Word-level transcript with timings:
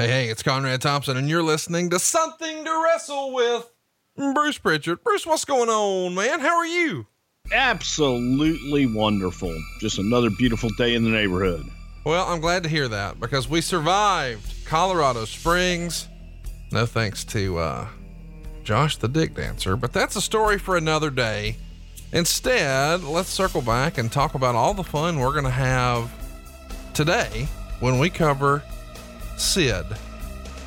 Hey, 0.00 0.06
hey, 0.06 0.28
it's 0.28 0.44
Conrad 0.44 0.80
Thompson, 0.80 1.16
and 1.16 1.28
you're 1.28 1.42
listening 1.42 1.90
to 1.90 1.98
Something 1.98 2.64
to 2.64 2.84
Wrestle 2.84 3.34
with 3.34 3.68
Bruce 4.14 4.56
Prichard. 4.56 5.02
Bruce, 5.02 5.26
what's 5.26 5.44
going 5.44 5.68
on, 5.68 6.14
man? 6.14 6.38
How 6.38 6.56
are 6.56 6.66
you? 6.68 7.08
Absolutely 7.50 8.86
wonderful. 8.86 9.52
Just 9.80 9.98
another 9.98 10.30
beautiful 10.30 10.70
day 10.78 10.94
in 10.94 11.02
the 11.02 11.10
neighborhood. 11.10 11.66
Well, 12.04 12.24
I'm 12.28 12.38
glad 12.38 12.62
to 12.62 12.68
hear 12.68 12.86
that 12.86 13.18
because 13.18 13.48
we 13.48 13.60
survived 13.60 14.64
Colorado 14.66 15.24
Springs. 15.24 16.06
No 16.70 16.86
thanks 16.86 17.24
to 17.24 17.58
uh, 17.58 17.88
Josh 18.62 18.98
the 18.98 19.08
Dick 19.08 19.34
Dancer, 19.34 19.74
but 19.74 19.92
that's 19.92 20.14
a 20.14 20.20
story 20.20 20.60
for 20.60 20.76
another 20.76 21.10
day. 21.10 21.56
Instead, 22.12 23.02
let's 23.02 23.30
circle 23.30 23.62
back 23.62 23.98
and 23.98 24.12
talk 24.12 24.36
about 24.36 24.54
all 24.54 24.74
the 24.74 24.84
fun 24.84 25.18
we're 25.18 25.32
going 25.32 25.42
to 25.42 25.50
have 25.50 26.08
today 26.94 27.48
when 27.80 27.98
we 27.98 28.08
cover 28.08 28.62
Sid. 29.40 29.86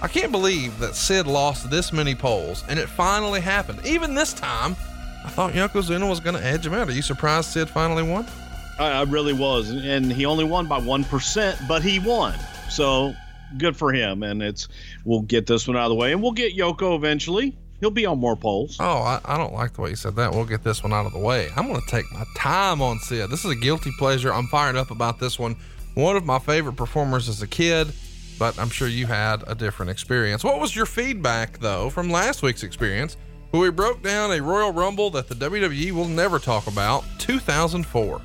I 0.01 0.07
can't 0.07 0.31
believe 0.31 0.79
that 0.79 0.95
Sid 0.95 1.27
lost 1.27 1.69
this 1.69 1.93
many 1.93 2.15
polls 2.15 2.63
and 2.67 2.79
it 2.79 2.89
finally 2.89 3.39
happened. 3.39 3.85
Even 3.85 4.15
this 4.15 4.33
time, 4.33 4.75
I 5.23 5.29
thought 5.29 5.53
Yokozuna 5.53 6.09
was 6.09 6.19
going 6.19 6.35
to 6.35 6.43
edge 6.43 6.65
him 6.65 6.73
out. 6.73 6.89
Are 6.89 6.91
you 6.91 7.03
surprised 7.03 7.49
Sid 7.51 7.69
finally 7.69 8.01
won? 8.01 8.25
I, 8.79 8.87
I 8.87 9.03
really 9.03 9.33
was. 9.33 9.69
And 9.69 10.11
he 10.11 10.25
only 10.25 10.43
won 10.43 10.67
by 10.67 10.79
1%, 10.79 11.67
but 11.67 11.83
he 11.83 11.99
won. 11.99 12.33
So 12.69 13.13
good 13.59 13.77
for 13.77 13.93
him. 13.93 14.23
And 14.23 14.41
it's, 14.41 14.67
we'll 15.05 15.21
get 15.21 15.45
this 15.45 15.67
one 15.67 15.77
out 15.77 15.85
of 15.85 15.89
the 15.89 15.95
way 15.95 16.13
and 16.13 16.21
we'll 16.21 16.31
get 16.31 16.57
Yoko 16.57 16.95
eventually. 16.95 17.55
He'll 17.79 17.91
be 17.91 18.05
on 18.05 18.19
more 18.19 18.35
polls. 18.35 18.77
Oh, 18.79 19.01
I, 19.01 19.19
I 19.25 19.37
don't 19.37 19.53
like 19.53 19.73
the 19.73 19.81
way 19.81 19.91
you 19.91 19.95
said 19.95 20.15
that. 20.15 20.31
We'll 20.31 20.45
get 20.45 20.63
this 20.63 20.83
one 20.83 20.93
out 20.93 21.05
of 21.05 21.13
the 21.13 21.19
way. 21.19 21.49
I'm 21.55 21.67
going 21.67 21.81
to 21.81 21.87
take 21.87 22.05
my 22.11 22.23
time 22.35 22.81
on 22.81 22.99
Sid. 22.99 23.29
This 23.29 23.45
is 23.45 23.51
a 23.51 23.55
guilty 23.55 23.91
pleasure. 23.99 24.33
I'm 24.33 24.47
fired 24.47 24.75
up 24.75 24.89
about 24.89 25.19
this 25.19 25.37
one. 25.37 25.55
One 25.93 26.15
of 26.15 26.25
my 26.25 26.39
favorite 26.39 26.75
performers 26.75 27.27
as 27.27 27.41
a 27.41 27.47
kid 27.47 27.91
but 28.41 28.57
I'm 28.57 28.71
sure 28.71 28.87
you 28.87 29.05
had 29.05 29.43
a 29.45 29.53
different 29.53 29.91
experience. 29.91 30.43
What 30.43 30.59
was 30.59 30.75
your 30.75 30.87
feedback, 30.87 31.59
though, 31.59 31.91
from 31.91 32.09
last 32.09 32.41
week's 32.41 32.63
experience, 32.63 33.15
where 33.51 33.61
we 33.61 33.69
broke 33.69 34.01
down 34.01 34.31
a 34.31 34.41
Royal 34.41 34.73
Rumble 34.73 35.11
that 35.11 35.27
the 35.27 35.35
WWE 35.35 35.91
will 35.91 36.07
never 36.07 36.39
talk 36.39 36.65
about, 36.65 37.03
2004? 37.19 38.19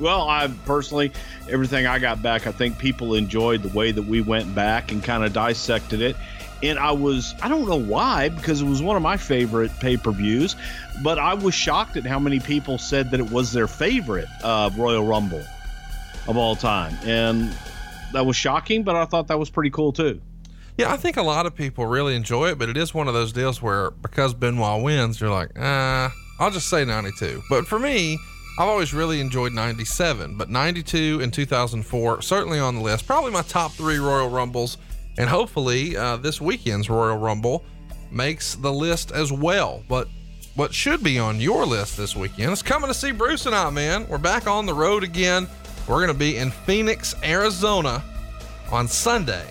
Well, 0.00 0.26
I 0.26 0.50
personally, 0.64 1.12
everything 1.50 1.86
I 1.86 1.98
got 1.98 2.22
back, 2.22 2.46
I 2.46 2.52
think 2.52 2.78
people 2.78 3.14
enjoyed 3.14 3.62
the 3.62 3.68
way 3.76 3.92
that 3.92 4.00
we 4.00 4.22
went 4.22 4.54
back 4.54 4.90
and 4.90 5.04
kind 5.04 5.22
of 5.22 5.34
dissected 5.34 6.00
it. 6.00 6.16
And 6.62 6.78
I 6.78 6.92
was, 6.92 7.34
I 7.42 7.48
don't 7.48 7.68
know 7.68 7.78
why, 7.78 8.30
because 8.30 8.62
it 8.62 8.66
was 8.66 8.80
one 8.80 8.96
of 8.96 9.02
my 9.02 9.18
favorite 9.18 9.70
pay 9.80 9.98
per 9.98 10.12
views, 10.12 10.56
but 11.02 11.18
I 11.18 11.34
was 11.34 11.52
shocked 11.52 11.98
at 11.98 12.06
how 12.06 12.18
many 12.18 12.40
people 12.40 12.78
said 12.78 13.10
that 13.10 13.20
it 13.20 13.30
was 13.30 13.52
their 13.52 13.68
favorite 13.68 14.28
uh, 14.42 14.70
Royal 14.74 15.04
Rumble 15.04 15.44
of 16.26 16.38
all 16.38 16.56
time. 16.56 16.96
And 17.04 17.54
that 18.12 18.24
was 18.24 18.36
shocking, 18.36 18.82
but 18.82 18.96
I 18.96 19.04
thought 19.04 19.28
that 19.28 19.38
was 19.38 19.50
pretty 19.50 19.70
cool 19.70 19.92
too. 19.92 20.20
Yeah, 20.78 20.90
I 20.90 20.96
think 20.96 21.18
a 21.18 21.22
lot 21.22 21.44
of 21.44 21.54
people 21.54 21.86
really 21.86 22.16
enjoy 22.16 22.48
it, 22.48 22.58
but 22.58 22.68
it 22.68 22.76
is 22.76 22.94
one 22.94 23.06
of 23.06 23.14
those 23.14 23.32
deals 23.32 23.60
where 23.60 23.90
because 23.90 24.32
Benoit 24.32 24.82
wins, 24.82 25.20
you're 25.20 25.30
like, 25.30 25.50
ah, 25.58 26.12
I'll 26.40 26.50
just 26.50 26.68
say 26.68 26.84
92. 26.84 27.42
But 27.50 27.66
for 27.66 27.78
me, 27.78 28.18
I've 28.58 28.68
always 28.68 28.94
really 28.94 29.20
enjoyed 29.20 29.52
97, 29.52 30.36
but 30.36 30.48
92 30.48 31.20
and 31.22 31.32
2004 31.32 32.22
certainly 32.22 32.58
on 32.58 32.76
the 32.76 32.80
list. 32.80 33.06
Probably 33.06 33.30
my 33.30 33.42
top 33.42 33.72
three 33.72 33.98
Royal 33.98 34.28
Rumbles, 34.28 34.78
and 35.18 35.28
hopefully 35.28 35.96
uh, 35.96 36.16
this 36.16 36.40
weekend's 36.40 36.88
Royal 36.88 37.18
Rumble 37.18 37.64
makes 38.10 38.54
the 38.54 38.72
list 38.72 39.10
as 39.12 39.30
well. 39.30 39.82
But 39.88 40.08
what 40.54 40.74
should 40.74 41.02
be 41.02 41.18
on 41.18 41.40
your 41.40 41.64
list 41.64 41.96
this 41.96 42.14
weekend 42.14 42.52
is 42.52 42.62
coming 42.62 42.88
to 42.88 42.94
see 42.94 43.10
Bruce 43.10 43.46
and 43.46 43.54
I, 43.54 43.70
man. 43.70 44.06
We're 44.08 44.18
back 44.18 44.46
on 44.46 44.66
the 44.66 44.74
road 44.74 45.02
again. 45.02 45.48
We're 45.92 45.98
going 45.98 46.08
to 46.08 46.18
be 46.18 46.38
in 46.38 46.50
Phoenix, 46.50 47.14
Arizona 47.22 48.02
on 48.70 48.88
Sunday, 48.88 49.46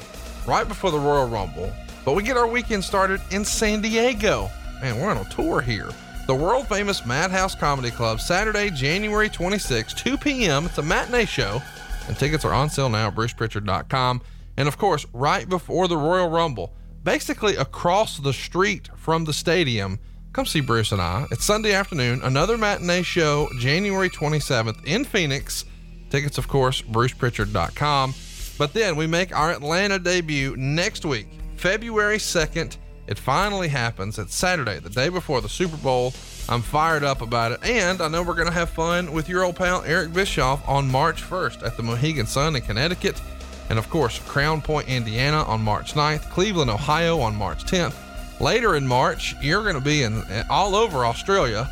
right 0.48 0.67
before 0.67 0.89
the 0.89 0.98
Royal 0.98 1.28
Rumble. 1.28 1.72
But 2.03 2.14
we 2.14 2.23
get 2.23 2.36
our 2.36 2.48
weekend 2.48 2.83
started 2.83 3.22
in 3.30 3.45
San 3.45 3.80
Diego. 3.80 4.50
Man, 4.81 5.00
we're 5.00 5.11
on 5.11 5.17
a 5.17 5.25
tour 5.25 5.61
here. 5.61 5.92
The 6.25 6.33
world 6.33 6.67
famous 6.67 7.06
Madhouse 7.06 7.53
Comedy 7.53 7.92
Club, 7.92 8.20
Saturday, 8.20 8.71
January 8.71 9.30
26, 9.30 9.93
2 9.93 10.17
p.m. 10.17 10.65
It's 10.65 10.80
a 10.80 10.82
matinee 10.82 11.26
show, 11.26 11.61
and 12.08 12.17
tickets 12.17 12.44
are 12.44 12.54
on 12.54 12.71
sale 12.71 12.89
now 12.89 13.10
at 13.10 13.15
bruceprichard.com. 13.15 14.23
And 14.58 14.67
of 14.67 14.80
course, 14.80 15.05
right 15.14 15.48
before 15.48 15.88
the 15.88 15.98
Royal 15.98 16.27
Rumble, 16.27 16.73
basically 17.04 17.55
across 17.55 18.17
the 18.17 18.33
street 18.33 18.89
from 18.95 19.26
the 19.26 19.33
stadium, 19.33 19.99
come 20.33 20.48
see 20.48 20.61
Bruce 20.61 20.92
and 20.92 21.02
I. 21.02 21.27
It's 21.30 21.45
Sunday 21.45 21.73
afternoon, 21.73 22.20
another 22.23 22.58
matinee 22.58 23.04
show, 23.04 23.48
January 23.60 24.10
27th 24.10 24.83
in 24.86 25.05
Phoenix. 25.05 25.65
Tickets, 26.11 26.38
of 26.38 26.48
course, 26.48 26.82
bruceprichard.com. 26.82 28.14
But 28.58 28.73
then 28.73 28.98
we 28.98 29.08
make 29.08 29.36
our 29.36 29.49
Atlanta 29.52 29.98
debut 29.98 30.55
next 30.58 31.05
week, 31.05 31.27
February 31.55 32.17
2nd. 32.17 32.77
It 33.08 33.17
finally 33.17 33.70
happens. 33.70 34.20
It's 34.20 34.36
Saturday, 34.36 34.80
the 34.80 34.89
day 34.89 35.10
before 35.10 35.42
the 35.42 35.50
Super 35.50 35.77
Bowl. 35.77 36.14
I'm 36.50 36.61
fired 36.61 37.04
up 37.04 37.21
about 37.21 37.54
it. 37.54 37.64
And 37.64 38.02
I 38.02 38.10
know 38.10 38.23
we're 38.23 38.36
going 38.36 38.48
to 38.48 38.54
have 38.54 38.70
fun 38.70 39.14
with 39.14 39.30
your 39.30 39.44
old 39.44 39.55
pal 39.55 39.83
Eric 39.86 40.14
Bischoff 40.14 40.67
on 40.67 40.92
March 40.92 41.23
1st 41.23 41.66
at 41.66 41.77
the 41.77 41.83
Mohegan 41.83 42.26
Sun 42.26 42.55
in 42.55 42.61
Connecticut. 42.61 43.21
And 43.70 43.80
of 43.80 43.89
course, 43.89 44.20
Crown 44.20 44.61
Point, 44.61 44.89
Indiana 44.89 45.44
on 45.44 45.61
March 45.61 45.94
9th, 45.94 46.30
Cleveland, 46.30 46.70
Ohio 46.70 47.20
on 47.20 47.36
March 47.36 47.64
10th. 47.64 47.95
Later 48.42 48.76
in 48.76 48.86
March, 48.86 49.33
you're 49.42 49.64
going 49.64 49.76
to 49.76 49.82
be 49.82 50.04
in 50.04 50.23
all 50.50 50.76
over 50.76 51.05
Australia 51.05 51.70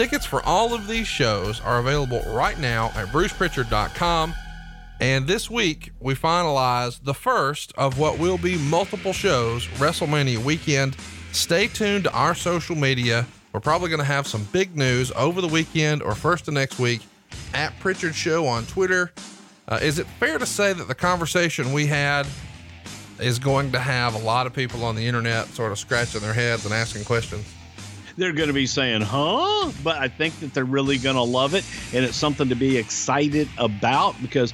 Tickets 0.00 0.24
for 0.24 0.42
all 0.46 0.72
of 0.72 0.86
these 0.86 1.06
shows 1.06 1.60
are 1.60 1.78
available 1.78 2.22
right 2.28 2.58
now 2.58 2.86
at 2.94 3.08
bruceprichard.com. 3.08 4.32
And 4.98 5.26
this 5.26 5.50
week, 5.50 5.92
we 6.00 6.14
finalized 6.14 7.04
the 7.04 7.12
first 7.12 7.74
of 7.76 7.98
what 7.98 8.18
will 8.18 8.38
be 8.38 8.56
multiple 8.56 9.12
shows 9.12 9.66
WrestleMania 9.76 10.38
weekend. 10.38 10.96
Stay 11.32 11.66
tuned 11.66 12.04
to 12.04 12.12
our 12.14 12.34
social 12.34 12.74
media. 12.76 13.26
We're 13.52 13.60
probably 13.60 13.90
going 13.90 13.98
to 13.98 14.06
have 14.06 14.26
some 14.26 14.44
big 14.52 14.74
news 14.74 15.12
over 15.16 15.42
the 15.42 15.48
weekend 15.48 16.02
or 16.02 16.14
first 16.14 16.48
of 16.48 16.54
next 16.54 16.78
week 16.78 17.02
at 17.52 17.78
Prichard 17.78 18.14
Show 18.14 18.46
on 18.46 18.64
Twitter. 18.64 19.12
Uh, 19.68 19.80
is 19.82 19.98
it 19.98 20.06
fair 20.18 20.38
to 20.38 20.46
say 20.46 20.72
that 20.72 20.88
the 20.88 20.94
conversation 20.94 21.74
we 21.74 21.84
had 21.84 22.26
is 23.18 23.38
going 23.38 23.70
to 23.72 23.78
have 23.78 24.14
a 24.14 24.24
lot 24.24 24.46
of 24.46 24.54
people 24.54 24.82
on 24.82 24.96
the 24.96 25.06
internet 25.06 25.46
sort 25.48 25.72
of 25.72 25.78
scratching 25.78 26.22
their 26.22 26.32
heads 26.32 26.64
and 26.64 26.72
asking 26.72 27.04
questions? 27.04 27.44
They're 28.20 28.32
going 28.32 28.48
to 28.48 28.54
be 28.54 28.66
saying, 28.66 29.00
huh? 29.00 29.72
But 29.82 29.96
I 29.96 30.08
think 30.08 30.38
that 30.40 30.52
they're 30.52 30.64
really 30.64 30.98
going 30.98 31.16
to 31.16 31.22
love 31.22 31.54
it. 31.54 31.64
And 31.94 32.04
it's 32.04 32.16
something 32.16 32.50
to 32.50 32.54
be 32.54 32.76
excited 32.76 33.48
about 33.56 34.20
because 34.20 34.52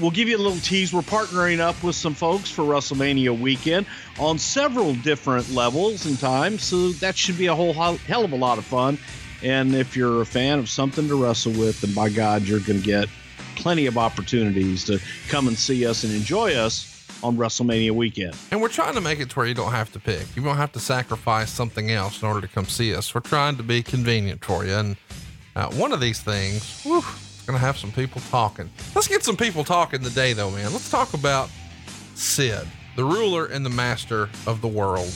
we'll 0.00 0.10
give 0.10 0.28
you 0.28 0.36
a 0.36 0.42
little 0.42 0.58
tease. 0.58 0.92
We're 0.92 1.02
partnering 1.02 1.60
up 1.60 1.80
with 1.84 1.94
some 1.94 2.14
folks 2.14 2.50
for 2.50 2.62
WrestleMania 2.62 3.38
weekend 3.38 3.86
on 4.18 4.38
several 4.38 4.94
different 4.94 5.48
levels 5.50 6.04
and 6.04 6.18
times. 6.18 6.64
So 6.64 6.88
that 6.94 7.16
should 7.16 7.38
be 7.38 7.46
a 7.46 7.54
whole 7.54 7.72
hell 7.72 8.24
of 8.24 8.32
a 8.32 8.36
lot 8.36 8.58
of 8.58 8.64
fun. 8.64 8.98
And 9.42 9.72
if 9.74 9.96
you're 9.96 10.20
a 10.20 10.26
fan 10.26 10.58
of 10.58 10.68
something 10.68 11.06
to 11.06 11.14
wrestle 11.14 11.52
with, 11.52 11.80
then 11.80 11.94
by 11.94 12.10
God, 12.10 12.42
you're 12.42 12.58
going 12.58 12.80
to 12.80 12.84
get 12.84 13.08
plenty 13.54 13.86
of 13.86 13.98
opportunities 13.98 14.84
to 14.86 14.98
come 15.28 15.46
and 15.46 15.56
see 15.56 15.86
us 15.86 16.02
and 16.02 16.12
enjoy 16.12 16.54
us 16.54 16.89
on 17.22 17.36
WrestleMania 17.36 17.92
weekend. 17.92 18.36
And 18.50 18.60
we're 18.60 18.68
trying 18.68 18.94
to 18.94 19.00
make 19.00 19.20
it 19.20 19.30
to 19.30 19.36
where 19.36 19.46
you 19.46 19.54
don't 19.54 19.72
have 19.72 19.92
to 19.92 20.00
pick. 20.00 20.26
You 20.34 20.42
don't 20.42 20.56
have 20.56 20.72
to 20.72 20.80
sacrifice 20.80 21.50
something 21.50 21.90
else 21.90 22.22
in 22.22 22.28
order 22.28 22.40
to 22.40 22.48
come 22.48 22.66
see 22.66 22.94
us. 22.94 23.14
We're 23.14 23.20
trying 23.20 23.56
to 23.56 23.62
be 23.62 23.82
convenient 23.82 24.44
for 24.44 24.64
you. 24.64 24.74
And 24.74 24.96
uh, 25.56 25.70
one 25.72 25.92
of 25.92 26.00
these 26.00 26.20
things, 26.20 26.82
whew, 26.82 26.98
it's 26.98 27.44
going 27.46 27.58
to 27.58 27.64
have 27.64 27.76
some 27.76 27.92
people 27.92 28.20
talking. 28.30 28.70
Let's 28.94 29.08
get 29.08 29.24
some 29.24 29.36
people 29.36 29.64
talking 29.64 30.00
today, 30.00 30.32
though, 30.32 30.50
man. 30.50 30.72
Let's 30.72 30.90
talk 30.90 31.14
about 31.14 31.50
Sid, 32.14 32.66
the 32.96 33.04
ruler 33.04 33.46
and 33.46 33.64
the 33.64 33.70
master 33.70 34.28
of 34.46 34.60
the 34.60 34.68
world. 34.68 35.14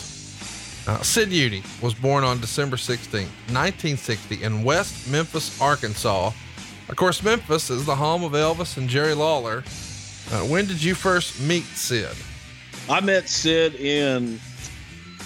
Uh, 0.87 1.01
Sid 1.01 1.31
Eudy 1.31 1.63
was 1.83 1.95
born 1.95 2.25
on 2.25 2.41
December 2.41 2.77
16, 2.77 3.23
1960, 3.23 4.43
in 4.43 4.65
West 4.65 5.11
Memphis, 5.11 5.59
Arkansas. 5.61 6.33
Of 6.89 6.97
course, 6.97 7.23
Memphis 7.23 7.71
is 7.71 7.87
the 7.87 7.97
home 7.97 8.23
of 8.23 8.33
Elvis 8.33 8.77
and 8.77 8.89
Jerry 8.89 9.15
Lawler. 9.15 9.65
Uh, 10.35 10.41
when 10.47 10.67
did 10.67 10.83
you 10.83 10.97
first 10.97 11.41
meet 11.43 11.63
Sid? 11.63 12.11
I 12.91 13.01
met 13.01 13.29
Sid 13.29 13.77
in 13.77 14.41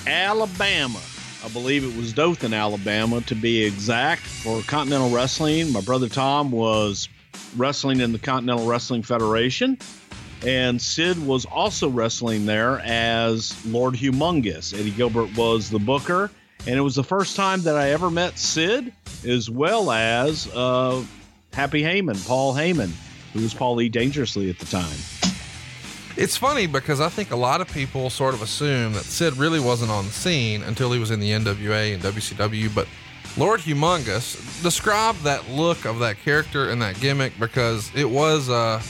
Alabama. 0.06 1.00
I 1.43 1.49
believe 1.49 1.82
it 1.82 1.96
was 1.96 2.12
Dothan, 2.12 2.52
Alabama, 2.52 3.22
to 3.22 3.34
be 3.34 3.64
exact, 3.64 4.20
for 4.20 4.60
Continental 4.64 5.08
Wrestling. 5.08 5.72
My 5.72 5.81
brother 5.81 6.10
Tom 6.10 6.50
was 6.50 7.08
wrestling 7.56 8.00
in 8.00 8.12
the 8.12 8.19
Continental 8.19 8.66
Wrestling 8.66 9.02
Federation, 9.02 9.78
and 10.44 10.81
Sid 10.81 11.26
was 11.26 11.46
also 11.46 11.88
wrestling 11.88 12.44
there 12.44 12.81
as 12.81 13.64
Lord 13.64 13.94
Humongous. 13.94 14.78
Eddie 14.78 14.90
Gilbert 14.90 15.34
was 15.38 15.70
the 15.70 15.78
booker, 15.78 16.31
and 16.66 16.76
it 16.76 16.82
was 16.82 16.96
the 16.96 17.04
first 17.04 17.34
time 17.34 17.62
that 17.62 17.76
I 17.76 17.93
ever 17.93 18.11
met 18.11 18.38
Sid, 18.38 18.93
as 19.26 19.49
well 19.49 19.90
as 19.90 20.49
uh, 20.54 21.02
Happy 21.54 21.82
Heyman, 21.82 22.26
Paul 22.26 22.52
Heyman 22.52 22.90
who 23.32 23.40
was 23.40 23.54
Paul 23.54 23.76
Lee 23.76 23.88
Dangerously 23.88 24.50
at 24.50 24.58
the 24.58 24.66
time. 24.66 24.96
It's 26.16 26.36
funny 26.36 26.66
because 26.66 27.00
I 27.00 27.08
think 27.08 27.30
a 27.30 27.36
lot 27.36 27.60
of 27.60 27.72
people 27.72 28.10
sort 28.10 28.34
of 28.34 28.42
assume 28.42 28.92
that 28.94 29.04
Sid 29.04 29.36
really 29.36 29.60
wasn't 29.60 29.90
on 29.90 30.06
the 30.06 30.10
scene 30.10 30.62
until 30.64 30.90
he 30.90 30.98
was 30.98 31.12
in 31.12 31.20
the 31.20 31.30
NWA 31.30 31.94
and 31.94 32.02
WCW. 32.02 32.75
But 32.75 32.88
Lord 33.36 33.60
Humongous, 33.60 34.62
describe 34.62 35.16
that 35.19 35.48
look 35.48 35.84
of 35.84 36.00
that 36.00 36.19
character 36.19 36.70
and 36.70 36.82
that 36.82 36.98
gimmick 37.00 37.38
because 37.38 37.90
it 37.94 38.10
was 38.10 38.48
uh, 38.48 38.82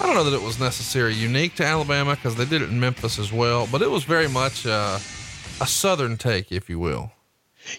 I 0.00 0.04
don't 0.06 0.14
know 0.14 0.24
that 0.24 0.34
it 0.34 0.42
was 0.42 0.60
necessarily 0.60 1.14
unique 1.14 1.54
to 1.54 1.64
Alabama 1.64 2.16
because 2.16 2.34
they 2.34 2.44
did 2.44 2.60
it 2.60 2.68
in 2.68 2.78
Memphis 2.78 3.18
as 3.18 3.32
well, 3.32 3.66
but 3.72 3.80
it 3.80 3.90
was 3.90 4.04
very 4.04 4.28
much 4.28 4.66
uh, 4.66 4.98
a 5.60 5.66
Southern 5.66 6.18
take, 6.18 6.52
if 6.52 6.68
you 6.68 6.78
will. 6.78 7.12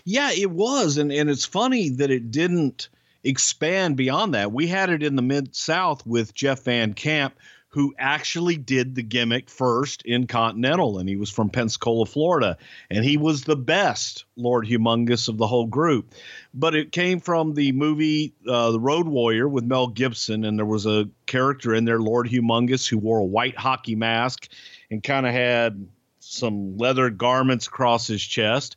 Yeah, 0.04 0.32
it 0.32 0.50
was. 0.50 0.98
And, 0.98 1.12
and 1.12 1.30
it's 1.30 1.46
funny 1.46 1.90
that 1.90 2.10
it 2.10 2.32
didn't 2.32 2.90
expand 3.24 3.98
beyond 3.98 4.34
that. 4.34 4.52
We 4.52 4.68
had 4.68 4.90
it 4.90 5.04
in 5.04 5.16
the 5.16 5.22
Mid 5.22 5.56
South 5.56 6.06
with 6.06 6.34
Jeff 6.34 6.64
Van 6.64 6.94
Kamp, 6.94 7.36
who 7.70 7.94
actually 8.00 8.56
did 8.56 8.96
the 8.96 9.04
gimmick 9.04 9.50
first 9.50 10.02
in 10.04 10.26
Continental, 10.26 10.98
and 10.98 11.08
he 11.08 11.16
was 11.16 11.30
from 11.30 11.50
Pensacola, 11.50 12.06
Florida, 12.06 12.58
and 12.90 13.04
he 13.04 13.18
was 13.18 13.44
the 13.44 13.58
best 13.58 14.26
Lord 14.36 14.66
Humongous 14.66 15.28
of 15.28 15.38
the 15.38 15.48
whole 15.48 15.68
group. 15.68 16.16
But 16.54 16.76
it 16.76 16.92
came 16.92 17.20
from 17.20 17.54
the 17.54 17.74
movie 17.74 18.34
uh, 18.48 18.72
The 18.72 18.80
Road 18.80 19.08
Warrior 19.08 19.48
with 19.48 19.66
Mel 19.66 19.88
Gibson, 19.88 20.46
and 20.46 20.58
there 20.58 20.66
was 20.66 20.86
a 20.86 21.10
character 21.26 21.76
in 21.76 21.86
there, 21.86 22.00
Lord 22.00 22.28
Humongous, 22.28 22.88
who 22.88 22.98
wore 22.98 23.20
a 23.20 23.26
white 23.26 23.58
hockey 23.58 23.96
mask 23.96 24.48
and 24.90 25.04
kind 25.04 25.28
of 25.28 25.34
had 25.34 25.88
some 26.20 26.78
leather 26.78 27.10
garments 27.10 27.68
across 27.68 28.08
his 28.08 28.24
chest. 28.24 28.76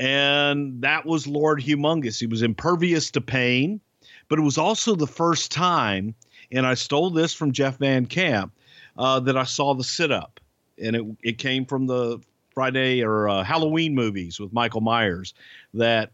And 0.00 0.82
that 0.82 1.06
was 1.06 1.28
Lord 1.28 1.60
Humongous. 1.60 2.18
He 2.18 2.26
was 2.26 2.42
impervious 2.42 3.12
to 3.12 3.20
pain, 3.20 3.80
but 4.28 4.40
it 4.40 4.42
was 4.42 4.58
also 4.58 4.96
the 4.96 5.06
first 5.06 5.52
time– 5.52 6.16
and 6.52 6.66
I 6.66 6.74
stole 6.74 7.10
this 7.10 7.34
from 7.34 7.52
Jeff 7.52 7.78
Van 7.78 8.06
Kamp 8.06 8.52
uh, 8.96 9.20
that 9.20 9.36
I 9.36 9.44
saw 9.44 9.74
the 9.74 9.84
sit 9.84 10.10
up, 10.10 10.40
and 10.82 10.96
it 10.96 11.04
it 11.22 11.38
came 11.38 11.64
from 11.64 11.86
the 11.86 12.18
Friday 12.52 13.02
or 13.02 13.28
uh, 13.28 13.44
Halloween 13.44 13.94
movies 13.94 14.40
with 14.40 14.52
Michael 14.52 14.80
Myers 14.80 15.34
that 15.74 16.10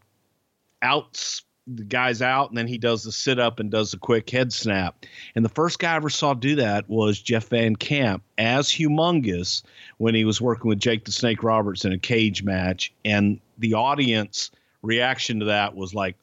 outs 0.81 1.43
the 1.67 1.83
guy's 1.83 2.21
out 2.21 2.49
and 2.49 2.57
then 2.57 2.67
he 2.67 2.77
does 2.77 3.03
the 3.03 3.11
sit 3.11 3.39
up 3.39 3.59
and 3.59 3.69
does 3.69 3.91
the 3.91 3.97
quick 3.97 4.29
head 4.29 4.53
snap. 4.53 5.05
And 5.35 5.43
the 5.43 5.49
first 5.49 5.79
guy 5.79 5.93
I 5.93 5.95
ever 5.97 6.09
saw 6.09 6.33
do 6.33 6.55
that 6.55 6.89
was 6.89 7.19
Jeff 7.19 7.49
Van 7.49 7.75
Kamp 7.75 8.23
as 8.37 8.69
humongous 8.69 9.63
when 9.97 10.15
he 10.15 10.25
was 10.25 10.39
working 10.39 10.69
with 10.69 10.79
Jake 10.79 11.05
the 11.05 11.11
Snake 11.11 11.43
Roberts 11.43 11.85
in 11.85 11.91
a 11.91 11.99
cage 11.99 12.43
match. 12.43 12.93
And 13.03 13.39
the 13.57 13.73
audience 13.73 14.51
reaction 14.81 15.39
to 15.39 15.45
that 15.45 15.75
was 15.75 15.93
like, 15.93 16.15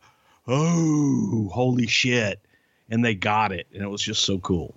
oh, 0.49 1.51
holy 1.53 1.87
shit 1.87 2.41
and 2.91 3.05
they 3.05 3.15
got 3.15 3.53
it, 3.53 3.67
and 3.73 3.83
it 3.83 3.89
was 3.89 4.03
just 4.03 4.23
so 4.25 4.39
cool. 4.39 4.75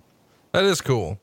That 0.52 0.64
is 0.64 0.80
cool. 0.80 1.18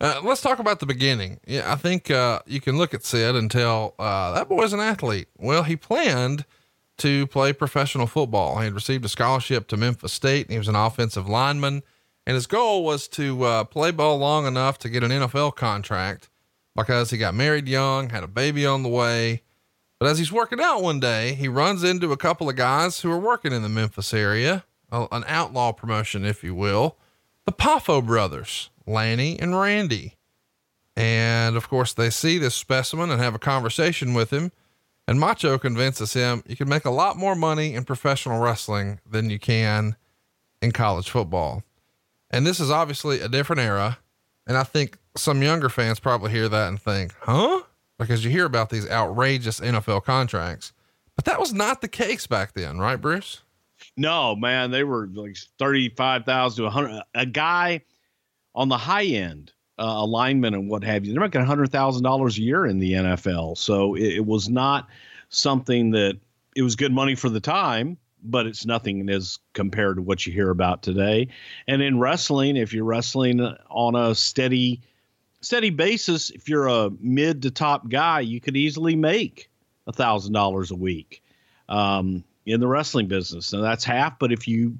Uh, 0.00 0.20
let's 0.24 0.40
talk 0.40 0.58
about 0.58 0.80
the 0.80 0.86
beginning. 0.86 1.38
Yeah, 1.46 1.70
I 1.70 1.76
think 1.76 2.10
uh, 2.10 2.40
you 2.46 2.60
can 2.60 2.76
look 2.76 2.92
at 2.94 3.04
Sid 3.04 3.36
and 3.36 3.50
tell 3.50 3.94
uh, 3.98 4.32
that 4.32 4.48
boy's 4.48 4.72
an 4.72 4.80
athlete. 4.80 5.28
Well, 5.38 5.62
he 5.62 5.76
planned 5.76 6.44
to 6.98 7.26
play 7.26 7.52
professional 7.52 8.06
football. 8.06 8.58
He 8.58 8.64
had 8.64 8.74
received 8.74 9.04
a 9.04 9.08
scholarship 9.08 9.66
to 9.68 9.76
Memphis 9.76 10.12
State. 10.12 10.50
He 10.50 10.58
was 10.58 10.68
an 10.68 10.76
offensive 10.76 11.28
lineman, 11.28 11.82
and 12.26 12.34
his 12.34 12.46
goal 12.46 12.84
was 12.84 13.08
to 13.08 13.42
uh, 13.44 13.64
play 13.64 13.90
ball 13.90 14.18
long 14.18 14.46
enough 14.46 14.78
to 14.80 14.88
get 14.88 15.02
an 15.02 15.10
NFL 15.10 15.56
contract 15.56 16.28
because 16.76 17.10
he 17.10 17.18
got 17.18 17.34
married 17.34 17.68
young, 17.68 18.10
had 18.10 18.24
a 18.24 18.28
baby 18.28 18.64
on 18.64 18.82
the 18.82 18.88
way. 18.88 19.42
But 19.98 20.08
as 20.08 20.18
he's 20.18 20.32
working 20.32 20.60
out 20.60 20.82
one 20.82 21.00
day, 21.00 21.34
he 21.34 21.48
runs 21.48 21.84
into 21.84 22.12
a 22.12 22.16
couple 22.16 22.48
of 22.48 22.56
guys 22.56 23.00
who 23.00 23.10
are 23.10 23.18
working 23.18 23.52
in 23.52 23.62
the 23.62 23.68
Memphis 23.68 24.12
area 24.12 24.64
an 24.92 25.24
outlaw 25.26 25.72
promotion, 25.72 26.24
if 26.24 26.44
you 26.44 26.54
will, 26.54 26.98
the 27.46 27.52
Poffo 27.52 28.04
brothers, 28.04 28.70
Lanny 28.86 29.38
and 29.40 29.58
Randy. 29.58 30.16
And 30.94 31.56
of 31.56 31.68
course, 31.68 31.94
they 31.94 32.10
see 32.10 32.38
this 32.38 32.54
specimen 32.54 33.10
and 33.10 33.20
have 33.20 33.34
a 33.34 33.38
conversation 33.38 34.12
with 34.12 34.30
him. 34.30 34.52
And 35.08 35.18
Macho 35.18 35.58
convinces 35.58 36.12
him 36.12 36.42
you 36.46 36.56
can 36.56 36.68
make 36.68 36.84
a 36.84 36.90
lot 36.90 37.16
more 37.16 37.34
money 37.34 37.74
in 37.74 37.84
professional 37.84 38.40
wrestling 38.40 39.00
than 39.08 39.30
you 39.30 39.38
can 39.38 39.96
in 40.60 40.72
college 40.72 41.10
football. 41.10 41.64
And 42.30 42.46
this 42.46 42.60
is 42.60 42.70
obviously 42.70 43.20
a 43.20 43.28
different 43.28 43.60
era. 43.60 43.98
And 44.46 44.56
I 44.56 44.62
think 44.62 44.98
some 45.16 45.42
younger 45.42 45.68
fans 45.68 46.00
probably 46.00 46.30
hear 46.30 46.48
that 46.48 46.68
and 46.68 46.80
think, 46.80 47.14
huh? 47.20 47.62
Because 47.98 48.24
you 48.24 48.30
hear 48.30 48.46
about 48.46 48.70
these 48.70 48.88
outrageous 48.88 49.60
NFL 49.60 50.04
contracts. 50.04 50.72
But 51.14 51.26
that 51.26 51.38
was 51.38 51.52
not 51.52 51.80
the 51.82 51.88
case 51.88 52.26
back 52.26 52.54
then, 52.54 52.78
right, 52.78 52.96
Bruce? 52.96 53.42
No, 53.96 54.34
man, 54.34 54.70
they 54.70 54.84
were 54.84 55.08
like 55.12 55.36
thirty-five 55.58 56.24
thousand 56.24 56.62
to 56.62 56.68
a 56.68 56.70
hundred. 56.70 57.02
A 57.14 57.26
guy 57.26 57.82
on 58.54 58.68
the 58.68 58.78
high 58.78 59.04
end, 59.04 59.52
uh, 59.78 59.84
alignment 59.84 60.54
and 60.54 60.68
what 60.68 60.84
have 60.84 61.04
you, 61.04 61.12
they're 61.12 61.20
making 61.20 61.44
hundred 61.44 61.70
thousand 61.70 62.02
dollars 62.02 62.38
a 62.38 62.42
year 62.42 62.66
in 62.66 62.78
the 62.78 62.92
NFL. 62.92 63.56
So 63.58 63.94
it, 63.94 64.16
it, 64.16 64.26
was 64.26 64.48
not 64.48 64.88
something 65.28 65.90
that 65.92 66.18
it 66.54 66.62
was 66.62 66.76
good 66.76 66.92
money 66.92 67.14
for 67.14 67.28
the 67.28 67.40
time, 67.40 67.96
but 68.22 68.46
it's 68.46 68.66
nothing 68.66 69.08
as 69.08 69.38
compared 69.54 69.96
to 69.96 70.02
what 70.02 70.26
you 70.26 70.32
hear 70.32 70.50
about 70.50 70.82
today. 70.82 71.28
And 71.66 71.82
in 71.82 71.98
wrestling, 71.98 72.56
if 72.56 72.72
you're 72.72 72.84
wrestling 72.84 73.40
on 73.40 73.96
a 73.96 74.14
steady 74.14 74.82
steady 75.40 75.70
basis, 75.70 76.30
if 76.30 76.48
you're 76.48 76.68
a 76.68 76.90
mid 77.00 77.42
to 77.42 77.50
top 77.50 77.88
guy, 77.88 78.20
you 78.20 78.40
could 78.40 78.56
easily 78.56 78.94
make 78.94 79.50
a 79.86 79.92
thousand 79.92 80.32
dollars 80.32 80.70
a 80.70 80.76
week. 80.76 81.22
Um, 81.68 82.24
in 82.46 82.60
the 82.60 82.66
wrestling 82.66 83.06
business. 83.06 83.52
Now 83.52 83.60
that's 83.60 83.84
half, 83.84 84.18
but 84.18 84.32
if 84.32 84.48
you 84.48 84.78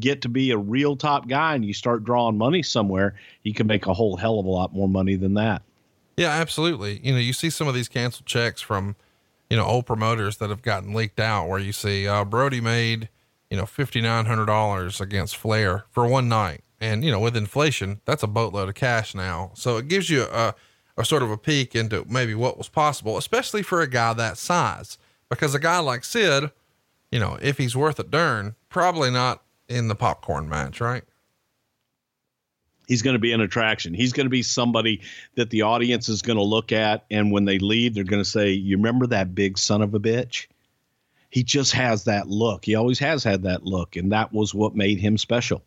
get 0.00 0.22
to 0.22 0.28
be 0.28 0.50
a 0.50 0.58
real 0.58 0.96
top 0.96 1.28
guy 1.28 1.54
and 1.54 1.64
you 1.64 1.72
start 1.72 2.04
drawing 2.04 2.36
money 2.36 2.62
somewhere, 2.62 3.14
you 3.42 3.54
can 3.54 3.66
make 3.66 3.86
a 3.86 3.94
whole 3.94 4.16
hell 4.16 4.38
of 4.38 4.46
a 4.46 4.50
lot 4.50 4.72
more 4.74 4.88
money 4.88 5.16
than 5.16 5.34
that. 5.34 5.62
Yeah, 6.16 6.30
absolutely. 6.30 7.00
You 7.02 7.12
know, 7.12 7.18
you 7.18 7.32
see 7.32 7.50
some 7.50 7.68
of 7.68 7.74
these 7.74 7.88
canceled 7.88 8.26
checks 8.26 8.60
from, 8.60 8.96
you 9.48 9.56
know, 9.56 9.64
old 9.64 9.86
promoters 9.86 10.38
that 10.38 10.50
have 10.50 10.62
gotten 10.62 10.92
leaked 10.92 11.20
out 11.20 11.48
where 11.48 11.60
you 11.60 11.72
see 11.72 12.08
uh, 12.08 12.24
Brody 12.24 12.60
made, 12.60 13.08
you 13.50 13.56
know, 13.56 13.64
$5,900 13.64 15.00
against 15.00 15.36
Flair 15.36 15.84
for 15.90 16.06
one 16.06 16.28
night. 16.28 16.62
And, 16.80 17.04
you 17.04 17.10
know, 17.10 17.20
with 17.20 17.36
inflation, 17.36 18.00
that's 18.04 18.22
a 18.22 18.28
boatload 18.28 18.68
of 18.68 18.74
cash 18.74 19.14
now. 19.14 19.52
So 19.54 19.76
it 19.78 19.88
gives 19.88 20.10
you 20.10 20.24
a, 20.24 20.54
a 20.96 21.04
sort 21.04 21.22
of 21.22 21.30
a 21.30 21.38
peek 21.38 21.74
into 21.74 22.04
maybe 22.08 22.34
what 22.34 22.58
was 22.58 22.68
possible, 22.68 23.16
especially 23.16 23.62
for 23.62 23.80
a 23.80 23.88
guy 23.88 24.12
that 24.12 24.38
size. 24.38 24.98
Because 25.28 25.54
a 25.54 25.60
guy 25.60 25.78
like 25.78 26.04
Sid, 26.04 26.50
you 27.10 27.20
know, 27.20 27.38
if 27.40 27.58
he's 27.58 27.76
worth 27.76 27.98
a 27.98 28.04
darn, 28.04 28.54
probably 28.68 29.10
not 29.10 29.42
in 29.68 29.88
the 29.88 29.94
popcorn 29.94 30.48
match, 30.48 30.80
right? 30.80 31.04
He's 32.86 33.02
going 33.02 33.14
to 33.14 33.20
be 33.20 33.32
an 33.32 33.42
attraction. 33.42 33.92
He's 33.92 34.14
going 34.14 34.26
to 34.26 34.30
be 34.30 34.42
somebody 34.42 35.02
that 35.34 35.50
the 35.50 35.62
audience 35.62 36.08
is 36.08 36.22
going 36.22 36.38
to 36.38 36.42
look 36.42 36.72
at. 36.72 37.04
And 37.10 37.30
when 37.30 37.44
they 37.44 37.58
leave, 37.58 37.94
they're 37.94 38.04
going 38.04 38.22
to 38.22 38.28
say, 38.28 38.50
You 38.50 38.76
remember 38.78 39.06
that 39.08 39.34
big 39.34 39.58
son 39.58 39.82
of 39.82 39.94
a 39.94 40.00
bitch? 40.00 40.46
He 41.30 41.42
just 41.42 41.72
has 41.72 42.04
that 42.04 42.28
look. 42.28 42.64
He 42.64 42.74
always 42.74 42.98
has 43.00 43.22
had 43.22 43.42
that 43.42 43.64
look. 43.64 43.96
And 43.96 44.10
that 44.12 44.32
was 44.32 44.54
what 44.54 44.74
made 44.74 44.98
him 44.98 45.18
special. 45.18 45.62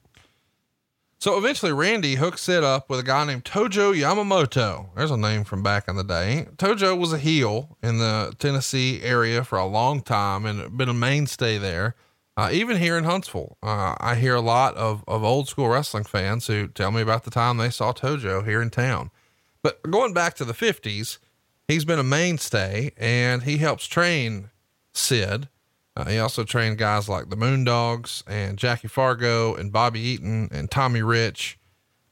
So 1.20 1.38
eventually, 1.38 1.72
Randy 1.72 2.16
hooks 2.16 2.50
it 2.50 2.64
up 2.64 2.90
with 2.90 3.00
a 3.00 3.04
guy 3.04 3.24
named 3.26 3.46
Tojo 3.46 3.94
Yamamoto. 3.96 4.88
There's 4.96 5.12
a 5.12 5.18
name 5.18 5.44
from 5.44 5.62
back 5.62 5.88
in 5.88 5.96
the 5.96 6.04
day. 6.04 6.48
Tojo 6.56 6.98
was 6.98 7.14
a 7.14 7.20
heel 7.20 7.78
in 7.84 8.00
the 8.00 8.34
Tennessee 8.40 9.04
area 9.04 9.44
for 9.44 9.60
a 9.60 9.68
long 9.68 10.02
time 10.02 10.48
and 10.48 10.76
been 10.76 10.90
a 10.90 10.96
mainstay 10.96 11.60
there. 11.60 11.96
Uh, 12.38 12.50
even 12.52 12.78
here 12.78 12.98
in 12.98 13.04
Huntsville, 13.04 13.58
uh, 13.62 13.96
I 14.00 14.16
hear 14.16 14.36
a 14.36 14.42
lot 14.42 14.76
of, 14.76 15.04
of 15.08 15.24
old 15.24 15.48
school 15.48 15.68
wrestling 15.68 16.06
fans 16.06 16.48
who 16.48 16.68
tell 16.68 16.92
me 16.92 17.02
about 17.02 17.24
the 17.24 17.32
time 17.32 17.58
they 17.58 17.70
saw 17.70 17.92
Tojo 17.92 18.46
here 18.46 18.62
in 18.62 18.70
town. 18.70 19.12
But 19.62 19.84
going 19.84 20.14
back 20.14 20.36
to 20.36 20.46
the 20.46 20.54
50s, 20.54 21.18
he's 21.68 21.86
been 21.86 22.00
a 22.00 22.04
mainstay 22.04 22.92
and 22.98 23.44
he 23.44 23.58
helps 23.58 23.86
train 23.86 24.50
Sid 24.94 25.50
uh, 25.96 26.06
he 26.06 26.20
also 26.20 26.44
trained 26.44 26.78
guys 26.78 27.10
like 27.10 27.30
the 27.30 27.36
Moondogs 27.36 28.24
and 28.28 28.58
Jackie 28.58 28.88
Fargo 28.88 29.56
and 29.56 29.72
Bobby 29.72 30.00
Eaton 30.00 30.48
and 30.52 30.72
Tommy 30.72 31.02
Rich. 31.02 31.60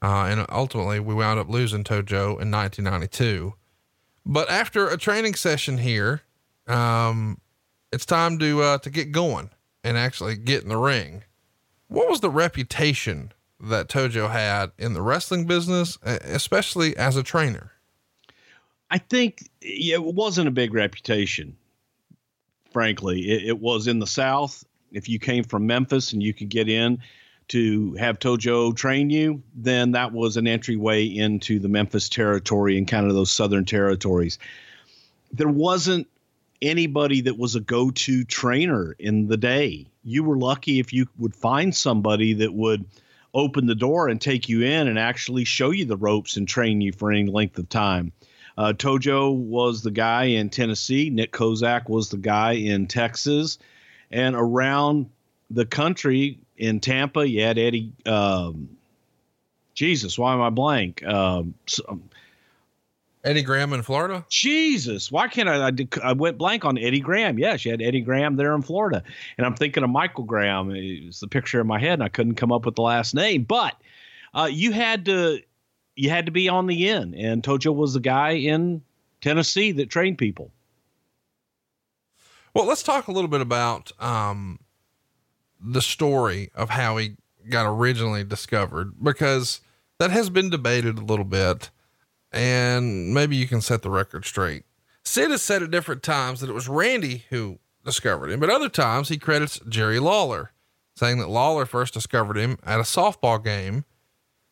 Uh, 0.01 0.25
and 0.25 0.45
ultimately, 0.49 0.99
we 0.99 1.13
wound 1.13 1.39
up 1.39 1.49
losing 1.49 1.83
Tojo 1.83 2.39
in 2.39 2.51
1992. 2.51 3.53
But 4.25 4.49
after 4.49 4.87
a 4.87 4.97
training 4.97 5.35
session 5.35 5.77
here, 5.77 6.21
um, 6.67 7.39
it's 7.91 8.05
time 8.05 8.37
to 8.39 8.61
uh, 8.61 8.77
to 8.79 8.89
get 8.89 9.11
going 9.11 9.49
and 9.83 9.97
actually 9.97 10.35
get 10.35 10.63
in 10.63 10.69
the 10.69 10.77
ring. 10.77 11.23
What 11.87 12.09
was 12.09 12.19
the 12.19 12.29
reputation 12.29 13.33
that 13.59 13.89
Tojo 13.89 14.29
had 14.29 14.71
in 14.77 14.93
the 14.93 15.01
wrestling 15.01 15.45
business, 15.45 15.97
especially 16.03 16.95
as 16.95 17.15
a 17.15 17.23
trainer? 17.23 17.71
I 18.91 18.97
think 18.97 19.49
it 19.61 20.03
wasn't 20.03 20.47
a 20.47 20.51
big 20.51 20.73
reputation 20.73 21.57
frankly. 22.71 23.21
It, 23.29 23.49
it, 23.49 23.59
was 23.59 23.87
in 23.87 23.99
the 23.99 24.07
South. 24.07 24.63
If 24.91 25.09
you 25.09 25.19
came 25.19 25.43
from 25.43 25.67
Memphis 25.67 26.13
and 26.13 26.23
you 26.23 26.33
could 26.33 26.49
get 26.49 26.69
in 26.69 26.99
to 27.49 27.93
have 27.95 28.19
Tojo 28.19 28.75
train 28.75 29.09
you, 29.09 29.41
then 29.55 29.91
that 29.91 30.11
was 30.11 30.37
an 30.37 30.47
entryway 30.47 31.05
into 31.05 31.59
the 31.59 31.69
Memphis 31.69 32.09
territory 32.09 32.77
and 32.77 32.87
kind 32.87 33.07
of 33.07 33.13
those 33.13 33.31
southern 33.31 33.65
territories. 33.65 34.37
There 35.31 35.49
wasn't 35.49 36.07
anybody 36.61 37.21
that 37.21 37.37
was 37.37 37.55
a 37.55 37.59
go 37.59 37.91
to 37.91 38.23
trainer 38.23 38.95
in 38.99 39.27
the 39.27 39.37
day. 39.37 39.87
You 40.03 40.23
were 40.23 40.37
lucky 40.37 40.79
if 40.79 40.91
you 40.93 41.07
would 41.17 41.35
find 41.35 41.75
somebody 41.75 42.33
that 42.33 42.53
would 42.53 42.85
open 43.33 43.67
the 43.67 43.75
door 43.75 44.07
and 44.07 44.19
take 44.19 44.49
you 44.49 44.63
in 44.63 44.87
and 44.87 44.97
actually 44.97 45.43
show 45.43 45.71
you 45.71 45.85
the 45.85 45.97
ropes 45.97 46.35
and 46.35 46.47
train 46.47 46.81
you 46.81 46.91
for 46.91 47.11
any 47.11 47.29
length 47.29 47.57
of 47.59 47.69
time. 47.69 48.11
Uh, 48.57 48.73
Tojo 48.73 49.33
was 49.33 49.83
the 49.83 49.91
guy 49.91 50.25
in 50.25 50.49
Tennessee. 50.49 51.09
Nick 51.09 51.31
Kozak 51.31 51.87
was 51.87 52.09
the 52.09 52.17
guy 52.17 52.53
in 52.53 52.87
Texas. 52.87 53.57
And 54.11 54.35
around 54.35 55.09
the 55.49 55.65
country 55.65 56.39
in 56.57 56.79
Tampa, 56.79 57.27
you 57.27 57.41
had 57.41 57.57
Eddie 57.57 57.93
um, 58.05 58.69
Jesus, 59.79 60.19
why 60.19 60.33
am 60.33 60.41
I 60.41 60.49
blank? 60.49 61.05
Um, 61.05 61.53
so, 61.65 62.01
Eddie 63.23 63.43
Graham 63.43 63.73
in 63.73 63.81
Florida. 63.81 64.25
Jesus, 64.29 65.11
why 65.11 65.27
can't 65.27 65.49
I, 65.49 65.67
I? 65.67 65.71
I 66.03 66.13
went 66.13 66.37
blank 66.37 66.63
on 66.63 66.77
Eddie 66.77 67.01
Graham. 67.01 67.37
Yeah, 67.37 67.57
she 67.57 67.69
had 67.69 67.81
Eddie 67.81 68.01
Graham 68.01 68.37
there 68.37 68.55
in 68.55 68.61
Florida, 68.61 69.03
and 69.37 69.45
I'm 69.45 69.55
thinking 69.55 69.83
of 69.83 69.89
Michael 69.89 70.23
Graham. 70.23 70.71
It's 70.73 71.19
the 71.19 71.27
picture 71.27 71.59
in 71.59 71.67
my 71.67 71.79
head, 71.79 71.93
and 71.93 72.03
I 72.03 72.09
couldn't 72.09 72.35
come 72.35 72.51
up 72.51 72.65
with 72.65 72.75
the 72.75 72.81
last 72.81 73.13
name. 73.13 73.43
But 73.43 73.75
uh, 74.33 74.49
you 74.49 74.71
had 74.71 75.05
to, 75.05 75.41
you 75.95 76.09
had 76.09 76.27
to 76.27 76.31
be 76.31 76.47
on 76.47 76.67
the 76.67 76.89
end, 76.89 77.13
and 77.15 77.43
Tojo 77.43 77.75
was 77.75 77.93
the 77.93 77.99
guy 77.99 78.31
in 78.31 78.81
Tennessee 79.19 79.73
that 79.73 79.89
trained 79.89 80.17
people. 80.17 80.51
Well, 82.53 82.65
let's 82.65 82.83
talk 82.83 83.07
a 83.07 83.11
little 83.11 83.29
bit 83.29 83.41
about 83.41 83.91
um, 84.01 84.59
the 85.59 85.81
story 85.81 86.51
of 86.55 86.69
how 86.69 86.95
he 86.97 87.17
got 87.49 87.69
originally 87.69 88.23
discovered, 88.23 89.03
because 89.03 89.59
that 89.97 90.11
has 90.11 90.29
been 90.29 90.49
debated 90.49 90.97
a 90.97 91.03
little 91.03 91.25
bit 91.25 91.69
and 92.31 93.13
maybe 93.13 93.35
you 93.35 93.47
can 93.47 93.61
set 93.61 93.81
the 93.81 93.89
record 93.89 94.25
straight. 94.25 94.63
Sid 95.03 95.31
has 95.31 95.41
said 95.41 95.63
at 95.63 95.71
different 95.71 96.03
times 96.03 96.41
that 96.41 96.49
it 96.49 96.53
was 96.53 96.67
Randy 96.67 97.25
who 97.29 97.59
discovered 97.83 98.31
him, 98.31 98.39
but 98.39 98.49
other 98.49 98.69
times 98.69 99.09
he 99.09 99.17
credits 99.17 99.59
Jerry 99.67 99.99
Lawler, 99.99 100.51
saying 100.95 101.19
that 101.19 101.29
Lawler 101.29 101.65
first 101.65 101.93
discovered 101.93 102.37
him 102.37 102.57
at 102.63 102.79
a 102.79 102.83
softball 102.83 103.43
game. 103.43 103.85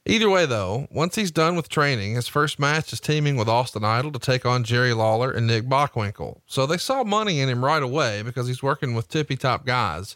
Either 0.05 0.29
way, 0.29 0.45
though, 0.45 0.87
once 0.89 1.15
he's 1.15 1.31
done 1.31 1.57
with 1.57 1.67
training, 1.67 2.15
his 2.15 2.29
first 2.29 2.59
match 2.59 2.93
is 2.93 3.01
teaming 3.01 3.35
with 3.35 3.49
Austin 3.49 3.83
Idol 3.83 4.13
to 4.13 4.19
take 4.19 4.45
on 4.45 4.63
Jerry 4.63 4.93
Lawler 4.93 5.29
and 5.29 5.45
Nick 5.45 5.65
Bockwinkel. 5.65 6.39
So 6.45 6.65
they 6.65 6.77
saw 6.77 7.03
money 7.03 7.41
in 7.41 7.49
him 7.49 7.63
right 7.63 7.83
away 7.83 8.21
because 8.21 8.47
he's 8.47 8.63
working 8.63 8.95
with 8.95 9.09
tippy 9.09 9.35
top 9.35 9.65
guys. 9.65 10.15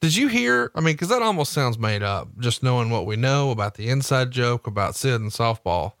Did 0.00 0.14
you 0.14 0.28
hear? 0.28 0.70
I 0.76 0.80
mean, 0.80 0.94
because 0.94 1.08
that 1.08 1.22
almost 1.22 1.52
sounds 1.52 1.76
made 1.76 2.04
up, 2.04 2.28
just 2.38 2.62
knowing 2.62 2.88
what 2.88 3.04
we 3.04 3.16
know 3.16 3.50
about 3.50 3.74
the 3.74 3.90
inside 3.90 4.30
joke 4.30 4.68
about 4.68 4.94
Sid 4.94 5.20
and 5.20 5.32
softball. 5.32 5.94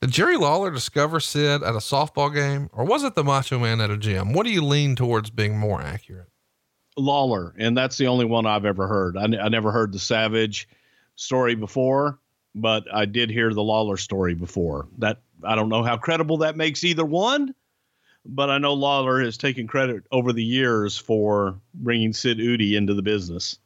Did 0.00 0.10
Jerry 0.12 0.36
Lawler 0.36 0.70
discover 0.70 1.18
Sid 1.18 1.62
at 1.62 1.74
a 1.74 1.78
softball 1.78 2.32
game, 2.32 2.70
or 2.72 2.84
was 2.84 3.02
it 3.02 3.14
the 3.16 3.24
Macho 3.24 3.58
Man 3.58 3.80
at 3.80 3.90
a 3.90 3.96
gym? 3.96 4.32
What 4.32 4.46
do 4.46 4.52
you 4.52 4.62
lean 4.62 4.94
towards 4.94 5.30
being 5.30 5.58
more 5.58 5.80
accurate? 5.80 6.28
Lawler, 6.96 7.54
and 7.58 7.76
that's 7.76 7.96
the 7.96 8.06
only 8.06 8.24
one 8.24 8.46
I've 8.46 8.64
ever 8.64 8.86
heard. 8.86 9.16
I, 9.16 9.24
n- 9.24 9.38
I 9.40 9.48
never 9.48 9.72
heard 9.72 9.92
the 9.92 9.98
Savage 9.98 10.68
story 11.16 11.54
before, 11.56 12.18
but 12.54 12.84
I 12.92 13.06
did 13.06 13.30
hear 13.30 13.52
the 13.52 13.62
Lawler 13.62 13.96
story 13.96 14.34
before. 14.34 14.86
That 14.98 15.20
I 15.42 15.54
don't 15.56 15.68
know 15.68 15.82
how 15.82 15.96
credible 15.96 16.38
that 16.38 16.56
makes 16.56 16.84
either 16.84 17.04
one, 17.04 17.54
but 18.24 18.50
I 18.50 18.58
know 18.58 18.74
Lawler 18.74 19.20
has 19.22 19.36
taken 19.36 19.66
credit 19.66 20.04
over 20.12 20.32
the 20.32 20.44
years 20.44 20.96
for 20.96 21.58
bringing 21.74 22.12
Sid 22.12 22.38
Eudy 22.38 22.76
into 22.76 22.94
the 22.94 23.02
business. 23.02 23.58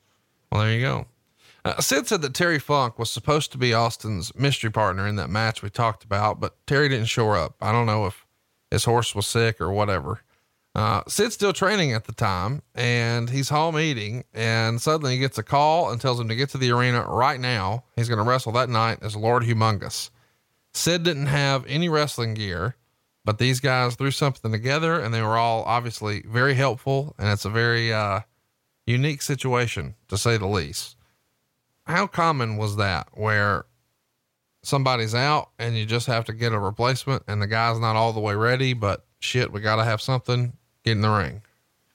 Well, 0.50 0.62
there 0.62 0.72
you 0.74 0.80
go. 0.80 1.06
Uh, 1.64 1.80
Sid 1.80 2.08
said 2.08 2.22
that 2.22 2.34
Terry 2.34 2.58
Funk 2.58 2.98
was 2.98 3.10
supposed 3.10 3.52
to 3.52 3.58
be 3.58 3.72
Austin's 3.72 4.34
mystery 4.34 4.70
partner 4.70 5.06
in 5.06 5.16
that 5.16 5.30
match 5.30 5.62
we 5.62 5.70
talked 5.70 6.02
about, 6.02 6.40
but 6.40 6.56
Terry 6.66 6.88
didn't 6.88 7.06
show 7.06 7.30
up. 7.30 7.54
I 7.60 7.70
don't 7.70 7.86
know 7.86 8.06
if 8.06 8.26
his 8.70 8.84
horse 8.84 9.14
was 9.14 9.26
sick 9.26 9.60
or 9.60 9.70
whatever. 9.70 10.22
Uh, 10.74 11.02
Sid's 11.06 11.34
still 11.34 11.52
training 11.52 11.92
at 11.92 12.04
the 12.04 12.12
time 12.12 12.62
and 12.74 13.28
he's 13.28 13.50
home 13.50 13.78
eating 13.78 14.24
and 14.32 14.80
suddenly 14.80 15.12
he 15.12 15.18
gets 15.18 15.36
a 15.36 15.42
call 15.42 15.90
and 15.90 16.00
tells 16.00 16.18
him 16.18 16.28
to 16.28 16.34
get 16.34 16.48
to 16.50 16.58
the 16.58 16.72
arena 16.72 17.04
right 17.06 17.38
now. 17.38 17.84
He's 17.94 18.08
going 18.08 18.18
to 18.18 18.24
wrestle 18.24 18.52
that 18.52 18.70
night 18.70 18.98
as 19.02 19.14
Lord 19.14 19.42
Humongous. 19.44 20.10
Sid 20.72 21.02
didn't 21.02 21.26
have 21.26 21.66
any 21.68 21.90
wrestling 21.90 22.34
gear, 22.34 22.76
but 23.24 23.38
these 23.38 23.60
guys 23.60 23.94
threw 23.94 24.10
something 24.10 24.50
together 24.50 24.98
and 24.98 25.12
they 25.12 25.20
were 25.20 25.36
all 25.36 25.62
obviously 25.64 26.24
very 26.26 26.54
helpful. 26.54 27.14
And 27.18 27.28
it's 27.28 27.44
a 27.44 27.50
very, 27.50 27.92
uh, 27.92 28.20
unique 28.86 29.22
situation 29.22 29.94
to 30.08 30.16
say 30.16 30.38
the 30.38 30.46
least 30.46 30.96
how 31.86 32.06
common 32.06 32.56
was 32.56 32.76
that 32.76 33.08
where 33.12 33.64
somebody's 34.62 35.14
out 35.14 35.50
and 35.58 35.76
you 35.76 35.84
just 35.84 36.06
have 36.06 36.24
to 36.26 36.32
get 36.32 36.52
a 36.52 36.58
replacement 36.58 37.22
and 37.26 37.42
the 37.42 37.46
guy's 37.46 37.78
not 37.78 37.96
all 37.96 38.12
the 38.12 38.20
way 38.20 38.34
ready, 38.34 38.72
but 38.72 39.04
shit, 39.18 39.52
we 39.52 39.60
got 39.60 39.76
to 39.76 39.84
have 39.84 40.00
something 40.00 40.52
get 40.84 40.92
in 40.92 41.00
the 41.00 41.10
ring. 41.10 41.42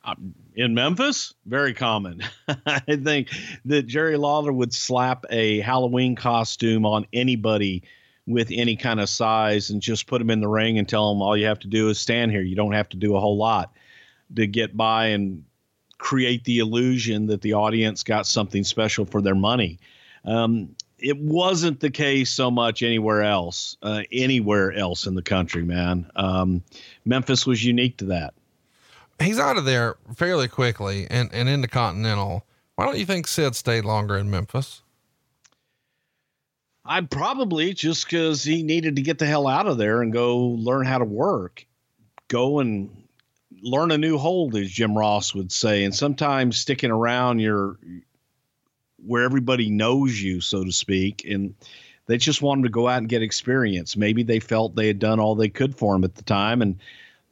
Um, 0.04 0.34
in 0.56 0.74
Memphis, 0.74 1.34
very 1.46 1.74
common. 1.74 2.24
I 2.66 2.96
think 2.96 3.30
that 3.66 3.84
Jerry 3.84 4.18
Lawler 4.18 4.52
would 4.52 4.74
slap 4.74 5.26
a 5.30 5.60
Halloween 5.60 6.16
costume 6.16 6.86
on 6.86 7.06
anybody 7.14 7.84
with 8.26 8.50
any 8.52 8.76
kind 8.76 9.00
of 9.00 9.10
size 9.10 9.70
and 9.70 9.82
just 9.82 10.08
put 10.08 10.20
them 10.20 10.30
in 10.30 10.42
the 10.42 10.48
ring 10.48 10.78
and 10.78 10.88
tell 10.88 11.14
them 11.14 11.22
all 11.22 11.38
you 11.38 11.46
have 11.46 11.60
to 11.60 11.68
do 11.68 11.90
is 11.90 12.00
stand 12.00 12.32
here. 12.32 12.42
You 12.42 12.56
don't 12.56 12.74
have 12.74 12.90
to 12.90 12.98
do 12.98 13.16
a 13.16 13.20
whole 13.20 13.38
lot 13.38 13.72
to 14.36 14.48
get 14.48 14.76
by 14.76 15.08
and 15.08 15.46
create 15.98 16.44
the 16.44 16.60
illusion 16.60 17.28
that 17.28 17.42
the 17.42 17.54
audience 17.54 18.04
got 18.04 18.28
something 18.28 18.64
special 18.64 19.06
for 19.06 19.22
their 19.22 19.36
money. 19.36 19.80
Um, 20.26 20.76
it 21.00 21.18
wasn't 21.18 21.80
the 21.80 21.92
case 21.92 22.32
so 22.32 22.50
much 22.50 22.82
anywhere 22.82 23.24
else, 23.24 23.78
uh, 23.84 24.04
anywhere 24.12 24.74
else 24.74 25.06
in 25.06 25.16
the 25.16 25.22
country, 25.22 25.64
man. 25.64 26.10
Um, 26.16 26.64
Memphis 27.06 27.46
was 27.46 27.64
unique 27.64 27.98
to 27.98 28.06
that. 28.06 28.34
He's 29.20 29.40
out 29.40 29.58
of 29.58 29.66
there 29.66 29.98
fairly 30.16 30.48
quickly 30.48 31.08
and, 31.10 31.30
and 31.34 31.50
into 31.50 31.68
Continental. 31.68 32.46
Why 32.76 32.86
don't 32.86 32.98
you 32.98 33.06
think 33.06 33.28
Sid 33.28 33.56
stayed 33.56 33.86
longer 33.86 34.18
in 34.18 34.30
Memphis? 34.30 34.82
I 36.86 37.02
probably 37.02 37.74
just 37.74 38.06
because 38.06 38.44
he 38.44 38.64
needed 38.64 38.96
to 38.96 39.02
get 39.02 39.20
the 39.20 39.26
hell 39.26 39.48
out 39.48 39.68
of 39.68 39.78
there 39.78 40.02
and 40.02 40.14
go 40.14 40.38
learn 40.38 40.86
how 40.86 41.00
to 41.00 41.06
work, 41.06 41.66
go 42.28 42.60
and 42.60 43.07
learn 43.62 43.92
a 43.92 43.98
new 43.98 44.18
hold, 44.18 44.56
as 44.56 44.70
Jim 44.70 44.98
Ross 44.98 45.34
would 45.34 45.52
say. 45.52 45.84
And 45.84 45.94
sometimes 45.94 46.58
sticking 46.58 46.92
around 46.92 47.40
your 47.40 47.78
where 49.06 49.24
everybody 49.24 49.70
knows 49.70 50.20
you, 50.20 50.42
so 50.42 50.64
to 50.64 50.72
speak, 50.72 51.26
and 51.26 51.54
they 52.08 52.18
just 52.18 52.42
wanted 52.42 52.64
to 52.64 52.70
go 52.70 52.88
out 52.88 52.98
and 52.98 53.10
get 53.10 53.22
experience. 53.22 53.96
Maybe 53.96 54.24
they 54.24 54.40
felt 54.40 54.76
they 54.76 54.88
had 54.88 55.00
done 55.00 55.20
all 55.20 55.36
they 55.36 55.50
could 55.50 55.76
for 55.76 55.96
him 55.96 56.04
at 56.04 56.16
the 56.16 56.24
time 56.24 56.62
and 56.62 56.78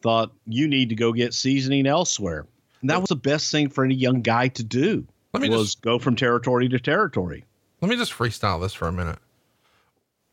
thought 0.02 0.32
you 0.46 0.68
need 0.68 0.90
to 0.90 0.96
go 0.96 1.12
get 1.12 1.34
seasoning 1.34 1.88
elsewhere. 1.88 2.46
And 2.82 2.90
that 2.90 3.02
was 3.02 3.10
the 3.10 3.16
best 3.16 3.52
thing 3.52 3.70
for 3.70 3.84
any 3.84 3.96
young 3.96 4.22
guy 4.22 4.50
to 4.50 4.64
do. 4.64 5.08
Let 5.34 5.42
me 5.42 5.50
was 5.50 5.70
just, 5.70 5.82
go 5.82 5.98
from 5.98 6.16
territory 6.16 6.70
to 6.70 6.80
territory. 6.80 7.44
Let 7.82 7.90
me 7.90 7.98
just 7.98 8.14
freestyle 8.14 8.62
this 8.62 8.74
for 8.74 8.88
a 8.88 8.92
minute. 8.92 9.20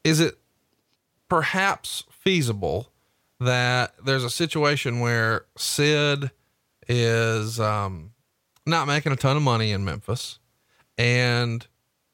Is 0.04 0.20
it 0.20 0.38
perhaps 1.28 2.04
feasible 2.10 2.91
that 3.44 3.94
there's 4.04 4.24
a 4.24 4.30
situation 4.30 5.00
where 5.00 5.46
Sid 5.56 6.30
is 6.88 7.60
um, 7.60 8.12
not 8.66 8.86
making 8.86 9.12
a 9.12 9.16
ton 9.16 9.36
of 9.36 9.42
money 9.42 9.72
in 9.72 9.84
Memphis 9.84 10.38
and 10.98 11.66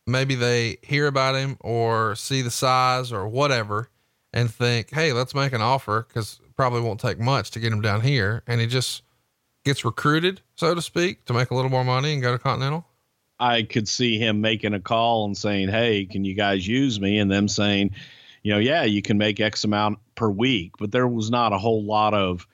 maybe 0.07 0.35
they 0.35 0.79
hear 0.83 1.07
about 1.07 1.35
him 1.35 1.57
or 1.61 2.15
see 2.15 2.43
the 2.43 2.51
size 2.51 3.13
or 3.13 3.29
whatever 3.29 3.91
and 4.33 4.51
think, 4.51 4.91
Hey, 4.91 5.13
let's 5.13 5.35
make 5.35 5.53
an 5.53 5.63
offer. 5.63 6.07
Cause 6.15 6.41
probably 6.57 6.81
won't 6.81 7.01
take 7.01 7.21
much 7.21 7.51
to 7.53 7.61
get 7.61 7.73
him 7.73 7.81
down 7.81 8.01
here. 8.01 8.43
And 8.47 8.61
he 8.61 8.67
just 8.67 9.03
gets 9.65 9.85
recruited, 9.85 10.41
so 10.57 10.75
to 10.75 10.83
speak, 10.83 11.25
to 11.27 11.33
make 11.33 11.51
a 11.51 11.55
little 11.55 11.71
more 11.71 11.85
money 11.85 12.13
and 12.13 12.23
go 12.23 12.33
to 12.33 12.39
Continental. 12.39 12.85
I 13.39 13.63
could 13.63 13.87
see 13.87 14.19
him 14.19 14.41
making 14.41 14.75
a 14.75 14.81
call 14.81 15.25
and 15.25 15.37
saying, 15.37 15.69
Hey, 15.69 16.05
can 16.05 16.25
you 16.25 16.35
guys 16.35 16.67
use 16.67 17.01
me? 17.01 17.19
And 17.19 17.31
them 17.31 17.47
saying, 17.47 17.93
you 18.43 18.53
know, 18.53 18.59
yeah, 18.59 18.85
you 18.85 19.03
can 19.03 19.19
make 19.19 19.41
X 19.41 19.65
amount 19.65 19.99
per 20.19 20.29
week, 20.29 20.73
but 20.79 20.91
there 20.91 21.07
was 21.07 21.31
not 21.31 21.53
a 21.53 21.59
whole 21.59 21.85
lot 21.85 22.13
of 22.13 22.47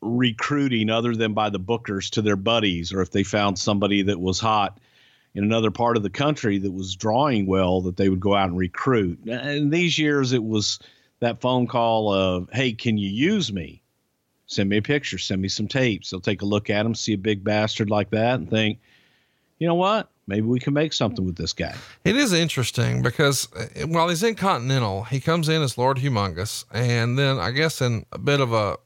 recruiting 0.00 0.90
other 0.90 1.16
than 1.16 1.34
by 1.34 1.50
the 1.50 1.58
bookers 1.58 2.08
to 2.10 2.22
their 2.22 2.36
buddies, 2.36 2.92
or 2.92 3.02
if 3.02 3.10
they 3.10 3.24
found 3.24 3.58
somebody 3.58 4.02
that 4.02 4.20
was 4.20 4.38
hot 4.38 4.78
in 5.34 5.42
another 5.42 5.72
part 5.72 5.96
of 5.96 6.04
the 6.04 6.10
country 6.10 6.58
that 6.58 6.70
was 6.70 6.94
drawing 6.94 7.46
well, 7.46 7.80
that 7.80 7.96
they 7.96 8.08
would 8.08 8.20
go 8.20 8.36
out 8.36 8.48
and 8.48 8.56
recruit. 8.56 9.18
And 9.26 9.72
these 9.72 9.98
years, 9.98 10.32
it 10.32 10.44
was 10.44 10.78
that 11.18 11.40
phone 11.40 11.66
call 11.66 12.12
of, 12.12 12.48
"Hey, 12.52 12.72
can 12.72 12.96
you 12.96 13.08
use 13.08 13.52
me? 13.52 13.82
Send 14.46 14.68
me 14.68 14.76
a 14.76 14.82
picture, 14.82 15.18
send 15.18 15.42
me 15.42 15.48
some 15.48 15.66
tapes." 15.66 16.10
They'll 16.10 16.20
take 16.20 16.42
a 16.42 16.46
look 16.46 16.70
at 16.70 16.84
them, 16.84 16.94
see 16.94 17.14
a 17.14 17.18
big 17.18 17.42
bastard 17.42 17.90
like 17.90 18.10
that, 18.10 18.36
and 18.36 18.48
think, 18.48 18.78
"You 19.58 19.66
know 19.66 19.74
what? 19.74 20.10
Maybe 20.26 20.46
we 20.46 20.58
can 20.58 20.72
make 20.72 20.92
something 20.92 21.24
with 21.24 21.36
this 21.36 21.52
guy. 21.52 21.74
It 22.04 22.16
is 22.16 22.32
interesting 22.32 23.02
because 23.02 23.48
uh, 23.52 23.86
while 23.86 24.08
he's 24.08 24.22
in 24.22 24.34
Continental, 24.34 25.04
he 25.04 25.20
comes 25.20 25.48
in 25.48 25.62
as 25.62 25.76
Lord 25.76 25.98
Humongous. 25.98 26.64
And 26.72 27.18
then 27.18 27.38
I 27.38 27.50
guess 27.50 27.80
in 27.82 28.06
a 28.12 28.18
bit 28.18 28.40
of 28.40 28.52
a 28.52 28.78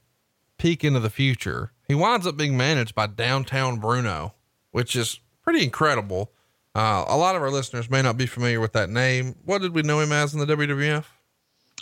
peek 0.58 0.82
into 0.84 1.00
the 1.00 1.10
future, 1.10 1.72
he 1.86 1.94
winds 1.94 2.26
up 2.26 2.36
being 2.36 2.56
managed 2.56 2.94
by 2.94 3.06
Downtown 3.06 3.78
Bruno, 3.78 4.34
which 4.72 4.96
is 4.96 5.20
pretty 5.42 5.62
incredible. 5.62 6.32
Uh, 6.74 7.04
a 7.08 7.16
lot 7.16 7.36
of 7.36 7.42
our 7.42 7.50
listeners 7.50 7.88
may 7.88 8.02
not 8.02 8.16
be 8.16 8.26
familiar 8.26 8.60
with 8.60 8.72
that 8.72 8.90
name. 8.90 9.36
What 9.44 9.62
did 9.62 9.74
we 9.74 9.82
know 9.82 10.00
him 10.00 10.12
as 10.12 10.34
in 10.34 10.40
the 10.40 10.46
WWF? 10.46 11.04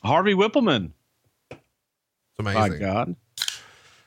Harvey 0.05 0.35
Wippleman. 0.35 0.93
It's 1.51 1.61
amazing. 2.39 2.73
My 2.73 2.79
God. 2.79 3.17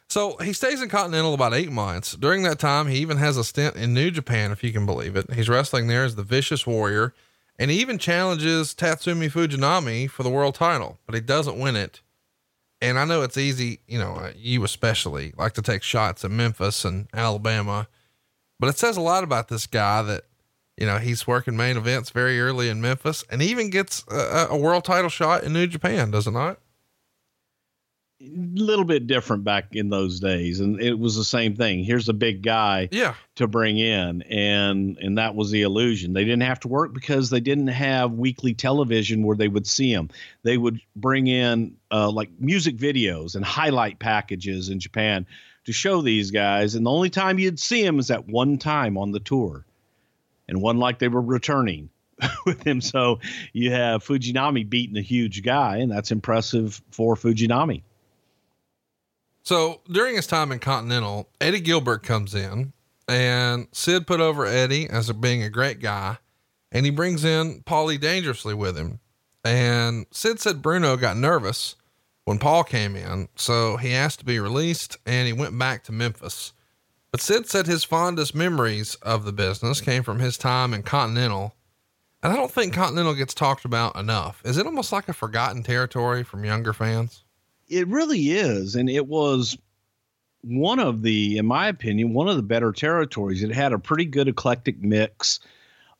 So 0.09 0.37
he 0.37 0.53
stays 0.53 0.81
in 0.81 0.89
Continental 0.89 1.35
about 1.35 1.53
eight 1.53 1.71
months. 1.71 2.13
During 2.13 2.41
that 2.43 2.57
time, 2.57 2.87
he 2.87 2.97
even 2.97 3.17
has 3.17 3.37
a 3.37 3.43
stint 3.43 3.75
in 3.75 3.93
New 3.93 4.09
Japan, 4.09 4.51
if 4.51 4.63
you 4.63 4.73
can 4.73 4.85
believe 4.85 5.15
it. 5.15 5.31
He's 5.33 5.47
wrestling 5.47 5.87
there 5.87 6.03
as 6.03 6.15
the 6.15 6.23
Vicious 6.23 6.65
Warrior, 6.65 7.13
and 7.59 7.69
he 7.69 7.79
even 7.79 7.99
challenges 7.99 8.73
Tatsumi 8.73 9.29
Fujinami 9.31 10.09
for 10.09 10.23
the 10.23 10.29
world 10.29 10.55
title, 10.55 10.97
but 11.05 11.13
he 11.13 11.21
doesn't 11.21 11.59
win 11.59 11.75
it. 11.75 12.01
And 12.81 12.97
I 12.97 13.05
know 13.05 13.21
it's 13.21 13.37
easy, 13.37 13.81
you 13.87 13.99
know, 13.99 14.15
uh, 14.15 14.31
you 14.35 14.63
especially 14.63 15.33
like 15.37 15.53
to 15.53 15.61
take 15.61 15.83
shots 15.83 16.25
at 16.25 16.31
Memphis 16.31 16.85
and 16.85 17.07
Alabama, 17.13 17.87
but 18.59 18.69
it 18.69 18.79
says 18.79 18.97
a 18.97 19.01
lot 19.01 19.23
about 19.23 19.49
this 19.49 19.67
guy 19.67 20.01
that 20.01 20.23
You 20.79 20.85
know, 20.85 20.97
he's 20.97 21.27
working 21.27 21.57
main 21.57 21.75
events 21.75 22.09
very 22.09 22.39
early 22.39 22.69
in 22.69 22.79
Memphis 22.79 23.25
and 23.29 23.41
even 23.41 23.69
gets 23.69 24.05
a, 24.09 24.47
a 24.51 24.57
world 24.57 24.85
title 24.85 25.09
shot 25.09 25.43
in 25.43 25.51
New 25.51 25.67
Japan, 25.67 26.09
does 26.09 26.25
it 26.25 26.31
not? 26.31 26.57
Little 28.21 28.83
bit 28.83 29.07
different 29.07 29.45
back 29.45 29.75
in 29.75 29.89
those 29.89 30.19
days 30.19 30.59
and 30.59 30.81
it 30.81 30.97
was 30.97 31.15
the 31.15 31.23
same 31.23 31.55
thing. 31.55 31.83
Here's 31.83 32.09
a 32.09 32.13
big 32.13 32.41
guy 32.41 32.89
yeah. 32.91 33.13
to 33.35 33.47
bring 33.47 33.77
in 33.77 34.23
and 34.23 34.97
and 34.97 35.17
that 35.17 35.35
was 35.35 35.51
the 35.51 35.61
illusion. 35.61 36.13
They 36.13 36.25
didn't 36.25 36.43
have 36.43 36.59
to 36.61 36.67
work 36.67 36.93
because 36.93 37.29
they 37.29 37.39
didn't 37.39 37.67
have 37.67 38.11
weekly 38.11 38.53
television 38.53 39.23
where 39.23 39.37
they 39.37 39.47
would 39.47 39.65
see 39.65 39.91
him 39.91 40.09
they 40.43 40.57
would 40.57 40.81
bring 40.95 41.27
in 41.27 41.75
uh, 41.91 42.09
like 42.09 42.29
music 42.39 42.77
videos 42.77 43.35
and 43.35 43.43
highlight 43.43 43.99
packages 43.99 44.69
in 44.69 44.79
japan 44.79 45.25
to 45.65 45.71
show 45.71 46.01
these 46.01 46.31
guys 46.31 46.75
and 46.75 46.85
the 46.85 46.91
only 46.91 47.09
time 47.09 47.39
you'd 47.39 47.59
see 47.59 47.83
him 47.83 47.99
is 47.99 48.11
at 48.11 48.27
one 48.27 48.57
time 48.57 48.97
on 48.97 49.11
the 49.11 49.19
tour 49.19 49.65
and 50.47 50.61
one 50.61 50.77
like 50.77 50.99
they 50.99 51.07
were 51.07 51.21
returning 51.21 51.89
with 52.45 52.65
him 52.65 52.81
so 52.81 53.19
you 53.53 53.71
have 53.71 54.03
fujinami 54.03 54.67
beating 54.67 54.97
a 54.97 55.01
huge 55.01 55.43
guy 55.43 55.77
and 55.77 55.91
that's 55.91 56.11
impressive 56.11 56.81
for 56.91 57.15
fujinami 57.15 57.81
so 59.49 59.81
during 59.91 60.15
his 60.15 60.27
time 60.27 60.51
in 60.51 60.59
Continental, 60.59 61.27
Eddie 61.41 61.59
Gilbert 61.59 62.03
comes 62.03 62.35
in 62.35 62.71
and 63.07 63.67
Sid 63.71 64.05
put 64.05 64.19
over 64.19 64.45
Eddie 64.45 64.87
as 64.87 65.11
being 65.11 65.41
a 65.41 65.49
great 65.49 65.79
guy. 65.79 66.19
And 66.71 66.85
he 66.85 66.91
brings 66.91 67.23
in 67.25 67.63
Paulie 67.63 67.99
dangerously 67.99 68.53
with 68.53 68.77
him. 68.77 68.99
And 69.43 70.05
Sid 70.11 70.39
said 70.39 70.61
Bruno 70.61 70.97
got 70.97 71.17
nervous 71.17 71.75
when 72.25 72.37
Paul 72.37 72.63
came 72.63 72.95
in. 72.95 73.27
So 73.37 73.77
he 73.77 73.91
asked 73.91 74.19
to 74.19 74.25
be 74.25 74.39
released 74.39 74.97
and 75.07 75.25
he 75.25 75.33
went 75.33 75.57
back 75.57 75.83
to 75.85 75.91
Memphis. 75.91 76.53
But 77.09 77.19
Sid 77.19 77.49
said 77.49 77.65
his 77.65 77.83
fondest 77.83 78.35
memories 78.35 78.93
of 79.01 79.25
the 79.25 79.33
business 79.33 79.81
came 79.81 80.03
from 80.03 80.19
his 80.19 80.37
time 80.37 80.75
in 80.75 80.83
Continental. 80.83 81.55
And 82.21 82.31
I 82.31 82.35
don't 82.35 82.51
think 82.51 82.75
Continental 82.75 83.15
gets 83.15 83.33
talked 83.33 83.65
about 83.65 83.95
enough. 83.95 84.43
Is 84.45 84.59
it 84.59 84.67
almost 84.67 84.91
like 84.91 85.09
a 85.09 85.13
forgotten 85.13 85.63
territory 85.63 86.21
from 86.21 86.45
younger 86.45 86.71
fans? 86.71 87.23
It 87.69 87.87
really 87.87 88.31
is. 88.31 88.75
And 88.75 88.89
it 88.89 89.07
was 89.07 89.57
one 90.41 90.79
of 90.79 91.01
the, 91.01 91.37
in 91.37 91.45
my 91.45 91.67
opinion, 91.67 92.13
one 92.13 92.27
of 92.27 92.35
the 92.35 92.43
better 92.43 92.71
territories. 92.71 93.43
It 93.43 93.51
had 93.51 93.73
a 93.73 93.79
pretty 93.79 94.05
good 94.05 94.27
eclectic 94.27 94.81
mix 94.81 95.39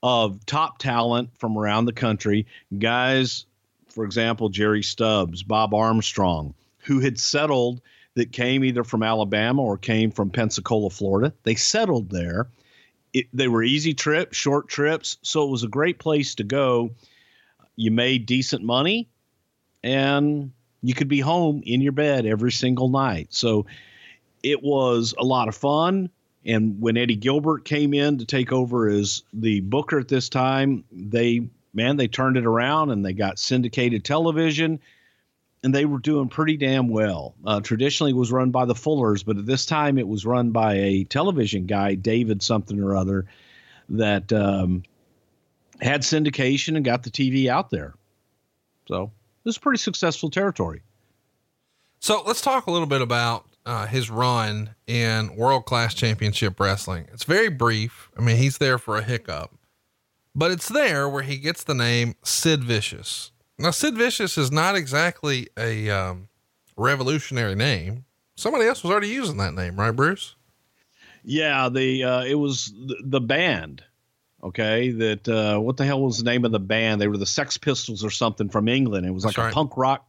of 0.02 0.46
top 0.46 0.80
talent 0.80 1.30
from 1.38 1.58
around 1.58 1.86
the 1.86 1.94
country. 1.94 2.48
Guys, 2.78 3.46
for 3.90 4.04
example, 4.06 4.50
Jerry 4.50 4.84
Stubbs, 4.84 5.44
Bob 5.44 5.74
Armstrong, 5.74 6.54
who 6.80 7.00
had 7.00 7.20
settled 7.20 7.82
that 8.16 8.32
came 8.32 8.64
either 8.64 8.84
from 8.84 9.04
Alabama 9.04 9.62
or 9.62 9.78
came 9.78 10.12
from 10.12 10.30
Pensacola, 10.30 10.90
Florida. 10.90 11.34
They 11.44 11.56
settled 11.56 12.10
there. 12.10 12.50
It, 13.14 13.28
they 13.34 13.48
were 13.48 13.64
easy 13.64 13.94
trips, 13.94 14.38
short 14.38 14.68
trips. 14.68 15.18
So 15.22 15.44
it 15.48 15.52
was 15.52 15.64
a 15.64 15.68
great 15.68 16.00
place 16.00 16.36
to 16.36 16.44
go. 16.44 16.92
You 17.76 17.92
made 17.92 18.26
decent 18.26 18.64
money 18.64 19.10
and 19.84 20.52
you 20.82 20.94
could 20.94 21.08
be 21.08 21.20
home 21.20 21.62
in 21.66 21.82
your 21.82 21.92
bed 21.92 22.26
every 22.26 22.52
single 22.52 22.90
night. 22.90 23.28
So 23.32 23.66
it 24.44 24.64
was 24.64 25.14
a 25.18 25.24
lot 25.24 25.48
of 25.48 25.56
fun. 25.56 26.10
And 26.46 26.82
when 26.82 26.98
Eddie 26.98 27.16
Gilbert 27.16 27.66
came 27.66 27.94
in 27.94 28.20
to 28.20 28.26
take 28.26 28.52
over 28.52 28.88
as 28.88 29.24
the 29.34 29.60
booker 29.60 30.00
at 30.00 30.08
this 30.08 30.30
time, 30.30 30.86
they, 30.92 31.48
man, 31.74 31.98
they 31.98 32.08
turned 32.08 32.38
it 32.38 32.46
around 32.46 32.92
and 32.92 33.06
they 33.06 33.14
got 33.14 33.40
syndicated 33.40 34.06
television 34.06 34.80
and 35.64 35.76
they 35.76 35.84
were 35.84 36.00
doing 36.00 36.30
pretty 36.30 36.56
damn 36.56 36.88
well. 36.88 37.36
Uh, 37.46 37.60
traditionally, 37.60 38.12
it 38.12 38.16
was 38.16 38.32
run 38.32 38.52
by 38.52 38.66
the 38.66 38.74
Fullers, 38.74 39.24
but 39.24 39.38
at 39.38 39.46
this 39.46 39.66
time, 39.66 39.98
it 39.98 40.08
was 40.08 40.26
run 40.26 40.52
by 40.52 40.76
a 40.76 41.04
television 41.04 41.66
guy, 41.66 41.96
David 41.96 42.42
something 42.42 42.82
or 42.82 42.96
other, 42.96 43.26
that 43.90 44.32
um, 44.32 44.84
had 45.82 46.02
syndication 46.02 46.78
and 46.78 46.86
got 46.86 47.04
the 47.04 47.10
TV 47.10 47.48
out 47.48 47.70
there. 47.70 47.94
So 48.88 49.12
this 49.44 49.56
is 49.56 49.58
pretty 49.58 49.78
successful 49.78 50.30
territory. 50.30 50.82
So 52.00 52.24
let's 52.26 52.42
talk 52.42 52.68
a 52.68 52.72
little 52.72 52.88
bit 52.88 53.02
about 53.02 53.46
uh, 53.66 53.86
his 53.86 54.10
run 54.10 54.76
in 54.88 55.36
world 55.36 55.66
class 55.66 55.94
championship 55.94 56.60
wrestling. 56.60 57.08
It's 57.14 57.24
very 57.24 57.50
brief. 57.50 58.10
I 58.18 58.22
mean, 58.22 58.38
he's 58.38 58.58
there 58.58 58.78
for 58.78 58.98
a 58.98 59.04
hiccup, 59.04 59.52
but 60.34 60.52
it's 60.52 60.70
there 60.70 61.10
where 61.10 61.24
he 61.24 61.38
gets 61.38 61.64
the 61.64 61.76
name 61.76 62.16
Sid 62.24 62.64
Vicious. 62.64 63.32
Now, 63.58 63.72
Sid 63.72 63.96
Vicious 63.96 64.38
is 64.38 64.52
not 64.52 64.76
exactly 64.76 65.50
a 65.58 65.90
um, 65.90 66.30
revolutionary 66.78 67.56
name. 67.56 68.06
Somebody 68.36 68.66
else 68.66 68.84
was 68.84 68.92
already 68.92 69.10
using 69.10 69.38
that 69.38 69.54
name, 69.54 69.76
right, 69.78 69.92
Bruce? 69.92 70.36
Yeah, 71.24 71.68
the 71.68 72.04
uh, 72.04 72.24
it 72.24 72.36
was 72.36 72.74
the, 72.74 72.96
the 73.04 73.20
band 73.20 73.84
Okay, 74.42 74.92
that 74.92 75.28
uh, 75.28 75.60
what 75.60 75.78
the 75.78 75.86
hell 75.86 76.02
was 76.02 76.18
the 76.18 76.24
name 76.24 76.46
of 76.46 76.52
the 76.52 76.60
band? 76.60 77.02
They 77.02 77.08
were 77.08 77.18
the 77.18 77.26
Sex 77.26 77.58
Pistols 77.58 78.04
or 78.04 78.10
something 78.10 78.50
from 78.50 78.68
England. 78.68 79.06
It 79.06 79.12
was 79.12 79.26
like 79.26 79.38
a 79.38 79.52
punk 79.52 79.76
rock. 79.76 80.06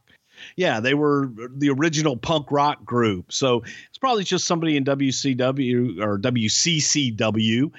Yeah, 0.55 0.79
they 0.79 0.93
were 0.93 1.29
the 1.55 1.69
original 1.69 2.17
punk 2.17 2.51
rock 2.51 2.83
group. 2.85 3.31
So 3.31 3.63
it's 3.89 3.97
probably 3.99 4.23
just 4.23 4.47
somebody 4.47 4.77
in 4.77 4.85
WCW 4.85 6.01
or 6.01 6.17
WCCW 6.17 7.71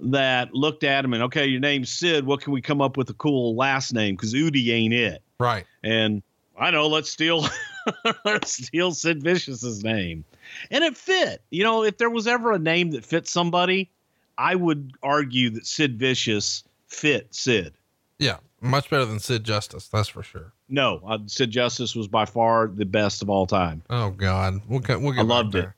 that 0.00 0.54
looked 0.54 0.84
at 0.84 1.04
him 1.04 1.12
and 1.12 1.24
okay, 1.24 1.46
your 1.46 1.60
name's 1.60 1.90
Sid. 1.90 2.24
What 2.24 2.40
can 2.40 2.52
we 2.52 2.62
come 2.62 2.80
up 2.80 2.96
with 2.96 3.10
a 3.10 3.14
cool 3.14 3.54
last 3.54 3.92
name? 3.92 4.16
Because 4.16 4.32
Eudy 4.32 4.72
ain't 4.72 4.94
it. 4.94 5.22
Right. 5.38 5.66
And 5.82 6.22
I 6.58 6.70
know. 6.70 6.88
Let's 6.88 7.10
steal. 7.10 7.46
let's 8.24 8.66
steal 8.66 8.92
Sid 8.92 9.22
Vicious's 9.22 9.84
name, 9.84 10.24
and 10.70 10.84
it 10.84 10.96
fit. 10.96 11.42
You 11.50 11.64
know, 11.64 11.84
if 11.84 11.98
there 11.98 12.10
was 12.10 12.26
ever 12.26 12.52
a 12.52 12.58
name 12.58 12.90
that 12.92 13.04
fit 13.04 13.28
somebody, 13.28 13.90
I 14.38 14.54
would 14.54 14.92
argue 15.02 15.50
that 15.50 15.66
Sid 15.66 15.98
Vicious 15.98 16.62
fit 16.86 17.34
Sid. 17.34 17.74
Yeah, 18.18 18.38
much 18.60 18.88
better 18.88 19.04
than 19.04 19.18
Sid 19.18 19.44
Justice, 19.44 19.88
that's 19.88 20.08
for 20.08 20.22
sure. 20.22 20.52
No, 20.68 21.00
uh, 21.06 21.18
Sid 21.26 21.50
Justice 21.50 21.94
was 21.94 22.08
by 22.08 22.24
far 22.24 22.68
the 22.68 22.86
best 22.86 23.20
of 23.20 23.28
all 23.28 23.46
time. 23.46 23.82
Oh 23.90 24.10
God, 24.10 24.62
we'll 24.68 24.80
get, 24.80 25.00
we'll 25.00 25.12
get 25.12 25.20
I 25.20 25.24
loved 25.24 25.54
it. 25.56 25.68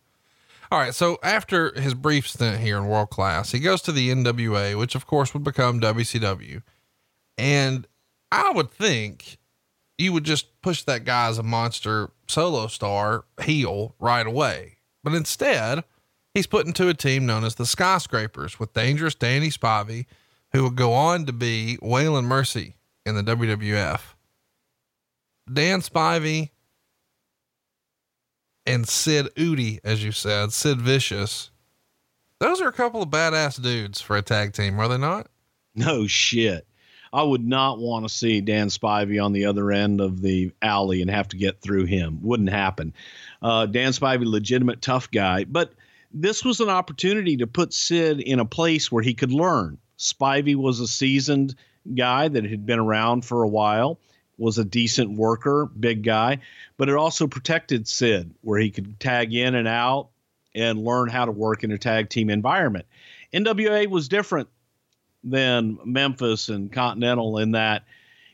All 0.71 0.79
right, 0.79 0.95
so 0.95 1.19
after 1.23 1.73
his 1.81 1.95
brief 1.95 2.29
stint 2.29 2.61
here 2.61 2.77
in 2.77 2.87
world 2.87 3.11
class, 3.11 3.51
he 3.51 3.59
goes 3.59 3.83
to 3.83 3.93
the 3.93 4.11
NWA, 4.11 4.79
which 4.79 4.95
of 4.95 5.07
course 5.07 5.35
would 5.35 5.43
become 5.43 5.81
WCW, 5.81 6.63
and 7.37 7.87
I 8.31 8.53
would 8.53 8.71
think 8.71 9.39
you 9.99 10.13
would 10.13 10.25
just 10.25 10.61
push 10.63 10.83
that 10.85 11.05
guy 11.05 11.29
as 11.29 11.39
a 11.39 11.43
monster 11.43 12.11
solo 12.29 12.69
star 12.69 13.25
heel 13.43 13.95
right 13.99 14.27
away, 14.27 14.77
but 15.03 15.15
instead 15.15 15.85
he's 16.35 16.47
put 16.47 16.67
into 16.67 16.89
a 16.89 16.95
team 16.95 17.27
known 17.27 17.45
as 17.45 17.57
the 17.57 17.67
Skyscrapers 17.67 18.59
with 18.59 18.73
dangerous 18.73 19.15
Danny 19.15 19.49
Spivey, 19.49 20.07
who 20.53 20.65
would 20.65 20.77
go 20.77 20.93
on 20.93 21.27
to 21.27 21.33
be 21.33 21.79
Waylon 21.83 22.25
Mercy 22.25 22.75
in 23.05 23.15
the 23.15 23.23
WWF. 23.23 24.01
Dan 25.53 25.81
Spivey 25.81 26.51
and 28.67 28.89
Sid 28.89 29.29
Eudy, 29.37 29.81
as 29.83 30.05
you 30.05 30.13
said, 30.13 30.53
Sid 30.53 30.81
Vicious. 30.81 31.51
Those 32.39 32.61
are 32.61 32.69
a 32.69 32.73
couple 32.73 33.03
of 33.03 33.11
badass 33.11 33.61
dudes 33.61 34.01
for 34.01 34.17
a 34.17 34.23
tag 34.23 34.53
team, 34.53 34.79
are 34.79 34.89
they 34.89 34.99
not? 34.99 35.29
No 35.75 36.07
shit. 36.07 36.67
I 37.13 37.23
would 37.23 37.45
not 37.45 37.81
want 37.81 38.07
to 38.07 38.15
see 38.15 38.41
Dan 38.41 38.69
Spivey 38.69 39.23
on 39.23 39.33
the 39.33 39.47
other 39.47 39.73
end 39.73 40.01
of 40.01 40.23
the 40.23 40.53
alley 40.63 41.03
and 41.03 41.11
have 41.11 41.29
to 41.29 41.37
get 41.37 41.61
through 41.61 41.87
him. 41.87 42.21
Wouldn't 42.23 42.51
happen. 42.51 42.95
Uh, 43.43 43.67
Dan 43.67 43.91
Spivey, 43.91 44.25
legitimate 44.25 44.81
tough 44.81 45.11
guy, 45.11 45.45
but 45.45 45.73
this 46.13 46.45
was 46.45 46.61
an 46.61 46.69
opportunity 46.69 47.37
to 47.39 47.47
put 47.47 47.73
Sid 47.73 48.21
in 48.21 48.41
a 48.41 48.45
place 48.45 48.91
where 48.91 49.03
he 49.03 49.15
could 49.15 49.33
learn. 49.33 49.79
Spivey 49.99 50.57
was 50.57 50.81
a 50.81 50.89
seasoned 50.89 51.55
guy 51.95 52.29
that 52.29 52.45
had 52.45 52.67
been 52.67 52.79
around 52.79 53.25
for 53.25 53.43
a 53.43 53.49
while, 53.49 53.99
was 54.39 54.59
a 54.59 54.65
decent 54.65 55.17
worker, 55.17 55.67
big 55.67 56.03
guy, 56.03 56.39
but 56.77 56.89
it 56.89 56.97
also 56.97 57.27
protected 57.27 57.87
Sid 57.87 58.35
where 58.41 58.59
he 58.59 58.71
could 58.71 58.99
tag 58.99 59.35
in 59.35 59.55
and 59.55 59.69
out 59.69 60.09
and 60.55 60.83
learn 60.85 61.09
how 61.09 61.27
to 61.27 61.33
work 61.33 61.63
in 61.63 61.71
a 61.71 61.79
tag 61.79 62.09
team 62.09 62.31
environment. 62.31 62.87
NWA 63.33 63.89
was 63.89 64.09
different 64.09 64.49
than 65.23 65.79
Memphis 65.85 66.49
and 66.49 66.73
Continental 66.73 67.39
in 67.39 67.53
that 67.53 67.85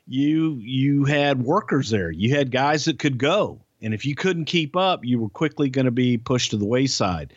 you 0.07 0.55
you 0.63 1.05
had 1.05 1.43
workers 1.43 1.91
there. 1.91 2.11
You 2.11 2.35
had 2.35 2.51
guys 2.51 2.85
that 2.85 2.99
could 2.99 3.19
go. 3.19 3.61
And 3.83 3.93
if 3.93 4.07
you 4.07 4.15
couldn't 4.15 4.47
keep 4.47 4.77
up, 4.77 5.05
you 5.05 5.19
were 5.19 5.29
quickly 5.29 5.69
going 5.69 5.85
to 5.85 5.91
be 5.91 6.17
pushed 6.17 6.53
to 6.53 6.57
the 6.57 6.65
wayside 6.65 7.35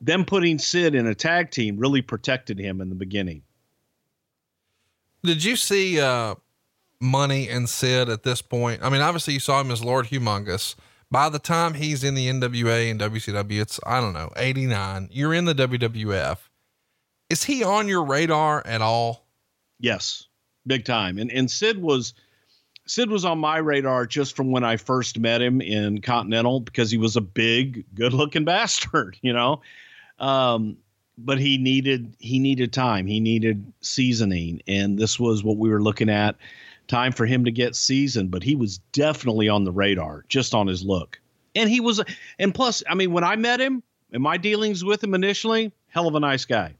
them 0.00 0.24
putting 0.24 0.58
Sid 0.58 0.94
in 0.94 1.06
a 1.06 1.14
tag 1.14 1.50
team 1.50 1.76
really 1.76 2.02
protected 2.02 2.58
him 2.58 2.80
in 2.80 2.88
the 2.88 2.94
beginning. 2.94 3.42
Did 5.22 5.42
you 5.42 5.56
see 5.56 6.00
uh, 6.00 6.36
Money 7.00 7.48
and 7.48 7.68
Sid 7.68 8.08
at 8.08 8.22
this 8.22 8.42
point? 8.42 8.82
I 8.82 8.90
mean, 8.90 9.00
obviously 9.00 9.34
you 9.34 9.40
saw 9.40 9.60
him 9.60 9.70
as 9.70 9.82
Lord 9.82 10.06
Humongous. 10.06 10.76
By 11.10 11.28
the 11.28 11.38
time 11.38 11.74
he's 11.74 12.02
in 12.02 12.14
the 12.14 12.28
NWA 12.28 12.90
and 12.90 13.00
WCW, 13.00 13.60
it's 13.60 13.78
I 13.86 14.00
don't 14.00 14.12
know, 14.12 14.30
89. 14.36 15.08
You're 15.12 15.34
in 15.34 15.44
the 15.44 15.54
WWF. 15.54 16.38
Is 17.28 17.44
he 17.44 17.64
on 17.64 17.88
your 17.88 18.04
radar 18.04 18.64
at 18.66 18.82
all? 18.82 19.26
Yes, 19.78 20.26
big 20.66 20.84
time. 20.84 21.18
And 21.18 21.30
and 21.30 21.50
Sid 21.50 21.80
was 21.80 22.14
Sid 22.86 23.10
was 23.10 23.24
on 23.24 23.38
my 23.38 23.58
radar 23.58 24.06
just 24.06 24.36
from 24.36 24.52
when 24.52 24.64
I 24.64 24.76
first 24.76 25.18
met 25.18 25.42
him 25.42 25.60
in 25.60 26.00
Continental 26.00 26.60
because 26.60 26.90
he 26.90 26.98
was 26.98 27.16
a 27.16 27.20
big, 27.20 27.84
good-looking 27.94 28.44
bastard, 28.46 29.16
you 29.22 29.32
know. 29.32 29.60
Um, 30.18 30.78
but 31.18 31.38
he 31.38 31.58
needed 31.58 32.14
he 32.18 32.38
needed 32.38 32.72
time. 32.72 33.06
He 33.06 33.20
needed 33.20 33.72
seasoning, 33.80 34.62
and 34.66 34.98
this 34.98 35.18
was 35.18 35.42
what 35.42 35.56
we 35.56 35.70
were 35.70 35.82
looking 35.82 36.10
at. 36.10 36.36
Time 36.88 37.12
for 37.12 37.26
him 37.26 37.44
to 37.44 37.50
get 37.50 37.74
seasoned, 37.74 38.30
but 38.30 38.42
he 38.42 38.54
was 38.54 38.78
definitely 38.92 39.48
on 39.48 39.64
the 39.64 39.72
radar 39.72 40.24
just 40.28 40.54
on 40.54 40.66
his 40.66 40.84
look. 40.84 41.18
And 41.56 41.68
he 41.68 41.80
was, 41.80 42.00
and 42.38 42.54
plus, 42.54 42.82
I 42.88 42.94
mean, 42.94 43.12
when 43.12 43.24
I 43.24 43.34
met 43.34 43.60
him 43.60 43.82
in 44.12 44.22
my 44.22 44.36
dealings 44.36 44.84
with 44.84 45.02
him 45.02 45.14
initially, 45.14 45.72
hell 45.88 46.06
of 46.06 46.14
a 46.14 46.20
nice 46.20 46.44
guy. 46.44 46.74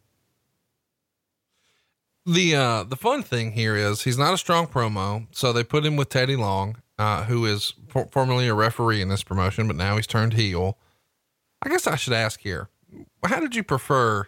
The 2.24 2.54
uh, 2.54 2.82
the 2.84 2.96
fun 2.96 3.22
thing 3.22 3.52
here 3.52 3.74
is 3.74 4.02
he's 4.02 4.18
not 4.18 4.34
a 4.34 4.38
strong 4.38 4.66
promo, 4.66 5.26
so 5.30 5.52
they 5.52 5.64
put 5.64 5.84
him 5.84 5.96
with 5.96 6.08
Teddy 6.08 6.36
Long, 6.36 6.76
uh, 6.98 7.24
who 7.24 7.46
is 7.46 7.72
for- 7.88 8.08
formerly 8.12 8.48
a 8.48 8.54
referee 8.54 9.00
in 9.00 9.08
this 9.08 9.22
promotion, 9.22 9.66
but 9.66 9.76
now 9.76 9.96
he's 9.96 10.06
turned 10.06 10.34
heel. 10.34 10.76
I 11.62 11.68
guess 11.68 11.86
I 11.86 11.96
should 11.96 12.12
ask 12.12 12.40
here 12.40 12.68
how 13.24 13.40
did 13.40 13.54
you 13.54 13.62
prefer 13.62 14.26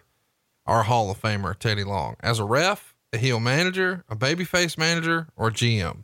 our 0.65 0.83
Hall 0.83 1.09
of 1.09 1.21
Famer, 1.21 1.57
Teddy 1.57 1.83
Long, 1.83 2.15
as 2.19 2.39
a 2.39 2.43
ref, 2.43 2.95
a 3.13 3.17
heel 3.17 3.39
manager, 3.39 4.03
a 4.09 4.15
babyface 4.15 4.77
manager, 4.77 5.27
or 5.35 5.51
GM? 5.51 6.03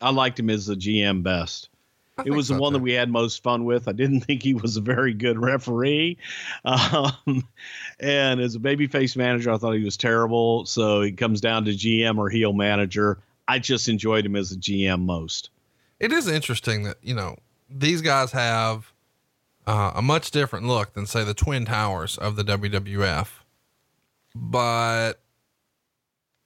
I 0.00 0.10
liked 0.10 0.38
him 0.38 0.50
as 0.50 0.66
the 0.66 0.74
GM 0.74 1.22
best. 1.22 1.68
I 2.16 2.22
it 2.26 2.30
was 2.30 2.48
the 2.48 2.56
one 2.56 2.72
too. 2.72 2.78
that 2.78 2.82
we 2.82 2.92
had 2.92 3.10
most 3.10 3.42
fun 3.42 3.64
with. 3.64 3.88
I 3.88 3.92
didn't 3.92 4.20
think 4.24 4.42
he 4.42 4.54
was 4.54 4.76
a 4.76 4.80
very 4.80 5.14
good 5.14 5.38
referee. 5.38 6.18
Um, 6.64 7.46
and 7.98 8.40
as 8.40 8.54
a 8.54 8.60
babyface 8.60 9.16
manager, 9.16 9.50
I 9.50 9.58
thought 9.58 9.72
he 9.72 9.84
was 9.84 9.96
terrible. 9.96 10.64
So 10.66 11.02
he 11.02 11.12
comes 11.12 11.40
down 11.40 11.64
to 11.64 11.72
GM 11.72 12.18
or 12.18 12.28
heel 12.28 12.52
manager. 12.52 13.18
I 13.48 13.58
just 13.58 13.88
enjoyed 13.88 14.24
him 14.24 14.36
as 14.36 14.52
a 14.52 14.56
GM 14.56 15.02
most. 15.02 15.50
It 16.00 16.12
is 16.12 16.28
interesting 16.28 16.84
that, 16.84 16.98
you 17.02 17.14
know, 17.14 17.36
these 17.68 18.00
guys 18.00 18.30
have 18.32 18.92
uh, 19.66 19.92
a 19.94 20.02
much 20.02 20.30
different 20.30 20.66
look 20.66 20.94
than 20.94 21.06
say 21.06 21.24
the 21.24 21.34
twin 21.34 21.64
towers 21.64 22.18
of 22.18 22.36
the 22.36 22.44
WWF. 22.44 23.28
But 24.34 25.14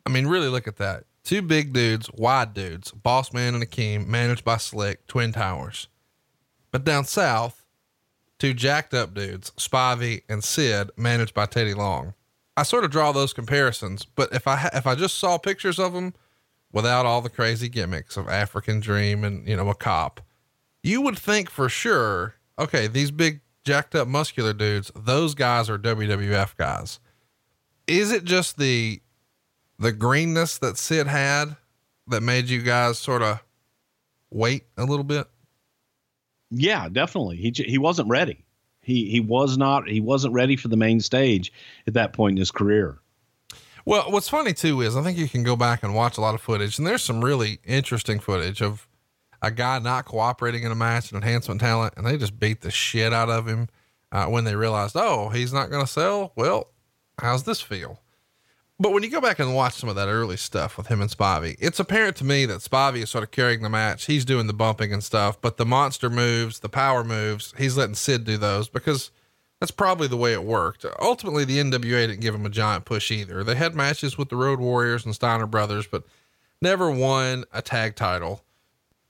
I 0.06 0.10
mean, 0.10 0.26
really 0.26 0.48
look 0.48 0.68
at 0.68 0.76
that. 0.76 1.04
Two 1.24 1.42
big 1.42 1.72
dudes, 1.72 2.10
wide 2.12 2.54
dudes, 2.54 2.90
Boss 2.92 3.32
Man 3.32 3.54
and 3.54 3.62
Akeem, 3.62 4.06
managed 4.06 4.44
by 4.44 4.56
Slick, 4.56 5.06
Twin 5.06 5.32
Towers. 5.32 5.88
But 6.70 6.84
down 6.84 7.04
south, 7.04 7.66
two 8.38 8.54
jacked 8.54 8.94
up 8.94 9.12
dudes, 9.12 9.50
Spivey 9.58 10.22
and 10.28 10.42
Sid, 10.42 10.90
managed 10.96 11.34
by 11.34 11.46
Teddy 11.46 11.74
Long. 11.74 12.14
I 12.56 12.62
sort 12.62 12.84
of 12.84 12.90
draw 12.90 13.12
those 13.12 13.32
comparisons, 13.32 14.04
but 14.04 14.32
if 14.32 14.46
I 14.46 14.56
ha- 14.56 14.70
if 14.72 14.86
I 14.86 14.94
just 14.94 15.18
saw 15.18 15.38
pictures 15.38 15.78
of 15.78 15.92
them 15.92 16.14
without 16.72 17.06
all 17.06 17.20
the 17.20 17.28
crazy 17.28 17.68
gimmicks 17.68 18.16
of 18.16 18.28
African 18.28 18.80
Dream 18.80 19.22
and 19.22 19.46
you 19.46 19.56
know 19.56 19.68
a 19.68 19.74
cop, 19.74 20.20
you 20.82 21.02
would 21.02 21.18
think 21.18 21.50
for 21.50 21.68
sure 21.68 22.34
okay, 22.58 22.86
these 22.86 23.10
big 23.10 23.40
jacked 23.64 23.94
up 23.94 24.08
muscular 24.08 24.52
dudes, 24.52 24.90
those 24.96 25.34
guys 25.34 25.70
are 25.70 25.78
WWF 25.78 26.56
guys. 26.56 27.00
Is 27.86 28.12
it 28.12 28.24
just 28.24 28.58
the 28.58 29.00
the 29.78 29.92
greenness 29.92 30.58
that 30.58 30.76
Sid 30.76 31.06
had 31.06 31.56
that 32.08 32.22
made 32.22 32.48
you 32.48 32.62
guys 32.62 32.98
sort 32.98 33.22
of 33.22 33.42
wait 34.30 34.64
a 34.76 34.84
little 34.84 35.04
bit? 35.04 35.26
Yeah, 36.50 36.88
definitely. 36.88 37.36
He 37.36 37.52
he 37.56 37.78
wasn't 37.78 38.08
ready. 38.08 38.44
He 38.80 39.10
he 39.10 39.20
was 39.20 39.58
not 39.58 39.88
he 39.88 40.00
wasn't 40.00 40.34
ready 40.34 40.56
for 40.56 40.68
the 40.68 40.76
main 40.76 41.00
stage 41.00 41.52
at 41.86 41.94
that 41.94 42.12
point 42.12 42.32
in 42.32 42.38
his 42.38 42.50
career. 42.50 42.98
Well, 43.84 44.10
what's 44.10 44.28
funny 44.28 44.52
too 44.52 44.82
is 44.82 44.96
I 44.96 45.02
think 45.02 45.16
you 45.16 45.28
can 45.28 45.42
go 45.42 45.56
back 45.56 45.82
and 45.82 45.94
watch 45.94 46.18
a 46.18 46.20
lot 46.20 46.34
of 46.34 46.42
footage, 46.42 46.78
and 46.78 46.86
there's 46.86 47.02
some 47.02 47.24
really 47.24 47.58
interesting 47.64 48.18
footage 48.18 48.60
of 48.60 48.86
a 49.42 49.50
guy 49.50 49.78
not 49.78 50.04
cooperating 50.04 50.64
in 50.64 50.72
a 50.72 50.76
match, 50.76 51.10
an 51.10 51.16
enhancement 51.16 51.60
talent, 51.60 51.94
and 51.96 52.06
they 52.06 52.16
just 52.16 52.38
beat 52.38 52.60
the 52.60 52.70
shit 52.70 53.12
out 53.12 53.30
of 53.30 53.46
him 53.46 53.68
uh, 54.12 54.26
when 54.26 54.44
they 54.44 54.56
realized, 54.56 54.96
oh, 54.96 55.28
he's 55.28 55.52
not 55.52 55.70
going 55.70 55.84
to 55.84 55.90
sell. 55.90 56.32
Well, 56.36 56.68
how's 57.20 57.44
this 57.44 57.60
feel? 57.60 58.00
But 58.80 58.92
when 58.92 59.02
you 59.02 59.10
go 59.10 59.20
back 59.20 59.40
and 59.40 59.56
watch 59.56 59.74
some 59.74 59.88
of 59.88 59.96
that 59.96 60.06
early 60.06 60.36
stuff 60.36 60.76
with 60.76 60.86
him 60.86 61.00
and 61.00 61.10
Spivey, 61.10 61.56
it's 61.58 61.80
apparent 61.80 62.16
to 62.16 62.24
me 62.24 62.46
that 62.46 62.60
Spivey 62.60 63.02
is 63.02 63.10
sort 63.10 63.24
of 63.24 63.32
carrying 63.32 63.62
the 63.62 63.68
match. 63.68 64.06
He's 64.06 64.24
doing 64.24 64.46
the 64.46 64.52
bumping 64.52 64.92
and 64.92 65.02
stuff, 65.02 65.40
but 65.40 65.56
the 65.56 65.66
monster 65.66 66.08
moves, 66.08 66.60
the 66.60 66.68
power 66.68 67.02
moves, 67.02 67.52
he's 67.58 67.76
letting 67.76 67.96
Sid 67.96 68.24
do 68.24 68.36
those 68.36 68.68
because 68.68 69.10
that's 69.58 69.72
probably 69.72 70.06
the 70.06 70.16
way 70.16 70.32
it 70.32 70.44
worked. 70.44 70.86
Ultimately, 71.00 71.44
the 71.44 71.58
NWA 71.58 72.06
didn't 72.06 72.20
give 72.20 72.36
him 72.36 72.46
a 72.46 72.50
giant 72.50 72.84
push 72.84 73.10
either. 73.10 73.42
They 73.42 73.56
had 73.56 73.74
matches 73.74 74.16
with 74.16 74.28
the 74.28 74.36
Road 74.36 74.60
Warriors 74.60 75.04
and 75.04 75.14
Steiner 75.14 75.46
Brothers, 75.46 75.88
but 75.88 76.04
never 76.62 76.88
won 76.88 77.44
a 77.52 77.60
tag 77.60 77.96
title. 77.96 78.44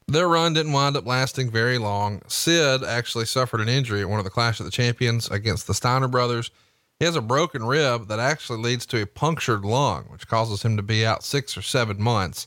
Their 0.09 0.27
run 0.27 0.55
didn't 0.55 0.73
wind 0.73 0.97
up 0.97 1.05
lasting 1.05 1.51
very 1.51 1.77
long. 1.77 2.23
Sid 2.29 2.83
actually 2.83 3.27
suffered 3.27 3.61
an 3.61 3.69
injury 3.69 4.01
at 4.01 4.09
one 4.09 4.19
of 4.19 4.25
the 4.25 4.31
Clash 4.31 4.59
of 4.59 4.65
the 4.65 4.73
Champions 4.73 5.31
against 5.31 5.67
the 5.67 5.75
Steiner 5.75 6.09
brothers. 6.09 6.51
He 6.99 7.05
has 7.05 7.15
a 7.15 7.21
broken 7.21 7.63
rib 7.65 8.09
that 8.09 8.19
actually 8.19 8.61
leads 8.61 8.87
to 8.87 9.03
a 9.03 9.07
punctured 9.07 9.67
lung, 9.67 10.05
which 10.05 10.27
causes 10.27 10.63
him 10.63 10.79
to 10.79 10.83
be 10.83 11.05
out 11.05 11.23
six 11.23 11.59
or 11.59 11.63
seven 11.63 12.01
months. 12.01 12.47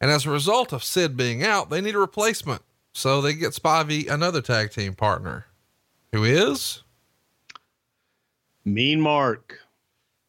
And 0.00 0.12
as 0.12 0.26
a 0.26 0.30
result 0.30 0.72
of 0.72 0.84
Sid 0.84 1.16
being 1.16 1.42
out, 1.42 1.70
they 1.70 1.80
need 1.80 1.96
a 1.96 1.98
replacement. 1.98 2.62
So 2.94 3.20
they 3.20 3.34
get 3.34 3.52
Spivey 3.52 4.08
another 4.08 4.40
tag 4.40 4.70
team 4.70 4.94
partner, 4.94 5.46
who 6.12 6.22
is 6.22 6.84
Mean 8.64 9.00
Mark. 9.00 9.58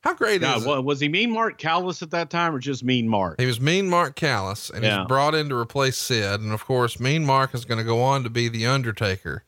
How 0.04 0.14
great 0.14 0.42
now, 0.42 0.58
is 0.58 0.66
it? 0.66 0.84
Was 0.84 1.00
he 1.00 1.08
Mean 1.08 1.32
Mark 1.32 1.58
Callous 1.58 2.02
at 2.02 2.12
that 2.12 2.30
time 2.30 2.54
or 2.54 2.60
just 2.60 2.84
Mean 2.84 3.08
Mark? 3.08 3.40
He 3.40 3.46
was 3.46 3.62
Mean 3.62 3.90
Mark 3.90 4.18
Callous 4.18 4.70
and 4.70 4.84
yeah. 4.84 5.00
he's 5.00 5.08
brought 5.08 5.34
in 5.34 5.48
to 5.48 5.56
replace 5.56 5.98
Sid. 5.98 6.42
And 6.42 6.52
of 6.52 6.66
course, 6.66 7.00
Mean 7.00 7.26
Mark 7.26 7.56
is 7.56 7.64
going 7.64 7.78
to 7.78 7.86
go 7.86 8.02
on 8.02 8.24
to 8.24 8.30
be 8.30 8.50
The 8.50 8.66
Undertaker. 8.66 9.44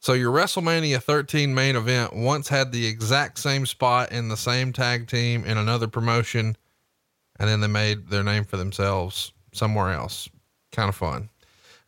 So 0.00 0.12
your 0.12 0.30
WrestleMania 0.30 1.02
13 1.02 1.54
main 1.54 1.74
event 1.74 2.14
once 2.14 2.48
had 2.48 2.70
the 2.70 2.86
exact 2.86 3.38
same 3.38 3.64
spot 3.64 4.12
in 4.12 4.28
the 4.28 4.36
same 4.36 4.74
tag 4.74 5.08
team 5.08 5.42
in 5.46 5.56
another 5.56 5.88
promotion. 5.88 6.58
And 7.40 7.48
then 7.48 7.62
they 7.62 7.66
made 7.66 8.10
their 8.10 8.22
name 8.22 8.44
for 8.44 8.58
themselves 8.58 9.32
somewhere 9.52 9.90
else. 9.90 10.28
Kind 10.70 10.90
of 10.90 10.94
fun. 10.94 11.30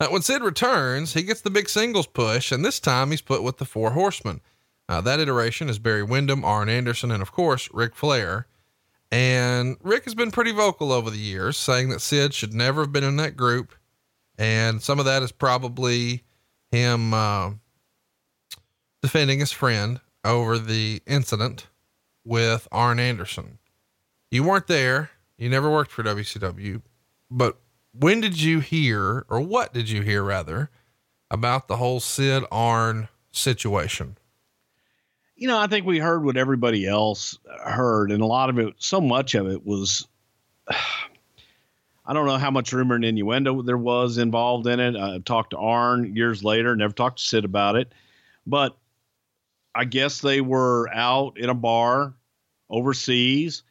Now, 0.01 0.11
when 0.11 0.23
Sid 0.23 0.43
returns, 0.43 1.13
he 1.13 1.23
gets 1.23 1.43
the 1.43 1.51
big 1.51 1.69
singles 1.69 2.07
push, 2.07 2.51
and 2.51 2.65
this 2.65 2.81
time 2.81 3.11
he's 3.11 3.21
put 3.21 3.43
with 3.43 3.59
the 3.59 3.65
Four 3.65 3.93
Horsemen. 3.93 4.41
Uh, 4.89 5.01
that 5.01 5.21
iteration 5.21 5.69
is 5.69 5.79
Barry 5.79 6.03
Windham, 6.03 6.45
Arn 6.45 6.69
Anderson, 6.69 7.11
and 7.11 7.23
of 7.23 7.33
course, 7.33 7.69
Ric 7.73 7.95
Flair. 7.95 8.47
And 9.11 9.77
Ric 9.83 10.05
has 10.05 10.15
been 10.15 10.31
pretty 10.31 10.53
vocal 10.53 10.93
over 10.93 11.11
the 11.11 11.19
years, 11.19 11.57
saying 11.57 11.89
that 11.91 12.01
Sid 12.01 12.35
should 12.35 12.55
never 12.55 12.83
have 12.83 12.93
been 12.93 13.05
in 13.05 13.17
that 13.17 13.37
group. 13.37 13.75
And 14.39 14.83
some 14.83 14.99
of 14.99 15.05
that 15.07 15.23
is 15.23 15.33
probably 15.33 16.23
him 16.71 17.15
uh, 17.15 17.53
defending 19.03 19.39
his 19.39 19.53
friend 19.53 20.01
over 20.25 20.59
the 20.59 21.03
incident 21.07 21.67
with 22.25 22.69
Arn 22.73 22.99
Anderson. 22.99 23.59
You 24.31 24.43
weren't 24.43 24.67
there, 24.67 25.11
you 25.39 25.49
never 25.49 25.71
worked 25.71 25.93
for 25.93 26.03
WCW, 26.03 26.83
but 27.31 27.59
when 27.93 28.21
did 28.21 28.41
you 28.41 28.61
hear, 28.61 29.25
or 29.29 29.41
what 29.41 29.73
did 29.73 29.89
you 29.89 30.03
hear 30.03 30.23
rather, 30.23 30.71
about 31.31 31.69
the 31.69 31.77
whole 31.77 32.01
Sid 32.01 32.45
Arn 32.51 33.09
situation? 33.31 34.19
You 35.37 35.49
know, 35.49 35.59
I 35.59 35.67
think 35.67 35.87
we 35.87 35.99
heard 35.99 36.25
what 36.25 36.39
everybody 36.39 36.87
else 36.87 37.39
heard, 37.63 38.11
and 38.11 38.23
a 38.23 38.27
lot 38.27 38.49
of 38.49 38.59
it, 38.59 38.75
so 38.79 39.01
much 39.01 39.35
of 39.35 39.47
it 39.47 39.65
was. 39.65 40.07
I 42.09 42.13
don't 42.13 42.27
know 42.27 42.39
how 42.39 42.53
much 42.53 42.73
rumor 42.73 42.95
and 42.95 43.05
innuendo 43.05 43.63
there 43.63 43.77
was 43.77 44.17
involved 44.17 44.69
in 44.69 44.79
it. 44.79 44.95
I 44.95 45.19
talked 45.19 45.51
to 45.51 45.59
Arn 45.59 46.15
years 46.15 46.45
later, 46.45 46.77
never 46.77 46.93
talked 46.93 47.19
to 47.19 47.25
Sid 47.25 47.45
about 47.45 47.75
it, 47.75 47.91
but 48.47 48.77
I 49.75 49.87
guess 49.87 50.21
they 50.21 50.41
were 50.41 50.89
out 50.95 51.37
in 51.37 51.51
a 51.51 51.55
bar 51.55 52.15
overseas, 52.71 53.65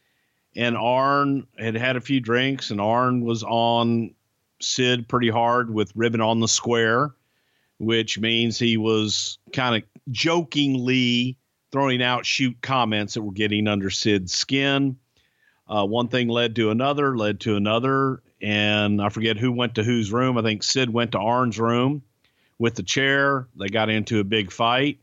and 0.53 0.75
Arn 0.75 1.47
had 1.57 1.75
had 1.75 1.95
a 1.95 2.01
few 2.01 2.19
drinks, 2.19 2.71
and 2.71 2.81
Arn 2.81 3.21
was 3.21 3.41
on 3.43 4.13
Sid 4.59 5.07
pretty 5.07 5.29
hard 5.29 5.73
with 5.73 5.95
ribbon 5.95 6.19
on 6.19 6.41
the 6.41 6.49
square, 6.49 7.15
which 7.77 8.19
means 8.19 8.59
he 8.59 8.75
was 8.75 9.37
kind 9.53 9.81
of 9.81 9.89
jokingly 10.11 11.37
throwing 11.75 12.01
out 12.01 12.25
shoot 12.25 12.55
comments 12.61 13.15
that 13.15 13.21
were 13.21 13.33
getting 13.33 13.67
under 13.67 13.89
Sid's 13.89 14.33
skin. 14.33 14.95
Uh, 15.67 15.85
one 15.85 16.07
thing 16.07 16.29
led 16.29 16.55
to 16.55 16.69
another, 16.69 17.17
led 17.17 17.41
to 17.41 17.57
another, 17.57 18.23
and 18.41 19.01
I 19.01 19.09
forget 19.09 19.35
who 19.35 19.51
went 19.51 19.75
to 19.75 19.83
whose 19.83 20.09
room. 20.09 20.37
I 20.37 20.41
think 20.41 20.63
Sid 20.63 20.89
went 20.89 21.11
to 21.11 21.19
Arn's 21.19 21.59
room 21.59 22.01
with 22.57 22.75
the 22.75 22.83
chair. 22.83 23.49
They 23.59 23.67
got 23.67 23.89
into 23.89 24.21
a 24.21 24.23
big 24.23 24.53
fight 24.53 24.99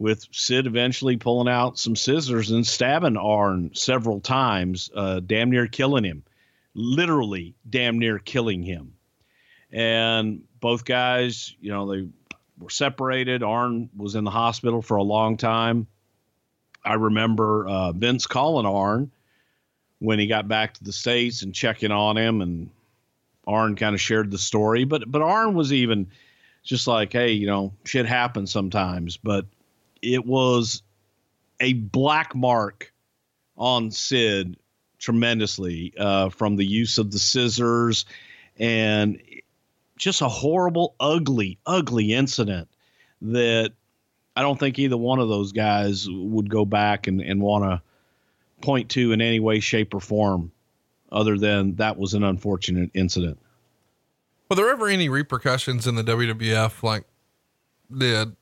with 0.00 0.26
Sid 0.32 0.66
eventually 0.66 1.16
pulling 1.16 1.46
out 1.46 1.78
some 1.78 1.94
scissors 1.94 2.50
and 2.50 2.66
stabbing 2.66 3.16
Arn 3.16 3.70
several 3.74 4.18
times, 4.18 4.90
uh, 4.96 5.20
damn 5.20 5.52
near 5.52 5.68
killing 5.68 6.02
him, 6.02 6.24
literally 6.74 7.54
damn 7.70 8.00
near 8.00 8.18
killing 8.18 8.64
him. 8.64 8.94
And 9.70 10.42
both 10.58 10.84
guys, 10.84 11.54
you 11.60 11.70
know, 11.70 11.88
they 11.88 12.08
were 12.58 12.70
separated. 12.70 13.44
Arn 13.44 13.90
was 13.96 14.16
in 14.16 14.24
the 14.24 14.32
hospital 14.32 14.82
for 14.82 14.96
a 14.96 15.04
long 15.04 15.36
time. 15.36 15.86
I 16.86 16.94
remember 16.94 17.66
uh, 17.66 17.92
Vince 17.92 18.26
calling 18.26 18.66
Arn 18.66 19.10
when 19.98 20.18
he 20.18 20.26
got 20.26 20.46
back 20.46 20.74
to 20.74 20.84
the 20.84 20.92
states 20.92 21.42
and 21.42 21.54
checking 21.54 21.90
on 21.90 22.16
him, 22.16 22.40
and 22.40 22.70
Arn 23.46 23.74
kind 23.76 23.94
of 23.94 24.00
shared 24.00 24.30
the 24.30 24.38
story. 24.38 24.84
But 24.84 25.10
but 25.10 25.22
Arn 25.22 25.54
was 25.54 25.72
even 25.72 26.08
just 26.62 26.86
like, 26.86 27.12
hey, 27.12 27.32
you 27.32 27.46
know, 27.46 27.72
shit 27.84 28.06
happens 28.06 28.52
sometimes. 28.52 29.16
But 29.16 29.46
it 30.00 30.24
was 30.24 30.82
a 31.60 31.72
black 31.72 32.34
mark 32.34 32.92
on 33.56 33.90
Sid 33.90 34.56
tremendously 34.98 35.92
uh, 35.98 36.28
from 36.30 36.56
the 36.56 36.66
use 36.66 36.98
of 36.98 37.10
the 37.10 37.18
scissors 37.18 38.06
and 38.58 39.20
just 39.96 40.20
a 40.22 40.28
horrible, 40.28 40.94
ugly, 41.00 41.58
ugly 41.66 42.12
incident 42.12 42.68
that 43.22 43.72
I 44.36 44.42
don't 44.42 44.60
think 44.60 44.78
either 44.78 44.98
one 44.98 45.18
of 45.18 45.28
those 45.28 45.52
guys 45.52 46.06
would 46.10 46.50
go 46.50 46.66
back 46.66 47.06
and, 47.06 47.22
and 47.22 47.40
want 47.40 47.64
to 47.64 47.82
point 48.60 48.90
to 48.90 49.12
in 49.12 49.22
any 49.22 49.40
way, 49.40 49.60
shape, 49.60 49.94
or 49.94 50.00
form, 50.00 50.52
other 51.10 51.38
than 51.38 51.76
that 51.76 51.96
was 51.96 52.12
an 52.12 52.22
unfortunate 52.22 52.90
incident. 52.92 53.38
Were 54.50 54.56
there 54.56 54.70
ever 54.70 54.88
any 54.88 55.08
repercussions 55.08 55.86
in 55.86 55.94
the 55.94 56.04
WWF? 56.04 56.82
Like, 56.82 57.04
did 57.96 58.36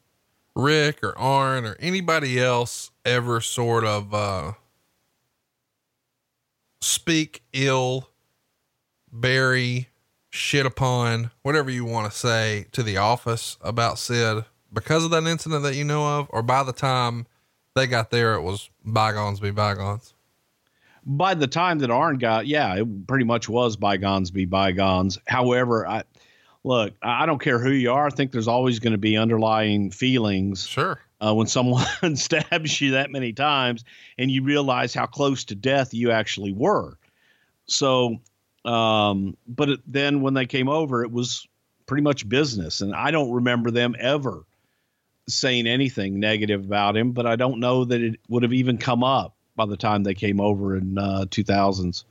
Ric 0.56 1.02
or 1.02 1.16
Arn 1.16 1.64
or 1.64 1.76
anybody 1.78 2.40
else 2.40 2.90
ever 3.04 3.40
sort 3.40 3.84
of 3.84 4.12
uh, 4.12 4.52
speak 6.80 7.42
ill, 7.52 8.10
bury, 9.12 9.90
shit 10.30 10.66
upon, 10.66 11.30
whatever 11.42 11.70
you 11.70 11.84
want 11.84 12.10
to 12.10 12.18
say 12.18 12.66
to 12.72 12.82
the 12.82 12.96
office 12.96 13.56
about 13.60 13.98
Sid 13.98 14.44
because 14.74 15.04
of 15.04 15.10
that 15.12 15.24
incident 15.24 15.62
that 15.62 15.76
you 15.76 15.84
know 15.84 16.18
of? 16.18 16.26
Or 16.30 16.42
by 16.42 16.62
the 16.62 16.72
time 16.72 17.26
they 17.74 17.86
got 17.86 18.10
there, 18.10 18.34
it 18.34 18.42
was 18.42 18.68
bygones 18.84 19.40
be 19.40 19.50
bygones? 19.50 20.14
by 21.06 21.34
the 21.34 21.46
time 21.46 21.78
that 21.80 21.90
Arn 21.90 22.18
got, 22.18 22.46
yeah, 22.46 22.76
it 22.76 23.06
pretty 23.06 23.24
much 23.24 23.48
was 23.48 23.76
bygones 23.76 24.30
be 24.30 24.44
bygones. 24.44 25.18
However, 25.26 25.86
I 25.86 26.04
look, 26.62 26.94
I 27.02 27.26
don't 27.26 27.40
care 27.40 27.58
who 27.58 27.70
you 27.70 27.92
are. 27.92 28.06
I 28.06 28.10
think 28.10 28.32
there's 28.32 28.48
always 28.48 28.78
going 28.78 28.92
to 28.92 28.98
be 28.98 29.16
underlying 29.16 29.90
feelings. 29.90 30.66
Sure. 30.66 30.98
Uh, 31.24 31.34
when 31.34 31.46
someone 31.46 31.86
stabs 32.16 32.80
you 32.80 32.92
that 32.92 33.10
many 33.10 33.32
times 33.32 33.84
and 34.18 34.30
you 34.30 34.42
realize 34.42 34.92
how 34.92 35.06
close 35.06 35.44
to 35.44 35.54
death 35.54 35.94
you 35.94 36.10
actually 36.10 36.52
were. 36.52 36.98
So, 37.66 38.20
um, 38.64 39.36
but 39.46 39.70
it, 39.70 39.80
then 39.86 40.20
when 40.20 40.34
they 40.34 40.46
came 40.46 40.68
over, 40.68 41.02
it 41.02 41.10
was 41.10 41.46
pretty 41.86 42.02
much 42.02 42.28
business. 42.28 42.80
And 42.80 42.94
I 42.94 43.10
don't 43.10 43.32
remember 43.32 43.70
them 43.70 43.94
ever 43.98 44.44
saying 45.28 45.66
anything 45.66 46.20
negative 46.20 46.64
about 46.64 46.96
him, 46.96 47.12
but 47.12 47.26
I 47.26 47.36
don't 47.36 47.60
know 47.60 47.84
that 47.84 48.00
it 48.00 48.20
would 48.28 48.42
have 48.42 48.52
even 48.52 48.78
come 48.78 49.02
up 49.02 49.34
by 49.56 49.66
the 49.66 49.76
time 49.76 50.02
they 50.02 50.14
came 50.14 50.40
over 50.40 50.76
in 50.76 50.98
uh, 50.98 51.24
2000s. 51.28 52.04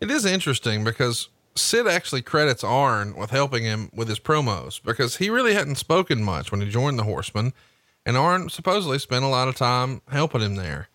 It 0.00 0.10
is 0.10 0.24
interesting 0.24 0.84
because 0.84 1.28
Sid 1.54 1.86
actually 1.86 2.22
credits 2.22 2.62
Arn 2.62 3.16
with 3.16 3.30
helping 3.30 3.64
him 3.64 3.90
with 3.92 4.08
his 4.08 4.20
promos 4.20 4.80
because 4.82 5.16
he 5.16 5.28
really 5.28 5.54
hadn't 5.54 5.76
spoken 5.76 6.22
much 6.22 6.52
when 6.52 6.60
he 6.60 6.70
joined 6.70 6.98
the 6.98 7.04
Horsemen, 7.04 7.52
and 8.06 8.16
Arn 8.16 8.48
supposedly 8.48 8.98
spent 8.98 9.24
a 9.24 9.28
lot 9.28 9.48
of 9.48 9.56
time 9.56 10.02
helping 10.08 10.40
him 10.40 10.54
there. 10.54 10.88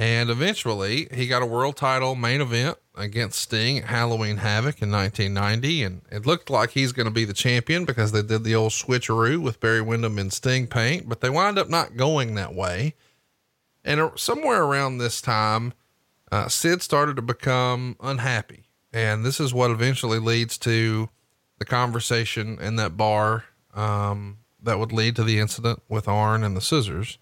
And 0.00 0.30
eventually, 0.30 1.08
he 1.12 1.26
got 1.26 1.42
a 1.42 1.46
world 1.46 1.76
title 1.76 2.14
main 2.14 2.40
event 2.40 2.78
against 2.94 3.38
Sting 3.38 3.80
at 3.80 3.84
Halloween 3.84 4.38
Havoc 4.38 4.80
in 4.80 4.90
1990, 4.90 5.82
and 5.82 6.00
it 6.10 6.24
looked 6.24 6.48
like 6.48 6.70
he's 6.70 6.92
going 6.92 7.04
to 7.04 7.12
be 7.12 7.26
the 7.26 7.34
champion 7.34 7.84
because 7.84 8.10
they 8.10 8.22
did 8.22 8.42
the 8.42 8.54
old 8.54 8.72
switcheroo 8.72 9.42
with 9.42 9.60
Barry 9.60 9.82
Windham 9.82 10.18
and 10.18 10.32
Sting 10.32 10.66
paint, 10.68 11.06
but 11.06 11.20
they 11.20 11.28
wind 11.28 11.58
up 11.58 11.68
not 11.68 11.98
going 11.98 12.34
that 12.36 12.54
way. 12.54 12.94
And 13.84 14.10
somewhere 14.16 14.62
around 14.62 14.96
this 14.96 15.20
time, 15.20 15.74
uh, 16.32 16.48
Sid 16.48 16.80
started 16.80 17.16
to 17.16 17.22
become 17.22 17.96
unhappy. 18.00 18.70
And 18.94 19.22
this 19.22 19.38
is 19.38 19.52
what 19.52 19.70
eventually 19.70 20.18
leads 20.18 20.56
to 20.60 21.10
the 21.58 21.66
conversation 21.66 22.58
in 22.58 22.76
that 22.76 22.96
bar 22.96 23.44
um, 23.74 24.38
that 24.62 24.78
would 24.78 24.92
lead 24.92 25.14
to 25.16 25.24
the 25.24 25.38
incident 25.38 25.82
with 25.90 26.08
Arn 26.08 26.42
and 26.42 26.56
the 26.56 26.62
scissors. 26.62 27.18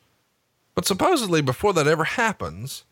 But 0.78 0.86
supposedly, 0.86 1.42
before 1.42 1.72
that 1.72 1.88
ever 1.88 2.04
happens, 2.04 2.84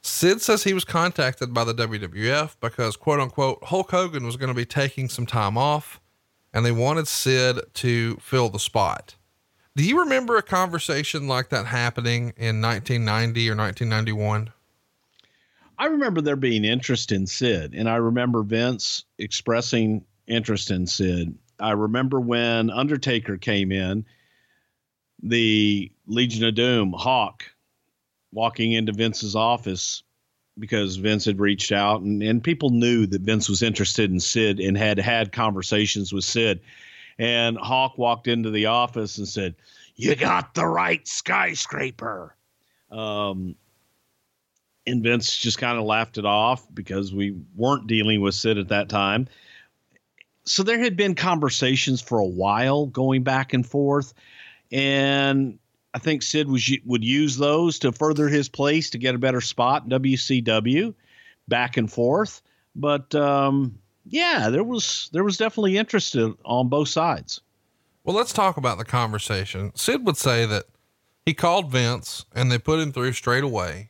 Sid 0.00 0.40
says 0.40 0.64
he 0.64 0.72
was 0.72 0.86
contacted 0.86 1.52
by 1.52 1.64
the 1.64 1.74
WWF 1.74 2.56
because, 2.62 2.96
quote 2.96 3.20
unquote, 3.20 3.62
Hulk 3.64 3.90
Hogan 3.90 4.24
was 4.24 4.38
going 4.38 4.48
to 4.48 4.54
be 4.54 4.64
taking 4.64 5.10
some 5.10 5.26
time 5.26 5.58
off 5.58 6.00
and 6.54 6.64
they 6.64 6.72
wanted 6.72 7.06
Sid 7.06 7.60
to 7.74 8.16
fill 8.22 8.48
the 8.48 8.58
spot. 8.58 9.16
Do 9.74 9.84
you 9.84 10.00
remember 10.00 10.38
a 10.38 10.42
conversation 10.42 11.28
like 11.28 11.50
that 11.50 11.66
happening 11.66 12.32
in 12.38 12.62
1990 12.62 13.50
or 13.50 13.54
1991? 13.54 14.50
I 15.78 15.86
remember 15.88 16.22
there 16.22 16.36
being 16.36 16.64
interest 16.64 17.12
in 17.12 17.26
Sid, 17.26 17.74
and 17.74 17.86
I 17.86 17.96
remember 17.96 18.44
Vince 18.44 19.04
expressing 19.18 20.06
interest 20.26 20.70
in 20.70 20.86
Sid. 20.86 21.36
I 21.60 21.72
remember 21.72 22.18
when 22.18 22.70
Undertaker 22.70 23.36
came 23.36 23.72
in, 23.72 24.06
the 25.22 25.92
Legion 26.06 26.44
of 26.44 26.54
Doom, 26.54 26.92
Hawk, 26.96 27.44
walking 28.32 28.72
into 28.72 28.92
Vince's 28.92 29.36
office 29.36 30.02
because 30.58 30.96
Vince 30.96 31.24
had 31.24 31.40
reached 31.40 31.72
out, 31.72 32.00
and, 32.00 32.22
and 32.22 32.42
people 32.42 32.70
knew 32.70 33.06
that 33.06 33.22
Vince 33.22 33.48
was 33.48 33.62
interested 33.62 34.10
in 34.10 34.20
Sid 34.20 34.58
and 34.58 34.76
had 34.76 34.98
had 34.98 35.32
conversations 35.32 36.12
with 36.12 36.24
Sid. 36.24 36.60
And 37.18 37.56
Hawk 37.58 37.98
walked 37.98 38.28
into 38.28 38.50
the 38.50 38.66
office 38.66 39.18
and 39.18 39.28
said, 39.28 39.54
You 39.94 40.14
got 40.14 40.54
the 40.54 40.66
right 40.66 41.06
skyscraper. 41.06 42.34
Um, 42.90 43.56
and 44.86 45.02
Vince 45.02 45.36
just 45.36 45.58
kind 45.58 45.78
of 45.78 45.84
laughed 45.84 46.18
it 46.18 46.24
off 46.24 46.66
because 46.72 47.12
we 47.12 47.36
weren't 47.54 47.86
dealing 47.86 48.20
with 48.20 48.34
Sid 48.34 48.58
at 48.58 48.68
that 48.68 48.88
time. 48.88 49.28
So 50.44 50.62
there 50.62 50.78
had 50.78 50.96
been 50.96 51.16
conversations 51.16 52.00
for 52.00 52.18
a 52.18 52.26
while 52.26 52.86
going 52.86 53.24
back 53.24 53.52
and 53.52 53.66
forth. 53.66 54.14
And 54.70 55.58
I 55.96 55.98
think 55.98 56.22
Sid 56.22 56.50
was 56.50 56.70
would 56.84 57.02
use 57.02 57.38
those 57.38 57.78
to 57.78 57.90
further 57.90 58.28
his 58.28 58.50
place 58.50 58.90
to 58.90 58.98
get 58.98 59.14
a 59.14 59.18
better 59.18 59.40
spot 59.40 59.84
in 59.84 59.88
WCW 59.88 60.92
back 61.48 61.78
and 61.78 61.90
forth. 61.90 62.42
But 62.74 63.14
um, 63.14 63.78
yeah, 64.04 64.50
there 64.50 64.62
was 64.62 65.08
there 65.14 65.24
was 65.24 65.38
definitely 65.38 65.78
interest 65.78 66.14
on 66.44 66.68
both 66.68 66.88
sides. 66.90 67.40
Well, 68.04 68.14
let's 68.14 68.34
talk 68.34 68.58
about 68.58 68.76
the 68.76 68.84
conversation. 68.84 69.72
Sid 69.74 70.04
would 70.04 70.18
say 70.18 70.44
that 70.44 70.66
he 71.24 71.32
called 71.32 71.72
Vince 71.72 72.26
and 72.34 72.52
they 72.52 72.58
put 72.58 72.78
him 72.78 72.92
through 72.92 73.12
straight 73.12 73.42
away. 73.42 73.88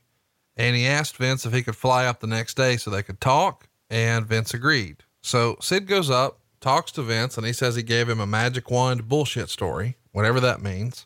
And 0.57 0.77
he 0.77 0.87
asked 0.87 1.17
Vince 1.17 1.45
if 1.45 1.53
he 1.53 1.65
could 1.65 1.75
fly 1.75 2.07
up 2.07 2.21
the 2.21 2.29
next 2.29 2.57
day 2.57 2.77
so 2.77 2.89
they 2.89 3.03
could 3.03 3.21
talk, 3.21 3.69
and 3.91 4.25
Vince 4.25 4.55
agreed. 4.55 5.03
So 5.23 5.57
Sid 5.61 5.89
goes 5.89 6.09
up, 6.09 6.39
talks 6.61 6.93
to 6.93 7.03
Vince, 7.03 7.37
and 7.37 7.45
he 7.45 7.53
says 7.53 7.75
he 7.75 7.83
gave 7.83 8.09
him 8.09 8.21
a 8.21 8.29
magic 8.29 8.71
wand 8.71 9.09
bullshit 9.09 9.51
story, 9.51 9.97
whatever 10.13 10.39
that 10.39 10.63
means. 10.63 11.05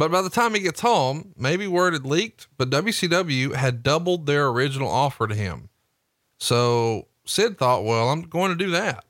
But 0.00 0.10
by 0.10 0.22
the 0.22 0.30
time 0.30 0.54
he 0.54 0.60
gets 0.60 0.80
home, 0.80 1.34
maybe 1.36 1.66
word 1.66 1.92
had 1.92 2.06
leaked, 2.06 2.48
but 2.56 2.70
WCW 2.70 3.54
had 3.54 3.82
doubled 3.82 4.24
their 4.24 4.48
original 4.48 4.88
offer 4.88 5.28
to 5.28 5.34
him. 5.34 5.68
So 6.38 7.08
Sid 7.26 7.58
thought, 7.58 7.84
well, 7.84 8.08
I'm 8.08 8.22
going 8.22 8.48
to 8.48 8.56
do 8.56 8.70
that. 8.70 9.04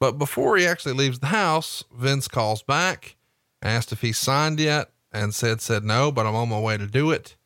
But 0.00 0.12
before 0.12 0.56
he 0.56 0.66
actually 0.66 0.94
leaves 0.94 1.18
the 1.18 1.26
house, 1.26 1.84
Vince 1.94 2.26
calls 2.26 2.62
back, 2.62 3.16
asked 3.60 3.92
if 3.92 4.00
he 4.00 4.12
signed 4.12 4.60
yet, 4.60 4.92
and 5.12 5.34
Sid 5.34 5.60
said 5.60 5.84
no, 5.84 6.10
but 6.10 6.24
I'm 6.24 6.34
on 6.34 6.48
my 6.48 6.58
way 6.58 6.78
to 6.78 6.86
do 6.86 7.10
it. 7.10 7.36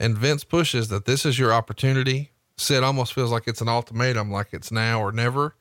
And 0.00 0.16
Vince 0.16 0.44
pushes 0.44 0.88
that 0.88 1.04
this 1.04 1.26
is 1.26 1.38
your 1.38 1.52
opportunity. 1.52 2.30
Sid 2.56 2.82
almost 2.82 3.12
feels 3.12 3.32
like 3.32 3.46
it's 3.46 3.60
an 3.60 3.68
ultimatum, 3.68 4.30
like 4.30 4.54
it's 4.54 4.72
now 4.72 4.98
or 4.98 5.12
never. 5.12 5.56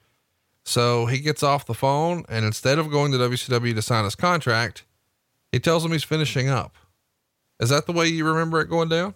So 0.64 1.08
he 1.08 1.20
gets 1.20 1.44
off 1.44 1.66
the 1.66 1.74
phone, 1.74 2.24
and 2.30 2.46
instead 2.46 2.80
of 2.80 2.90
going 2.90 3.12
to 3.12 3.18
WCW 3.18 3.76
to 3.76 3.82
sign 3.82 4.06
his 4.06 4.16
contract, 4.16 4.86
he 5.54 5.60
tells 5.60 5.86
him 5.86 5.92
he's 5.92 6.04
finishing 6.04 6.50
up. 6.50 6.76
Is 7.60 7.70
that 7.70 7.86
the 7.86 7.94
way 7.94 8.08
you 8.08 8.26
remember 8.26 8.60
it 8.60 8.70
going 8.70 8.90
down? 8.90 9.14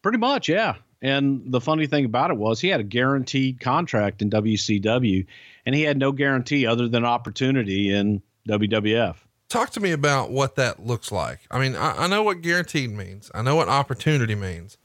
Pretty 0.00 0.18
much, 0.18 0.48
yeah. 0.48 0.76
And 1.02 1.52
the 1.52 1.60
funny 1.60 1.86
thing 1.86 2.04
about 2.04 2.30
it 2.30 2.36
was 2.36 2.60
he 2.60 2.68
had 2.68 2.80
a 2.80 2.84
guaranteed 2.84 3.60
contract 3.60 4.22
in 4.22 4.30
WCW 4.30 5.26
and 5.66 5.74
he 5.74 5.82
had 5.82 5.98
no 5.98 6.12
guarantee 6.12 6.64
other 6.64 6.88
than 6.88 7.04
opportunity 7.04 7.92
in 7.92 8.22
WWF. 8.48 9.16
Talk 9.48 9.70
to 9.70 9.80
me 9.80 9.90
about 9.90 10.30
what 10.30 10.54
that 10.54 10.86
looks 10.86 11.10
like. 11.10 11.40
I 11.50 11.58
mean, 11.58 11.74
I, 11.74 12.04
I 12.04 12.06
know 12.06 12.22
what 12.22 12.40
guaranteed 12.40 12.90
means, 12.90 13.30
I 13.34 13.42
know 13.42 13.56
what 13.56 13.68
opportunity 13.68 14.36
means, 14.36 14.78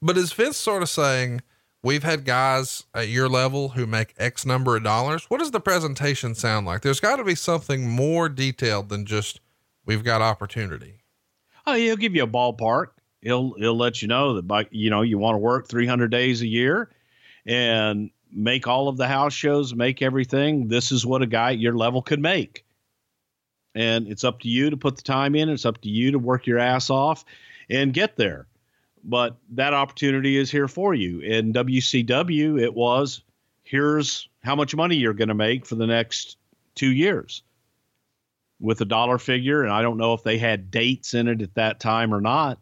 but 0.00 0.16
is 0.16 0.32
Vince 0.32 0.56
sort 0.56 0.82
of 0.82 0.88
saying, 0.88 1.42
We've 1.84 2.04
had 2.04 2.24
guys 2.24 2.84
at 2.94 3.08
your 3.08 3.28
level 3.28 3.70
who 3.70 3.86
make 3.86 4.14
X 4.16 4.46
number 4.46 4.76
of 4.76 4.84
dollars. 4.84 5.24
What 5.24 5.40
does 5.40 5.50
the 5.50 5.58
presentation 5.58 6.36
sound 6.36 6.64
like? 6.64 6.82
There's 6.82 7.00
got 7.00 7.16
to 7.16 7.24
be 7.24 7.34
something 7.34 7.88
more 7.90 8.28
detailed 8.28 8.88
than 8.88 9.04
just 9.04 9.40
we've 9.86 10.04
got 10.04 10.22
opportunity. 10.22 11.02
Oh, 11.66 11.74
he'll 11.74 11.96
give 11.96 12.14
you 12.14 12.24
a 12.24 12.28
ballpark. 12.28 12.88
He'll 13.20 13.54
he'll 13.54 13.76
let 13.76 14.02
you 14.02 14.08
know 14.08 14.34
that 14.34 14.48
by 14.48 14.66
you 14.70 14.90
know 14.90 15.02
you 15.02 15.18
want 15.18 15.34
to 15.34 15.38
work 15.38 15.68
300 15.68 16.10
days 16.10 16.42
a 16.42 16.46
year 16.46 16.90
and 17.46 18.10
make 18.32 18.66
all 18.66 18.88
of 18.88 18.96
the 18.96 19.06
house 19.06 19.32
shows 19.32 19.74
make 19.74 20.02
everything. 20.02 20.68
This 20.68 20.90
is 20.90 21.06
what 21.06 21.22
a 21.22 21.26
guy 21.26 21.50
your 21.50 21.74
level 21.74 22.02
could 22.02 22.20
make. 22.20 22.64
And 23.74 24.08
it's 24.08 24.24
up 24.24 24.40
to 24.40 24.48
you 24.48 24.70
to 24.70 24.76
put 24.76 24.96
the 24.96 25.02
time 25.02 25.34
in. 25.34 25.48
It's 25.48 25.64
up 25.64 25.80
to 25.82 25.88
you 25.88 26.12
to 26.12 26.18
work 26.18 26.46
your 26.46 26.58
ass 26.58 26.90
off 26.90 27.24
and 27.70 27.94
get 27.94 28.16
there. 28.16 28.46
But 29.04 29.36
that 29.50 29.72
opportunity 29.72 30.36
is 30.36 30.50
here 30.50 30.68
for 30.68 30.94
you. 30.94 31.20
In 31.20 31.52
WCW 31.52 32.60
it 32.60 32.74
was 32.74 33.22
here's 33.62 34.28
how 34.42 34.56
much 34.56 34.74
money 34.74 34.96
you're 34.96 35.14
going 35.14 35.28
to 35.28 35.34
make 35.34 35.64
for 35.64 35.76
the 35.76 35.86
next 35.86 36.36
2 36.74 36.90
years 36.90 37.42
with 38.62 38.80
a 38.80 38.86
dollar 38.86 39.18
figure 39.18 39.62
and 39.62 39.72
I 39.72 39.82
don't 39.82 39.98
know 39.98 40.14
if 40.14 40.22
they 40.22 40.38
had 40.38 40.70
dates 40.70 41.12
in 41.12 41.28
it 41.28 41.42
at 41.42 41.54
that 41.56 41.80
time 41.80 42.14
or 42.14 42.20
not 42.20 42.58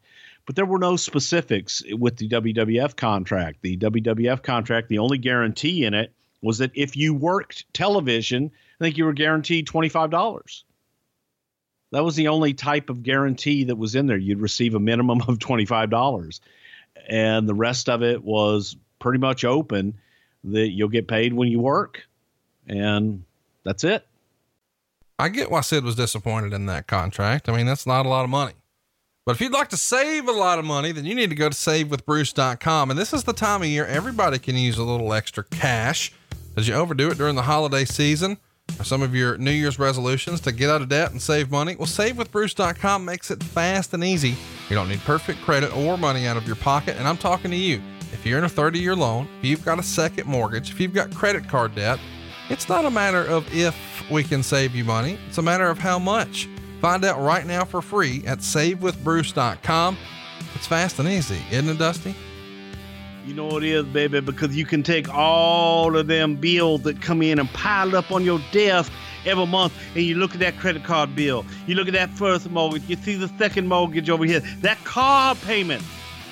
but 0.51 0.57
there 0.57 0.67
were 0.67 0.81
no 0.81 0.97
specifics 0.97 1.81
with 1.93 2.17
the 2.17 2.29
WWF 2.29 2.97
contract. 2.97 3.59
The 3.63 3.77
WWF 3.77 4.43
contract, 4.43 4.89
the 4.89 4.99
only 4.99 5.17
guarantee 5.17 5.85
in 5.85 5.95
it 5.95 6.13
was 6.43 6.59
that 6.59 6.73
if 6.75 6.97
you 6.97 7.15
worked 7.15 7.73
television, 7.73 8.51
I 8.81 8.85
think 8.85 8.99
you 8.99 9.05
were 9.05 9.13
guaranteed 9.13 9.69
$25. 9.69 10.63
That 11.93 12.05
was 12.05 12.17
the 12.17 12.27
only 12.27 12.55
type 12.55 12.91
of 12.91 13.05
guarantee 13.05 13.63
that 13.63 13.77
was 13.77 13.95
in 13.95 14.09
there. 14.09 14.17
You'd 14.17 14.41
receive 14.41 14.75
a 14.75 14.81
minimum 14.81 15.21
of 15.29 15.39
$25. 15.39 16.41
And 17.09 17.49
the 17.49 17.55
rest 17.55 17.89
of 17.89 18.03
it 18.03 18.25
was 18.25 18.77
pretty 18.99 19.21
much 19.21 19.45
open 19.45 19.95
that 20.43 20.71
you'll 20.71 20.89
get 20.89 21.07
paid 21.07 21.33
when 21.33 21.47
you 21.47 21.61
work. 21.61 22.03
And 22.67 23.23
that's 23.63 23.85
it. 23.85 24.05
I 25.21 25.29
get 25.29 25.51
why 25.51 25.61
Sid 25.61 25.85
was 25.85 25.97
disappointed 25.97 26.55
in 26.55 26.65
that 26.67 26.87
contract. 26.87 27.49
I 27.49 27.57
mean, 27.57 27.67
that's 27.67 27.87
not 27.87 28.07
a 28.07 28.09
lot 28.09 28.25
of 28.25 28.31
money. 28.31 28.55
But 29.27 29.37
if 29.37 29.43
you'd 29.43 29.53
like 29.53 29.69
to 29.69 29.77
save 29.77 30.27
a 30.29 30.33
lot 30.33 30.59
of 30.59 30.65
money, 30.65 30.93
then 30.93 31.05
you 31.05 31.15
need 31.15 31.29
to 31.29 31.37
go 31.37 31.51
to 31.51 31.55
savewithbruce.com. 31.55 32.91
And 32.91 32.99
this 32.99 33.13
is 33.13 33.25
the 33.25 33.35
time 33.35 33.61
of 33.61 33.69
year 33.69 33.85
everybody 33.85 34.39
can 34.39 34.57
use 34.57 34.79
a 34.79 34.83
little 34.83 35.13
extra 35.13 35.45
cash 35.45 36.13
as 36.57 36.67
you 36.67 36.75
overdo 36.75 37.11
it 37.11 37.19
during 37.19 37.37
the 37.37 37.43
holiday 37.43 37.85
season 37.85 38.39
or 38.79 38.85
some 38.85 39.03
of 39.03 39.15
your 39.15 39.37
New 39.37 39.51
Year's 39.51 39.79
resolutions 39.79 40.41
to 40.41 40.53
get 40.53 40.71
out 40.71 40.81
of 40.81 40.89
debt 40.89 41.11
and 41.11 41.21
save 41.21 41.51
money. 41.51 41.77
Well, 41.77 41.87
savewithbruce.com 41.87 43.05
makes 43.05 43.31
it 43.31 43.43
fast 43.43 43.93
and 43.93 44.03
easy. 44.03 44.37
You 44.71 44.77
don't 44.77 44.89
need 44.89 45.01
perfect 45.01 45.43
credit 45.43 45.77
or 45.77 45.99
money 45.99 46.27
out 46.27 46.39
of 46.39 46.47
your 46.47 46.57
pocket. 46.57 46.97
And 46.97 47.07
I'm 47.07 47.19
talking 47.19 47.51
to 47.51 47.57
you. 47.59 47.83
If 48.13 48.25
you're 48.25 48.39
in 48.39 48.45
a 48.45 48.49
30 48.49 48.79
year 48.79 48.97
loan, 48.97 49.29
if 49.41 49.45
you've 49.45 49.65
got 49.67 49.79
a 49.79 49.83
second 49.83 50.27
mortgage, 50.27 50.71
if 50.71 50.81
you've 50.81 50.95
got 50.95 51.15
credit 51.15 51.47
card 51.47 51.75
debt, 51.75 52.01
it's 52.49 52.69
not 52.71 52.87
a 52.87 52.91
matter 52.91 53.25
of 53.25 53.53
if 53.55 54.00
we 54.11 54.25
can 54.25 54.43
save 54.43 54.75
you 54.75 54.85
money, 54.85 55.19
it's 55.29 55.39
a 55.39 55.43
matter 55.43 55.69
of 55.69 55.79
how 55.79 55.99
much. 55.99 56.49
Find 56.81 57.05
out 57.05 57.21
right 57.21 57.47
now 57.47 57.65
for 57.65 57.83
free 57.83 58.23
at 58.27 58.39
savewithbruce.com. 58.39 59.99
It's 60.55 60.67
fast 60.67 60.99
and 60.99 61.09
easy, 61.09 61.41
isn't 61.51 61.69
it, 61.69 61.79
Dusty? 61.79 62.15
You 63.27 63.35
know 63.35 63.59
it 63.59 63.65
is, 63.65 63.85
baby, 63.85 64.21
because 64.21 64.57
you 64.57 64.65
can 64.65 64.83
take 64.83 65.13
all 65.13 65.95
of 65.97 66.07
them 66.07 66.37
bills 66.37 66.83
that 66.83 67.03
come 67.03 67.23
in 67.23 67.39
and 67.39 67.49
pile 67.51 67.95
up 67.95 68.11
on 68.11 68.25
your 68.25 68.41
desk 68.51 68.91
every 69.27 69.47
month, 69.47 69.75
and 69.95 70.05
you 70.05 70.15
look 70.15 70.33
at 70.33 70.41
that 70.41 70.59
credit 70.59 70.85
card 70.85 71.15
bill. 71.15 71.45
You 71.67 71.75
look 71.75 71.87
at 71.87 71.93
that 71.95 72.11
first 72.11 72.51
mortgage. 72.51 72.83
You 72.89 72.97
see 72.97 73.17
the 73.17 73.29
second 73.39 73.69
mortgage 73.69 74.09
over 74.09 74.25
here. 74.25 74.41
That 74.63 74.83
car 74.85 75.35
payment. 75.35 75.83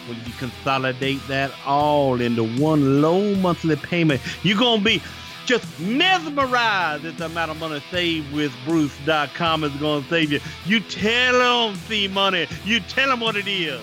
When 0.09 0.17
you 0.25 0.33
consolidate 0.39 1.21
that 1.29 1.53
all 1.67 2.21
into 2.23 2.49
one 2.59 3.03
low 3.03 3.35
monthly 3.37 3.77
payment, 3.77 4.23
you're 4.43 4.59
gonna 4.59 4.83
be 4.83 5.03
just 5.49 5.81
mesmerized 5.81 7.07
at 7.07 7.17
the 7.17 7.25
amount 7.25 7.51
of 7.51 7.59
money 7.59 7.83
saved 7.91 8.31
with 8.35 8.53
Bruce.com 8.67 9.65
is 9.65 9.73
going 9.77 10.03
to 10.03 10.09
save 10.11 10.31
you. 10.31 10.41
You 10.67 10.79
tell 10.81 11.71
them 11.71 11.81
the 11.89 12.07
money. 12.09 12.47
You 12.67 12.81
tell 12.81 13.09
them 13.09 13.21
what 13.21 13.35
it 13.35 13.49
is. 13.49 13.81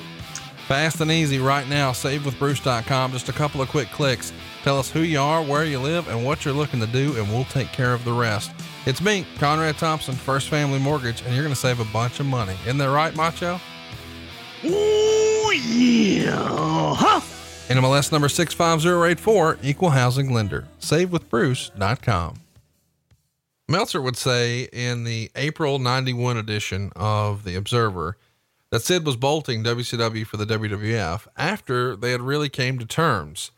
Fast 0.67 1.01
and 1.01 1.10
easy 1.10 1.39
right 1.39 1.67
now. 1.67 1.91
Save 1.91 2.23
with 2.23 2.38
Bruce.com. 2.38 3.12
Just 3.12 3.30
a 3.30 3.34
couple 3.34 3.63
of 3.63 3.69
quick 3.69 3.89
clicks. 3.89 4.32
Tell 4.62 4.78
us 4.78 4.91
who 4.91 4.99
you 4.99 5.19
are, 5.19 5.41
where 5.41 5.65
you 5.65 5.80
live, 5.80 6.08
and 6.08 6.23
what 6.23 6.45
you're 6.45 6.54
looking 6.54 6.80
to 6.82 6.88
do, 6.88 7.15
and 7.17 7.28
we'll 7.30 7.45
take 7.45 7.71
care 7.71 7.93
of 7.93 8.06
the 8.06 8.13
rest. 8.13 8.51
It's 8.86 9.01
me, 9.01 9.25
Conrad 9.39 9.80
Thompson, 9.80 10.13
First 10.13 10.49
Family 10.49 10.78
Mortgage, 10.78 11.23
and 11.23 11.34
you're 11.34 11.43
going 11.43 11.54
to 11.54 11.60
save 11.60 11.80
a 11.80 11.86
bunch 11.86 12.19
of 12.19 12.28
money. 12.28 12.56
Isn't 12.65 12.78
that 12.78 12.91
right, 12.91 13.15
Macho? 13.15 13.60
Ooh, 14.65 15.51
yeah. 15.51 16.93
Huh? 16.95 17.21
NMLS 17.67 18.12
number 18.12 18.30
65084, 18.30 19.58
Equal 19.63 19.89
Housing 19.89 20.32
Lender. 20.32 20.67
SaveWithBruce.com. 20.80 22.41
Meltzer 23.67 23.99
would 23.99 24.15
say 24.15 24.69
in 24.71 25.04
the 25.04 25.32
April 25.36 25.80
91 25.80 26.38
edition 26.38 26.91
of 26.95 27.43
The 27.43 27.56
Observer 27.56 28.17
that 28.69 28.84
Sid 28.84 29.04
was 29.04 29.15
bolting 29.15 29.63
WCW 29.63 30.28
for 30.28 30.38
the 30.38 30.45
WWF 30.45 31.25
after 31.36 31.95
they 31.95 32.12
had 32.12 32.21
really 32.21 32.49
came 32.49 32.78
to 32.78 32.86
terms. 32.86 33.49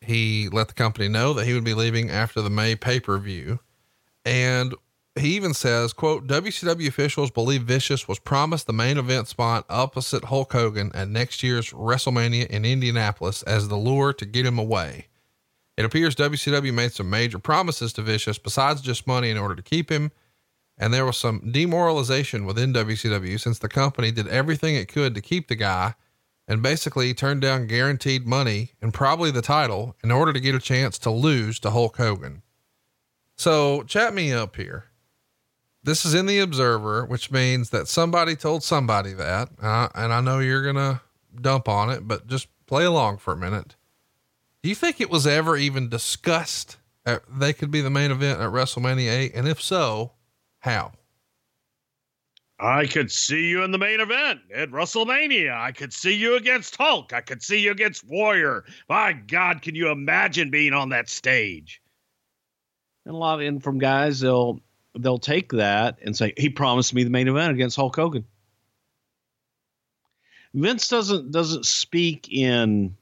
He 0.00 0.48
let 0.48 0.68
the 0.68 0.74
company 0.74 1.08
know 1.08 1.32
that 1.32 1.44
he 1.44 1.54
would 1.54 1.64
be 1.64 1.74
leaving 1.74 2.10
after 2.10 2.40
the 2.40 2.50
May 2.50 2.76
pay 2.76 3.00
per 3.00 3.18
view. 3.18 3.58
And 4.24 4.74
he 5.20 5.36
even 5.36 5.54
says, 5.54 5.92
quote, 5.92 6.26
WCW 6.26 6.88
officials 6.88 7.30
believe 7.30 7.62
Vicious 7.62 8.06
was 8.06 8.18
promised 8.18 8.66
the 8.66 8.72
main 8.72 8.98
event 8.98 9.28
spot 9.28 9.64
opposite 9.68 10.24
Hulk 10.24 10.52
Hogan 10.52 10.90
at 10.94 11.08
next 11.08 11.42
year's 11.42 11.70
WrestleMania 11.70 12.46
in 12.46 12.64
Indianapolis 12.64 13.42
as 13.44 13.68
the 13.68 13.76
lure 13.76 14.12
to 14.12 14.26
get 14.26 14.46
him 14.46 14.58
away. 14.58 15.06
It 15.76 15.84
appears 15.84 16.16
WCW 16.16 16.74
made 16.74 16.92
some 16.92 17.08
major 17.08 17.38
promises 17.38 17.92
to 17.94 18.02
Vicious 18.02 18.38
besides 18.38 18.80
just 18.80 19.06
money 19.06 19.30
in 19.30 19.38
order 19.38 19.54
to 19.54 19.62
keep 19.62 19.90
him. 19.90 20.10
And 20.76 20.92
there 20.92 21.06
was 21.06 21.16
some 21.16 21.50
demoralization 21.52 22.44
within 22.44 22.72
WCW 22.72 23.38
since 23.40 23.58
the 23.58 23.68
company 23.68 24.10
did 24.10 24.28
everything 24.28 24.74
it 24.74 24.88
could 24.88 25.14
to 25.14 25.20
keep 25.20 25.48
the 25.48 25.56
guy 25.56 25.94
and 26.48 26.62
basically 26.62 27.14
turned 27.14 27.42
down 27.42 27.66
guaranteed 27.66 28.26
money 28.26 28.72
and 28.82 28.92
probably 28.94 29.30
the 29.30 29.42
title 29.42 29.96
in 30.02 30.10
order 30.10 30.32
to 30.32 30.40
get 30.40 30.54
a 30.54 30.60
chance 30.60 30.98
to 30.98 31.10
lose 31.10 31.60
to 31.60 31.70
Hulk 31.70 31.96
Hogan. 31.96 32.42
So 33.36 33.84
chat 33.84 34.14
me 34.14 34.32
up 34.32 34.56
here 34.56 34.86
this 35.88 36.04
is 36.04 36.14
in 36.14 36.26
the 36.26 36.38
Observer, 36.38 37.06
which 37.06 37.30
means 37.30 37.70
that 37.70 37.88
somebody 37.88 38.36
told 38.36 38.62
somebody 38.62 39.14
that, 39.14 39.48
uh, 39.60 39.88
and 39.94 40.12
I 40.12 40.20
know 40.20 40.38
you're 40.38 40.64
gonna 40.64 41.00
dump 41.40 41.68
on 41.68 41.90
it, 41.90 42.06
but 42.06 42.26
just 42.26 42.48
play 42.66 42.84
along 42.84 43.18
for 43.18 43.32
a 43.32 43.36
minute. 43.36 43.74
Do 44.62 44.68
you 44.68 44.74
think 44.74 45.00
it 45.00 45.08
was 45.08 45.26
ever 45.26 45.56
even 45.56 45.88
discussed 45.88 46.76
at, 47.06 47.22
they 47.30 47.52
could 47.52 47.70
be 47.70 47.80
the 47.80 47.90
main 47.90 48.10
event 48.10 48.40
at 48.40 48.50
WrestleMania 48.50 49.10
8? 49.10 49.34
And 49.34 49.48
if 49.48 49.62
so, 49.62 50.12
how? 50.60 50.92
I 52.60 52.86
could 52.86 53.10
see 53.10 53.48
you 53.48 53.62
in 53.62 53.70
the 53.70 53.78
main 53.78 54.00
event 54.00 54.40
at 54.52 54.70
WrestleMania. 54.70 55.56
I 55.56 55.70
could 55.70 55.92
see 55.92 56.12
you 56.12 56.36
against 56.36 56.76
Hulk. 56.76 57.12
I 57.12 57.20
could 57.20 57.42
see 57.42 57.60
you 57.60 57.70
against 57.70 58.04
Warrior. 58.04 58.64
My 58.88 59.12
God, 59.12 59.62
can 59.62 59.76
you 59.76 59.90
imagine 59.90 60.50
being 60.50 60.74
on 60.74 60.88
that 60.88 61.08
stage? 61.08 61.80
And 63.06 63.14
a 63.14 63.18
lot 63.18 63.36
of 63.36 63.46
in 63.46 63.60
from 63.60 63.78
guys, 63.78 64.20
they'll 64.20 64.60
they'll 64.96 65.18
take 65.18 65.52
that 65.52 65.98
and 66.02 66.16
say 66.16 66.32
he 66.36 66.48
promised 66.48 66.94
me 66.94 67.04
the 67.04 67.10
main 67.10 67.28
event 67.28 67.52
against 67.52 67.76
Hulk 67.76 67.96
Hogan. 67.96 68.24
Vince 70.54 70.88
doesn't 70.88 71.30
doesn't 71.30 71.66
speak 71.66 72.28
in 72.30 72.96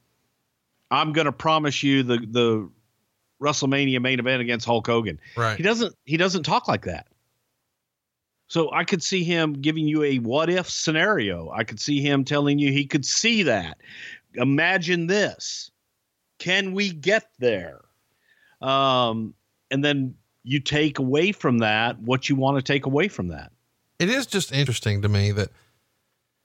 I'm 0.91 1.13
going 1.13 1.27
to 1.27 1.33
promise 1.33 1.83
you 1.83 2.03
the 2.03 2.19
the 2.19 2.71
WrestleMania 3.43 4.01
main 4.01 4.19
event 4.19 4.41
against 4.41 4.67
Hulk 4.67 4.87
Hogan. 4.87 5.21
Right. 5.37 5.57
He 5.57 5.63
doesn't 5.63 5.95
he 6.05 6.17
doesn't 6.17 6.45
talk 6.45 6.69
like 6.69 6.85
that. 6.85 7.07
So 8.49 8.73
I 8.73 8.85
could 8.85 9.03
see 9.03 9.25
him 9.25 9.55
giving 9.55 9.89
you 9.89 10.05
a 10.05 10.19
what 10.19 10.49
if 10.49 10.71
scenario. 10.71 11.51
I 11.51 11.65
could 11.65 11.81
see 11.81 12.01
him 12.01 12.25
telling 12.25 12.59
you 12.59 12.71
he 12.71 12.87
could 12.87 13.05
see 13.05 13.45
that. 13.45 13.79
Imagine 14.35 15.07
this. 15.07 15.71
Can 16.39 16.73
we 16.73 16.91
get 16.91 17.29
there? 17.39 17.81
Um, 18.61 19.35
and 19.71 19.85
then 19.85 20.15
you 20.47 20.61
take 20.61 21.01
away 21.01 21.33
from 21.33 21.59
that 21.59 21.99
what 22.01 22.29
you 22.29 22.37
want 22.37 22.57
to 22.57 22.63
take 22.63 22.87
away 22.87 23.09
from 23.09 23.29
that. 23.29 23.51
It 23.99 24.09
is 24.09 24.27
just 24.27 24.53
interesting 24.53 25.03
to 25.03 25.09
me 25.09 25.33
that 25.33 25.51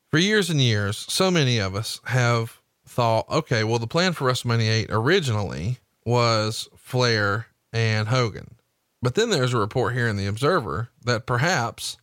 for 0.10 0.18
years 0.18 0.50
and 0.50 0.60
years, 0.60 0.98
so 0.98 1.30
many 1.30 1.60
of 1.60 1.76
us 1.76 2.02
have 2.06 2.60
thought, 2.86 3.30
okay, 3.30 3.64
well, 3.64 3.78
the 3.78 3.88
plan 3.88 4.14
for 4.14 4.26
WrestleMania 4.30 4.84
8 4.84 4.88
originally 4.90 5.78
was 6.04 6.68
Flair 6.76 7.48
and 7.72 8.08
Hogan. 8.08 8.56
But 9.04 9.16
then 9.16 9.30
there's 9.30 9.54
a 9.54 9.60
report 9.60 9.94
here 9.94 10.08
in 10.08 10.18
the 10.18 10.28
Observer 10.28 10.90
that 11.06 11.28
perhaps 11.28 11.98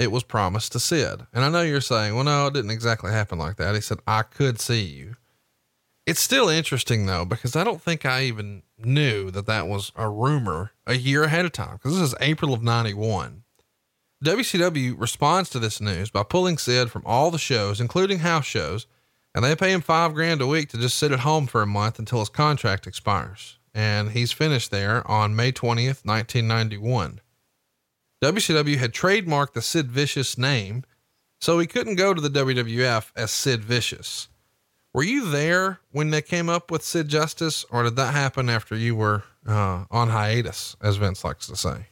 it 0.00 0.10
was 0.10 0.22
promised 0.22 0.72
to 0.72 0.80
Sid. 0.80 1.26
And 1.34 1.44
I 1.44 1.50
know 1.50 1.62
you're 1.62 1.80
saying, 1.80 2.14
well, 2.14 2.24
no, 2.24 2.46
it 2.46 2.54
didn't 2.54 2.70
exactly 2.70 3.10
happen 3.10 3.38
like 3.38 3.56
that. 3.56 3.74
He 3.74 3.80
said, 3.82 3.98
I 4.06 4.22
could 4.22 4.60
see 4.60 4.82
you. 4.82 5.16
It's 6.08 6.20
still 6.20 6.48
interesting 6.48 7.04
though, 7.04 7.26
because 7.26 7.54
I 7.54 7.64
don't 7.64 7.82
think 7.82 8.06
I 8.06 8.22
even 8.22 8.62
knew 8.78 9.30
that 9.30 9.44
that 9.44 9.68
was 9.68 9.92
a 9.94 10.08
rumor 10.08 10.72
a 10.86 10.94
year 10.94 11.24
ahead 11.24 11.44
of 11.44 11.52
time 11.52 11.76
because 11.76 11.98
this 11.98 12.08
is 12.08 12.14
April 12.18 12.54
of 12.54 12.62
91. 12.62 13.42
WCW 14.24 14.98
responds 14.98 15.50
to 15.50 15.58
this 15.58 15.82
news 15.82 16.08
by 16.08 16.22
pulling 16.22 16.56
Sid 16.56 16.90
from 16.90 17.02
all 17.04 17.30
the 17.30 17.36
shows, 17.36 17.78
including 17.78 18.20
house 18.20 18.46
shows, 18.46 18.86
and 19.34 19.44
they 19.44 19.54
pay 19.54 19.70
him 19.70 19.82
five 19.82 20.14
grand 20.14 20.40
a 20.40 20.46
week 20.46 20.70
to 20.70 20.78
just 20.78 20.96
sit 20.96 21.12
at 21.12 21.20
home 21.20 21.46
for 21.46 21.60
a 21.60 21.66
month 21.66 21.98
until 21.98 22.20
his 22.20 22.30
contract 22.30 22.86
expires. 22.86 23.58
And 23.74 24.12
he's 24.12 24.32
finished 24.32 24.70
there 24.70 25.06
on 25.06 25.36
May 25.36 25.52
20th, 25.52 26.06
1991. 26.06 27.20
WCW 28.24 28.78
had 28.78 28.94
trademarked 28.94 29.52
the 29.52 29.60
Sid 29.60 29.90
Vicious 29.90 30.38
name, 30.38 30.84
so 31.38 31.58
he 31.58 31.66
couldn't 31.66 31.96
go 31.96 32.14
to 32.14 32.20
the 32.22 32.30
WWF 32.30 33.12
as 33.14 33.30
Sid 33.30 33.62
Vicious. 33.62 34.28
Were 34.92 35.02
you 35.02 35.30
there 35.30 35.80
when 35.92 36.10
they 36.10 36.22
came 36.22 36.48
up 36.48 36.70
with 36.70 36.82
Sid 36.82 37.08
Justice, 37.08 37.64
or 37.70 37.82
did 37.84 37.96
that 37.96 38.14
happen 38.14 38.48
after 38.48 38.74
you 38.74 38.96
were 38.96 39.22
uh, 39.46 39.84
on 39.90 40.08
hiatus, 40.08 40.76
as 40.80 40.96
Vince 40.96 41.24
likes 41.24 41.46
to 41.46 41.56
say? 41.56 41.86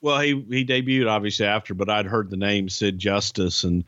Well, 0.00 0.20
he 0.20 0.44
he 0.50 0.64
debuted 0.66 1.08
obviously 1.08 1.46
after, 1.46 1.72
but 1.72 1.88
I'd 1.88 2.06
heard 2.06 2.28
the 2.28 2.36
name 2.36 2.68
Sid 2.68 2.98
Justice, 2.98 3.64
and 3.64 3.84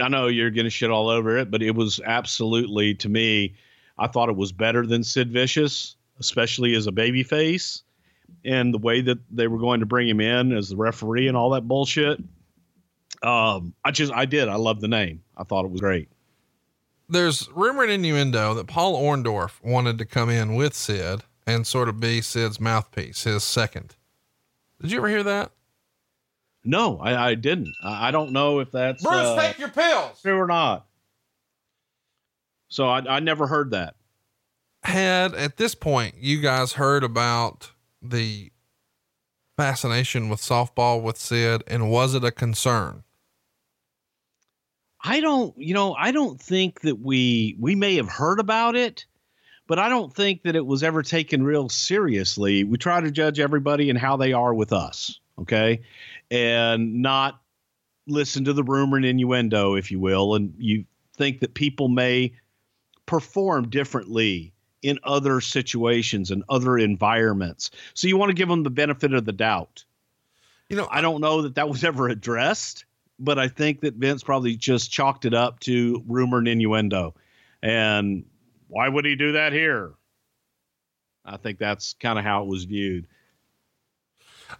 I 0.00 0.08
know 0.08 0.26
you're 0.26 0.50
to 0.50 0.70
shit 0.70 0.90
all 0.90 1.08
over 1.08 1.38
it, 1.38 1.50
but 1.50 1.62
it 1.62 1.74
was 1.74 2.00
absolutely 2.04 2.94
to 2.96 3.08
me. 3.08 3.54
I 3.96 4.08
thought 4.08 4.28
it 4.28 4.36
was 4.36 4.50
better 4.50 4.84
than 4.84 5.04
Sid 5.04 5.30
Vicious, 5.30 5.94
especially 6.18 6.74
as 6.74 6.88
a 6.88 6.92
babyface, 6.92 7.82
and 8.44 8.74
the 8.74 8.78
way 8.78 9.00
that 9.02 9.18
they 9.30 9.46
were 9.46 9.58
going 9.58 9.80
to 9.80 9.86
bring 9.86 10.08
him 10.08 10.20
in 10.20 10.52
as 10.52 10.70
the 10.70 10.76
referee 10.76 11.28
and 11.28 11.36
all 11.36 11.50
that 11.50 11.68
bullshit. 11.68 12.20
Um, 13.22 13.72
I 13.84 13.92
just 13.92 14.12
I 14.12 14.24
did 14.24 14.48
I 14.48 14.56
love 14.56 14.80
the 14.80 14.88
name. 14.88 15.22
I 15.36 15.44
thought 15.44 15.64
it 15.64 15.70
was 15.70 15.80
great. 15.80 16.08
There's 17.08 17.48
rumor 17.50 17.82
and 17.82 17.92
innuendo 17.92 18.54
that 18.54 18.66
Paul 18.66 19.00
Orndorff 19.00 19.62
wanted 19.62 19.98
to 19.98 20.04
come 20.04 20.30
in 20.30 20.54
with 20.54 20.74
Sid 20.74 21.22
and 21.46 21.66
sort 21.66 21.88
of 21.88 22.00
be 22.00 22.20
Sid's 22.20 22.60
mouthpiece, 22.60 23.24
his 23.24 23.44
second. 23.44 23.96
Did 24.80 24.90
you 24.90 24.98
ever 24.98 25.08
hear 25.08 25.22
that? 25.22 25.50
No, 26.64 26.98
I, 26.98 27.30
I 27.30 27.34
didn't. 27.34 27.74
I, 27.82 28.08
I, 28.08 28.10
don't 28.10 28.32
know 28.32 28.60
if 28.60 28.70
that's 28.72 29.02
Bruce. 29.02 29.14
Uh, 29.14 29.40
take 29.40 29.58
your 29.58 29.68
pills. 29.68 30.20
True 30.22 30.38
or 30.38 30.46
not. 30.46 30.86
So 32.68 32.88
I, 32.88 33.16
I 33.16 33.20
never 33.20 33.46
heard 33.46 33.72
that. 33.72 33.96
Had 34.82 35.34
at 35.34 35.56
this 35.56 35.74
point 35.74 36.16
you 36.18 36.40
guys 36.40 36.72
heard 36.72 37.04
about 37.04 37.70
the 38.02 38.50
fascination 39.56 40.28
with 40.28 40.40
softball 40.40 41.02
with 41.02 41.16
Sid, 41.16 41.62
and 41.66 41.90
was 41.90 42.14
it 42.14 42.24
a 42.24 42.30
concern? 42.30 43.04
I 45.06 45.20
don't, 45.20 45.54
you 45.58 45.74
know, 45.74 45.94
I 45.94 46.12
don't 46.12 46.40
think 46.40 46.80
that 46.80 46.98
we 46.98 47.56
we 47.60 47.74
may 47.74 47.96
have 47.96 48.08
heard 48.08 48.40
about 48.40 48.74
it, 48.74 49.04
but 49.66 49.78
I 49.78 49.90
don't 49.90 50.12
think 50.12 50.42
that 50.44 50.56
it 50.56 50.64
was 50.64 50.82
ever 50.82 51.02
taken 51.02 51.42
real 51.42 51.68
seriously. 51.68 52.64
We 52.64 52.78
try 52.78 53.02
to 53.02 53.10
judge 53.10 53.38
everybody 53.38 53.90
and 53.90 53.98
how 53.98 54.16
they 54.16 54.32
are 54.32 54.54
with 54.54 54.72
us, 54.72 55.20
okay, 55.38 55.82
and 56.30 57.02
not 57.02 57.38
listen 58.06 58.46
to 58.46 58.54
the 58.54 58.64
rumor 58.64 58.96
and 58.96 59.04
innuendo, 59.04 59.74
if 59.74 59.90
you 59.90 60.00
will, 60.00 60.34
and 60.34 60.54
you 60.56 60.86
think 61.16 61.40
that 61.40 61.52
people 61.52 61.88
may 61.88 62.32
perform 63.04 63.68
differently 63.68 64.54
in 64.82 64.98
other 65.04 65.42
situations 65.42 66.30
and 66.30 66.44
other 66.48 66.78
environments. 66.78 67.70
So 67.92 68.08
you 68.08 68.16
want 68.16 68.30
to 68.30 68.34
give 68.34 68.48
them 68.48 68.62
the 68.62 68.70
benefit 68.70 69.12
of 69.12 69.26
the 69.26 69.32
doubt. 69.32 69.84
You 70.70 70.76
know, 70.76 70.88
I 70.90 71.02
don't 71.02 71.20
know 71.20 71.42
that 71.42 71.56
that 71.56 71.68
was 71.68 71.84
ever 71.84 72.08
addressed, 72.08 72.86
but 73.18 73.38
I 73.38 73.48
think 73.48 73.80
that 73.80 73.94
Vince 73.94 74.22
probably 74.22 74.56
just 74.56 74.90
chalked 74.90 75.24
it 75.24 75.34
up 75.34 75.60
to 75.60 76.02
rumor 76.06 76.38
and 76.38 76.48
innuendo. 76.48 77.14
And 77.62 78.24
why 78.68 78.88
would 78.88 79.04
he 79.04 79.16
do 79.16 79.32
that 79.32 79.52
here? 79.52 79.92
I 81.24 81.36
think 81.36 81.58
that's 81.58 81.94
kind 81.94 82.18
of 82.18 82.24
how 82.24 82.42
it 82.42 82.48
was 82.48 82.64
viewed. 82.64 83.06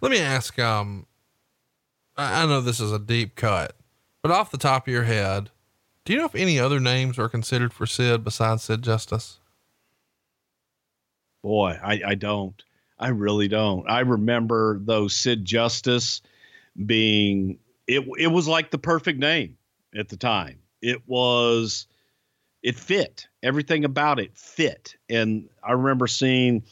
Let 0.01 0.11
me 0.11 0.19
ask, 0.19 0.57
um, 0.57 1.05
I 2.17 2.45
know 2.45 2.61
this 2.61 2.79
is 2.79 2.91
a 2.91 2.99
deep 2.99 3.35
cut, 3.35 3.75
but 4.21 4.31
off 4.31 4.51
the 4.51 4.57
top 4.57 4.87
of 4.87 4.93
your 4.93 5.03
head, 5.03 5.51
do 6.05 6.13
you 6.13 6.19
know 6.19 6.25
if 6.25 6.35
any 6.35 6.59
other 6.59 6.79
names 6.79 7.19
are 7.19 7.29
considered 7.29 7.73
for 7.73 7.85
Sid 7.85 8.23
besides 8.23 8.63
Sid 8.63 8.81
Justice? 8.81 9.39
Boy, 11.43 11.77
I, 11.83 12.01
I 12.07 12.15
don't. 12.15 12.61
I 12.97 13.09
really 13.09 13.47
don't. 13.47 13.87
I 13.89 13.99
remember 13.99 14.79
though 14.79 15.07
Sid 15.07 15.45
Justice 15.45 16.21
being 16.85 17.59
it 17.87 18.03
it 18.17 18.27
was 18.27 18.47
like 18.47 18.71
the 18.71 18.77
perfect 18.77 19.19
name 19.19 19.57
at 19.95 20.09
the 20.09 20.17
time. 20.17 20.59
It 20.81 21.01
was 21.07 21.87
it 22.63 22.75
fit. 22.75 23.27
Everything 23.43 23.85
about 23.85 24.19
it 24.19 24.35
fit. 24.37 24.95
And 25.09 25.49
I 25.63 25.73
remember 25.73 26.07
seeing 26.07 26.63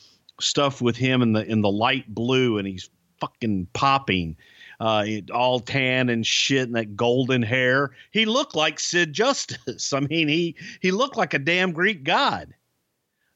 stuff 0.42 0.82
with 0.82 0.98
him 0.98 1.22
in 1.22 1.34
the 1.34 1.46
in 1.46 1.62
the 1.62 1.72
light 1.72 2.14
blue 2.14 2.58
and 2.58 2.68
he's 2.68 2.90
fucking 3.20 3.68
popping. 3.74 4.36
Uh, 4.80 5.06
all 5.34 5.60
tan 5.62 6.10
and 6.10 6.26
shit 6.26 6.64
and 6.64 6.76
that 6.76 6.98
golden 6.98 7.42
hair. 7.42 7.92
He 8.12 8.26
looked 8.26 8.56
like 8.56 8.80
Sid 8.80 9.14
Justice. 9.14 9.94
I 9.94 10.02
mean, 10.02 10.28
he 10.28 10.56
he 10.82 10.92
looked 10.92 11.16
like 11.16 11.34
a 11.34 11.40
damn 11.40 11.72
Greek 11.72 12.04
god. 12.04 12.54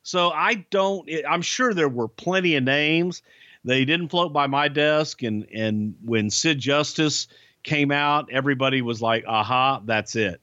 So 0.01 0.31
I 0.31 0.65
don't. 0.71 1.09
I'm 1.29 1.41
sure 1.41 1.73
there 1.73 1.89
were 1.89 2.07
plenty 2.07 2.55
of 2.55 2.63
names. 2.63 3.21
They 3.63 3.85
didn't 3.85 4.09
float 4.09 4.33
by 4.33 4.47
my 4.47 4.67
desk, 4.67 5.21
and 5.21 5.45
and 5.53 5.95
when 6.03 6.29
Sid 6.29 6.59
Justice 6.59 7.27
came 7.67 7.91
out, 7.91 8.29
everybody 8.31 8.81
was 8.81 9.01
like, 9.01 9.23
"Aha, 9.27 9.81
that's 9.85 10.15
it." 10.15 10.41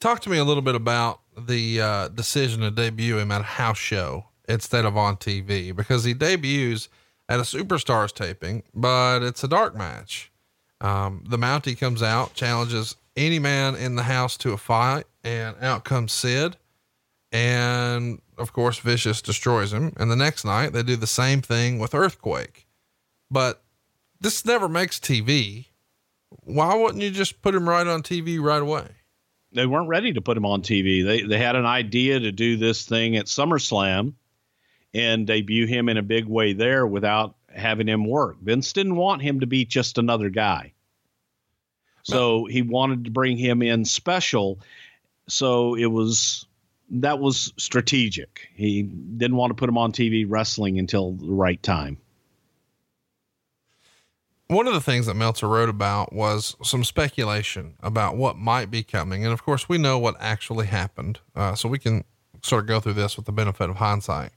Talk 0.00 0.20
to 0.22 0.30
me 0.30 0.38
a 0.38 0.44
little 0.44 0.62
bit 0.62 0.74
about 0.74 1.20
the 1.38 1.80
uh, 1.80 2.08
decision 2.08 2.62
to 2.62 2.70
debut 2.70 3.18
him 3.18 3.30
at 3.30 3.42
a 3.42 3.44
house 3.44 3.78
show 3.78 4.26
instead 4.48 4.84
of 4.84 4.96
on 4.96 5.16
TV 5.16 5.74
because 5.74 6.04
he 6.04 6.14
debuts 6.14 6.88
at 7.28 7.38
a 7.38 7.42
Superstars 7.42 8.12
taping, 8.12 8.62
but 8.74 9.22
it's 9.22 9.44
a 9.44 9.48
dark 9.48 9.76
match. 9.76 10.30
Um, 10.80 11.24
the 11.28 11.38
Mountie 11.38 11.78
comes 11.78 12.02
out, 12.02 12.34
challenges 12.34 12.96
any 13.16 13.38
man 13.38 13.74
in 13.74 13.96
the 13.96 14.02
house 14.02 14.36
to 14.38 14.52
a 14.52 14.58
fight, 14.58 15.06
and 15.24 15.56
out 15.60 15.84
comes 15.84 16.12
Sid. 16.12 16.56
And 17.32 18.20
of 18.38 18.52
course, 18.52 18.78
Vicious 18.78 19.22
destroys 19.22 19.72
him. 19.72 19.92
And 19.96 20.10
the 20.10 20.16
next 20.16 20.44
night, 20.44 20.72
they 20.72 20.82
do 20.82 20.96
the 20.96 21.06
same 21.06 21.42
thing 21.42 21.78
with 21.78 21.94
Earthquake. 21.94 22.66
But 23.30 23.62
this 24.20 24.44
never 24.44 24.68
makes 24.68 24.98
TV. 24.98 25.66
Why 26.44 26.74
wouldn't 26.74 27.02
you 27.02 27.10
just 27.10 27.42
put 27.42 27.54
him 27.54 27.68
right 27.68 27.86
on 27.86 28.02
TV 28.02 28.40
right 28.40 28.62
away? 28.62 28.88
They 29.52 29.66
weren't 29.66 29.88
ready 29.88 30.12
to 30.12 30.20
put 30.20 30.36
him 30.36 30.44
on 30.44 30.62
TV. 30.62 31.04
They 31.04 31.22
they 31.22 31.38
had 31.38 31.56
an 31.56 31.66
idea 31.66 32.20
to 32.20 32.32
do 32.32 32.56
this 32.56 32.84
thing 32.84 33.16
at 33.16 33.26
SummerSlam 33.26 34.14
and 34.92 35.26
debut 35.26 35.66
him 35.66 35.88
in 35.88 35.96
a 35.96 36.02
big 36.02 36.26
way 36.26 36.52
there 36.52 36.86
without 36.86 37.36
having 37.54 37.86
him 37.86 38.06
work. 38.06 38.36
Vince 38.40 38.72
didn't 38.72 38.96
want 38.96 39.22
him 39.22 39.40
to 39.40 39.46
be 39.46 39.64
just 39.64 39.98
another 39.98 40.30
guy. 40.30 40.72
So 42.02 42.44
he 42.44 42.62
wanted 42.62 43.06
to 43.06 43.10
bring 43.10 43.36
him 43.36 43.62
in 43.62 43.84
special. 43.84 44.60
So 45.28 45.74
it 45.74 45.86
was 45.86 46.46
that 46.90 47.18
was 47.18 47.52
strategic. 47.56 48.48
He 48.54 48.82
didn't 48.82 49.36
want 49.36 49.50
to 49.50 49.54
put 49.54 49.68
him 49.68 49.78
on 49.78 49.90
TV 49.92 50.24
wrestling 50.28 50.78
until 50.78 51.12
the 51.12 51.32
right 51.32 51.60
time. 51.62 51.98
One 54.48 54.68
of 54.68 54.74
the 54.74 54.80
things 54.80 55.06
that 55.06 55.14
Meltzer 55.14 55.48
wrote 55.48 55.68
about 55.68 56.12
was 56.12 56.56
some 56.62 56.84
speculation 56.84 57.74
about 57.80 58.16
what 58.16 58.36
might 58.36 58.70
be 58.70 58.84
coming. 58.84 59.24
And 59.24 59.32
of 59.32 59.42
course, 59.42 59.68
we 59.68 59.76
know 59.76 59.98
what 59.98 60.14
actually 60.20 60.66
happened. 60.66 61.18
Uh, 61.34 61.56
so 61.56 61.68
we 61.68 61.80
can 61.80 62.04
sort 62.42 62.62
of 62.62 62.68
go 62.68 62.78
through 62.78 62.92
this 62.92 63.16
with 63.16 63.26
the 63.26 63.32
benefit 63.32 63.68
of 63.68 63.76
hindsight. 63.76 64.30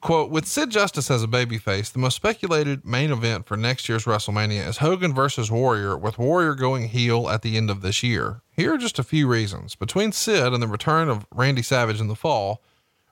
Quote, 0.00 0.30
with 0.30 0.46
Sid 0.46 0.70
Justice 0.70 1.10
as 1.10 1.24
a 1.24 1.26
babyface, 1.26 1.90
the 1.90 1.98
most 1.98 2.14
speculated 2.14 2.84
main 2.84 3.10
event 3.10 3.46
for 3.46 3.56
next 3.56 3.88
year's 3.88 4.04
WrestleMania 4.04 4.64
is 4.68 4.76
Hogan 4.76 5.12
versus 5.12 5.50
Warrior, 5.50 5.96
with 5.96 6.18
Warrior 6.18 6.54
going 6.54 6.88
heel 6.88 7.28
at 7.28 7.42
the 7.42 7.56
end 7.56 7.70
of 7.70 7.80
this 7.80 8.04
year. 8.04 8.42
Here 8.52 8.74
are 8.74 8.78
just 8.78 9.00
a 9.00 9.02
few 9.02 9.26
reasons. 9.26 9.74
Between 9.74 10.12
Sid 10.12 10.52
and 10.52 10.62
the 10.62 10.68
return 10.68 11.08
of 11.08 11.26
Randy 11.34 11.62
Savage 11.62 12.00
in 12.00 12.06
the 12.06 12.14
fall, 12.14 12.62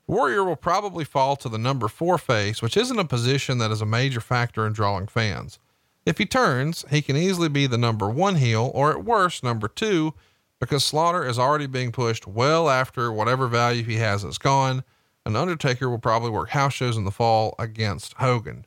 Warrior 0.06 0.44
will 0.44 0.56
probably 0.56 1.04
fall 1.04 1.36
to 1.36 1.48
the 1.48 1.58
number 1.58 1.88
four 1.88 2.18
face, 2.18 2.60
which 2.60 2.76
isn't 2.76 2.98
a 2.98 3.04
position 3.04 3.58
that 3.58 3.70
is 3.70 3.80
a 3.80 3.86
major 3.86 4.20
factor 4.20 4.66
in 4.66 4.72
drawing 4.72 5.06
fans. 5.06 5.58
If 6.04 6.18
he 6.18 6.26
turns, 6.26 6.84
he 6.90 7.00
can 7.00 7.16
easily 7.16 7.48
be 7.48 7.66
the 7.66 7.78
number 7.78 8.10
one 8.10 8.36
heel, 8.36 8.70
or 8.74 8.90
at 8.90 9.04
worst, 9.04 9.42
number 9.42 9.68
two, 9.68 10.12
because 10.60 10.84
Slaughter 10.84 11.26
is 11.26 11.38
already 11.38 11.66
being 11.66 11.92
pushed 11.92 12.26
well 12.26 12.68
after 12.68 13.10
whatever 13.10 13.46
value 13.48 13.82
he 13.82 13.96
has 13.96 14.24
is 14.24 14.38
gone 14.38 14.84
An 15.26 15.36
Undertaker 15.36 15.88
will 15.88 15.98
probably 15.98 16.30
work 16.30 16.50
house 16.50 16.74
shows 16.74 16.98
in 16.98 17.04
the 17.04 17.10
fall 17.10 17.54
against 17.58 18.14
Hogan. 18.14 18.66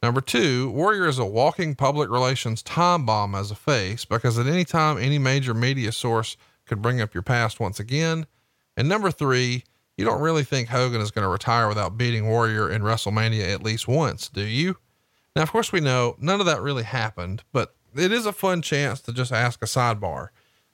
Number 0.00 0.20
two, 0.20 0.70
Warrior 0.70 1.08
is 1.08 1.18
a 1.18 1.24
walking 1.24 1.74
public 1.74 2.08
relations 2.08 2.62
time 2.62 3.04
bomb 3.04 3.34
as 3.34 3.50
a 3.50 3.56
face 3.56 4.04
because 4.04 4.38
at 4.38 4.46
any 4.46 4.64
time, 4.64 4.96
any 4.96 5.18
major 5.18 5.54
media 5.54 5.90
source 5.90 6.36
could 6.66 6.80
bring 6.80 7.00
up 7.00 7.14
your 7.14 7.22
past 7.24 7.58
once 7.58 7.80
again. 7.80 8.26
And 8.76 8.88
number 8.88 9.10
three, 9.10 9.64
you 9.98 10.04
don't 10.04 10.20
really 10.20 10.44
think 10.44 10.68
Hogan 10.68 11.00
is 11.00 11.10
going 11.10 11.24
to 11.24 11.28
retire 11.28 11.68
without 11.68 11.98
beating 11.98 12.28
Warrior 12.28 12.70
in 12.70 12.82
WrestleMania 12.82 13.52
at 13.52 13.64
least 13.64 13.88
once, 13.88 14.28
do 14.28 14.42
you? 14.42 14.76
Now, 15.34 15.42
of 15.42 15.50
course, 15.50 15.72
we 15.72 15.80
know 15.80 16.14
none 16.20 16.38
of 16.38 16.46
that 16.46 16.62
really 16.62 16.84
happened, 16.84 17.42
but 17.52 17.74
it 17.96 18.12
is 18.12 18.24
a 18.24 18.32
fun 18.32 18.62
chance 18.62 19.00
to 19.02 19.12
just 19.12 19.32
ask 19.32 19.60
a 19.60 19.66
sidebar. 19.66 20.28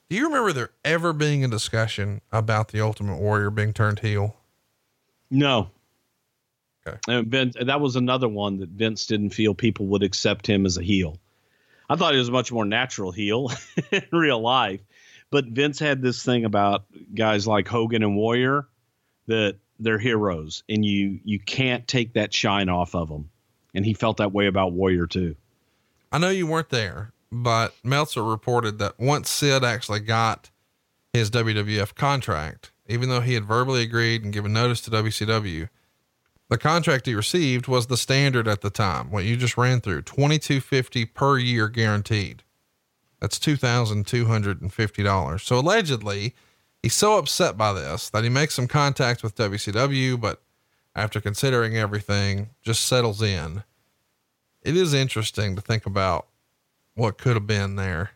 Do 0.09 0.15
you 0.15 0.25
remember 0.25 0.53
there 0.53 0.69
ever 0.85 1.11
being 1.11 1.43
a 1.43 1.47
discussion 1.47 2.21
about 2.31 2.67
the 2.67 2.81
Ultimate 2.81 3.17
Warrior 3.17 3.49
being 3.49 3.73
turned 3.73 3.99
heel? 3.99 4.35
No. 5.31 5.71
Okay. 6.87 6.99
And 7.07 7.25
Vince, 7.25 7.55
that 7.59 7.81
was 7.81 7.95
another 7.95 8.29
one 8.29 8.59
that 8.59 8.69
Vince 8.69 9.07
didn't 9.07 9.31
feel 9.31 9.55
people 9.55 9.87
would 9.87 10.03
accept 10.03 10.45
him 10.45 10.67
as 10.67 10.77
a 10.77 10.83
heel. 10.83 11.17
I 11.89 11.95
thought 11.95 12.13
he 12.13 12.19
was 12.19 12.29
a 12.29 12.31
much 12.31 12.51
more 12.51 12.65
natural 12.65 13.11
heel 13.11 13.51
in 13.91 14.03
real 14.11 14.39
life. 14.39 14.81
But 15.31 15.45
Vince 15.45 15.79
had 15.79 16.03
this 16.03 16.23
thing 16.23 16.45
about 16.45 16.85
guys 17.15 17.47
like 17.47 17.67
Hogan 17.67 18.03
and 18.03 18.15
Warrior 18.15 18.67
that 19.27 19.57
they're 19.79 19.99
heroes 19.99 20.63
and 20.69 20.85
you 20.85 21.19
you 21.23 21.39
can't 21.39 21.87
take 21.87 22.13
that 22.13 22.33
shine 22.33 22.69
off 22.69 22.95
of 22.95 23.09
them. 23.09 23.29
And 23.73 23.85
he 23.85 23.93
felt 23.93 24.17
that 24.17 24.31
way 24.31 24.47
about 24.47 24.71
Warrior 24.71 25.07
too. 25.07 25.35
I 26.11 26.17
know 26.17 26.29
you 26.29 26.47
weren't 26.47 26.69
there, 26.69 27.11
but 27.31 27.75
Meltzer 27.83 28.23
reported 28.23 28.79
that 28.79 28.97
once 28.97 29.29
Sid 29.29 29.65
actually 29.65 29.99
got 29.99 30.49
his 31.11 31.29
WWF 31.29 31.93
contract, 31.95 32.71
even 32.87 33.09
though 33.09 33.21
he 33.21 33.33
had 33.33 33.45
verbally 33.45 33.81
agreed 33.81 34.23
and 34.23 34.31
given 34.31 34.53
notice 34.53 34.79
to 34.81 34.91
WCW. 34.91 35.69
The 36.47 36.59
contract 36.59 37.07
he 37.07 37.15
received 37.15 37.67
was 37.67 37.87
the 37.87 37.97
standard 37.97 38.47
at 38.47 38.61
the 38.61 38.69
time, 38.69 39.09
what 39.09 39.23
you 39.23 39.35
just 39.35 39.57
ran 39.57 39.81
through, 39.81 40.03
2250 40.03 41.05
per 41.05 41.39
year 41.39 41.69
guaranteed. 41.69 42.43
That's 43.19 43.39
$2,250. 43.39 45.41
So 45.41 45.57
allegedly, 45.57 46.35
he's 46.85 46.93
so 46.93 47.17
upset 47.17 47.57
by 47.57 47.73
this 47.73 48.11
that 48.11 48.23
he 48.23 48.29
makes 48.29 48.53
some 48.53 48.67
contact 48.67 49.23
with 49.23 49.35
WCW, 49.35 50.21
but 50.21 50.43
after 50.95 51.19
considering 51.19 51.75
everything, 51.75 52.49
just 52.61 52.85
settles 52.85 53.23
in. 53.23 53.63
It 54.61 54.77
is 54.77 54.93
interesting 54.93 55.55
to 55.55 55.63
think 55.63 55.87
about 55.87 56.27
what 56.93 57.17
could 57.17 57.33
have 57.33 57.47
been 57.47 57.75
there. 57.75 58.11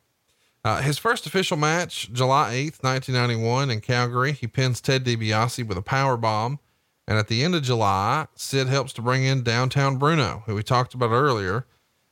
Uh, 0.63 0.82
his 0.82 0.99
first 0.99 1.26
official 1.26 1.57
match, 1.57 2.13
July 2.13 2.51
8th, 2.53 2.84
1991, 2.84 3.72
in 3.72 3.82
Calgary, 3.82 4.34
he 4.34 4.45
pins 4.45 4.82
Ted 4.82 5.03
DiBiase 5.03 5.65
with 5.65 5.78
a 5.78 5.82
power 5.82 6.15
bomb. 6.15 6.59
And 7.07 7.17
at 7.17 7.28
the 7.28 7.43
end 7.43 7.55
of 7.55 7.63
July, 7.63 8.28
Sid 8.36 8.67
helps 8.67 8.93
to 8.93 9.01
bring 9.01 9.24
in 9.24 9.41
Downtown 9.41 9.97
Bruno, 9.97 10.43
who 10.45 10.53
we 10.53 10.61
talked 10.61 10.93
about 10.93 11.09
earlier. 11.09 11.65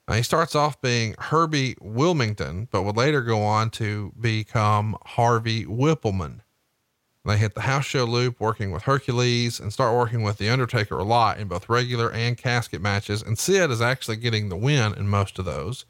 Uh, 0.08 0.16
he 0.16 0.24
starts 0.24 0.56
off 0.56 0.82
being 0.82 1.14
Herbie 1.20 1.76
Wilmington, 1.80 2.68
but 2.72 2.82
would 2.82 2.98
later 2.98 3.22
go 3.22 3.44
on 3.44 3.70
to 3.72 4.12
become 4.20 4.98
Harvey 5.06 5.64
Wippleman. 5.64 6.42
They 7.28 7.38
hit 7.38 7.56
the 7.56 7.62
house 7.62 7.84
show 7.84 8.06
loop 8.06 8.40
working 8.40 8.72
with 8.72 8.84
Hercules 8.84 9.60
and 9.60 9.74
start 9.74 9.98
working 9.98 10.24
with 10.24 10.38
The 10.38 10.50
Undertaker 10.50 10.98
a 10.98 11.04
lot 11.04 11.40
in 11.40 11.50
both 11.50 11.68
regular 11.68 12.10
and 12.10 12.38
casket 12.38 12.82
matches. 12.82 13.22
And 13.22 13.38
Sid 13.38 13.70
is 13.70 13.82
actually 13.82 14.16
getting 14.16 14.48
the 14.48 14.56
win 14.56 14.94
in 14.94 15.10
most 15.10 15.38
of 15.38 15.44
those. 15.44 15.86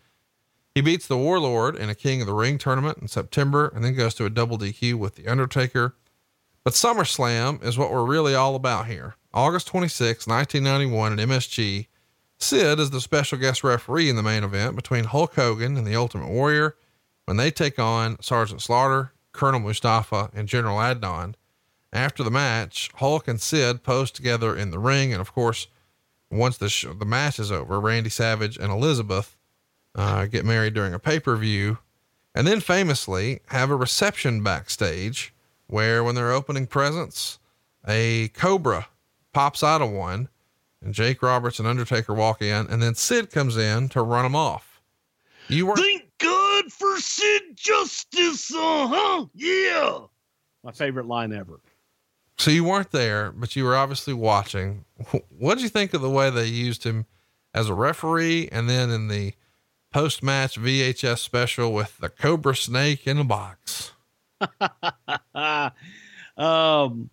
He 0.73 0.81
beats 0.81 1.05
the 1.05 1.17
Warlord 1.17 1.75
in 1.75 1.89
a 1.89 1.95
King 1.95 2.21
of 2.21 2.27
the 2.27 2.33
Ring 2.33 2.57
tournament 2.57 2.97
in 2.99 3.07
September 3.07 3.71
and 3.75 3.85
then 3.85 3.93
goes 3.93 4.15
to 4.15 4.25
a 4.25 4.31
double 4.31 4.57
DQ 4.57 4.95
with 4.95 5.15
The 5.15 5.27
Undertaker. 5.27 5.95
But 6.63 6.73
SummerSlam 6.73 7.63
is 7.63 7.77
what 7.77 7.91
we're 7.91 8.03
really 8.03 8.33
all 8.33 8.55
about 8.55 8.87
here. 8.87 9.15
August 9.31 9.67
26, 9.67 10.25
1991 10.25 11.19
at 11.19 11.27
MSG. 11.27 11.87
Sid 12.39 12.79
is 12.79 12.89
the 12.89 13.01
special 13.01 13.37
guest 13.37 13.63
referee 13.63 14.09
in 14.09 14.15
the 14.15 14.23
main 14.23 14.43
event 14.43 14.75
between 14.75 15.03
Hulk 15.03 15.35
Hogan 15.35 15.77
and 15.77 15.85
the 15.85 15.95
Ultimate 15.95 16.29
Warrior 16.29 16.75
when 17.25 17.37
they 17.37 17.51
take 17.51 17.77
on 17.77 18.21
Sergeant 18.21 18.61
Slaughter, 18.61 19.13
Colonel 19.37 19.59
Mustafa, 19.59 20.29
and 20.33 20.47
General 20.47 20.77
Adnan. 20.77 21.35
After 21.93 22.23
the 22.23 22.31
match, 22.31 22.91
Hulk 22.95 23.27
and 23.27 23.39
Sid 23.39 23.83
pose 23.83 24.11
together 24.11 24.55
in 24.55 24.71
the 24.71 24.79
ring. 24.79 25.13
And 25.13 25.21
of 25.21 25.33
course, 25.33 25.67
once 26.29 26.57
the, 26.57 26.67
sh- 26.67 26.87
the 26.99 27.05
match 27.05 27.39
is 27.39 27.51
over, 27.51 27.79
Randy 27.79 28.09
Savage 28.09 28.57
and 28.57 28.71
Elizabeth 28.71 29.37
uh, 29.95 30.25
get 30.25 30.43
married 30.43 30.73
during 30.73 30.93
a 30.93 30.99
pay 30.99 31.19
per 31.19 31.35
view. 31.37 31.77
And 32.35 32.45
then 32.45 32.59
famously 32.59 33.39
have 33.47 33.71
a 33.71 33.75
reception 33.75 34.43
backstage 34.43 35.33
where, 35.67 36.03
when 36.03 36.15
they're 36.15 36.31
opening 36.31 36.67
presents, 36.67 37.39
a 37.87 38.27
cobra 38.29 38.87
pops 39.33 39.63
out 39.63 39.81
of 39.81 39.89
one 39.89 40.29
and 40.83 40.93
Jake 40.93 41.21
Roberts 41.21 41.59
and 41.59 41.67
Undertaker 41.67 42.13
walk 42.13 42.41
in, 42.41 42.67
and 42.67 42.81
then 42.81 42.95
Sid 42.95 43.31
comes 43.31 43.57
in 43.57 43.89
to 43.89 44.01
run 44.01 44.23
them 44.23 44.35
off. 44.35 44.81
You 45.47 45.65
were 45.65 45.75
God 46.67 46.73
for 46.73 46.99
Sid 46.99 47.55
Justice, 47.55 48.53
uh 48.53 48.87
huh, 48.87 49.25
yeah. 49.33 49.99
My 50.63 50.71
favorite 50.71 51.07
line 51.07 51.33
ever. 51.33 51.59
So 52.37 52.51
you 52.51 52.63
weren't 52.63 52.91
there, 52.91 53.31
but 53.31 53.55
you 53.55 53.63
were 53.63 53.75
obviously 53.75 54.13
watching. 54.13 54.85
What 55.29 55.55
did 55.55 55.63
you 55.63 55.69
think 55.69 55.93
of 55.93 56.01
the 56.01 56.09
way 56.09 56.29
they 56.29 56.45
used 56.45 56.83
him 56.83 57.05
as 57.53 57.69
a 57.69 57.73
referee, 57.73 58.49
and 58.51 58.69
then 58.69 58.89
in 58.89 59.07
the 59.07 59.33
post-match 59.91 60.59
VHS 60.59 61.19
special 61.19 61.73
with 61.73 61.97
the 61.97 62.09
Cobra 62.09 62.55
Snake 62.55 63.07
in 63.07 63.17
a 63.17 63.23
box? 63.23 63.93
um, 64.41 67.09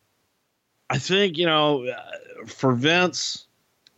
I 0.90 0.98
think 0.98 1.38
you 1.38 1.46
know, 1.46 1.86
uh, 1.86 2.46
for 2.46 2.74
Vince, 2.74 3.46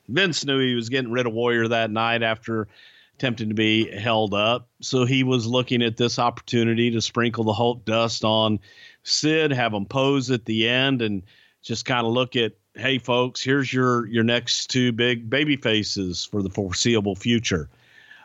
Vince 0.08 0.44
knew 0.44 0.60
he 0.60 0.74
was 0.74 0.88
getting 0.88 1.10
rid 1.10 1.26
of 1.26 1.32
Warrior 1.32 1.68
that 1.68 1.90
night 1.90 2.22
after 2.22 2.68
attempting 3.16 3.48
to 3.48 3.54
be 3.54 3.90
held 3.90 4.34
up. 4.34 4.68
So 4.80 5.04
he 5.04 5.24
was 5.24 5.46
looking 5.46 5.82
at 5.82 5.96
this 5.96 6.18
opportunity 6.18 6.90
to 6.90 7.00
sprinkle 7.00 7.44
the 7.44 7.52
Hulk 7.52 7.84
dust 7.84 8.24
on 8.24 8.60
Sid, 9.04 9.52
have 9.52 9.72
him 9.72 9.86
pose 9.86 10.30
at 10.30 10.44
the 10.44 10.68
end, 10.68 11.00
and 11.00 11.22
just 11.62 11.86
kind 11.86 12.06
of 12.06 12.12
look 12.12 12.36
at, 12.36 12.52
hey, 12.74 12.98
folks, 12.98 13.42
here's 13.42 13.72
your 13.72 14.06
your 14.06 14.24
next 14.24 14.68
two 14.68 14.92
big 14.92 15.30
baby 15.30 15.56
faces 15.56 16.24
for 16.24 16.42
the 16.42 16.50
foreseeable 16.50 17.14
future. 17.14 17.68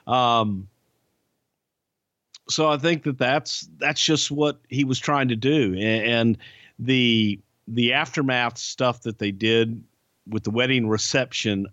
Um, 0.07 0.67
so 2.49 2.69
I 2.69 2.77
think 2.77 3.03
that 3.03 3.17
that's 3.17 3.69
that's 3.77 4.03
just 4.03 4.29
what 4.29 4.59
he 4.67 4.83
was 4.83 4.99
trying 4.99 5.29
to 5.29 5.35
do, 5.37 5.73
and, 5.73 6.05
and 6.05 6.37
the 6.79 7.39
the 7.67 7.93
aftermath 7.93 8.57
stuff 8.57 9.03
that 9.03 9.19
they 9.19 9.31
did 9.31 9.81
with 10.27 10.43
the 10.43 10.51
wedding 10.51 10.89
reception. 10.89 11.67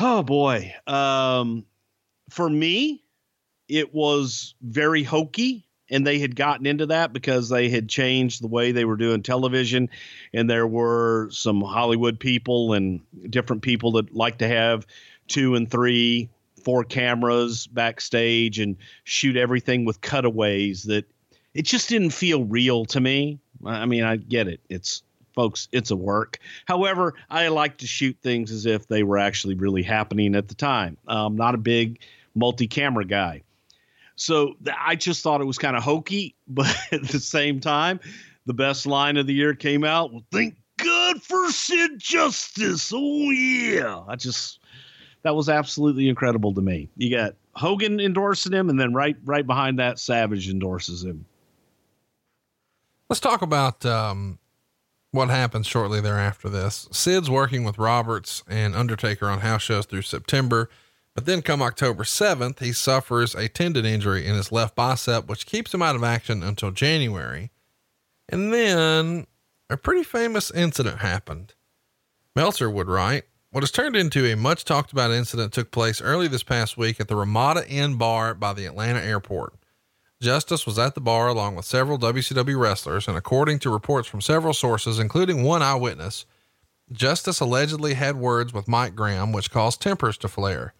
Oh 0.00 0.22
boy. 0.22 0.74
Um, 0.86 1.66
for 2.30 2.48
me, 2.48 3.04
it 3.68 3.94
was 3.94 4.54
very 4.62 5.02
hokey 5.02 5.66
and 5.90 6.06
they 6.06 6.18
had 6.18 6.36
gotten 6.36 6.66
into 6.66 6.86
that 6.86 7.12
because 7.12 7.48
they 7.48 7.68
had 7.68 7.88
changed 7.88 8.42
the 8.42 8.48
way 8.48 8.72
they 8.72 8.84
were 8.84 8.96
doing 8.96 9.22
television 9.22 9.90
and 10.32 10.48
there 10.48 10.66
were 10.66 11.28
some 11.30 11.60
hollywood 11.60 12.18
people 12.18 12.72
and 12.72 13.00
different 13.28 13.62
people 13.62 13.92
that 13.92 14.14
like 14.14 14.38
to 14.38 14.48
have 14.48 14.86
two 15.28 15.54
and 15.54 15.70
three 15.70 16.28
four 16.62 16.84
cameras 16.84 17.66
backstage 17.66 18.58
and 18.58 18.76
shoot 19.04 19.36
everything 19.36 19.84
with 19.84 20.00
cutaways 20.00 20.84
that 20.84 21.04
it 21.54 21.64
just 21.64 21.88
didn't 21.88 22.10
feel 22.10 22.44
real 22.44 22.84
to 22.84 23.00
me 23.00 23.38
i 23.64 23.86
mean 23.86 24.04
i 24.04 24.16
get 24.16 24.48
it 24.48 24.60
it's 24.68 25.02
folks, 25.34 25.68
it's 25.72 25.90
a 25.90 25.96
work. 25.96 26.38
However, 26.66 27.14
I 27.28 27.48
like 27.48 27.78
to 27.78 27.86
shoot 27.86 28.16
things 28.22 28.50
as 28.50 28.66
if 28.66 28.86
they 28.86 29.02
were 29.02 29.18
actually 29.18 29.54
really 29.54 29.82
happening 29.82 30.34
at 30.34 30.48
the 30.48 30.54
time. 30.54 30.96
I'm 31.06 31.36
not 31.36 31.54
a 31.54 31.58
big 31.58 32.00
multi 32.34 32.66
camera 32.66 33.04
guy. 33.04 33.42
So 34.16 34.54
I 34.78 34.96
just 34.96 35.22
thought 35.22 35.40
it 35.40 35.46
was 35.46 35.58
kind 35.58 35.76
of 35.76 35.82
hokey, 35.82 36.34
but 36.48 36.74
at 36.92 37.08
the 37.08 37.20
same 37.20 37.60
time, 37.60 38.00
the 38.46 38.54
best 38.54 38.86
line 38.86 39.16
of 39.16 39.26
the 39.26 39.34
year 39.34 39.54
came 39.54 39.84
out. 39.84 40.12
Well, 40.12 40.24
thank 40.30 40.56
God 40.76 41.22
for 41.22 41.50
Sid 41.50 41.98
Justice. 41.98 42.92
Oh, 42.94 43.30
yeah. 43.30 44.02
I 44.06 44.16
just, 44.16 44.60
that 45.22 45.34
was 45.34 45.48
absolutely 45.48 46.08
incredible 46.08 46.52
to 46.54 46.60
me. 46.60 46.88
You 46.96 47.16
got 47.16 47.34
Hogan 47.54 48.00
endorsing 48.00 48.52
him, 48.52 48.70
and 48.70 48.80
then 48.80 48.94
right 48.94 49.16
right 49.24 49.46
behind 49.46 49.78
that, 49.78 49.98
Savage 49.98 50.48
endorses 50.48 51.04
him. 51.04 51.24
Let's 53.08 53.20
talk 53.20 53.42
about 53.42 53.84
um, 53.84 54.38
what 55.12 55.28
happens 55.28 55.66
shortly 55.66 56.00
thereafter 56.00 56.48
this. 56.48 56.88
Sid's 56.92 57.30
working 57.30 57.64
with 57.64 57.78
Roberts 57.78 58.42
and 58.48 58.74
Undertaker 58.76 59.28
on 59.28 59.40
house 59.40 59.62
shows 59.62 59.86
through 59.86 60.02
September, 60.02 60.68
but 61.14 61.26
then 61.26 61.42
come 61.42 61.60
October 61.60 62.04
7th, 62.04 62.60
he 62.60 62.72
suffers 62.72 63.34
a 63.34 63.48
tendon 63.48 63.84
injury 63.84 64.26
in 64.26 64.36
his 64.36 64.52
left 64.52 64.76
bicep, 64.76 65.26
which 65.28 65.46
keeps 65.46 65.74
him 65.74 65.82
out 65.82 65.96
of 65.96 66.04
action 66.04 66.42
until 66.42 66.70
January. 66.70 67.50
And 68.28 68.52
then 68.52 69.26
a 69.68 69.76
pretty 69.76 70.04
famous 70.04 70.50
incident 70.52 70.98
happened. 70.98 71.54
Meltzer 72.36 72.70
would 72.70 72.88
write, 72.88 73.24
what 73.50 73.64
has 73.64 73.72
turned 73.72 73.96
into 73.96 74.24
a 74.24 74.36
much 74.36 74.64
talked 74.64 74.92
about 74.92 75.10
incident 75.10 75.52
took 75.52 75.72
place 75.72 76.00
early 76.00 76.28
this 76.28 76.44
past 76.44 76.78
week 76.78 77.00
at 77.00 77.08
the 77.08 77.16
Ramada 77.16 77.68
Inn 77.68 77.96
bar 77.96 78.32
by 78.32 78.52
the 78.52 78.64
Atlanta 78.64 79.02
airport. 79.02 79.54
Justice 80.20 80.66
was 80.66 80.78
at 80.78 80.94
the 80.94 81.00
bar 81.00 81.28
along 81.28 81.56
with 81.56 81.64
several 81.64 81.98
WCW 81.98 82.58
wrestlers, 82.58 83.08
and 83.08 83.16
according 83.16 83.58
to 83.60 83.70
reports 83.70 84.06
from 84.06 84.20
several 84.20 84.52
sources, 84.52 84.98
including 84.98 85.42
one 85.42 85.62
eyewitness, 85.62 86.26
Justice 86.92 87.40
allegedly 87.40 87.94
had 87.94 88.16
words 88.16 88.52
with 88.52 88.68
Mike 88.68 88.94
Graham, 88.94 89.32
which 89.32 89.50
caused 89.50 89.80
tempers 89.80 90.18
to 90.18 90.28
flare. 90.28 90.74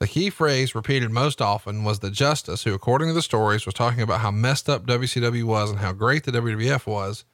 The 0.00 0.06
key 0.06 0.30
phrase 0.30 0.74
repeated 0.74 1.10
most 1.10 1.42
often 1.42 1.84
was 1.84 1.98
that 1.98 2.12
Justice, 2.12 2.62
who, 2.62 2.72
according 2.72 3.08
to 3.08 3.14
the 3.14 3.20
stories, 3.20 3.66
was 3.66 3.74
talking 3.74 4.00
about 4.00 4.20
how 4.20 4.30
messed 4.30 4.68
up 4.70 4.86
WCW 4.86 5.44
was 5.44 5.70
and 5.70 5.80
how 5.80 5.92
great 5.92 6.24
the 6.24 6.32
WWF 6.32 6.86
was, 6.86 7.24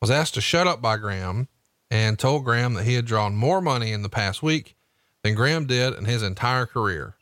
was 0.00 0.10
asked 0.10 0.34
to 0.34 0.40
shut 0.40 0.66
up 0.66 0.80
by 0.80 0.96
Graham 0.96 1.48
and 1.90 2.18
told 2.18 2.44
Graham 2.44 2.74
that 2.74 2.84
he 2.84 2.94
had 2.94 3.04
drawn 3.04 3.36
more 3.36 3.60
money 3.60 3.92
in 3.92 4.02
the 4.02 4.08
past 4.08 4.42
week 4.42 4.74
than 5.22 5.34
Graham 5.34 5.66
did 5.66 5.94
in 5.94 6.06
his 6.06 6.22
entire 6.22 6.66
career. 6.66 7.14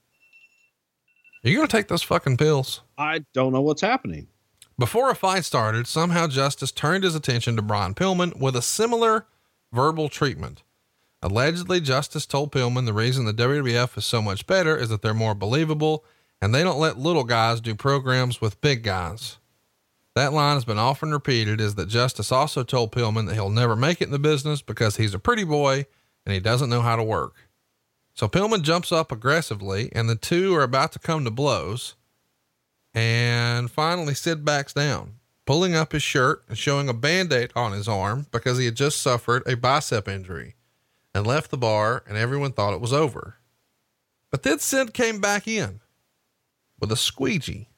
Are 1.44 1.50
you 1.50 1.56
going 1.56 1.68
to 1.68 1.76
take 1.76 1.88
those 1.88 2.02
fucking 2.02 2.36
pills? 2.36 2.80
I 2.98 3.24
don't 3.32 3.52
know 3.52 3.62
what's 3.62 3.82
happening. 3.82 4.28
Before 4.78 5.10
a 5.10 5.14
fight 5.14 5.44
started, 5.44 5.86
somehow 5.86 6.26
Justice 6.26 6.72
turned 6.72 7.04
his 7.04 7.14
attention 7.14 7.56
to 7.56 7.62
Brian 7.62 7.94
Pillman 7.94 8.38
with 8.40 8.56
a 8.56 8.62
similar 8.62 9.26
verbal 9.72 10.08
treatment. 10.08 10.62
Allegedly, 11.22 11.80
Justice 11.80 12.26
told 12.26 12.52
Pillman 12.52 12.84
the 12.84 12.92
reason 12.92 13.24
the 13.24 13.32
WWF 13.32 13.96
is 13.96 14.04
so 14.04 14.20
much 14.20 14.46
better 14.46 14.76
is 14.76 14.88
that 14.88 15.00
they're 15.00 15.14
more 15.14 15.34
believable 15.34 16.04
and 16.42 16.54
they 16.54 16.62
don't 16.62 16.78
let 16.78 16.98
little 16.98 17.24
guys 17.24 17.60
do 17.60 17.74
programs 17.74 18.40
with 18.40 18.60
big 18.60 18.82
guys. 18.82 19.38
That 20.14 20.32
line 20.32 20.54
has 20.54 20.64
been 20.64 20.78
often 20.78 21.12
repeated 21.12 21.60
is 21.60 21.76
that 21.76 21.88
Justice 21.88 22.30
also 22.30 22.62
told 22.62 22.92
Pillman 22.92 23.26
that 23.26 23.34
he'll 23.34 23.50
never 23.50 23.74
make 23.74 24.00
it 24.00 24.04
in 24.04 24.10
the 24.10 24.18
business 24.18 24.60
because 24.60 24.96
he's 24.96 25.14
a 25.14 25.18
pretty 25.18 25.44
boy 25.44 25.86
and 26.26 26.34
he 26.34 26.40
doesn't 26.40 26.70
know 26.70 26.82
how 26.82 26.96
to 26.96 27.02
work. 27.02 27.48
So 28.12 28.28
Pillman 28.28 28.62
jumps 28.62 28.92
up 28.92 29.10
aggressively 29.10 29.88
and 29.92 30.08
the 30.08 30.14
two 30.16 30.54
are 30.54 30.62
about 30.62 30.92
to 30.92 30.98
come 30.98 31.24
to 31.24 31.30
blows. 31.30 31.96
And 32.94 33.70
finally, 33.70 34.14
Sid 34.14 34.44
backs 34.44 34.72
down, 34.72 35.14
pulling 35.46 35.74
up 35.74 35.92
his 35.92 36.02
shirt 36.02 36.44
and 36.48 36.56
showing 36.56 36.88
a 36.88 36.94
band 36.94 37.32
aid 37.32 37.50
on 37.56 37.72
his 37.72 37.88
arm 37.88 38.26
because 38.30 38.58
he 38.58 38.66
had 38.66 38.76
just 38.76 39.02
suffered 39.02 39.42
a 39.46 39.56
bicep 39.56 40.08
injury 40.08 40.54
and 41.12 41.26
left 41.26 41.50
the 41.50 41.58
bar, 41.58 42.02
and 42.08 42.16
everyone 42.16 42.52
thought 42.52 42.74
it 42.74 42.80
was 42.80 42.92
over. 42.92 43.36
But 44.30 44.42
then 44.42 44.58
Sid 44.58 44.94
came 44.94 45.20
back 45.20 45.46
in 45.46 45.80
with 46.80 46.90
a 46.90 46.96
squeegee, 46.96 47.68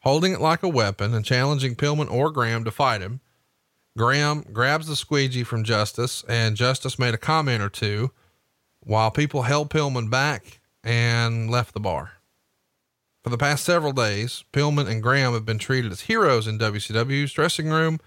holding 0.00 0.32
it 0.32 0.40
like 0.40 0.62
a 0.62 0.68
weapon 0.68 1.14
and 1.14 1.24
challenging 1.24 1.74
Pillman 1.74 2.10
or 2.10 2.30
Graham 2.30 2.64
to 2.64 2.70
fight 2.70 3.00
him. 3.00 3.20
Graham 3.96 4.44
grabs 4.52 4.86
the 4.86 4.94
squeegee 4.94 5.42
from 5.42 5.64
Justice, 5.64 6.24
and 6.28 6.56
Justice 6.56 6.98
made 6.98 7.14
a 7.14 7.18
comment 7.18 7.62
or 7.62 7.68
two 7.68 8.12
while 8.80 9.10
people 9.10 9.42
held 9.42 9.70
Pillman 9.70 10.08
back 10.08 10.60
and 10.84 11.50
left 11.50 11.74
the 11.74 11.80
bar. 11.80 12.12
For 13.28 13.32
the 13.32 13.36
past 13.36 13.62
several 13.62 13.92
days, 13.92 14.44
Pillman 14.54 14.88
and 14.88 15.02
Graham 15.02 15.34
have 15.34 15.44
been 15.44 15.58
treated 15.58 15.92
as 15.92 16.00
heroes 16.00 16.46
in 16.46 16.58
WCW's 16.58 17.30
dressing 17.30 17.68
room 17.68 18.00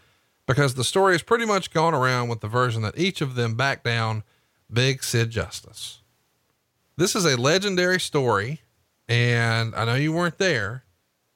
because 0.47 0.73
the 0.73 0.83
story 0.83 1.13
has 1.13 1.21
pretty 1.21 1.45
much 1.45 1.69
gone 1.69 1.93
around 1.93 2.27
with 2.27 2.39
the 2.39 2.47
version 2.47 2.81
that 2.81 2.97
each 2.97 3.21
of 3.21 3.35
them 3.35 3.53
backed 3.53 3.83
down 3.83 4.23
Big 4.73 5.03
Sid 5.03 5.29
Justice. 5.29 6.01
This 6.97 7.15
is 7.15 7.23
a 7.23 7.39
legendary 7.39 7.99
story, 7.99 8.61
and 9.07 9.75
I 9.75 9.85
know 9.85 9.93
you 9.93 10.11
weren't 10.11 10.39
there, 10.39 10.85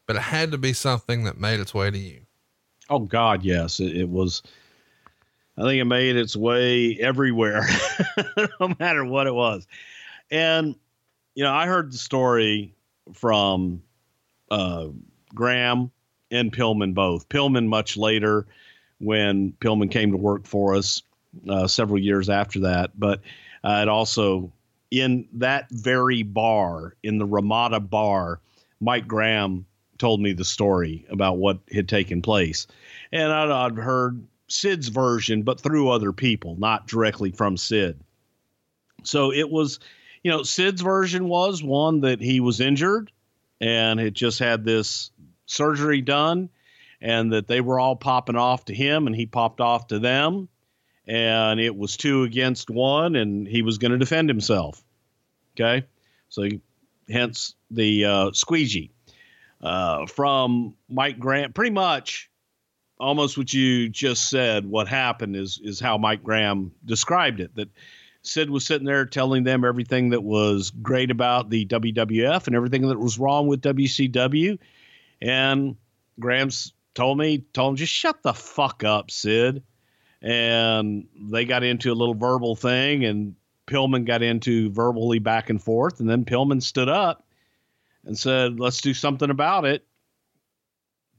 but 0.08 0.16
it 0.16 0.24
had 0.24 0.52
to 0.54 0.58
be 0.58 0.74
something 0.74 1.24
that 1.26 1.38
made 1.38 1.60
its 1.60 1.76
way 1.76 1.92
to 1.92 2.00
you. 2.00 2.22
Oh 2.90 2.98
God, 2.98 3.44
yes, 3.44 3.80
it, 3.80 3.96
it 3.96 4.10
was. 4.10 4.42
I 5.60 5.62
think 5.62 5.80
it 5.80 5.86
made 5.86 6.16
its 6.16 6.36
way 6.36 6.98
everywhere, 7.00 7.68
no 8.60 8.74
matter 8.80 9.06
what 9.06 9.28
it 9.28 9.36
was. 9.36 9.68
And 10.32 10.74
you 11.36 11.44
know, 11.44 11.54
I 11.54 11.68
heard 11.68 11.92
the 11.92 12.00
story 12.00 12.75
from 13.14 13.82
uh, 14.52 14.88
Graham 15.34 15.92
and 16.32 16.52
Pillman 16.52 16.94
both. 16.94 17.30
Pillman 17.30 17.68
much 17.68 17.98
later, 17.98 18.48
when 19.00 19.54
Pillman 19.54 19.92
came 19.92 20.12
to 20.12 20.18
work 20.18 20.46
for 20.46 20.76
us 20.76 21.04
uh, 21.50 21.68
several 21.68 22.00
years 22.00 22.30
after 22.30 22.62
that, 22.62 22.98
but 22.98 23.22
uh, 23.64 23.80
it 23.82 23.90
also 23.90 24.52
in 24.92 25.28
that 25.34 25.70
very 25.72 26.24
bar 26.24 26.96
in 27.04 27.18
the 27.18 27.26
Ramada 27.26 27.80
bar, 27.80 28.40
Mike 28.80 29.08
Graham 29.08 29.66
told 29.98 30.22
me 30.22 30.34
the 30.34 30.46
story 30.46 31.06
about 31.10 31.38
what 31.38 31.60
had 31.72 31.88
taken 31.88 32.22
place. 32.22 32.68
And 33.12 33.32
I'd, 33.32 33.50
I'd 33.50 33.78
heard 33.78 34.26
Sid's 34.48 34.90
version, 34.90 35.44
but 35.44 35.60
through 35.60 35.90
other 35.90 36.12
people, 36.12 36.56
not 36.58 36.88
directly 36.88 37.32
from 37.32 37.58
Sid. 37.58 38.00
So 39.04 39.32
it 39.32 39.50
was, 39.50 39.80
you 40.26 40.32
know, 40.32 40.42
Sid's 40.42 40.82
version 40.82 41.30
was 41.30 41.62
one 41.62 42.02
that 42.02 42.20
he 42.20 42.40
was 42.40 42.60
injured 42.60 43.12
and 43.62 44.00
had 44.00 44.16
just 44.16 44.40
had 44.40 44.66
this 44.66 45.12
surgery 45.46 46.02
done 46.02 46.50
and 47.00 47.32
that 47.32 47.48
they 47.48 47.62
were 47.62 47.80
all 47.80 47.96
popping 47.96 48.36
off 48.36 48.66
to 48.66 48.74
him 48.74 49.06
and 49.06 49.16
he 49.16 49.28
popped 49.28 49.62
off 49.62 49.86
to 49.90 50.00
them 50.00 50.50
and 51.06 51.60
it 51.60 51.78
was 51.78 51.96
two 51.96 52.24
against 52.24 52.72
one 52.72 53.16
and 53.16 53.48
he 53.48 53.62
was 53.62 53.78
going 53.78 53.92
to 53.92 54.00
defend 54.00 54.28
himself 54.28 54.84
okay 55.54 55.86
so 56.30 56.50
hence 57.08 57.54
the 57.70 58.06
uh, 58.06 58.32
squeegee 58.34 58.90
uh, 59.62 60.08
from 60.08 60.74
Mike 60.90 61.20
Graham. 61.20 61.54
Pretty 61.54 61.70
much, 61.70 62.32
almost 63.00 63.38
what 63.38 63.54
you 63.54 63.90
just 63.90 64.28
said. 64.28 64.66
What 64.66 64.88
happened 64.88 65.36
is 65.36 65.62
is 65.64 65.80
how 65.80 66.00
Mike 66.00 66.24
Graham 66.24 66.72
described 66.84 67.40
it. 67.40 67.54
That 67.56 67.70
Sid 68.28 68.50
was 68.50 68.66
sitting 68.66 68.86
there 68.86 69.06
telling 69.06 69.44
them 69.44 69.64
everything 69.64 70.10
that 70.10 70.24
was 70.24 70.72
great 70.72 71.12
about 71.12 71.50
the 71.50 71.66
WWF 71.66 72.48
and 72.48 72.56
everything 72.56 72.88
that 72.88 73.00
was 73.00 73.20
wrong 73.20 73.48
with 73.48 73.62
WCW, 73.62 74.58
and 75.22 75.76
Graham's 76.20 76.74
told 76.94 77.18
me 77.18 77.40
told 77.54 77.74
him 77.74 77.76
just 77.78 77.94
shut 77.94 78.22
the 78.24 78.34
fuck 78.34 78.84
up, 78.84 79.12
Sid. 79.12 79.64
And 80.22 81.08
they 81.30 81.46
got 81.46 81.64
into 81.64 81.92
a 81.92 81.94
little 81.94 82.16
verbal 82.16 82.56
thing, 82.56 83.06
and 83.06 83.36
Pillman 83.68 84.06
got 84.06 84.24
into 84.24 84.72
verbally 84.72 85.20
back 85.20 85.50
and 85.50 85.62
forth, 85.62 86.00
and 86.00 86.10
then 86.10 86.26
Pillman 86.26 86.64
stood 86.64 86.90
up 86.90 87.26
and 88.06 88.18
said, 88.18 88.60
let's 88.60 88.82
do 88.82 88.94
something 88.94 89.30
about 89.30 89.66
it. 89.66 89.86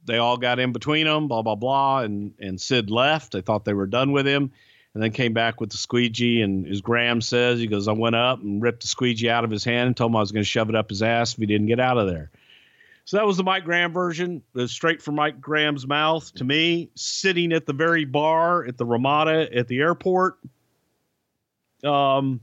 They 0.05 0.19
all 0.19 0.37
got 0.37 0.59
in 0.59 0.73
between 0.73 1.07
them, 1.07 1.29
blah, 1.29 1.43
blah, 1.43 1.57
blah. 1.57 2.01
And, 2.01 2.35
and 2.39 2.61
Sid 2.61 2.91
left. 2.91 3.33
They 3.33 3.41
thought 3.41 3.65
they 3.65 3.75
were 3.75 3.87
done 3.87 4.13
with 4.13 4.27
him 4.27 4.53
and 4.97 5.03
then 5.03 5.13
came 5.13 5.35
back 5.35 5.61
with 5.61 5.69
the 5.69 5.77
squeegee. 5.77 6.41
And 6.41 6.67
as 6.67 6.81
Graham 6.81 7.21
says, 7.21 7.61
he 7.61 7.67
goes, 7.67 7.87
I 7.87 7.93
went 7.93 8.17
up 8.17 8.41
and 8.41 8.63
ripped 8.63 8.81
the 8.81 8.89
squeegee 8.89 9.29
out 9.29 9.45
of 9.45 9.51
his 9.51 9.63
hand 9.63 9.89
and 9.89 9.95
told 9.95 10.11
him 10.11 10.17
I 10.17 10.21
was 10.21 10.33
going 10.33 10.43
to 10.43 10.49
shove 10.49 10.71
it 10.71 10.75
up 10.75 10.89
his 10.89 11.03
ass 11.03 11.35
if 11.35 11.39
he 11.39 11.45
didn't 11.45 11.67
get 11.67 11.79
out 11.79 11.99
of 11.99 12.09
there. 12.09 12.31
So 13.05 13.19
that 13.19 13.27
was 13.27 13.37
the 13.37 13.45
Mike 13.45 13.65
Graham 13.65 13.93
version, 13.93 14.43
straight 14.69 15.03
from 15.03 15.17
Mike 15.17 15.39
Graham's 15.39 15.87
mouth 15.87 16.33
to 16.37 16.45
me, 16.45 16.89
sitting 16.95 17.53
at 17.53 17.67
the 17.67 17.75
very 17.75 18.07
bar 18.07 18.65
at 18.65 18.79
the 18.79 18.87
Ramada 18.87 19.55
at 19.55 19.69
the 19.69 19.81
airport. 19.81 20.39
Um, 21.85 22.41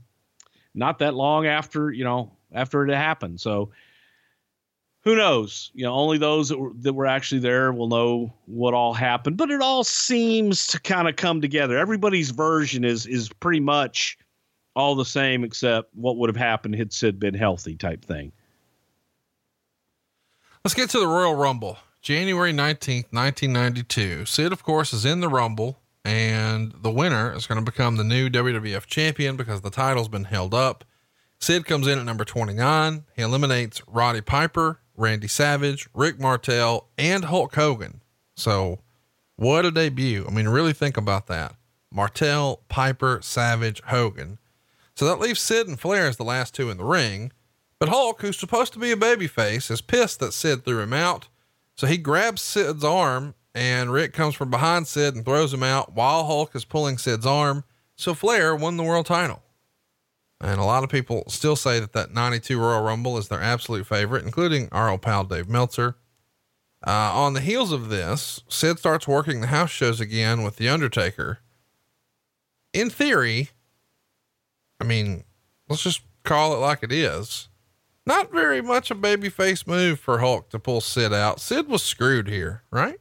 not 0.74 1.00
that 1.00 1.12
long 1.12 1.48
after, 1.48 1.90
you 1.90 2.04
know, 2.04 2.36
after 2.52 2.86
it 2.86 2.94
happened. 2.94 3.40
So 3.40 3.70
who 5.04 5.16
knows? 5.16 5.70
You 5.74 5.84
know, 5.84 5.92
only 5.92 6.16
those 6.16 6.48
that 6.48 6.58
were, 6.58 6.72
that 6.76 6.94
were 6.94 7.06
actually 7.06 7.40
there 7.40 7.72
will 7.72 7.88
know 7.88 8.32
what 8.46 8.72
all 8.72 8.94
happened. 8.94 9.36
But 9.36 9.50
it 9.50 9.60
all 9.60 9.84
seems 9.84 10.66
to 10.68 10.80
kind 10.80 11.08
of 11.08 11.16
come 11.16 11.40
together. 11.40 11.76
Everybody's 11.76 12.30
version 12.30 12.84
is 12.84 13.06
is 13.06 13.28
pretty 13.28 13.60
much 13.60 14.16
all 14.74 14.94
the 14.94 15.04
same, 15.04 15.44
except 15.44 15.94
what 15.94 16.16
would 16.16 16.30
have 16.30 16.36
happened 16.36 16.74
had 16.74 16.92
Sid 16.92 17.20
been 17.20 17.34
healthy, 17.34 17.76
type 17.76 18.04
thing. 18.04 18.32
Let's 20.64 20.74
get 20.74 20.88
to 20.90 20.98
the 20.98 21.06
Royal 21.06 21.34
Rumble, 21.34 21.78
January 22.00 22.52
nineteenth, 22.52 23.12
nineteen 23.12 23.52
ninety 23.52 23.82
two. 23.82 24.24
Sid, 24.24 24.52
of 24.52 24.62
course, 24.62 24.94
is 24.94 25.04
in 25.04 25.20
the 25.20 25.28
Rumble, 25.28 25.80
and 26.02 26.72
the 26.80 26.90
winner 26.90 27.34
is 27.34 27.46
going 27.46 27.62
to 27.62 27.70
become 27.70 27.96
the 27.96 28.04
new 28.04 28.30
WWF 28.30 28.86
champion 28.86 29.36
because 29.36 29.60
the 29.60 29.70
title's 29.70 30.08
been 30.08 30.24
held 30.24 30.54
up. 30.54 30.82
Sid 31.40 31.66
comes 31.66 31.86
in 31.86 31.98
at 31.98 32.06
number 32.06 32.24
29. 32.24 33.04
He 33.14 33.22
eliminates 33.22 33.82
Roddy 33.86 34.22
Piper, 34.22 34.80
Randy 34.96 35.28
Savage, 35.28 35.88
Rick 35.94 36.20
Martel, 36.20 36.88
and 36.96 37.24
Hulk 37.24 37.54
Hogan. 37.54 38.00
So, 38.36 38.80
what 39.36 39.64
a 39.64 39.70
debut. 39.70 40.24
I 40.26 40.30
mean, 40.30 40.48
really 40.48 40.72
think 40.72 40.96
about 40.96 41.26
that. 41.26 41.56
Martel, 41.92 42.62
Piper, 42.68 43.20
Savage, 43.22 43.80
Hogan. 43.86 44.38
So 44.96 45.06
that 45.06 45.20
leaves 45.20 45.40
Sid 45.40 45.68
and 45.68 45.78
Flair 45.78 46.06
as 46.06 46.16
the 46.16 46.24
last 46.24 46.54
two 46.54 46.70
in 46.70 46.76
the 46.76 46.84
ring. 46.84 47.32
But 47.78 47.88
Hulk, 47.88 48.20
who's 48.20 48.38
supposed 48.38 48.72
to 48.72 48.78
be 48.78 48.90
a 48.90 48.96
babyface, 48.96 49.70
is 49.70 49.80
pissed 49.80 50.20
that 50.20 50.32
Sid 50.32 50.64
threw 50.64 50.80
him 50.80 50.92
out. 50.92 51.28
So 51.76 51.86
he 51.86 51.96
grabs 51.96 52.42
Sid's 52.42 52.84
arm, 52.84 53.34
and 53.54 53.92
Rick 53.92 54.12
comes 54.12 54.34
from 54.34 54.50
behind 54.50 54.86
Sid 54.86 55.14
and 55.14 55.24
throws 55.24 55.52
him 55.52 55.62
out 55.62 55.94
while 55.94 56.24
Hulk 56.24 56.54
is 56.54 56.64
pulling 56.64 56.98
Sid's 56.98 57.26
arm. 57.26 57.64
So 57.96 58.14
Flair 58.14 58.56
won 58.56 58.76
the 58.76 58.82
world 58.82 59.06
title. 59.06 59.43
And 60.40 60.60
a 60.60 60.64
lot 60.64 60.84
of 60.84 60.90
people 60.90 61.24
still 61.28 61.56
say 61.56 61.80
that 61.80 61.92
that 61.92 62.12
92 62.12 62.58
Royal 62.58 62.82
Rumble 62.82 63.16
is 63.18 63.28
their 63.28 63.40
absolute 63.40 63.86
favorite, 63.86 64.24
including 64.24 64.68
our 64.72 64.90
old 64.90 65.02
pal 65.02 65.24
Dave 65.24 65.48
Meltzer. 65.48 65.96
Uh, 66.86 67.12
on 67.14 67.32
the 67.32 67.40
heels 67.40 67.72
of 67.72 67.88
this, 67.88 68.42
Sid 68.48 68.78
starts 68.78 69.08
working 69.08 69.40
the 69.40 69.46
house 69.46 69.70
shows 69.70 70.00
again 70.00 70.42
with 70.42 70.56
The 70.56 70.68
Undertaker. 70.68 71.38
In 72.74 72.90
theory, 72.90 73.50
I 74.80 74.84
mean, 74.84 75.24
let's 75.68 75.82
just 75.82 76.02
call 76.24 76.52
it 76.54 76.58
like 76.58 76.82
it 76.82 76.92
is. 76.92 77.48
Not 78.04 78.32
very 78.32 78.60
much 78.60 78.90
a 78.90 78.94
babyface 78.94 79.66
move 79.66 79.98
for 79.98 80.18
Hulk 80.18 80.50
to 80.50 80.58
pull 80.58 80.82
Sid 80.82 81.14
out. 81.14 81.40
Sid 81.40 81.68
was 81.68 81.82
screwed 81.82 82.28
here, 82.28 82.64
right? 82.70 82.98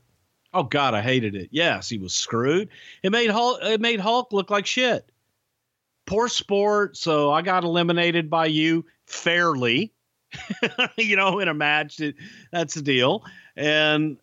Oh 0.54 0.64
God, 0.64 0.94
I 0.94 1.02
hated 1.02 1.36
it. 1.36 1.50
Yes, 1.52 1.90
he 1.90 1.98
was 1.98 2.14
screwed. 2.14 2.70
It 3.02 3.12
made 3.12 3.32
Hulk. 3.32 3.60
It 3.64 3.82
made 3.82 4.00
Hulk 4.00 4.32
look 4.32 4.50
like 4.50 4.66
shit 4.66 5.12
poor 6.14 6.28
sport. 6.28 6.95
So 6.95 7.32
I 7.32 7.41
got 7.41 7.64
eliminated 7.64 8.30
by 8.30 8.45
you 8.45 8.86
fairly, 9.07 9.91
you 10.95 11.16
know, 11.16 11.39
in 11.39 11.47
a 11.47 11.55
match. 11.55 11.99
That's 12.51 12.76
the 12.76 12.84
deal. 12.84 13.26
And 13.55 14.18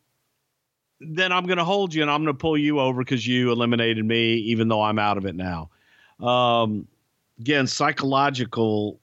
then 1.01 1.33
I'm 1.33 1.47
going 1.47 1.59
to 1.59 1.65
hold 1.65 1.93
you 1.93 2.03
and 2.03 2.11
I'm 2.11 2.23
going 2.23 2.37
to 2.37 2.41
pull 2.41 2.57
you 2.57 2.79
over 2.79 3.03
because 3.03 3.27
you 3.27 3.51
eliminated 3.51 4.05
me, 4.05 4.35
even 4.35 4.69
though 4.69 4.83
I'm 4.83 5.01
out 5.01 5.19
of 5.19 5.27
it 5.27 5.35
now. 5.35 5.71
Um, 6.21 6.87
again, 7.41 7.67
psychological. 7.67 9.01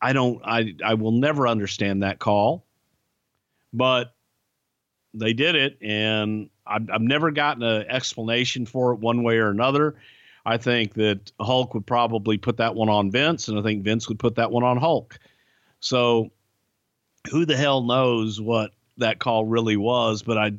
I 0.00 0.14
don't, 0.14 0.40
I, 0.42 0.74
I 0.82 0.94
will 0.94 1.12
never 1.12 1.46
understand 1.46 2.02
that 2.04 2.20
call, 2.20 2.64
but 3.74 4.14
they 5.12 5.34
did 5.34 5.56
it. 5.56 5.76
And 5.82 6.48
I've, 6.66 6.88
I've 6.90 7.02
never 7.02 7.32
gotten 7.32 7.62
an 7.62 7.84
explanation 7.90 8.64
for 8.64 8.94
it 8.94 9.00
one 9.00 9.24
way 9.24 9.36
or 9.36 9.50
another. 9.50 9.96
I 10.44 10.56
think 10.56 10.94
that 10.94 11.32
Hulk 11.40 11.74
would 11.74 11.86
probably 11.86 12.38
put 12.38 12.56
that 12.58 12.74
one 12.74 12.88
on 12.88 13.10
Vince, 13.10 13.48
and 13.48 13.58
I 13.58 13.62
think 13.62 13.84
Vince 13.84 14.08
would 14.08 14.18
put 14.18 14.36
that 14.36 14.50
one 14.50 14.64
on 14.64 14.76
Hulk. 14.76 15.18
So 15.80 16.30
who 17.30 17.44
the 17.44 17.56
hell 17.56 17.82
knows 17.82 18.40
what 18.40 18.72
that 18.98 19.18
call 19.18 19.44
really 19.44 19.76
was? 19.76 20.22
But 20.22 20.38
I, 20.38 20.52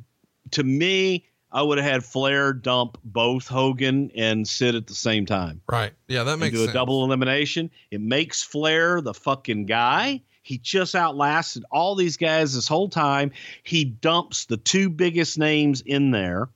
to 0.51 0.63
me, 0.63 1.25
I 1.51 1.61
would 1.61 1.77
have 1.77 1.91
had 1.91 2.05
Flair 2.05 2.53
dump 2.53 2.97
both 3.03 3.47
Hogan 3.47 4.11
and 4.15 4.47
Sid 4.47 4.75
at 4.75 4.87
the 4.87 4.93
same 4.93 5.25
time. 5.25 5.61
Right. 5.69 5.91
Yeah, 6.07 6.23
that 6.23 6.37
makes 6.37 6.53
do 6.53 6.59
sense. 6.59 6.71
a 6.71 6.73
double 6.73 7.03
elimination. 7.03 7.69
It 7.89 8.01
makes 8.01 8.41
Flair 8.41 9.01
the 9.01 9.13
fucking 9.13 9.65
guy. 9.65 10.21
He 10.43 10.57
just 10.57 10.95
outlasted 10.95 11.65
all 11.71 11.95
these 11.95 12.17
guys 12.17 12.55
this 12.55 12.67
whole 12.67 12.89
time. 12.89 13.31
He 13.63 13.85
dumps 13.85 14.45
the 14.45 14.57
two 14.57 14.89
biggest 14.89 15.37
names 15.37 15.81
in 15.81 16.11
there 16.11 16.49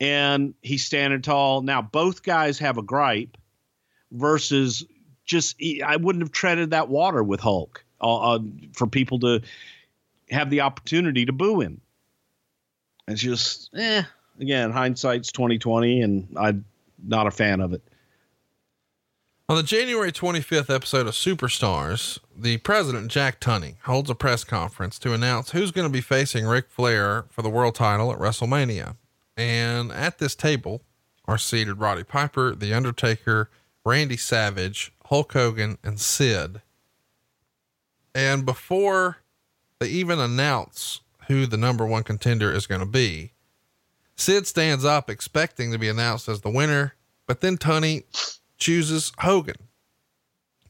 and 0.00 0.54
he's 0.62 0.84
standing 0.84 1.22
tall. 1.22 1.62
Now 1.62 1.82
both 1.82 2.22
guys 2.22 2.58
have 2.58 2.78
a 2.78 2.82
gripe 2.82 3.36
versus 4.12 4.84
just 5.24 5.56
I 5.84 5.96
wouldn't 5.96 6.22
have 6.22 6.32
treaded 6.32 6.70
that 6.70 6.88
water 6.88 7.22
with 7.22 7.40
Hulk 7.40 7.84
uh, 8.00 8.34
uh, 8.34 8.38
for 8.72 8.86
people 8.86 9.18
to 9.20 9.42
have 10.30 10.50
the 10.50 10.60
opportunity 10.60 11.26
to 11.26 11.32
boo 11.32 11.60
him. 11.60 11.80
It's 13.08 13.20
just 13.20 13.70
eh. 13.74 14.02
Again, 14.38 14.70
hindsight's 14.70 15.32
twenty 15.32 15.58
twenty, 15.58 16.02
and 16.02 16.28
I'm 16.36 16.64
not 17.02 17.26
a 17.26 17.30
fan 17.30 17.60
of 17.60 17.72
it. 17.72 17.82
On 19.48 19.56
the 19.56 19.62
January 19.62 20.10
25th 20.10 20.74
episode 20.74 21.06
of 21.06 21.14
Superstars, 21.14 22.18
the 22.36 22.56
president, 22.56 23.12
Jack 23.12 23.40
Tunney, 23.40 23.76
holds 23.84 24.10
a 24.10 24.14
press 24.16 24.42
conference 24.42 24.98
to 24.98 25.12
announce 25.12 25.52
who's 25.52 25.70
going 25.70 25.86
to 25.86 25.92
be 25.92 26.00
facing 26.00 26.46
Ric 26.46 26.68
Flair 26.68 27.26
for 27.30 27.42
the 27.42 27.48
world 27.48 27.76
title 27.76 28.12
at 28.12 28.18
WrestleMania. 28.18 28.96
And 29.36 29.92
at 29.92 30.18
this 30.18 30.34
table 30.34 30.82
are 31.26 31.38
seated 31.38 31.78
Roddy 31.78 32.04
Piper, 32.04 32.54
The 32.54 32.72
Undertaker, 32.72 33.50
Randy 33.84 34.16
Savage, 34.16 34.92
Hulk 35.06 35.32
Hogan, 35.32 35.78
and 35.82 36.00
Sid. 36.00 36.62
And 38.14 38.46
before 38.46 39.18
they 39.78 39.88
even 39.88 40.18
announce 40.18 41.00
who 41.28 41.46
the 41.46 41.56
number 41.56 41.84
one 41.84 42.02
contender 42.02 42.52
is 42.52 42.66
going 42.66 42.80
to 42.80 42.86
be, 42.86 43.32
Sid 44.16 44.46
stands 44.46 44.84
up 44.84 45.10
expecting 45.10 45.70
to 45.72 45.78
be 45.78 45.88
announced 45.88 46.28
as 46.28 46.40
the 46.40 46.50
winner, 46.50 46.94
but 47.26 47.42
then 47.42 47.58
Tunney 47.58 48.04
chooses 48.56 49.12
Hogan. 49.18 49.56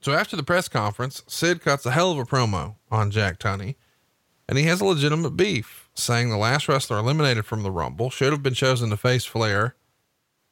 So 0.01 0.13
after 0.13 0.37
the 0.37 0.43
press 0.43 0.69
conference, 0.69 1.23
Sid 1.27 1.61
cuts 1.61 1.87
a 1.87 1.93
hell 1.93 2.13
of 2.13 2.19
a 2.19 2.25
promo 2.25 2.75
on 2.91 3.11
Jack 3.11 3.39
Tunney, 3.39 3.77
and 4.49 4.59
he 4.59 4.65
has 4.65 4.81
a 4.81 4.85
legitimate 4.85 5.37
beef, 5.37 5.86
saying 5.99 6.31
the 6.31 6.37
last 6.37 6.69
wrestler 6.69 6.99
eliminated 6.99 7.45
from 7.47 7.63
the 7.63 7.71
Rumble 7.71 8.11
should 8.11 8.33
have 8.33 8.43
been 8.43 8.55
chosen 8.55 8.91
to 8.91 8.97
face 8.97 9.25
Flair. 9.25 9.75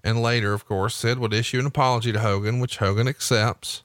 And 0.03 0.23
later, 0.23 0.53
of 0.53 0.67
course, 0.67 0.95
Sid 0.95 1.19
would 1.19 1.33
issue 1.33 1.59
an 1.59 1.67
apology 1.67 2.13
to 2.13 2.21
Hogan, 2.21 2.61
which 2.61 2.79
Hogan 2.79 3.09
accepts. 3.09 3.83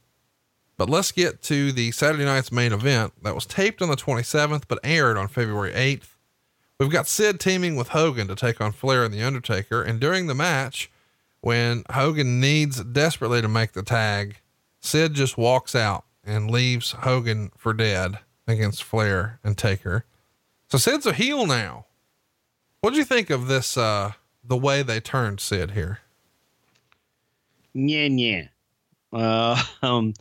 But 0.78 0.90
let's 0.90 1.12
get 1.12 1.42
to 1.44 1.72
the 1.72 1.92
Saturday 1.92 2.26
night's 2.26 2.52
main 2.52 2.72
event 2.72 3.14
that 3.24 3.36
was 3.36 3.46
taped 3.46 3.82
on 3.82 3.90
the 3.90 3.96
27th 3.96 4.64
but 4.68 4.80
aired 4.84 5.18
on 5.18 5.28
February 5.28 5.74
8th. 5.74 6.16
We've 6.80 6.90
got 6.90 7.08
Sid 7.08 7.40
teaming 7.42 7.76
with 7.76 7.90
Hogan 7.90 8.30
to 8.30 8.36
take 8.36 8.62
on 8.62 8.72
Flair 8.72 9.04
and 9.04 9.14
The 9.14 9.22
Undertaker, 9.22 9.84
and 9.84 10.00
during 10.00 10.28
the 10.28 10.36
match, 10.36 10.90
when 11.42 11.84
Hogan 11.92 12.40
needs 12.40 12.82
desperately 12.82 13.42
to 13.42 13.50
make 13.50 13.74
the 13.74 13.84
tag, 13.84 14.38
Sid 14.80 15.14
just 15.14 15.38
walks 15.38 15.76
out 15.76 16.06
and 16.24 16.50
leaves 16.50 16.92
Hogan 16.92 17.52
for 17.58 17.74
dead 17.74 18.20
against 18.48 18.84
Flair 18.84 19.40
and 19.44 19.58
Taker. 19.58 20.06
So 20.70 20.78
Sid's 20.78 21.06
a 21.06 21.14
heel 21.14 21.48
now. 21.48 21.86
What 22.82 22.92
do 22.92 22.98
you 22.98 23.06
think 23.06 23.30
of 23.30 23.48
this, 23.48 23.76
uh, 23.76 24.14
the 24.44 24.58
way 24.58 24.84
they 24.84 25.00
turned 25.00 25.40
Sid 25.40 25.72
here? 25.72 26.00
Yeah, 27.74 28.06
yeah. 28.06 28.48
Uh, 29.12 29.62
um, 29.82 30.14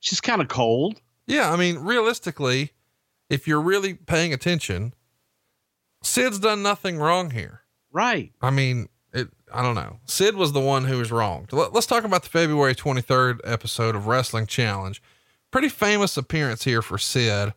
just 0.00 0.22
kind 0.22 0.42
of 0.42 0.48
cold. 0.48 1.00
Yeah. 1.26 1.50
I 1.50 1.56
mean, 1.56 1.78
realistically, 1.78 2.72
if 3.30 3.48
you're 3.48 3.62
really 3.62 3.94
paying 3.94 4.34
attention, 4.34 4.94
Sid's 6.02 6.38
done 6.38 6.62
nothing 6.62 6.98
wrong 6.98 7.30
here. 7.30 7.62
Right. 7.90 8.32
I 8.42 8.50
mean, 8.50 8.88
it, 9.14 9.28
I 9.52 9.62
don't 9.62 9.74
know. 9.74 10.00
Sid 10.04 10.36
was 10.36 10.52
the 10.52 10.60
one 10.60 10.84
who 10.84 10.98
was 10.98 11.10
wrong. 11.10 11.48
Let, 11.50 11.74
us 11.74 11.86
talk 11.86 12.04
about 12.04 12.24
the 12.24 12.28
February 12.28 12.74
23rd 12.74 13.40
episode 13.44 13.96
of 13.96 14.06
Wrestling 14.06 14.46
Challenge. 14.46 15.00
Pretty 15.50 15.70
famous 15.70 16.16
appearance 16.18 16.64
here 16.64 16.82
for 16.82 16.98
Sid 16.98 17.54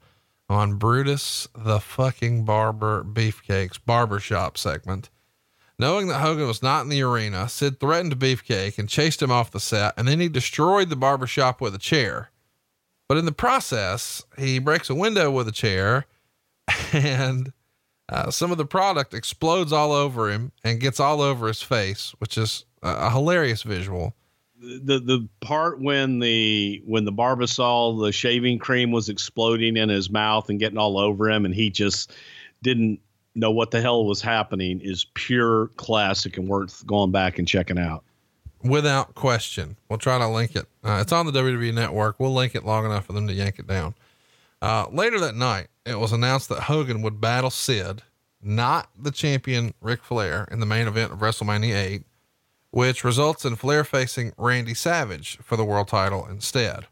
on 0.49 0.75
Brutus 0.75 1.47
the 1.55 1.79
fucking 1.79 2.45
Barber 2.45 3.03
Beefcake's 3.03 3.77
barbershop 3.77 4.57
segment. 4.57 5.09
Knowing 5.79 6.07
that 6.07 6.21
Hogan 6.21 6.47
was 6.47 6.63
not 6.63 6.81
in 6.81 6.89
the 6.89 7.03
arena, 7.03 7.47
Sid 7.47 7.79
threatened 7.79 8.17
Beefcake 8.17 8.79
and 8.79 8.89
chased 8.89 9.21
him 9.21 9.31
off 9.31 9.51
the 9.51 9.59
set, 9.59 9.93
and 9.97 10.07
then 10.07 10.19
he 10.19 10.27
destroyed 10.27 10.89
the 10.89 10.95
barbershop 10.95 11.61
with 11.61 11.75
a 11.75 11.79
chair. 11.79 12.31
But 13.07 13.17
in 13.17 13.25
the 13.25 13.31
process, 13.31 14.25
he 14.37 14.59
breaks 14.59 14.89
a 14.89 14.95
window 14.95 15.29
with 15.29 15.47
a 15.47 15.51
chair 15.51 16.07
and 16.93 17.53
uh, 18.09 18.31
some 18.31 18.51
of 18.51 18.57
the 18.57 18.65
product 18.65 19.13
explodes 19.13 19.73
all 19.73 19.91
over 19.91 20.29
him 20.29 20.51
and 20.63 20.79
gets 20.79 20.99
all 20.99 21.21
over 21.21 21.47
his 21.47 21.61
face, 21.61 22.13
which 22.19 22.37
is 22.37 22.65
a, 22.81 22.89
a 22.89 23.09
hilarious 23.09 23.63
visual. 23.63 24.15
The 24.59 24.99
the 24.99 25.27
part 25.39 25.79
when 25.79 26.19
the 26.19 26.81
when 26.85 27.05
the 27.05 27.11
Barbasol 27.11 28.03
the 28.03 28.11
shaving 28.11 28.57
cream 28.57 28.91
was 28.91 29.07
exploding 29.07 29.77
in 29.77 29.89
his 29.89 30.09
mouth 30.09 30.49
and 30.49 30.59
getting 30.59 30.77
all 30.79 30.97
over 30.97 31.29
him, 31.29 31.45
and 31.45 31.53
he 31.53 31.69
just 31.69 32.11
didn't 32.63 32.99
know 33.35 33.51
what 33.51 33.71
the 33.71 33.81
hell 33.81 34.05
was 34.05 34.21
happening 34.21 34.81
is 34.81 35.05
pure 35.13 35.67
classic 35.77 36.37
and 36.37 36.47
worth 36.47 36.85
going 36.87 37.11
back 37.11 37.37
and 37.37 37.47
checking 37.47 37.77
out. 37.77 38.03
Without 38.63 39.13
question, 39.13 39.77
we'll 39.87 39.99
try 39.99 40.17
to 40.17 40.27
link 40.27 40.55
it. 40.55 40.65
Uh, 40.83 40.99
it's 41.01 41.11
on 41.11 41.27
the 41.27 41.31
WWE 41.31 41.73
Network. 41.73 42.19
We'll 42.19 42.33
link 42.33 42.55
it 42.55 42.65
long 42.65 42.85
enough 42.85 43.05
for 43.05 43.13
them 43.13 43.27
to 43.27 43.33
yank 43.33 43.59
it 43.59 43.67
down. 43.67 43.93
Uh, 44.61 44.87
later 44.91 45.19
that 45.19 45.35
night, 45.35 45.67
it 45.85 45.99
was 45.99 46.11
announced 46.11 46.49
that 46.49 46.63
Hogan 46.63 47.03
would 47.03 47.21
battle 47.21 47.51
Sid, 47.51 48.01
not 48.41 48.89
the 48.97 49.11
champion 49.11 49.75
Ric 49.81 50.03
Flair, 50.03 50.47
in 50.51 50.59
the 50.59 50.65
main 50.65 50.87
event 50.87 51.11
of 51.11 51.19
WrestleMania 51.19 51.75
8, 51.75 52.03
which 52.71 53.03
results 53.03 53.45
in 53.45 53.55
Flair 53.55 53.83
facing 53.83 54.33
Randy 54.37 54.73
Savage 54.73 55.37
for 55.41 55.55
the 55.55 55.65
world 55.65 55.87
title 55.87 56.25
instead. 56.25 56.87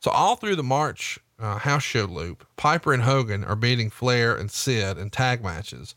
So, 0.00 0.10
all 0.10 0.36
through 0.36 0.56
the 0.56 0.62
March 0.62 1.18
uh, 1.38 1.58
house 1.58 1.82
show 1.82 2.04
loop, 2.04 2.46
Piper 2.56 2.92
and 2.92 3.02
Hogan 3.02 3.44
are 3.44 3.56
beating 3.56 3.90
Flair 3.90 4.34
and 4.36 4.50
Sid 4.50 4.98
in 4.98 5.10
tag 5.10 5.42
matches. 5.42 5.94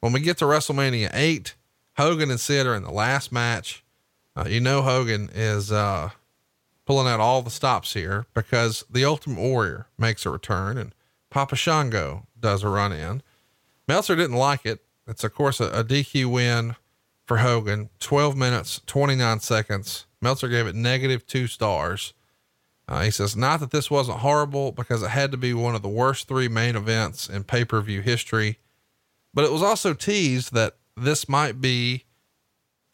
When 0.00 0.12
we 0.12 0.20
get 0.20 0.38
to 0.38 0.46
WrestleMania 0.46 1.10
8, 1.12 1.54
Hogan 1.96 2.30
and 2.30 2.40
Sid 2.40 2.66
are 2.66 2.74
in 2.74 2.82
the 2.82 2.90
last 2.90 3.30
match. 3.30 3.84
Uh, 4.34 4.46
you 4.48 4.60
know, 4.60 4.82
Hogan 4.82 5.28
is 5.34 5.70
uh, 5.70 6.10
pulling 6.86 7.06
out 7.06 7.20
all 7.20 7.42
the 7.42 7.50
stops 7.50 7.92
here 7.92 8.26
because 8.34 8.84
the 8.90 9.04
Ultimate 9.04 9.38
Warrior 9.38 9.86
makes 9.98 10.24
a 10.24 10.30
return 10.30 10.78
and 10.78 10.94
Papa 11.30 11.56
Shango 11.56 12.26
does 12.38 12.62
a 12.62 12.68
run 12.68 12.92
in. 12.92 13.22
Meltzer 13.86 14.16
didn't 14.16 14.36
like 14.36 14.64
it. 14.66 14.80
It's, 15.06 15.24
of 15.24 15.34
course, 15.34 15.60
a, 15.60 15.66
a 15.66 15.84
DQ 15.84 16.26
win 16.26 16.76
for 17.32 17.38
Hogan 17.38 17.88
12 17.98 18.36
minutes, 18.36 18.82
29 18.84 19.40
seconds. 19.40 20.04
Meltzer 20.20 20.48
gave 20.48 20.66
it 20.66 20.74
negative 20.74 21.26
two 21.26 21.46
stars. 21.46 22.12
Uh, 22.86 23.04
he 23.04 23.10
says, 23.10 23.34
not 23.34 23.60
that 23.60 23.70
this 23.70 23.90
wasn't 23.90 24.18
horrible 24.18 24.70
because 24.70 25.02
it 25.02 25.08
had 25.08 25.30
to 25.30 25.38
be 25.38 25.54
one 25.54 25.74
of 25.74 25.80
the 25.80 25.88
worst 25.88 26.28
three 26.28 26.46
main 26.46 26.76
events 26.76 27.30
in 27.30 27.44
pay 27.44 27.64
per 27.64 27.80
view 27.80 28.02
history, 28.02 28.58
but 29.32 29.46
it 29.46 29.50
was 29.50 29.62
also 29.62 29.94
teased 29.94 30.52
that 30.52 30.76
this 30.94 31.26
might 31.26 31.58
be 31.58 32.04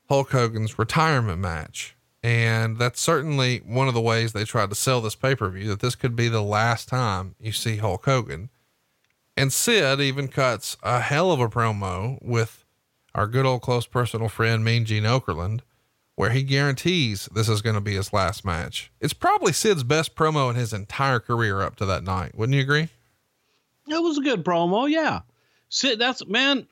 Hulk 0.09 0.31
Hogan's 0.31 0.79
retirement 0.79 1.41
match. 1.41 1.97
And 2.23 2.79
that's 2.79 3.01
certainly 3.01 3.59
one 3.67 3.89
of 3.89 3.95
the 3.95 4.01
ways 4.01 4.33
they 4.33 4.45
tried 4.45 4.71
to 4.71 4.77
sell 4.77 5.01
this 5.01 5.17
pay 5.17 5.35
per 5.35 5.49
view 5.49 5.67
that 5.71 5.81
this 5.81 5.97
could 5.97 6.15
be 6.15 6.29
the 6.29 6.43
last 6.45 6.89
time 6.89 7.35
you 7.41 7.51
see 7.51 7.79
Hulk 7.79 8.05
Hogan. 8.05 8.51
And 9.37 9.53
Sid 9.53 10.01
even 10.01 10.29
cuts 10.29 10.77
a 10.85 11.01
hell 11.01 11.33
of 11.33 11.41
a 11.41 11.49
promo 11.49 12.23
with 12.23 12.65
our 13.19 13.27
good 13.27 13.45
old 13.45 13.63
close 13.63 13.85
personal 13.85 14.29
friend, 14.29 14.65
Mean 14.65 14.85
Gene 14.85 15.03
Okerlund, 15.03 15.63
where 16.15 16.31
he 16.31 16.45
guarantees 16.45 17.29
this 17.35 17.49
is 17.49 17.63
going 17.63 17.75
to 17.75 17.81
be 17.81 17.97
his 17.97 18.13
last 18.13 18.45
match. 18.45 18.93
It's 19.01 19.13
probably 19.13 19.53
Sid's 19.53 19.83
best 19.83 20.15
promo 20.15 20.49
in 20.51 20.55
his 20.55 20.73
entire 20.73 21.19
career 21.19 21.61
up 21.61 21.75
to 21.77 21.87
that 21.87 22.05
night. 22.05 22.37
Wouldn't 22.37 22.55
you 22.55 22.63
agree? 22.63 22.91
It 23.89 24.01
was 24.01 24.19
a 24.19 24.23
good 24.23 24.45
promo. 24.45 24.89
Yeah. 24.89 25.23
Sid, 25.69 25.99
that's, 25.99 26.25
man, 26.29 26.69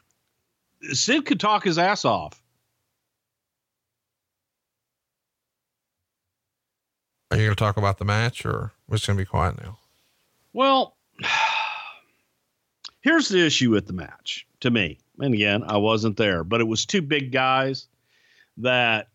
Sid 0.93 1.27
could 1.27 1.41
talk 1.41 1.65
his 1.65 1.79
ass 1.79 2.05
off. 2.05 2.41
Are 7.33 7.37
you 7.37 7.47
going 7.47 7.57
to 7.57 7.59
talk 7.59 7.77
about 7.77 7.99
the 7.99 8.05
match 8.05 8.47
or 8.47 8.71
we're 8.87 8.99
just 8.99 9.09
going 9.09 9.17
to 9.17 9.21
be 9.21 9.27
quiet 9.29 9.61
now? 9.61 9.79
Well, 10.53 10.95
here's 13.01 13.29
the 13.29 13.45
issue 13.45 13.71
with 13.73 13.89
the 13.89 13.93
match 13.93 14.46
to 14.61 14.71
me. 14.71 14.99
And 15.19 15.35
again, 15.35 15.63
I 15.67 15.79
wasn't 15.79 16.17
there, 16.17 16.45
but 16.45 16.61
it 16.61 16.67
was 16.67 16.87
two 16.87 17.03
big 17.03 17.33
guys 17.33 17.89
that 18.59 19.09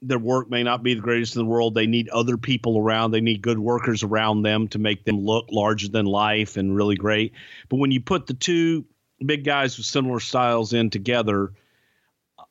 their 0.00 0.18
work 0.18 0.50
may 0.50 0.62
not 0.62 0.82
be 0.82 0.94
the 0.94 1.00
greatest 1.00 1.36
in 1.36 1.42
the 1.42 1.48
world. 1.48 1.74
They 1.74 1.86
need 1.86 2.08
other 2.08 2.36
people 2.36 2.78
around. 2.78 3.12
They 3.12 3.20
need 3.20 3.40
good 3.40 3.58
workers 3.58 4.02
around 4.02 4.42
them 4.42 4.68
to 4.68 4.78
make 4.78 5.04
them 5.04 5.20
look 5.20 5.46
larger 5.50 5.88
than 5.88 6.06
life 6.06 6.56
and 6.56 6.74
really 6.74 6.96
great. 6.96 7.32
But 7.68 7.76
when 7.76 7.92
you 7.92 8.00
put 8.00 8.26
the 8.26 8.34
two 8.34 8.84
big 9.24 9.44
guys 9.44 9.76
with 9.76 9.86
similar 9.86 10.18
styles 10.18 10.72
in 10.72 10.90
together, 10.90 11.52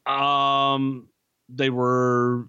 um, 0.06 1.10
they 1.50 1.70
were 1.70 2.48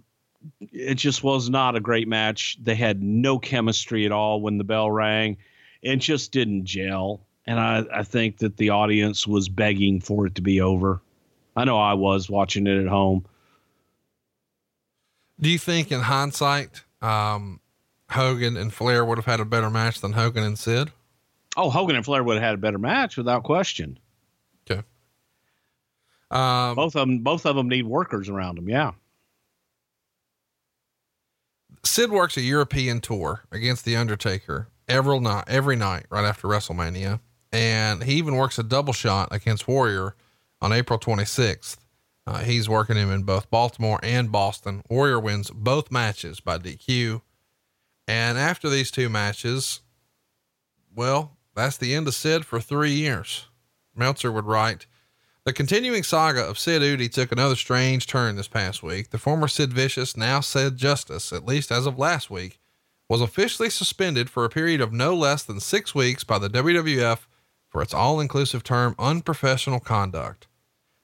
it 0.61 0.95
just 0.95 1.23
was 1.23 1.51
not 1.51 1.77
a 1.77 1.81
great 1.81 2.09
match. 2.09 2.57
They 2.63 2.75
had 2.75 3.03
no 3.03 3.39
chemistry 3.39 4.07
at 4.07 4.13
all 4.13 4.41
when 4.41 4.59
the 4.59 4.65
bell 4.65 4.91
rang. 4.91 5.37
It 5.83 5.97
just 5.97 6.33
didn't 6.33 6.65
gel. 6.65 7.27
And 7.47 7.59
I, 7.59 7.85
I 7.93 8.03
think 8.05 8.39
that 8.39 8.57
the 8.57 8.71
audience 8.71 9.27
was 9.27 9.49
begging 9.49 10.01
for 10.01 10.27
it 10.27 10.37
to 10.37 10.43
be 10.43 10.61
over. 10.61 11.01
I 11.57 11.65
know 11.65 11.79
I 11.79 11.95
was 11.95 12.31
watching 12.31 12.67
it 12.67 12.81
at 12.81 12.87
home. 12.87 13.27
Do 15.41 15.51
you 15.51 15.59
think, 15.59 15.91
in 15.91 16.01
hindsight, 16.01 16.83
um, 17.03 17.59
Hogan 18.11 18.57
and 18.57 18.73
Flair 18.73 19.05
would 19.05 19.19
have 19.19 19.27
had 19.27 19.41
a 19.41 19.45
better 19.45 19.71
match 19.71 20.01
than 20.01 20.13
Hogan 20.13 20.45
and 20.45 20.59
Sid? 20.59 20.93
Oh, 21.57 21.69
Hogan 21.69 21.97
and 21.97 22.05
Flair 22.05 22.23
would 22.23 22.35
have 22.35 22.43
had 22.45 22.55
a 22.55 22.59
better 22.59 22.79
match 22.79 23.17
without 23.17 23.43
question. 23.43 23.99
Okay. 24.71 24.83
Um, 26.31 26.77
both 26.77 26.95
of 26.95 27.09
them, 27.09 27.19
both 27.19 27.45
of 27.45 27.57
them 27.57 27.69
need 27.69 27.87
workers 27.87 28.29
around 28.29 28.57
them. 28.57 28.69
Yeah. 28.69 28.93
Sid 31.85 32.13
works 32.13 32.37
a 32.37 32.43
European 32.43 33.01
tour 33.01 33.43
against 33.51 33.85
The 33.85 33.97
Undertaker 33.97 34.69
every 34.89 35.19
night, 35.19 35.45
every 35.49 35.75
night 35.75 36.07
right 36.09 36.25
after 36.25 36.47
WrestleMania. 36.47 37.19
And 37.53 38.05
he 38.05 38.15
even 38.15 38.37
works 38.37 38.59
a 38.59 38.63
double 38.63 38.93
shot 38.93 39.29
against 39.31 39.69
Warrior 39.69 40.15
on 40.61 40.73
April 40.73 40.99
26th. 40.99 41.77
Uh, 42.27 42.39
he's 42.39 42.69
working 42.69 42.97
him 42.97 43.11
in 43.11 43.25
both 43.25 43.51
Baltimore 43.51 44.01
and 44.03 44.31
Boston. 44.31 44.83
Warrior 44.89 45.21
wins 45.21 45.51
both 45.51 45.91
matches 45.91 46.41
by 46.41 46.59
DQ. 46.59 47.21
And 48.07 48.39
after 48.39 48.69
these 48.69 48.91
two 48.91 49.09
matches, 49.09 49.81
well, 50.95 51.37
that's 51.55 51.77
the 51.77 51.95
end 51.95 52.07
of 52.09 52.15
Sid 52.15 52.45
for 52.45 52.61
three 52.61 52.93
years. 52.93 53.47
Meltzer 53.95 54.33
would 54.33 54.47
write, 54.47 54.87
the 55.45 55.53
continuing 55.53 56.05
saga 56.05 56.41
of 56.41 56.59
Sid 56.59 56.83
Eudy 56.83 57.09
took 57.09 57.33
another 57.33 57.57
strange 57.57 58.07
turn 58.07 58.37
this 58.37 58.47
past 58.47 58.83
week. 58.83 59.11
The 59.11 59.19
former 59.19 59.49
Sid 59.49 59.73
Vicious, 59.73 60.17
now 60.17 60.39
Sid 60.39 60.77
Justice, 60.77 61.33
at 61.33 61.45
least 61.45 61.73
as 61.73 61.85
of 61.85 61.99
last 61.99 62.31
week, 62.31 62.61
was 63.09 63.21
officially 63.21 63.69
suspended 63.69 64.31
for 64.31 64.45
a 64.45 64.49
period 64.49 64.81
of 64.81 64.93
no 64.93 65.15
less 65.17 65.43
than 65.43 65.59
six 65.59 65.97
weeks 65.97 66.23
by 66.23 66.39
the 66.39 66.49
WWF 66.49 67.27
for 67.73 67.81
its 67.81 67.95
all 67.95 68.21
inclusive 68.21 68.63
term 68.63 68.95
unprofessional 68.99 69.81
conduct. 69.81 70.47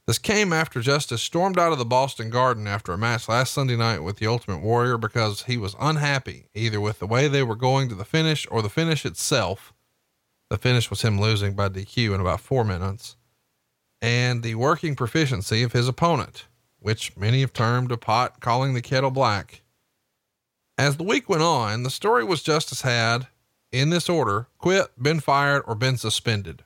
This 0.06 0.18
came 0.18 0.52
after 0.52 0.80
Justice 0.80 1.22
stormed 1.22 1.58
out 1.58 1.72
of 1.72 1.78
the 1.78 1.84
Boston 1.84 2.30
Garden 2.30 2.66
after 2.66 2.92
a 2.92 2.98
match 2.98 3.28
last 3.28 3.52
Sunday 3.52 3.76
night 3.76 4.00
with 4.00 4.18
the 4.18 4.26
Ultimate 4.26 4.62
Warrior 4.62 4.98
because 4.98 5.44
he 5.44 5.56
was 5.56 5.74
unhappy 5.80 6.48
either 6.54 6.80
with 6.80 6.98
the 6.98 7.06
way 7.06 7.26
they 7.26 7.42
were 7.42 7.56
going 7.56 7.88
to 7.88 7.94
the 7.94 8.04
finish 8.04 8.46
or 8.50 8.60
the 8.62 8.68
finish 8.68 9.04
itself. 9.06 9.72
The 10.50 10.58
finish 10.58 10.90
was 10.90 11.02
him 11.02 11.20
losing 11.20 11.54
by 11.54 11.70
DQ 11.70 12.14
in 12.14 12.20
about 12.20 12.40
four 12.40 12.64
minutes, 12.64 13.16
and 14.00 14.42
the 14.42 14.54
working 14.54 14.94
proficiency 14.94 15.62
of 15.62 15.72
his 15.72 15.88
opponent, 15.88 16.46
which 16.78 17.16
many 17.16 17.40
have 17.40 17.52
termed 17.52 17.92
a 17.92 17.98
pot 17.98 18.40
calling 18.40 18.72
the 18.72 18.82
kettle 18.82 19.10
black. 19.10 19.62
As 20.78 20.96
the 20.96 21.02
week 21.02 21.28
went 21.28 21.42
on, 21.42 21.82
the 21.82 21.90
story 21.90 22.24
was 22.24 22.42
Justice 22.42 22.82
had, 22.82 23.26
in 23.72 23.90
this 23.90 24.08
order, 24.08 24.48
quit, 24.58 24.88
been 25.00 25.20
fired, 25.20 25.62
or 25.66 25.74
been 25.74 25.96
suspended. 25.96 26.64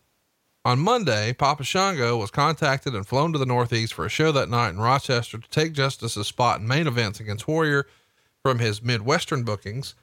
On 0.64 0.78
Monday, 0.78 1.32
Papa 1.32 1.64
Shango 1.64 2.16
was 2.16 2.30
contacted 2.30 2.94
and 2.94 3.05
flown 3.07 3.32
to 3.32 3.38
the 3.38 3.46
Northeast 3.46 3.94
for 3.94 4.05
a 4.05 4.11
show 4.11 4.30
that 4.30 4.48
night 4.48 4.70
in 4.70 4.78
Rochester 4.78 5.38
to 5.38 5.48
take 5.50 5.72
Justice's 5.72 6.28
spot 6.28 6.61
in 6.61 6.68
main 6.68 6.86
events 6.86 7.18
against 7.18 7.48
Warrior 7.48 7.86
from 8.42 8.61
his 8.61 8.82
Midwestern 8.82 9.42
bookings, 9.42 9.96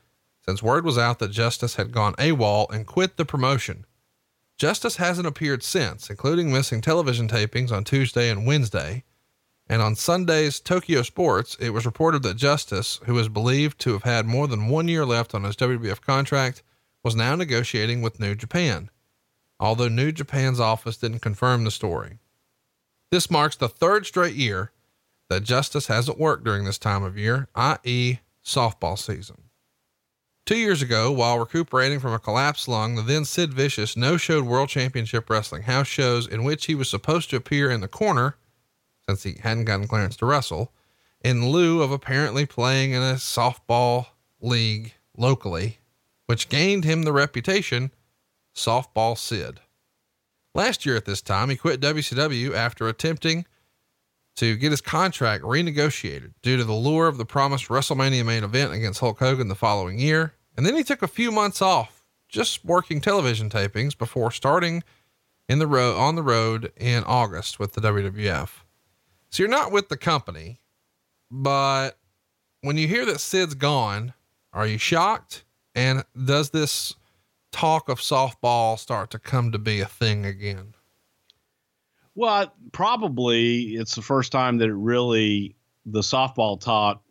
since 0.45 0.61
word 0.61 0.83
was 0.83 0.97
out 0.97 1.19
that 1.19 1.31
Justice 1.31 1.75
had 1.75 1.93
gone 1.93 2.13
AWOL 2.15 2.69
and 2.73 2.85
quit 2.85 3.15
the 3.15 3.23
promotion. 3.23 3.85
Justice 4.57 4.97
hasn't 4.97 5.27
appeared 5.27 5.63
since, 5.63 6.09
including 6.09 6.51
missing 6.51 6.81
television 6.81 7.29
tapings 7.29 7.71
on 7.71 7.85
Tuesday 7.85 8.29
and 8.29 8.45
Wednesday. 8.45 9.05
And 9.69 9.81
on 9.81 9.95
Sunday's 9.95 10.59
Tokyo 10.59 11.03
Sports, 11.03 11.55
it 11.61 11.69
was 11.69 11.85
reported 11.85 12.23
that 12.23 12.35
Justice, 12.35 12.99
who 13.05 13.17
is 13.17 13.29
believed 13.29 13.79
to 13.79 13.93
have 13.93 14.03
had 14.03 14.25
more 14.25 14.47
than 14.47 14.67
one 14.67 14.89
year 14.89 15.05
left 15.05 15.33
on 15.33 15.45
his 15.45 15.55
WWF 15.55 16.01
contract, 16.01 16.63
was 17.03 17.15
now 17.15 17.35
negotiating 17.35 18.01
with 18.01 18.19
New 18.19 18.35
Japan 18.35 18.89
although 19.59 19.89
New 19.89 20.11
Japan's 20.11 20.59
office 20.59 20.97
didn't 20.97 21.19
confirm 21.19 21.63
the 21.63 21.71
story. 21.71 22.19
This 23.11 23.29
marks 23.29 23.55
the 23.55 23.67
third 23.67 24.05
straight 24.05 24.35
year 24.35 24.71
that 25.29 25.43
Justice 25.43 25.87
hasn't 25.87 26.19
worked 26.19 26.43
during 26.43 26.63
this 26.65 26.77
time 26.77 27.03
of 27.03 27.17
year, 27.17 27.49
i.e., 27.55 28.19
softball 28.43 28.97
season. 28.97 29.43
Two 30.45 30.57
years 30.57 30.81
ago, 30.81 31.11
while 31.11 31.37
recuperating 31.37 31.99
from 31.99 32.13
a 32.13 32.19
collapsed 32.19 32.67
lung, 32.67 32.95
the 32.95 33.03
then 33.03 33.25
Sid 33.25 33.53
Vicious 33.53 33.95
no 33.95 34.17
showed 34.17 34.45
World 34.45 34.69
Championship 34.69 35.29
Wrestling 35.29 35.63
house 35.63 35.87
shows 35.87 36.25
in 36.25 36.43
which 36.43 36.65
he 36.65 36.73
was 36.73 36.89
supposed 36.89 37.29
to 37.29 37.35
appear 37.35 37.69
in 37.69 37.81
the 37.81 37.87
corner, 37.87 38.37
since 39.07 39.23
he 39.23 39.37
hadn't 39.41 39.65
gotten 39.65 39.87
clearance 39.87 40.15
to 40.17 40.25
wrestle, 40.25 40.71
in 41.21 41.49
lieu 41.49 41.83
of 41.83 41.91
apparently 41.91 42.45
playing 42.45 42.91
in 42.91 43.01
a 43.01 43.15
softball 43.15 44.07
league 44.41 44.93
locally, 45.15 45.78
which 46.29 46.47
gained 46.47 46.83
him 46.83 47.01
the 47.01 47.11
reputation 47.11 47.89
Softball 48.55 49.17
Sid. 49.17 49.61
Last 50.53 50.85
year 50.85 50.95
at 50.95 51.05
this 51.05 51.23
time, 51.23 51.49
he 51.49 51.55
quit 51.55 51.81
WCW 51.81 52.53
after 52.53 52.87
attempting 52.87 53.47
to 54.35 54.55
get 54.55 54.69
his 54.69 54.79
contract 54.79 55.43
renegotiated 55.43 56.33
due 56.43 56.55
to 56.55 56.63
the 56.63 56.75
lure 56.75 57.07
of 57.07 57.17
the 57.17 57.25
promised 57.25 57.69
WrestleMania 57.69 58.23
main 58.23 58.43
event 58.43 58.73
against 58.73 58.99
Hulk 58.99 59.17
Hogan 59.17 59.47
the 59.47 59.55
following 59.55 59.97
year. 59.97 60.35
And 60.55 60.63
then 60.67 60.75
he 60.75 60.83
took 60.83 61.01
a 61.01 61.07
few 61.07 61.31
months 61.31 61.63
off, 61.63 62.05
just 62.27 62.63
working 62.63 63.01
television 63.01 63.49
tapings 63.49 63.97
before 63.97 64.29
starting 64.29 64.83
in 65.47 65.57
the 65.57 65.67
on 65.67 66.13
the 66.13 66.21
road 66.21 66.71
in 66.77 67.03
August 67.05 67.57
with 67.57 67.73
the 67.73 67.81
WWF. 67.81 68.49
So 69.31 69.41
you're 69.41 69.49
not 69.49 69.71
with 69.71 69.89
the 69.89 69.97
company, 69.97 70.59
but 71.31 71.97
when 72.61 72.77
you 72.77 72.87
hear 72.87 73.07
that 73.07 73.19
Sid's 73.19 73.55
gone, 73.55 74.13
are 74.53 74.67
you 74.67 74.77
shocked? 74.77 75.43
And 75.79 76.03
does 76.25 76.49
this 76.49 76.93
talk 77.53 77.87
of 77.87 77.99
softball 77.99 78.77
start 78.77 79.11
to 79.11 79.19
come 79.19 79.53
to 79.53 79.57
be 79.57 79.79
a 79.79 79.85
thing 79.85 80.25
again? 80.25 80.73
Well, 82.15 82.53
probably 82.73 83.75
it's 83.75 83.95
the 83.95 84.01
first 84.01 84.33
time 84.33 84.57
that 84.57 84.67
it 84.67 84.73
really 84.73 85.55
the 85.85 86.01
softball 86.01 86.59
talk 86.59 87.01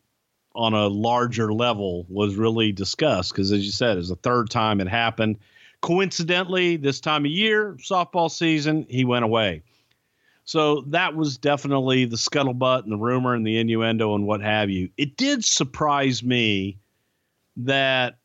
on 0.54 0.74
a 0.74 0.86
larger 0.86 1.50
level 1.50 2.04
was 2.10 2.34
really 2.34 2.70
discussed 2.70 3.32
because, 3.32 3.52
as 3.52 3.64
you 3.64 3.72
said, 3.72 3.96
it's 3.96 4.10
the 4.10 4.16
third 4.16 4.50
time 4.50 4.82
it 4.82 4.88
happened. 4.88 5.38
Coincidentally, 5.80 6.76
this 6.76 7.00
time 7.00 7.24
of 7.24 7.30
year, 7.30 7.74
softball 7.80 8.30
season, 8.30 8.84
he 8.90 9.02
went 9.02 9.24
away. 9.24 9.62
So 10.44 10.82
that 10.88 11.16
was 11.16 11.38
definitely 11.38 12.04
the 12.04 12.16
scuttlebutt 12.16 12.82
and 12.82 12.92
the 12.92 12.98
rumor 12.98 13.32
and 13.32 13.46
the 13.46 13.56
innuendo 13.56 14.14
and 14.14 14.26
what 14.26 14.42
have 14.42 14.68
you. 14.68 14.90
It 14.98 15.16
did 15.16 15.42
surprise 15.42 16.22
me 16.22 16.76
that 17.56 18.18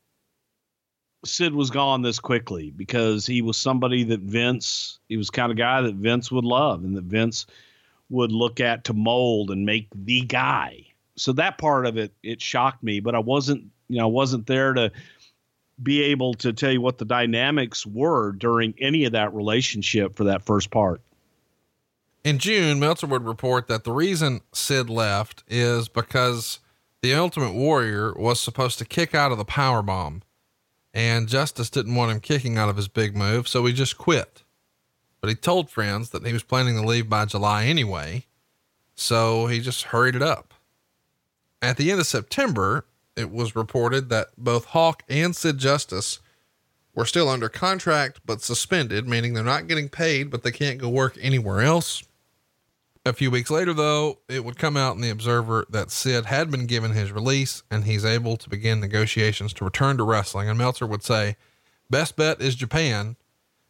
Sid 1.26 1.54
was 1.54 1.70
gone 1.70 2.02
this 2.02 2.20
quickly 2.20 2.72
because 2.72 3.26
he 3.26 3.42
was 3.42 3.58
somebody 3.58 4.04
that 4.06 4.20
Vince, 4.20 5.00
he 5.08 5.18
was 5.18 5.30
kind 5.30 5.52
of 5.52 5.58
guy 5.58 5.82
that 5.82 5.96
Vince 5.96 6.32
would 6.32 6.44
love 6.44 6.84
and 6.84 6.96
that 6.98 7.06
Vince 7.06 7.46
would 8.10 8.32
look 8.32 8.60
at 8.60 8.84
to 8.86 8.94
mold 8.94 9.50
and 9.50 9.66
make 9.66 9.88
the 9.96 10.22
guy. 10.22 10.86
So 11.16 11.32
that 11.34 11.58
part 11.58 11.86
of 11.86 11.98
it, 11.98 12.12
it 12.24 12.42
shocked 12.42 12.84
me, 12.84 13.00
but 13.00 13.16
I 13.16 13.20
wasn't, 13.20 13.66
you 13.88 13.98
know, 13.98 14.04
I 14.04 14.12
wasn't 14.12 14.48
there 14.48 14.74
to 14.74 14.92
be 15.82 16.04
able 16.04 16.34
to 16.36 16.54
tell 16.54 16.72
you 16.72 16.82
what 16.82 16.98
the 16.98 17.06
dynamics 17.06 17.86
were 17.86 18.32
during 18.34 18.74
any 18.80 19.06
of 19.06 19.14
that 19.14 19.34
relationship 19.34 20.16
for 20.16 20.26
that 20.26 20.44
first 20.44 20.72
part. 20.72 21.02
In 22.24 22.38
June, 22.38 22.80
Meltzer 22.80 23.08
would 23.08 23.26
report 23.26 23.68
that 23.68 23.84
the 23.84 23.92
reason 23.92 24.42
Sid 24.54 24.90
left 24.90 25.44
is 25.48 25.90
because 25.90 26.60
the 27.02 27.14
Ultimate 27.14 27.54
Warrior 27.54 28.14
was 28.14 28.40
supposed 28.40 28.78
to 28.80 28.86
kick 28.86 29.14
out 29.14 29.32
of 29.32 29.38
the 29.38 29.46
power 29.46 29.82
bomb 29.82 30.22
and 30.94 31.28
Justice 31.28 31.70
didn't 31.70 31.96
want 31.96 32.12
him 32.12 32.20
kicking 32.20 32.58
out 32.58 32.70
of 32.70 32.78
his 32.78 32.88
big 32.88 33.16
move, 33.16 33.48
so 33.48 33.66
he 33.66 33.74
just 33.74 33.98
quit. 33.98 34.44
But 35.22 35.30
he 35.30 35.36
told 35.36 35.70
friends 35.70 36.10
that 36.10 36.26
he 36.26 36.34
was 36.34 36.44
planning 36.44 36.76
to 36.76 36.86
leave 36.86 37.10
by 37.10 37.26
July 37.26 37.66
anyway, 37.66 38.26
so 38.96 39.48
he 39.48 39.60
just 39.60 39.84
hurried 39.86 40.16
it 40.16 40.22
up. 40.22 40.54
At 41.62 41.78
the 41.78 41.92
end 41.92 42.00
of 42.00 42.08
September, 42.08 42.86
it 43.16 43.32
was 43.32 43.56
reported 43.56 44.10
that 44.10 44.28
both 44.38 44.66
Hawk 44.66 45.04
and 45.08 45.36
Sid 45.36 45.58
Justice 45.58 46.20
were 46.94 47.06
still 47.06 47.30
under 47.30 47.50
contract 47.50 48.20
but 48.26 48.42
suspended, 48.42 49.08
meaning 49.08 49.34
they're 49.34 49.44
not 49.44 49.68
getting 49.68 49.90
paid, 49.90 50.30
but 50.30 50.44
they 50.44 50.52
can't 50.52 50.80
go 50.80 50.90
work 50.90 51.18
anywhere 51.22 51.62
else. 51.62 52.04
A 53.06 53.12
few 53.12 53.30
weeks 53.30 53.52
later, 53.52 53.74
though, 53.74 54.20
it 54.30 54.46
would 54.46 54.58
come 54.58 54.78
out 54.78 54.96
in 54.96 55.02
the 55.02 55.10
Observer 55.10 55.66
that 55.70 55.92
Sid 55.92 56.26
had 56.26 56.50
been 56.50 56.66
given 56.66 56.92
his 56.92 57.12
release 57.12 57.62
and 57.70 57.84
he's 57.84 58.06
able 58.06 58.38
to 58.38 58.50
begin 58.50 58.80
negotiations 58.80 59.52
to 59.54 59.66
return 59.66 59.98
to 59.98 60.04
wrestling. 60.04 60.48
And 60.48 60.58
Meltzer 60.58 60.88
would 60.88 61.04
say, 61.04 61.36
best 61.90 62.16
bet 62.16 62.42
is 62.42 62.56
Japan, 62.56 63.18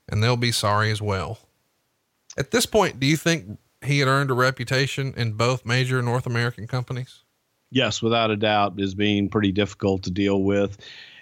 and 0.08 0.22
they'll 0.22 0.38
be 0.38 0.52
sorry 0.52 0.92
as 0.92 1.02
well. 1.02 1.40
At 2.38 2.52
this 2.52 2.68
point, 2.68 3.00
do 3.00 3.08
you 3.08 3.18
think 3.18 3.58
he 3.84 4.00
had 4.00 4.08
earned 4.08 4.30
a 4.30 4.36
reputation 4.36 5.16
in 5.18 5.34
both 5.34 5.66
major 5.66 6.02
North 6.04 6.28
American 6.28 6.68
companies? 6.68 7.24
Yes, 7.72 8.04
without 8.04 8.30
a 8.30 8.38
doubt, 8.38 8.80
is 8.80 8.94
being 8.94 9.30
pretty 9.30 9.52
difficult 9.52 10.04
to 10.04 10.12
deal 10.12 10.44
with 10.44 10.78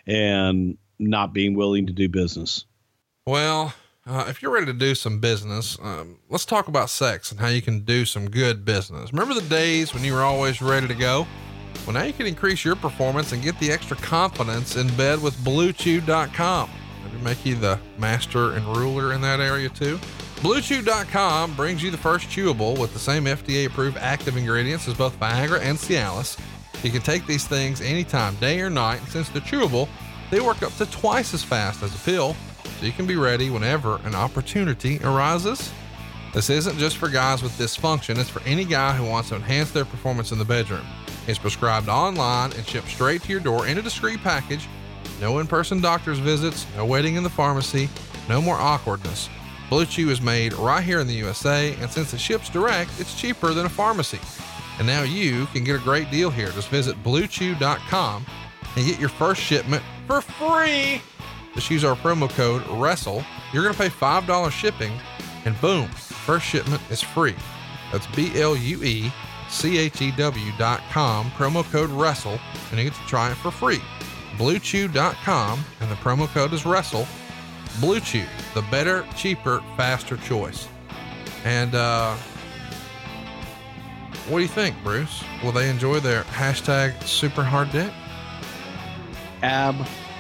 and 0.06 0.78
not 1.00 1.34
being 1.34 1.56
willing 1.56 1.88
to 1.88 1.94
do 1.94 2.10
business. 2.10 2.66
Well, 3.26 3.74
uh, 4.08 4.26
if 4.28 4.42
you're 4.42 4.52
ready 4.52 4.66
to 4.66 4.74
do 4.74 4.96
some 4.96 5.20
business, 5.20 5.78
um, 5.82 6.18
let's 6.30 6.46
talk 6.46 6.68
about 6.68 6.90
sex 6.90 7.32
and 7.32 7.40
how 7.40 7.48
you 7.48 7.62
can 7.62 7.82
do 7.82 8.04
some 8.04 8.30
good 8.30 8.66
business. 8.66 9.14
Remember 9.14 9.34
the 9.34 9.48
days 9.48 9.94
when 9.94 10.04
you 10.04 10.14
were 10.14 10.24
always 10.24 10.62
ready 10.62 10.88
to 10.88 10.96
go? 10.96 11.28
Well, 11.86 11.94
now 11.94 12.04
you 12.04 12.14
can 12.14 12.26
increase 12.26 12.66
your 12.66 12.76
performance 12.76 13.32
and 13.32 13.44
get 13.44 13.60
the 13.60 13.72
extra 13.72 13.96
confidence 13.98 14.76
in 14.76 14.88
bed 14.96 15.22
with 15.22 15.36
BlueChew.com. 15.38 16.70
Maybe 17.04 17.24
make 17.24 17.46
you 17.46 17.56
the 17.56 17.80
master 17.98 18.54
and 18.54 18.66
ruler 18.76 19.14
in 19.14 19.22
that 19.22 19.40
area 19.40 19.70
too. 19.70 20.00
BlueChew.com 20.38 21.56
brings 21.56 21.84
you 21.84 21.92
the 21.92 21.98
first 21.98 22.28
chewable 22.28 22.78
with 22.80 22.94
the 22.94 23.00
same 23.00 23.26
FDA 23.26 23.68
approved 23.68 23.98
active 23.98 24.36
ingredients 24.36 24.88
as 24.88 24.96
both 24.96 25.20
Viagra 25.20 25.62
and 25.62 25.78
Cialis. 25.78 26.40
You 26.84 26.90
can 26.90 27.02
take 27.02 27.28
these 27.28 27.46
things 27.46 27.82
anytime, 27.82 28.34
day 28.36 28.60
or 28.62 28.72
night, 28.72 29.00
and 29.00 29.10
since 29.10 29.30
they're 29.30 29.42
chewable, 29.44 29.88
they 30.32 30.40
work 30.40 30.64
up 30.64 30.74
to 30.78 30.88
twice 30.88 31.36
as 31.36 31.44
fast 31.44 31.84
as 31.84 31.94
a 31.94 32.00
pill 32.00 32.36
so 32.80 32.86
you 32.86 32.92
can 32.92 33.06
be 33.06 33.16
ready 33.16 33.50
whenever 33.50 33.98
an 34.06 34.16
opportunity 34.16 35.00
arises. 35.04 35.72
This 36.34 36.50
isn't 36.50 36.78
just 36.78 36.98
for 36.98 37.10
guys 37.10 37.44
with 37.44 37.52
dysfunction, 37.54 38.18
it's 38.18 38.30
for 38.30 38.42
any 38.44 38.64
guy 38.64 38.94
who 38.94 39.06
wants 39.06 39.30
to 39.30 39.36
enhance 39.36 39.72
their 39.72 39.86
performance 39.86 40.32
in 40.32 40.38
the 40.38 40.46
bedroom. 40.46 40.86
It's 41.28 41.38
prescribed 41.38 41.90
online 41.90 42.54
and 42.54 42.66
shipped 42.66 42.88
straight 42.88 43.22
to 43.24 43.32
your 43.32 43.42
door 43.42 43.68
in 43.68 43.78
a 43.78 43.82
discreet 43.82 44.22
package. 44.22 44.68
No 45.20 45.40
in 45.40 45.48
person 45.48 45.82
doctor's 45.82 46.20
visits, 46.20 46.66
no 46.76 46.86
waiting 46.86 47.16
in 47.16 47.24
the 47.24 47.30
pharmacy, 47.30 47.90
no 48.28 48.42
more 48.42 48.56
awkwardness. 48.56 49.30
Blue 49.70 49.86
Chew 49.86 50.10
is 50.10 50.22
made 50.22 50.54
right 50.54 50.84
here 50.84 51.00
in 51.00 51.08
the 51.08 51.14
USA, 51.14 51.76
and 51.76 51.90
since 51.90 52.14
it 52.14 52.20
ships 52.20 52.50
direct, 52.50 52.92
it's 53.00 53.20
cheaper 53.20 53.54
than 53.54 53.66
a 53.66 53.70
pharmacy. 53.70 54.20
And 54.80 54.88
now 54.88 55.04
you 55.04 55.46
can 55.48 55.64
get 55.64 55.76
a 55.76 55.84
great 55.84 56.10
deal 56.10 56.30
here. 56.30 56.50
Just 56.50 56.70
visit 56.70 57.02
bluechew.com 57.04 58.26
and 58.76 58.86
get 58.86 59.00
your 59.00 59.10
first 59.10 59.42
shipment 59.42 59.84
for 60.08 60.22
free. 60.22 61.02
Just 61.54 61.70
use 61.70 61.84
our 61.84 61.96
promo 61.96 62.30
code 62.30 62.66
WRESTLE. 62.68 63.24
You're 63.54 63.64
going 63.64 63.76
to 63.76 63.80
pay 63.82 63.90
$5 63.90 64.52
shipping, 64.52 64.94
and 65.46 65.60
boom, 65.60 65.88
first 65.88 66.46
shipment 66.46 66.82
is 66.90 67.02
free. 67.02 67.36
That's 67.92 68.08
B 68.08 68.32
L 68.40 68.56
U 68.56 68.84
E 68.84 69.12
C 69.50 69.78
H 69.78 70.02
E 70.02 70.12
W 70.12 70.52
dot 70.58 70.82
com, 70.92 71.30
promo 71.32 71.70
code 71.72 71.90
WRESTLE, 71.90 72.40
and 72.70 72.80
you 72.80 72.86
get 72.86 72.94
to 72.94 73.08
try 73.08 73.32
it 73.32 73.36
for 73.36 73.52
free. 73.52 73.82
BlueChew.com, 74.38 75.66
and 75.82 75.92
the 75.92 75.96
promo 75.96 76.28
code 76.28 76.54
is 76.54 76.66
WRESTLE. 76.66 77.06
Blue 77.80 78.00
Chew, 78.00 78.26
the 78.54 78.62
better, 78.64 79.06
cheaper, 79.16 79.62
faster 79.78 80.18
choice. 80.18 80.68
And 81.44 81.76
uh, 81.76 82.16
what 84.28 84.38
do 84.38 84.42
you 84.44 84.48
think, 84.48 84.76
Bruce? 84.84 85.24
Will 85.44 85.52
they 85.52 85.70
enjoy 85.70 86.00
their 86.00 86.24
hashtag 86.24 87.02
super 87.04 87.44
hard 87.44 87.72
dick? 87.72 87.92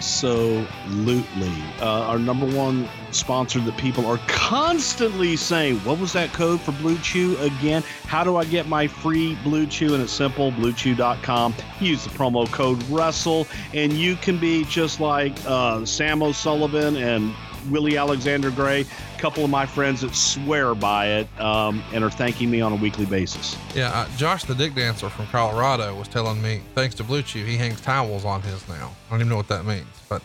Absolutely. 0.01 1.53
Uh, 1.79 2.01
our 2.07 2.17
number 2.17 2.47
one 2.47 2.89
sponsor 3.11 3.59
that 3.59 3.77
people 3.77 4.07
are 4.07 4.17
constantly 4.25 5.35
saying, 5.35 5.77
What 5.81 5.99
was 5.99 6.11
that 6.13 6.33
code 6.33 6.59
for 6.59 6.71
Blue 6.71 6.97
Chew 6.97 7.37
again? 7.37 7.83
How 8.07 8.23
do 8.23 8.35
I 8.35 8.45
get 8.45 8.67
my 8.67 8.87
free 8.87 9.35
Blue 9.43 9.67
Chew? 9.67 9.93
And 9.93 10.01
it's 10.01 10.11
simple 10.11 10.51
bluechew.com. 10.53 11.53
Use 11.79 12.03
the 12.03 12.09
promo 12.09 12.51
code 12.51 12.81
WRESTLE, 12.89 13.45
and 13.75 13.93
you 13.93 14.15
can 14.15 14.39
be 14.39 14.65
just 14.65 14.99
like 14.99 15.33
uh, 15.45 15.85
Sam 15.85 16.23
O'Sullivan 16.23 16.97
and 16.97 17.31
Willie 17.69 17.97
Alexander 17.97 18.51
Gray, 18.51 18.81
a 18.81 19.19
couple 19.19 19.43
of 19.43 19.49
my 19.49 19.65
friends 19.65 20.01
that 20.01 20.15
swear 20.15 20.73
by 20.75 21.07
it 21.07 21.39
um, 21.39 21.83
and 21.93 22.03
are 22.03 22.09
thanking 22.09 22.49
me 22.49 22.61
on 22.61 22.71
a 22.71 22.75
weekly 22.75 23.05
basis. 23.05 23.55
Yeah, 23.75 23.91
uh, 23.91 24.07
Josh, 24.17 24.43
the 24.43 24.55
dick 24.55 24.75
dancer 24.75 25.09
from 25.09 25.27
Colorado, 25.27 25.95
was 25.95 26.07
telling 26.07 26.41
me, 26.41 26.61
thanks 26.75 26.95
to 26.95 27.03
Blue 27.03 27.21
Chew, 27.21 27.45
he 27.45 27.57
hangs 27.57 27.81
towels 27.81 28.25
on 28.25 28.41
his 28.41 28.67
now. 28.67 28.91
I 29.07 29.11
don't 29.11 29.19
even 29.19 29.29
know 29.29 29.37
what 29.37 29.47
that 29.49 29.65
means, 29.65 29.87
but. 30.09 30.21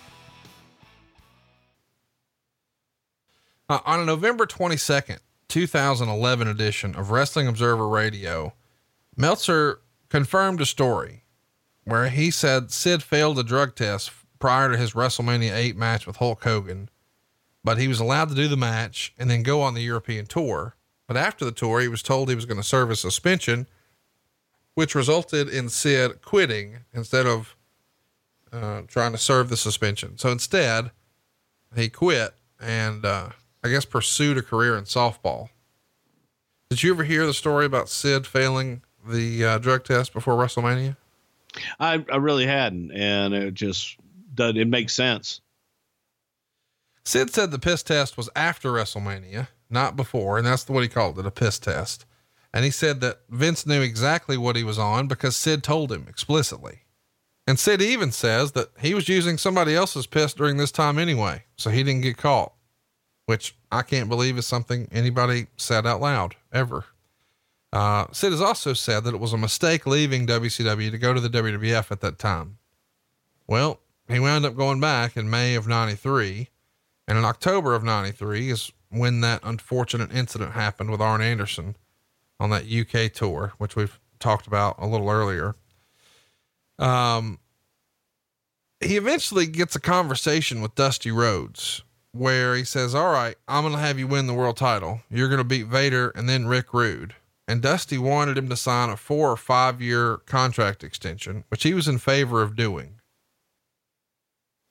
Uh, 3.68 3.80
on 3.84 4.00
a 4.00 4.04
November 4.04 4.46
22nd, 4.46 5.18
2011 5.48 6.48
edition 6.48 6.94
of 6.94 7.10
Wrestling 7.10 7.48
Observer 7.48 7.88
Radio, 7.88 8.54
Meltzer 9.16 9.80
confirmed 10.08 10.60
a 10.60 10.66
story 10.66 11.24
where 11.84 12.08
he 12.08 12.30
said 12.30 12.70
Sid 12.70 13.02
failed 13.02 13.38
a 13.38 13.42
drug 13.42 13.74
test 13.74 14.10
prior 14.38 14.70
to 14.70 14.76
his 14.76 14.92
WrestleMania 14.92 15.54
8 15.54 15.76
match 15.76 16.06
with 16.06 16.16
Hulk 16.16 16.42
Hogan 16.44 16.90
but 17.66 17.78
he 17.78 17.88
was 17.88 17.98
allowed 17.98 18.28
to 18.28 18.34
do 18.36 18.46
the 18.46 18.56
match 18.56 19.12
and 19.18 19.28
then 19.28 19.42
go 19.42 19.60
on 19.60 19.74
the 19.74 19.82
European 19.82 20.24
tour. 20.24 20.76
But 21.08 21.16
after 21.16 21.44
the 21.44 21.50
tour, 21.50 21.80
he 21.80 21.88
was 21.88 22.00
told 22.00 22.28
he 22.28 22.36
was 22.36 22.44
going 22.46 22.60
to 22.60 22.62
serve 22.62 22.92
a 22.92 22.96
suspension, 22.96 23.66
which 24.74 24.94
resulted 24.94 25.48
in 25.48 25.68
Sid 25.68 26.22
quitting 26.22 26.78
instead 26.94 27.26
of 27.26 27.56
uh, 28.52 28.82
trying 28.86 29.10
to 29.10 29.18
serve 29.18 29.48
the 29.48 29.56
suspension. 29.56 30.16
So 30.16 30.30
instead, 30.30 30.92
he 31.74 31.88
quit 31.88 32.34
and 32.60 33.04
uh, 33.04 33.30
I 33.64 33.68
guess 33.68 33.84
pursued 33.84 34.38
a 34.38 34.42
career 34.42 34.78
in 34.78 34.84
softball. 34.84 35.48
Did 36.70 36.84
you 36.84 36.92
ever 36.92 37.02
hear 37.02 37.26
the 37.26 37.34
story 37.34 37.66
about 37.66 37.88
Sid 37.88 38.28
failing 38.28 38.82
the 39.04 39.44
uh, 39.44 39.58
drug 39.58 39.82
test 39.82 40.12
before 40.12 40.34
WrestleMania? 40.34 40.96
I, 41.80 42.04
I 42.12 42.16
really 42.18 42.46
hadn't, 42.46 42.92
and 42.92 43.34
it 43.34 43.54
just 43.54 43.96
does. 44.36 44.54
It 44.54 44.68
makes 44.68 44.94
sense. 44.94 45.40
Sid 47.06 47.32
said 47.32 47.52
the 47.52 47.60
piss 47.60 47.84
test 47.84 48.16
was 48.16 48.28
after 48.34 48.72
WrestleMania, 48.72 49.46
not 49.70 49.94
before, 49.94 50.38
and 50.38 50.46
that's 50.46 50.68
what 50.68 50.82
he 50.82 50.88
called 50.88 51.20
it 51.20 51.24
a 51.24 51.30
piss 51.30 51.56
test. 51.60 52.04
And 52.52 52.64
he 52.64 52.72
said 52.72 53.00
that 53.00 53.20
Vince 53.28 53.64
knew 53.64 53.80
exactly 53.80 54.36
what 54.36 54.56
he 54.56 54.64
was 54.64 54.76
on 54.76 55.06
because 55.06 55.36
Sid 55.36 55.62
told 55.62 55.92
him 55.92 56.06
explicitly. 56.08 56.80
And 57.46 57.60
Sid 57.60 57.80
even 57.80 58.10
says 58.10 58.52
that 58.52 58.70
he 58.80 58.92
was 58.92 59.08
using 59.08 59.38
somebody 59.38 59.76
else's 59.76 60.08
piss 60.08 60.34
during 60.34 60.56
this 60.56 60.72
time 60.72 60.98
anyway, 60.98 61.44
so 61.56 61.70
he 61.70 61.84
didn't 61.84 62.00
get 62.00 62.16
caught, 62.16 62.52
which 63.26 63.54
I 63.70 63.82
can't 63.82 64.08
believe 64.08 64.36
is 64.36 64.46
something 64.46 64.88
anybody 64.90 65.46
said 65.56 65.86
out 65.86 66.00
loud 66.00 66.34
ever. 66.52 66.86
Uh, 67.72 68.06
Sid 68.10 68.32
has 68.32 68.40
also 68.40 68.72
said 68.72 69.04
that 69.04 69.14
it 69.14 69.20
was 69.20 69.32
a 69.32 69.38
mistake 69.38 69.86
leaving 69.86 70.26
WCW 70.26 70.90
to 70.90 70.98
go 70.98 71.14
to 71.14 71.20
the 71.20 71.30
WWF 71.30 71.92
at 71.92 72.00
that 72.00 72.18
time. 72.18 72.58
Well, 73.46 73.78
he 74.08 74.18
wound 74.18 74.44
up 74.44 74.56
going 74.56 74.80
back 74.80 75.16
in 75.16 75.30
May 75.30 75.54
of 75.54 75.68
93 75.68 76.48
and 77.08 77.18
in 77.18 77.24
October 77.24 77.74
of 77.74 77.84
93 77.84 78.50
is 78.50 78.72
when 78.90 79.20
that 79.20 79.40
unfortunate 79.42 80.12
incident 80.12 80.52
happened 80.52 80.90
with 80.90 81.00
Arn 81.00 81.20
Anderson 81.20 81.76
on 82.38 82.50
that 82.50 82.70
UK 82.70 83.12
tour, 83.12 83.52
which 83.58 83.76
we've 83.76 83.98
talked 84.18 84.46
about 84.46 84.76
a 84.78 84.86
little 84.86 85.10
earlier. 85.10 85.54
Um, 86.78 87.38
he 88.80 88.96
eventually 88.96 89.46
gets 89.46 89.74
a 89.74 89.80
conversation 89.80 90.60
with 90.60 90.74
Dusty 90.74 91.10
Rhodes 91.10 91.82
where 92.12 92.54
he 92.54 92.64
says, 92.64 92.94
All 92.94 93.12
right, 93.12 93.36
I'm 93.48 93.62
going 93.62 93.74
to 93.74 93.80
have 93.80 93.98
you 93.98 94.06
win 94.06 94.26
the 94.26 94.34
world 94.34 94.56
title. 94.56 95.00
You're 95.10 95.28
going 95.28 95.38
to 95.38 95.44
beat 95.44 95.66
Vader 95.66 96.10
and 96.10 96.28
then 96.28 96.46
Rick 96.46 96.72
Rude. 96.72 97.14
And 97.48 97.62
Dusty 97.62 97.96
wanted 97.98 98.36
him 98.36 98.48
to 98.48 98.56
sign 98.56 98.90
a 98.90 98.96
four 98.96 99.30
or 99.30 99.36
five 99.36 99.80
year 99.80 100.18
contract 100.18 100.82
extension, 100.82 101.44
which 101.48 101.62
he 101.62 101.74
was 101.74 101.88
in 101.88 101.98
favor 101.98 102.42
of 102.42 102.56
doing. 102.56 102.95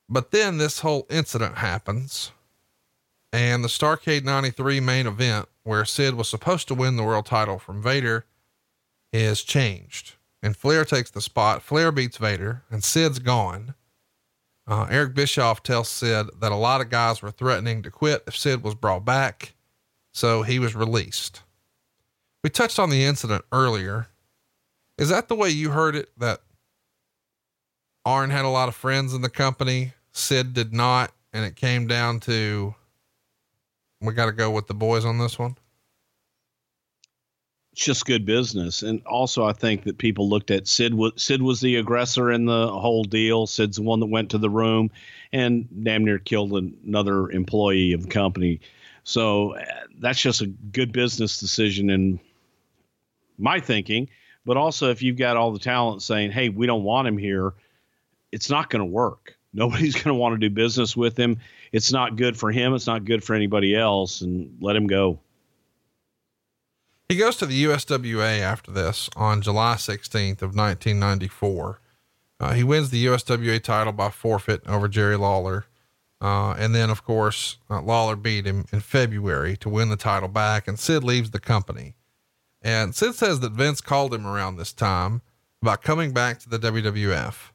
But 0.08 0.32
then 0.32 0.58
this 0.58 0.80
whole 0.80 1.08
incident 1.10 1.58
happens, 1.58 2.32
and 3.34 3.64
the 3.64 3.70
Starcade 3.70 4.24
93 4.24 4.80
main 4.80 5.08
event, 5.08 5.47
where 5.64 5.84
Sid 5.84 6.14
was 6.16 6.30
supposed 6.30 6.68
to 6.68 6.76
win 6.76 6.95
the 6.95 7.03
world 7.03 7.26
title 7.26 7.58
from 7.58 7.82
Vader, 7.82 8.26
is 9.12 9.43
changed. 9.43 10.14
And 10.43 10.56
Flair 10.56 10.86
takes 10.86 11.10
the 11.10 11.22
spot. 11.22 11.64
Flair 11.64 11.91
beats 11.91 12.18
Vader, 12.18 12.62
and 12.70 12.84
Sid's 12.84 13.18
gone. 13.18 13.74
Uh, 14.68 14.88
Eric 14.89 15.16
Bischoff 15.16 15.64
tells 15.64 15.89
Sid 15.89 16.28
that 16.39 16.51
a 16.51 16.56
lot 16.56 16.82
of 16.82 16.89
guys 16.89 17.22
were 17.22 17.32
threatening 17.32 17.82
to 17.82 17.89
quit 17.89 18.24
if 18.28 18.38
Sid 18.38 18.64
was 18.64 18.76
brought 18.76 19.06
back, 19.06 19.53
so 20.12 20.43
he 20.43 20.60
was 20.60 20.76
released. 20.76 21.41
We 22.43 22.51
touched 22.51 22.78
on 22.78 22.91
the 22.91 23.03
incident 23.03 23.43
earlier. 23.51 24.08
Is 24.99 25.10
that 25.10 25.30
the 25.30 25.36
way 25.36 25.49
you 25.49 25.72
heard 25.72 25.95
it? 25.95 26.10
That 26.16 26.41
Arn 28.06 28.30
had 28.30 28.45
a 28.45 28.49
lot 28.49 28.70
of 28.70 28.76
friends 28.76 29.16
in 29.16 29.22
the 29.22 29.30
company. 29.30 29.95
Sid 30.16 30.53
did 30.53 30.74
not. 30.74 31.11
And 31.34 31.45
it 31.45 31.57
came 31.57 31.86
down 31.86 32.22
to 32.22 32.74
we 34.01 34.13
got 34.13 34.28
to 34.28 34.32
go 34.32 34.49
with 34.49 34.68
the 34.68 34.74
boys 34.74 35.03
on 35.03 35.18
this 35.18 35.38
one. 35.38 35.57
It's 37.74 37.84
just 37.84 38.05
good 38.05 38.26
business. 38.26 38.84
And 38.84 39.05
also, 39.05 39.43
I 39.43 39.51
think 39.51 39.84
that 39.84 39.97
people 39.97 40.30
looked 40.30 40.49
at 40.49 40.66
Sid. 40.66 40.93
Was, 40.93 41.11
Sid 41.18 41.41
was 41.41 41.59
the 41.59 41.76
aggressor 41.76 42.32
in 42.32 42.45
the 42.45 42.68
whole 42.70 43.03
deal. 43.03 43.47
Sid's 43.47 43.76
the 43.76 43.84
one 43.84 43.99
that 43.99 44.05
went 44.05 44.32
to 44.32 44.38
the 44.38 44.49
room 44.49 44.89
and 45.34 45.68
damn 45.84 46.05
near 46.05 46.20
killed 46.20 46.53
another 46.53 47.30
employee 47.32 47.91
of 47.91 48.03
the 48.03 48.09
company. 48.09 48.61
So 49.03 49.55
uh, 49.55 49.66
that's 49.99 50.22
just 50.22 50.41
a 50.41 50.47
good 50.47 50.93
business 50.93 51.38
decision 51.38 51.89
in 51.89 52.20
my 53.38 53.59
thinking. 53.59 54.07
But 54.45 54.55
also, 54.55 54.89
if 54.91 55.01
you've 55.01 55.18
got 55.18 55.36
all 55.36 55.51
the 55.51 55.59
talent 55.59 56.01
saying, 56.01 56.32
hey, 56.32 56.47
we 56.47 56.68
don't 56.68 56.84
want 56.84 57.09
him 57.09 57.18
here, 57.18 57.53
it's 58.32 58.49
not 58.49 58.70
going 58.70 58.80
to 58.80 58.86
work. 58.86 59.35
Nobody's 59.56 59.93
going 59.95 60.14
to 60.14 60.14
want 60.14 60.34
to 60.34 60.49
do 60.49 60.53
business 60.53 60.95
with 60.97 61.18
him. 61.18 61.39
It's 61.72 61.91
not 61.91 62.16
good 62.18 62.38
for 62.38 62.51
him. 62.51 62.74
It's 62.74 62.88
not 62.88 63.06
good 63.06 63.24
for 63.24 63.34
anybody 63.34 63.76
else. 63.76 64.22
And 64.22 64.56
let 64.62 64.76
him 64.76 64.88
go. 64.88 65.20
He 67.08 67.18
goes 67.18 67.36
to 67.38 67.45
the 67.45 67.66
USWA 67.66 68.39
after 68.39 68.72
this 68.72 69.10
on 69.16 69.41
July 69.41 69.76
16th 69.76 70.41
of 70.41 70.56
1994. 70.56 71.80
Uh, 72.39 72.53
he 72.53 72.64
wins 72.64 72.89
the 72.89 73.06
USWA 73.06 73.62
title 73.62 73.93
by 73.93 74.10
forfeit 74.10 74.62
over 74.68 74.88
Jerry 74.88 75.16
Lawler. 75.16 75.66
Uh, 76.20 76.53
and 76.53 76.74
then, 76.74 76.89
of 76.89 77.03
course, 77.03 77.58
uh, 77.70 77.82
Lawler 77.82 78.16
beat 78.16 78.45
him 78.45 78.66
in 78.72 78.80
February 78.80 79.56
to 79.58 79.70
win 79.70 79.89
the 79.89 79.95
title 79.95 80.30
back, 80.30 80.68
and 80.68 80.80
Sid 80.80 81.03
leaves 81.03 81.32
the 81.32 81.39
company. 81.39 81.95
And 82.62 82.95
Sid 82.95 83.16
says 83.16 83.41
that 83.41 83.51
Vince 83.51 83.80
called 83.80 84.14
him 84.14 84.26
around 84.26 84.58
this 84.58 84.74
time 84.74 85.22
about 85.62 85.84
coming 85.84 86.14
back 86.14 86.39
to 86.39 86.49
the 86.49 86.58
WWF. 86.58 87.51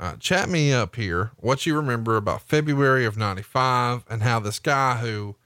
Uh, 0.00 0.16
chat 0.16 0.48
me 0.48 0.72
up 0.72 0.96
here 0.96 1.30
what 1.36 1.66
you 1.66 1.76
remember 1.76 2.16
about 2.16 2.40
February 2.40 3.04
of 3.04 3.18
95 3.18 4.02
and 4.08 4.22
how 4.22 4.40
this 4.40 4.58
guy 4.58 4.96
who 4.96 5.36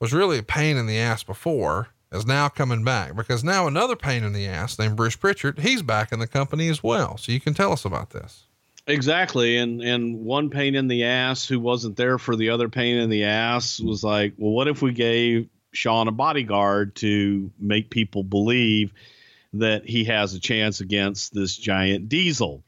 was 0.00 0.14
really 0.14 0.38
a 0.38 0.42
pain 0.42 0.78
in 0.78 0.86
the 0.86 0.98
ass 0.98 1.22
before 1.22 1.88
is 2.10 2.24
now 2.24 2.48
coming 2.48 2.82
back 2.82 3.14
because 3.14 3.44
now 3.44 3.66
another 3.66 3.96
pain 3.96 4.24
in 4.24 4.32
the 4.32 4.46
ass 4.46 4.78
named 4.78 4.96
Bruce 4.96 5.14
Prichard, 5.14 5.58
he's 5.58 5.82
back 5.82 6.10
in 6.10 6.20
the 6.20 6.26
company 6.26 6.70
as 6.70 6.82
well. 6.82 7.18
So 7.18 7.32
you 7.32 7.40
can 7.40 7.52
tell 7.52 7.70
us 7.70 7.84
about 7.84 8.08
this. 8.08 8.44
Exactly. 8.86 9.58
And 9.58 9.82
and 9.82 10.24
one 10.24 10.48
pain 10.48 10.74
in 10.74 10.88
the 10.88 11.04
ass 11.04 11.46
who 11.46 11.60
wasn't 11.60 11.98
there 11.98 12.16
for 12.16 12.34
the 12.34 12.48
other 12.48 12.70
pain 12.70 12.96
in 12.96 13.10
the 13.10 13.24
ass 13.24 13.78
was 13.78 14.02
like, 14.02 14.32
well, 14.38 14.52
what 14.52 14.68
if 14.68 14.80
we 14.80 14.92
gave 14.92 15.50
Shawn 15.72 16.08
a 16.08 16.12
bodyguard 16.12 16.96
to 16.96 17.50
make 17.60 17.90
people 17.90 18.22
believe 18.22 18.94
that 19.52 19.86
he 19.86 20.04
has 20.04 20.32
a 20.32 20.40
chance 20.40 20.80
against 20.80 21.34
this 21.34 21.54
giant 21.54 22.08
diesel? 22.08 22.64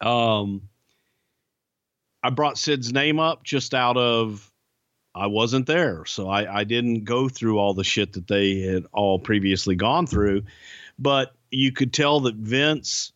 Um, 0.00 0.68
I 2.22 2.30
brought 2.30 2.58
Sid's 2.58 2.92
name 2.92 3.20
up 3.20 3.44
just 3.44 3.74
out 3.74 3.96
of 3.96 4.50
I 5.14 5.28
wasn't 5.28 5.66
there, 5.66 6.04
so 6.04 6.28
I, 6.28 6.60
I 6.60 6.64
didn't 6.64 7.04
go 7.04 7.28
through 7.28 7.58
all 7.58 7.72
the 7.72 7.84
shit 7.84 8.12
that 8.12 8.28
they 8.28 8.60
had 8.60 8.84
all 8.92 9.18
previously 9.18 9.74
gone 9.74 10.06
through. 10.06 10.42
But 10.98 11.34
you 11.50 11.72
could 11.72 11.92
tell 11.92 12.20
that 12.20 12.34
Vince 12.34 13.12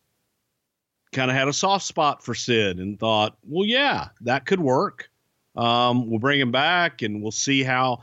kind 1.11 1.29
of 1.29 1.37
had 1.37 1.47
a 1.47 1.53
soft 1.53 1.85
spot 1.85 2.23
for 2.23 2.33
Sid 2.33 2.79
and 2.79 2.99
thought, 2.99 3.37
well, 3.43 3.67
yeah, 3.67 4.09
that 4.21 4.45
could 4.45 4.59
work. 4.59 5.09
Um, 5.55 6.09
we'll 6.09 6.19
bring 6.19 6.39
him 6.39 6.51
back 6.51 7.01
and 7.01 7.21
we'll 7.21 7.31
see 7.31 7.61
how 7.63 7.99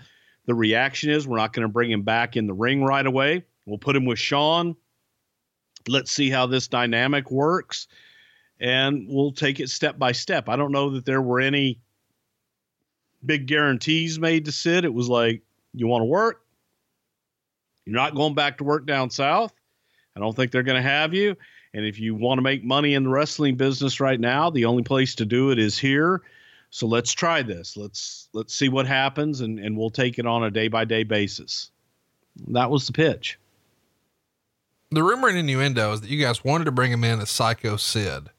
the 0.46 0.54
reaction 0.54 1.10
is. 1.10 1.26
We're 1.26 1.38
not 1.38 1.52
going 1.52 1.66
to 1.66 1.72
bring 1.72 1.90
him 1.90 2.02
back 2.02 2.36
in 2.36 2.46
the 2.46 2.54
ring 2.54 2.84
right 2.84 3.06
away. 3.06 3.44
We'll 3.66 3.78
put 3.78 3.96
him 3.96 4.04
with 4.04 4.18
Shawn. 4.18 4.76
Let's 5.88 6.12
see 6.12 6.30
how 6.30 6.46
this 6.46 6.68
dynamic 6.68 7.30
works. 7.30 7.88
And 8.60 9.06
we'll 9.08 9.32
take 9.32 9.60
it 9.60 9.70
step 9.70 9.98
by 9.98 10.12
step. 10.12 10.48
I 10.48 10.56
don't 10.56 10.72
know 10.72 10.90
that 10.90 11.04
there 11.04 11.22
were 11.22 11.40
any 11.40 11.78
big 13.24 13.46
guarantees 13.46 14.18
made 14.18 14.44
to 14.46 14.52
Sid. 14.52 14.84
It 14.84 14.92
was 14.92 15.08
like, 15.08 15.42
you 15.74 15.86
want 15.86 16.02
to 16.02 16.06
work? 16.06 16.42
You're 17.84 17.96
not 17.96 18.14
going 18.14 18.34
back 18.34 18.58
to 18.58 18.64
work 18.64 18.86
down 18.86 19.10
south. 19.10 19.52
I 20.16 20.20
don't 20.20 20.34
think 20.34 20.50
they're 20.50 20.62
going 20.62 20.82
to 20.82 20.88
have 20.88 21.14
you. 21.14 21.36
And 21.74 21.84
if 21.84 22.00
you 22.00 22.14
want 22.14 22.38
to 22.38 22.42
make 22.42 22.64
money 22.64 22.94
in 22.94 23.04
the 23.04 23.10
wrestling 23.10 23.56
business 23.56 24.00
right 24.00 24.18
now, 24.18 24.50
the 24.50 24.64
only 24.64 24.82
place 24.82 25.14
to 25.16 25.24
do 25.24 25.50
it 25.50 25.58
is 25.58 25.78
here. 25.78 26.22
So 26.70 26.86
let's 26.86 27.12
try 27.12 27.42
this. 27.42 27.76
Let's 27.76 28.28
let's 28.32 28.54
see 28.54 28.68
what 28.68 28.86
happens 28.86 29.40
and, 29.40 29.58
and 29.58 29.76
we'll 29.76 29.90
take 29.90 30.18
it 30.18 30.26
on 30.26 30.44
a 30.44 30.50
day 30.50 30.68
by 30.68 30.84
day 30.84 31.02
basis. 31.02 31.70
That 32.48 32.70
was 32.70 32.86
the 32.86 32.92
pitch. 32.92 33.38
The 34.90 35.02
rumor 35.02 35.28
and 35.28 35.38
innuendo 35.38 35.92
is 35.92 36.00
that 36.00 36.10
you 36.10 36.22
guys 36.22 36.44
wanted 36.44 36.64
to 36.64 36.72
bring 36.72 36.92
him 36.92 37.04
in 37.04 37.20
as 37.20 37.30
Psycho 37.30 37.76
Sid, 37.76 38.30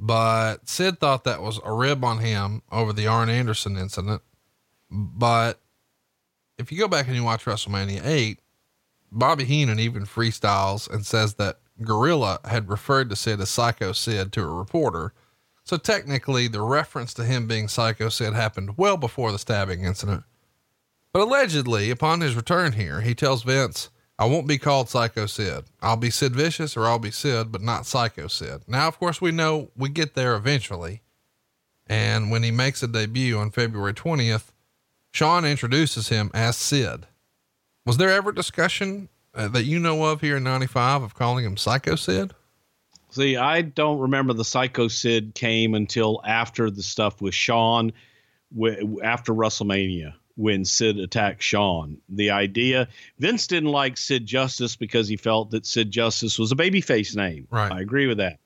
but 0.00 0.66
Sid 0.66 0.98
thought 0.98 1.24
that 1.24 1.42
was 1.42 1.60
a 1.62 1.72
rib 1.72 2.02
on 2.02 2.18
him 2.18 2.62
over 2.72 2.92
the 2.94 3.06
Arn 3.06 3.28
Anderson 3.28 3.76
incident. 3.76 4.22
But 4.90 5.60
if 6.58 6.72
you 6.72 6.78
go 6.78 6.88
back 6.88 7.06
and 7.06 7.14
you 7.14 7.22
watch 7.22 7.44
WrestleMania 7.44 8.04
8, 8.04 8.40
Bobby 9.12 9.44
Heenan 9.44 9.78
even 9.78 10.06
freestyles 10.06 10.90
and 10.90 11.04
says 11.04 11.34
that 11.34 11.58
Gorilla 11.82 12.40
had 12.46 12.70
referred 12.70 13.10
to 13.10 13.16
Sid 13.16 13.40
as 13.40 13.50
Psycho 13.50 13.92
Sid 13.92 14.32
to 14.32 14.42
a 14.42 14.46
reporter. 14.46 15.12
So 15.64 15.76
technically, 15.76 16.48
the 16.48 16.62
reference 16.62 17.12
to 17.14 17.24
him 17.24 17.46
being 17.46 17.68
Psycho 17.68 18.08
Sid 18.08 18.32
happened 18.32 18.78
well 18.78 18.96
before 18.96 19.32
the 19.32 19.38
stabbing 19.38 19.84
incident. 19.84 20.24
But 21.12 21.22
allegedly, 21.22 21.90
upon 21.90 22.22
his 22.22 22.36
return 22.36 22.72
here, 22.72 23.02
he 23.02 23.14
tells 23.14 23.42
Vince, 23.42 23.90
I 24.20 24.26
won't 24.26 24.46
be 24.46 24.58
called 24.58 24.90
Psycho 24.90 25.24
Sid. 25.24 25.64
I'll 25.80 25.96
be 25.96 26.10
Sid 26.10 26.36
Vicious 26.36 26.76
or 26.76 26.84
I'll 26.84 26.98
be 26.98 27.10
Sid, 27.10 27.50
but 27.50 27.62
not 27.62 27.86
Psycho 27.86 28.26
Sid. 28.26 28.64
Now, 28.68 28.86
of 28.86 28.98
course, 28.98 29.18
we 29.18 29.30
know 29.32 29.70
we 29.74 29.88
get 29.88 30.12
there 30.12 30.36
eventually. 30.36 31.00
And 31.88 32.30
when 32.30 32.42
he 32.42 32.50
makes 32.50 32.82
a 32.82 32.86
debut 32.86 33.38
on 33.38 33.50
February 33.50 33.94
20th, 33.94 34.48
Shawn 35.10 35.46
introduces 35.46 36.10
him 36.10 36.30
as 36.34 36.58
Sid. 36.58 37.06
Was 37.86 37.96
there 37.96 38.10
ever 38.10 38.30
discussion 38.30 39.08
uh, 39.34 39.48
that 39.48 39.64
you 39.64 39.78
know 39.78 40.04
of 40.04 40.20
here 40.20 40.36
in 40.36 40.44
95 40.44 41.02
of 41.02 41.14
calling 41.14 41.46
him 41.46 41.56
Psycho 41.56 41.94
Sid? 41.96 42.34
See, 43.08 43.38
I 43.38 43.62
don't 43.62 44.00
remember 44.00 44.34
the 44.34 44.44
Psycho 44.44 44.88
Sid 44.88 45.34
came 45.34 45.74
until 45.74 46.20
after 46.26 46.70
the 46.70 46.82
stuff 46.82 47.22
with 47.22 47.34
Shawn, 47.34 47.90
w- 48.54 49.00
after 49.02 49.32
WrestleMania 49.32 50.12
when 50.40 50.64
Sid 50.64 50.98
attacked 50.98 51.42
Shawn. 51.42 51.98
The 52.08 52.30
idea 52.30 52.88
Vince 53.18 53.46
didn't 53.46 53.68
like 53.68 53.98
Sid 53.98 54.24
Justice 54.24 54.74
because 54.74 55.06
he 55.06 55.16
felt 55.16 55.50
that 55.50 55.66
Sid 55.66 55.90
Justice 55.90 56.38
was 56.38 56.50
a 56.50 56.56
babyface 56.56 57.14
name. 57.14 57.46
Right. 57.50 57.70
I 57.70 57.80
agree 57.82 58.06
with 58.06 58.16
that. 58.18 58.38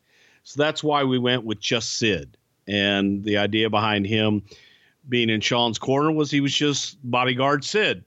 So 0.43 0.61
that's 0.61 0.83
why 0.83 1.05
we 1.05 1.21
went 1.21 1.45
with 1.45 1.61
just 1.61 1.97
Sid. 1.97 2.37
And 2.67 3.23
the 3.23 3.37
idea 3.37 3.71
behind 3.71 4.09
him 4.09 4.43
being 5.09 5.31
in 5.31 5.41
Shawn's 5.41 5.79
corner 5.79 6.11
was 6.11 6.33
he 6.33 6.41
was 6.41 6.53
just 6.53 6.99
bodyguard 7.09 7.65
Sid. 7.65 8.05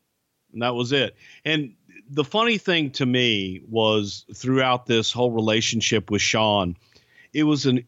And 0.52 0.62
that 0.62 0.76
was 0.76 0.92
it. 0.92 1.16
And 1.46 1.74
the 2.10 2.26
funny 2.26 2.58
thing 2.58 2.92
to 2.92 3.06
me 3.06 3.62
was 3.70 4.26
throughout 4.36 4.86
this 4.86 5.14
whole 5.14 5.32
relationship 5.32 6.12
with 6.12 6.22
Shawn, 6.22 6.76
it 7.32 7.44
was 7.44 7.66
an 7.66 7.86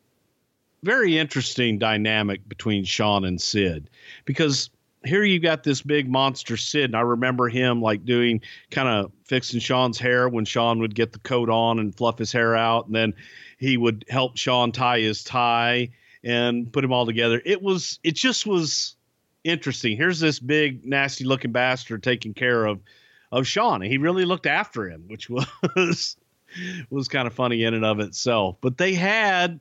very 0.82 1.18
interesting 1.18 1.78
dynamic 1.78 2.48
between 2.48 2.86
Shawn 2.86 3.26
and 3.26 3.42
Sid 3.42 3.90
because 4.24 4.70
here 5.06 5.24
you 5.24 5.40
got 5.40 5.64
this 5.64 5.82
big 5.82 6.10
monster 6.10 6.58
Sid, 6.58 6.86
and 6.86 6.96
I 6.96 7.02
remember 7.02 7.48
him 7.48 7.82
like 7.82 8.06
doing 8.06 8.42
kind 8.72 8.88
of 8.88 9.12
fixing 9.24 9.60
Shawn's 9.60 9.98
hair 9.98 10.28
when 10.28 10.46
Shawn 10.46 10.80
would 10.80 10.96
get 10.96 11.14
the 11.14 11.20
coat 11.20 11.50
on 11.50 11.80
and 11.80 11.96
fluff 11.96 12.18
his 12.18 12.32
hair 12.32 12.56
out, 12.56 12.88
and 12.88 12.96
then 12.96 13.14
he 13.58 13.78
would 13.78 14.06
help 14.10 14.38
Shawn 14.38 14.72
tie 14.72 15.00
his 15.00 15.24
tie 15.24 15.90
and 16.24 16.72
put 16.72 16.84
him 16.84 16.92
all 16.92 17.06
together. 17.06 17.42
It 17.46 17.62
was 17.62 18.00
it 18.04 18.16
just 18.16 18.46
was 18.46 18.96
interesting. 19.44 19.96
Here's 19.96 20.20
this 20.20 20.40
big 20.40 20.86
nasty 20.86 21.24
looking 21.24 21.52
bastard 21.52 22.04
taking 22.04 22.34
care 22.34 22.66
of 22.66 22.80
of 23.32 23.48
Shawn, 23.48 23.82
and 23.82 23.92
he 23.92 23.98
really 23.98 24.26
looked 24.26 24.48
after 24.48 24.90
him, 24.90 25.06
which 25.08 25.30
was 25.76 26.18
was 26.90 27.08
kind 27.08 27.28
of 27.28 27.34
funny 27.34 27.64
in 27.64 27.74
and 27.74 27.86
of 27.86 28.00
itself. 28.00 28.58
But 28.60 28.78
they 28.78 28.96
had, 28.96 29.60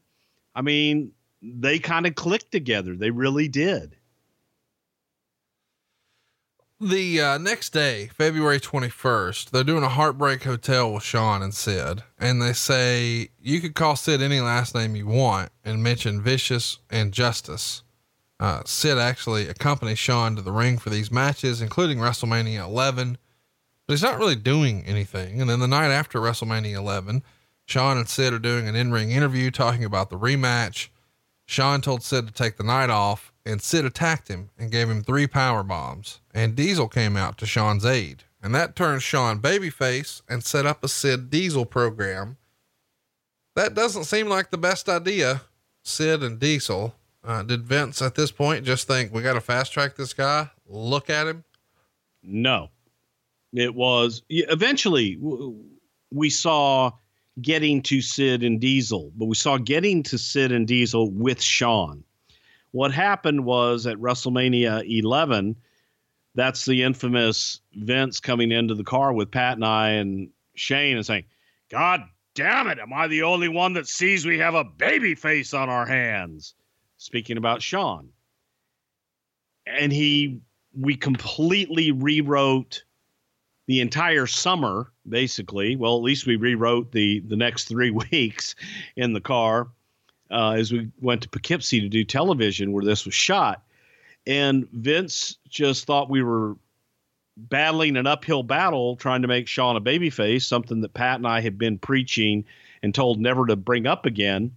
I 0.54 0.62
mean, 0.62 1.12
they 1.42 1.78
kind 1.78 2.06
of 2.06 2.14
clicked 2.14 2.50
together. 2.50 2.96
They 2.96 3.10
really 3.10 3.46
did. 3.46 3.94
The 6.80 7.20
uh, 7.20 7.38
next 7.38 7.70
day, 7.70 8.06
February 8.06 8.60
21st, 8.60 9.50
they're 9.50 9.64
doing 9.64 9.82
a 9.82 9.88
Heartbreak 9.88 10.44
Hotel 10.44 10.92
with 10.92 11.02
Shawn 11.02 11.42
and 11.42 11.52
Sid. 11.52 12.04
And 12.20 12.40
they 12.40 12.52
say, 12.52 13.30
you 13.42 13.60
could 13.60 13.74
call 13.74 13.96
Sid 13.96 14.22
any 14.22 14.40
last 14.40 14.76
name 14.76 14.94
you 14.94 15.08
want 15.08 15.50
and 15.64 15.82
mention 15.82 16.22
Vicious 16.22 16.78
and 16.88 17.12
Justice. 17.12 17.82
Uh, 18.38 18.62
Sid 18.64 18.96
actually 18.96 19.48
accompanies 19.48 19.98
Shawn 19.98 20.36
to 20.36 20.42
the 20.42 20.52
ring 20.52 20.78
for 20.78 20.88
these 20.88 21.10
matches, 21.10 21.60
including 21.60 21.98
WrestleMania 21.98 22.64
11, 22.64 23.18
but 23.88 23.92
he's 23.92 24.02
not 24.04 24.20
really 24.20 24.36
doing 24.36 24.84
anything. 24.86 25.40
And 25.40 25.50
then 25.50 25.58
the 25.58 25.66
night 25.66 25.90
after 25.90 26.20
WrestleMania 26.20 26.76
11, 26.76 27.24
Shawn 27.66 27.98
and 27.98 28.08
Sid 28.08 28.32
are 28.32 28.38
doing 28.38 28.68
an 28.68 28.76
in 28.76 28.92
ring 28.92 29.10
interview 29.10 29.50
talking 29.50 29.82
about 29.82 30.10
the 30.10 30.18
rematch. 30.18 30.90
Shawn 31.44 31.80
told 31.80 32.04
Sid 32.04 32.28
to 32.28 32.32
take 32.32 32.56
the 32.56 32.62
night 32.62 32.88
off, 32.88 33.32
and 33.48 33.62
Sid 33.62 33.84
attacked 33.84 34.28
him 34.28 34.50
and 34.58 34.70
gave 34.70 34.90
him 34.90 35.02
three 35.02 35.26
power 35.26 35.62
bombs. 35.62 36.20
And 36.34 36.54
Diesel 36.54 36.88
came 36.88 37.16
out 37.16 37.38
to 37.38 37.46
Shawn's 37.46 37.86
aid, 37.86 38.24
and 38.42 38.54
that 38.54 38.76
turned 38.76 39.02
Shawn 39.02 39.40
babyface 39.40 40.22
and 40.28 40.44
set 40.44 40.66
up 40.66 40.84
a 40.84 40.88
Sid 40.88 41.30
Diesel 41.30 41.64
program. 41.64 42.36
That 43.56 43.74
doesn't 43.74 44.04
seem 44.04 44.28
like 44.28 44.50
the 44.50 44.58
best 44.58 44.88
idea, 44.88 45.42
Sid 45.82 46.22
and 46.22 46.38
Diesel. 46.38 46.94
Uh, 47.24 47.42
did 47.42 47.64
Vince 47.64 48.00
at 48.00 48.14
this 48.14 48.30
point 48.30 48.64
just 48.64 48.86
think 48.86 49.12
we 49.12 49.22
got 49.22 49.32
to 49.32 49.40
fast 49.40 49.72
track 49.72 49.96
this 49.96 50.12
guy? 50.12 50.50
Look 50.66 51.10
at 51.10 51.26
him. 51.26 51.44
No, 52.22 52.68
it 53.52 53.74
was 53.74 54.22
eventually 54.28 55.18
we 56.12 56.30
saw 56.30 56.90
getting 57.40 57.82
to 57.82 58.00
Sid 58.00 58.42
and 58.42 58.60
Diesel, 58.60 59.12
but 59.16 59.26
we 59.26 59.34
saw 59.34 59.56
getting 59.58 60.02
to 60.04 60.18
Sid 60.18 60.52
and 60.52 60.66
Diesel 60.66 61.10
with 61.10 61.40
Shawn. 61.40 62.04
What 62.78 62.92
happened 62.92 63.44
was 63.44 63.88
at 63.88 63.96
WrestleMania 63.96 64.84
11, 64.88 65.56
that's 66.36 66.64
the 66.64 66.84
infamous 66.84 67.60
Vince 67.74 68.20
coming 68.20 68.52
into 68.52 68.76
the 68.76 68.84
car 68.84 69.12
with 69.12 69.32
Pat 69.32 69.54
and 69.54 69.64
I 69.64 69.88
and 69.94 70.30
Shane 70.54 70.96
and 70.96 71.04
saying, 71.04 71.24
God 71.70 72.02
damn 72.36 72.68
it, 72.68 72.78
am 72.78 72.92
I 72.92 73.08
the 73.08 73.24
only 73.24 73.48
one 73.48 73.72
that 73.72 73.88
sees 73.88 74.24
we 74.24 74.38
have 74.38 74.54
a 74.54 74.62
baby 74.62 75.16
face 75.16 75.54
on 75.54 75.68
our 75.68 75.86
hands? 75.86 76.54
Speaking 76.98 77.36
about 77.36 77.62
Shawn. 77.62 78.10
And 79.66 79.92
he, 79.92 80.40
we 80.72 80.94
completely 80.94 81.90
rewrote 81.90 82.84
the 83.66 83.80
entire 83.80 84.28
summer, 84.28 84.92
basically. 85.08 85.74
Well, 85.74 85.96
at 85.96 86.04
least 86.04 86.28
we 86.28 86.36
rewrote 86.36 86.92
the 86.92 87.24
the 87.26 87.34
next 87.34 87.64
three 87.64 87.90
weeks 88.12 88.54
in 88.94 89.14
the 89.14 89.20
car 89.20 89.66
uh, 90.30 90.52
as 90.52 90.72
we 90.72 90.90
went 91.00 91.22
to 91.22 91.28
Poughkeepsie 91.28 91.80
to 91.80 91.88
do 91.88 92.04
television, 92.04 92.72
where 92.72 92.84
this 92.84 93.04
was 93.04 93.14
shot. 93.14 93.62
And 94.26 94.68
Vince 94.72 95.38
just 95.48 95.86
thought 95.86 96.10
we 96.10 96.22
were 96.22 96.56
battling 97.36 97.96
an 97.96 98.06
uphill 98.06 98.42
battle 98.42 98.96
trying 98.96 99.22
to 99.22 99.28
make 99.28 99.48
Shawn 99.48 99.76
a 99.76 99.80
babyface, 99.80 100.42
something 100.42 100.80
that 100.80 100.94
Pat 100.94 101.16
and 101.16 101.26
I 101.26 101.40
had 101.40 101.56
been 101.56 101.78
preaching 101.78 102.44
and 102.82 102.94
told 102.94 103.20
never 103.20 103.46
to 103.46 103.56
bring 103.56 103.86
up 103.86 104.06
again. 104.06 104.52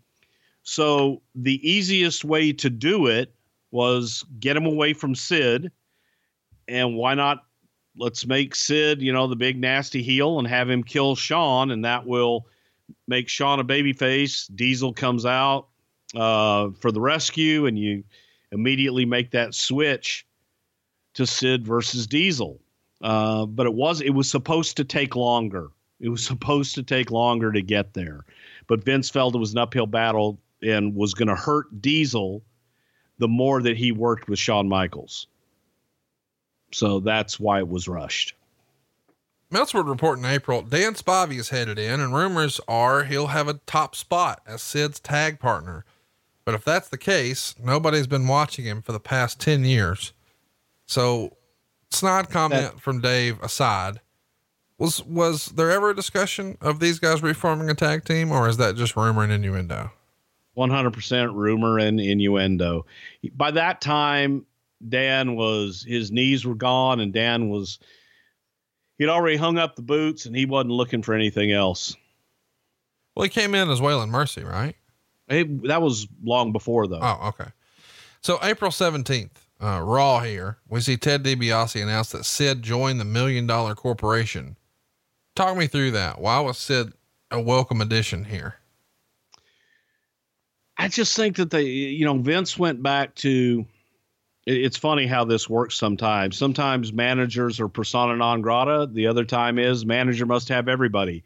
So 0.63 1.21
the 1.35 1.59
easiest 1.69 2.25
way 2.25 2.53
to 2.53 2.69
do 2.69 3.07
it 3.07 3.33
was 3.71 4.25
get 4.39 4.57
him 4.57 4.65
away 4.65 4.93
from 4.93 5.15
Sid. 5.15 5.71
And 6.67 6.95
why 6.95 7.13
not 7.13 7.45
let's 7.97 8.25
make 8.25 8.55
Sid, 8.55 9.01
you 9.01 9.13
know, 9.13 9.27
the 9.27 9.35
big 9.35 9.59
nasty 9.59 10.01
heel 10.01 10.39
and 10.39 10.47
have 10.47 10.69
him 10.69 10.83
kill 10.83 11.15
Shawn, 11.15 11.71
and 11.71 11.85
that 11.85 12.05
will 12.05 12.45
make 13.07 13.29
Shawn 13.29 13.59
a 13.59 13.63
babyface. 13.63 14.49
Diesel 14.53 14.93
comes 14.93 15.25
out 15.25 15.67
uh, 16.15 16.69
for 16.79 16.91
the 16.91 17.01
rescue, 17.01 17.65
and 17.65 17.77
you 17.77 18.03
immediately 18.51 19.05
make 19.05 19.31
that 19.31 19.55
switch 19.55 20.25
to 21.15 21.25
Sid 21.25 21.65
versus 21.65 22.07
Diesel. 22.07 22.59
Uh, 23.01 23.45
but 23.45 23.65
it 23.65 23.73
was 23.73 24.01
it 24.01 24.11
was 24.11 24.29
supposed 24.29 24.77
to 24.77 24.83
take 24.83 25.15
longer. 25.15 25.69
It 25.99 26.09
was 26.09 26.25
supposed 26.25 26.75
to 26.75 26.83
take 26.83 27.11
longer 27.11 27.51
to 27.51 27.61
get 27.61 27.93
there. 27.93 28.25
But 28.67 28.83
Vince 28.83 29.09
felt 29.09 29.35
it 29.35 29.39
was 29.39 29.53
an 29.53 29.59
uphill 29.59 29.87
battle 29.87 30.39
and 30.61 30.95
was 30.95 31.13
going 31.13 31.27
to 31.27 31.35
hurt 31.35 31.81
Diesel 31.81 32.43
the 33.17 33.27
more 33.27 33.61
that 33.61 33.77
he 33.77 33.91
worked 33.91 34.27
with 34.27 34.39
Shawn 34.39 34.67
Michaels. 34.67 35.27
So 36.73 36.99
that's 36.99 37.39
why 37.39 37.59
it 37.59 37.67
was 37.67 37.87
rushed. 37.87 38.33
Meltzer 39.51 39.79
would 39.79 39.87
report 39.87 40.17
in 40.17 40.25
April, 40.25 40.61
Dan 40.61 40.93
Spivey 40.93 41.37
is 41.37 41.49
headed 41.49 41.77
in, 41.77 41.99
and 41.99 42.13
rumors 42.13 42.61
are 42.67 43.03
he'll 43.03 43.27
have 43.27 43.49
a 43.49 43.55
top 43.65 43.95
spot 43.95 44.41
as 44.47 44.61
Sid's 44.61 44.99
tag 44.99 45.39
partner. 45.39 45.83
But 46.45 46.55
if 46.55 46.63
that's 46.63 46.87
the 46.87 46.97
case, 46.97 47.53
nobody's 47.61 48.07
been 48.07 48.27
watching 48.27 48.65
him 48.65 48.81
for 48.81 48.93
the 48.93 48.99
past 48.99 49.39
10 49.39 49.65
years. 49.65 50.13
So, 50.85 51.37
snide 51.89 52.29
comment 52.29 52.73
that, 52.73 52.81
from 52.81 53.01
Dave 53.01 53.41
aside, 53.43 53.99
was 54.77 55.03
was 55.03 55.47
there 55.47 55.69
ever 55.69 55.91
a 55.91 55.95
discussion 55.95 56.57
of 56.61 56.79
these 56.79 56.97
guys 56.97 57.21
reforming 57.21 57.69
a 57.69 57.75
tag 57.75 58.05
team, 58.05 58.31
or 58.31 58.47
is 58.47 58.57
that 58.57 58.75
just 58.75 58.95
rumor 58.95 59.23
and 59.23 59.31
innuendo? 59.31 59.91
100% 60.57 61.35
rumor 61.35 61.77
and 61.77 61.99
innuendo. 61.99 62.85
By 63.35 63.51
that 63.51 63.79
time, 63.79 64.45
Dan 64.89 65.35
was 65.35 65.85
his 65.87 66.11
knees 66.11 66.45
were 66.45 66.55
gone, 66.55 66.99
and 66.99 67.13
Dan 67.13 67.49
was 67.49 67.79
he'd 69.01 69.09
already 69.09 69.37
hung 69.37 69.57
up 69.57 69.75
the 69.75 69.81
boots, 69.81 70.25
and 70.25 70.35
he 70.35 70.45
wasn't 70.45 70.71
looking 70.71 71.01
for 71.01 71.13
anything 71.13 71.51
else. 71.51 71.95
Well, 73.15 73.23
he 73.23 73.29
came 73.29 73.55
in 73.55 73.69
as 73.69 73.81
Waylon 73.81 74.09
Mercy, 74.09 74.43
right? 74.43 74.75
It, 75.27 75.63
that 75.67 75.81
was 75.81 76.07
long 76.23 76.51
before, 76.51 76.87
though. 76.87 76.99
Oh, 77.01 77.29
okay. 77.29 77.49
So 78.21 78.37
April 78.43 78.71
17th, 78.71 79.31
uh, 79.59 79.81
Raw 79.83 80.19
here, 80.19 80.57
we 80.69 80.81
see 80.81 80.97
Ted 80.97 81.23
DiBiase 81.23 81.81
announce 81.81 82.11
that 82.11 82.25
Sid 82.25 82.61
joined 82.61 82.99
the 82.99 83.05
Million 83.05 83.47
Dollar 83.47 83.75
Corporation 83.75 84.55
Talk 85.35 85.55
me 85.57 85.67
through 85.67 85.91
that. 85.91 86.19
Why 86.19 86.39
was 86.39 86.57
Sid 86.57 86.93
a 87.29 87.39
welcome 87.39 87.81
addition 87.81 88.25
here? 88.25 88.55
I 90.77 90.87
just 90.87 91.15
think 91.15 91.37
that 91.37 91.51
they, 91.51 91.63
you 91.63 92.05
know, 92.05 92.17
Vince 92.17 92.57
went 92.57 92.83
back 92.83 93.15
to. 93.15 93.65
It's 94.47 94.77
funny 94.77 95.05
how 95.05 95.23
this 95.23 95.49
works 95.49 95.77
sometimes. 95.77 96.37
Sometimes 96.37 96.91
managers 96.91 97.59
are 97.59 97.67
persona 97.67 98.15
non 98.15 98.41
grata. 98.41 98.89
The 98.91 99.07
other 99.07 99.23
time 99.23 99.59
is 99.59 99.85
manager 99.85 100.25
must 100.25 100.49
have 100.49 100.67
everybody. 100.67 101.23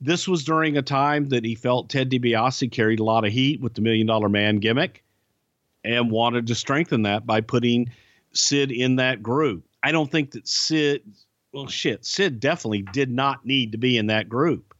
This 0.00 0.28
was 0.28 0.44
during 0.44 0.76
a 0.76 0.82
time 0.82 1.28
that 1.30 1.44
he 1.44 1.54
felt 1.54 1.88
Ted 1.88 2.10
DiBiase 2.10 2.70
carried 2.70 3.00
a 3.00 3.04
lot 3.04 3.24
of 3.24 3.32
heat 3.32 3.60
with 3.60 3.74
the 3.74 3.80
Million 3.80 4.06
Dollar 4.06 4.28
Man 4.28 4.58
gimmick, 4.58 5.02
and 5.84 6.10
wanted 6.10 6.46
to 6.48 6.54
strengthen 6.54 7.02
that 7.02 7.24
by 7.26 7.40
putting 7.40 7.90
Sid 8.32 8.70
in 8.70 8.96
that 8.96 9.22
group. 9.22 9.64
I 9.82 9.92
don't 9.92 10.10
think 10.10 10.32
that 10.32 10.46
Sid 10.46 11.02
well, 11.54 11.68
shit, 11.68 12.04
Sid 12.04 12.40
definitely 12.40 12.82
did 12.82 13.10
not 13.10 13.46
need 13.46 13.72
to 13.72 13.78
be 13.78 13.96
in 13.96 14.08
that 14.08 14.28
group. 14.28 14.74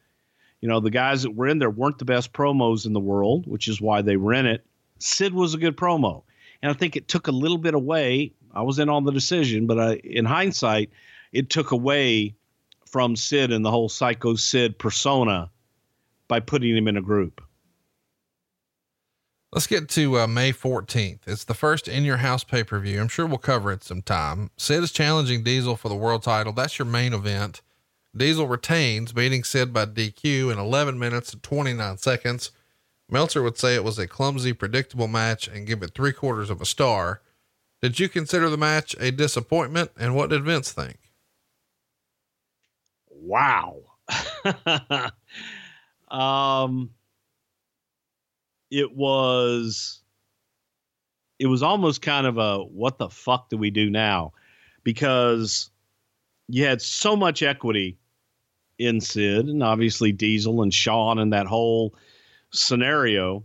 You 0.61 0.69
know, 0.69 0.81
the 0.81 0.91
guys 0.91 1.23
that 1.23 1.37
were 1.37 1.47
in 1.47 1.61
there 1.61 1.71
weren't 1.71 1.99
the 1.99 2.05
best 2.05 2.33
promos 2.33 2.85
in 2.85 2.93
the 2.93 3.01
world, 3.01 3.47
which 3.47 3.69
is 3.69 3.81
why 3.81 4.03
they 4.03 4.17
were 4.17 4.35
in 4.35 4.45
it. 4.45 4.67
Sid 4.99 5.33
was 5.33 5.55
a 5.55 5.59
good 5.59 5.77
promo. 5.77 6.24
And 6.65 6.71
I 6.71 6.75
think 6.75 6.97
it 6.97 7.09
took 7.09 7.29
a 7.29 7.31
little 7.31 7.59
bit 7.59 7.75
away. 7.75 8.33
I 8.55 8.63
was 8.63 8.79
in 8.79 8.89
on 8.89 9.05
the 9.05 9.13
decision, 9.13 9.67
but 9.67 9.79
I, 9.79 9.97
in 9.97 10.25
hindsight, 10.25 10.89
it 11.31 11.51
took 11.51 11.73
away 11.73 12.37
from 12.87 13.17
Sid 13.17 13.53
and 13.53 13.63
the 13.63 13.71
whole 13.71 13.91
Psycho 13.91 14.35
Sid 14.35 14.79
persona 14.79 15.51
by 16.27 16.41
putting 16.41 16.75
him 16.75 16.89
in 16.89 16.97
a 16.97 17.03
group. 17.03 17.43
Let's 19.53 19.67
get 19.67 19.91
to 19.91 20.21
uh, 20.21 20.27
May 20.27 20.55
14th. 20.55 21.19
It's 21.27 21.45
the 21.45 21.53
first 21.53 21.87
in 21.87 22.03
your 22.03 22.17
house 22.17 22.45
pay 22.45 22.65
per 22.65 22.79
view. 22.79 22.99
I'm 22.99 23.09
sure 23.09 23.27
we'll 23.27 23.37
cover 23.37 23.71
it 23.71 23.85
sometime. 23.85 24.51
Sid 24.57 24.83
is 24.83 24.91
challenging 24.91 25.45
Diesel 25.45 25.77
for 25.77 25.91
the 25.91 25.95
world 25.95 26.23
title. 26.23 26.55
That's 26.55 26.79
your 26.79 26.87
main 26.87 27.13
event. 27.13 27.61
Diesel 28.17 28.49
retains, 28.49 29.13
beating 29.13 29.45
Sid 29.45 29.75
by 29.75 29.85
DQ 29.85 30.51
in 30.51 30.59
11 30.59 30.99
minutes 30.99 31.35
and 31.35 31.43
29 31.43 31.99
seconds. 31.99 32.53
Meltzer 33.09 33.43
would 33.43 33.59
say 33.59 33.75
it 33.75 33.85
was 33.85 33.99
a 33.99 34.07
clumsy, 34.07 34.53
predictable 34.53 35.09
match 35.09 35.49
and 35.49 35.67
give 35.67 35.83
it 35.83 35.95
three 35.95 36.13
quarters 36.13 36.51
of 36.51 36.61
a 36.61 36.67
star. 36.67 37.21
Did 37.83 38.01
you 38.01 38.09
consider 38.09 38.49
the 38.49 38.57
match 38.57 38.97
a 38.99 39.11
disappointment? 39.11 39.91
And 39.99 40.15
what 40.15 40.31
did 40.31 40.45
Vince 40.45 40.73
think? 40.73 40.97
Wow. 43.11 43.83
um, 46.11 46.91
it 48.71 48.95
was 48.95 50.01
it 51.39 51.47
was 51.47 51.63
almost 51.63 52.03
kind 52.03 52.27
of 52.27 52.39
a 52.39 52.59
what 52.59 52.99
the 52.99 53.09
fuck 53.09 53.49
do 53.49 53.57
we 53.57 53.71
do 53.71 53.91
now 53.91 54.33
because 54.83 55.71
you 56.49 56.65
had 56.65 56.81
so 56.81 57.17
much 57.17 57.43
equity 57.43 57.97
in 58.79 59.01
Sid 59.01 59.49
and 59.49 59.63
obviously 59.63 60.13
Diesel 60.13 60.63
and 60.63 60.73
Shawn 60.73 61.19
and 61.19 61.33
that 61.33 61.47
whole 61.47 61.95
scenario 62.55 63.45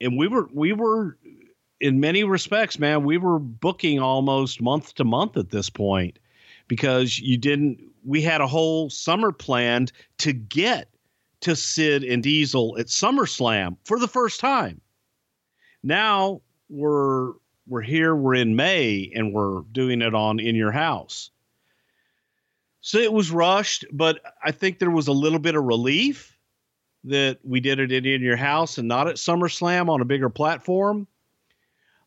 and 0.00 0.18
we 0.18 0.28
were 0.28 0.48
we 0.52 0.72
were 0.72 1.18
in 1.80 2.00
many 2.00 2.24
respects 2.24 2.78
man 2.78 3.04
we 3.04 3.18
were 3.18 3.38
booking 3.38 4.00
almost 4.00 4.60
month 4.60 4.94
to 4.94 5.04
month 5.04 5.36
at 5.36 5.50
this 5.50 5.70
point 5.70 6.18
because 6.68 7.18
you 7.18 7.36
didn't 7.36 7.78
we 8.04 8.20
had 8.20 8.40
a 8.40 8.46
whole 8.46 8.90
summer 8.90 9.32
planned 9.32 9.92
to 10.18 10.32
get 10.32 10.88
to 11.40 11.54
Sid 11.54 12.04
and 12.04 12.22
Diesel 12.22 12.76
at 12.78 12.86
SummerSlam 12.86 13.76
for 13.84 13.98
the 13.98 14.08
first 14.08 14.40
time. 14.40 14.80
Now 15.82 16.40
we're 16.68 17.32
we're 17.66 17.82
here, 17.82 18.14
we're 18.14 18.34
in 18.34 18.56
May, 18.56 19.10
and 19.14 19.32
we're 19.32 19.62
doing 19.72 20.02
it 20.02 20.14
on 20.14 20.38
In 20.38 20.54
Your 20.54 20.72
House. 20.72 21.30
So 22.80 22.98
it 22.98 23.12
was 23.12 23.30
rushed, 23.30 23.86
but 23.92 24.20
I 24.42 24.50
think 24.50 24.78
there 24.78 24.90
was 24.90 25.08
a 25.08 25.12
little 25.12 25.38
bit 25.38 25.54
of 25.54 25.64
relief 25.64 26.33
that 27.04 27.38
we 27.44 27.60
did 27.60 27.78
it 27.78 27.92
in, 27.92 28.22
Your 28.22 28.36
House 28.36 28.78
and 28.78 28.88
not 28.88 29.08
at 29.08 29.16
SummerSlam 29.16 29.88
on 29.88 30.00
a 30.00 30.04
bigger 30.04 30.30
platform. 30.30 31.06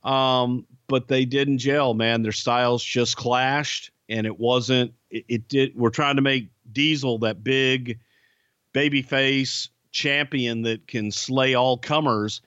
Um, 0.03 0.65
but 0.87 1.07
they 1.07 1.25
didn't 1.25 1.59
gel, 1.59 1.93
man. 1.93 2.23
Their 2.23 2.31
styles 2.31 2.83
just 2.83 3.17
clashed, 3.17 3.91
and 4.09 4.25
it 4.25 4.39
wasn't. 4.39 4.93
It, 5.09 5.25
it 5.27 5.47
did. 5.47 5.75
We're 5.75 5.89
trying 5.89 6.15
to 6.15 6.21
make 6.21 6.49
Diesel 6.71 7.19
that 7.19 7.43
big 7.43 7.99
babyface 8.73 9.69
champion 9.91 10.61
that 10.63 10.87
can 10.87 11.11
slay 11.11 11.55
all 11.55 11.77
comers. 11.77 12.41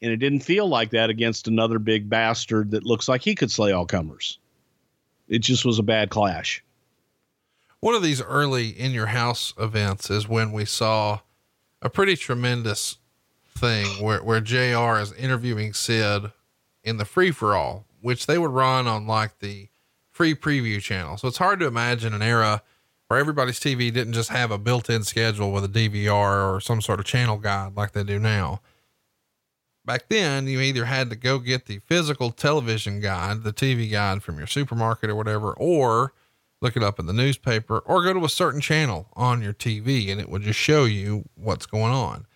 And 0.00 0.12
it 0.12 0.18
didn't 0.18 0.40
feel 0.40 0.68
like 0.68 0.90
that 0.90 1.10
against 1.10 1.48
another 1.48 1.78
big 1.78 2.08
bastard 2.08 2.70
that 2.72 2.84
looks 2.84 3.08
like 3.08 3.22
he 3.22 3.34
could 3.34 3.50
slay 3.50 3.72
all 3.72 3.86
comers. 3.86 4.38
It 5.28 5.38
just 5.38 5.64
was 5.64 5.78
a 5.78 5.82
bad 5.82 6.10
clash. 6.10 6.62
One 7.80 7.94
of 7.94 8.02
these 8.02 8.22
early 8.22 8.68
in 8.68 8.92
your 8.92 9.06
house 9.06 9.52
events 9.58 10.10
is 10.10 10.28
when 10.28 10.52
we 10.52 10.64
saw 10.64 11.20
a 11.84 11.90
pretty 11.90 12.16
tremendous 12.16 12.96
thing 13.56 13.86
where, 14.02 14.22
where 14.24 14.40
JR 14.40 14.98
is 14.98 15.12
interviewing 15.12 15.74
Sid 15.74 16.32
in 16.82 16.96
the 16.96 17.04
free 17.04 17.30
for 17.30 17.54
all, 17.54 17.84
which 18.00 18.26
they 18.26 18.38
would 18.38 18.50
run 18.50 18.86
on 18.88 19.06
like 19.06 19.38
the 19.38 19.68
free 20.10 20.34
preview 20.34 20.80
channel. 20.80 21.18
So 21.18 21.28
it's 21.28 21.38
hard 21.38 21.60
to 21.60 21.66
imagine 21.66 22.14
an 22.14 22.22
era 22.22 22.62
where 23.08 23.20
everybody's 23.20 23.60
TV 23.60 23.92
didn't 23.92 24.14
just 24.14 24.30
have 24.30 24.50
a 24.50 24.58
built-in 24.58 25.04
schedule 25.04 25.52
with 25.52 25.64
a 25.64 25.68
DVR 25.68 26.54
or 26.54 26.60
some 26.60 26.80
sort 26.80 27.00
of 27.00 27.06
channel 27.06 27.36
guide 27.36 27.76
like 27.76 27.92
they 27.92 28.02
do 28.02 28.18
now. 28.18 28.60
Back 29.84 30.08
then, 30.08 30.46
you 30.46 30.60
either 30.60 30.86
had 30.86 31.10
to 31.10 31.16
go 31.16 31.38
get 31.38 31.66
the 31.66 31.80
physical 31.80 32.30
television 32.30 33.00
guide, 33.00 33.42
the 33.42 33.52
TV 33.52 33.90
guide 33.90 34.22
from 34.22 34.38
your 34.38 34.46
supermarket 34.46 35.10
or 35.10 35.14
whatever, 35.14 35.52
or 35.52 36.14
look 36.64 36.76
it 36.76 36.82
up 36.82 36.98
in 36.98 37.06
the 37.06 37.12
newspaper 37.12 37.78
or 37.80 38.02
go 38.02 38.14
to 38.14 38.24
a 38.24 38.28
certain 38.28 38.60
channel 38.60 39.08
on 39.12 39.42
your 39.42 39.52
TV 39.52 40.10
and 40.10 40.20
it 40.20 40.28
would 40.28 40.42
just 40.42 40.58
show 40.58 40.84
you 40.84 41.28
what's 41.34 41.66
going 41.66 41.92
on. 41.92 42.26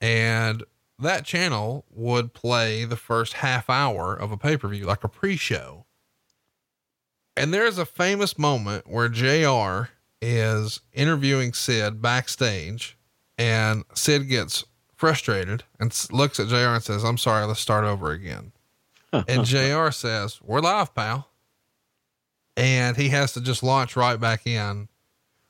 And 0.00 0.62
that 0.98 1.24
channel 1.24 1.84
would 1.90 2.34
play 2.34 2.84
the 2.84 2.96
first 2.96 3.32
half 3.34 3.70
hour 3.70 4.14
of 4.14 4.30
a 4.30 4.36
pay 4.36 4.56
per 4.56 4.68
view, 4.68 4.84
like 4.84 5.04
a 5.04 5.08
pre 5.08 5.36
show. 5.36 5.86
And 7.36 7.52
there's 7.52 7.78
a 7.78 7.86
famous 7.86 8.38
moment 8.38 8.86
where 8.86 9.08
JR 9.08 9.90
is 10.20 10.80
interviewing 10.92 11.54
Sid 11.54 12.02
backstage, 12.02 12.98
and 13.38 13.84
Sid 13.94 14.28
gets 14.28 14.64
frustrated 14.94 15.64
and 15.80 15.98
looks 16.12 16.38
at 16.38 16.48
JR 16.48 16.56
and 16.56 16.82
says, 16.82 17.04
I'm 17.04 17.16
sorry, 17.16 17.46
let's 17.46 17.58
start 17.58 17.84
over 17.84 18.10
again. 18.10 18.52
and 19.12 19.44
JR 19.44 19.90
says, 19.90 20.40
We're 20.42 20.60
live, 20.60 20.94
pal. 20.94 21.31
And 22.56 22.96
he 22.96 23.08
has 23.10 23.32
to 23.32 23.40
just 23.40 23.62
launch 23.62 23.96
right 23.96 24.20
back 24.20 24.46
in. 24.46 24.88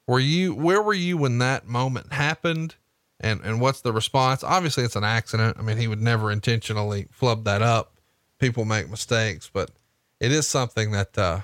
Were 0.06 0.20
you, 0.20 0.54
where 0.54 0.82
were 0.82 0.94
you 0.94 1.16
when 1.16 1.38
that 1.38 1.66
moment 1.66 2.12
happened? 2.12 2.76
And, 3.20 3.40
and 3.42 3.60
what's 3.60 3.80
the 3.80 3.92
response? 3.92 4.42
Obviously, 4.42 4.84
it's 4.84 4.96
an 4.96 5.04
accident. 5.04 5.56
I 5.58 5.62
mean, 5.62 5.76
he 5.76 5.88
would 5.88 6.00
never 6.00 6.30
intentionally 6.30 7.08
flub 7.10 7.44
that 7.44 7.62
up. 7.62 7.94
People 8.38 8.64
make 8.64 8.90
mistakes, 8.90 9.48
but 9.52 9.70
it 10.18 10.32
is 10.32 10.48
something 10.48 10.90
that, 10.92 11.16
uh, 11.16 11.40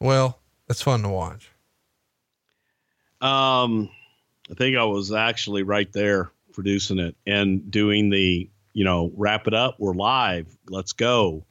well, 0.00 0.40
it's 0.68 0.82
fun 0.82 1.02
to 1.02 1.08
watch. 1.08 1.50
Um, 3.20 3.90
I 4.50 4.54
think 4.54 4.76
I 4.76 4.84
was 4.84 5.12
actually 5.12 5.62
right 5.62 5.92
there 5.92 6.30
producing 6.52 6.98
it 6.98 7.14
and 7.26 7.70
doing 7.70 8.10
the, 8.10 8.48
you 8.72 8.84
know, 8.84 9.12
wrap 9.16 9.46
it 9.46 9.54
up. 9.54 9.76
We're 9.78 9.94
live. 9.94 10.56
Let's 10.68 10.92
go. 10.92 11.44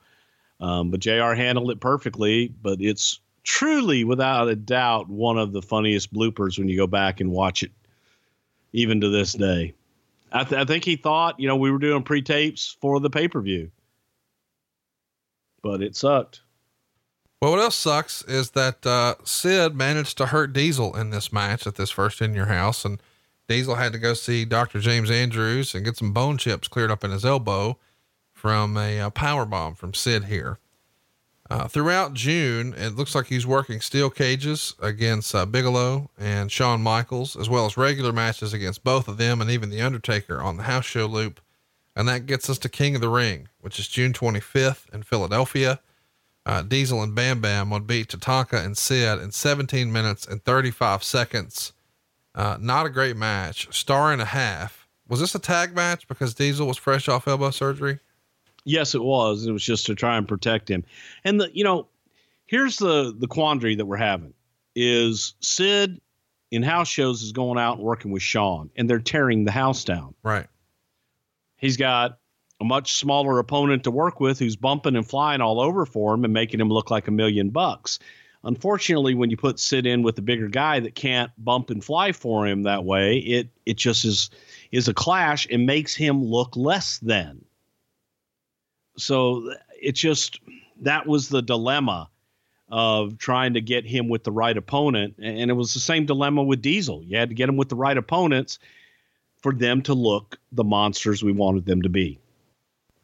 Um, 0.59 0.91
but 0.91 0.99
JR 0.99 1.33
handled 1.33 1.71
it 1.71 1.79
perfectly. 1.79 2.47
But 2.47 2.81
it's 2.81 3.19
truly, 3.43 4.03
without 4.03 4.47
a 4.47 4.55
doubt, 4.55 5.09
one 5.09 5.37
of 5.37 5.51
the 5.51 5.61
funniest 5.61 6.13
bloopers 6.13 6.57
when 6.57 6.67
you 6.67 6.77
go 6.77 6.87
back 6.87 7.19
and 7.19 7.31
watch 7.31 7.63
it, 7.63 7.71
even 8.73 9.01
to 9.01 9.09
this 9.09 9.33
day. 9.33 9.73
I, 10.31 10.43
th- 10.43 10.61
I 10.61 10.65
think 10.65 10.85
he 10.85 10.95
thought, 10.95 11.39
you 11.39 11.47
know, 11.47 11.55
we 11.55 11.71
were 11.71 11.79
doing 11.79 12.03
pre 12.03 12.21
tapes 12.21 12.77
for 12.79 12.99
the 12.99 13.09
pay 13.09 13.27
per 13.27 13.41
view, 13.41 13.71
but 15.61 15.81
it 15.81 15.95
sucked. 15.95 16.41
Well, 17.41 17.51
what 17.51 17.61
else 17.61 17.75
sucks 17.75 18.21
is 18.23 18.51
that 18.51 18.85
uh, 18.85 19.15
Sid 19.23 19.73
managed 19.73 20.17
to 20.17 20.27
hurt 20.27 20.51
Diesel 20.51 20.95
in 20.95 21.09
this 21.09 21.31
match 21.31 21.65
at 21.65 21.75
this 21.75 21.89
first 21.89 22.21
in 22.21 22.33
your 22.33 22.47
house, 22.47 22.83
and 22.83 23.01
Diesel 23.47 23.75
had 23.75 23.93
to 23.93 23.99
go 23.99 24.13
see 24.13 24.43
Dr. 24.43 24.79
James 24.79 25.09
Andrews 25.09 25.73
and 25.73 25.85
get 25.85 25.95
some 25.95 26.11
bone 26.11 26.37
chips 26.37 26.67
cleared 26.67 26.91
up 26.91 27.03
in 27.03 27.11
his 27.11 27.23
elbow 27.23 27.77
from 28.33 28.77
a, 28.77 28.99
a 28.99 29.07
uh, 29.07 29.09
power 29.09 29.45
bomb 29.45 29.73
from 29.73 29.93
Sid 29.93 30.25
here. 30.25 30.59
Uh, 31.49 31.67
throughout 31.67 32.13
June, 32.13 32.75
it 32.77 32.95
looks 32.95 33.15
like 33.15 33.25
he's 33.25 33.47
working 33.47 33.81
steel 33.81 34.11
cages 34.11 34.75
against 34.79 35.33
uh, 35.33 35.47
Bigelow 35.47 36.11
and 36.19 36.51
Shawn 36.51 36.81
Michaels, 36.81 37.35
as 37.35 37.49
well 37.49 37.65
as 37.65 37.75
regular 37.75 38.13
matches 38.13 38.53
against 38.53 38.83
both 38.83 39.07
of 39.07 39.17
them 39.17 39.41
and 39.41 39.49
even 39.49 39.71
The 39.71 39.81
Undertaker 39.81 40.39
on 40.41 40.57
the 40.57 40.63
house 40.63 40.85
show 40.85 41.07
loop. 41.07 41.41
And 41.95 42.07
that 42.07 42.27
gets 42.27 42.49
us 42.51 42.59
to 42.59 42.69
King 42.69 42.95
of 42.95 43.01
the 43.01 43.09
Ring, 43.09 43.49
which 43.61 43.79
is 43.79 43.87
June 43.87 44.13
25th 44.13 44.93
in 44.93 45.01
Philadelphia. 45.01 45.79
Uh, 46.45 46.61
Diesel 46.61 47.01
and 47.01 47.15
Bam 47.15 47.41
Bam 47.41 47.71
would 47.71 47.87
beat 47.87 48.09
Tatanka 48.09 48.63
and 48.63 48.77
Sid 48.77 49.19
in 49.19 49.31
17 49.31 49.91
minutes 49.91 50.27
and 50.27 50.43
35 50.43 51.03
seconds. 51.03 51.73
Uh, 52.35 52.57
not 52.59 52.85
a 52.85 52.89
great 52.89 53.17
match. 53.17 53.67
Star 53.75 54.13
and 54.13 54.21
a 54.21 54.25
half. 54.25 54.87
Was 55.07 55.19
this 55.19 55.33
a 55.33 55.39
tag 55.39 55.75
match 55.75 56.07
because 56.07 56.35
Diesel 56.35 56.67
was 56.67 56.77
fresh 56.77 57.09
off 57.09 57.27
elbow 57.27 57.49
surgery? 57.49 57.99
Yes, 58.69 58.93
it 58.93 59.01
was. 59.01 59.47
It 59.47 59.51
was 59.51 59.63
just 59.63 59.87
to 59.87 59.95
try 59.95 60.15
and 60.15 60.27
protect 60.27 60.69
him. 60.69 60.83
And 61.23 61.41
the, 61.41 61.49
you 61.53 61.63
know, 61.63 61.87
here's 62.45 62.77
the 62.77 63.15
the 63.17 63.27
quandary 63.27 63.75
that 63.75 63.85
we're 63.85 63.97
having 63.97 64.33
is 64.75 65.33
Sid 65.39 65.99
in 66.51 66.61
house 66.61 66.87
shows 66.87 67.23
is 67.23 67.31
going 67.31 67.57
out 67.57 67.77
and 67.77 67.83
working 67.83 68.11
with 68.11 68.21
Shawn, 68.21 68.69
and 68.75 68.87
they're 68.87 68.99
tearing 68.99 69.45
the 69.45 69.51
house 69.51 69.83
down. 69.83 70.13
Right. 70.21 70.45
He's 71.57 71.77
got 71.77 72.19
a 72.61 72.63
much 72.63 72.93
smaller 72.93 73.39
opponent 73.39 73.85
to 73.85 73.91
work 73.91 74.19
with 74.19 74.37
who's 74.37 74.55
bumping 74.55 74.95
and 74.95 75.07
flying 75.07 75.41
all 75.41 75.59
over 75.59 75.85
for 75.85 76.13
him 76.13 76.23
and 76.23 76.33
making 76.33 76.59
him 76.59 76.69
look 76.69 76.91
like 76.91 77.07
a 77.07 77.11
million 77.11 77.49
bucks. 77.49 77.97
Unfortunately, 78.43 79.15
when 79.15 79.31
you 79.31 79.37
put 79.37 79.59
Sid 79.59 79.87
in 79.87 80.03
with 80.03 80.17
a 80.19 80.21
bigger 80.21 80.47
guy 80.47 80.79
that 80.79 80.93
can't 80.93 81.31
bump 81.39 81.71
and 81.71 81.83
fly 81.83 82.11
for 82.11 82.45
him 82.45 82.63
that 82.63 82.85
way, 82.85 83.17
it 83.17 83.49
it 83.65 83.77
just 83.77 84.05
is 84.05 84.29
is 84.71 84.87
a 84.87 84.93
clash 84.93 85.47
and 85.49 85.65
makes 85.65 85.95
him 85.95 86.23
look 86.23 86.55
less 86.55 86.99
than. 86.99 87.43
So 88.99 89.53
it 89.81 89.93
just 89.93 90.39
that 90.81 91.07
was 91.07 91.29
the 91.29 91.41
dilemma 91.41 92.09
of 92.69 93.17
trying 93.17 93.53
to 93.53 93.61
get 93.61 93.85
him 93.85 94.07
with 94.07 94.23
the 94.23 94.31
right 94.31 94.55
opponent. 94.55 95.15
And 95.17 95.49
it 95.49 95.55
was 95.55 95.73
the 95.73 95.79
same 95.79 96.05
dilemma 96.05 96.43
with 96.43 96.61
Diesel. 96.61 97.03
You 97.03 97.17
had 97.17 97.29
to 97.29 97.35
get 97.35 97.49
him 97.49 97.57
with 97.57 97.69
the 97.69 97.75
right 97.75 97.97
opponents 97.97 98.59
for 99.41 99.53
them 99.53 99.81
to 99.83 99.93
look 99.93 100.37
the 100.51 100.63
monsters 100.63 101.23
we 101.23 101.31
wanted 101.31 101.65
them 101.65 101.81
to 101.81 101.89
be. 101.89 102.19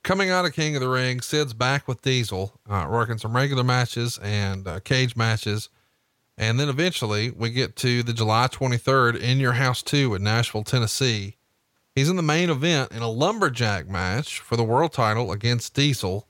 Coming 0.03 0.29
out 0.29 0.45
of 0.45 0.53
King 0.53 0.75
of 0.75 0.81
the 0.81 0.89
Ring, 0.89 1.19
Sid's 1.19 1.53
back 1.53 1.87
with 1.87 2.03
Diesel, 2.03 2.53
uh, 2.69 2.87
working 2.89 3.17
some 3.17 3.35
regular 3.35 3.63
matches 3.63 4.19
and 4.21 4.67
uh, 4.67 4.79
cage 4.81 5.15
matches. 5.15 5.69
And 6.37 6.59
then 6.59 6.69
eventually 6.69 7.31
we 7.31 7.49
get 7.49 7.75
to 7.77 8.03
the 8.03 8.13
July 8.13 8.47
23rd 8.47 9.19
in 9.19 9.39
your 9.39 9.53
house 9.53 9.81
two 9.81 10.13
in 10.13 10.21
Nashville, 10.21 10.63
Tennessee. 10.63 11.37
He's 11.95 12.09
in 12.09 12.17
the 12.17 12.21
main 12.21 12.49
event 12.49 12.91
in 12.91 13.01
a 13.01 13.09
lumberjack 13.09 13.87
match 13.87 14.41
for 14.41 14.57
the 14.57 14.65
world 14.65 14.91
title 14.91 15.31
against 15.31 15.73
Diesel. 15.73 16.27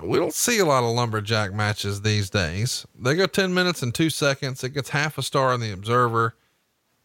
We 0.00 0.18
don't 0.18 0.34
see 0.34 0.58
a 0.58 0.66
lot 0.66 0.84
of 0.84 0.94
lumberjack 0.94 1.54
matches 1.54 2.02
these 2.02 2.28
days. 2.28 2.86
They 2.96 3.16
go 3.16 3.26
10 3.26 3.54
minutes 3.54 3.82
and 3.82 3.94
two 3.94 4.10
seconds. 4.10 4.62
It 4.62 4.74
gets 4.74 4.90
half 4.90 5.16
a 5.16 5.22
star 5.22 5.54
in 5.54 5.60
the 5.60 5.72
Observer. 5.72 6.36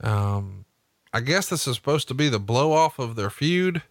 Um, 0.01 0.65
I 1.13 1.21
guess 1.21 1.47
this 1.47 1.65
is 1.65 1.75
supposed 1.75 2.09
to 2.09 2.13
be 2.13 2.27
the 2.27 2.39
blow 2.39 2.73
off 2.73 2.99
of 2.99 3.15
their 3.15 3.29
feud. 3.29 3.81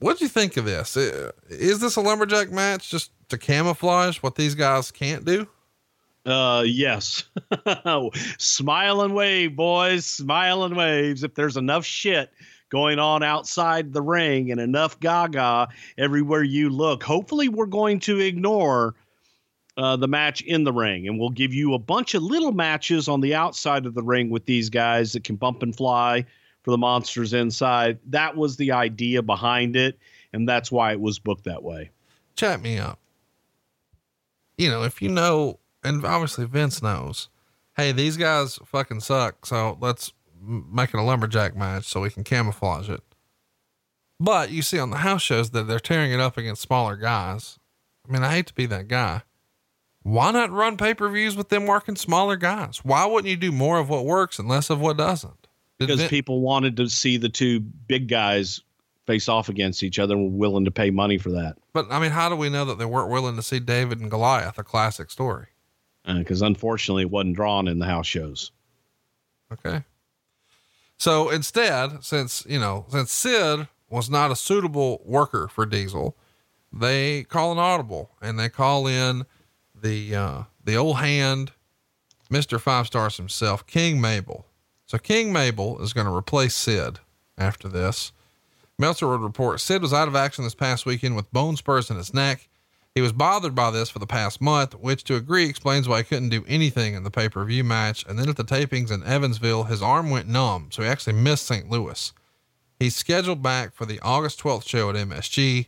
What'd 0.00 0.20
you 0.20 0.28
think 0.28 0.56
of 0.56 0.64
this? 0.64 0.96
Is 0.96 1.78
this 1.80 1.96
a 1.96 2.00
lumberjack 2.00 2.50
match 2.50 2.90
just 2.90 3.12
to 3.28 3.38
camouflage 3.38 4.18
what 4.18 4.34
these 4.34 4.56
guys 4.56 4.90
can't 4.90 5.24
do? 5.24 5.46
Uh, 6.26 6.64
yes. 6.66 7.24
Smile 8.38 9.02
and 9.02 9.14
wave, 9.14 9.54
boys. 9.54 10.04
Smile 10.04 10.64
and 10.64 10.76
waves. 10.76 11.22
If 11.22 11.34
there's 11.34 11.56
enough 11.56 11.84
shit 11.84 12.30
going 12.70 12.98
on 12.98 13.22
outside 13.22 13.92
the 13.92 14.02
ring 14.02 14.50
and 14.50 14.60
enough 14.60 14.98
gaga 15.00 15.68
everywhere 15.96 16.42
you 16.42 16.70
look. 16.70 17.02
Hopefully, 17.02 17.48
we're 17.48 17.66
going 17.66 18.00
to 18.00 18.18
ignore 18.20 18.94
uh, 19.76 19.96
the 19.96 20.08
match 20.08 20.40
in 20.40 20.64
the 20.64 20.72
ring 20.72 21.06
and 21.06 21.18
we'll 21.18 21.30
give 21.30 21.52
you 21.52 21.74
a 21.74 21.78
bunch 21.78 22.14
of 22.14 22.22
little 22.22 22.52
matches 22.52 23.08
on 23.08 23.20
the 23.20 23.34
outside 23.34 23.84
of 23.84 23.94
the 23.94 24.02
ring 24.02 24.30
with 24.30 24.46
these 24.46 24.70
guys 24.70 25.12
that 25.12 25.24
can 25.24 25.36
bump 25.36 25.62
and 25.62 25.76
fly 25.76 26.24
for 26.62 26.70
the 26.70 26.78
monsters 26.78 27.32
inside. 27.32 27.98
That 28.06 28.36
was 28.36 28.56
the 28.56 28.72
idea 28.72 29.22
behind 29.22 29.76
it, 29.76 29.98
and 30.32 30.48
that's 30.48 30.72
why 30.72 30.92
it 30.92 31.00
was 31.00 31.18
booked 31.18 31.44
that 31.44 31.62
way. 31.62 31.90
Chat 32.34 32.60
me 32.60 32.78
up. 32.78 32.98
You 34.58 34.70
know, 34.70 34.82
if 34.82 35.00
you 35.00 35.08
know, 35.08 35.60
and 35.84 36.04
obviously 36.04 36.46
Vince 36.46 36.82
knows, 36.82 37.28
hey, 37.76 37.92
these 37.92 38.16
guys 38.16 38.58
fucking 38.64 39.00
suck. 39.00 39.46
So 39.46 39.78
let's 39.80 40.12
making 40.46 41.00
a 41.00 41.04
lumberjack 41.04 41.56
match 41.56 41.84
so 41.84 42.00
we 42.00 42.10
can 42.10 42.24
camouflage 42.24 42.88
it. 42.88 43.02
But 44.18 44.50
you 44.50 44.62
see 44.62 44.78
on 44.78 44.90
the 44.90 44.98
house 44.98 45.22
shows 45.22 45.50
that 45.50 45.64
they're 45.64 45.78
tearing 45.78 46.12
it 46.12 46.20
up 46.20 46.36
against 46.36 46.62
smaller 46.62 46.96
guys. 46.96 47.58
I 48.08 48.12
mean, 48.12 48.22
I 48.22 48.32
hate 48.32 48.46
to 48.46 48.54
be 48.54 48.66
that 48.66 48.88
guy. 48.88 49.22
Why 50.02 50.30
not 50.30 50.52
run 50.52 50.76
pay 50.76 50.94
per 50.94 51.08
views 51.08 51.36
with 51.36 51.48
them 51.48 51.66
working 51.66 51.96
smaller 51.96 52.36
guys? 52.36 52.84
Why 52.84 53.04
wouldn't 53.04 53.28
you 53.28 53.36
do 53.36 53.50
more 53.50 53.78
of 53.78 53.88
what 53.88 54.04
works 54.04 54.38
and 54.38 54.48
less 54.48 54.70
of 54.70 54.80
what 54.80 54.96
doesn't? 54.96 55.48
Because 55.78 56.00
it, 56.00 56.10
people 56.10 56.40
wanted 56.40 56.76
to 56.78 56.88
see 56.88 57.16
the 57.16 57.28
two 57.28 57.60
big 57.60 58.08
guys 58.08 58.62
face 59.06 59.28
off 59.28 59.48
against 59.48 59.82
each 59.82 59.98
other 59.98 60.14
and 60.14 60.24
were 60.32 60.38
willing 60.38 60.64
to 60.64 60.70
pay 60.70 60.90
money 60.90 61.18
for 61.18 61.30
that. 61.30 61.56
But 61.72 61.86
I 61.90 61.98
mean, 61.98 62.12
how 62.12 62.28
do 62.28 62.36
we 62.36 62.48
know 62.48 62.64
that 62.64 62.78
they 62.78 62.84
weren't 62.84 63.10
willing 63.10 63.36
to 63.36 63.42
see 63.42 63.60
David 63.60 64.00
and 64.00 64.10
Goliath, 64.10 64.58
a 64.58 64.64
classic 64.64 65.10
story? 65.10 65.48
Because 66.06 66.42
uh, 66.42 66.46
unfortunately, 66.46 67.02
it 67.02 67.10
wasn't 67.10 67.36
drawn 67.36 67.68
in 67.68 67.78
the 67.78 67.86
house 67.86 68.06
shows. 68.06 68.52
Okay. 69.52 69.82
So 70.98 71.30
instead, 71.30 72.02
since, 72.04 72.44
you 72.48 72.58
know, 72.58 72.86
since 72.88 73.12
Sid 73.12 73.68
was 73.88 74.08
not 74.10 74.30
a 74.30 74.36
suitable 74.36 75.02
worker 75.04 75.48
for 75.48 75.66
Diesel, 75.66 76.16
they 76.72 77.24
call 77.24 77.52
an 77.52 77.58
audible 77.58 78.10
and 78.20 78.38
they 78.38 78.48
call 78.48 78.86
in 78.86 79.24
the, 79.74 80.14
uh, 80.14 80.42
the 80.64 80.76
old 80.76 80.96
hand, 80.96 81.52
Mr. 82.30 82.60
Five 82.60 82.86
Stars 82.86 83.16
himself, 83.16 83.66
King 83.66 84.00
Mabel. 84.00 84.46
So 84.86 84.98
King 84.98 85.32
Mabel 85.32 85.80
is 85.82 85.92
going 85.92 86.06
to 86.06 86.14
replace 86.14 86.54
Sid 86.54 86.98
after 87.36 87.68
this. 87.68 88.12
Meltzer 88.78 89.08
would 89.08 89.20
report 89.20 89.60
Sid 89.60 89.82
was 89.82 89.92
out 89.92 90.08
of 90.08 90.16
action 90.16 90.44
this 90.44 90.54
past 90.54 90.86
weekend 90.86 91.16
with 91.16 91.32
bone 91.32 91.56
spurs 91.56 91.90
in 91.90 91.96
his 91.96 92.12
neck. 92.12 92.48
He 92.96 93.02
was 93.02 93.12
bothered 93.12 93.54
by 93.54 93.70
this 93.70 93.90
for 93.90 93.98
the 93.98 94.06
past 94.06 94.40
month, 94.40 94.74
which 94.74 95.04
to 95.04 95.16
agree 95.16 95.44
explains 95.44 95.86
why 95.86 95.98
he 95.98 96.04
couldn't 96.04 96.30
do 96.30 96.46
anything 96.48 96.94
in 96.94 97.02
the 97.02 97.10
pay 97.10 97.28
per 97.28 97.44
view 97.44 97.62
match. 97.62 98.06
And 98.08 98.18
then 98.18 98.30
at 98.30 98.36
the 98.36 98.42
tapings 98.42 98.90
in 98.90 99.04
Evansville, 99.04 99.64
his 99.64 99.82
arm 99.82 100.08
went 100.08 100.28
numb, 100.28 100.68
so 100.70 100.82
he 100.82 100.88
actually 100.88 101.12
missed 101.12 101.44
St. 101.44 101.70
Louis. 101.70 102.14
He's 102.80 102.96
scheduled 102.96 103.42
back 103.42 103.74
for 103.74 103.84
the 103.84 104.00
August 104.00 104.40
12th 104.40 104.66
show 104.66 104.88
at 104.88 104.96
MSG, 104.96 105.66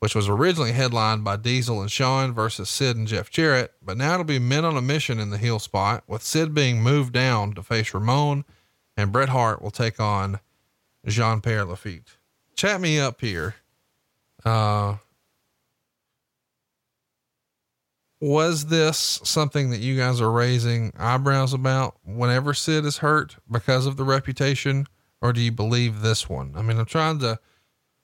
which 0.00 0.14
was 0.14 0.28
originally 0.28 0.72
headlined 0.72 1.24
by 1.24 1.36
Diesel 1.36 1.80
and 1.80 1.90
Shawn 1.90 2.34
versus 2.34 2.68
Sid 2.68 2.98
and 2.98 3.08
Jeff 3.08 3.30
Jarrett, 3.30 3.72
but 3.82 3.96
now 3.96 4.12
it'll 4.12 4.24
be 4.24 4.38
men 4.38 4.66
on 4.66 4.76
a 4.76 4.82
mission 4.82 5.18
in 5.18 5.30
the 5.30 5.38
heel 5.38 5.58
spot, 5.58 6.04
with 6.06 6.22
Sid 6.22 6.52
being 6.52 6.82
moved 6.82 7.14
down 7.14 7.54
to 7.54 7.62
face 7.62 7.94
Ramon, 7.94 8.44
and 8.94 9.10
Bret 9.10 9.30
Hart 9.30 9.62
will 9.62 9.70
take 9.70 9.98
on 9.98 10.38
Jean 11.06 11.40
Pierre 11.40 11.64
Lafitte. 11.64 12.18
Chat 12.56 12.78
me 12.78 13.00
up 13.00 13.22
here. 13.22 13.54
Uh, 14.44 14.96
was 18.20 18.66
this 18.66 19.20
something 19.24 19.70
that 19.70 19.80
you 19.80 19.96
guys 19.96 20.20
are 20.20 20.30
raising 20.30 20.92
eyebrows 20.96 21.52
about 21.52 21.96
whenever 22.04 22.52
Sid 22.52 22.84
is 22.84 22.98
hurt 22.98 23.36
because 23.50 23.86
of 23.86 23.96
the 23.96 24.04
reputation, 24.04 24.86
or 25.20 25.32
do 25.32 25.40
you 25.40 25.52
believe 25.52 26.00
this 26.00 26.28
one? 26.28 26.54
I 26.56 26.62
mean, 26.62 26.78
I'm 26.78 26.86
trying 26.86 27.20
to 27.20 27.38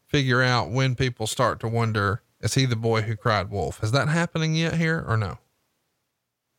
figure 0.07 0.43
out 0.43 0.71
when 0.71 0.95
people 0.95 1.27
start 1.27 1.59
to 1.61 1.69
wonder, 1.69 2.23
is 2.41 2.55
he 2.55 2.67
the 2.67 2.77
boy 2.77 3.03
who 3.03 3.17
cried 3.17 3.51
wolf? 3.51 3.83
Is 3.83 3.93
that 3.93 4.09
happening 4.09 4.55
yet 4.55 4.75
here 4.75 5.05
or 5.09 5.17
no? 5.17 5.39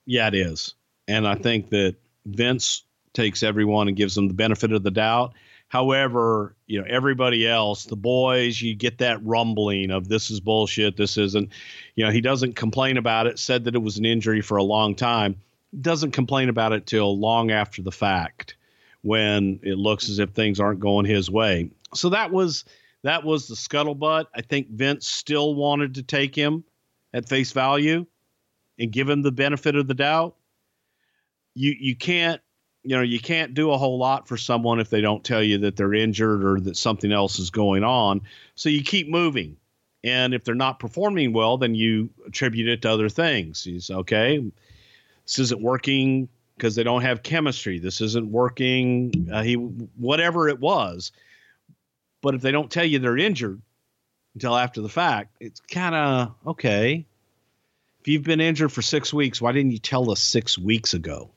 Yeah, 0.06 0.28
it 0.28 0.36
is. 0.36 0.76
And 1.08 1.28
I 1.28 1.36
think 1.36 1.70
that 1.70 1.96
Vince 2.26 2.84
takes 3.14 3.44
everyone 3.44 3.88
and 3.88 3.96
gives 3.96 4.16
them 4.16 4.28
the 4.28 4.34
benefit 4.34 4.74
of 4.74 4.84
the 4.84 4.92
doubt. 4.92 5.34
However, 5.70 6.56
you 6.68 6.80
know, 6.80 6.88
everybody 6.88 7.48
else, 7.48 7.86
the 7.86 7.96
boys, 7.96 8.62
you 8.62 8.76
get 8.76 9.00
that 9.00 9.24
rumbling 9.26 9.90
of 9.92 10.10
this 10.10 10.30
is 10.30 10.40
bullshit. 10.40 10.98
This 10.98 11.18
isn't, 11.18 11.50
you 11.96 12.06
know, 12.06 12.12
he 12.12 12.22
doesn't 12.22 12.56
complain 12.56 12.98
about 12.98 13.28
it, 13.28 13.40
said 13.40 13.64
that 13.66 13.76
it 13.76 13.82
was 13.82 13.98
an 13.98 14.06
injury 14.06 14.42
for 14.42 14.58
a 14.58 14.64
long 14.64 14.96
time, 14.96 15.36
doesn't 15.82 16.12
complain 16.12 16.50
about 16.50 16.74
it 16.74 16.86
till 16.86 17.18
long 17.18 17.52
after 17.52 17.82
the 17.82 17.92
fact 17.92 18.56
when 19.02 19.60
it 19.64 19.78
looks 19.78 20.10
as 20.10 20.20
if 20.20 20.32
things 20.32 20.60
aren't 20.60 20.80
going 20.80 21.06
his 21.06 21.30
way. 21.30 21.70
So 21.94 22.10
that 22.10 22.32
was 22.32 22.66
that 23.04 23.24
was 23.24 23.48
the 23.48 23.56
scuttlebutt. 23.56 24.26
I 24.34 24.42
think 24.42 24.70
Vince 24.70 25.08
still 25.08 25.56
wanted 25.56 25.96
to 25.96 26.04
take 26.04 26.36
him 26.36 26.64
at 27.14 27.30
face 27.30 27.52
value 27.52 28.06
and 28.80 28.92
give 28.92 29.10
him 29.10 29.22
the 29.22 29.32
benefit 29.32 29.76
of 29.76 29.88
the 29.88 29.94
doubt. 29.94 30.36
You 31.54 31.76
you 31.80 31.96
can't 31.96 32.42
you 32.86 32.96
know, 32.96 33.02
you 33.02 33.20
can't 33.20 33.56
do 33.56 33.72
a 33.72 33.78
whole 33.78 33.98
lot 33.98 34.28
for 34.28 34.38
someone 34.38 34.80
if 34.80 34.92
they 34.92 35.02
don't 35.02 35.24
tell 35.24 35.42
you 35.42 35.58
that 35.58 35.76
they're 35.76 35.94
injured 35.94 36.46
or 36.46 36.60
that 36.60 36.78
something 36.78 37.12
else 37.12 37.40
is 37.40 37.50
going 37.50 37.84
on. 37.84 38.22
So 38.54 38.70
you 38.70 38.84
keep 38.84 39.10
moving. 39.10 39.58
And 40.06 40.36
if 40.36 40.44
they're 40.44 40.54
not 40.54 40.80
performing 40.80 41.34
well, 41.34 41.58
then 41.58 41.74
you 41.74 42.12
attribute 42.28 42.70
it 42.70 42.84
to 42.84 42.92
other 42.92 43.10
things. 43.10 43.64
He's 43.64 43.90
okay. 43.90 44.38
This 45.26 45.40
isn't 45.40 45.62
working 45.62 46.30
because 46.56 46.76
they 46.76 46.84
don't 46.84 47.02
have 47.02 47.24
chemistry. 47.24 47.80
This 47.80 48.02
isn't 48.02 48.32
working. 48.32 49.30
Uh, 49.34 49.42
he 49.42 49.56
whatever 49.56 50.48
it 50.48 50.60
was. 50.60 51.12
But 52.22 52.36
if 52.36 52.42
they 52.42 52.52
don't 52.52 52.72
tell 52.72 52.86
you 52.86 53.00
they're 53.00 53.18
injured 53.18 53.60
until 54.36 54.56
after 54.56 54.82
the 54.82 54.90
fact, 54.90 55.36
it's 55.40 55.60
kind 55.60 55.96
of 55.96 56.36
okay. 56.46 57.06
If 58.02 58.08
you've 58.08 58.24
been 58.24 58.42
injured 58.42 58.72
for 58.72 58.84
six 58.84 59.12
weeks, 59.12 59.42
why 59.42 59.54
didn't 59.54 59.72
you 59.72 59.80
tell 59.80 60.12
us 60.12 60.20
six 60.20 60.56
weeks 60.56 60.94
ago? 60.94 61.32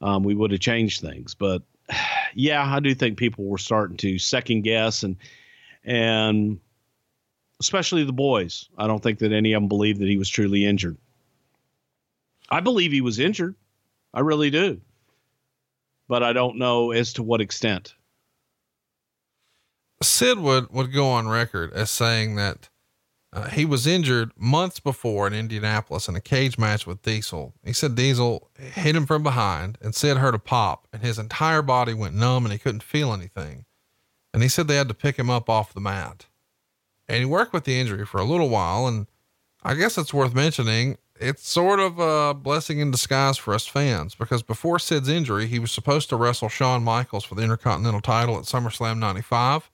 Um, 0.00 0.24
we 0.24 0.34
would 0.34 0.50
have 0.50 0.60
changed 0.60 1.00
things. 1.00 1.34
But 1.34 1.62
yeah, 2.34 2.64
I 2.64 2.80
do 2.80 2.96
think 2.96 3.16
people 3.16 3.44
were 3.44 3.58
starting 3.58 3.96
to 3.98 4.18
second 4.18 4.62
guess 4.62 5.04
and 5.04 5.16
and 5.86 6.58
especially 7.60 8.04
the 8.04 8.12
boys. 8.12 8.68
I 8.76 8.86
don't 8.86 9.02
think 9.02 9.20
that 9.20 9.32
any 9.32 9.54
of 9.54 9.62
them 9.62 9.68
believed 9.68 10.00
that 10.00 10.08
he 10.08 10.18
was 10.18 10.28
truly 10.28 10.66
injured. 10.66 10.98
I 12.50 12.60
believe 12.60 12.92
he 12.92 13.00
was 13.00 13.18
injured. 13.18 13.54
I 14.12 14.20
really 14.20 14.50
do. 14.50 14.80
But 16.08 16.22
I 16.22 16.32
don't 16.32 16.58
know 16.58 16.90
as 16.90 17.14
to 17.14 17.22
what 17.22 17.40
extent. 17.40 17.94
Sid 20.02 20.38
would, 20.38 20.70
would 20.70 20.92
go 20.92 21.08
on 21.08 21.28
record 21.28 21.72
as 21.72 21.90
saying 21.90 22.36
that 22.36 22.68
uh, 23.36 23.50
he 23.50 23.66
was 23.66 23.86
injured 23.86 24.30
months 24.34 24.80
before 24.80 25.26
in 25.26 25.34
Indianapolis 25.34 26.08
in 26.08 26.16
a 26.16 26.22
cage 26.22 26.56
match 26.56 26.86
with 26.86 27.02
Diesel. 27.02 27.52
He 27.62 27.74
said 27.74 27.94
Diesel 27.94 28.50
hit 28.58 28.96
him 28.96 29.04
from 29.04 29.22
behind 29.22 29.76
and 29.82 29.94
Sid 29.94 30.16
heard 30.16 30.34
a 30.34 30.38
pop 30.38 30.88
and 30.90 31.02
his 31.02 31.18
entire 31.18 31.60
body 31.60 31.92
went 31.92 32.14
numb 32.14 32.46
and 32.46 32.52
he 32.52 32.58
couldn't 32.58 32.82
feel 32.82 33.12
anything. 33.12 33.65
And 34.36 34.42
he 34.42 34.50
said 34.50 34.68
they 34.68 34.76
had 34.76 34.88
to 34.88 34.94
pick 34.94 35.18
him 35.18 35.30
up 35.30 35.48
off 35.48 35.72
the 35.72 35.80
mat. 35.80 36.26
And 37.08 37.20
he 37.20 37.24
worked 37.24 37.54
with 37.54 37.64
the 37.64 37.80
injury 37.80 38.04
for 38.04 38.18
a 38.18 38.24
little 38.24 38.50
while. 38.50 38.86
And 38.86 39.06
I 39.64 39.72
guess 39.72 39.96
it's 39.96 40.12
worth 40.12 40.34
mentioning 40.34 40.98
it's 41.18 41.48
sort 41.48 41.80
of 41.80 41.98
a 41.98 42.34
blessing 42.34 42.80
in 42.80 42.90
disguise 42.90 43.38
for 43.38 43.54
us 43.54 43.66
fans 43.66 44.14
because 44.14 44.42
before 44.42 44.78
Sid's 44.78 45.08
injury, 45.08 45.46
he 45.46 45.58
was 45.58 45.72
supposed 45.72 46.10
to 46.10 46.16
wrestle 46.16 46.50
Shawn 46.50 46.84
Michaels 46.84 47.24
for 47.24 47.34
the 47.34 47.40
Intercontinental 47.40 48.02
title 48.02 48.36
at 48.36 48.44
SummerSlam 48.44 48.98
95. 48.98 49.70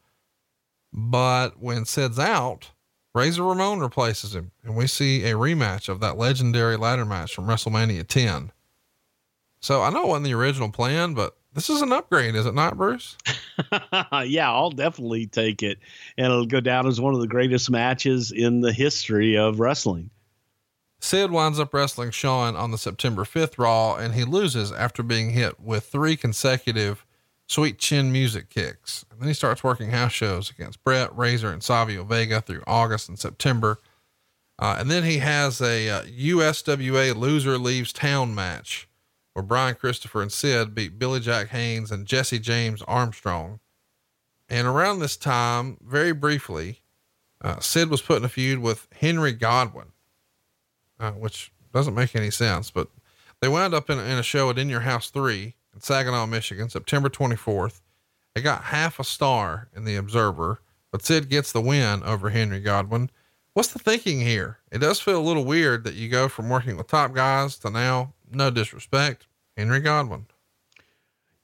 But 0.93 1.61
when 1.61 1.85
Sid's 1.85 2.21
out, 2.21 2.71
Razor 3.17 3.43
Ramon 3.43 3.81
replaces 3.81 4.33
him, 4.33 4.53
and 4.63 4.77
we 4.77 4.87
see 4.87 5.25
a 5.25 5.35
rematch 5.35 5.89
of 5.89 5.99
that 5.99 6.17
legendary 6.17 6.77
ladder 6.77 7.05
match 7.05 7.35
from 7.35 7.49
WrestleMania 7.49 8.07
10. 8.07 8.53
So 9.61 9.83
I 9.83 9.91
know 9.91 10.05
it 10.05 10.09
wasn't 10.09 10.27
the 10.27 10.35
original 10.35 10.71
plan, 10.71 11.15
but 11.15 11.37
this 11.55 11.69
is 11.69 11.83
an 11.83 11.93
upgrade, 11.93 12.35
is 12.35 12.47
it 12.47 12.55
not, 12.55 12.77
Bruce? 12.77 13.17
yeah, 14.25 14.51
I'll 14.51 14.71
definitely 14.71 15.27
take 15.27 15.63
it. 15.63 15.79
And 16.17 16.27
it'll 16.27 16.47
go 16.47 16.61
down 16.61 16.87
as 16.87 17.01
one 17.01 17.15
of 17.15 17.21
the 17.21 17.27
greatest 17.27 17.71
matches 17.71 18.33
in 18.33 18.61
the 18.61 18.73
history 18.73 19.37
of 19.37 19.61
wrestling. 19.61 20.11
Sid 21.01 21.31
winds 21.31 21.59
up 21.59 21.75
wrestling 21.75 22.11
Shawn 22.11 22.55
on 22.55 22.71
the 22.71 22.79
September 22.79 23.25
5th 23.25 23.59
Raw, 23.59 23.97
and 23.97 24.15
he 24.15 24.25
loses 24.25 24.71
after 24.71 25.03
being 25.03 25.31
hit 25.31 25.59
with 25.59 25.85
three 25.85 26.17
consecutive 26.17 27.05
sweet 27.49 27.79
chin 27.79 28.13
music 28.13 28.49
kicks. 28.49 29.05
And 29.11 29.21
then 29.21 29.29
he 29.29 29.35
starts 29.35 29.65
working 29.65 29.91
house 29.91 30.13
shows 30.13 30.49
against 30.49 30.83
Bret, 30.85 31.15
Razor, 31.17 31.53
and 31.53 31.63
Savio 31.63 32.05
Vega 32.05 32.41
through 32.41 32.63
August 32.67 33.09
and 33.09 33.19
September. 33.19 33.79
Uh, 34.59 34.77
and 34.79 34.91
then 34.91 35.03
he 35.03 35.19
has 35.19 35.61
a 35.61 35.89
uh, 35.89 36.03
USWA 36.05 37.17
loser 37.17 37.59
leaves 37.59 37.93
town 37.93 38.35
match 38.35 38.89
where 39.33 39.43
Brian 39.43 39.75
Christopher 39.75 40.23
and 40.23 40.33
Sid 40.33 40.75
beat 40.75 40.99
Billy 40.99 41.21
Jack 41.21 41.49
Haynes 41.49 41.91
and 41.91 42.07
Jesse 42.07 42.39
James 42.39 42.83
Armstrong. 42.83 43.61
And 44.49 44.67
around 44.67 44.99
this 44.99 45.17
time, 45.17 45.79
very 45.83 46.13
briefly, 46.13 46.81
uh, 47.41 47.59
Sid 47.61 47.91
was 47.91 48.03
put 48.03 48.19
in 48.19 48.25
a 48.25 48.29
feud 48.29 48.59
with 48.59 48.89
Henry 49.01 49.33
Godwinn, 49.33 49.93
uh, 51.01 51.13
which 51.13 51.53
doesn't 51.73 51.95
make 51.95 52.15
any 52.15 52.31
sense, 52.31 52.71
but 52.71 52.89
they 53.41 53.49
wound 53.49 53.75
up 53.75 53.91
in, 53.91 53.99
in 53.99 54.19
a 54.19 54.23
show 54.23 54.51
at 54.51 54.59
In 54.59 54.69
Your 54.69 54.81
House 54.81 55.11
3 55.11 55.55
in 55.75 55.81
Saginaw, 55.81 56.27
Michigan, 56.27 56.69
September 56.69 57.09
24th. 57.09 57.81
It 58.35 58.43
got 58.43 58.65
half 58.65 59.01
a 59.01 59.05
star 59.05 59.69
in 59.75 59.85
the 59.85 59.97
Observer, 59.97 60.61
but 60.91 61.05
Sid 61.05 61.29
gets 61.29 61.53
the 61.53 61.61
win 61.61 62.03
over 62.03 62.31
Henry 62.31 62.61
Godwinn. 62.61 63.11
What's 63.55 63.73
the 63.73 63.79
thinking 63.79 64.21
here? 64.21 64.59
It 64.71 64.79
does 64.79 65.01
feel 65.01 65.21
a 65.21 65.23
little 65.27 65.45
weird 65.45 65.85
that 65.85 65.95
you 65.95 66.09
go 66.09 66.29
from 66.29 66.49
working 66.49 66.77
with 66.77 66.87
top 66.87 67.15
guys 67.15 67.59
to 67.59 67.71
now, 67.71 68.15
no 68.35 68.51
disrespect, 68.51 69.27
Henry 69.57 69.81
Godwinn. 69.81 70.27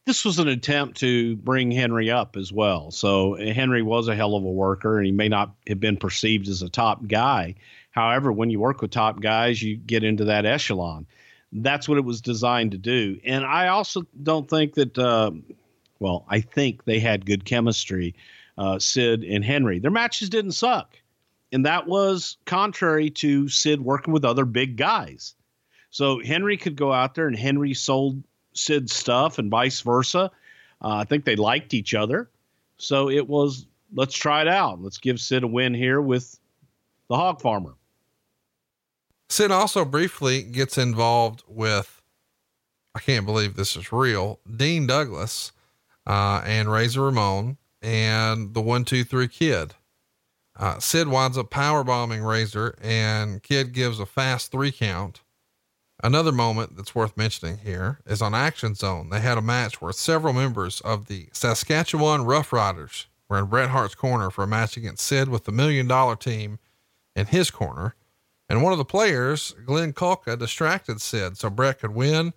This 0.07 0.25
was 0.25 0.39
an 0.39 0.49
attempt 0.49 0.99
to 1.01 1.37
bring 1.37 1.71
Henry 1.71 2.11
up 2.11 2.37
as 2.37 2.51
well. 2.51 2.91
So 2.91 3.35
Henry 3.35 3.83
was 3.83 4.09
a 4.09 4.17
hell 4.17 4.35
of 4.35 4.45
a 4.45 4.51
worker 4.51 4.97
and 4.97 5.05
he 5.05 5.13
may 5.13 5.29
not 5.29 5.55
have 5.67 5.81
been 5.81 5.99
perceived 5.99 6.49
as 6.49 6.63
a 6.63 6.71
top 6.71 7.07
guy. 7.07 7.57
However, 7.91 8.33
when 8.33 8.49
you 8.49 8.59
work 8.59 8.81
with 8.81 8.91
top 8.91 9.21
guys, 9.21 9.63
you 9.63 9.77
get 9.77 10.05
into 10.05 10.25
that 10.25 10.47
echelon 10.47 11.07
that's 11.53 11.89
what 11.89 11.99
it 11.99 12.05
was 12.05 12.21
designed 12.21 12.73
to 12.73 12.79
do. 12.79 13.19
And 13.25 13.45
I 13.45 13.69
also 13.69 14.03
don't 14.23 14.49
think 14.49 14.75
that, 14.75 14.99
uh, 14.99 15.31
well, 15.99 16.25
I 16.29 16.41
think 16.41 16.85
they 16.85 17.01
had 17.01 17.27
good 17.27 17.45
chemistry, 17.45 18.15
uh, 18.57 18.79
Sid 18.79 19.25
and 19.25 19.45
Henry. 19.45 19.79
Their 19.79 19.91
matches 19.91 20.29
didn't 20.29 20.53
suck. 20.53 20.97
And 21.51 21.65
that 21.65 21.87
was 21.87 22.37
contrary 22.45 23.09
to 23.11 23.49
Sid 23.49 23.81
working 23.81 24.13
with 24.13 24.25
other 24.25 24.45
big 24.45 24.77
guys. 24.77 25.35
So 25.99 26.21
Henry 26.21 26.57
could 26.57 26.77
go 26.77 26.93
out 26.93 27.17
there 27.17 27.27
and 27.27 27.37
Henry 27.37 27.75
sold 27.75 28.23
Sid 28.53 28.89
stuff 28.89 29.41
and 29.41 29.51
vice 29.51 29.81
versa. 29.81 30.31
Uh, 30.81 30.95
I 30.95 31.03
think 31.03 31.25
they 31.25 31.35
liked 31.35 31.75
each 31.75 31.93
other. 31.93 32.31
So 32.77 33.11
it 33.11 33.27
was, 33.27 33.67
let's 33.93 34.15
try 34.15 34.43
it 34.43 34.47
out. 34.47 34.81
Let's 34.81 34.99
give 34.99 35.19
Sid 35.19 35.43
a 35.43 35.49
win 35.49 35.75
here 35.75 36.01
with 36.01 36.39
the 37.09 37.17
hog 37.17 37.41
farmer. 37.41 37.75
Sid 39.29 39.51
also 39.51 39.85
briefly 39.85 40.45
gets 40.45 40.79
involved 40.79 41.43
with, 41.49 42.01
I 42.95 43.01
can't 43.01 43.27
believe 43.27 43.57
this 43.57 43.75
is 43.75 43.91
real, 43.91 44.39
Dean 44.57 44.87
Douglas, 44.87 45.51
uh, 46.07 46.43
and 46.45 46.71
Razor 46.71 47.07
Ramon 47.07 47.57
and 47.83 48.55
the 48.55 48.61
one, 48.61 48.85
two, 48.85 49.03
three 49.03 49.27
kid. 49.27 49.75
Uh, 50.55 50.79
Sid 50.79 51.09
winds 51.09 51.37
up 51.37 51.51
power 51.51 51.83
bombing 51.83 52.23
Razor 52.23 52.79
and 52.81 53.43
Kid 53.43 53.73
gives 53.73 53.99
a 53.99 54.07
fast 54.07 54.53
three 54.53 54.71
count. 54.71 55.23
Another 56.03 56.31
moment 56.31 56.77
that's 56.77 56.95
worth 56.95 57.17
mentioning 57.17 57.59
here 57.59 57.99
is 58.07 58.23
on 58.23 58.33
Action 58.33 58.77
Zone. 58.77 59.11
They 59.11 59.21
had 59.21 59.37
a 59.37 59.43
match 59.43 59.81
where 59.83 59.93
several 59.93 60.33
members 60.33 60.81
of 60.83 61.07
the 61.07 61.29
Saskatchewan 61.33 62.25
Rough 62.25 62.53
Riders 62.53 63.09
were 63.29 63.39
in 63.39 63.47
Bret 63.47 63.71
Hart's 63.71 63.97
corner 63.97 64.31
for 64.31 64.45
a 64.45 64.49
match 64.49 64.77
against 64.77 65.05
Sid 65.05 65.29
with 65.29 65.45
the 65.45 65.53
million 65.53 65.89
dollar 65.89 66.15
team 66.15 66.61
in 67.17 67.27
his 67.27 67.51
corner. 67.51 67.97
And 68.49 68.63
one 68.63 68.73
of 68.73 68.79
the 68.79 68.85
players, 68.85 69.55
Glenn 69.67 69.93
Kulka, 69.93 70.39
distracted 70.39 71.01
Sid 71.01 71.37
so 71.37 71.51
Bret 71.51 71.81
could 71.81 71.95
win. 71.95 72.33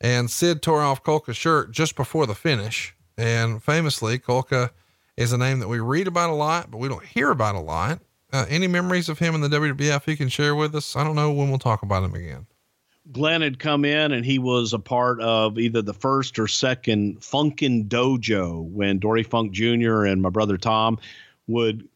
And 0.00 0.30
Sid 0.30 0.62
tore 0.62 0.82
off 0.82 1.02
Kulka's 1.02 1.36
shirt 1.36 1.72
just 1.72 1.96
before 1.96 2.26
the 2.26 2.34
finish. 2.34 2.94
And 3.16 3.62
famously, 3.62 4.18
Kulka 4.18 4.70
is 5.16 5.32
a 5.32 5.38
name 5.38 5.58
that 5.60 5.68
we 5.68 5.80
read 5.80 6.06
about 6.06 6.30
a 6.30 6.34
lot, 6.34 6.70
but 6.70 6.78
we 6.78 6.88
don't 6.88 7.04
hear 7.04 7.30
about 7.30 7.56
a 7.56 7.60
lot. 7.60 8.00
Uh, 8.32 8.44
any 8.50 8.68
memories 8.68 9.08
of 9.08 9.18
him 9.18 9.34
in 9.34 9.40
the 9.40 9.48
WWF 9.48 10.06
you 10.06 10.16
can 10.16 10.28
share 10.28 10.54
with 10.54 10.74
us? 10.74 10.94
I 10.94 11.02
don't 11.02 11.16
know 11.16 11.32
when 11.32 11.48
we'll 11.48 11.58
talk 11.58 11.82
about 11.82 12.04
him 12.04 12.14
again. 12.14 12.46
Glenn 13.12 13.40
had 13.40 13.58
come 13.58 13.84
in 13.84 14.12
and 14.12 14.24
he 14.24 14.38
was 14.38 14.72
a 14.72 14.78
part 14.78 15.20
of 15.20 15.58
either 15.58 15.80
the 15.82 15.94
first 15.94 16.38
or 16.38 16.46
second 16.46 17.20
Funkin' 17.20 17.88
Dojo 17.88 18.62
when 18.70 18.98
Dory 18.98 19.22
Funk 19.22 19.52
Jr. 19.52 20.04
and 20.04 20.20
my 20.20 20.28
brother 20.28 20.58
Tom 20.58 20.98
would 21.46 21.88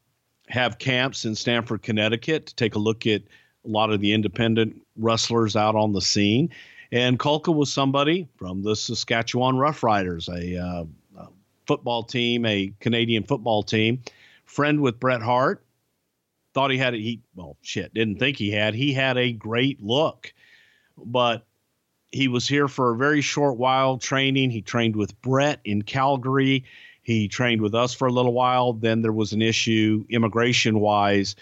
have 0.49 0.79
camps 0.79 1.25
in 1.25 1.35
Stamford, 1.35 1.83
Connecticut 1.83 2.47
to 2.47 2.55
take 2.55 2.75
a 2.75 2.79
look 2.79 3.07
at 3.07 3.23
a 3.65 3.69
lot 3.69 3.93
of 3.93 4.01
the 4.01 4.13
independent 4.13 4.81
wrestlers 4.97 5.57
out 5.57 5.75
on 5.75 5.93
the 5.93 6.01
scene. 6.01 6.51
And 6.91 7.19
Kulka 7.19 7.55
was 7.55 7.73
somebody 7.73 8.29
from 8.37 8.63
the 8.63 8.77
Saskatchewan 8.77 9.57
Roughriders, 9.57 10.29
a, 10.29 10.59
uh, 10.59 10.85
a 11.19 11.29
football 11.67 12.03
team, 12.03 12.45
a 12.45 12.73
Canadian 12.81 13.23
football 13.23 13.63
team, 13.63 14.03
friend 14.45 14.81
with 14.81 15.01
Bret 15.01 15.23
Hart. 15.23 15.65
Thought 16.55 16.71
he 16.71 16.77
had 16.77 16.93
a 16.93 16.99
he 16.99 17.23
well 17.35 17.57
shit 17.63 17.95
didn't 17.95 18.19
think 18.19 18.37
he 18.37 18.51
had 18.51 18.75
he 18.75 18.93
had 18.93 19.17
a 19.17 19.33
great 19.33 19.83
look, 19.83 20.35
but 20.97 21.45
he 22.11 22.29
was 22.29 22.47
here 22.47 22.69
for 22.69 22.93
a 22.93 22.97
very 22.97 23.23
short 23.23 23.57
while 23.57 23.99
training. 23.99 24.51
He 24.51 24.63
trained 24.63 24.97
with 24.97 25.21
Bret 25.23 25.61
in 25.65 25.83
Calgary. 25.83 26.65
He 27.03 27.29
trained 27.29 27.61
with 27.63 27.75
us 27.75 27.95
for 27.95 28.07
a 28.07 28.13
little 28.13 28.33
while. 28.33 28.75
Then 28.75 29.03
there 29.03 29.13
was 29.13 29.33
an 29.33 29.43
issue 29.43 30.05
immigration 30.09 30.79
wise 30.79 31.35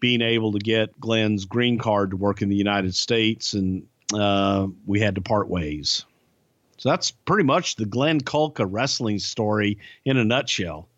being 0.00 0.20
able 0.20 0.52
to 0.52 0.58
get 0.58 0.98
Glenn's 1.00 1.44
green 1.44 1.78
card 1.78 2.10
to 2.10 2.16
work 2.16 2.42
in 2.42 2.48
the 2.48 2.56
United 2.56 2.94
States, 2.94 3.54
and 3.54 3.86
uh, 4.14 4.66
we 4.86 5.00
had 5.00 5.14
to 5.16 5.20
part 5.20 5.48
ways. 5.48 6.04
So 6.76 6.88
that's 6.88 7.10
pretty 7.10 7.44
much 7.44 7.76
the 7.76 7.86
Glenn 7.86 8.20
Kulka 8.20 8.66
wrestling 8.68 9.18
story 9.18 9.78
in 10.04 10.16
a 10.16 10.24
nutshell. 10.24 10.88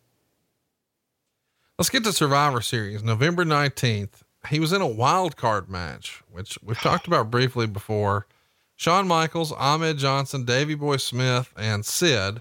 Let's 1.79 1.89
get 1.89 2.05
to 2.05 2.13
Survivor 2.13 2.61
Series, 2.61 3.03
November 3.03 3.45
19th. 3.45 4.23
He 4.49 4.59
was 4.59 4.73
in 4.73 4.81
a 4.81 4.87
wild 4.87 5.37
card 5.37 5.69
match, 5.69 6.23
which 6.31 6.59
we've 6.63 6.79
talked 6.79 7.07
about 7.07 7.31
briefly 7.31 7.67
before. 7.67 8.27
Shawn 8.75 9.07
Michaels, 9.07 9.53
Ahmed 9.53 9.99
Johnson, 9.99 10.45
Davey 10.45 10.75
Boy 10.75 10.97
Smith, 10.97 11.53
and 11.57 11.85
Sid 11.85 12.41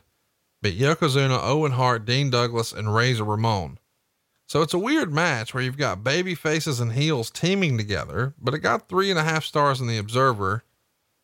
beat 0.62 0.80
Yokozuna, 0.80 1.40
Owen 1.42 1.74
Hart, 1.74 2.06
Dean 2.06 2.30
Douglas, 2.30 2.72
and 2.72 2.94
Razor 2.94 3.26
Ramon. 3.26 3.80
So 4.48 4.62
it's 4.62 4.74
a 4.74 4.80
weird 4.80 5.14
match 5.14 5.54
where 5.54 5.62
you've 5.62 5.78
got 5.78 6.04
baby 6.04 6.34
faces 6.34 6.80
and 6.80 6.94
heels 6.94 7.30
teaming 7.30 7.78
together, 7.78 8.34
but 8.42 8.54
it 8.54 8.60
got 8.60 8.90
three 8.90 9.10
and 9.10 9.20
a 9.20 9.24
half 9.24 9.46
stars 9.46 9.80
in 9.80 9.88
the 9.88 9.98
Observer. 9.98 10.64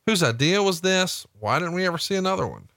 Whose 0.06 0.22
idea 0.22 0.62
was 0.62 0.82
this? 0.82 1.26
Why 1.40 1.58
didn't 1.58 1.74
we 1.74 1.88
ever 1.88 1.98
see 1.98 2.16
another 2.16 2.46
one? 2.46 2.70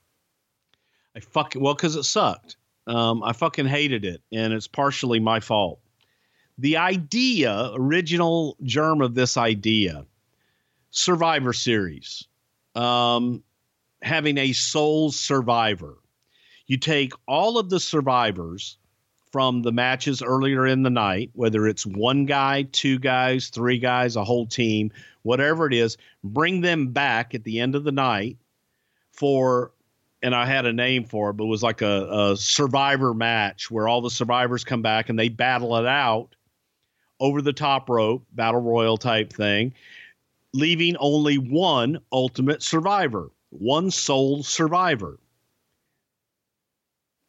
I 1.15 1.19
fucking 1.19 1.61
well 1.61 1.75
because 1.75 1.95
it 1.95 2.03
sucked. 2.03 2.57
Um, 2.87 3.21
I 3.21 3.33
fucking 3.33 3.67
hated 3.67 4.05
it, 4.05 4.21
and 4.31 4.51
it's 4.51 4.67
partially 4.67 5.19
my 5.19 5.39
fault. 5.39 5.79
The 6.59 6.75
idea, 6.75 7.71
original 7.73 8.57
germ 8.63 9.01
of 9.01 9.15
this 9.15 9.37
idea, 9.37 10.05
Survivor 10.91 11.53
Series, 11.53 12.27
um, 12.75 13.41
having 14.01 14.37
a 14.37 14.51
sole 14.51 15.09
survivor. 15.13 15.99
You 16.67 16.75
take 16.75 17.13
all 17.29 17.57
of 17.57 17.69
the 17.69 17.79
survivors 17.79 18.77
from 19.31 19.61
the 19.61 19.71
matches 19.71 20.21
earlier 20.21 20.67
in 20.67 20.83
the 20.83 20.89
night, 20.89 21.29
whether 21.33 21.65
it's 21.65 21.85
one 21.85 22.25
guy, 22.25 22.63
two 22.63 22.99
guys, 22.99 23.47
three 23.47 23.79
guys, 23.79 24.17
a 24.17 24.25
whole 24.25 24.45
team, 24.45 24.91
whatever 25.21 25.65
it 25.65 25.73
is, 25.73 25.95
bring 26.25 26.59
them 26.59 26.87
back 26.87 27.33
at 27.33 27.45
the 27.45 27.61
end 27.61 27.73
of 27.73 27.85
the 27.85 27.93
night 27.93 28.37
for, 29.13 29.71
and 30.21 30.35
I 30.35 30.45
had 30.45 30.65
a 30.65 30.73
name 30.73 31.05
for 31.05 31.29
it, 31.29 31.33
but 31.33 31.45
it 31.45 31.47
was 31.47 31.63
like 31.63 31.81
a, 31.81 32.31
a 32.31 32.35
survivor 32.35 33.13
match 33.13 33.71
where 33.71 33.87
all 33.87 34.01
the 34.01 34.09
survivors 34.09 34.65
come 34.65 34.81
back 34.81 35.07
and 35.07 35.17
they 35.17 35.29
battle 35.29 35.77
it 35.77 35.85
out 35.85 36.35
over 37.19 37.41
the 37.41 37.53
top 37.53 37.89
rope, 37.89 38.25
battle 38.33 38.61
royal 38.61 38.97
type 38.97 39.33
thing, 39.33 39.73
leaving 40.53 40.95
only 40.97 41.37
one 41.37 41.99
ultimate 42.11 42.63
survivor, 42.63 43.29
one 43.49 43.91
sole 43.91 44.43
survivor. 44.43 45.19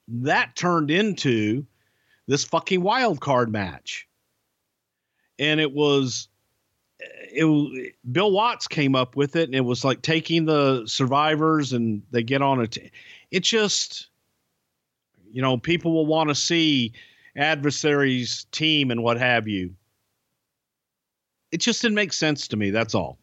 That 0.09 0.57
turned 0.57 0.91
into 0.91 1.67
this 2.27 2.45
fucking 2.45 2.83
wild 2.83 3.21
card 3.21 3.51
match. 3.51 4.07
And 5.39 5.61
it 5.61 5.73
was 5.73 6.29
it 7.01 7.95
Bill 8.11 8.31
Watts 8.31 8.69
came 8.69 8.95
up 8.95 9.17
with 9.17 9.37
it 9.37 9.45
and 9.49 9.55
it 9.55 9.65
was 9.65 9.85
like 9.85 10.03
taking 10.03 10.45
the 10.45 10.87
survivors 10.87 11.73
and 11.73 12.03
they 12.11 12.23
get 12.23 12.43
on 12.43 12.61
a 12.61 12.67
t- 12.67 12.91
it 13.31 13.41
just 13.41 14.09
you 15.31 15.41
know 15.41 15.57
people 15.57 15.93
will 15.93 16.07
want 16.07 16.29
to 16.29 16.35
see 16.35 16.93
adversaries 17.37 18.47
team 18.53 18.91
and 18.91 19.03
what 19.03 19.19
have 19.19 19.49
you 19.49 19.75
it 21.53 21.59
just 21.59 21.83
didn't 21.83 21.95
make 21.95 22.13
sense 22.13 22.49
to 22.49 22.57
me 22.57 22.71
that's 22.71 22.95
all 22.95 23.19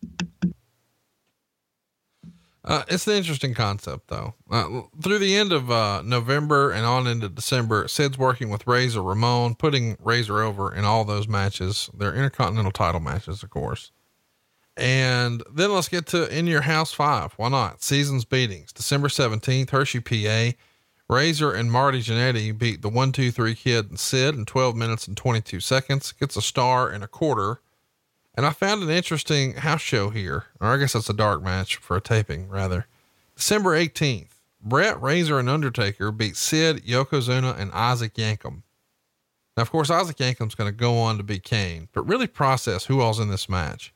uh, 2.68 2.84
it's 2.90 3.08
an 3.08 3.14
interesting 3.14 3.54
concept, 3.54 4.10
though. 4.10 4.34
Uh, 4.52 4.82
through 5.02 5.20
the 5.20 5.38
end 5.38 5.54
of 5.54 5.72
uh, 5.72 6.02
November 6.02 6.70
and 6.70 6.86
on 6.86 7.08
into 7.08 7.30
December, 7.30 7.88
Sid's 7.88 8.18
working 8.18 8.50
with 8.50 8.68
Razor 8.68 9.02
Ramon, 9.02 9.56
putting 9.56 9.96
Razor 10.04 10.42
over 10.42 10.76
in 10.76 10.84
all 10.84 11.06
those 11.06 11.30
matches. 11.30 11.90
They're 11.98 12.14
intercontinental 12.14 12.74
title 12.74 13.00
matches, 13.00 13.42
of 13.42 13.52
course. 13.52 13.92
And 14.76 15.44
then 15.50 15.72
let's 15.72 15.88
get 15.88 16.08
to 16.08 16.28
In 16.38 16.46
Your 16.46 16.62
House 16.62 16.92
5. 16.92 17.36
Why 17.38 17.48
not? 17.48 17.82
Seasons 17.82 18.26
beatings. 18.26 18.74
December 18.74 19.08
17th, 19.08 19.70
Hershey, 19.70 20.02
PA. 20.02 20.58
Razor 21.10 21.54
and 21.54 21.72
Marty 21.72 22.02
Jannetty 22.02 22.56
beat 22.56 22.82
the 22.82 22.90
123 22.90 23.56
Kid 23.56 23.90
and 23.90 23.98
Sid 23.98 24.36
in 24.36 24.44
12 24.46 24.76
minutes 24.76 25.08
and 25.08 25.16
22 25.16 25.62
seconds. 25.62 26.12
Gets 26.12 26.36
a 26.36 26.42
star 26.42 26.90
and 26.90 27.02
a 27.02 27.08
quarter. 27.08 27.62
And 28.38 28.46
I 28.46 28.52
found 28.52 28.84
an 28.84 28.92
interesting 28.92 29.56
house 29.56 29.82
show 29.82 30.12
here, 30.12 30.46
or 30.62 30.68
I 30.68 30.78
guess 30.78 30.94
that's 30.94 31.10
a 31.10 31.14
dark 31.14 31.42
match 31.42 31.78
for 31.78 31.98
a 31.98 32.02
taping, 32.02 32.48
rather. 32.48 32.86
December 33.36 33.76
18th, 33.76 34.30
Bret, 34.62 35.02
Razor, 35.02 35.40
and 35.40 35.50
Undertaker 35.50 36.12
beat 36.12 36.38
Sid, 36.38 36.86
Yokozuna, 36.86 37.58
and 37.58 37.72
Isaac 37.72 38.14
Yankem. 38.14 38.62
Now, 39.56 39.64
of 39.64 39.72
course, 39.72 39.90
Isaac 39.90 40.18
Yankem's 40.18 40.54
going 40.54 40.72
to 40.72 40.78
go 40.78 41.00
on 41.00 41.18
to 41.18 41.24
beat 41.24 41.44
Kane, 41.44 41.90
but 41.94 42.08
really 42.08 42.28
process 42.28 42.86
who 42.86 43.02
all's 43.02 43.20
in 43.20 43.30
this 43.30 43.50
match. 43.50 43.92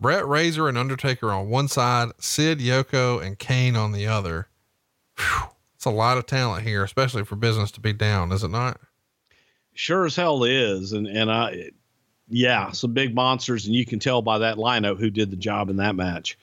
Bret, 0.00 0.26
Razor, 0.26 0.68
and 0.68 0.76
Undertaker 0.76 1.30
on 1.30 1.48
one 1.48 1.68
side, 1.68 2.08
Sid, 2.18 2.58
Yoko, 2.58 3.24
and 3.24 3.38
Kane 3.38 3.76
on 3.76 3.92
the 3.92 4.08
other. 4.08 4.48
Whew, 5.16 5.50
it's 5.76 5.84
a 5.84 5.90
lot 5.90 6.18
of 6.18 6.26
talent 6.26 6.66
here, 6.66 6.82
especially 6.82 7.24
for 7.24 7.36
business 7.36 7.70
to 7.70 7.80
be 7.80 7.92
down, 7.92 8.32
is 8.32 8.42
it 8.42 8.50
not? 8.50 8.80
Sure 9.74 10.06
as 10.06 10.16
hell 10.16 10.42
is. 10.42 10.92
And, 10.92 11.06
and 11.06 11.30
I, 11.30 11.70
yeah, 12.28 12.72
some 12.72 12.92
big 12.92 13.14
monsters, 13.14 13.66
and 13.66 13.74
you 13.74 13.86
can 13.86 13.98
tell 13.98 14.22
by 14.22 14.38
that 14.38 14.56
lineup 14.56 14.98
who 14.98 15.10
did 15.10 15.30
the 15.30 15.36
job 15.36 15.70
in 15.70 15.76
that 15.76 15.94
match. 15.94 16.38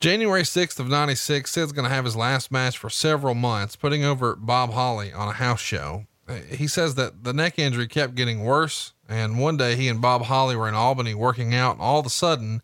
January 0.00 0.42
6th 0.42 0.78
of 0.78 0.88
96, 0.88 1.50
Sid's 1.50 1.72
going 1.72 1.88
to 1.88 1.94
have 1.94 2.04
his 2.04 2.16
last 2.16 2.52
match 2.52 2.76
for 2.76 2.90
several 2.90 3.34
months, 3.34 3.76
putting 3.76 4.04
over 4.04 4.36
Bob 4.36 4.72
Holly 4.72 5.12
on 5.12 5.28
a 5.28 5.32
house 5.32 5.60
show. 5.60 6.06
He 6.50 6.66
says 6.66 6.96
that 6.96 7.24
the 7.24 7.32
neck 7.32 7.58
injury 7.58 7.86
kept 7.86 8.14
getting 8.14 8.44
worse, 8.44 8.92
and 9.08 9.38
one 9.38 9.56
day 9.56 9.74
he 9.74 9.88
and 9.88 10.02
Bob 10.02 10.22
Holly 10.22 10.54
were 10.54 10.68
in 10.68 10.74
Albany 10.74 11.14
working 11.14 11.54
out, 11.54 11.72
and 11.72 11.80
all 11.80 12.00
of 12.00 12.06
a 12.06 12.10
sudden, 12.10 12.60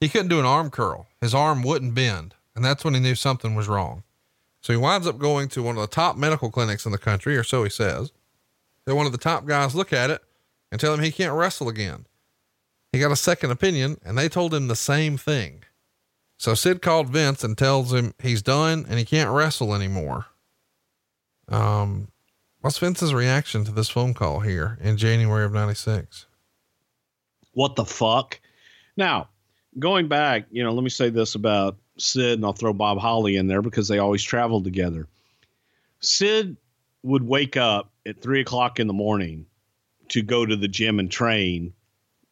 he 0.00 0.08
couldn't 0.08 0.28
do 0.28 0.40
an 0.40 0.46
arm 0.46 0.70
curl. 0.70 1.06
His 1.20 1.34
arm 1.34 1.62
wouldn't 1.62 1.94
bend, 1.94 2.34
and 2.56 2.64
that's 2.64 2.84
when 2.84 2.94
he 2.94 3.00
knew 3.00 3.14
something 3.14 3.54
was 3.54 3.68
wrong. 3.68 4.02
So 4.60 4.72
he 4.72 4.76
winds 4.76 5.06
up 5.06 5.18
going 5.18 5.48
to 5.50 5.62
one 5.62 5.76
of 5.76 5.82
the 5.82 5.94
top 5.94 6.16
medical 6.16 6.50
clinics 6.50 6.86
in 6.86 6.92
the 6.92 6.98
country, 6.98 7.36
or 7.36 7.44
so 7.44 7.62
he 7.62 7.70
says. 7.70 8.12
Then 8.86 8.96
one 8.96 9.06
of 9.06 9.12
the 9.12 9.18
top 9.18 9.46
guys 9.46 9.74
look 9.74 9.92
at 9.92 10.10
it 10.10 10.22
and 10.72 10.80
tell 10.80 10.94
him 10.94 11.00
he 11.00 11.12
can't 11.12 11.34
wrestle 11.34 11.68
again. 11.68 12.06
He 12.92 12.98
got 12.98 13.12
a 13.12 13.16
second 13.16 13.50
opinion 13.50 13.98
and 14.04 14.16
they 14.16 14.28
told 14.28 14.54
him 14.54 14.66
the 14.66 14.74
same 14.74 15.18
thing. 15.18 15.64
So 16.38 16.54
Sid 16.54 16.80
called 16.80 17.10
Vince 17.10 17.44
and 17.44 17.56
tells 17.56 17.92
him 17.92 18.14
he's 18.20 18.42
done 18.42 18.86
and 18.88 18.98
he 18.98 19.04
can't 19.04 19.30
wrestle 19.30 19.74
anymore. 19.74 20.26
Um, 21.46 22.08
what's 22.62 22.78
Vince's 22.78 23.12
reaction 23.12 23.64
to 23.64 23.70
this 23.70 23.90
phone 23.90 24.14
call 24.14 24.40
here 24.40 24.78
in 24.80 24.96
January 24.96 25.44
of 25.44 25.52
96? 25.52 26.26
What 27.52 27.76
the 27.76 27.84
fuck? 27.84 28.40
Now, 28.96 29.28
going 29.78 30.08
back, 30.08 30.46
you 30.50 30.64
know, 30.64 30.72
let 30.72 30.82
me 30.82 30.90
say 30.90 31.10
this 31.10 31.34
about 31.34 31.76
Sid 31.98 32.38
and 32.38 32.44
I'll 32.46 32.54
throw 32.54 32.72
Bob 32.72 32.98
Holly 32.98 33.36
in 33.36 33.46
there 33.46 33.60
because 33.62 33.88
they 33.88 33.98
always 33.98 34.22
traveled 34.22 34.64
together. 34.64 35.06
Sid 36.00 36.56
would 37.02 37.22
wake 37.22 37.58
up 37.58 37.90
at 38.06 38.22
three 38.22 38.40
o'clock 38.40 38.80
in 38.80 38.86
the 38.86 38.94
morning 38.94 39.44
to 40.12 40.22
go 40.22 40.44
to 40.44 40.56
the 40.56 40.68
gym 40.68 40.98
and 40.98 41.10
train 41.10 41.72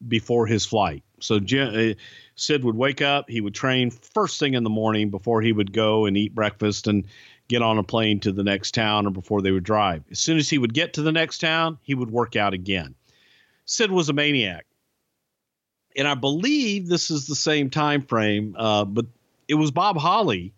before 0.07 0.45
his 0.45 0.65
flight. 0.65 1.03
So 1.19 1.37
uh, 1.37 1.93
Sid 2.35 2.63
would 2.63 2.75
wake 2.75 3.01
up, 3.01 3.29
he 3.29 3.41
would 3.41 3.55
train 3.55 3.91
first 3.91 4.39
thing 4.39 4.53
in 4.53 4.63
the 4.63 4.69
morning 4.69 5.09
before 5.09 5.41
he 5.41 5.51
would 5.51 5.73
go 5.73 6.05
and 6.05 6.15
eat 6.15 6.33
breakfast 6.33 6.87
and 6.87 7.05
get 7.47 7.61
on 7.61 7.79
a 7.79 7.83
plane 7.83 8.19
to 8.21 8.31
the 8.31 8.43
next 8.43 8.73
town 8.73 9.07
or 9.07 9.09
before 9.09 9.41
they 9.41 9.51
would 9.51 9.63
drive. 9.63 10.03
As 10.11 10.19
soon 10.19 10.37
as 10.37 10.49
he 10.49 10.57
would 10.57 10.73
get 10.73 10.93
to 10.93 11.01
the 11.01 11.11
next 11.11 11.39
town, 11.39 11.79
he 11.81 11.95
would 11.95 12.11
work 12.11 12.35
out 12.35 12.53
again. 12.53 12.95
Sid 13.65 13.91
was 13.91 14.09
a 14.09 14.13
maniac. 14.13 14.65
And 15.95 16.07
I 16.07 16.13
believe 16.13 16.87
this 16.87 17.11
is 17.11 17.27
the 17.27 17.35
same 17.35 17.69
time 17.69 18.03
frame, 18.03 18.55
uh, 18.57 18.85
but 18.85 19.07
it 19.47 19.55
was 19.55 19.71
Bob 19.71 19.97
Holly 19.97 20.53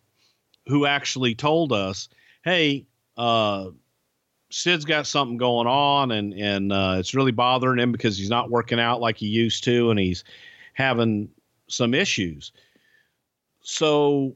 who 0.68 0.86
actually 0.86 1.36
told 1.36 1.74
us, 1.74 2.08
"Hey, 2.44 2.86
uh, 3.18 3.72
Sid's 4.54 4.86
got 4.86 5.08
something 5.08 5.38
going 5.38 5.66
on, 5.66 6.12
and 6.12 6.32
and 6.34 6.72
uh, 6.72 6.98
it's 7.00 7.16
really 7.16 7.32
bothering 7.32 7.80
him 7.80 7.92
because 7.92 8.16
he's 8.18 8.30
not 8.30 8.52
working 8.52 8.80
out 8.80 9.02
like 9.02 9.18
he 9.18 9.26
used 9.26 9.64
to, 9.64 9.90
and 9.90 10.00
he's 10.00 10.24
having 10.74 11.30
some 11.68 11.96
issues. 11.96 12.52
So 13.62 14.36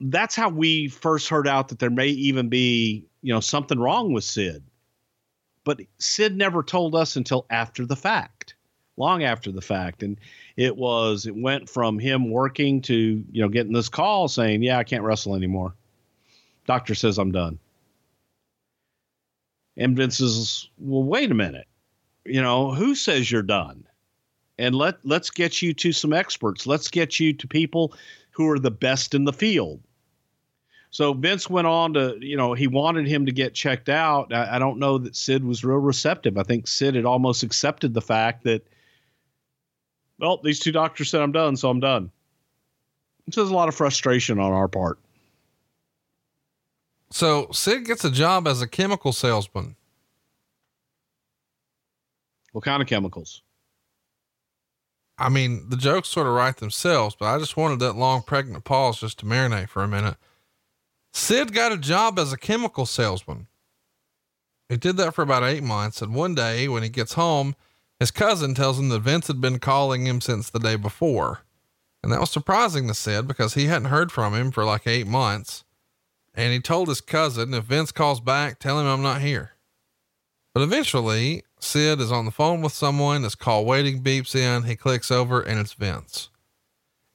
that's 0.00 0.36
how 0.36 0.48
we 0.50 0.86
first 0.86 1.28
heard 1.28 1.48
out 1.48 1.68
that 1.68 1.80
there 1.80 1.90
may 1.90 2.06
even 2.06 2.48
be 2.48 3.04
you 3.20 3.34
know 3.34 3.40
something 3.40 3.80
wrong 3.80 4.12
with 4.12 4.22
Sid. 4.22 4.62
But 5.64 5.80
Sid 5.98 6.36
never 6.36 6.62
told 6.62 6.94
us 6.94 7.16
until 7.16 7.46
after 7.50 7.84
the 7.84 7.96
fact, 7.96 8.54
long 8.96 9.24
after 9.24 9.50
the 9.50 9.60
fact, 9.60 10.04
and 10.04 10.20
it 10.56 10.76
was 10.76 11.26
it 11.26 11.34
went 11.34 11.68
from 11.68 11.98
him 11.98 12.30
working 12.30 12.80
to 12.82 13.24
you 13.32 13.42
know 13.42 13.48
getting 13.48 13.72
this 13.72 13.88
call 13.88 14.28
saying, 14.28 14.62
"Yeah, 14.62 14.78
I 14.78 14.84
can't 14.84 15.02
wrestle 15.02 15.34
anymore." 15.34 15.74
Doctor 16.68 16.94
says 16.94 17.18
I'm 17.18 17.32
done. 17.32 17.58
And 19.76 19.96
Vince 19.96 20.18
says, 20.18 20.68
well, 20.78 21.02
wait 21.02 21.30
a 21.30 21.34
minute. 21.34 21.66
You 22.24 22.42
know, 22.42 22.72
who 22.72 22.94
says 22.94 23.30
you're 23.30 23.42
done? 23.42 23.86
And 24.58 24.74
let 24.74 24.96
let's 25.04 25.30
get 25.30 25.60
you 25.60 25.74
to 25.74 25.92
some 25.92 26.12
experts. 26.12 26.66
Let's 26.66 26.88
get 26.88 27.20
you 27.20 27.32
to 27.34 27.46
people 27.46 27.94
who 28.30 28.48
are 28.48 28.58
the 28.58 28.70
best 28.70 29.14
in 29.14 29.24
the 29.24 29.32
field. 29.32 29.80
So 30.90 31.12
Vince 31.12 31.50
went 31.50 31.66
on 31.66 31.92
to, 31.92 32.16
you 32.20 32.38
know, 32.38 32.54
he 32.54 32.66
wanted 32.66 33.06
him 33.06 33.26
to 33.26 33.32
get 33.32 33.52
checked 33.54 33.90
out. 33.90 34.32
I, 34.32 34.56
I 34.56 34.58
don't 34.58 34.78
know 34.78 34.96
that 34.98 35.14
Sid 35.14 35.44
was 35.44 35.62
real 35.62 35.76
receptive. 35.76 36.38
I 36.38 36.42
think 36.42 36.66
Sid 36.66 36.94
had 36.94 37.04
almost 37.04 37.42
accepted 37.42 37.92
the 37.92 38.00
fact 38.00 38.44
that, 38.44 38.66
well, 40.18 40.40
these 40.42 40.58
two 40.58 40.72
doctors 40.72 41.10
said 41.10 41.20
I'm 41.20 41.32
done, 41.32 41.56
so 41.56 41.68
I'm 41.68 41.80
done. 41.80 42.10
So 43.30 43.42
there's 43.42 43.50
a 43.50 43.54
lot 43.54 43.68
of 43.68 43.74
frustration 43.74 44.38
on 44.38 44.52
our 44.52 44.68
part. 44.68 44.98
So 47.16 47.48
Sid 47.50 47.86
gets 47.86 48.04
a 48.04 48.10
job 48.10 48.46
as 48.46 48.60
a 48.60 48.68
chemical 48.68 49.10
salesman. 49.10 49.74
What 52.52 52.62
kind 52.62 52.82
of 52.82 52.88
chemicals? 52.88 53.40
I 55.16 55.30
mean, 55.30 55.70
the 55.70 55.78
jokes 55.78 56.10
sort 56.10 56.26
of 56.26 56.34
write 56.34 56.58
themselves, 56.58 57.16
but 57.18 57.34
I 57.34 57.38
just 57.38 57.56
wanted 57.56 57.78
that 57.78 57.94
long 57.94 58.20
pregnant 58.20 58.64
pause 58.64 59.00
just 59.00 59.18
to 59.20 59.24
marinate 59.24 59.70
for 59.70 59.82
a 59.82 59.88
minute. 59.88 60.18
Sid 61.14 61.54
got 61.54 61.72
a 61.72 61.78
job 61.78 62.18
as 62.18 62.34
a 62.34 62.36
chemical 62.36 62.84
salesman. 62.84 63.46
He 64.68 64.76
did 64.76 64.98
that 64.98 65.14
for 65.14 65.22
about 65.22 65.42
eight 65.42 65.62
months. 65.62 66.02
And 66.02 66.14
one 66.14 66.34
day 66.34 66.68
when 66.68 66.82
he 66.82 66.90
gets 66.90 67.14
home, 67.14 67.56
his 67.98 68.10
cousin 68.10 68.54
tells 68.54 68.78
him 68.78 68.90
that 68.90 69.00
Vince 69.00 69.28
had 69.28 69.40
been 69.40 69.58
calling 69.58 70.06
him 70.06 70.20
since 70.20 70.50
the 70.50 70.58
day 70.58 70.76
before. 70.76 71.46
And 72.02 72.12
that 72.12 72.20
was 72.20 72.30
surprising 72.30 72.86
to 72.88 72.94
Sid 72.94 73.26
because 73.26 73.54
he 73.54 73.68
hadn't 73.68 73.88
heard 73.88 74.12
from 74.12 74.34
him 74.34 74.50
for 74.50 74.66
like 74.66 74.86
eight 74.86 75.06
months. 75.06 75.64
And 76.36 76.52
he 76.52 76.60
told 76.60 76.88
his 76.88 77.00
cousin, 77.00 77.54
if 77.54 77.64
Vince 77.64 77.90
calls 77.90 78.20
back, 78.20 78.58
tell 78.58 78.78
him 78.78 78.86
I'm 78.86 79.02
not 79.02 79.22
here. 79.22 79.52
But 80.52 80.62
eventually, 80.62 81.44
Sid 81.58 82.00
is 82.00 82.12
on 82.12 82.26
the 82.26 82.30
phone 82.30 82.60
with 82.60 82.72
someone. 82.72 83.22
His 83.22 83.34
call 83.34 83.64
waiting 83.64 84.02
beeps 84.02 84.34
in. 84.34 84.64
He 84.64 84.76
clicks 84.76 85.10
over 85.10 85.40
and 85.40 85.58
it's 85.58 85.72
Vince. 85.72 86.28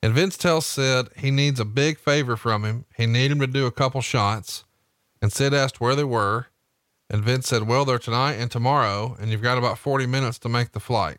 And 0.04 0.14
Vince 0.14 0.38
tells 0.38 0.66
Sid 0.66 1.10
he 1.18 1.30
needs 1.30 1.60
a 1.60 1.66
big 1.66 2.00
favor 2.00 2.36
from 2.36 2.66
him. 2.66 2.86
He 2.98 3.06
need 3.06 3.32
him 3.32 3.40
to 3.40 3.48
do 3.48 3.68
a 3.68 3.72
couple 3.72 4.02
shots. 4.02 4.64
And 5.22 5.32
Sid 5.32 5.54
asked 5.54 5.80
where 5.80 5.96
they 5.96 6.04
were. 6.04 6.48
And 7.10 7.24
Vince 7.24 7.48
said, 7.48 7.68
well, 7.68 7.84
they're 7.84 8.00
tonight 8.00 8.36
and 8.36 8.50
tomorrow, 8.50 9.18
and 9.20 9.30
you've 9.30 9.42
got 9.42 9.58
about 9.58 9.78
40 9.78 10.06
minutes 10.06 10.40
to 10.40 10.50
make 10.50 10.72
the 10.72 10.80
flight. 10.80 11.18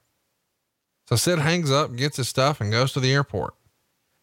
So 1.07 1.17
Sid 1.17 1.39
hangs 1.39 1.71
up, 1.71 1.95
gets 1.95 2.17
his 2.17 2.31
stuff, 2.31 2.63
and 2.63 2.73
goes 2.73 2.95
to 2.95 3.01
the 3.01 3.13
airport. 3.13 3.55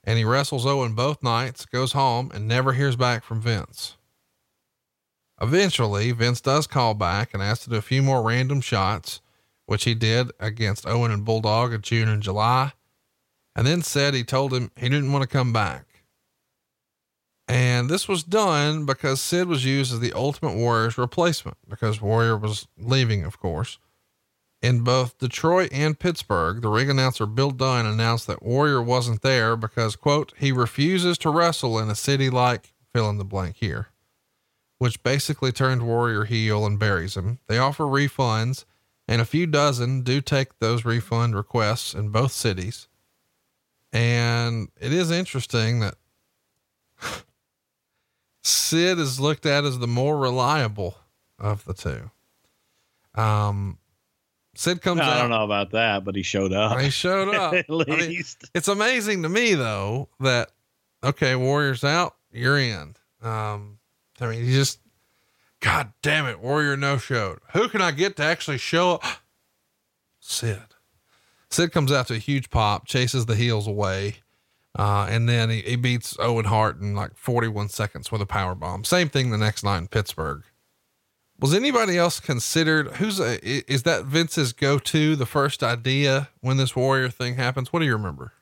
And 0.04 0.18
he 0.18 0.24
wrestles 0.24 0.66
Owen 0.66 0.94
both 0.94 1.22
nights, 1.22 1.66
goes 1.66 1.92
home, 1.92 2.32
and 2.34 2.48
never 2.48 2.74
hears 2.74 2.96
back 2.96 3.24
from 3.24 3.42
Vince. 3.42 3.98
Eventually, 5.42 6.12
Vince 6.12 6.42
does 6.42 6.68
call 6.68 6.94
back 6.94 7.34
and 7.34 7.44
asks 7.44 7.66
to 7.66 7.70
do 7.70 7.76
a 7.76 7.82
few 7.82 8.02
more 8.02 8.24
random 8.24 8.62
shots, 8.62 9.22
which 9.66 9.84
he 9.84 9.94
did 9.94 10.32
against 10.40 10.88
Owen 10.88 11.12
and 11.12 11.24
Bulldog 11.24 11.74
in 11.74 11.82
June 11.82 12.10
and 12.10 12.24
July 12.24 12.74
and 13.60 13.68
then 13.68 13.82
said 13.82 14.14
he 14.14 14.24
told 14.24 14.54
him 14.54 14.72
he 14.78 14.88
didn't 14.88 15.12
want 15.12 15.22
to 15.22 15.28
come 15.28 15.52
back. 15.52 15.86
And 17.48 17.90
this 17.90 18.08
was 18.08 18.24
done 18.24 18.86
because 18.86 19.20
Sid 19.20 19.50
was 19.50 19.66
used 19.66 19.92
as 19.92 20.00
the 20.00 20.14
Ultimate 20.14 20.56
Warrior's 20.56 20.98
replacement 20.98 21.58
because 21.68 22.00
Warrior 22.00 22.38
was 22.38 22.70
leaving, 22.78 23.26
of 23.26 23.38
course. 23.38 23.78
In 24.62 24.82
both 24.82 25.18
Detroit 25.18 25.70
and 25.72 25.98
Pittsburgh, 25.98 26.62
the 26.62 26.68
ring 26.68 26.90
announcer 26.90 27.26
Bill 27.26 27.52
Dunn 27.52 27.86
announced 27.86 28.28
that 28.28 28.44
Warrior 28.44 28.82
wasn't 28.82 29.22
there 29.22 29.56
because, 29.56 29.96
quote, 29.96 30.34
he 30.38 30.52
refuses 30.52 31.18
to 31.20 31.30
wrestle 31.30 31.80
in 31.80 31.90
a 31.90 31.96
city 31.96 32.30
like 32.30 32.74
fill 32.92 33.10
in 33.10 33.18
the 33.18 33.24
blank 33.24 33.56
here, 33.58 33.88
which 34.78 35.02
basically 35.02 35.54
turned 35.54 35.84
Warrior 35.88 36.26
heel 36.26 36.66
and 36.66 36.78
buries 36.78 37.16
him. 37.16 37.40
They 37.48 37.58
offer 37.58 37.86
refunds, 37.86 38.66
and 39.08 39.22
a 39.22 39.26
few 39.26 39.48
dozen 39.48 40.02
do 40.02 40.20
take 40.20 40.60
those 40.60 40.84
refund 40.84 41.36
requests 41.36 41.94
in 41.94 42.10
both 42.10 42.34
cities. 42.34 42.90
And 43.94 44.70
it 44.80 44.92
is 44.92 45.10
interesting 45.10 45.80
that 45.80 45.96
Sid 48.44 49.00
is 49.00 49.22
looked 49.22 49.46
at 49.46 49.64
as 49.64 49.80
the 49.80 49.88
more 49.88 50.18
reliable 50.18 50.98
of 51.40 51.64
the 51.64 51.74
two. 51.74 52.12
Um, 53.16 53.78
Sid 54.60 54.82
comes 54.82 55.00
I 55.00 55.06
out. 55.06 55.14
I 55.14 55.22
don't 55.22 55.30
know 55.30 55.46
about 55.46 55.72
that, 55.72 56.04
but 56.04 56.18
he 56.18 56.22
showed 56.22 56.52
up. 56.52 56.78
He 56.82 56.90
showed 56.90 57.30
up. 57.34 57.54
At 57.54 57.68
I 57.70 57.74
mean, 57.86 58.10
least. 58.10 58.50
it's 58.54 58.68
amazing 58.68 59.24
to 59.24 59.30
me 59.30 59.56
though 59.56 60.10
that 60.20 60.52
okay, 61.02 61.34
Warriors 61.38 61.86
out, 61.86 62.18
you're 62.30 62.60
in. 62.60 62.98
Um, 63.22 63.80
I 64.20 64.28
mean, 64.28 64.46
you 64.46 64.52
just, 64.52 64.82
God 65.62 65.94
damn 66.02 66.26
it, 66.26 66.42
Warrior 66.42 66.76
no 66.76 66.98
showed. 66.98 67.40
Who 67.54 67.70
can 67.70 67.82
I 67.82 67.92
get 67.92 68.18
to 68.18 68.24
actually 68.24 68.58
show 68.58 68.96
up? 68.96 69.04
Sid. 70.20 70.60
Sid 71.50 71.72
comes 71.72 71.90
out 71.90 72.08
to 72.08 72.16
a 72.16 72.18
huge 72.18 72.50
pop, 72.50 72.86
chases 72.86 73.28
the 73.28 73.36
heels 73.36 73.66
away. 73.66 74.16
Uh, 74.78 75.08
and 75.10 75.30
then 75.30 75.50
he, 75.50 75.62
he 75.62 75.78
beats 75.78 76.18
Owen 76.20 76.44
Hart 76.44 76.82
in 76.82 76.96
like 76.96 77.16
41 77.16 77.70
seconds 77.70 78.12
with 78.12 78.22
a 78.22 78.26
power 78.26 78.56
bomb. 78.56 78.84
Same 78.84 79.08
thing 79.08 79.30
the 79.30 79.38
next 79.38 79.64
night 79.64 79.78
in 79.78 79.88
Pittsburgh. 79.88 80.44
Was 81.40 81.54
anybody 81.54 81.98
else 81.98 82.20
considered? 82.20 82.96
Who's 82.98 83.20
a, 83.20 83.40
is 83.72 83.84
that 83.84 84.06
Vince's 84.06 84.52
go 84.52 84.78
to 84.80 85.16
the 85.16 85.26
first 85.26 85.64
idea 85.64 86.30
when 86.42 86.58
this 86.58 86.76
warrior 86.76 87.10
thing 87.10 87.36
happens? 87.36 87.72
What 87.72 87.80
do 87.80 87.86
you 87.86 87.94
remember? 87.94 88.34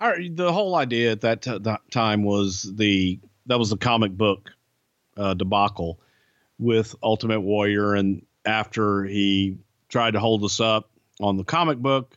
All 0.00 0.08
right, 0.08 0.34
the 0.34 0.50
whole 0.50 0.74
idea 0.76 1.12
at 1.12 1.20
that, 1.20 1.42
t- 1.42 1.58
that 1.58 1.80
time 1.90 2.24
was 2.24 2.70
the 2.76 3.20
that 3.46 3.58
was 3.58 3.70
the 3.70 3.76
comic 3.76 4.12
book 4.12 4.50
uh, 5.16 5.34
debacle 5.34 6.00
with 6.58 6.94
Ultimate 7.02 7.40
Warrior, 7.40 7.94
and 7.94 8.24
after 8.46 9.04
he 9.04 9.58
tried 9.88 10.12
to 10.12 10.20
hold 10.20 10.42
us 10.44 10.60
up 10.60 10.90
on 11.20 11.36
the 11.36 11.44
comic 11.44 11.78
book 11.78 12.16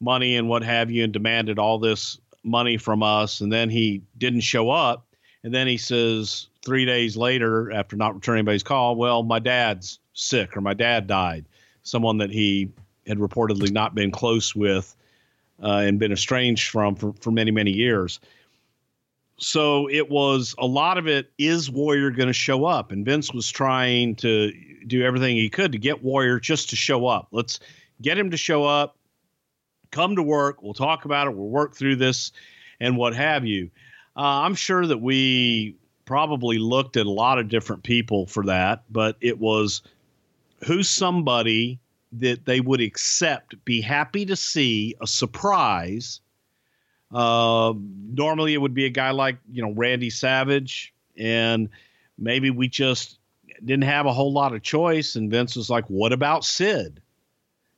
money 0.00 0.36
and 0.36 0.48
what 0.48 0.64
have 0.64 0.90
you, 0.90 1.04
and 1.04 1.12
demanded 1.12 1.58
all 1.58 1.78
this 1.78 2.18
money 2.42 2.76
from 2.76 3.02
us, 3.02 3.40
and 3.40 3.52
then 3.52 3.70
he 3.70 4.02
didn't 4.18 4.40
show 4.40 4.70
up, 4.70 5.06
and 5.44 5.54
then 5.54 5.68
he 5.68 5.76
says 5.76 6.48
three 6.62 6.84
days 6.84 7.16
later, 7.16 7.72
after 7.72 7.96
not 7.96 8.14
returning 8.14 8.40
anybody's 8.40 8.62
call, 8.62 8.96
well, 8.96 9.22
my 9.22 9.38
dad's 9.38 9.98
sick 10.12 10.56
or 10.56 10.60
my 10.60 10.74
dad 10.74 11.06
died, 11.06 11.46
someone 11.82 12.18
that 12.18 12.30
he 12.30 12.70
had 13.06 13.18
reportedly 13.18 13.70
not 13.70 13.94
been 13.94 14.10
close 14.10 14.54
with 14.54 14.94
uh, 15.62 15.82
and 15.84 15.98
been 15.98 16.12
estranged 16.12 16.70
from 16.70 16.94
for, 16.94 17.12
for 17.20 17.30
many, 17.30 17.50
many 17.50 17.70
years. 17.70 18.20
So 19.38 19.88
it 19.88 20.10
was 20.10 20.54
a 20.58 20.66
lot 20.66 20.98
of 20.98 21.08
it 21.08 21.30
is 21.38 21.70
Warrior 21.70 22.10
going 22.10 22.26
to 22.26 22.32
show 22.34 22.66
up? 22.66 22.92
And 22.92 23.06
Vince 23.06 23.32
was 23.32 23.50
trying 23.50 24.16
to 24.16 24.52
do 24.86 25.02
everything 25.02 25.36
he 25.36 25.48
could 25.48 25.72
to 25.72 25.78
get 25.78 26.04
Warrior 26.04 26.38
just 26.40 26.70
to 26.70 26.76
show 26.76 27.06
up. 27.06 27.28
Let's 27.30 27.58
get 28.02 28.18
him 28.18 28.30
to 28.32 28.36
show 28.36 28.64
up, 28.64 28.96
come 29.90 30.16
to 30.16 30.22
work. 30.22 30.62
We'll 30.62 30.74
talk 30.74 31.06
about 31.06 31.26
it. 31.26 31.34
We'll 31.34 31.48
work 31.48 31.74
through 31.74 31.96
this 31.96 32.32
and 32.80 32.98
what 32.98 33.14
have 33.14 33.46
you. 33.46 33.70
Uh, 34.14 34.44
I'm 34.44 34.54
sure 34.54 34.86
that 34.86 34.98
we 34.98 35.76
probably 36.10 36.58
looked 36.58 36.96
at 36.96 37.06
a 37.06 37.10
lot 37.10 37.38
of 37.38 37.48
different 37.48 37.84
people 37.84 38.26
for 38.26 38.44
that, 38.44 38.82
but 38.90 39.16
it 39.20 39.38
was 39.38 39.80
who's 40.66 40.88
somebody 40.88 41.78
that 42.10 42.44
they 42.46 42.58
would 42.60 42.80
accept, 42.80 43.54
be 43.64 43.80
happy 43.80 44.26
to 44.26 44.34
see 44.34 44.96
a 45.00 45.06
surprise. 45.06 46.20
Uh, 47.12 47.74
normally, 47.76 48.54
it 48.54 48.60
would 48.60 48.74
be 48.74 48.86
a 48.86 48.90
guy 48.90 49.12
like 49.12 49.38
you 49.52 49.62
know 49.62 49.70
Randy 49.70 50.10
Savage, 50.10 50.92
and 51.16 51.68
maybe 52.18 52.50
we 52.50 52.66
just 52.66 53.20
didn't 53.64 53.84
have 53.84 54.06
a 54.06 54.12
whole 54.12 54.32
lot 54.32 54.52
of 54.52 54.62
choice. 54.62 55.14
And 55.14 55.30
Vince 55.30 55.54
was 55.54 55.70
like, 55.70 55.84
"What 55.86 56.12
about 56.12 56.44
Sid?" 56.44 57.00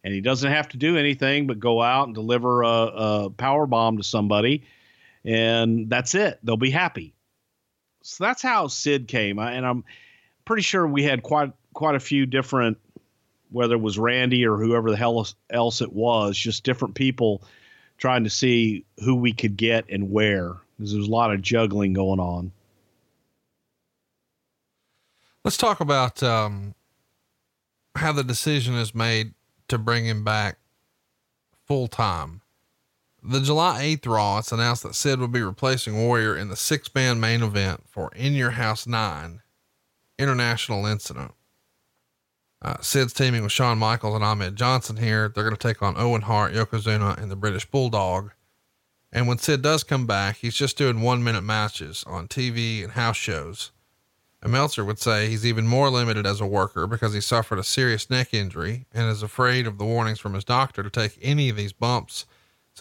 And 0.05 0.15
he 0.15 0.23
doesn't 0.23 0.51
have 0.51 0.71
to 0.71 0.79
do 0.79 0.97
anything 0.97 1.47
but 1.47 1.61
go 1.61 1.83
out 1.83 2.07
and 2.07 2.15
deliver 2.15 2.63
a, 2.63 2.69
a 2.69 3.31
power 3.31 3.67
bomb 3.67 3.99
to 3.99 4.03
somebody, 4.03 4.65
and 5.23 5.91
that's 5.91 6.15
it. 6.15 6.39
They'll 6.43 6.57
be 6.57 6.71
happy. 6.71 7.13
So 8.03 8.25
that's 8.25 8.43
how 8.43 8.67
Sid 8.67 9.09
came, 9.09 9.39
and 9.39 9.65
I'm 9.65 9.85
pretty 10.45 10.63
sure 10.63 10.87
we 10.87 11.05
had 11.05 11.23
quite 11.23 11.53
quite 11.73 11.95
a 11.95 12.01
few 12.01 12.27
different 12.27 12.79
whether 13.53 13.75
it 13.75 13.81
was 13.81 13.99
Randy 13.99 14.47
or 14.47 14.57
whoever 14.57 14.91
the 14.91 14.97
hell 14.97 15.27
else 15.51 15.83
it 15.83 15.93
was, 15.93 16.37
just 16.37 16.65
different 16.65 16.95
people 16.95 17.43
trying 17.99 18.25
to 18.25 18.31
see 18.31 18.85
who 19.05 19.15
we 19.15 19.33
could 19.33 19.57
get 19.57 19.89
and 19.89 20.11
where. 20.11 20.55
Because 20.77 20.93
there's 20.93 21.07
a 21.07 21.11
lot 21.11 21.33
of 21.33 21.43
juggling 21.43 21.93
going 21.93 22.19
on. 22.19 22.51
Let's 25.45 25.57
talk 25.57 25.81
about 25.81 26.23
um, 26.23 26.75
how 27.97 28.13
the 28.13 28.25
decision 28.25 28.75
is 28.75 28.95
made 28.95 29.35
to 29.69 29.79
bring 29.79 30.07
him 30.07 30.25
back 30.25 30.59
full 31.67 31.89
time. 31.89 32.42
The 33.25 33.41
July 33.41 33.83
8th 33.83 34.07
Raw, 34.07 34.39
it's 34.39 34.51
announced 34.51 34.83
that 34.83 34.97
Sid 34.97 35.21
will 35.21 35.29
be 35.29 35.43
replacing 35.43 35.97
Warrior 35.97 36.37
in 36.37 36.49
the 36.49 36.57
six 36.57 36.93
man 36.93 37.21
main 37.21 37.41
event 37.43 37.85
for 37.89 38.11
In 38.17 38.33
Your 38.33 38.51
House 38.51 38.85
9 38.85 39.41
International 40.19 40.87
Incident. 40.87 41.33
Uh, 42.61 42.81
Sid's 42.81 43.13
teaming 43.13 43.45
with 43.45 43.53
Shawn 43.53 43.79
Michaels 43.79 44.17
and 44.17 44.25
Ahmed 44.25 44.57
Johnson 44.57 44.97
here. 44.97 45.29
They're 45.29 45.45
going 45.45 45.57
to 45.57 45.69
take 45.69 45.83
on 45.83 45.97
Owen 45.97 46.23
Hart, 46.23 46.53
Yokozuna, 46.53 47.17
and 47.17 47.31
the 47.31 47.37
British 47.37 47.65
Bulldog. 47.65 48.33
And 49.13 49.29
when 49.29 49.39
Sid 49.39 49.63
does 49.63 49.85
come 49.85 50.07
back, 50.07 50.39
he's 50.39 50.57
just 50.57 50.77
doing 50.77 51.01
one 51.01 51.23
minute 51.23 51.43
matches 51.43 52.03
on 52.09 52.27
TV 52.27 52.83
and 52.83 52.93
house 52.93 53.17
shows. 53.17 53.71
And 54.43 54.51
Meltzer 54.51 54.85
would 54.85 54.99
say 54.99 55.29
he's 55.29 55.47
even 55.47 55.69
more 55.69 55.91
limited 55.91 56.27
as 56.27 56.41
a 56.41 56.47
worker 56.47 56.89
because 56.89 57.15
he 57.15 57.21
suffered 57.21 57.61
a 57.61 57.65
serious 57.65 58.11
neck 58.11 58.35
injury 58.35 58.87
and 58.93 59.09
is 59.09 59.23
afraid 59.23 59.69
of 59.69 59.79
the 59.79 59.85
warnings 59.85 60.19
from 60.19 60.35
his 60.35 60.45
doctor 60.45 60.83
to 60.83 60.91
take 60.91 61.19
any 61.23 61.49
of 61.49 61.57
these 61.57 61.73
bumps. 61.73 62.27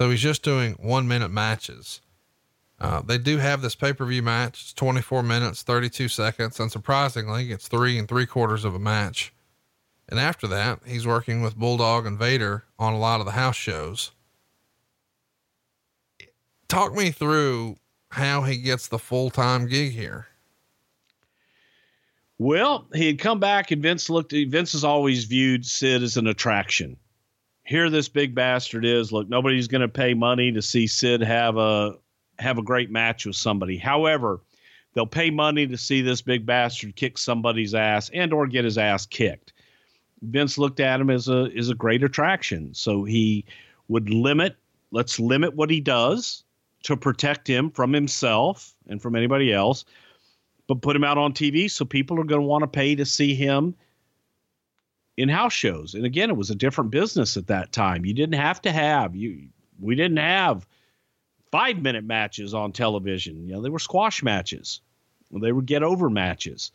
So 0.01 0.09
he's 0.09 0.19
just 0.19 0.41
doing 0.41 0.73
one 0.79 1.07
minute 1.07 1.29
matches. 1.29 2.01
Uh, 2.79 3.03
they 3.03 3.19
do 3.19 3.37
have 3.37 3.61
this 3.61 3.75
pay 3.75 3.93
per 3.93 4.03
view 4.03 4.23
match. 4.23 4.59
It's 4.59 4.73
24 4.73 5.21
minutes, 5.21 5.61
32 5.61 6.07
seconds. 6.07 6.59
And 6.59 6.71
surprisingly, 6.71 7.51
it's 7.51 7.67
three 7.67 7.99
and 7.99 8.09
three 8.09 8.25
quarters 8.25 8.65
of 8.65 8.73
a 8.73 8.79
match. 8.79 9.31
And 10.09 10.19
after 10.19 10.47
that, 10.47 10.79
he's 10.87 11.05
working 11.05 11.43
with 11.43 11.55
Bulldog 11.55 12.07
and 12.07 12.17
Vader 12.17 12.63
on 12.79 12.93
a 12.93 12.97
lot 12.97 13.19
of 13.19 13.27
the 13.27 13.33
house 13.33 13.55
shows. 13.55 14.09
Talk 16.67 16.95
me 16.95 17.11
through 17.11 17.75
how 18.09 18.41
he 18.41 18.57
gets 18.57 18.87
the 18.87 18.97
full 18.97 19.29
time 19.29 19.67
gig 19.67 19.91
here. 19.91 20.29
Well, 22.39 22.87
he 22.91 23.05
had 23.05 23.19
come 23.19 23.39
back 23.39 23.69
and 23.69 23.83
Vince 23.83 24.09
looked 24.09 24.31
Vince 24.31 24.71
has 24.71 24.83
always 24.83 25.25
viewed 25.25 25.63
Sid 25.63 26.01
as 26.01 26.17
an 26.17 26.25
attraction. 26.25 26.97
Here 27.71 27.89
this 27.89 28.09
big 28.09 28.35
bastard 28.35 28.83
is. 28.83 29.13
Look, 29.13 29.29
nobody's 29.29 29.69
going 29.69 29.79
to 29.79 29.87
pay 29.87 30.13
money 30.13 30.51
to 30.51 30.61
see 30.61 30.87
Sid 30.87 31.21
have 31.21 31.55
a 31.55 31.95
have 32.37 32.57
a 32.57 32.61
great 32.61 32.91
match 32.91 33.25
with 33.25 33.37
somebody. 33.37 33.77
However, 33.77 34.41
they'll 34.93 35.05
pay 35.05 35.29
money 35.29 35.65
to 35.67 35.77
see 35.77 36.01
this 36.01 36.21
big 36.21 36.45
bastard 36.45 36.97
kick 36.97 37.17
somebody's 37.17 37.73
ass 37.73 38.09
and 38.13 38.33
or 38.33 38.45
get 38.45 38.65
his 38.65 38.77
ass 38.77 39.05
kicked. 39.05 39.53
Vince 40.21 40.57
looked 40.57 40.81
at 40.81 40.99
him 40.99 41.09
as 41.09 41.29
a 41.29 41.49
as 41.57 41.69
a 41.69 41.73
great 41.73 42.03
attraction. 42.03 42.73
So 42.73 43.05
he 43.05 43.45
would 43.87 44.09
limit, 44.09 44.57
let's 44.91 45.17
limit 45.17 45.55
what 45.55 45.69
he 45.69 45.79
does 45.79 46.43
to 46.83 46.97
protect 46.97 47.47
him 47.47 47.71
from 47.71 47.93
himself 47.93 48.75
and 48.89 49.01
from 49.01 49.15
anybody 49.15 49.53
else, 49.53 49.85
but 50.67 50.81
put 50.81 50.97
him 50.97 51.05
out 51.05 51.17
on 51.17 51.31
TV 51.31 51.71
so 51.71 51.85
people 51.85 52.19
are 52.19 52.25
going 52.25 52.41
to 52.41 52.47
want 52.47 52.63
to 52.63 52.67
pay 52.67 52.95
to 52.95 53.05
see 53.05 53.33
him 53.33 53.75
in 55.21 55.29
house 55.29 55.53
shows. 55.53 55.93
And 55.93 56.05
again, 56.05 56.29
it 56.29 56.37
was 56.37 56.49
a 56.49 56.55
different 56.55 56.91
business 56.91 57.37
at 57.37 57.47
that 57.47 57.71
time. 57.71 58.05
You 58.05 58.13
didn't 58.13 58.39
have 58.39 58.61
to 58.63 58.71
have 58.71 59.15
you 59.15 59.47
we 59.81 59.95
didn't 59.95 60.17
have 60.17 60.67
5 61.51 61.81
minute 61.81 62.05
matches 62.05 62.53
on 62.53 62.71
television. 62.71 63.47
You 63.47 63.53
know, 63.53 63.61
they 63.61 63.69
were 63.69 63.79
squash 63.79 64.23
matches. 64.23 64.81
They 65.31 65.51
were 65.51 65.61
get 65.61 65.83
over 65.83 66.09
matches. 66.09 66.71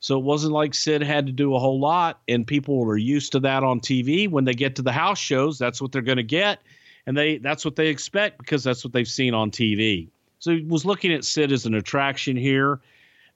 So 0.00 0.18
it 0.18 0.24
wasn't 0.24 0.52
like 0.52 0.74
Sid 0.74 1.02
had 1.02 1.26
to 1.26 1.32
do 1.32 1.54
a 1.54 1.58
whole 1.58 1.80
lot, 1.80 2.20
and 2.28 2.46
people 2.46 2.84
were 2.84 2.96
used 2.96 3.32
to 3.32 3.40
that 3.40 3.64
on 3.64 3.80
TV. 3.80 4.28
When 4.28 4.44
they 4.44 4.52
get 4.52 4.76
to 4.76 4.82
the 4.82 4.92
house 4.92 5.18
shows, 5.18 5.58
that's 5.58 5.80
what 5.80 5.92
they're 5.92 6.02
going 6.02 6.18
to 6.18 6.22
get, 6.22 6.60
and 7.06 7.16
they 7.16 7.38
that's 7.38 7.64
what 7.64 7.76
they 7.76 7.88
expect 7.88 8.38
because 8.38 8.62
that's 8.62 8.84
what 8.84 8.92
they've 8.92 9.08
seen 9.08 9.32
on 9.32 9.50
TV. 9.50 10.08
So 10.40 10.52
he 10.52 10.62
was 10.62 10.84
looking 10.84 11.12
at 11.12 11.24
Sid 11.24 11.52
as 11.52 11.64
an 11.64 11.74
attraction 11.74 12.36
here, 12.36 12.80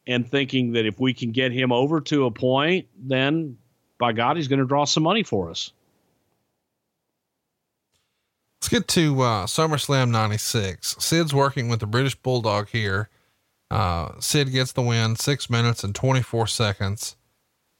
and 0.06 0.30
thinking 0.30 0.72
that 0.72 0.84
if 0.84 1.00
we 1.00 1.14
can 1.14 1.32
get 1.32 1.52
him 1.52 1.72
over 1.72 2.02
to 2.02 2.26
a 2.26 2.30
point, 2.30 2.86
then 2.98 3.56
by 3.98 4.12
God, 4.12 4.36
he's 4.36 4.48
going 4.48 4.60
to 4.60 4.66
draw 4.66 4.84
some 4.84 5.02
money 5.02 5.22
for 5.22 5.50
us. 5.50 5.72
Let's 8.60 8.68
get 8.68 8.88
to 8.88 9.20
uh, 9.22 9.46
SummerSlam 9.46 10.10
96. 10.10 10.96
Sid's 10.98 11.32
working 11.32 11.68
with 11.68 11.80
the 11.80 11.86
British 11.86 12.14
Bulldog 12.16 12.68
here. 12.68 13.08
Uh, 13.70 14.12
Sid 14.18 14.52
gets 14.52 14.72
the 14.72 14.82
win, 14.82 15.16
six 15.16 15.48
minutes 15.48 15.84
and 15.84 15.94
24 15.94 16.46
seconds. 16.46 17.16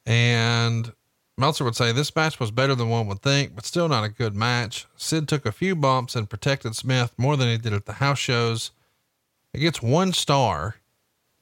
And 0.05 0.93
Meltzer 1.37 1.63
would 1.63 1.75
say 1.75 1.91
this 1.91 2.15
match 2.15 2.39
was 2.39 2.51
better 2.51 2.75
than 2.75 2.89
one 2.89 3.07
would 3.07 3.21
think, 3.21 3.55
but 3.55 3.65
still 3.65 3.89
not 3.89 4.03
a 4.03 4.09
good 4.09 4.35
match. 4.35 4.87
Sid 4.95 5.27
took 5.27 5.45
a 5.45 5.51
few 5.51 5.75
bumps 5.75 6.15
and 6.15 6.29
protected 6.29 6.75
Smith 6.75 7.13
more 7.17 7.37
than 7.37 7.49
he 7.49 7.57
did 7.57 7.73
at 7.73 7.85
the 7.85 7.93
house 7.93 8.19
shows. 8.19 8.71
It 9.53 9.59
gets 9.59 9.81
one 9.81 10.13
star. 10.13 10.77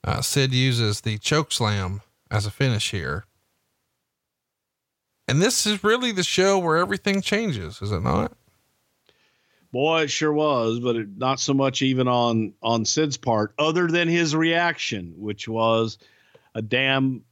Uh, 0.02 0.20
Sid 0.20 0.52
uses 0.52 1.02
the 1.02 1.18
choke 1.18 1.52
slam 1.52 2.00
as 2.30 2.46
a 2.46 2.50
finish 2.50 2.90
here. 2.90 3.24
And 5.28 5.42
this 5.42 5.66
is 5.66 5.84
really 5.84 6.10
the 6.10 6.22
show 6.22 6.58
where 6.58 6.78
everything 6.78 7.20
changes, 7.20 7.82
is 7.82 7.92
it 7.92 8.00
not? 8.00 8.32
Boy, 9.70 10.04
it 10.04 10.10
sure 10.10 10.32
was, 10.32 10.80
but 10.80 10.96
it, 10.96 11.18
not 11.18 11.38
so 11.38 11.52
much 11.52 11.82
even 11.82 12.08
on 12.08 12.54
on 12.62 12.86
Sid's 12.86 13.18
part, 13.18 13.52
other 13.58 13.86
than 13.86 14.08
his 14.08 14.34
reaction, 14.34 15.12
which 15.18 15.46
was 15.46 15.98
a 16.54 16.62
damn 16.62 17.22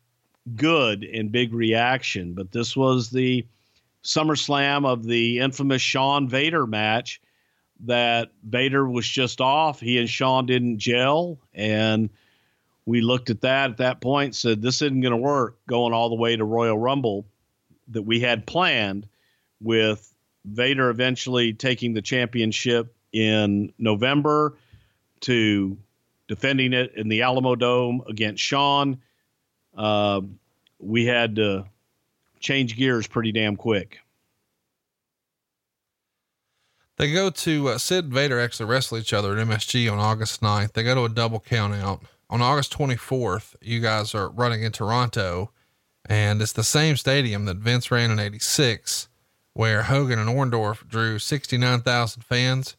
good 0.54 1.02
and 1.02 1.32
big 1.32 1.54
reaction. 1.54 2.34
But 2.34 2.52
this 2.52 2.76
was 2.76 3.08
the 3.08 3.46
SummerSlam 4.04 4.86
of 4.86 5.02
the 5.02 5.38
infamous 5.38 5.80
Shawn 5.80 6.28
Vader 6.28 6.66
match 6.66 7.22
that 7.86 8.32
Vader 8.44 8.86
was 8.86 9.08
just 9.08 9.40
off. 9.40 9.80
He 9.80 9.98
and 9.98 10.08
Shawn 10.08 10.44
didn't 10.44 10.78
gel, 10.78 11.38
and 11.54 12.10
we 12.84 13.00
looked 13.00 13.30
at 13.30 13.40
that 13.40 13.70
at 13.70 13.76
that 13.78 14.02
point, 14.02 14.34
said 14.34 14.60
this 14.60 14.82
isn't 14.82 15.00
going 15.00 15.12
to 15.12 15.16
work 15.16 15.56
going 15.66 15.94
all 15.94 16.10
the 16.10 16.14
way 16.16 16.36
to 16.36 16.44
Royal 16.44 16.78
Rumble 16.78 17.24
that 17.88 18.02
we 18.02 18.20
had 18.20 18.46
planned 18.46 19.08
with 19.60 20.12
Vader 20.44 20.90
eventually 20.90 21.52
taking 21.52 21.94
the 21.94 22.02
championship 22.02 22.94
in 23.12 23.72
November 23.78 24.56
to 25.20 25.76
defending 26.28 26.72
it 26.72 26.92
in 26.96 27.08
the 27.08 27.20
Alamodome 27.20 28.06
against 28.08 28.42
Shawn. 28.42 29.00
Uh, 29.76 30.20
we 30.78 31.06
had 31.06 31.36
to 31.36 31.64
change 32.40 32.76
gears 32.76 33.06
pretty 33.06 33.32
damn 33.32 33.56
quick. 33.56 33.98
They 36.96 37.12
go 37.12 37.28
to 37.28 37.68
uh, 37.68 37.78
Sid 37.78 38.04
and 38.04 38.14
Vader 38.14 38.40
actually 38.40 38.66
wrestle 38.66 38.98
each 38.98 39.12
other 39.12 39.36
at 39.36 39.46
MSG 39.46 39.90
on 39.90 39.98
August 39.98 40.40
9th. 40.40 40.72
They 40.72 40.82
go 40.82 40.94
to 40.94 41.04
a 41.04 41.08
double 41.08 41.40
count 41.40 41.74
out. 41.74 42.02
On 42.28 42.42
August 42.42 42.76
24th, 42.76 43.54
you 43.60 43.80
guys 43.80 44.14
are 44.14 44.30
running 44.30 44.62
in 44.62 44.72
Toronto, 44.72 45.52
and 46.08 46.40
it's 46.40 46.52
the 46.52 46.64
same 46.64 46.96
stadium 46.96 47.44
that 47.46 47.56
Vince 47.56 47.90
ran 47.90 48.10
in 48.10 48.18
86 48.18 49.08
where 49.56 49.84
Hogan 49.84 50.18
and 50.18 50.28
Orndorff 50.28 50.86
drew 50.86 51.18
69,000 51.18 52.22
fans. 52.22 52.76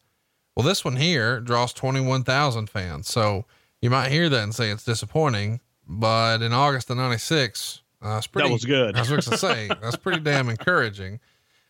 Well, 0.56 0.64
this 0.64 0.86
one 0.86 0.96
here 0.98 1.40
draws 1.40 1.74
21,000 1.74 2.70
fans. 2.70 3.08
So 3.08 3.46
you 3.82 3.90
might 3.90 4.12
hear 4.12 4.30
that 4.30 4.44
and 4.44 4.54
say 4.54 4.70
it's 4.70 4.84
disappointing, 4.84 5.60
but 5.88 6.44
in 6.44 6.54
August 6.54 6.92
of 6.92 6.98
96, 6.98 7.82
uh, 8.00 8.22
pretty, 8.32 8.48
that 8.48 8.54
was 8.54 8.64
good. 8.64 8.96
I 8.96 9.00
was 9.00 9.10
going 9.10 9.22
to 9.22 9.38
say 9.38 9.68
that's 9.82 9.96
pretty 9.96 10.20
damn 10.20 10.50
encouraging. 10.50 11.20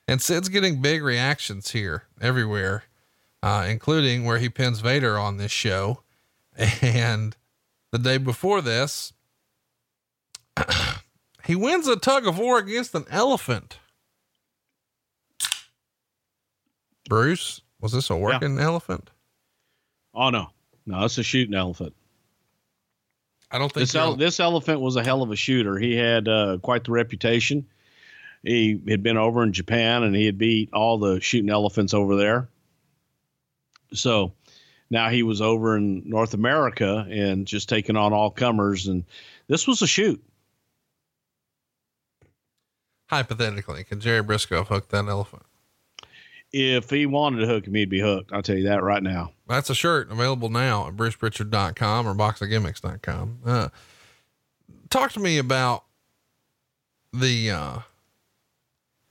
And 0.10 0.22
Sid's 0.22 0.50
getting 0.50 0.82
big 0.82 1.02
reactions 1.02 1.72
here 1.72 2.04
everywhere, 2.20 2.84
uh, 3.42 3.66
including 3.70 4.26
where 4.26 4.40
he 4.40 4.50
pins 4.50 4.82
Vader 4.82 5.18
on 5.18 5.38
this 5.38 5.52
show. 5.52 6.04
And 6.82 7.38
the 7.92 8.00
day 8.00 8.18
before 8.18 8.62
this, 8.62 9.14
he 11.48 11.56
wins 11.56 11.88
a 11.88 11.96
tug 11.96 12.28
of 12.28 12.38
war 12.38 12.60
against 12.60 12.94
an 12.94 13.06
elephant. 13.10 13.80
Bruce, 17.08 17.62
was 17.80 17.94
this 17.94 18.10
a 18.10 18.18
working 18.18 18.58
yeah. 18.58 18.64
elephant? 18.64 19.10
Oh 20.14 20.30
no, 20.30 20.50
no, 20.86 21.06
it's 21.06 21.18
a 21.18 21.24
shooting 21.24 21.56
elephant. 21.56 21.94
I 23.50 23.58
don't 23.60 23.72
think 23.72 23.88
this, 23.88 23.96
ele- 23.96 24.18
this 24.18 24.42
elephant 24.42 24.82
was 24.82 24.98
a 24.98 25.04
hell 25.04 25.24
of 25.24 25.32
a 25.32 25.38
shooter. 25.38 25.80
He 25.80 25.96
had 25.96 26.28
uh, 26.28 26.58
quite 26.62 26.84
the 26.84 26.92
reputation. 26.92 27.66
He 28.44 28.82
had 28.90 29.02
been 29.02 29.16
over 29.16 29.42
in 29.42 29.54
Japan 29.54 30.04
and 30.04 30.14
he 30.14 30.26
had 30.26 30.38
beat 30.38 30.74
all 30.74 30.98
the 30.98 31.22
shooting 31.22 31.50
elephants 31.50 31.94
over 31.94 32.18
there. 32.18 32.50
So 33.94 34.34
now 34.90 35.10
he 35.10 35.24
was 35.24 35.42
over 35.42 35.78
in 35.78 36.04
North 36.10 36.34
America 36.34 37.08
and 37.10 37.48
just 37.48 37.70
taking 37.70 37.96
on 37.96 38.12
all 38.12 38.30
comers. 38.30 38.88
And 38.88 39.06
this 39.48 39.66
was 39.66 39.82
a 39.82 39.88
shoot. 39.88 40.22
Hypothetically, 43.08 43.84
can 43.84 44.00
Jerry 44.00 44.24
Brisco 44.24 44.66
hook 44.66 44.90
that 44.90 45.06
elephant? 45.06 45.44
if 46.54 46.90
he 46.90 47.06
wanted 47.06 47.42
to 47.42 47.48
hook 47.48 47.68
him, 47.68 47.76
he'd 47.76 47.90
be 47.90 48.00
hooked. 48.00 48.32
I'll 48.32 48.42
tell 48.42 48.58
you 48.58 48.68
that 48.68 48.84
right 48.84 49.04
now. 49.04 49.32
That's 49.48 49.70
a 49.70 49.76
shirt 49.76 50.12
available 50.12 50.50
now 50.50 50.88
at 50.88 50.96
bruceprichard.com 50.96 52.08
or 52.08 52.14
boxofgimmicks.com. 52.14 53.40
Uh, 53.46 53.70
talk 54.90 55.12
to 55.14 55.20
me 55.20 55.38
about 55.38 55.84
the, 57.14 57.52
uh, 57.52 57.80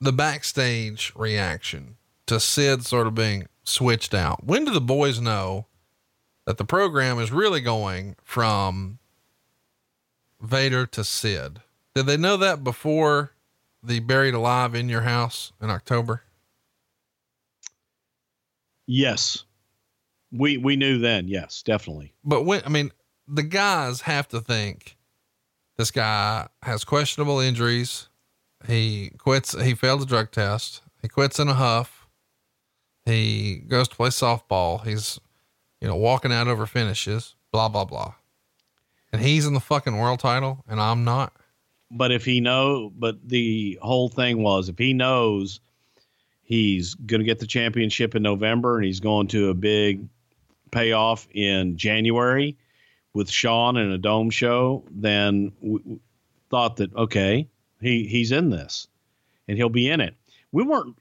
the 0.01 0.13
backstage 0.13 1.13
reaction 1.15 1.97
to 2.27 2.41
Sid 2.41 2.85
sort 2.85 3.07
of 3.07 3.15
being 3.15 3.47
switched 3.65 4.15
out. 4.15 4.45
When 4.45 4.65
do 4.65 4.73
the 4.73 4.81
boys 4.81 5.21
know 5.21 5.67
that 6.47 6.59
the 6.59 6.65
program 6.65 7.19
is 7.19 7.33
really 7.33 7.61
going 7.61 8.17
from 8.23 8.99
Vader 10.41 10.87
to 10.87 11.05
Sid? 11.05 11.61
Did 11.95 12.07
they 12.07 12.17
know 12.17 12.37
that 12.37 12.63
before 12.63 13.33
the 13.87 14.01
buried 14.01 14.35
alive 14.35 14.75
in 14.75 14.89
your 14.89 15.03
house 15.03 15.53
in 15.61 15.71
October? 15.71 16.23
Yes. 18.87 19.45
We 20.33 20.59
we 20.59 20.77
knew 20.77 20.99
then, 20.99 21.29
yes, 21.29 21.63
definitely. 21.63 22.13
But 22.25 22.45
when 22.45 22.63
I 22.65 22.69
mean 22.69 22.91
the 23.29 23.43
guys 23.43 24.03
have 24.03 24.29
to 24.29 24.41
think 24.41 24.97
this 25.77 25.91
guy 25.91 26.49
has 26.63 26.85
questionable 26.85 27.41
injuries. 27.41 28.09
He 28.67 29.11
quits 29.19 29.61
he 29.61 29.75
failed 29.75 30.01
the 30.01 30.07
drug 30.07 30.31
test. 30.31 30.83
He 31.03 31.09
quits 31.09 31.39
in 31.39 31.49
a 31.49 31.55
huff. 31.55 32.09
He 33.05 33.57
goes 33.57 33.89
to 33.89 33.97
play 33.97 34.09
softball. 34.09 34.85
He's 34.85 35.21
you 35.81 35.89
know 35.89 35.97
walking 35.97 36.33
out 36.33 36.49
over 36.49 36.67
finishes, 36.67 37.35
blah 37.53 37.69
blah 37.69 37.85
blah. 37.85 38.15
And 39.13 39.23
he's 39.23 39.47
in 39.47 39.55
the 39.55 39.61
fucking 39.61 39.97
world 39.97 40.21
title 40.21 40.65
and 40.69 40.81
I'm 40.81 41.05
not. 41.05 41.33
But 41.91 42.13
if 42.13 42.25
he 42.25 42.41
know 42.41 42.93
but 42.97 43.17
the 43.29 43.79
whole 43.81 44.09
thing 44.09 44.43
was 44.43 44.69
if 44.69 44.79
he 44.79 44.93
knows 44.93 45.61
He's 46.47 46.95
going 46.95 47.19
to 47.19 47.25
get 47.25 47.41
the 47.41 47.47
championship 47.47 48.15
in 48.15 48.23
November, 48.23 48.77
and 48.77 48.85
he's 48.85 49.01
going 49.01 49.27
to 49.29 49.49
a 49.51 49.55
big 49.55 50.07
payoff 50.71 51.27
in 51.33 51.77
January 51.77 52.57
with 53.13 53.29
Shawn 53.29 53.77
and 53.77 53.93
a 53.93 53.99
dome 53.99 54.31
show. 54.31 54.85
Then 54.89 55.51
we 55.61 55.99
thought 56.49 56.77
that 56.77 56.95
okay, 56.95 57.49
he 57.81 58.07
he's 58.07 58.31
in 58.31 58.51
this, 58.51 58.87
and 59.49 59.59
he'll 59.59 59.69
be 59.69 59.91
in 59.91 60.01
it. 60.01 60.15
We 60.53 60.63
weren't 60.63 60.97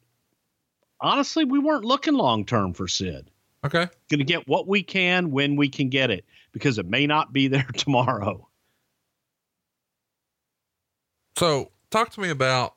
honestly, 0.99 1.45
we 1.45 1.59
weren't 1.59 1.85
looking 1.85 2.15
long 2.15 2.43
term 2.43 2.73
for 2.73 2.87
Sid. 2.87 3.29
Okay, 3.63 3.87
going 4.09 4.19
to 4.19 4.23
get 4.25 4.47
what 4.47 4.67
we 4.67 4.81
can 4.81 5.29
when 5.29 5.57
we 5.57 5.69
can 5.69 5.89
get 5.89 6.09
it 6.09 6.25
because 6.53 6.79
it 6.79 6.87
may 6.87 7.05
not 7.05 7.31
be 7.31 7.47
there 7.49 7.69
tomorrow. 7.77 8.47
So, 11.37 11.71
talk 11.89 12.11
to 12.11 12.21
me 12.21 12.29
about 12.29 12.75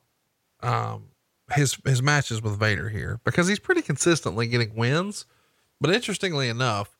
um, 0.63 1.09
his 1.53 1.79
his 1.85 2.03
matches 2.03 2.43
with 2.43 2.59
Vader 2.59 2.89
here 2.89 3.21
because 3.25 3.49
he's 3.49 3.59
pretty 3.59 3.83
consistently 3.83 4.47
getting 4.47 4.75
wins. 4.75 5.27
But 5.81 5.95
interestingly 5.95 6.49
enough, 6.49 6.97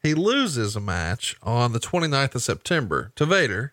he 0.00 0.14
loses 0.14 0.76
a 0.76 0.80
match 0.80 1.36
on 1.42 1.72
the 1.72 1.80
29th 1.80 2.36
of 2.36 2.42
September 2.42 3.12
to 3.16 3.26
Vader. 3.26 3.72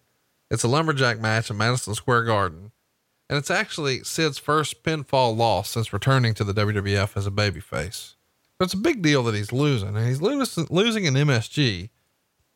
It's 0.50 0.64
a 0.64 0.68
lumberjack 0.68 1.20
match 1.20 1.52
in 1.52 1.58
Madison 1.58 1.94
Square 1.94 2.24
Garden. 2.24 2.72
and 3.30 3.38
it's 3.38 3.52
actually 3.52 4.04
Sid's 4.04 4.40
first 4.40 4.82
pinfall 4.84 5.38
loss 5.38 5.70
since 5.70 5.94
returning 5.94 6.34
to 6.34 6.44
the 6.44 6.54
WWF 6.54 7.16
as 7.16 7.28
a 7.28 7.32
babyface. 7.32 8.16
So 8.58 8.66
it's 8.66 8.74
a 8.74 8.78
big 8.78 9.04
deal 9.04 9.22
that 9.24 9.36
he's 9.36 9.54
losing, 9.54 9.96
and 9.96 10.08
he's 10.08 10.22
losing, 10.22 10.66
losing 10.72 11.06
in 11.06 11.14
MSG 11.14 11.90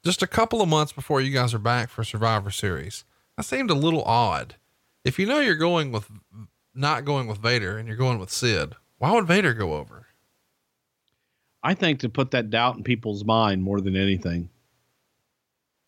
just 0.04 0.24
a 0.24 0.28
couple 0.28 0.62
of 0.62 0.68
months 0.68 0.92
before 0.92 1.22
you 1.22 1.32
guys 1.32 1.54
are 1.54 1.60
back 1.60 1.90
for 1.90 2.04
Survivor 2.04 2.50
Series. 2.50 3.06
That 3.38 3.44
seemed 3.44 3.70
a 3.70 3.76
little 3.76 4.04
odd. 4.04 4.56
If 5.04 5.20
you 5.20 5.26
know 5.26 5.40
you're 5.40 5.56
going 5.56 5.92
with 5.92 6.10
not 6.74 7.06
going 7.06 7.28
with 7.28 7.38
Vader 7.38 7.78
and 7.78 7.88
you're 7.88 7.98
going 7.98 8.20
with 8.20 8.32
Sid, 8.32 8.76
why 8.98 9.12
would 9.12 9.28
Vader 9.28 9.54
go 9.54 9.74
over? 9.74 10.08
I 11.62 11.74
think 11.74 12.00
to 12.00 12.10
put 12.10 12.32
that 12.32 12.50
doubt 12.50 12.78
in 12.78 12.84
people's 12.84 13.24
mind 13.24 13.64
more 13.64 13.80
than 13.80 13.96
anything. 13.96 14.50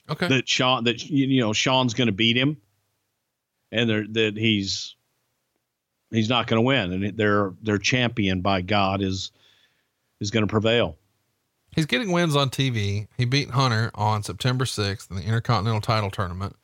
Okay. 0.09 0.27
That 0.27 0.47
Shawn, 0.47 0.83
that 0.85 1.03
you 1.09 1.41
know, 1.41 1.53
Shawn's 1.53 1.93
going 1.93 2.07
to 2.07 2.13
beat 2.13 2.37
him, 2.37 2.57
and 3.71 3.89
that 4.15 4.37
he's 4.37 4.95
he's 6.11 6.29
not 6.29 6.47
going 6.47 6.57
to 6.57 6.65
win, 6.65 6.91
and 6.91 7.17
their 7.17 7.53
their 7.61 7.77
champion 7.77 8.41
by 8.41 8.61
God 8.61 9.01
is 9.01 9.31
is 10.21 10.31
going 10.31 10.45
to 10.45 10.51
prevail. 10.51 10.97
He's 11.75 11.85
getting 11.85 12.11
wins 12.11 12.35
on 12.35 12.49
TV. 12.49 13.07
He 13.17 13.25
beat 13.25 13.49
Hunter 13.49 13.91
on 13.95 14.23
September 14.23 14.63
6th 14.63 15.09
in 15.09 15.17
the 15.17 15.23
Intercontinental 15.23 15.81
Title 15.81 16.09
Tournament. 16.09 16.55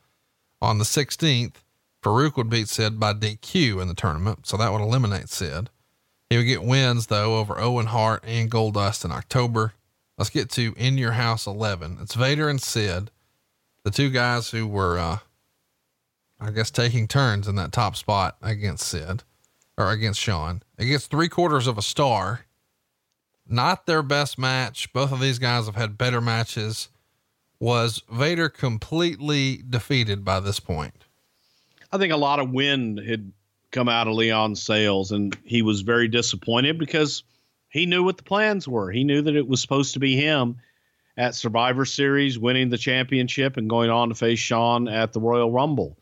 On 0.62 0.78
the 0.78 0.86
16th, 0.86 1.56
Farouk 2.02 2.36
would 2.36 2.50
beat 2.50 2.68
Sid 2.68 3.00
by 3.00 3.14
DQ 3.14 3.82
in 3.82 3.88
the 3.88 3.94
tournament, 3.94 4.48
so 4.48 4.58
that 4.58 4.72
would 4.72 4.82
eliminate 4.82 5.30
Sid. 5.30 5.70
He 6.30 6.38
would 6.38 6.46
get 6.46 6.64
wins 6.64 7.08
though 7.08 7.38
over 7.38 7.60
Owen 7.60 7.88
Hart 7.88 8.24
and 8.26 8.50
Goldust 8.50 9.06
in 9.06 9.12
October. 9.12 9.74
Let's 10.18 10.30
get 10.30 10.50
to 10.52 10.74
In 10.78 10.98
Your 10.98 11.14
House 11.14 11.46
11. 11.46 11.98
It's 12.02 12.16
Vader 12.16 12.48
and 12.48 12.62
Sid, 12.62 13.12
the 13.84 13.92
two 13.92 14.10
guys 14.10 14.50
who 14.52 14.68
were, 14.68 14.98
uh, 14.98 15.18
I 16.40 16.52
guess, 16.52 16.72
taking 16.72 17.08
turns 17.08 17.48
in 17.48 17.56
that 17.56 17.72
top 17.72 17.96
spot 17.96 18.38
against 18.42 18.88
Sid 18.88 19.24
or 19.78 19.92
against 19.92 20.20
Shawn. 20.20 20.64
It 20.78 20.86
gets 20.86 21.08
three 21.08 21.30
quarters 21.30 21.68
of 21.68 21.78
a 21.78 21.82
star. 21.82 22.46
Not 23.48 23.86
their 23.86 24.04
best 24.04 24.38
match. 24.38 24.94
Both 24.94 25.12
of 25.12 25.20
these 25.20 25.40
guys 25.40 25.66
have 25.66 25.76
had 25.76 25.98
better 25.98 26.22
matches. 26.22 26.90
Was 27.60 28.04
Vader 28.10 28.50
completely 28.50 29.62
defeated 29.70 30.24
by 30.24 30.40
this 30.40 30.60
point? 30.60 31.06
I 31.92 31.98
think 31.98 32.14
a 32.14 32.18
lot 32.18 32.40
of 32.40 32.52
wind 32.52 33.00
had 33.00 33.32
come 33.72 33.90
out 33.90 34.08
of 34.08 34.14
Leon's 34.14 34.62
sails, 34.62 35.12
and 35.12 35.38
he 35.44 35.62
was 35.62 35.82
very 35.82 36.08
disappointed 36.08 36.78
because 36.78 37.24
he 37.70 37.86
knew 37.86 38.04
what 38.04 38.18
the 38.18 38.24
plans 38.24 38.68
were. 38.68 38.92
He 38.92 39.04
knew 39.04 39.22
that 39.22 39.36
it 39.36 39.48
was 39.48 39.62
supposed 39.62 39.94
to 39.94 40.00
be 40.00 40.16
him 40.16 40.58
at 41.18 41.36
Survivor 41.36 41.86
Series, 41.86 42.40
winning 42.40 42.70
the 42.70 42.78
championship 42.78 43.58
and 43.58 43.70
going 43.70 43.90
on 43.90 44.10
to 44.10 44.16
face 44.16 44.40
Shawn 44.40 44.88
at 44.88 45.14
the 45.14 45.20
Royal 45.20 45.52
Rumble. 45.52 45.98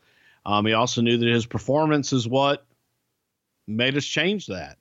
Um, 0.46 0.66
he 0.66 0.72
also 0.72 1.00
knew 1.00 1.18
that 1.18 1.28
his 1.28 1.46
performance 1.46 2.12
is 2.12 2.26
what 2.26 2.64
made 3.66 3.96
us 3.96 4.04
change 4.04 4.46
that. 4.46 4.78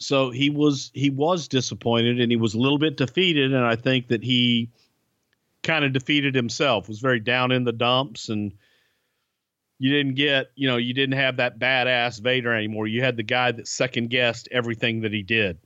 So 0.00 0.30
he 0.30 0.50
was 0.50 0.90
he 0.94 1.10
was 1.10 1.48
disappointed 1.48 2.20
and 2.20 2.30
he 2.30 2.36
was 2.36 2.54
a 2.54 2.58
little 2.58 2.78
bit 2.78 2.96
defeated, 2.96 3.52
and 3.52 3.64
I 3.64 3.76
think 3.76 4.08
that 4.08 4.22
he 4.22 4.70
kind 5.62 5.84
of 5.84 5.92
defeated 5.92 6.34
himself. 6.34 6.88
Was 6.88 7.00
very 7.00 7.20
down 7.20 7.52
in 7.52 7.64
the 7.64 7.72
dumps 7.72 8.28
and 8.28 8.52
you 9.78 9.92
didn't 9.92 10.14
get, 10.14 10.50
you 10.56 10.68
know, 10.68 10.76
you 10.76 10.92
didn't 10.92 11.16
have 11.16 11.36
that 11.36 11.58
badass 11.58 12.20
Vader 12.20 12.52
anymore. 12.52 12.86
You 12.86 13.02
had 13.02 13.16
the 13.16 13.22
guy 13.22 13.52
that 13.52 13.68
second 13.68 14.10
guessed 14.10 14.48
everything 14.50 15.00
that 15.02 15.12
he 15.12 15.22
did. 15.22 15.58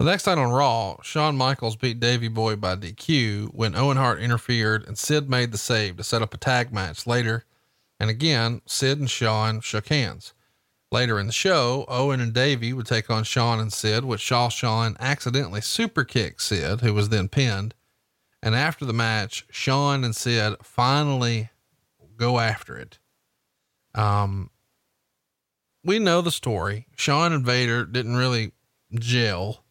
The 0.00 0.06
next 0.06 0.26
night 0.26 0.38
on 0.38 0.50
Raw, 0.50 1.00
Shawn 1.02 1.36
Michaels 1.36 1.76
beat 1.76 2.00
Davey 2.00 2.26
Boy 2.26 2.56
by 2.56 2.74
DQ 2.74 3.54
when 3.54 3.76
Owen 3.76 3.96
Hart 3.96 4.18
interfered 4.18 4.86
and 4.86 4.98
Sid 4.98 5.30
made 5.30 5.52
the 5.52 5.58
save 5.58 5.96
to 5.96 6.04
set 6.04 6.20
up 6.20 6.34
a 6.34 6.38
tag 6.38 6.72
match 6.72 7.06
later. 7.06 7.44
And 8.00 8.10
again, 8.10 8.60
Sid 8.66 8.98
and 8.98 9.08
Shawn 9.08 9.60
shook 9.60 9.86
hands. 9.88 10.34
Later 10.90 11.20
in 11.20 11.26
the 11.26 11.32
show, 11.32 11.84
Owen 11.88 12.20
and 12.20 12.32
Davey 12.32 12.72
would 12.72 12.86
take 12.86 13.08
on 13.08 13.22
Shawn 13.22 13.60
and 13.60 13.72
Sid, 13.72 14.04
which 14.04 14.26
saw 14.26 14.48
Shawn 14.48 14.96
accidentally 14.98 15.60
super 15.60 16.02
kick 16.02 16.40
Sid, 16.40 16.80
who 16.80 16.92
was 16.92 17.10
then 17.10 17.28
pinned. 17.28 17.74
And 18.42 18.54
after 18.54 18.84
the 18.84 18.92
match, 18.92 19.46
Shawn 19.50 20.02
and 20.02 20.14
Sid 20.14 20.56
finally 20.62 21.50
go 22.16 22.40
after 22.40 22.76
it. 22.76 22.98
Um, 23.94 24.50
we 25.84 25.98
know 25.98 26.20
the 26.20 26.30
story. 26.30 26.86
Shawn 26.96 27.32
and 27.32 27.44
Vader 27.44 27.84
didn't 27.84 28.16
really 28.16 28.52
gel. 28.94 29.64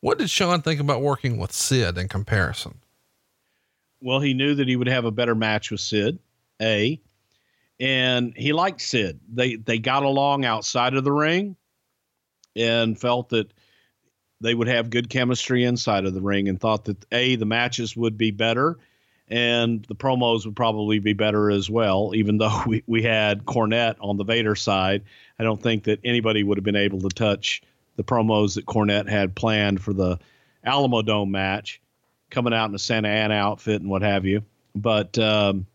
What 0.00 0.18
did 0.18 0.30
Shawn 0.30 0.62
think 0.62 0.80
about 0.80 1.02
working 1.02 1.38
with 1.38 1.52
Sid 1.52 1.98
in 1.98 2.08
comparison? 2.08 2.80
Well, 4.00 4.18
he 4.18 4.34
knew 4.34 4.54
that 4.56 4.66
he 4.66 4.74
would 4.74 4.88
have 4.88 5.04
a 5.04 5.12
better 5.12 5.34
match 5.34 5.70
with 5.70 5.80
Sid, 5.80 6.18
A, 6.60 7.00
and 7.78 8.32
he 8.36 8.52
liked 8.52 8.80
Sid. 8.80 9.20
They 9.32 9.56
they 9.56 9.78
got 9.78 10.02
along 10.02 10.44
outside 10.44 10.94
of 10.94 11.04
the 11.04 11.12
ring 11.12 11.56
and 12.56 13.00
felt 13.00 13.28
that 13.28 13.52
they 14.40 14.54
would 14.54 14.66
have 14.66 14.90
good 14.90 15.08
chemistry 15.08 15.62
inside 15.62 16.04
of 16.04 16.14
the 16.14 16.20
ring 16.20 16.48
and 16.48 16.60
thought 16.60 16.84
that 16.86 17.06
A, 17.12 17.36
the 17.36 17.46
matches 17.46 17.96
would 17.96 18.18
be 18.18 18.32
better 18.32 18.78
and 19.32 19.82
the 19.86 19.94
promos 19.94 20.44
would 20.44 20.54
probably 20.54 20.98
be 20.98 21.14
better 21.14 21.50
as 21.50 21.70
well. 21.70 22.12
Even 22.14 22.36
though 22.36 22.62
we, 22.66 22.84
we 22.86 23.02
had 23.02 23.46
Cornette 23.46 23.96
on 24.00 24.18
the 24.18 24.24
Vader 24.24 24.54
side, 24.54 25.04
I 25.38 25.42
don't 25.42 25.60
think 25.60 25.84
that 25.84 26.00
anybody 26.04 26.44
would 26.44 26.58
have 26.58 26.64
been 26.64 26.76
able 26.76 27.00
to 27.00 27.08
touch 27.08 27.62
the 27.96 28.04
promos 28.04 28.54
that 28.56 28.66
Cornette 28.66 29.08
had 29.08 29.34
planned 29.34 29.80
for 29.80 29.94
the 29.94 30.18
Alamodome 30.66 31.30
match, 31.30 31.80
coming 32.30 32.52
out 32.52 32.68
in 32.68 32.74
a 32.74 32.78
Santa 32.78 33.08
Anna 33.08 33.34
outfit 33.34 33.80
and 33.80 33.90
what 33.90 34.02
have 34.02 34.26
you. 34.26 34.42
But 34.74 35.18
um, 35.18 35.66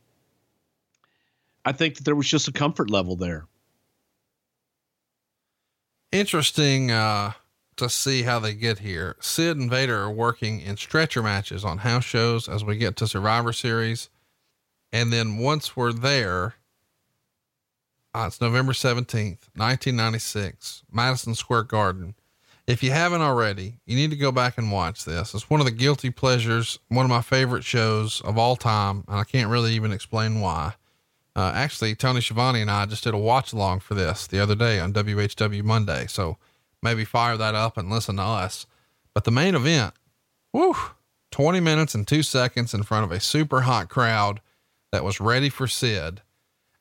I 1.65 1.71
think 1.71 1.95
that 1.95 2.03
there 2.03 2.15
was 2.15 2.27
just 2.27 2.47
a 2.47 2.51
comfort 2.51 2.91
level 2.91 3.15
there. 3.15 3.47
Interesting. 6.11 6.91
Uh 6.91 7.33
to 7.77 7.89
see 7.89 8.23
how 8.23 8.39
they 8.39 8.53
get 8.53 8.79
here. 8.79 9.15
Sid 9.19 9.57
and 9.57 9.69
Vader 9.69 9.97
are 9.97 10.11
working 10.11 10.61
in 10.61 10.77
stretcher 10.77 11.23
matches 11.23 11.63
on 11.63 11.79
house 11.79 12.03
shows 12.03 12.49
as 12.49 12.63
we 12.63 12.77
get 12.77 12.95
to 12.97 13.07
Survivor 13.07 13.53
Series. 13.53 14.09
And 14.91 15.11
then 15.11 15.37
once 15.37 15.75
we're 15.75 15.93
there, 15.93 16.55
uh, 18.13 18.25
it's 18.27 18.41
November 18.41 18.73
17th, 18.73 19.49
1996, 19.55 20.83
Madison 20.91 21.35
Square 21.35 21.63
Garden. 21.63 22.15
If 22.65 22.83
you 22.83 22.91
haven't 22.91 23.21
already, 23.21 23.79
you 23.85 23.95
need 23.95 24.09
to 24.09 24.17
go 24.17 24.31
back 24.31 24.57
and 24.57 24.71
watch 24.71 25.05
this. 25.05 25.33
It's 25.33 25.49
one 25.49 25.61
of 25.61 25.65
the 25.65 25.71
guilty 25.71 26.09
pleasures, 26.09 26.79
one 26.89 27.05
of 27.05 27.09
my 27.09 27.21
favorite 27.21 27.63
shows 27.63 28.21
of 28.21 28.37
all 28.37 28.55
time, 28.55 29.05
and 29.07 29.17
I 29.17 29.23
can't 29.23 29.49
really 29.49 29.73
even 29.73 29.91
explain 29.91 30.41
why. 30.41 30.73
Uh, 31.35 31.51
actually, 31.53 31.93
Tony 31.93 32.19
Schiavone 32.19 32.61
and 32.61 32.71
I 32.71 32.87
just 32.87 33.03
did 33.03 33.13
a 33.13 33.17
watch 33.17 33.53
along 33.53 33.81
for 33.81 33.93
this 33.93 34.25
the 34.25 34.39
other 34.39 34.55
day 34.55 34.79
on 34.79 34.91
WHW 34.91 35.63
Monday. 35.63 36.07
So 36.07 36.37
maybe 36.81 37.05
fire 37.05 37.37
that 37.37 37.55
up 37.55 37.77
and 37.77 37.89
listen 37.89 38.17
to 38.17 38.23
us. 38.23 38.65
But 39.13 39.23
the 39.23 39.31
main 39.31 39.55
event, 39.55 39.93
whew, 40.51 40.75
20 41.31 41.59
minutes 41.59 41.95
and 41.95 42.07
two 42.07 42.23
seconds 42.23 42.73
in 42.73 42.83
front 42.83 43.03
of 43.05 43.11
a 43.11 43.19
super 43.19 43.61
hot 43.61 43.89
crowd 43.89 44.41
that 44.91 45.03
was 45.03 45.19
ready 45.19 45.49
for 45.49 45.67
Sid 45.67 46.21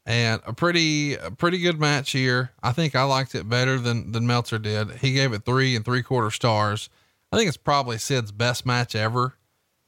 and 0.05 0.41
a 0.47 0.53
pretty, 0.53 1.15
a 1.15 1.31
pretty 1.31 1.59
good 1.59 1.81
match 1.81 2.13
here. 2.13 2.53
I 2.63 2.73
think 2.73 2.95
I 2.95 3.03
liked 3.03 3.35
it 3.35 3.49
better 3.49 3.79
than, 3.79 4.13
than 4.13 4.27
Meltzer 4.27 4.59
did. 4.59 4.93
He 4.99 5.13
gave 5.13 5.33
it 5.33 5.45
three 5.45 5.75
and 5.75 5.85
three 5.85 6.03
quarter 6.03 6.31
stars. 6.31 6.89
I 7.33 7.37
think 7.37 7.49
it's 7.49 7.57
probably 7.57 7.99
Sid's 7.99 8.33
best 8.33 8.65
match 8.65 8.95
ever. 8.95 9.35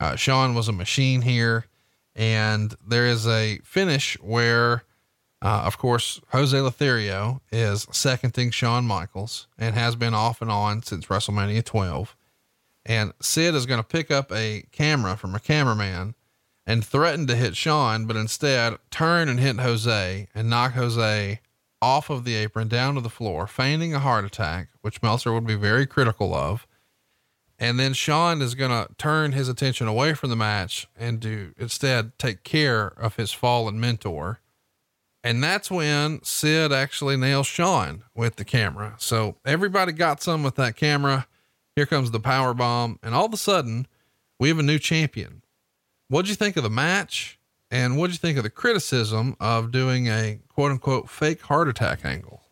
Uh, 0.01 0.17
Shawn 0.17 0.55
was 0.55 0.69
a 0.69 0.73
machine 0.73 1.23
here 1.23 1.67
and 2.19 2.75
there 2.85 3.07
is 3.07 3.27
a 3.29 3.61
finish 3.63 4.19
where 4.21 4.83
uh, 5.41 5.63
of 5.65 5.79
course, 5.79 6.21
Jose 6.31 6.59
Lothario 6.59 7.41
is 7.53 7.87
seconding 7.93 8.51
Shawn 8.51 8.85
Michaels 8.85 9.47
and 9.57 9.75
has 9.75 9.95
been 9.95 10.15
off 10.15 10.43
and 10.43 10.51
on 10.51 10.83
since 10.83 11.07
WrestleMania 11.07 11.65
12. 11.65 12.17
And 12.85 13.13
Sid 13.21 13.55
is 13.55 13.67
going 13.67 13.81
to 13.81 13.87
pick 13.87 14.11
up 14.11 14.33
a 14.33 14.65
camera 14.73 15.17
from 15.17 15.35
a 15.35 15.41
cameraman 15.41 16.15
and 16.67 16.85
threaten 16.85 17.27
to 17.29 17.37
hit 17.37 17.57
Shawn, 17.57 18.07
but 18.07 18.17
instead 18.17 18.79
turn 18.91 19.29
and 19.29 19.39
hit 19.39 19.61
Jose 19.61 20.29
and 20.35 20.51
knock 20.51 20.73
Jose 20.73 21.41
off 21.81 22.11
of 22.11 22.25
the 22.25 22.35
apron 22.35 22.67
down 22.67 22.97
to 22.97 23.01
the 23.01 23.09
floor, 23.09 23.47
feigning 23.47 23.95
a 23.95 24.01
heart 24.01 24.25
attack, 24.25 24.69
which 24.81 25.03
Meltzer 25.03 25.33
would 25.33 25.47
be 25.47 25.55
very 25.55 25.87
critical 25.87 26.35
of. 26.35 26.67
And 27.61 27.79
then 27.79 27.93
Shawn 27.93 28.43
is 28.43 28.55
going 28.55 28.71
to 28.71 28.93
turn 28.99 29.33
his 29.33 29.49
attention 29.49 29.87
away 29.87 30.15
from 30.15 30.31
the 30.31 30.37
match 30.37 30.89
and 30.99 31.23
to 31.23 31.55
instead 31.59 32.19
take 32.19 32.43
care 32.43 32.89
of 32.89 33.17
his 33.17 33.33
fallen 33.33 33.79
mentor 33.79 34.41
and 35.25 35.43
that's 35.43 35.71
when 35.71 36.23
Sid 36.23 36.73
actually 36.73 37.17
nails 37.17 37.47
Shawn 37.47 38.05
with 38.15 38.37
the 38.37 38.45
camera. 38.45 38.95
So 38.99 39.37
everybody 39.45 39.93
got 39.93 40.23
some 40.23 40.43
with 40.43 40.55
that 40.57 40.77
camera. 40.77 41.27
Here 41.75 41.87
comes 41.87 42.11
the 42.11 42.21
power 42.21 42.55
bomb. 42.55 42.99
And 43.03 43.15
all 43.15 43.27
of 43.27 43.33
a 43.33 43.39
sudden, 43.39 43.87
we 44.39 44.49
have 44.49 44.59
a 44.59 44.63
new 44.63 44.79
champion. 44.79 45.43
What'd 46.09 46.29
you 46.29 46.35
think 46.35 46.57
of 46.57 46.63
the 46.63 46.71
match? 46.71 47.39
And 47.71 47.99
what'd 47.99 48.15
you 48.15 48.19
think 48.19 48.39
of 48.39 48.45
the 48.45 48.51
criticism 48.51 49.37
of 49.41 49.73
doing 49.73 50.07
a 50.07 50.39
quote 50.49 50.71
unquote 50.71 51.11
fake 51.11 51.43
heart 51.43 51.69
attack 51.69 52.05
angle? 52.05 52.43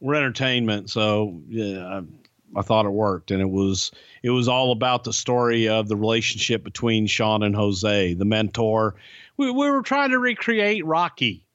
We're 0.00 0.14
entertainment. 0.14 0.90
So 0.90 1.40
yeah, 1.48 1.86
I, 1.86 2.58
I 2.58 2.62
thought 2.62 2.86
it 2.86 2.90
worked. 2.90 3.30
And 3.30 3.40
it 3.40 3.50
was, 3.50 3.90
it 4.22 4.30
was 4.30 4.48
all 4.48 4.70
about 4.70 5.04
the 5.04 5.12
story 5.12 5.68
of 5.68 5.88
the 5.88 5.96
relationship 5.96 6.62
between 6.62 7.06
Shawn 7.06 7.42
and 7.42 7.56
Jose, 7.56 8.14
the 8.14 8.24
mentor 8.24 8.94
we, 9.36 9.50
we 9.50 9.70
were 9.70 9.82
trying 9.82 10.10
to 10.10 10.18
recreate 10.18 10.84
Rocky. 10.84 11.46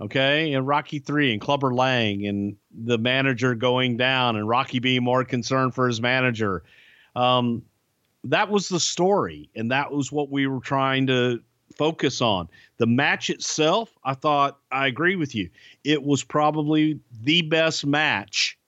Okay, 0.00 0.52
and 0.54 0.66
Rocky 0.66 0.98
Three 0.98 1.32
and 1.32 1.40
Clubber 1.40 1.72
Lang 1.72 2.26
and 2.26 2.56
the 2.72 2.98
manager 2.98 3.54
going 3.54 3.96
down 3.96 4.34
and 4.34 4.48
Rocky 4.48 4.80
being 4.80 5.04
more 5.04 5.24
concerned 5.24 5.72
for 5.72 5.86
his 5.86 6.00
manager. 6.00 6.64
Um, 7.14 7.62
that 8.24 8.50
was 8.50 8.68
the 8.68 8.80
story, 8.80 9.50
and 9.54 9.70
that 9.70 9.92
was 9.92 10.10
what 10.10 10.30
we 10.30 10.48
were 10.48 10.58
trying 10.58 11.06
to 11.06 11.40
focus 11.76 12.20
on. 12.20 12.48
The 12.78 12.86
match 12.86 13.30
itself, 13.30 13.96
I 14.02 14.14
thought 14.14 14.58
I 14.72 14.88
agree 14.88 15.14
with 15.14 15.32
you. 15.32 15.48
It 15.84 16.02
was 16.02 16.24
probably 16.24 16.98
the 17.22 17.42
best 17.42 17.86
match 17.86 18.58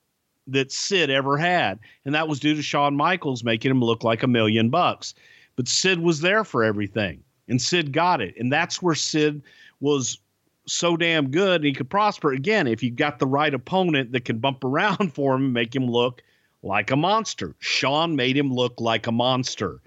that 0.47 0.70
Sid 0.70 1.10
ever 1.10 1.36
had, 1.36 1.80
and 2.05 2.14
that 2.14 2.28
was 2.28 2.38
due 2.38 2.55
to 2.55 2.62
Shawn 2.62 2.94
Michaels 2.94 3.43
making 3.43 3.70
him 3.70 3.80
look 3.80 4.05
like 4.05 4.22
a 4.22 4.28
million 4.28 4.70
bucks. 4.70 5.14
But 5.56 5.66
Sid 5.66 5.98
was 5.98 6.20
there 6.20 6.44
for 6.44 6.62
everything, 6.62 7.24
and 7.48 7.60
Sid 7.60 7.93
got 7.93 8.20
it, 8.20 8.35
and 8.39 8.52
that's 8.52 8.82
where 8.82 8.94
Sid 8.94 9.43
was 9.81 10.18
so 10.66 10.97
damn 10.97 11.31
good. 11.31 11.56
And 11.56 11.64
he 11.64 11.73
could 11.73 11.90
prosper 11.90 12.32
again 12.32 12.66
if 12.66 12.82
you 12.82 12.90
got 12.90 13.18
the 13.18 13.27
right 13.27 13.55
opponent 13.55 14.12
that 14.12 14.24
can 14.24 14.39
bump 14.39 14.64
around 14.64 15.10
for 15.14 15.35
him 15.35 15.44
and 15.44 15.52
make 15.52 15.74
him 15.74 15.86
look 15.86 16.23
like 16.62 16.90
a 16.90 16.97
monster. 16.97 17.55
Shawn 17.60 18.16
made 18.16 18.36
him 18.36 18.52
look 18.52 18.81
like 18.81 19.06
a 19.06 19.12
monster, 19.12 19.81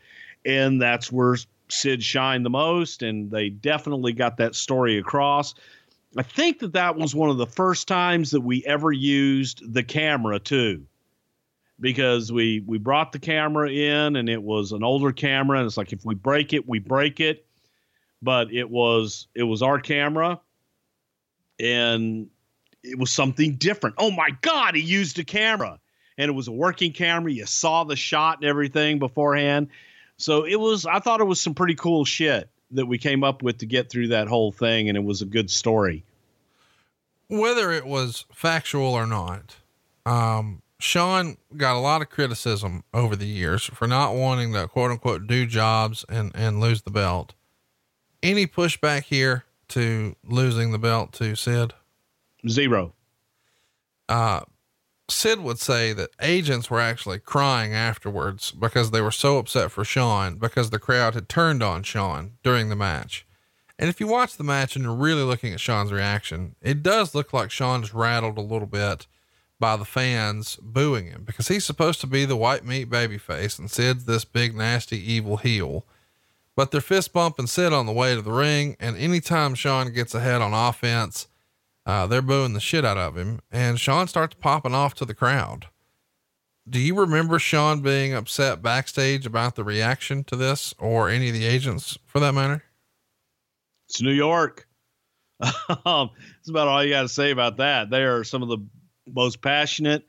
and 0.45 0.81
that's 0.81 1.11
where 1.11 1.37
Sid 1.69 2.03
shined 2.03 2.45
the 2.45 2.49
most, 2.49 3.03
and 3.03 3.29
they 3.29 3.49
definitely 3.49 4.13
got 4.13 4.37
that 4.37 4.55
story 4.55 4.97
across. 4.97 5.53
I 6.17 6.23
think 6.23 6.59
that 6.59 6.73
that 6.73 6.95
was 6.95 7.13
one 7.13 7.29
of 7.29 7.37
the 7.37 7.45
first 7.45 7.87
times 7.87 8.31
that 8.31 8.41
we 8.41 8.65
ever 8.65 8.91
used 8.91 9.61
the 9.73 9.83
camera 9.83 10.39
too, 10.39 10.83
because 11.79 12.31
we 12.31 12.63
we 12.65 12.79
brought 12.79 13.11
the 13.11 13.19
camera 13.19 13.69
in 13.69 14.15
and 14.15 14.27
it 14.27 14.41
was 14.41 14.71
an 14.71 14.83
older 14.83 15.11
camera, 15.11 15.59
and 15.59 15.67
it's 15.67 15.77
like 15.77 15.93
if 15.93 16.05
we 16.05 16.15
break 16.15 16.53
it, 16.53 16.67
we 16.67 16.79
break 16.79 17.19
it. 17.19 17.45
But 18.21 18.51
it 18.53 18.69
was 18.69 19.27
it 19.33 19.43
was 19.43 19.61
our 19.61 19.79
camera, 19.79 20.39
and 21.59 22.29
it 22.83 22.97
was 22.97 23.11
something 23.11 23.55
different. 23.55 23.95
Oh 23.97 24.11
my 24.11 24.29
God, 24.41 24.75
he 24.75 24.81
used 24.81 25.19
a 25.19 25.23
camera, 25.23 25.79
and 26.17 26.29
it 26.29 26.33
was 26.33 26.47
a 26.47 26.51
working 26.51 26.91
camera. 26.91 27.31
You 27.31 27.45
saw 27.45 27.83
the 27.83 27.95
shot 27.95 28.39
and 28.41 28.49
everything 28.49 28.99
beforehand. 28.99 29.69
So 30.17 30.45
it 30.45 30.59
was. 30.59 30.85
I 30.85 30.99
thought 30.99 31.21
it 31.21 31.25
was 31.25 31.39
some 31.39 31.53
pretty 31.53 31.75
cool 31.75 32.03
shit 32.03 32.49
that 32.71 32.85
we 32.85 32.97
came 32.97 33.23
up 33.23 33.41
with 33.41 33.59
to 33.59 33.65
get 33.65 33.89
through 33.89 34.09
that 34.09 34.27
whole 34.27 34.51
thing, 34.51 34.89
and 34.89 34.97
it 34.97 35.03
was 35.03 35.21
a 35.21 35.25
good 35.25 35.49
story. 35.49 36.03
Whether 37.29 37.71
it 37.71 37.85
was 37.85 38.25
factual 38.33 38.93
or 38.93 39.05
not, 39.05 39.55
um, 40.05 40.61
Shawn 40.79 41.37
got 41.55 41.75
a 41.75 41.79
lot 41.79 42.01
of 42.01 42.09
criticism 42.09 42.83
over 42.93 43.15
the 43.15 43.27
years 43.27 43.65
for 43.65 43.87
not 43.87 44.15
wanting 44.15 44.53
to 44.53 44.67
quote 44.67 44.91
unquote 44.91 45.27
do 45.27 45.45
jobs 45.45 46.05
and, 46.09 46.31
and 46.33 46.59
lose 46.59 46.81
the 46.81 46.91
belt. 46.91 47.33
Any 48.21 48.47
pushback 48.47 49.03
here 49.03 49.45
to 49.69 50.15
losing 50.23 50.71
the 50.71 50.79
belt 50.79 51.13
to 51.13 51.35
Sid? 51.35 51.73
Zero. 52.47 52.93
Uh, 54.07 54.41
Sid 55.09 55.39
would 55.39 55.59
say 55.59 55.93
that 55.93 56.11
agents 56.21 56.69
were 56.69 56.79
actually 56.79 57.19
crying 57.19 57.73
afterwards 57.73 58.51
because 58.51 58.91
they 58.91 59.01
were 59.01 59.11
so 59.11 59.37
upset 59.37 59.71
for 59.71 59.83
Shawn 59.83 60.35
because 60.35 60.69
the 60.69 60.79
crowd 60.79 61.13
had 61.13 61.29
turned 61.29 61.63
on 61.63 61.83
Shawn 61.83 62.33
during 62.43 62.69
the 62.69 62.75
match. 62.75 63.25
And 63.77 63.89
if 63.89 63.99
you 63.99 64.07
watch 64.07 64.35
the 64.35 64.43
match 64.43 64.75
and 64.75 64.83
you're 64.83 64.93
really 64.93 65.23
looking 65.23 65.53
at 65.53 65.59
Shawn's 65.59 65.91
reaction, 65.91 66.55
it 66.61 66.83
does 66.83 67.15
look 67.15 67.31
like 67.31 67.49
Shawn's 67.49 67.93
rattled 67.93 68.37
a 68.37 68.41
little 68.41 68.67
bit 68.67 69.07
by 69.59 69.75
the 69.77 69.85
fans 69.85 70.57
booing 70.61 71.07
him 71.07 71.23
because 71.25 71.47
he's 71.47 71.65
supposed 71.65 72.01
to 72.01 72.07
be 72.07 72.25
the 72.25 72.35
white 72.35 72.65
meat 72.65 72.89
babyface 72.89 73.57
and 73.57 73.69
Sid's 73.69 74.05
this 74.05 74.25
big, 74.25 74.55
nasty, 74.55 74.97
evil 74.97 75.37
heel. 75.37 75.85
But 76.59 76.71
they're 76.71 76.81
fist 76.81 77.13
bumping 77.13 77.47
Sid 77.47 77.71
on 77.71 77.85
the 77.85 77.93
way 77.93 78.15
to 78.15 78.21
the 78.21 78.33
ring. 78.33 78.75
And 78.81 78.97
anytime 78.97 79.55
Shawn 79.55 79.93
gets 79.93 80.13
ahead 80.13 80.41
on 80.41 80.53
offense, 80.53 81.29
uh, 81.85 82.05
they're 82.05 82.21
booing 82.21 82.51
the 82.51 82.59
shit 82.59 82.83
out 82.83 82.97
of 82.97 83.15
him, 83.15 83.39
and 83.49 83.79
Shawn 83.79 84.09
starts 84.09 84.35
popping 84.37 84.73
off 84.73 84.93
to 84.95 85.05
the 85.05 85.13
crowd. 85.13 85.67
Do 86.69 86.77
you 86.77 86.99
remember 86.99 87.39
Shawn 87.39 87.79
being 87.79 88.13
upset 88.13 88.61
backstage 88.61 89.25
about 89.25 89.55
the 89.55 89.63
reaction 89.63 90.25
to 90.25 90.35
this, 90.35 90.73
or 90.77 91.07
any 91.07 91.29
of 91.29 91.33
the 91.33 91.45
agents 91.45 91.97
for 92.05 92.19
that 92.19 92.33
matter? 92.33 92.61
It's 93.87 94.01
New 94.01 94.11
York. 94.11 94.67
um, 95.85 96.09
that's 96.09 96.49
about 96.49 96.67
all 96.67 96.83
you 96.83 96.89
got 96.89 97.03
to 97.03 97.07
say 97.07 97.31
about 97.31 97.55
that. 97.55 97.89
They 97.89 98.03
are 98.03 98.25
some 98.25 98.43
of 98.43 98.49
the 98.49 98.57
most 99.07 99.41
passionate 99.41 100.05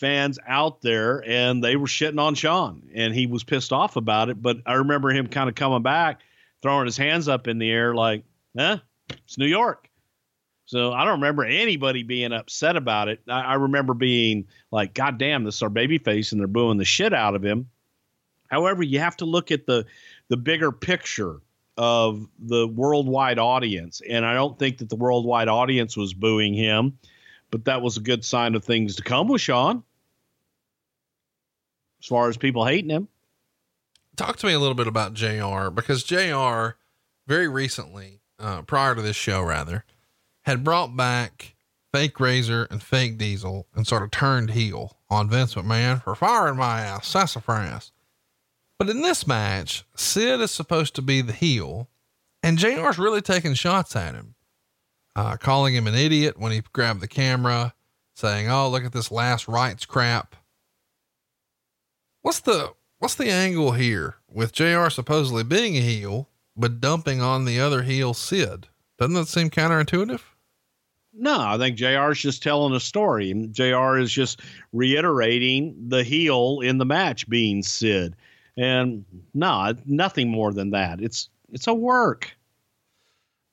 fans 0.00 0.38
out 0.46 0.80
there, 0.80 1.22
and 1.26 1.62
they 1.62 1.76
were 1.76 1.86
shitting 1.86 2.20
on 2.20 2.34
Shawn 2.34 2.88
and 2.94 3.14
he 3.14 3.26
was 3.26 3.44
pissed 3.44 3.72
off 3.72 3.96
about 3.96 4.30
it. 4.30 4.42
But 4.42 4.58
I 4.66 4.74
remember 4.74 5.10
him 5.10 5.28
kind 5.28 5.48
of 5.48 5.54
coming 5.54 5.82
back, 5.82 6.22
throwing 6.62 6.86
his 6.86 6.96
hands 6.96 7.28
up 7.28 7.46
in 7.46 7.58
the 7.58 7.70
air, 7.70 7.94
like, 7.94 8.24
"Huh, 8.56 8.78
it's 9.10 9.38
New 9.38 9.46
York." 9.46 9.88
So 10.64 10.92
I 10.92 11.04
don't 11.04 11.20
remember 11.20 11.44
anybody 11.44 12.02
being 12.04 12.32
upset 12.32 12.76
about 12.76 13.08
it. 13.08 13.20
I, 13.28 13.40
I 13.40 13.54
remember 13.54 13.92
being 13.92 14.46
like, 14.70 14.94
God 14.94 15.18
damn, 15.18 15.42
this 15.44 15.56
is 15.56 15.62
our 15.62 15.68
baby 15.68 15.98
face, 15.98 16.32
and 16.32 16.40
they're 16.40 16.48
booing 16.48 16.78
the 16.78 16.84
shit 16.84 17.12
out 17.12 17.34
of 17.34 17.44
him. 17.44 17.68
However, 18.48 18.82
you 18.82 19.00
have 19.00 19.16
to 19.18 19.24
look 19.24 19.50
at 19.50 19.66
the 19.66 19.84
the 20.28 20.36
bigger 20.36 20.72
picture 20.72 21.40
of 21.76 22.26
the 22.38 22.66
worldwide 22.68 23.38
audience. 23.38 24.00
And 24.08 24.24
I 24.24 24.34
don't 24.34 24.58
think 24.58 24.78
that 24.78 24.88
the 24.88 24.96
worldwide 24.96 25.48
audience 25.48 25.96
was 25.96 26.14
booing 26.14 26.54
him, 26.54 26.98
but 27.50 27.64
that 27.64 27.82
was 27.82 27.96
a 27.96 28.00
good 28.00 28.24
sign 28.24 28.54
of 28.54 28.64
things 28.64 28.96
to 28.96 29.02
come 29.02 29.28
with 29.28 29.40
Shawn. 29.40 29.82
As 32.00 32.06
far 32.06 32.28
as 32.28 32.36
people 32.36 32.64
hating 32.64 32.90
him. 32.90 33.08
Talk 34.16 34.36
to 34.36 34.46
me 34.46 34.52
a 34.52 34.58
little 34.58 34.74
bit 34.74 34.86
about 34.86 35.14
JR 35.14 35.70
because 35.70 36.02
JR 36.02 36.76
very 37.26 37.48
recently, 37.48 38.20
uh, 38.38 38.62
prior 38.62 38.94
to 38.94 39.02
this 39.02 39.16
show, 39.16 39.42
rather, 39.42 39.84
had 40.42 40.64
brought 40.64 40.96
back 40.96 41.54
fake 41.92 42.18
Razor 42.18 42.66
and 42.70 42.82
fake 42.82 43.18
Diesel 43.18 43.66
and 43.74 43.86
sort 43.86 44.02
of 44.02 44.10
turned 44.10 44.50
heel 44.50 44.96
on 45.08 45.28
Vince 45.28 45.54
McMahon 45.54 46.02
for 46.02 46.14
firing 46.14 46.56
my 46.56 46.80
ass, 46.80 47.06
sassafras. 47.06 47.92
But 48.78 48.88
in 48.88 49.02
this 49.02 49.26
match, 49.26 49.84
Sid 49.94 50.40
is 50.40 50.50
supposed 50.50 50.94
to 50.94 51.02
be 51.02 51.20
the 51.20 51.32
heel, 51.32 51.88
and 52.42 52.58
JR's 52.58 52.98
really 52.98 53.20
taking 53.20 53.54
shots 53.54 53.94
at 53.94 54.14
him, 54.14 54.34
uh, 55.14 55.36
calling 55.36 55.74
him 55.74 55.86
an 55.86 55.94
idiot 55.94 56.38
when 56.38 56.52
he 56.52 56.62
grabbed 56.72 57.00
the 57.00 57.08
camera, 57.08 57.74
saying, 58.14 58.50
"Oh, 58.50 58.68
look 58.68 58.84
at 58.84 58.92
this 58.92 59.10
last 59.10 59.48
rites 59.48 59.84
crap." 59.84 60.36
What's 62.22 62.40
the 62.40 62.74
what's 62.98 63.14
the 63.14 63.30
angle 63.30 63.72
here 63.72 64.16
with 64.28 64.52
JR 64.52 64.88
supposedly 64.88 65.42
being 65.42 65.76
a 65.76 65.80
heel, 65.80 66.28
but 66.56 66.80
dumping 66.80 67.20
on 67.20 67.44
the 67.44 67.60
other 67.60 67.82
heel 67.82 68.14
Sid? 68.14 68.68
Doesn't 68.98 69.14
that 69.14 69.28
seem 69.28 69.50
counterintuitive? 69.50 70.20
No, 71.12 71.40
I 71.40 71.58
think 71.58 71.76
JR 71.76 72.10
is 72.10 72.20
just 72.20 72.42
telling 72.42 72.74
a 72.74 72.80
story. 72.80 73.30
And 73.30 73.52
JR 73.52 73.96
is 73.96 74.12
just 74.12 74.40
reiterating 74.72 75.74
the 75.88 76.04
heel 76.04 76.60
in 76.60 76.78
the 76.78 76.84
match 76.84 77.28
being 77.28 77.62
Sid. 77.62 78.14
And 78.56 79.04
no, 79.34 79.74
nothing 79.86 80.28
more 80.28 80.52
than 80.52 80.70
that. 80.70 81.00
It's 81.00 81.30
it's 81.52 81.66
a 81.66 81.74
work. 81.74 82.36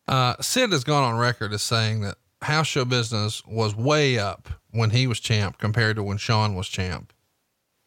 Uh, 0.07 0.35
Sid 0.39 0.71
has 0.71 0.83
gone 0.83 1.03
on 1.03 1.17
record 1.17 1.53
as 1.53 1.61
saying 1.61 2.01
that 2.01 2.17
house 2.41 2.67
show 2.67 2.85
business 2.85 3.43
was 3.45 3.75
way 3.75 4.19
up 4.19 4.49
when 4.71 4.91
he 4.91 5.07
was 5.07 5.19
champ 5.19 5.57
compared 5.57 5.95
to 5.95 6.03
when 6.03 6.17
Shawn 6.17 6.55
was 6.55 6.67
champ. 6.67 7.11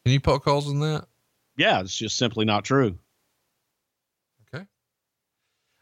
Can 0.05 0.13
you 0.13 0.21
poke 0.21 0.45
holes 0.45 0.71
in 0.71 0.81
that? 0.81 1.07
Yeah, 1.57 1.81
it's 1.81 1.97
just 1.97 2.17
simply 2.17 2.45
not 2.45 2.65
true. 2.65 2.99
Okay. 4.55 4.65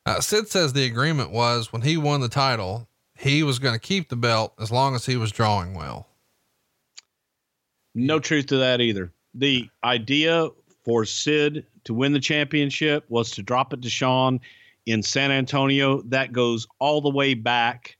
Uh, 0.06 0.20
Sid 0.20 0.48
says 0.48 0.72
the 0.72 0.86
agreement 0.86 1.30
was 1.30 1.72
when 1.72 1.82
he 1.82 1.96
won 1.96 2.20
the 2.20 2.28
title, 2.28 2.88
he 3.16 3.42
was 3.42 3.58
going 3.58 3.74
to 3.74 3.80
keep 3.80 4.08
the 4.08 4.16
belt 4.16 4.54
as 4.60 4.72
long 4.72 4.94
as 4.94 5.06
he 5.06 5.16
was 5.16 5.30
drawing 5.30 5.74
well. 5.74 6.08
No 7.94 8.18
truth 8.18 8.46
to 8.46 8.58
that 8.58 8.80
either. 8.80 9.12
The 9.34 9.68
idea 9.84 10.48
for 10.84 11.04
Sid 11.04 11.66
to 11.84 11.94
win 11.94 12.12
the 12.12 12.20
championship 12.20 13.04
was 13.08 13.30
to 13.32 13.42
drop 13.42 13.72
it 13.72 13.82
to 13.82 13.90
Shawn 13.90 14.40
in 14.86 15.02
San 15.02 15.30
Antonio. 15.30 16.02
That 16.02 16.32
goes 16.32 16.66
all 16.78 17.00
the 17.00 17.10
way 17.10 17.34
back 17.34 17.96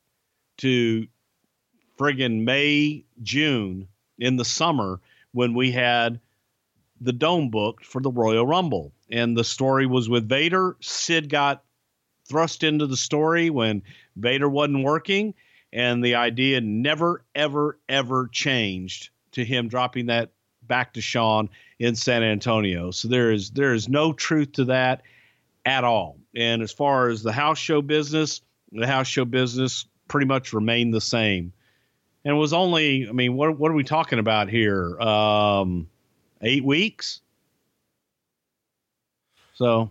to 0.58 1.06
friggin' 1.98 2.44
May, 2.44 3.04
June 3.22 3.88
in 4.18 4.36
the 4.36 4.44
summer 4.44 5.00
when 5.39 5.55
we 5.55 5.70
had 5.70 6.19
the 7.01 7.12
dome 7.12 7.48
booked 7.48 7.86
for 7.86 8.02
the 8.02 8.10
Royal 8.10 8.44
Rumble. 8.44 8.93
And 9.09 9.36
the 9.36 9.44
story 9.44 9.86
was 9.86 10.09
with 10.09 10.28
Vader. 10.28 10.77
Sid 10.81 11.28
got 11.28 11.62
thrust 12.28 12.65
into 12.65 12.89
the 12.89 12.97
story 12.97 13.48
when 13.48 13.85
Vader 14.16 14.48
wasn't 14.48 14.82
working, 14.82 15.35
and 15.73 16.05
the 16.05 16.16
idea 16.16 16.60
never, 16.60 17.24
ever, 17.36 17.78
ever 17.89 18.28
changed 18.32 19.10
to 19.31 19.44
him 19.44 19.69
dropping 19.69 20.06
that 20.06 20.32
back 20.62 20.94
to 20.94 21.01
Shawn 21.01 21.51
in 21.78 21.94
San 21.94 22.24
Antonio. 22.24 22.90
So 22.90 23.06
there 23.06 23.31
is 23.31 23.51
there 23.52 23.74
is 23.74 23.89
no 23.89 24.12
truth 24.12 24.55
to 24.55 24.65
that 24.65 25.02
at 25.65 25.85
all. 25.85 26.19
And 26.35 26.62
as 26.62 26.73
far 26.73 27.10
as 27.10 27.23
the 27.23 27.31
house 27.31 27.59
show 27.59 27.81
business, 27.81 28.40
the 28.73 28.89
house 28.89 29.06
show 29.06 29.24
business 29.24 29.86
pretty 30.09 30.27
much 30.27 30.52
remained 30.52 30.93
the 30.93 31.01
same. 31.01 31.52
And 32.24 32.36
it 32.36 32.38
was 32.38 32.52
only, 32.52 33.08
I 33.08 33.12
mean, 33.12 33.36
what 33.36 33.58
what 33.58 33.70
are 33.70 33.74
we 33.74 33.84
talking 33.84 34.18
about 34.18 34.48
here? 34.48 34.98
Um, 35.00 35.88
eight 36.42 36.64
weeks. 36.64 37.20
So 39.54 39.90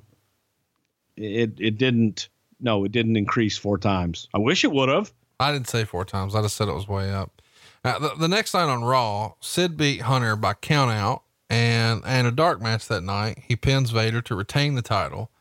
it 1.16 1.54
it 1.60 1.78
didn't 1.78 2.30
no, 2.60 2.84
it 2.84 2.92
didn't 2.92 3.18
increase 3.18 3.58
four 3.58 3.78
times. 3.78 4.28
I 4.34 4.40
wish 4.40 4.64
it 4.64 4.72
would 4.72 4.90
have. 4.90 5.12
I 5.40 5.52
didn't 5.52 5.68
say 5.68 5.84
four 5.84 6.06
times. 6.06 6.36
I 6.36 6.42
just 6.42 6.56
said 6.56 6.68
it 6.68 6.74
was 6.74 6.88
way 6.88 7.12
up. 7.12 7.42
Now, 7.84 8.00
the, 8.00 8.16
the 8.16 8.28
next 8.28 8.54
night 8.54 8.70
on 8.70 8.84
Raw, 8.84 9.34
Sid 9.40 9.78
beat 9.78 10.02
Hunter 10.02 10.36
by 10.36 10.54
countout, 10.54 11.22
and 11.50 12.02
and 12.06 12.28
a 12.28 12.32
dark 12.32 12.62
match 12.62 12.88
that 12.88 13.02
night. 13.02 13.44
He 13.48 13.56
pins 13.56 13.92
Vader 13.92 14.22
to 14.22 14.36
retain 14.36 14.76
the 14.76 14.82
title. 14.82 15.32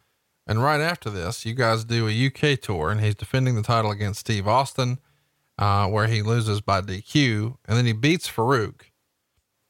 And 0.46 0.62
right 0.62 0.80
after 0.80 1.10
this, 1.10 1.44
you 1.44 1.54
guys 1.54 1.84
do 1.84 2.06
a 2.06 2.26
UK 2.26 2.60
tour, 2.60 2.90
and 2.90 3.00
he's 3.00 3.16
defending 3.16 3.56
the 3.56 3.62
title 3.62 3.90
against 3.90 4.20
Steve 4.20 4.46
Austin, 4.46 5.00
uh, 5.58 5.86
where 5.88 6.06
he 6.06 6.22
loses 6.22 6.60
by 6.60 6.80
DQ, 6.80 7.56
and 7.66 7.76
then 7.76 7.86
he 7.86 7.92
beats 7.92 8.28
Farouk. 8.28 8.82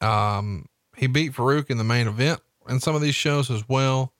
Um, 0.01 0.67
he 0.95 1.07
beat 1.07 1.33
Farouk 1.33 1.69
in 1.69 1.77
the 1.77 1.83
main 1.83 2.07
event 2.07 2.41
in 2.69 2.79
some 2.79 2.95
of 2.95 3.01
these 3.01 3.15
shows 3.15 3.49
as 3.49 3.67
well. 3.67 4.13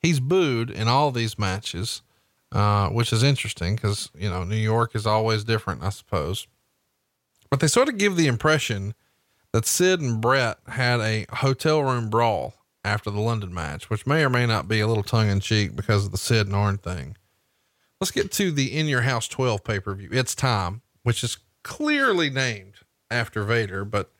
He's 0.00 0.20
booed 0.20 0.70
in 0.70 0.88
all 0.88 1.12
these 1.12 1.38
matches, 1.38 2.02
uh, 2.50 2.88
which 2.88 3.12
is 3.12 3.22
interesting 3.22 3.76
because, 3.76 4.10
you 4.14 4.28
know, 4.28 4.44
New 4.44 4.56
York 4.56 4.94
is 4.94 5.06
always 5.06 5.44
different, 5.44 5.82
I 5.82 5.90
suppose. 5.90 6.46
But 7.50 7.60
they 7.60 7.68
sort 7.68 7.88
of 7.88 7.98
give 7.98 8.16
the 8.16 8.26
impression 8.26 8.94
that 9.52 9.66
Sid 9.66 10.00
and 10.00 10.20
Bret 10.20 10.58
had 10.66 11.00
a 11.00 11.26
hotel 11.30 11.82
room 11.82 12.10
brawl 12.10 12.54
after 12.84 13.10
the 13.10 13.20
London 13.20 13.54
match, 13.54 13.90
which 13.90 14.06
may 14.06 14.24
or 14.24 14.30
may 14.30 14.46
not 14.46 14.66
be 14.66 14.80
a 14.80 14.86
little 14.86 15.02
tongue 15.02 15.28
in 15.28 15.40
cheek 15.40 15.76
because 15.76 16.06
of 16.06 16.10
the 16.10 16.18
Sid 16.18 16.46
and 16.46 16.56
Arn 16.56 16.78
thing. 16.78 17.16
Let's 18.00 18.10
get 18.10 18.32
to 18.32 18.50
the 18.50 18.76
In 18.76 18.86
Your 18.86 19.02
House 19.02 19.28
12 19.28 19.62
pay 19.62 19.78
per 19.78 19.94
view. 19.94 20.08
It's 20.10 20.34
time, 20.34 20.82
which 21.02 21.24
is 21.24 21.38
clearly 21.62 22.30
named 22.30 22.74
after 23.10 23.44
Vader, 23.44 23.84
but 23.84 24.10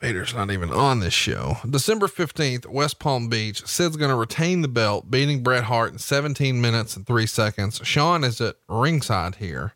Vader's 0.00 0.34
not 0.34 0.50
even 0.50 0.70
on 0.70 1.00
this 1.00 1.14
show. 1.14 1.56
December 1.68 2.08
15th, 2.08 2.66
West 2.66 2.98
Palm 2.98 3.28
Beach. 3.28 3.66
Sid's 3.66 3.96
going 3.96 4.10
to 4.10 4.16
retain 4.16 4.60
the 4.60 4.68
belt, 4.68 5.10
beating 5.10 5.42
Bret 5.42 5.64
Hart 5.64 5.92
in 5.92 5.98
17 5.98 6.60
minutes 6.60 6.96
and 6.96 7.06
three 7.06 7.26
seconds. 7.26 7.80
Shawn 7.84 8.22
is 8.22 8.40
at 8.40 8.56
ringside 8.68 9.36
here, 9.36 9.72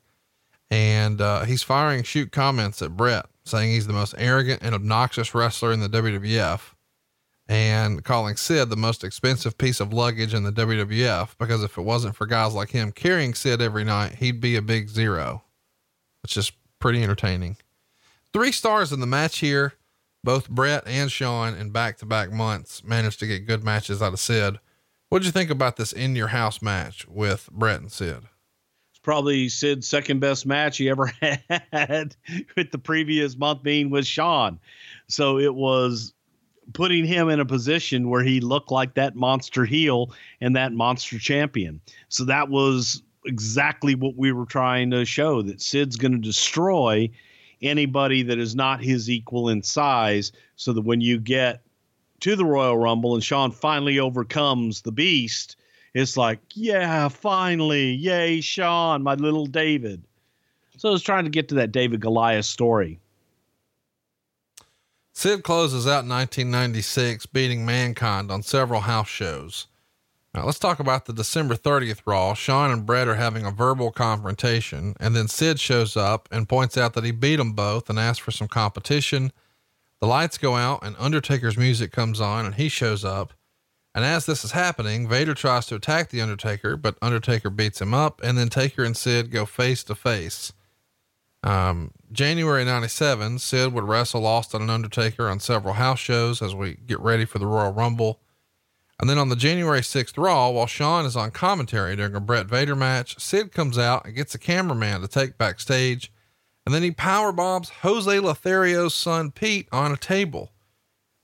and 0.70 1.20
uh, 1.20 1.44
he's 1.44 1.62
firing 1.62 2.02
shoot 2.02 2.30
comments 2.30 2.82
at 2.82 2.96
Bret, 2.96 3.26
saying 3.44 3.70
he's 3.70 3.86
the 3.86 3.94
most 3.94 4.14
arrogant 4.18 4.62
and 4.62 4.74
obnoxious 4.74 5.34
wrestler 5.34 5.72
in 5.72 5.80
the 5.80 5.88
WWF, 5.88 6.74
and 7.48 8.04
calling 8.04 8.36
Sid 8.36 8.68
the 8.68 8.76
most 8.76 9.04
expensive 9.04 9.56
piece 9.56 9.80
of 9.80 9.94
luggage 9.94 10.34
in 10.34 10.42
the 10.42 10.52
WWF 10.52 11.38
because 11.38 11.62
if 11.62 11.78
it 11.78 11.82
wasn't 11.82 12.14
for 12.14 12.26
guys 12.26 12.52
like 12.52 12.68
him 12.68 12.92
carrying 12.92 13.32
Sid 13.32 13.62
every 13.62 13.84
night, 13.84 14.16
he'd 14.16 14.42
be 14.42 14.56
a 14.56 14.62
big 14.62 14.90
zero. 14.90 15.44
It's 16.24 16.34
just 16.34 16.52
pretty 16.78 17.02
entertaining. 17.02 17.56
Three 18.32 18.52
stars 18.52 18.92
in 18.92 19.00
the 19.00 19.06
match 19.06 19.38
here. 19.38 19.74
Both 20.24 20.50
Bret 20.50 20.86
and 20.86 21.10
Shawn 21.10 21.54
in 21.54 21.70
back 21.70 21.98
to 21.98 22.06
back 22.06 22.32
months 22.32 22.82
managed 22.84 23.20
to 23.20 23.26
get 23.26 23.46
good 23.46 23.64
matches 23.64 24.02
out 24.02 24.12
of 24.12 24.20
Sid. 24.20 24.58
What'd 25.08 25.24
you 25.24 25.32
think 25.32 25.50
about 25.50 25.76
this 25.76 25.92
in 25.92 26.16
your 26.16 26.28
house 26.28 26.60
match 26.60 27.06
with 27.08 27.48
Bret 27.50 27.80
and 27.80 27.90
Sid? 27.90 28.24
It's 28.90 28.98
probably 29.00 29.48
Sid's 29.48 29.88
second 29.88 30.20
best 30.20 30.44
match 30.44 30.76
he 30.76 30.90
ever 30.90 31.06
had, 31.72 32.16
with 32.56 32.72
the 32.72 32.78
previous 32.82 33.36
month 33.36 33.62
being 33.62 33.90
with 33.90 34.06
Shawn. 34.06 34.58
So 35.06 35.38
it 35.38 35.54
was 35.54 36.12
putting 36.74 37.06
him 37.06 37.28
in 37.28 37.40
a 37.40 37.46
position 37.46 38.10
where 38.10 38.22
he 38.22 38.40
looked 38.40 38.70
like 38.70 38.94
that 38.94 39.16
monster 39.16 39.64
heel 39.64 40.12
and 40.40 40.56
that 40.56 40.72
monster 40.72 41.18
champion. 41.18 41.80
So 42.08 42.24
that 42.24 42.48
was 42.48 43.02
exactly 43.24 43.94
what 43.94 44.16
we 44.16 44.32
were 44.32 44.46
trying 44.46 44.90
to 44.90 45.04
show 45.04 45.42
that 45.42 45.60
Sid's 45.60 45.96
going 45.96 46.12
to 46.12 46.18
destroy 46.18 47.10
anybody 47.60 48.22
that 48.22 48.38
is 48.38 48.54
not 48.54 48.82
his 48.82 49.10
equal 49.10 49.48
in 49.48 49.62
size 49.62 50.32
so 50.56 50.72
that 50.72 50.82
when 50.82 51.00
you 51.00 51.18
get 51.18 51.62
to 52.20 52.36
the 52.36 52.44
Royal 52.44 52.78
Rumble 52.78 53.14
and 53.14 53.22
Shawn 53.22 53.50
finally 53.50 53.98
overcomes 53.98 54.82
the 54.82 54.92
beast, 54.92 55.56
it's 55.94 56.16
like, 56.16 56.40
yeah, 56.54 57.08
finally, 57.08 57.92
yay, 57.92 58.40
Shawn, 58.40 59.02
my 59.02 59.14
little 59.14 59.46
David. 59.46 60.02
So 60.76 60.88
I 60.88 60.92
was 60.92 61.02
trying 61.02 61.24
to 61.24 61.30
get 61.30 61.48
to 61.48 61.56
that 61.56 61.72
David 61.72 62.00
Goliath 62.00 62.44
story. 62.44 63.00
Sid 65.12 65.42
closes 65.42 65.86
out 65.86 66.06
1996, 66.06 67.26
beating 67.26 67.66
Mankind 67.66 68.30
on 68.30 68.42
several 68.44 68.82
house 68.82 69.08
shows. 69.08 69.66
Now 70.34 70.44
let's 70.44 70.58
talk 70.58 70.78
about 70.78 71.06
the 71.06 71.12
December 71.12 71.54
30th 71.54 72.02
Raw. 72.06 72.34
Shawn 72.34 72.70
and 72.70 72.84
Bret 72.84 73.08
are 73.08 73.14
having 73.14 73.46
a 73.46 73.50
verbal 73.50 73.90
confrontation, 73.90 74.94
and 75.00 75.16
then 75.16 75.26
Sid 75.26 75.58
shows 75.58 75.96
up 75.96 76.28
and 76.30 76.48
points 76.48 76.76
out 76.76 76.94
that 76.94 77.04
he 77.04 77.10
beat 77.10 77.36
them 77.36 77.52
both 77.52 77.88
and 77.88 77.98
asks 77.98 78.18
for 78.18 78.30
some 78.30 78.48
competition. 78.48 79.32
The 80.00 80.06
lights 80.06 80.38
go 80.38 80.54
out, 80.56 80.84
and 80.84 80.94
Undertaker's 80.98 81.56
music 81.56 81.92
comes 81.92 82.20
on, 82.20 82.44
and 82.44 82.54
he 82.54 82.68
shows 82.68 83.04
up. 83.04 83.32
And 83.94 84.04
as 84.04 84.26
this 84.26 84.44
is 84.44 84.52
happening, 84.52 85.08
Vader 85.08 85.34
tries 85.34 85.66
to 85.66 85.74
attack 85.74 86.10
the 86.10 86.20
Undertaker, 86.20 86.76
but 86.76 86.98
Undertaker 87.02 87.50
beats 87.50 87.80
him 87.80 87.94
up, 87.94 88.20
and 88.22 88.38
then 88.38 88.48
Taker 88.48 88.84
and 88.84 88.96
Sid 88.96 89.30
go 89.30 89.44
face 89.46 89.82
to 89.84 89.94
face. 89.94 90.52
Um, 91.42 91.92
January 92.12 92.64
97, 92.64 93.38
Sid 93.38 93.72
would 93.72 93.84
wrestle 93.84 94.26
Austin 94.26 94.62
and 94.62 94.70
Undertaker 94.70 95.28
on 95.28 95.40
several 95.40 95.74
house 95.74 95.98
shows 95.98 96.42
as 96.42 96.54
we 96.54 96.74
get 96.74 97.00
ready 97.00 97.24
for 97.24 97.38
the 97.38 97.46
Royal 97.46 97.72
Rumble. 97.72 98.20
And 99.00 99.08
then 99.08 99.18
on 99.18 99.28
the 99.28 99.36
January 99.36 99.80
6th 99.80 100.18
Raw, 100.18 100.50
while 100.50 100.66
Shawn 100.66 101.06
is 101.06 101.16
on 101.16 101.30
commentary 101.30 101.94
during 101.94 102.16
a 102.16 102.20
Bret 102.20 102.46
Vader 102.46 102.74
match, 102.74 103.18
Sid 103.20 103.52
comes 103.52 103.78
out 103.78 104.04
and 104.04 104.14
gets 104.14 104.34
a 104.34 104.38
cameraman 104.38 105.00
to 105.02 105.08
take 105.08 105.38
backstage. 105.38 106.12
And 106.66 106.74
then 106.74 106.82
he 106.82 106.90
power 106.90 107.32
bombs 107.32 107.70
Jose 107.82 108.10
Lothario's 108.10 108.94
son 108.94 109.30
Pete 109.30 109.68
on 109.70 109.92
a 109.92 109.96
table. 109.96 110.52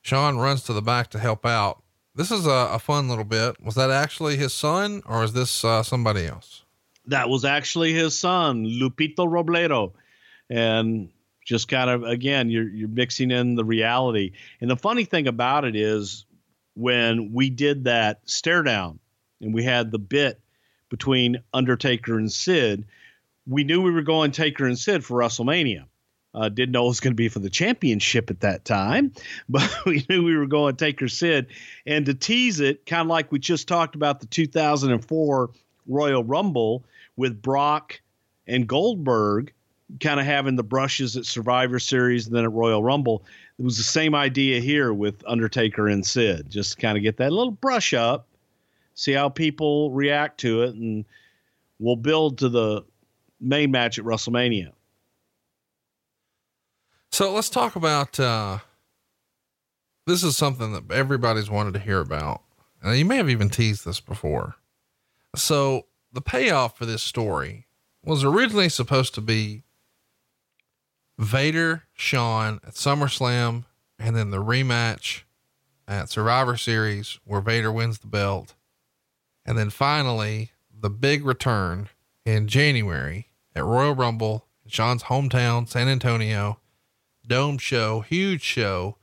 Shawn 0.03 0.39
runs 0.39 0.63
to 0.65 0.73
the 0.73 0.83
back 0.83 1.11
to 1.11 1.19
help 1.19 1.45
out. 1.45 1.83
This 2.15 2.31
is 2.31 2.47
a, 2.47 2.69
a 2.73 2.79
fun 2.79 3.09
little 3.09 3.25
bit. 3.25 3.61
Was 3.61 3.75
that 3.75 3.91
actually 3.91 4.37
his 4.37 4.55
son 4.55 5.03
or 5.05 5.25
is 5.25 5.33
this 5.33 5.65
uh, 5.65 5.83
somebody 5.83 6.27
else? 6.27 6.63
That 7.07 7.29
was 7.29 7.45
actually 7.45 7.93
his 7.93 8.19
son, 8.19 8.65
Lupito 8.65 9.27
Robledo. 9.27 9.93
And 10.49 11.11
just 11.45 11.69
kind 11.69 11.91
of 11.91 12.05
again, 12.05 12.51
you're 12.51 12.69
you're 12.69 12.89
mixing 12.89 13.31
in 13.31 13.57
the 13.57 13.65
reality. 13.65 14.33
And 14.61 14.71
the 14.71 14.77
funny 14.77 15.05
thing 15.05 15.27
about 15.27 15.65
it 15.65 15.75
is 15.75 16.25
when 16.75 17.33
we 17.33 17.51
did 17.51 17.85
that 17.85 18.21
stare 18.25 18.63
down 18.63 18.99
and 19.41 19.55
we 19.55 19.63
had 19.63 19.91
the 19.91 19.99
bit 19.99 20.41
between 20.89 21.43
Undertaker 21.53 22.19
and 22.19 22.31
Sid, 22.31 22.85
we 23.47 23.65
knew 23.65 23.83
we 23.83 23.91
were 23.91 24.03
going 24.03 24.31
Taker 24.31 24.67
and 24.67 24.79
Sid 24.79 25.05
for 25.05 25.19
WrestleMania. 25.19 25.85
Uh, 26.35 26.49
didn't 26.49 26.73
know 26.73 26.87
it 26.87 26.89
was 26.89 27.01
going 27.01 27.13
to 27.13 27.17
be 27.17 27.29
for 27.29 27.39
the 27.39 27.51
championship 27.51 28.29
at 28.29 28.41
that 28.41 28.65
time, 28.65 29.13
but 29.49 29.71
we 29.87 30.05
knew 30.09 30.25
we 30.25 30.37
were 30.37 30.47
going 30.47 30.77
Taker 30.77 31.09
Sid. 31.09 31.47
And 31.87 32.07
to 32.07 32.15
tease 32.15 32.61
it, 32.61 32.87
kind 32.87 33.03
of 33.03 33.07
like 33.09 33.31
we 33.31 33.39
just 33.39 33.69
talked 33.69 33.95
about 33.95 34.21
the 34.21 34.27
2004 34.27 35.51
Royal 35.87 36.25
Rumble 36.25 36.85
with 37.17 37.41
Brock 37.41 38.01
and 38.47 38.67
Goldberg 38.67 39.53
kind 40.01 40.19
of 40.19 40.27
having 40.27 40.57
the 40.57 40.65
brushes 40.65 41.17
at 41.17 41.27
Survivor 41.27 41.79
Series 41.79 42.27
and 42.27 42.35
then 42.35 42.45
at 42.45 42.53
Royal 42.53 42.83
Rumble 42.83 43.25
it 43.59 43.63
was 43.63 43.77
the 43.77 43.85
same 43.85 44.15
idea 44.15 44.61
here 44.61 44.93
with 44.93 45.23
Undertaker 45.27 45.89
and 45.89 46.05
Sid. 46.05 46.51
Just 46.51 46.79
kind 46.79 46.97
of 46.97 47.03
get 47.03 47.19
that 47.19 47.33
little 47.33 47.53
brush 47.53 47.95
up, 47.95 48.27
see 48.95 49.13
how 49.13 49.29
people 49.29 49.91
react 49.91 50.41
to 50.41 50.63
it, 50.63 50.75
and 50.75 51.05
we'll 51.79 51.97
build 51.97 52.39
to 52.39 52.49
the 52.49 52.85
main 53.41 53.71
match 53.71 53.99
at 53.99 54.05
WrestleMania. 54.05 54.73
So 57.13 57.33
let's 57.33 57.49
talk 57.49 57.77
about 57.77 58.19
uh, 58.19 58.59
this 60.07 60.25
is 60.25 60.37
something 60.37 60.73
that 60.73 60.91
everybody's 60.91 61.49
wanted 61.49 61.75
to 61.75 61.81
hear 61.81 62.01
about. 62.01 62.43
And 62.83 62.99
you 62.99 63.05
may 63.05 63.17
have 63.17 63.31
even 63.31 63.49
teased 63.49 63.87
this 63.87 64.01
before. 64.01 64.57
So 65.37 65.87
the 66.13 66.21
payoff 66.21 66.77
for 66.77 66.87
this 66.87 67.03
story 67.03 67.67
was 68.05 68.25
originally 68.25 68.69
supposed 68.69 69.15
to 69.15 69.21
be 69.21 69.63
Vader, 71.19 71.85
Shawn 71.93 72.61
at 72.67 72.75
SummerSlam, 72.75 73.65
and 73.99 74.17
then 74.17 74.31
the 74.31 74.43
rematch 74.43 75.23
at 75.87 76.11
Survivor 76.11 76.57
Series 76.57 77.19
where 77.25 77.41
Vader 77.41 77.71
wins 77.71 77.99
the 77.99 78.07
belt. 78.07 78.55
And 79.47 79.59
then 79.59 79.71
finally, 79.71 80.53
the 80.73 80.91
big 80.91 81.25
return 81.25 81.89
in 82.25 82.49
January 82.49 83.29
at 83.55 83.65
Royal 83.65 83.95
Rumble, 83.95 84.47
in 84.65 84.71
Shawn's 84.71 85.05
hometown, 85.05 85.69
San 85.69 85.89
Antonio, 85.89 86.59
dome 87.27 87.59
show, 87.59 88.01
huge 88.01 88.43
show, 88.43 88.97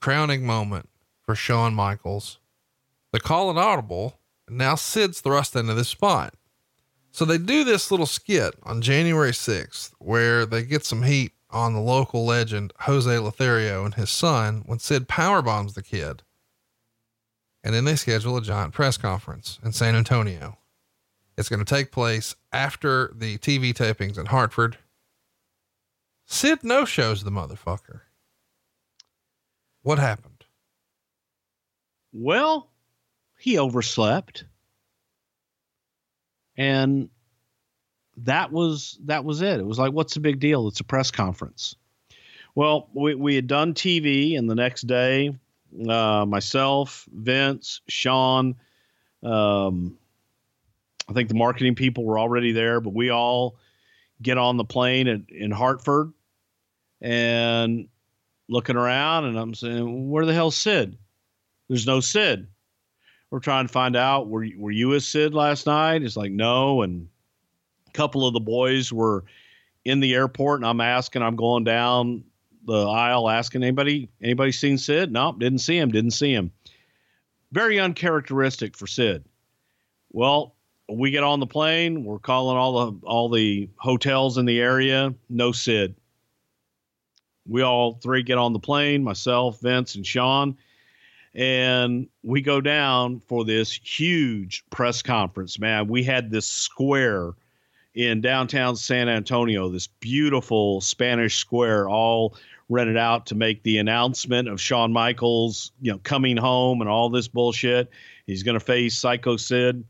crowning 0.00 0.44
moment 0.44 0.88
for 1.22 1.34
Shawn 1.34 1.74
Michaels. 1.74 2.38
They 3.12 3.18
call 3.20 3.50
it 3.50 3.58
audible, 3.58 4.18
and 4.48 4.58
now 4.58 4.74
Sid's 4.74 5.20
thrust 5.20 5.54
into 5.54 5.74
this 5.74 5.88
spot. 5.88 6.34
So 7.12 7.24
they 7.24 7.38
do 7.38 7.62
this 7.62 7.90
little 7.92 8.06
skit 8.06 8.54
on 8.64 8.82
January 8.82 9.30
6th 9.30 9.92
where 9.98 10.44
they 10.44 10.64
get 10.64 10.84
some 10.84 11.04
heat 11.04 11.32
on 11.54 11.72
the 11.72 11.80
local 11.80 12.26
legend 12.26 12.72
Jose 12.80 13.18
Lothario 13.18 13.84
and 13.84 13.94
his 13.94 14.10
son 14.10 14.62
when 14.66 14.78
Sid 14.78 15.08
powerbombs 15.08 15.74
the 15.74 15.82
kid. 15.82 16.22
And 17.62 17.74
then 17.74 17.84
they 17.84 17.96
schedule 17.96 18.36
a 18.36 18.42
giant 18.42 18.74
press 18.74 18.98
conference 18.98 19.58
in 19.64 19.72
San 19.72 19.94
Antonio. 19.94 20.58
It's 21.38 21.48
going 21.48 21.64
to 21.64 21.74
take 21.74 21.90
place 21.90 22.34
after 22.52 23.12
the 23.14 23.38
TV 23.38 23.72
tapings 23.72 24.18
in 24.18 24.26
Hartford. 24.26 24.76
Sid 26.26 26.62
no 26.62 26.84
shows 26.84 27.24
the 27.24 27.30
motherfucker. 27.30 28.00
What 29.82 29.98
happened? 29.98 30.44
Well, 32.12 32.70
he 33.38 33.58
overslept. 33.58 34.44
And 36.56 37.10
that 38.18 38.52
was 38.52 38.98
that 39.04 39.24
was 39.24 39.42
it. 39.42 39.60
It 39.60 39.66
was 39.66 39.78
like, 39.78 39.92
what's 39.92 40.14
the 40.14 40.20
big 40.20 40.40
deal? 40.40 40.68
It's 40.68 40.80
a 40.80 40.84
press 40.84 41.10
conference. 41.10 41.76
Well, 42.54 42.88
we, 42.94 43.14
we 43.14 43.34
had 43.34 43.46
done 43.46 43.74
TV, 43.74 44.38
and 44.38 44.48
the 44.48 44.54
next 44.54 44.82
day, 44.82 45.36
uh, 45.88 46.24
myself, 46.24 47.04
Vince, 47.12 47.80
Shawn, 47.88 48.54
um, 49.24 49.98
I 51.08 51.12
think 51.12 51.28
the 51.28 51.34
marketing 51.34 51.74
people 51.74 52.04
were 52.04 52.18
already 52.18 52.52
there, 52.52 52.80
but 52.80 52.94
we 52.94 53.10
all 53.10 53.56
get 54.22 54.38
on 54.38 54.56
the 54.56 54.64
plane 54.64 55.08
at, 55.08 55.20
in 55.30 55.50
Hartford 55.50 56.12
and 57.00 57.88
looking 58.48 58.76
around, 58.76 59.24
and 59.24 59.38
I'm 59.38 59.54
saying, 59.54 60.10
"Where 60.10 60.26
the 60.26 60.34
hell's 60.34 60.56
Sid?" 60.56 60.96
There's 61.68 61.86
no 61.86 62.00
Sid. 62.00 62.46
We're 63.30 63.40
trying 63.40 63.66
to 63.66 63.72
find 63.72 63.96
out. 63.96 64.28
Were 64.28 64.46
were 64.56 64.70
you 64.70 64.88
with 64.88 65.02
Sid 65.02 65.34
last 65.34 65.66
night? 65.66 66.02
It's 66.02 66.16
like 66.16 66.30
no, 66.30 66.82
and 66.82 67.08
couple 67.94 68.26
of 68.26 68.34
the 68.34 68.40
boys 68.40 68.92
were 68.92 69.24
in 69.84 70.00
the 70.00 70.14
airport, 70.14 70.60
and 70.60 70.66
I'm 70.66 70.80
asking. 70.80 71.22
I'm 71.22 71.36
going 71.36 71.64
down 71.64 72.24
the 72.66 72.86
aisle 72.86 73.28
asking 73.28 73.62
anybody 73.62 74.08
anybody 74.22 74.52
seen 74.52 74.78
Sid? 74.78 75.12
Nope, 75.12 75.38
didn't 75.38 75.58
see 75.58 75.78
him. 75.78 75.90
Didn't 75.90 76.12
see 76.12 76.32
him. 76.32 76.50
Very 77.52 77.78
uncharacteristic 77.78 78.76
for 78.76 78.86
Sid. 78.86 79.24
Well, 80.10 80.54
we 80.88 81.10
get 81.10 81.24
on 81.24 81.40
the 81.40 81.46
plane. 81.46 82.04
We're 82.04 82.18
calling 82.18 82.56
all 82.56 82.86
the 82.90 83.06
all 83.06 83.28
the 83.28 83.68
hotels 83.76 84.38
in 84.38 84.46
the 84.46 84.60
area. 84.60 85.14
No 85.28 85.52
Sid. 85.52 85.94
We 87.46 87.62
all 87.62 87.94
three 87.94 88.22
get 88.22 88.38
on 88.38 88.52
the 88.52 88.58
plane. 88.58 89.04
Myself, 89.04 89.60
Vince, 89.60 89.94
and 89.94 90.06
Shawn, 90.06 90.56
and 91.34 92.08
we 92.22 92.40
go 92.40 92.60
down 92.60 93.20
for 93.26 93.44
this 93.44 93.72
huge 93.72 94.64
press 94.70 95.02
conference. 95.02 95.58
Man, 95.58 95.88
we 95.88 96.02
had 96.02 96.30
this 96.30 96.46
square 96.46 97.34
in 97.94 98.20
downtown 98.20 98.76
San 98.76 99.08
Antonio, 99.08 99.68
this 99.68 99.86
beautiful 99.86 100.80
Spanish 100.80 101.38
square, 101.38 101.88
all 101.88 102.36
rented 102.68 102.96
out 102.96 103.26
to 103.26 103.34
make 103.34 103.62
the 103.62 103.78
announcement 103.78 104.48
of 104.48 104.60
Shawn 104.60 104.92
Michaels, 104.92 105.72
you 105.80 105.92
know, 105.92 105.98
coming 106.02 106.36
home 106.36 106.80
and 106.80 106.90
all 106.90 107.10
this 107.10 107.28
bullshit. 107.28 107.90
He's 108.26 108.42
going 108.42 108.58
to 108.58 108.64
face 108.64 108.98
Psycho 108.98 109.36
Sid 109.36 109.84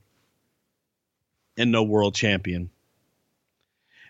and 1.56 1.72
no 1.72 1.82
world 1.85 2.14
champion. 2.14 2.70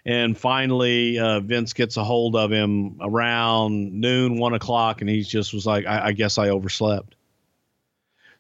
And 0.07 0.37
finally, 0.37 1.19
uh, 1.19 1.41
Vince 1.41 1.73
gets 1.73 1.97
a 1.97 2.05
hold 2.05 2.37
of 2.37 2.51
him 2.51 2.99
around 3.01 3.93
noon, 4.01 4.39
one 4.39 4.53
o'clock, 4.53 5.01
and 5.01 5.09
he 5.09 5.23
just 5.23 5.55
was 5.55 5.67
like, 5.67 5.87
I, 5.87 6.07
I 6.07 6.13
guess 6.13 6.37
I 6.37 6.51
overslept. 6.51 7.15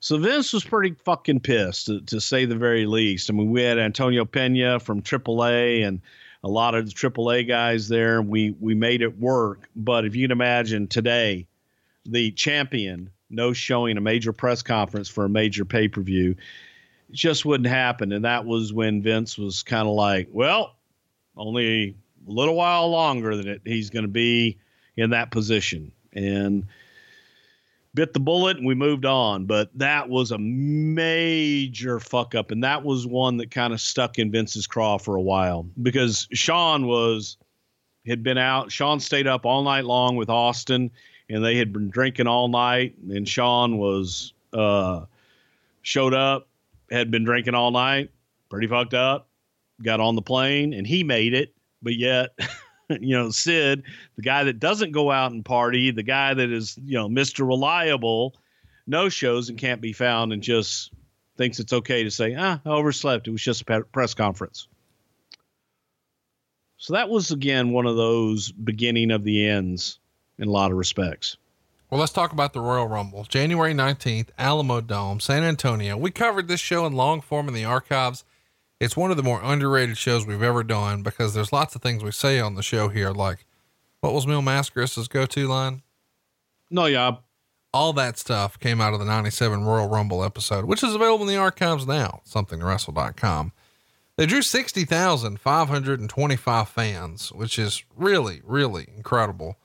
So 0.05 0.19
Vince 0.19 0.53
was 0.53 0.65
pretty 0.65 0.95
fucking 1.03 1.41
pissed, 1.41 1.87
to, 1.87 1.99
to, 2.03 2.21
say 2.21 2.45
the 2.45 2.57
very 2.57 2.85
least. 2.85 3.31
I 3.31 3.33
mean, 3.33 3.51
we 3.51 3.63
had 3.63 3.79
Antonio 3.79 4.27
Pena 4.27 4.79
from 4.79 5.01
AAA 5.01 5.83
and 5.83 6.03
a 6.43 6.49
lot 6.49 6.75
of 6.75 6.85
the 6.85 6.93
AAA 6.93 7.49
guys 7.49 7.89
there. 7.89 8.21
We 8.21 8.55
we 8.61 8.75
made 8.75 9.01
it 9.01 9.19
work. 9.19 9.67
But 9.75 10.05
if 10.05 10.15
you 10.15 10.25
can 10.25 10.31
imagine 10.31 10.89
today, 10.89 11.47
the 12.05 12.33
champion 12.33 13.09
no 13.31 13.55
showing 13.55 13.97
a 13.97 14.03
major 14.03 14.35
press 14.35 14.61
conference 14.61 15.09
for 15.09 15.25
a 15.25 15.31
major 15.31 15.65
pay 15.65 15.89
per 15.89 16.03
view, 16.03 16.37
just 17.11 17.47
wouldn't 17.47 17.71
happen. 17.71 18.13
And 18.13 18.27
that 18.27 18.45
was 18.45 18.75
when 18.75 19.01
Vince 19.01 19.39
was 19.39 19.63
kind 19.63 19.89
of 19.89 19.95
like, 19.95 20.29
well, 20.31 20.77
only 21.35 21.97
a 22.29 22.31
little 22.31 22.57
while 22.57 22.91
longer 22.91 23.37
than 23.37 23.49
it, 23.49 23.63
he's 23.65 23.89
going 23.89 24.05
to 24.05 24.09
be 24.09 24.59
in 24.99 25.09
that 25.11 25.31
position. 25.31 25.93
And 26.13 26.67
bit 27.95 28.13
the 28.13 28.21
bullet 28.21 28.57
and 28.57 28.67
we 28.67 28.75
moved 28.75 29.05
on. 29.05 29.47
But 29.47 29.71
that 29.79 30.09
was 30.09 30.31
a 30.31 30.39
major 30.39 32.01
fuck 32.01 32.35
up. 32.35 32.51
And 32.51 32.63
that 32.65 32.83
was 32.85 33.07
one 33.07 33.37
that 33.39 33.51
kind 33.51 33.73
of 33.73 33.81
stuck 33.81 34.19
in 34.19 34.31
Vince's 34.31 34.67
craw 34.67 34.99
for 34.99 35.17
a 35.17 35.23
while 35.23 35.67
because 35.83 36.29
Shawn 36.33 36.87
was 36.87 37.37
had 38.07 38.23
been 38.23 38.39
out. 38.39 38.71
Shawn 38.71 39.01
stayed 39.01 39.27
up 39.27 39.47
all 39.47 39.63
night 39.63 39.85
long 39.85 40.17
with 40.17 40.29
Austin 40.29 40.91
and 41.31 41.45
they 41.45 41.57
had 41.57 41.73
been 41.73 41.89
drinking 41.89 42.27
all 42.27 42.49
night. 42.49 42.95
And 43.09 43.29
Shawn 43.29 43.79
was 43.79 44.33
uh, 44.53 45.05
showed 45.83 46.15
up, 46.15 46.49
had 46.91 47.11
been 47.11 47.25
drinking 47.25 47.55
all 47.55 47.71
night, 47.71 48.11
pretty 48.51 48.67
fucked 48.67 48.95
up, 48.95 49.29
got 49.83 50.01
on 50.01 50.17
the 50.17 50.23
plane 50.23 50.75
and 50.75 50.87
he 50.87 51.03
made 51.03 51.33
it, 51.33 51.55
but 51.83 51.95
yet 51.95 52.39
you 53.01 53.17
know, 53.17 53.31
Sid, 53.31 53.83
the 54.17 54.23
guy 54.23 54.45
that 54.45 54.61
doesn't 54.61 54.93
go 54.93 55.11
out 55.11 55.33
and 55.33 55.45
party, 55.45 55.91
the 55.91 56.03
guy 56.03 56.35
that 56.35 56.51
is, 56.51 56.79
you 56.85 56.95
know, 56.95 57.09
Mr. 57.09 57.47
Reliable, 57.47 58.35
no 58.87 59.09
shows 59.09 59.49
and 59.49 59.59
can't 59.59 59.81
be 59.81 59.93
found 59.93 60.33
and 60.33 60.43
just 60.43 60.93
thinks 61.37 61.59
it's 61.59 61.73
okay 61.73 62.05
to 62.05 62.11
say, 62.11 62.35
ah, 62.39 62.61
I 62.65 62.69
overslept. 62.69 63.27
It 63.27 63.33
was 63.33 63.43
just 63.43 63.69
a 63.69 63.81
press 63.81 64.15
conference. 64.15 64.69
So 66.77 66.93
that 66.93 67.09
was, 67.09 67.31
again, 67.31 67.71
one 67.71 67.87
of 67.87 67.97
those 67.97 68.53
beginning 68.53 69.11
of 69.11 69.25
the 69.25 69.47
ends 69.49 69.99
in 70.39 70.49
a 70.49 70.51
lot 70.51 70.71
of 70.71 70.77
respects. 70.77 71.37
Well, 71.89 72.01
let's 72.01 72.13
talk 72.13 72.33
about 72.33 72.53
the 72.53 72.61
Royal 72.61 72.89
Rumble. 72.89 73.25
January 73.25 73.73
19th, 73.73 74.29
Alamo 74.37 74.81
Dome, 74.81 75.21
San 75.21 75.45
Antonio. 75.45 75.97
We 75.97 76.11
covered 76.11 76.49
this 76.49 76.61
show 76.61 76.85
in 76.87 76.93
long 76.93 77.21
form 77.21 77.49
in 77.49 77.55
the 77.55 77.65
archives 77.65 78.25
it's 78.85 78.97
one 78.97 79.11
of 79.11 79.17
the 79.17 79.23
more 79.23 79.41
underrated 79.43 79.97
shows 79.97 80.27
we've 80.27 80.43
ever 80.43 80.63
done 80.63 81.03
because 81.03 81.33
there's 81.35 81.53
lots 81.53 81.75
of 81.75 81.83
things 81.83 82.05
we 82.05 82.13
say 82.13 82.39
on 82.39 82.55
the 82.55 82.63
show 82.63 82.89
here, 82.89 83.11
like 83.11 83.47
what 84.01 84.13
was 84.13 84.27
Mil 84.27 84.43
Mascaras' 84.43 85.09
go-to 85.09 85.49
line? 85.49 85.83
No, 86.71 86.85
yeah. 86.87 87.17
All 87.73 87.93
that 87.95 88.19
stuff 88.19 88.59
came 88.59 88.81
out 88.81 88.93
of 88.93 89.01
the 89.01 89.07
97 89.07 89.65
Royal 89.65 89.89
Rumble 89.89 90.23
episode, 90.23 90.67
which 90.67 90.83
is 90.83 90.95
available 90.95 91.25
in 91.25 91.29
the 91.29 91.37
archives 91.37 91.87
now, 91.87 92.21
somethingwrestle.com. 92.29 93.53
They 94.17 94.27
drew 94.27 94.43
60,525 94.43 96.69
fans, 96.69 97.33
which 97.33 97.59
is 97.59 97.83
really, 97.97 98.43
really 98.45 98.87
incredible. 98.95 99.57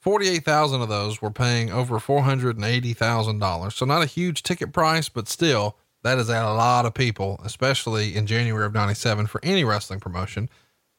48,000 0.00 0.82
of 0.82 0.90
those 0.90 1.22
were 1.22 1.30
paying 1.30 1.70
over 1.70 1.98
$480,000. 1.98 3.72
So 3.72 3.86
not 3.86 4.02
a 4.02 4.06
huge 4.06 4.42
ticket 4.42 4.74
price, 4.74 5.08
but 5.08 5.28
still 5.28 5.78
that 6.04 6.18
is 6.18 6.28
a 6.28 6.44
lot 6.44 6.84
of 6.84 6.92
people, 6.92 7.40
especially 7.44 8.14
in 8.14 8.26
January 8.26 8.66
of 8.66 8.74
97 8.74 9.26
for 9.26 9.40
any 9.42 9.64
wrestling 9.64 10.00
promotion, 10.00 10.50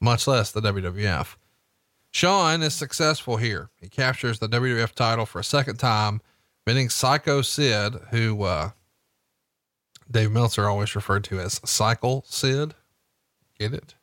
much 0.01 0.27
less 0.27 0.51
the 0.51 0.61
WWF. 0.61 1.35
Shawn 2.11 2.63
is 2.63 2.73
successful 2.73 3.37
here. 3.37 3.69
He 3.79 3.87
captures 3.87 4.39
the 4.39 4.49
WWF 4.49 4.93
title 4.93 5.27
for 5.27 5.39
a 5.39 5.43
second 5.43 5.77
time, 5.77 6.21
beating 6.65 6.89
Psycho 6.89 7.43
Sid, 7.43 7.93
who 8.09 8.41
uh, 8.43 8.71
Dave 10.09 10.31
Meltzer 10.31 10.67
always 10.67 10.95
referred 10.95 11.23
to 11.25 11.39
as 11.39 11.61
Cycle 11.63 12.23
Sid. 12.27 12.73
Get 13.59 13.73
it? 13.73 13.93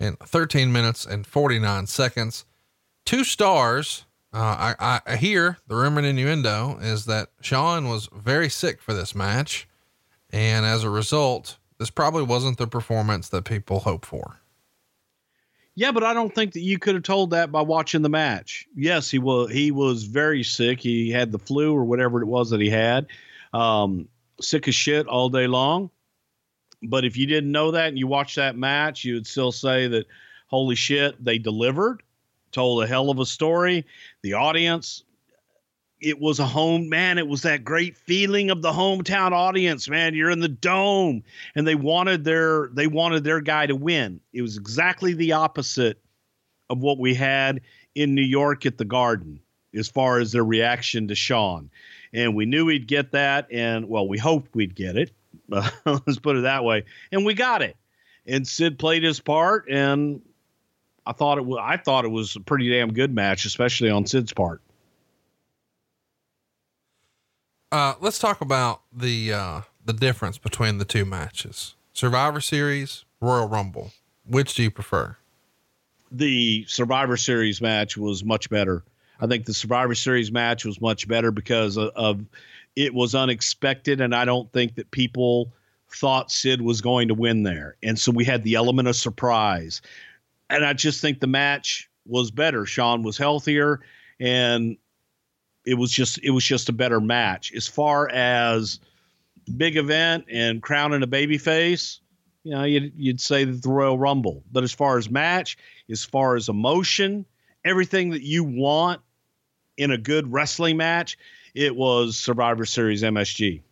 In 0.00 0.16
13 0.16 0.72
minutes 0.72 1.04
and 1.04 1.26
49 1.26 1.86
seconds. 1.88 2.46
Two 3.04 3.22
stars. 3.22 4.06
Uh, 4.32 4.74
I, 4.80 5.00
I 5.06 5.16
hear 5.16 5.58
the 5.66 5.76
rumor 5.76 5.98
and 5.98 6.06
innuendo 6.06 6.78
is 6.80 7.04
that 7.04 7.28
Shawn 7.42 7.88
was 7.88 8.08
very 8.14 8.48
sick 8.48 8.80
for 8.80 8.94
this 8.94 9.14
match. 9.14 9.68
And 10.32 10.64
as 10.64 10.84
a 10.84 10.90
result, 10.90 11.58
this 11.78 11.90
probably 11.90 12.22
wasn't 12.22 12.58
the 12.58 12.66
performance 12.66 13.28
that 13.28 13.44
people 13.44 13.80
hope 13.80 14.04
for. 14.04 14.38
Yeah, 15.74 15.92
but 15.92 16.04
I 16.04 16.12
don't 16.12 16.34
think 16.34 16.52
that 16.52 16.60
you 16.60 16.78
could 16.78 16.94
have 16.94 17.02
told 17.02 17.30
that 17.30 17.50
by 17.50 17.62
watching 17.62 18.02
the 18.02 18.10
match. 18.10 18.66
Yes, 18.74 19.10
he 19.10 19.18
was 19.18 19.50
he 19.50 19.70
was 19.70 20.04
very 20.04 20.42
sick. 20.42 20.80
He 20.80 21.10
had 21.10 21.32
the 21.32 21.38
flu 21.38 21.74
or 21.74 21.84
whatever 21.84 22.20
it 22.20 22.26
was 22.26 22.50
that 22.50 22.60
he 22.60 22.68
had. 22.68 23.06
Um, 23.54 24.08
sick 24.40 24.68
as 24.68 24.74
shit 24.74 25.06
all 25.06 25.28
day 25.28 25.46
long. 25.46 25.90
But 26.82 27.04
if 27.04 27.16
you 27.16 27.26
didn't 27.26 27.52
know 27.52 27.70
that 27.70 27.88
and 27.88 27.98
you 27.98 28.06
watched 28.06 28.36
that 28.36 28.56
match, 28.56 29.04
you 29.04 29.14
would 29.14 29.26
still 29.26 29.52
say 29.52 29.86
that 29.88 30.06
holy 30.48 30.74
shit, 30.74 31.22
they 31.24 31.38
delivered, 31.38 32.02
told 32.50 32.82
a 32.82 32.86
hell 32.86 33.08
of 33.08 33.18
a 33.18 33.26
story. 33.26 33.86
The 34.22 34.34
audience 34.34 35.04
it 36.02 36.20
was 36.20 36.40
a 36.40 36.46
home 36.46 36.88
man 36.88 37.16
it 37.16 37.28
was 37.28 37.42
that 37.42 37.64
great 37.64 37.96
feeling 37.96 38.50
of 38.50 38.60
the 38.60 38.72
hometown 38.72 39.30
audience 39.30 39.88
man. 39.88 40.14
You're 40.14 40.30
in 40.30 40.40
the 40.40 40.48
dome 40.48 41.22
and 41.54 41.66
they 41.66 41.76
wanted 41.76 42.24
their 42.24 42.68
they 42.72 42.88
wanted 42.88 43.24
their 43.24 43.40
guy 43.40 43.66
to 43.66 43.76
win. 43.76 44.20
It 44.32 44.42
was 44.42 44.56
exactly 44.56 45.14
the 45.14 45.32
opposite 45.32 46.02
of 46.68 46.80
what 46.80 46.98
we 46.98 47.14
had 47.14 47.60
in 47.94 48.14
new 48.14 48.22
york 48.22 48.66
at 48.66 48.78
the 48.78 48.84
garden 48.84 49.40
as 49.74 49.88
far 49.88 50.18
as 50.18 50.32
their 50.32 50.44
reaction 50.44 51.08
to 51.08 51.14
shawn. 51.14 51.70
And 52.12 52.34
we 52.34 52.44
knew 52.44 52.66
we'd 52.66 52.88
get 52.88 53.12
that 53.12 53.46
and 53.52 53.88
well 53.88 54.08
we 54.08 54.18
hoped 54.18 54.54
we'd 54.54 54.74
get 54.74 54.96
it 54.96 55.12
let's 55.48 56.18
put 56.18 56.36
it 56.36 56.42
that 56.42 56.64
way 56.64 56.84
and 57.12 57.24
we 57.24 57.34
got 57.34 57.62
it. 57.62 57.76
And 58.26 58.46
sid 58.46 58.78
played 58.78 59.04
his 59.04 59.20
part 59.20 59.68
and 59.70 60.20
i 61.06 61.12
thought 61.12 61.38
it 61.38 61.46
was 61.46 61.58
i 61.62 61.76
thought 61.76 62.04
it 62.04 62.10
was 62.10 62.34
a 62.34 62.40
pretty 62.40 62.68
damn 62.68 62.92
good 62.92 63.14
match 63.14 63.44
especially 63.44 63.90
on 63.90 64.06
sid's 64.06 64.32
part 64.32 64.62
uh, 67.72 67.94
let's 68.00 68.18
talk 68.18 68.40
about 68.40 68.82
the 68.92 69.32
uh, 69.32 69.60
the 69.84 69.94
difference 69.94 70.38
between 70.38 70.78
the 70.78 70.84
two 70.84 71.04
matches: 71.04 71.74
Survivor 71.92 72.40
Series, 72.40 73.04
Royal 73.20 73.48
Rumble. 73.48 73.92
Which 74.24 74.54
do 74.54 74.62
you 74.62 74.70
prefer? 74.70 75.16
The 76.12 76.64
Survivor 76.68 77.16
Series 77.16 77.60
match 77.60 77.96
was 77.96 78.22
much 78.22 78.50
better. 78.50 78.84
I 79.20 79.26
think 79.26 79.46
the 79.46 79.54
Survivor 79.54 79.94
Series 79.94 80.30
match 80.30 80.64
was 80.64 80.80
much 80.80 81.08
better 81.08 81.30
because 81.30 81.76
of, 81.76 81.90
of 81.96 82.24
it 82.76 82.92
was 82.92 83.14
unexpected, 83.14 84.00
and 84.00 84.14
I 84.14 84.24
don't 84.24 84.52
think 84.52 84.74
that 84.76 84.90
people 84.90 85.52
thought 85.90 86.30
Sid 86.30 86.60
was 86.60 86.80
going 86.80 87.08
to 87.08 87.14
win 87.14 87.42
there. 87.42 87.76
And 87.82 87.98
so 87.98 88.12
we 88.12 88.24
had 88.24 88.44
the 88.44 88.54
element 88.54 88.88
of 88.88 88.96
surprise. 88.96 89.82
And 90.50 90.64
I 90.64 90.72
just 90.72 91.00
think 91.00 91.20
the 91.20 91.26
match 91.26 91.88
was 92.06 92.30
better. 92.30 92.66
Shawn 92.66 93.02
was 93.02 93.16
healthier 93.16 93.80
and 94.20 94.76
it 95.64 95.74
was 95.74 95.90
just 95.90 96.18
it 96.22 96.30
was 96.30 96.44
just 96.44 96.68
a 96.68 96.72
better 96.72 97.00
match. 97.00 97.52
As 97.54 97.68
far 97.68 98.08
as 98.10 98.80
big 99.56 99.76
event 99.76 100.24
and 100.30 100.62
crowning 100.62 101.02
a 101.02 101.06
baby 101.06 101.38
face, 101.38 102.00
you 102.44 102.52
know, 102.52 102.64
you'd, 102.64 102.92
you'd 102.96 103.20
say 103.20 103.44
the 103.44 103.68
Royal 103.68 103.98
Rumble. 103.98 104.42
But 104.50 104.64
as 104.64 104.72
far 104.72 104.98
as 104.98 105.10
match, 105.10 105.56
as 105.90 106.04
far 106.04 106.36
as 106.36 106.48
emotion, 106.48 107.24
everything 107.64 108.10
that 108.10 108.22
you 108.22 108.44
want 108.44 109.00
in 109.76 109.90
a 109.90 109.98
good 109.98 110.32
wrestling 110.32 110.76
match, 110.76 111.16
it 111.54 111.74
was 111.76 112.16
Survivor 112.16 112.64
Series 112.64 113.02
MSG. 113.02 113.62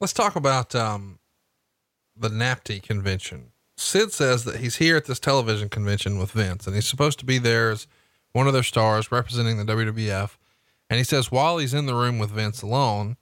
Let's 0.00 0.12
talk 0.12 0.36
about 0.36 0.74
um, 0.74 1.18
the 2.16 2.28
NATPE 2.28 2.82
convention. 2.82 3.52
Sid 3.78 4.12
says 4.12 4.44
that 4.44 4.56
he's 4.56 4.76
here 4.76 4.96
at 4.96 5.06
this 5.06 5.18
television 5.18 5.68
convention 5.68 6.18
with 6.18 6.32
Vince, 6.32 6.66
and 6.66 6.74
he's 6.74 6.86
supposed 6.86 7.18
to 7.18 7.24
be 7.24 7.38
there 7.38 7.70
as 7.70 7.86
one 8.36 8.46
of 8.46 8.52
their 8.52 8.62
stars 8.62 9.10
representing 9.10 9.56
the 9.56 9.64
WWF. 9.64 10.36
And 10.90 10.98
he 10.98 11.04
says 11.04 11.32
while 11.32 11.56
he's 11.56 11.72
in 11.72 11.86
the 11.86 11.94
room 11.94 12.18
with 12.18 12.30
Vince 12.30 12.60
alone, 12.60 13.16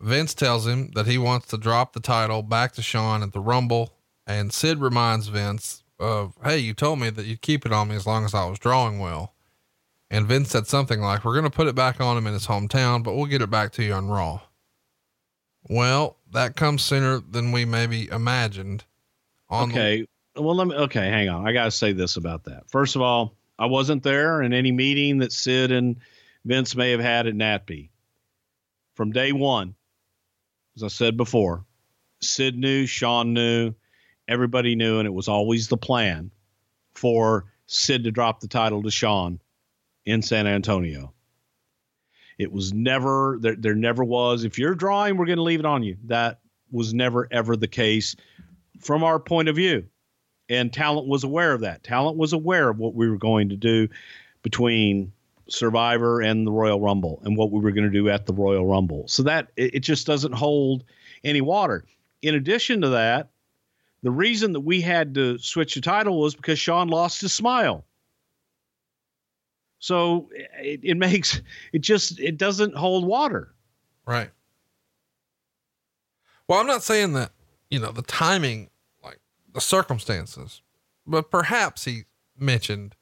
Vince 0.00 0.32
tells 0.32 0.66
him 0.66 0.92
that 0.94 1.06
he 1.06 1.18
wants 1.18 1.48
to 1.48 1.58
drop 1.58 1.92
the 1.92 2.00
title 2.00 2.42
back 2.42 2.72
to 2.72 2.82
Shawn 2.82 3.22
at 3.22 3.34
the 3.34 3.40
Rumble. 3.40 3.92
And 4.26 4.50
Sid 4.50 4.78
reminds 4.78 5.28
Vince 5.28 5.84
of, 5.98 6.38
Hey, 6.42 6.56
you 6.56 6.72
told 6.72 7.00
me 7.00 7.10
that 7.10 7.26
you'd 7.26 7.42
keep 7.42 7.66
it 7.66 7.72
on 7.72 7.88
me 7.88 7.96
as 7.96 8.06
long 8.06 8.24
as 8.24 8.32
I 8.32 8.46
was 8.46 8.58
drawing 8.58 8.98
well. 8.98 9.34
And 10.10 10.26
Vince 10.26 10.48
said 10.48 10.66
something 10.66 11.00
like, 11.02 11.22
We're 11.22 11.34
going 11.34 11.44
to 11.44 11.50
put 11.50 11.68
it 11.68 11.74
back 11.74 12.00
on 12.00 12.16
him 12.16 12.26
in 12.26 12.32
his 12.32 12.46
hometown, 12.46 13.02
but 13.02 13.14
we'll 13.14 13.26
get 13.26 13.42
it 13.42 13.50
back 13.50 13.72
to 13.72 13.84
you 13.84 13.92
on 13.92 14.08
Raw. 14.08 14.40
Well, 15.68 16.16
that 16.32 16.56
comes 16.56 16.82
sooner 16.82 17.20
than 17.20 17.52
we 17.52 17.66
maybe 17.66 18.08
imagined. 18.08 18.84
okay. 19.52 20.06
The- 20.34 20.42
well, 20.42 20.54
let 20.54 20.68
me, 20.68 20.74
okay, 20.76 21.10
hang 21.10 21.28
on. 21.28 21.46
I 21.46 21.52
got 21.52 21.64
to 21.64 21.70
say 21.70 21.92
this 21.92 22.16
about 22.16 22.44
that. 22.44 22.70
First 22.70 22.96
of 22.96 23.02
all, 23.02 23.34
I 23.60 23.66
wasn't 23.66 24.02
there 24.02 24.40
in 24.40 24.54
any 24.54 24.72
meeting 24.72 25.18
that 25.18 25.32
Sid 25.32 25.70
and 25.70 25.96
Vince 26.46 26.74
may 26.74 26.92
have 26.92 27.00
had 27.00 27.26
at 27.26 27.34
NATPE. 27.34 27.90
From 28.94 29.12
day 29.12 29.32
one, 29.32 29.74
as 30.76 30.82
I 30.82 30.88
said 30.88 31.18
before, 31.18 31.66
Sid 32.22 32.56
knew, 32.56 32.86
Shawn 32.86 33.34
knew, 33.34 33.74
everybody 34.26 34.76
knew, 34.76 34.98
and 34.98 35.06
it 35.06 35.12
was 35.12 35.28
always 35.28 35.68
the 35.68 35.76
plan 35.76 36.30
for 36.94 37.52
Sid 37.66 38.04
to 38.04 38.10
drop 38.10 38.40
the 38.40 38.48
title 38.48 38.82
to 38.82 38.90
Shawn 38.90 39.40
in 40.06 40.22
San 40.22 40.46
Antonio. 40.46 41.12
It 42.38 42.50
was 42.50 42.72
never 42.72 43.36
there. 43.42 43.56
There 43.56 43.74
never 43.74 44.02
was. 44.02 44.44
If 44.44 44.58
you're 44.58 44.74
drawing, 44.74 45.18
we're 45.18 45.26
going 45.26 45.36
to 45.36 45.42
leave 45.42 45.60
it 45.60 45.66
on 45.66 45.82
you. 45.82 45.98
That 46.06 46.40
was 46.72 46.94
never 46.94 47.28
ever 47.30 47.56
the 47.56 47.68
case 47.68 48.16
from 48.80 49.04
our 49.04 49.20
point 49.20 49.50
of 49.50 49.56
view. 49.56 49.89
And 50.50 50.72
talent 50.72 51.06
was 51.06 51.24
aware 51.24 51.52
of 51.52 51.62
that. 51.62 51.84
Talent 51.84 52.18
was 52.18 52.32
aware 52.32 52.68
of 52.68 52.78
what 52.78 52.94
we 52.94 53.08
were 53.08 53.16
going 53.16 53.48
to 53.50 53.56
do 53.56 53.88
between 54.42 55.12
Survivor 55.48 56.20
and 56.20 56.46
the 56.46 56.50
Royal 56.50 56.80
Rumble 56.80 57.22
and 57.24 57.36
what 57.36 57.50
we 57.50 57.60
were 57.60 57.70
going 57.70 57.84
to 57.84 57.90
do 57.90 58.10
at 58.10 58.26
the 58.26 58.34
Royal 58.34 58.66
Rumble. 58.66 59.06
So 59.06 59.22
that 59.22 59.48
it, 59.56 59.76
it 59.76 59.80
just 59.80 60.06
doesn't 60.06 60.32
hold 60.32 60.84
any 61.24 61.40
water. 61.40 61.84
In 62.20 62.34
addition 62.34 62.80
to 62.82 62.88
that, 62.90 63.30
the 64.02 64.10
reason 64.10 64.52
that 64.52 64.60
we 64.60 64.80
had 64.80 65.14
to 65.14 65.38
switch 65.38 65.74
the 65.74 65.80
title 65.80 66.20
was 66.20 66.34
because 66.34 66.58
Shawn 66.58 66.88
lost 66.88 67.20
his 67.20 67.32
smile. 67.32 67.84
So 69.78 70.28
it, 70.58 70.80
it 70.82 70.96
makes 70.96 71.40
it 71.72 71.80
just 71.80 72.18
it 72.18 72.36
doesn't 72.36 72.74
hold 72.74 73.06
water. 73.06 73.54
Right. 74.06 74.30
Well, 76.48 76.58
I'm 76.58 76.66
not 76.66 76.82
saying 76.82 77.12
that, 77.12 77.30
you 77.70 77.78
know, 77.78 77.92
the 77.92 78.02
timing, 78.02 78.70
the 79.52 79.60
circumstances, 79.60 80.62
but 81.06 81.30
perhaps 81.30 81.84
he 81.84 82.04
mentioned, 82.38 82.94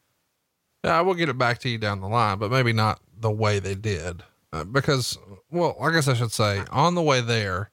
yeah, 0.84 1.00
we'll 1.00 1.14
get 1.14 1.28
it 1.28 1.38
back 1.38 1.58
to 1.60 1.68
you 1.68 1.78
down 1.78 2.00
the 2.00 2.08
line, 2.08 2.38
but 2.38 2.50
maybe 2.50 2.72
not 2.72 3.00
the 3.18 3.30
way 3.30 3.58
they 3.58 3.74
did. 3.74 4.22
Uh, 4.52 4.64
because, 4.64 5.18
well, 5.50 5.76
I 5.80 5.90
guess 5.90 6.08
I 6.08 6.14
should 6.14 6.32
say 6.32 6.62
on 6.70 6.94
the 6.94 7.02
way 7.02 7.20
there, 7.20 7.70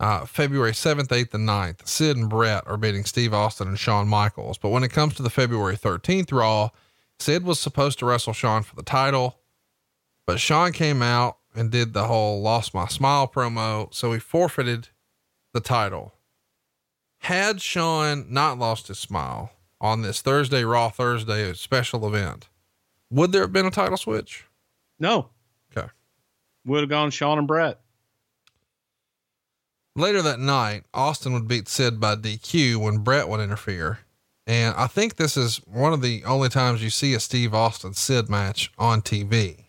uh, 0.00 0.26
February 0.26 0.72
7th, 0.72 1.08
8th, 1.08 1.34
and 1.34 1.48
9th, 1.48 1.86
Sid 1.86 2.16
and 2.16 2.28
Bret 2.28 2.66
are 2.66 2.76
beating 2.76 3.04
Steve 3.04 3.32
Austin 3.32 3.68
and 3.68 3.78
Shawn 3.78 4.08
Michaels. 4.08 4.58
But 4.58 4.70
when 4.70 4.82
it 4.82 4.90
comes 4.90 5.14
to 5.14 5.22
the 5.22 5.30
February 5.30 5.76
13th 5.76 6.32
Raw, 6.32 6.70
Sid 7.20 7.44
was 7.44 7.60
supposed 7.60 8.00
to 8.00 8.06
wrestle 8.06 8.32
Shawn 8.32 8.64
for 8.64 8.74
the 8.74 8.82
title, 8.82 9.38
but 10.26 10.40
Shawn 10.40 10.72
came 10.72 11.02
out 11.02 11.38
and 11.54 11.70
did 11.70 11.92
the 11.92 12.06
whole 12.06 12.42
lost 12.42 12.74
my 12.74 12.86
smile 12.88 13.28
promo. 13.28 13.92
So 13.94 14.12
he 14.12 14.18
forfeited 14.18 14.88
the 15.52 15.60
title. 15.60 16.14
Had 17.22 17.60
Shawn 17.60 18.26
not 18.30 18.58
lost 18.58 18.88
his 18.88 18.98
smile 18.98 19.52
on 19.80 20.02
this 20.02 20.20
Thursday, 20.20 20.64
Raw 20.64 20.88
Thursday 20.88 21.52
special 21.52 22.04
event, 22.06 22.48
would 23.10 23.30
there 23.30 23.42
have 23.42 23.52
been 23.52 23.66
a 23.66 23.70
title 23.70 23.96
switch? 23.96 24.46
No. 24.98 25.28
Okay. 25.76 25.86
Would 26.66 26.80
have 26.80 26.88
gone 26.88 27.12
Shawn 27.12 27.38
and 27.38 27.46
Bret. 27.46 27.78
Later 29.94 30.20
that 30.22 30.40
night, 30.40 30.82
Austin 30.92 31.32
would 31.34 31.46
beat 31.46 31.68
Sid 31.68 32.00
by 32.00 32.16
DQ 32.16 32.78
when 32.78 32.98
Bret 32.98 33.28
would 33.28 33.40
interfere. 33.40 34.00
And 34.44 34.74
I 34.74 34.88
think 34.88 35.14
this 35.14 35.36
is 35.36 35.58
one 35.58 35.92
of 35.92 36.02
the 36.02 36.24
only 36.24 36.48
times 36.48 36.82
you 36.82 36.90
see 36.90 37.14
a 37.14 37.20
Steve 37.20 37.54
Austin 37.54 37.94
Sid 37.94 38.28
match 38.28 38.72
on 38.78 39.00
TV. 39.00 39.66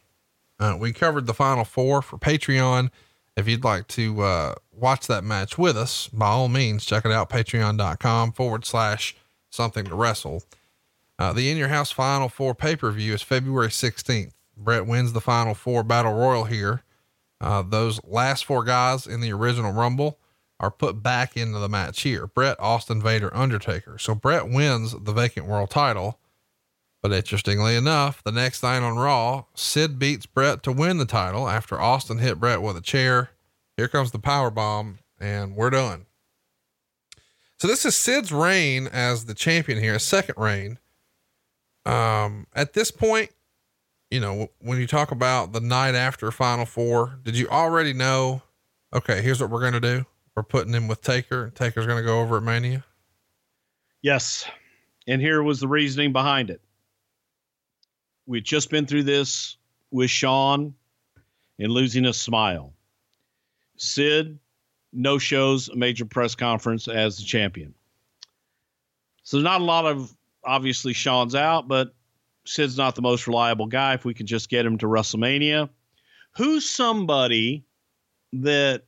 Uh, 0.59 0.75
we 0.80 0.91
covered 0.91 1.27
the 1.27 1.35
final 1.35 1.65
four 1.65 2.01
for 2.01 2.17
Patreon. 2.17 2.89
If 3.38 3.47
you'd 3.47 3.63
like 3.63 3.88
to 3.89 4.21
uh, 4.23 4.55
watch 4.75 5.07
that 5.07 5.23
match 5.23 5.57
with 5.57 5.77
us, 5.77 6.07
by 6.07 6.27
all 6.27 6.49
means, 6.49 6.85
check 6.85 7.05
it 7.05 7.11
out 7.11 7.29
patreon.com 7.29 8.33
forward 8.33 8.65
slash 8.65 9.15
something 9.49 9.85
to 9.85 9.95
wrestle. 9.95 10.43
Uh, 11.19 11.31
the 11.31 11.49
In 11.49 11.57
Your 11.57 11.67
House 11.67 11.91
Final 11.91 12.29
Four 12.29 12.55
pay 12.55 12.75
per 12.75 12.91
view 12.91 13.13
is 13.13 13.21
February 13.21 13.69
16th. 13.69 14.31
Bret 14.57 14.85
wins 14.85 15.13
the 15.13 15.21
Final 15.21 15.53
Four 15.53 15.83
Battle 15.83 16.13
Royal 16.13 16.45
here. 16.45 16.83
Uh, 17.39 17.61
those 17.61 17.99
last 18.03 18.45
four 18.45 18.63
guys 18.63 19.05
in 19.05 19.21
the 19.21 19.33
original 19.33 19.71
Rumble 19.71 20.19
are 20.59 20.71
put 20.71 21.03
back 21.03 21.35
into 21.35 21.59
the 21.59 21.67
match 21.67 22.01
here. 22.01 22.27
Bret, 22.27 22.57
Austin, 22.59 23.01
Vader, 23.01 23.35
Undertaker. 23.35 23.97
So 23.97 24.15
Bret 24.15 24.49
wins 24.49 24.95
the 24.97 25.11
vacant 25.11 25.47
world 25.47 25.69
title. 25.69 26.19
But 27.01 27.11
interestingly 27.11 27.75
enough, 27.75 28.23
the 28.23 28.31
next 28.31 28.63
night 28.63 28.81
on 28.81 28.95
Raw, 28.95 29.43
Sid 29.55 29.99
beats 29.99 30.25
Bret 30.25 30.63
to 30.63 30.71
win 30.71 30.99
the 30.99 31.05
title 31.05 31.49
after 31.49 31.79
Austin 31.79 32.19
hit 32.19 32.39
Bret 32.39 32.61
with 32.61 32.77
a 32.77 32.81
chair. 32.81 33.31
Here 33.77 33.87
comes 33.87 34.11
the 34.11 34.19
power 34.19 34.49
bomb, 34.49 34.99
and 35.19 35.55
we're 35.55 35.69
done. 35.69 36.05
So 37.57 37.67
this 37.67 37.85
is 37.85 37.95
Sid's 37.95 38.31
reign 38.31 38.87
as 38.87 39.25
the 39.25 39.33
champion 39.33 39.79
here, 39.79 39.95
a 39.95 39.99
second 39.99 40.35
reign. 40.37 40.79
Um, 41.85 42.47
at 42.53 42.73
this 42.73 42.91
point, 42.91 43.31
you 44.11 44.19
know, 44.19 44.49
when 44.59 44.79
you 44.79 44.87
talk 44.87 45.11
about 45.11 45.53
the 45.53 45.61
night 45.61 45.95
after 45.95 46.31
Final 46.31 46.65
Four, 46.65 47.19
did 47.23 47.37
you 47.37 47.47
already 47.47 47.93
know? 47.93 48.41
Okay, 48.93 49.21
here's 49.21 49.41
what 49.41 49.49
we're 49.49 49.61
gonna 49.61 49.79
do. 49.79 50.05
We're 50.35 50.43
putting 50.43 50.73
him 50.73 50.87
with 50.87 51.01
Taker. 51.01 51.51
Taker's 51.55 51.87
gonna 51.87 52.03
go 52.03 52.21
over 52.21 52.37
at 52.37 52.43
Mania. 52.43 52.83
Yes, 54.01 54.45
and 55.07 55.21
here 55.21 55.41
was 55.41 55.59
the 55.59 55.67
reasoning 55.67 56.11
behind 56.11 56.49
it 56.49 56.61
we'd 58.25 58.45
just 58.45 58.69
been 58.69 58.85
through 58.85 59.03
this 59.03 59.57
with 59.91 60.09
Shawn 60.09 60.73
and 61.59 61.71
losing 61.71 62.05
a 62.05 62.13
smile. 62.13 62.72
Sid 63.77 64.39
no 64.93 65.17
shows 65.17 65.69
a 65.69 65.75
major 65.75 66.05
press 66.05 66.35
conference 66.35 66.87
as 66.87 67.17
the 67.17 67.23
champion. 67.23 67.73
So 69.23 69.37
there's 69.37 69.43
not 69.43 69.61
a 69.61 69.63
lot 69.63 69.85
of 69.85 70.15
obviously 70.43 70.93
Shawn's 70.93 71.35
out, 71.35 71.67
but 71.67 71.93
Sid's 72.45 72.77
not 72.77 72.95
the 72.95 73.01
most 73.01 73.27
reliable 73.27 73.65
guy. 73.65 73.93
If 73.93 74.05
we 74.05 74.13
can 74.13 74.27
just 74.27 74.49
get 74.49 74.65
him 74.65 74.77
to 74.79 74.85
WrestleMania, 74.85 75.69
who's 76.35 76.69
somebody 76.69 77.65
that 78.33 78.83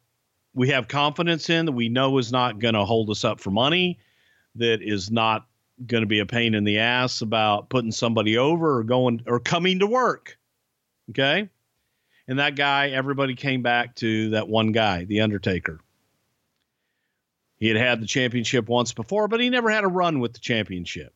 we 0.54 0.70
have 0.70 0.88
confidence 0.88 1.50
in 1.50 1.66
that 1.66 1.72
we 1.72 1.90
know 1.90 2.18
is 2.18 2.32
not 2.32 2.60
going 2.60 2.74
to 2.74 2.86
hold 2.86 3.10
us 3.10 3.24
up 3.24 3.40
for 3.40 3.52
money, 3.52 4.00
that 4.56 4.82
is 4.82 5.12
not 5.12 5.48
going 5.86 6.02
to 6.02 6.08
be 6.08 6.20
a 6.20 6.26
pain 6.26 6.54
in 6.54 6.64
the 6.64 6.80
ass 6.80 7.22
about 7.22 7.70
putting 7.70 7.92
somebody 7.92 8.38
over 8.38 8.78
or 8.78 8.84
going 8.84 9.22
or 9.26 9.40
coming 9.40 9.80
to 9.80 9.88
work. 9.88 10.38
Okay. 11.10 11.50
And 12.28 12.40
that 12.40 12.56
guy, 12.56 12.90
everybody 12.90 13.36
came 13.36 13.62
back 13.62 13.96
to 13.96 14.32
that 14.32 14.48
one 14.48 14.72
guy, 14.72 15.06
The 15.06 15.22
Undertaker. 15.22 15.80
He 17.58 17.68
had 17.68 17.78
had 17.78 18.02
the 18.02 18.08
championship 18.08 18.68
once 18.68 18.94
before, 18.94 19.28
but 19.28 19.40
he 19.40 19.50
never 19.50 19.70
had 19.70 19.84
a 19.84 19.88
run 19.88 20.20
with 20.20 20.34
the 20.34 20.40
championship. 20.40 21.14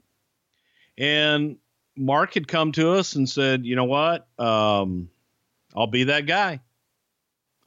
And 0.98 1.58
Mark 1.96 2.34
had 2.34 2.48
come 2.48 2.72
to 2.74 2.92
us 2.92 3.16
and 3.16 3.28
said, 3.28 3.66
you 3.66 3.76
know 3.76 3.86
what? 3.86 4.28
Um, 4.38 5.10
I'll 5.76 5.88
be 5.88 6.06
that 6.06 6.26
guy. 6.26 6.60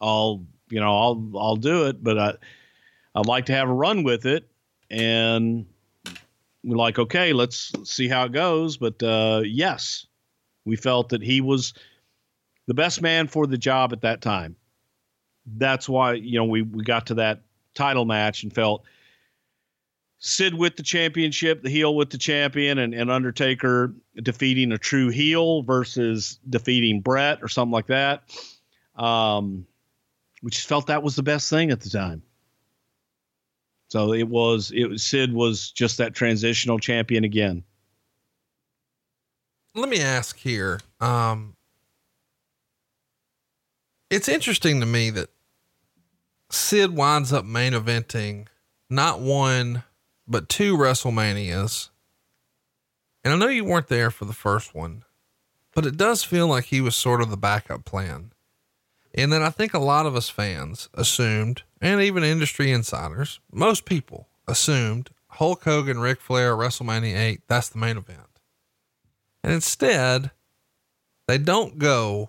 I'll, 0.01 0.47
you 0.69 0.81
know, 0.81 0.97
I'll, 0.97 1.32
I'll 1.36 1.56
do 1.56 1.86
it, 1.86 2.02
but 2.02 2.19
I, 2.19 2.35
I'd 3.14 3.27
like 3.27 3.47
to 3.47 3.55
have 3.55 3.69
a 3.69 3.74
run 3.74 4.05
with 4.05 4.24
it. 4.24 4.48
And 4.90 5.66
we're 6.64 6.77
like, 6.77 6.98
okay, 6.98 7.32
let's 7.32 7.73
see 7.85 8.09
how 8.09 8.24
it 8.24 8.32
goes. 8.32 8.77
But 8.77 9.02
uh, 9.02 9.43
yes, 9.44 10.06
we 10.64 10.77
felt 10.77 11.10
that 11.10 11.23
he 11.23 11.40
was 11.40 11.74
the 12.73 12.82
best 12.82 13.03
man 13.03 13.28
for 13.28 13.47
the 13.47 13.59
job 13.59 13.93
at 13.93 14.01
that 14.01 14.23
time. 14.23 14.57
that's 15.59 15.90
why 15.90 16.15
you 16.15 16.39
know 16.39 16.44
we 16.47 16.62
we 16.62 16.82
got 16.82 17.07
to 17.09 17.12
that 17.12 17.43
title 17.74 18.07
match 18.07 18.44
and 18.44 18.55
felt 18.55 18.82
Sid 20.20 20.55
with 20.55 20.77
the 20.77 20.82
championship, 20.82 21.62
the 21.62 21.69
heel 21.69 21.94
with 21.94 22.09
the 22.09 22.16
champion, 22.16 22.78
and, 22.78 22.94
and 22.94 23.11
Undertaker 23.11 23.93
defeating 24.23 24.73
a 24.73 24.78
true 24.78 25.11
heel 25.11 25.62
versus 25.65 26.39
defeating 26.49 27.03
Bret 27.03 27.43
or 27.43 27.49
something 27.49 27.73
like 27.73 27.89
that. 27.89 28.23
Um, 28.97 29.66
we 30.43 30.51
just 30.51 30.66
felt 30.66 30.86
that 30.86 31.03
was 31.03 31.15
the 31.15 31.23
best 31.23 31.51
thing 31.51 31.73
at 31.73 31.81
the 31.82 31.90
time. 31.90 32.23
So 33.89 34.15
it 34.15 34.28
was 34.28 34.73
it 34.74 34.86
was 34.86 35.05
Sid 35.05 35.35
was 35.35 35.73
just 35.73 35.99
that 35.99 36.15
transitional 36.15 36.78
champion 36.78 37.24
again. 37.24 37.65
Let 39.74 39.90
me 39.90 40.01
ask 40.01 40.39
here. 40.39 40.81
Um, 41.03 41.55
it's 44.12 44.28
interesting 44.28 44.78
to 44.80 44.86
me 44.86 45.09
that 45.09 45.30
Sid 46.51 46.94
winds 46.94 47.32
up 47.32 47.47
main 47.47 47.72
eventing 47.72 48.47
not 48.90 49.20
one 49.20 49.84
but 50.28 50.51
two 50.51 50.76
WrestleManias. 50.76 51.89
And 53.24 53.32
I 53.32 53.36
know 53.39 53.48
you 53.48 53.64
weren't 53.64 53.89
there 53.89 54.10
for 54.10 54.26
the 54.26 54.34
first 54.34 54.74
one, 54.74 55.05
but 55.74 55.86
it 55.86 55.97
does 55.97 56.24
feel 56.24 56.47
like 56.47 56.64
he 56.64 56.82
was 56.82 56.94
sort 56.94 57.22
of 57.22 57.30
the 57.30 57.39
backup 57.39 57.86
plan. 57.86 58.32
And 59.14 59.32
then 59.32 59.43
I 59.43 59.48
think 59.48 59.72
a 59.72 59.78
lot 59.78 60.05
of 60.05 60.14
us 60.14 60.28
fans 60.28 60.90
assumed, 60.93 61.62
and 61.80 62.02
even 62.02 62.22
industry 62.22 62.70
insiders, 62.70 63.40
most 63.51 63.86
people 63.86 64.28
assumed 64.47 65.09
Hulk 65.28 65.64
Hogan, 65.64 66.01
Ric 66.01 66.20
Flair, 66.20 66.55
WrestleMania 66.55 67.16
8, 67.16 67.40
that's 67.48 67.70
the 67.70 67.78
main 67.78 67.97
event. 67.97 68.40
And 69.43 69.55
instead, 69.55 70.32
they 71.26 71.39
don't 71.39 71.78
go 71.78 72.28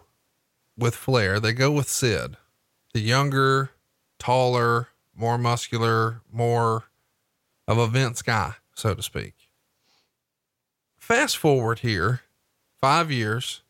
with 0.78 0.96
Flair, 0.96 1.40
they 1.40 1.54
go 1.54 1.72
with 1.72 1.88
Sid, 1.88 2.38
the 2.94 3.00
younger, 3.00 3.72
taller, 4.20 4.90
more 5.16 5.38
muscular, 5.38 6.22
more 6.32 6.86
of 7.68 7.78
a 7.78 7.88
Vince 7.88 8.22
guy, 8.22 8.54
so 8.74 8.94
to 8.94 9.02
speak. 9.02 9.34
Fast 10.98 11.38
forward 11.38 11.80
here, 11.80 12.22
five 12.80 13.12
years, 13.12 13.62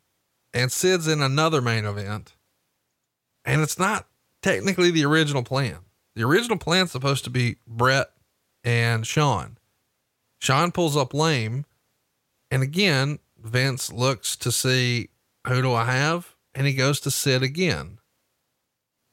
and 0.53 0.71
Sid's 0.71 1.07
in 1.07 1.21
another 1.21 1.61
main 1.61 1.85
event, 1.85 2.33
and 3.43 3.61
it's 3.61 3.79
not 3.79 4.07
technically 4.41 4.91
the 4.91 5.05
original 5.05 5.43
plan. 5.43 5.79
The 6.15 6.23
original 6.23 6.57
plan's 6.57 6.91
supposed 6.91 7.23
to 7.23 7.29
be 7.29 7.57
Bret 7.65 8.11
and 8.63 9.05
Shawn. 9.05 9.57
Shawn 10.39 10.71
pulls 10.71 10.95
up 10.95 11.13
lame, 11.13 11.65
and 12.51 12.61
again, 12.61 13.19
Vince 13.41 13.91
looks 13.91 14.35
to 14.37 14.51
see 14.51 15.09
who 15.47 15.61
do 15.61 15.73
I 15.73 15.85
have, 15.85 16.32
and 16.55 16.67
he 16.67 16.73
goes 16.73 16.99
to 17.01 17.11
Sid 17.11 17.43
again. 17.43 17.99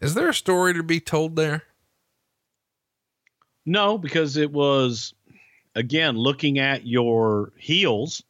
Is 0.01 0.15
there 0.15 0.29
a 0.29 0.35
story 0.35 0.75
to 0.75 0.83
be 0.83 1.01
told 1.01 1.37
there? 1.37 1.65
No, 3.67 3.99
because 3.99 4.37
it 4.37 4.51
was 4.51 5.15
again 5.75 6.17
looking 6.17 6.59
at 6.59 6.87
your 6.87 7.53
heels 7.57 8.23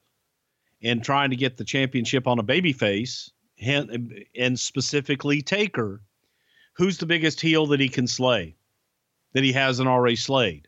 and 0.83 1.03
trying 1.03 1.31
to 1.31 1.37
get 1.37 1.57
the 1.57 1.65
championship 1.65 2.27
on 2.27 2.39
a 2.39 2.43
baby 2.43 2.73
face 2.73 3.31
and 3.63 4.59
specifically 4.59 5.43
Taker, 5.43 6.01
who's 6.75 6.99
the 6.99 7.07
biggest 7.07 7.41
heel 7.41 7.67
that 7.67 7.81
he 7.81 7.89
can 7.89 8.07
slay, 8.07 8.57
that 9.35 9.45
he 9.45 9.53
hasn't 9.53 9.89
already 9.89 10.17
slayed. 10.17 10.67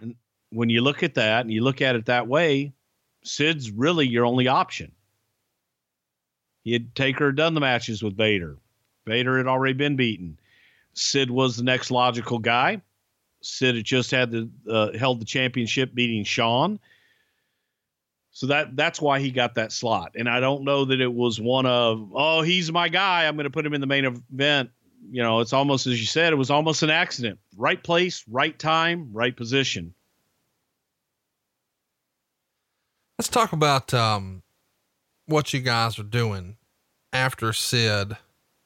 And 0.00 0.16
when 0.50 0.68
you 0.68 0.82
look 0.82 1.02
at 1.02 1.14
that 1.14 1.42
and 1.42 1.52
you 1.52 1.62
look 1.62 1.80
at 1.80 1.94
it 1.96 2.06
that 2.06 2.26
way, 2.26 2.72
Sid's 3.22 3.70
really 3.70 4.06
your 4.06 4.26
only 4.26 4.48
option. 4.48 4.92
He 6.64 6.72
had 6.72 6.94
Taker 6.94 7.30
done 7.30 7.54
the 7.54 7.60
matches 7.60 8.02
with 8.02 8.16
Vader. 8.16 8.56
Vader 9.06 9.36
had 9.36 9.46
already 9.46 9.74
been 9.74 9.96
beaten. 9.96 10.38
Sid 10.94 11.30
was 11.30 11.56
the 11.56 11.62
next 11.62 11.90
logical 11.90 12.38
guy. 12.38 12.80
Sid 13.42 13.76
had 13.76 13.84
just 13.84 14.10
had 14.10 14.30
the 14.30 14.48
uh, 14.68 14.96
held 14.96 15.20
the 15.20 15.26
championship, 15.26 15.94
beating 15.94 16.24
Shawn. 16.24 16.80
So 18.30 18.46
that 18.46 18.74
that's 18.74 19.00
why 19.00 19.20
he 19.20 19.30
got 19.30 19.56
that 19.56 19.72
slot. 19.72 20.12
And 20.16 20.28
I 20.28 20.40
don't 20.40 20.64
know 20.64 20.86
that 20.86 21.00
it 21.00 21.12
was 21.12 21.38
one 21.38 21.66
of 21.66 22.10
oh 22.14 22.40
he's 22.40 22.72
my 22.72 22.88
guy. 22.88 23.26
I'm 23.26 23.36
going 23.36 23.44
to 23.44 23.50
put 23.50 23.66
him 23.66 23.74
in 23.74 23.82
the 23.82 23.86
main 23.86 24.06
event. 24.06 24.70
You 25.10 25.22
know, 25.22 25.40
it's 25.40 25.52
almost 25.52 25.86
as 25.86 26.00
you 26.00 26.06
said. 26.06 26.32
It 26.32 26.36
was 26.36 26.50
almost 26.50 26.82
an 26.82 26.90
accident. 26.90 27.38
Right 27.56 27.80
place, 27.80 28.24
right 28.26 28.58
time, 28.58 29.10
right 29.12 29.36
position. 29.36 29.92
Let's 33.18 33.28
talk 33.28 33.52
about 33.52 33.92
um, 33.92 34.42
what 35.26 35.52
you 35.52 35.60
guys 35.60 35.98
are 35.98 36.04
doing 36.04 36.56
after 37.12 37.52
Sid 37.52 38.16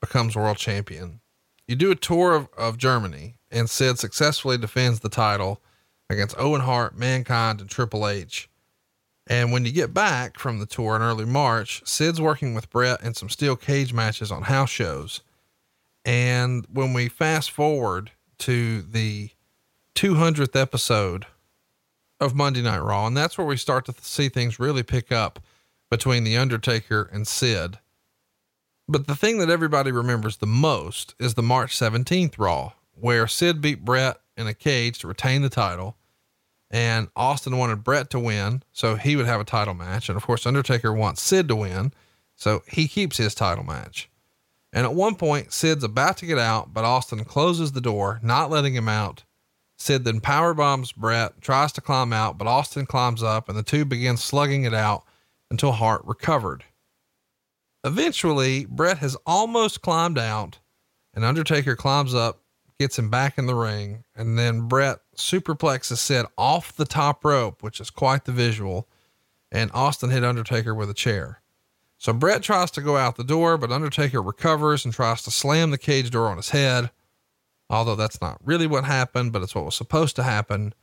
becomes 0.01 0.37
world 0.37 0.57
champion. 0.57 1.21
You 1.67 1.77
do 1.77 1.91
a 1.91 1.97
tour 1.97 2.35
of, 2.35 2.49
of 2.57 2.79
Germany 2.79 3.35
and 3.51 3.69
Sid 3.69 3.99
successfully 3.99 4.59
defends 4.59 5.01
the 5.01 5.09
title 5.09 5.61
against 6.11 6.39
Owen 6.39 6.63
Hart, 6.63 6.97
Mankind, 6.97 7.61
and 7.61 7.69
Triple 7.69 8.09
H. 8.09 8.49
And 9.27 9.53
when 9.53 9.67
you 9.67 9.73
get 9.73 9.93
back 9.93 10.39
from 10.39 10.59
the 10.59 10.67
tour 10.67 10.97
in 10.97 11.03
early 11.03 11.27
March, 11.27 11.83
Sid's 11.85 12.21
working 12.21 12.55
with 12.55 12.71
Bret 12.71 13.03
in 13.03 13.13
some 13.13 13.29
steel 13.29 13.57
cage 13.57 13.93
matches 13.93 14.33
on 14.33 14.43
house 14.43 14.71
shows. 14.71 15.21
And 16.05 16.67
when 16.73 16.95
we 16.95 17.09
fast 17.09 17.51
forward 17.51 18.13
to 18.39 18.81
the 18.81 19.31
200th 19.95 20.59
episode 20.59 21.27
of 22.21 22.35
Monday 22.35 22.63
Night 22.63 22.79
Raw, 22.79 23.07
and 23.07 23.17
that's 23.17 23.37
where 23.37 23.47
we 23.47 23.59
start 23.59 23.85
to 23.87 23.95
see 24.01 24.31
things 24.31 24.59
really 24.59 24.83
pick 24.83 25.13
up 25.13 25.41
between 25.91 26.25
The 26.25 26.37
Undertaker 26.37 27.09
and 27.13 27.27
Sid. 27.27 27.79
But 28.89 29.07
the 29.07 29.17
thing 29.17 29.39
that 29.39 29.51
everybody 29.51 29.93
remembers 29.93 30.39
the 30.39 30.47
most 30.47 31.15
is 31.19 31.35
the 31.35 31.43
March 31.43 31.77
17th 31.77 32.39
Raw, 32.39 32.73
where 32.95 33.27
Sid 33.27 33.61
beat 33.61 33.85
Bret 33.85 34.19
in 34.37 34.47
a 34.47 34.55
cage 34.55 34.99
to 35.01 35.09
retain 35.09 35.43
the 35.43 35.51
title. 35.51 35.97
And 36.71 37.09
Austin 37.17 37.57
wanted 37.57 37.85
Bret 37.85 38.11
to 38.11 38.21
win, 38.21 38.63
so 38.73 38.97
he 38.97 39.17
would 39.17 39.27
have 39.27 39.41
a 39.41 39.45
title 39.45 39.75
match. 39.75 40.09
And 40.09 40.17
of 40.17 40.25
course, 40.25 40.47
Undertaker 40.47 40.93
wants 40.93 41.23
Sid 41.23 41.49
to 41.49 41.57
win, 41.57 41.93
so 42.35 42.63
he 42.69 42.89
keeps 42.89 43.17
his 43.17 43.35
title 43.35 43.65
match. 43.65 44.11
And 44.73 44.85
at 44.85 44.95
one 44.95 45.15
point, 45.15 45.53
Sid's 45.53 45.85
about 45.85 46.19
to 46.19 46.27
get 46.27 46.39
out, 46.39 46.75
but 46.75 46.85
Austin 46.85 47.25
closes 47.25 47.73
the 47.73 47.81
door, 47.81 48.21
not 48.23 48.51
letting 48.51 48.75
him 48.75 48.89
out. 48.89 49.25
Sid 49.79 50.05
then 50.05 50.21
power 50.21 50.53
bombs 50.53 50.93
Bret, 50.93 51.41
tries 51.41 51.73
to 51.73 51.81
climb 51.81 52.13
out, 52.13 52.37
but 52.37 52.47
Austin 52.47 52.85
climbs 52.85 53.23
up, 53.23 53.49
and 53.49 53.57
the 53.57 53.63
two 53.63 53.85
begin 53.85 54.17
slugging 54.17 54.65
it 54.65 54.75
out 54.75 55.05
until 55.51 55.73
Hart 55.73 56.03
recovered. 56.05 56.65
Eventually, 57.85 58.67
Bret 58.67 58.99
has 58.99 59.17
almost 59.27 59.83
climbed 59.83 60.19
out, 60.19 60.59
and 61.15 61.25
Undertaker 61.25 61.77
climbs 61.77 62.15
up 62.15 62.43
gets 62.79 62.99
him 62.99 63.11
back 63.11 63.39
in 63.39 63.47
the 63.47 63.55
ring, 63.55 64.05
and 64.15 64.39
then 64.39 64.69
Bret 64.69 65.01
superplexes 65.17 65.99
Sid 65.99 66.27
off 66.37 66.77
the 66.77 66.85
top 66.85 67.25
rope, 67.25 67.63
which 67.63 67.81
is 67.81 67.91
quite 67.91 68.25
the 68.25 68.33
visual, 68.33 68.89
and 69.51 69.71
Austin 69.73 70.11
hit 70.11 70.25
Undertaker 70.25 70.75
with 70.75 70.91
a 70.91 70.95
chair. 70.95 71.41
So 71.99 72.13
Bret 72.13 72.43
tries 72.43 72.71
to 72.73 72.81
go 72.81 72.97
out 72.97 73.17
the 73.17 73.25
door, 73.25 73.59
but 73.59 73.73
Undertaker 73.73 74.23
recovers 74.23 74.85
and 74.85 74.95
tries 74.95 75.23
to 75.23 75.33
slam 75.33 75.73
the 75.73 75.79
cage 75.79 76.11
door 76.11 76.29
on 76.29 76.37
his 76.37 76.51
head. 76.51 76.91
Although 77.69 77.97
that's 77.97 78.21
not 78.21 78.41
really 78.45 78.67
what 78.69 78.85
happened, 78.85 79.33
but 79.33 79.43
it's 79.43 79.55
what 79.55 79.65
was 79.65 79.75
supposed 79.75 80.15
to 80.17 80.23
happen. 80.23 80.75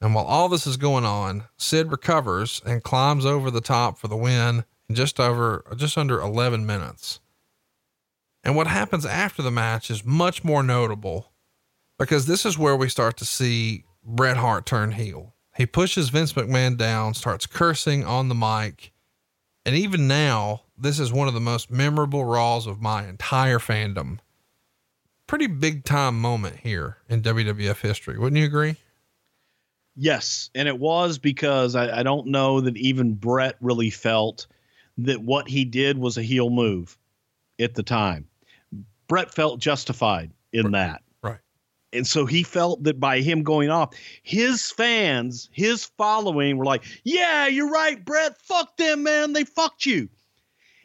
And 0.00 0.14
while 0.14 0.24
all 0.24 0.48
this 0.48 0.66
is 0.66 0.76
going 0.76 1.04
on, 1.04 1.44
Sid 1.58 1.90
recovers 1.90 2.62
and 2.64 2.82
climbs 2.82 3.26
over 3.26 3.50
the 3.50 3.60
top 3.60 3.98
for 3.98 4.08
the 4.08 4.16
win 4.16 4.64
in 4.88 4.94
just 4.94 5.20
over 5.20 5.64
just 5.76 5.98
under 5.98 6.20
11 6.20 6.64
minutes. 6.64 7.20
And 8.42 8.56
what 8.56 8.66
happens 8.66 9.04
after 9.04 9.42
the 9.42 9.50
match 9.50 9.90
is 9.90 10.04
much 10.04 10.42
more 10.42 10.62
notable 10.62 11.32
because 11.98 12.26
this 12.26 12.46
is 12.46 12.56
where 12.56 12.76
we 12.76 12.88
start 12.88 13.18
to 13.18 13.26
see 13.26 13.84
Bret 14.02 14.38
Hart 14.38 14.64
turn 14.64 14.92
heel. 14.92 15.34
He 15.54 15.66
pushes 15.66 16.08
Vince 16.08 16.32
McMahon 16.32 16.78
down, 16.78 17.12
starts 17.12 17.46
cursing 17.46 18.04
on 18.04 18.28
the 18.28 18.34
mic. 18.34 18.92
And 19.66 19.76
even 19.76 20.08
now, 20.08 20.62
this 20.78 20.98
is 20.98 21.12
one 21.12 21.28
of 21.28 21.34
the 21.34 21.40
most 21.40 21.70
memorable 21.70 22.24
Raws 22.24 22.66
of 22.66 22.80
my 22.80 23.06
entire 23.06 23.58
fandom. 23.58 24.20
Pretty 25.26 25.46
big 25.46 25.84
time 25.84 26.18
moment 26.18 26.60
here 26.60 26.96
in 27.10 27.20
WWF 27.20 27.80
history. 27.82 28.18
Wouldn't 28.18 28.38
you 28.38 28.46
agree? 28.46 28.76
Yes. 30.02 30.48
And 30.54 30.66
it 30.66 30.78
was 30.78 31.18
because 31.18 31.76
I, 31.76 31.98
I 31.98 32.02
don't 32.02 32.28
know 32.28 32.62
that 32.62 32.78
even 32.78 33.12
Bret 33.12 33.56
really 33.60 33.90
felt 33.90 34.46
that 34.96 35.20
what 35.20 35.46
he 35.46 35.66
did 35.66 35.98
was 35.98 36.16
a 36.16 36.22
heel 36.22 36.48
move 36.48 36.96
at 37.58 37.74
the 37.74 37.82
time. 37.82 38.26
Bret 39.08 39.34
felt 39.34 39.60
justified 39.60 40.30
in 40.54 40.64
right. 40.64 40.72
that. 40.72 41.02
Right. 41.20 41.38
And 41.92 42.06
so 42.06 42.24
he 42.24 42.42
felt 42.42 42.82
that 42.84 42.98
by 42.98 43.20
him 43.20 43.42
going 43.42 43.68
off, 43.68 43.94
his 44.22 44.70
fans, 44.70 45.50
his 45.52 45.84
following 45.84 46.56
were 46.56 46.64
like, 46.64 46.82
Yeah, 47.04 47.46
you're 47.48 47.70
right, 47.70 48.02
Bret. 48.02 48.40
Fuck 48.40 48.78
them, 48.78 49.02
man. 49.02 49.34
They 49.34 49.44
fucked 49.44 49.84
you. 49.84 50.08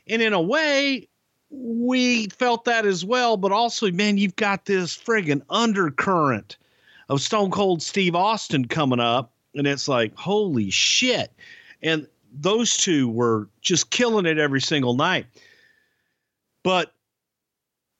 And 0.10 0.22
in 0.22 0.34
a 0.34 0.42
way, 0.42 1.08
we 1.50 2.28
felt 2.28 2.66
that 2.66 2.86
as 2.86 3.06
well. 3.06 3.38
But 3.38 3.54
also, 3.54 3.90
man, 3.92 4.18
you've 4.18 4.36
got 4.36 4.66
this 4.66 4.98
friggin' 4.98 5.42
undercurrent 5.50 6.58
of 7.10 7.22
Stone 7.22 7.52
Cold 7.52 7.82
Steve 7.82 8.16
Austin 8.16 8.68
coming 8.68 9.00
up. 9.00 9.34
And 9.54 9.66
it's 9.68 9.88
like, 9.88 10.16
holy 10.16 10.70
shit. 10.70 11.32
And 11.82 12.08
those 12.32 12.76
two 12.76 13.10
were 13.10 13.50
just 13.62 13.90
killing 13.90 14.26
it 14.26 14.38
every 14.38 14.62
single 14.62 14.96
night. 14.96 15.26
But 16.64 16.94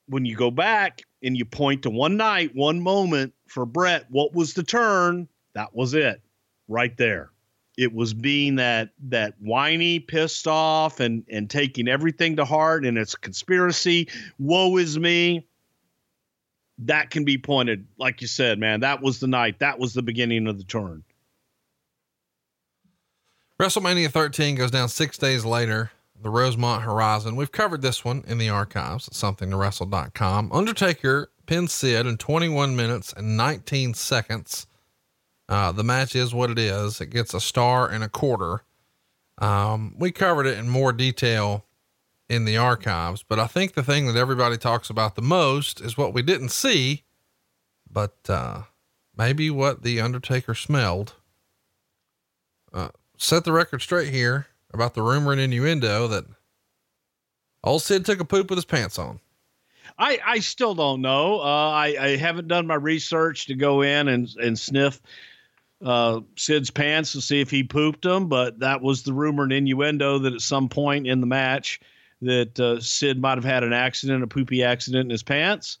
when 0.08 0.24
you 0.24 0.36
go 0.36 0.50
back 0.50 1.02
and 1.22 1.36
you 1.36 1.44
point 1.44 1.82
to 1.82 1.90
one 1.90 2.16
night, 2.16 2.54
one 2.54 2.80
moment 2.80 3.32
for 3.46 3.64
Bret, 3.64 4.06
what 4.10 4.34
was 4.34 4.54
the 4.54 4.62
turn? 4.62 5.28
That 5.54 5.74
was 5.74 5.94
it 5.94 6.20
right 6.68 6.96
there. 6.96 7.30
It 7.78 7.92
was 7.92 8.14
being 8.14 8.56
that 8.56 8.90
that 9.08 9.34
whiny, 9.38 10.00
pissed 10.00 10.48
off, 10.48 10.98
and 10.98 11.24
and 11.30 11.48
taking 11.48 11.88
everything 11.88 12.36
to 12.36 12.44
heart, 12.44 12.86
and 12.86 12.96
it's 12.96 13.14
conspiracy. 13.14 14.08
Woe 14.38 14.78
is 14.78 14.98
me. 14.98 15.46
That 16.80 17.10
can 17.10 17.24
be 17.24 17.38
pointed, 17.38 17.86
like 17.98 18.20
you 18.20 18.28
said, 18.28 18.58
man. 18.58 18.80
That 18.80 19.00
was 19.02 19.20
the 19.20 19.26
night. 19.26 19.60
That 19.60 19.78
was 19.78 19.94
the 19.94 20.02
beginning 20.02 20.46
of 20.46 20.58
the 20.58 20.64
turn. 20.64 21.04
WrestleMania 23.58 24.10
13 24.10 24.54
goes 24.56 24.70
down 24.70 24.88
six 24.88 25.16
days 25.16 25.44
later. 25.44 25.90
The 26.20 26.30
Rosemont 26.30 26.82
Horizon. 26.82 27.36
We've 27.36 27.52
covered 27.52 27.82
this 27.82 28.02
one 28.02 28.24
in 28.26 28.38
the 28.38 28.48
archives 28.48 29.06
at 29.06 29.14
somethingtowrestle.com. 29.14 30.50
Undertaker 30.50 31.30
pins 31.46 31.72
Sid 31.72 32.06
in 32.06 32.16
21 32.16 32.74
minutes 32.74 33.12
and 33.14 33.36
19 33.36 33.92
seconds. 33.92 34.66
Uh, 35.48 35.72
the 35.72 35.84
match 35.84 36.16
is 36.16 36.34
what 36.34 36.50
it 36.50 36.58
is. 36.58 37.00
It 37.02 37.10
gets 37.10 37.34
a 37.34 37.40
star 37.40 37.88
and 37.88 38.02
a 38.02 38.08
quarter. 38.08 38.62
Um, 39.38 39.94
we 39.98 40.10
covered 40.10 40.46
it 40.46 40.58
in 40.58 40.68
more 40.70 40.92
detail 40.92 41.65
in 42.28 42.44
the 42.44 42.56
archives, 42.56 43.22
but 43.22 43.38
I 43.38 43.46
think 43.46 43.74
the 43.74 43.82
thing 43.82 44.06
that 44.06 44.16
everybody 44.16 44.56
talks 44.56 44.90
about 44.90 45.14
the 45.14 45.22
most 45.22 45.80
is 45.80 45.96
what 45.96 46.12
we 46.12 46.22
didn't 46.22 46.48
see, 46.48 47.04
but, 47.90 48.16
uh, 48.28 48.62
maybe 49.16 49.48
what 49.48 49.82
the 49.82 50.00
Undertaker 50.00 50.54
smelled. 50.54 51.14
Uh, 52.72 52.88
set 53.16 53.44
the 53.44 53.52
record 53.52 53.80
straight 53.80 54.12
here 54.12 54.48
about 54.72 54.94
the 54.94 55.02
rumor 55.02 55.32
and 55.32 55.40
innuendo 55.40 56.06
that 56.08 56.24
old 57.64 57.82
Sid 57.82 58.04
took 58.04 58.20
a 58.20 58.24
poop 58.24 58.50
with 58.50 58.58
his 58.58 58.64
pants 58.64 58.98
on. 58.98 59.20
I, 59.98 60.18
I 60.24 60.38
still 60.40 60.74
don't 60.74 61.00
know. 61.00 61.40
Uh, 61.40 61.70
I, 61.70 61.96
I 61.98 62.16
haven't 62.16 62.48
done 62.48 62.66
my 62.66 62.74
research 62.74 63.46
to 63.46 63.54
go 63.54 63.82
in 63.82 64.08
and, 64.08 64.28
and 64.36 64.58
sniff 64.58 65.00
uh, 65.84 66.20
Sid's 66.36 66.70
pants 66.70 67.12
to 67.12 67.20
see 67.20 67.40
if 67.40 67.50
he 67.50 67.62
pooped 67.62 68.02
them, 68.02 68.28
but 68.28 68.60
that 68.60 68.82
was 68.82 69.02
the 69.02 69.12
rumor 69.12 69.44
and 69.44 69.52
innuendo 69.52 70.18
that 70.20 70.34
at 70.34 70.40
some 70.40 70.68
point 70.68 71.06
in 71.06 71.20
the 71.20 71.26
match 71.26 71.80
that 72.22 72.58
uh, 72.58 72.80
Sid 72.80 73.20
might 73.20 73.36
have 73.36 73.44
had 73.44 73.64
an 73.64 73.72
accident, 73.72 74.22
a 74.22 74.26
poopy 74.26 74.62
accident 74.62 75.06
in 75.06 75.10
his 75.10 75.22
pants. 75.22 75.78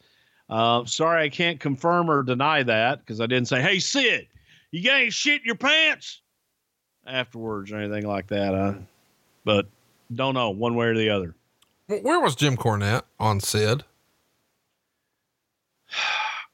Uh, 0.48 0.84
sorry, 0.84 1.24
I 1.24 1.28
can't 1.28 1.58
confirm 1.58 2.10
or 2.10 2.22
deny 2.22 2.62
that 2.62 3.00
because 3.00 3.20
I 3.20 3.26
didn't 3.26 3.48
say, 3.48 3.60
"Hey 3.60 3.78
Sid, 3.78 4.28
you 4.70 4.90
ain't 4.90 5.12
shit 5.12 5.40
in 5.40 5.46
your 5.46 5.56
pants." 5.56 6.20
afterwards 7.06 7.72
or 7.72 7.76
anything 7.76 8.06
like 8.06 8.26
that. 8.28 8.54
Uh, 8.54 8.74
but 9.44 9.66
don't 10.14 10.34
know 10.34 10.50
one 10.50 10.74
way 10.74 10.86
or 10.86 10.96
the 10.96 11.10
other. 11.10 11.34
Where 11.86 12.20
was 12.20 12.34
Jim 12.34 12.56
Cornette 12.56 13.02
on 13.18 13.40
Sid? 13.40 13.84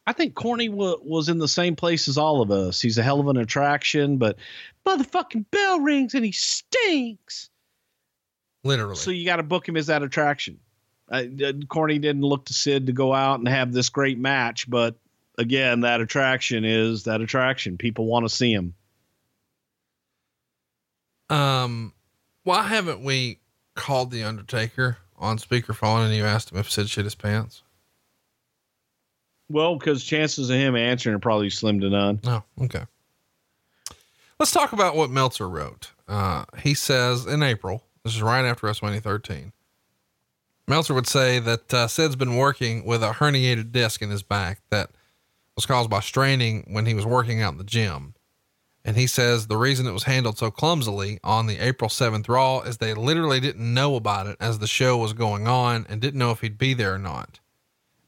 I 0.05 0.13
think 0.13 0.35
Corny 0.35 0.69
w- 0.69 1.01
was 1.05 1.29
in 1.29 1.39
the 1.39 1.47
same 1.47 1.77
place 1.77 2.09
as 2.09 2.19
all 2.19 2.43
of 2.43 2.51
us. 2.51 2.81
He's 2.81 2.99
a 2.99 3.05
hell 3.05 3.21
of 3.21 3.29
an 3.29 3.37
attraction, 3.37 4.17
but 4.17 4.37
motherfucking 4.85 5.45
bell 5.53 5.79
rings 5.79 6.15
and 6.15 6.25
he 6.25 6.33
stinks. 6.33 7.51
Literally. 8.65 8.97
So 8.97 9.11
you 9.11 9.25
got 9.25 9.37
to 9.37 9.43
book 9.43 9.69
him 9.69 9.77
as 9.77 9.87
that 9.89 10.03
attraction. 10.03 10.59
Uh, 11.11 11.25
Corny 11.69 11.99
didn't 11.99 12.23
look 12.23 12.47
to 12.47 12.55
Sid 12.55 12.87
to 12.87 12.93
go 12.93 13.13
out 13.13 13.39
and 13.39 13.49
have 13.49 13.73
this 13.73 13.89
great 13.89 14.19
match, 14.19 14.69
but 14.71 14.97
again, 15.37 15.81
that 15.81 16.01
attraction 16.01 16.65
is 16.65 17.05
that 17.05 17.21
attraction. 17.21 17.77
People 17.77 18.07
want 18.07 18.25
to 18.25 18.29
see 18.29 18.53
him. 18.53 18.75
Um, 21.29 21.93
why 22.45 22.63
haven't 22.63 23.03
we 23.03 23.41
called 23.75 24.11
the 24.11 24.23
Undertaker 24.23 24.99
on 25.19 25.39
speakerphone 25.39 26.07
and 26.07 26.15
you 26.15 26.25
asked 26.25 26.53
him 26.53 26.59
if 26.59 26.71
Sid 26.71 26.89
shit 26.89 27.05
his 27.05 27.15
pants? 27.15 27.63
Well, 29.49 29.77
because 29.77 30.05
chances 30.05 30.49
of 30.49 30.57
him 30.57 30.77
answering 30.77 31.17
are 31.17 31.19
probably 31.19 31.51
slim 31.51 31.81
to 31.81 31.91
none. 31.91 32.21
Oh, 32.25 32.43
okay. 32.63 32.85
Let's 34.39 34.53
talk 34.53 34.73
about 34.73 34.97
what 34.97 35.11
Meltzer 35.11 35.49
wrote. 35.49 35.93
Uh, 36.09 36.45
he 36.59 36.75
says 36.75 37.27
in 37.27 37.43
April, 37.43 37.85
this 38.05 38.15
is 38.15 38.23
right 38.23 38.45
after 38.45 38.67
WrestleMania 38.67 39.03
13. 39.03 39.53
Meltzer 40.67 40.95
would 40.95 41.07
say 41.07 41.39
that 41.39 41.75
uh, 41.75 41.89
Sid's 41.89 42.17
been 42.17 42.37
working 42.37 42.85
with 42.85 43.03
a 43.03 43.11
herniated 43.11 43.73
disc 43.73 44.01
in 44.01 44.11
his 44.11 44.23
back 44.23 44.61
that 44.71 44.91
was 45.57 45.67
caused 45.67 45.91
by 45.91 46.01
straining 46.01 46.67
when 46.69 46.87
he 46.87 46.95
was 46.95 47.05
working 47.05 47.43
out 47.43 47.53
in 47.53 47.59
the 47.59 47.65
gym. 47.65 48.15
And 48.85 48.97
he 48.97 49.07
says 49.07 49.47
the 49.47 49.57
reason 49.57 49.87
it 49.87 49.93
was 49.93 50.05
handled 50.05 50.39
so 50.39 50.51
clumsily 50.51 51.21
on 51.23 51.47
the 51.47 51.59
April 51.59 51.89
7th 51.89 52.29
Raw 52.29 52.61
is 52.61 52.79
they 52.79 52.95
literally 52.95 53.39
didn't 53.39 53.75
know 53.75 53.97
about 53.97 54.27
it 54.27 54.37
as 54.41 54.59
the 54.59 54.67
show 54.67 54.97
was 54.97 55.13
going 55.13 55.47
on 55.47 55.87
and 55.89 56.01
didn't 56.01 56.19
know 56.19 56.33
if 56.33 56.41
he'd 56.41 56.59
be 56.59 56.75
there 56.75 56.95
or 56.95 56.99
not. 56.99 57.39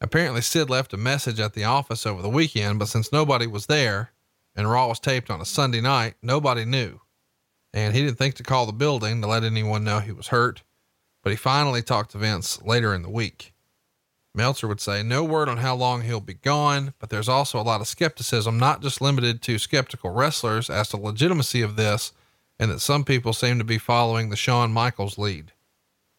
Apparently, 0.01 0.41
Sid 0.41 0.69
left 0.69 0.93
a 0.93 0.97
message 0.97 1.39
at 1.39 1.55
the 1.55 1.65
office 1.65 2.05
over 2.07 2.21
the 2.21 2.29
weekend, 2.29 2.79
but 2.79 2.89
since 2.89 3.13
nobody 3.13 3.47
was 3.47 3.67
there 3.67 4.11
and 4.57 4.71
Raw 4.71 4.89
was 4.89 5.01
taped 5.01 5.31
on 5.31 5.41
a 5.41 5.47
Sunday 5.47 5.81
night, 5.81 6.15
nobody 6.23 6.65
knew. 6.65 7.01
And 7.75 7.93
he 7.93 8.03
didn't 8.03 8.19
think 8.19 8.37
to 8.37 8.45
call 8.45 8.67
the 8.67 8.73
building 8.73 9.21
to 9.21 9.27
let 9.27 9.43
anyone 9.43 9.83
know 9.83 9.99
he 9.99 10.13
was 10.13 10.29
hurt, 10.29 10.63
but 11.25 11.31
he 11.31 11.37
finally 11.37 11.83
talked 11.83 12.13
to 12.13 12.19
Vince 12.19 12.63
later 12.63 12.95
in 12.95 13.03
the 13.03 13.11
week. 13.11 13.53
Meltzer 14.33 14.69
would 14.69 14.81
say, 14.81 15.03
no 15.03 15.25
word 15.25 15.49
on 15.49 15.59
how 15.59 15.75
long 15.75 16.03
he'll 16.03 16.21
be 16.21 16.35
gone, 16.35 16.95
but 17.01 17.11
there's 17.11 17.29
also 17.29 17.61
a 17.61 17.63
lot 17.63 17.81
of 17.81 17.89
skepticism, 17.89 18.59
not 18.59 18.81
just 18.81 19.01
limited 19.01 19.43
to 19.43 19.59
skeptical 19.59 20.11
wrestlers 20.11 20.71
as 20.71 20.89
to 20.89 20.97
the 20.97 21.03
legitimacy 21.03 21.63
of 21.63 21.75
this, 21.75 22.13
and 22.61 22.71
that 22.71 22.81
some 22.81 23.05
people 23.05 23.33
seem 23.33 23.59
to 23.59 23.65
be 23.65 23.79
following 23.79 24.31
the 24.31 24.37
Shawn 24.37 24.73
Michaels 24.73 25.19
lead. 25.19 25.53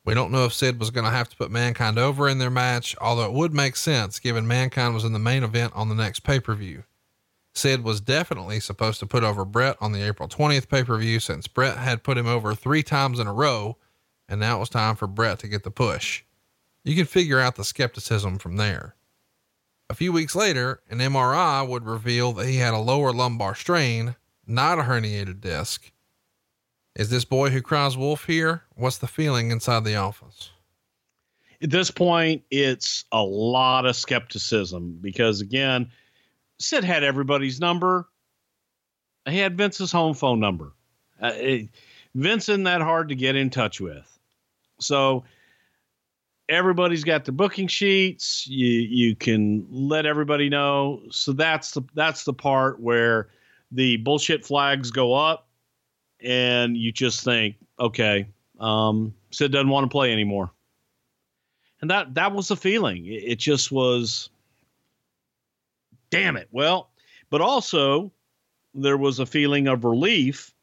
We 0.04 0.14
don't 0.14 0.32
know 0.32 0.46
if 0.46 0.54
Sid 0.54 0.78
was 0.78 0.92
going 0.92 1.06
to 1.06 1.12
have 1.12 1.30
to 1.30 1.38
put 1.38 1.52
Mankind 1.52 1.98
over 1.98 2.28
in 2.28 2.38
their 2.38 2.50
match, 2.50 2.98
although 3.00 3.26
it 3.26 3.34
would 3.34 3.54
make 3.54 3.78
sense 3.78 4.20
given 4.20 4.46
Mankind 4.46 4.94
was 4.94 5.06
in 5.06 5.14
the 5.14 5.20
main 5.20 5.44
event 5.44 5.72
on 5.74 5.88
the 5.88 5.96
next 5.96 6.20
pay 6.20 6.42
per 6.42 6.54
view. 6.54 6.84
Sid 7.56 7.84
was 7.84 8.02
definitely 8.02 8.60
supposed 8.60 9.00
to 9.00 9.08
put 9.08 9.24
over 9.24 9.46
Bret 9.46 9.78
on 9.80 9.94
the 9.94 10.02
April 10.02 10.28
20th 10.28 10.68
pay 10.68 10.84
per 10.84 10.98
view 10.98 11.20
since 11.20 11.48
Bret 11.48 11.78
had 11.78 12.04
put 12.04 12.18
him 12.18 12.28
over 12.28 12.54
three 12.54 12.84
times 12.84 13.18
in 13.18 13.28
a 13.28 13.34
row, 13.34 13.78
and 14.28 14.40
now 14.40 14.58
it 14.58 14.60
was 14.60 14.70
time 14.70 14.96
for 14.96 15.08
Bret 15.08 15.40
to 15.40 15.48
get 15.48 15.64
the 15.64 15.72
push. 15.72 16.24
You 16.84 16.96
can 16.96 17.06
figure 17.06 17.40
out 17.40 17.56
the 17.56 17.64
skepticism 17.64 18.38
from 18.38 18.58
there. 18.58 18.96
A 19.90 19.96
few 19.96 20.12
weeks 20.12 20.36
later, 20.36 20.82
an 20.90 20.98
MRI 20.98 21.68
would 21.68 21.86
reveal 21.86 22.34
that 22.34 22.48
he 22.48 22.58
had 22.58 22.74
a 22.74 22.80
lower 22.80 23.14
lumbar 23.14 23.56
strain, 23.56 24.16
not 24.46 24.80
a 24.80 24.84
herniated 24.84 25.40
disc. 25.40 25.92
Is 26.96 27.10
this 27.10 27.26
boy 27.26 27.52
who 27.52 27.62
cries 27.62 27.96
wolf 27.96 28.26
here? 28.26 28.64
What's 28.76 28.98
the 28.98 29.08
feeling 29.08 29.52
inside 29.52 29.84
the 29.84 29.96
office? 29.96 30.52
At 31.62 31.70
this 31.70 31.90
point, 31.90 32.44
it's 32.52 33.06
a 33.12 33.24
lot 33.24 33.86
of 33.86 33.96
skepticism 33.96 34.98
because, 35.02 35.40
again, 35.40 35.92
Sid 36.66 36.84
had 36.84 37.04
everybody's 37.04 37.60
number. 37.60 38.10
He 39.28 39.38
had 39.38 39.56
Vince's 39.56 39.92
home 39.92 40.16
phone 40.16 40.40
number. 40.40 40.74
Uh, 41.22 41.32
it, 41.36 41.70
Vince 42.16 42.50
isn't 42.50 42.64
that 42.64 42.82
hard 42.82 43.10
to 43.10 43.16
get 43.16 43.36
in 43.36 43.52
touch 43.52 43.80
with. 43.80 44.20
So 44.80 45.24
everybody's 46.50 47.04
got 47.04 47.24
the 47.24 47.32
booking 47.32 47.68
sheets. 47.68 48.48
You 48.48 48.68
you 48.68 49.16
can 49.16 49.68
let 49.70 50.08
everybody 50.08 50.50
know. 50.50 51.04
So 51.12 51.34
that's 51.34 51.72
the 51.72 51.84
that's 51.94 52.24
the 52.24 52.34
part 52.34 52.80
where 52.80 53.30
the 53.72 53.98
bullshit 53.98 54.44
flags 54.44 54.90
go 54.90 55.14
up, 55.14 55.48
and 56.20 56.76
you 56.76 56.92
just 56.92 57.24
think, 57.24 57.58
okay, 57.80 58.28
um, 58.60 59.14
Sid 59.30 59.52
doesn't 59.52 59.70
want 59.70 59.84
to 59.84 59.90
play 59.90 60.12
anymore. 60.12 60.52
And 61.82 61.92
that 61.92 62.16
that 62.16 62.32
was 62.32 62.48
the 62.48 62.58
feeling. 62.58 63.06
It, 63.06 63.24
it 63.24 63.40
just 63.40 63.72
was. 63.72 64.32
Damn 66.16 66.38
it. 66.38 66.48
Well, 66.52 66.90
but 67.30 67.42
also 67.42 68.12
there 68.74 68.98
was 68.98 69.20
a 69.20 69.26
feeling 69.26 69.68
of 69.68 69.84
relief 69.84 70.54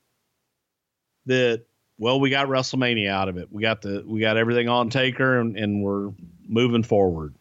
that 1.26 1.64
well, 1.98 2.18
we 2.18 2.30
got 2.30 2.48
WrestleMania 2.48 3.08
out 3.08 3.28
of 3.28 3.36
it. 3.36 3.52
We 3.52 3.62
got 3.62 3.82
the 3.82 4.02
we 4.06 4.20
got 4.20 4.36
everything 4.36 4.68
on 4.68 4.90
Taker, 4.90 5.38
and, 5.38 5.56
and 5.56 5.82
we're 5.82 6.10
moving 6.48 6.82
forward. 6.82 7.34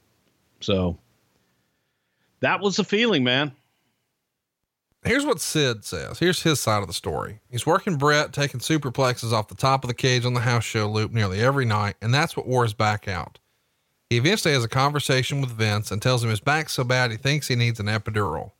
So 0.59 0.99
that 2.41 2.59
was 2.59 2.75
the 2.75 2.83
feeling, 2.83 3.23
man. 3.23 3.53
Here's 5.03 5.25
what 5.25 5.41
Sid 5.41 5.83
says. 5.83 6.19
Here's 6.19 6.43
his 6.43 6.59
side 6.59 6.81
of 6.81 6.87
the 6.87 6.93
story. 6.93 7.39
He's 7.49 7.65
working 7.65 7.97
Bret, 7.97 8.33
taking 8.33 8.59
superplexes 8.59 9.31
off 9.31 9.47
the 9.47 9.55
top 9.55 9.83
of 9.83 9.87
the 9.87 9.95
cage 9.95 10.25
on 10.25 10.35
the 10.35 10.41
house 10.41 10.63
show 10.63 10.87
loop 10.87 11.11
nearly 11.11 11.41
every 11.41 11.65
night, 11.65 11.95
and 12.01 12.13
that's 12.13 12.37
what 12.37 12.47
wore 12.47 12.63
his 12.63 12.75
back 12.75 13.07
out. 13.07 13.39
He 14.11 14.17
eventually 14.17 14.53
has 14.53 14.65
a 14.65 14.67
conversation 14.67 15.39
with 15.39 15.51
Vince 15.51 15.89
and 15.89 16.01
tells 16.01 16.21
him 16.21 16.29
his 16.29 16.41
back's 16.41 16.73
so 16.73 16.83
bad 16.83 17.11
he 17.11 17.17
thinks 17.17 17.47
he 17.47 17.55
needs 17.55 17.79
an 17.79 17.85
epidural. 17.85 18.51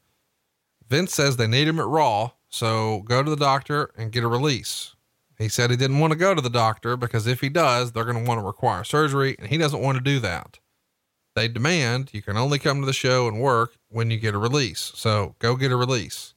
Vince 0.88 1.14
says 1.14 1.36
they 1.36 1.46
need 1.46 1.68
him 1.68 1.78
at 1.78 1.88
Raw, 1.88 2.32
so 2.48 3.02
go 3.02 3.22
to 3.22 3.30
the 3.30 3.36
doctor 3.36 3.92
and 3.98 4.14
get 4.14 4.24
a 4.24 4.30
release. 4.30 4.96
He 5.38 5.50
said 5.50 5.70
he 5.70 5.76
didn't 5.76 6.00
want 6.00 6.12
to 6.12 6.18
go 6.18 6.34
to 6.34 6.40
the 6.40 6.50
doctor 6.50 6.96
because 6.96 7.28
if 7.28 7.42
he 7.42 7.50
does, 7.50 7.92
they're 7.92 8.06
going 8.06 8.24
to 8.24 8.26
want 8.26 8.40
to 8.40 8.46
require 8.46 8.86
surgery, 8.86 9.36
and 9.40 9.50
he 9.50 9.58
doesn't 9.58 9.82
want 9.82 9.98
to 9.98 10.02
do 10.02 10.22
that. 10.22 10.60
They 11.36 11.50
demand 11.50 12.12
you 12.14 12.22
can 12.22 12.38
only 12.38 12.58
come 12.58 12.80
to 12.80 12.86
the 12.86 12.94
show 12.94 13.28
and 13.28 13.42
work 13.42 13.74
when 13.90 14.10
you 14.10 14.18
get 14.18 14.34
a 14.34 14.38
release. 14.38 14.94
So 14.96 15.36
go 15.40 15.58
get 15.58 15.74
a 15.74 15.76
release. 15.76 16.34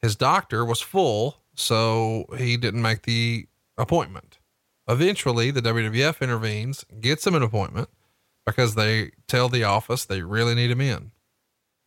His 0.00 0.16
doctor 0.16 0.64
was 0.64 0.80
full, 0.80 1.42
so 1.54 2.24
he 2.38 2.56
didn't 2.56 2.80
make 2.80 3.02
the 3.02 3.48
appointment. 3.76 4.38
Eventually, 4.88 5.50
the 5.50 5.60
WWF 5.60 6.22
intervenes, 6.22 6.86
gets 7.02 7.26
him 7.26 7.34
an 7.34 7.42
appointment. 7.42 7.90
Because 8.46 8.74
they 8.74 9.12
tell 9.26 9.48
the 9.48 9.64
office 9.64 10.04
they 10.04 10.22
really 10.22 10.54
need 10.54 10.70
him 10.70 10.80
in. 10.80 11.10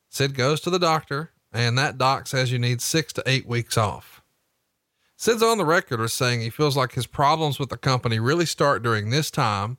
Sid 0.10 0.36
goes 0.36 0.62
to 0.62 0.70
the 0.70 0.80
doctor, 0.80 1.32
and 1.52 1.78
that 1.78 1.98
doc 1.98 2.28
says 2.28 2.52
you 2.52 2.60
need 2.60 2.82
six 2.82 3.14
to 3.14 3.24
eight 3.26 3.48
weeks 3.48 3.78
off. 3.78 4.22
Sid's 5.16 5.42
on 5.42 5.58
the 5.58 5.66
record 5.66 6.00
as 6.00 6.14
saying 6.14 6.42
he 6.42 6.50
feels 6.50 6.78
like 6.78 6.94
his 6.94 7.08
problems 7.08 7.58
with 7.58 7.70
the 7.70 7.78
company 7.78 8.20
really 8.20 8.46
start 8.46 8.84
during 8.84 9.10
this 9.10 9.32
time, 9.32 9.78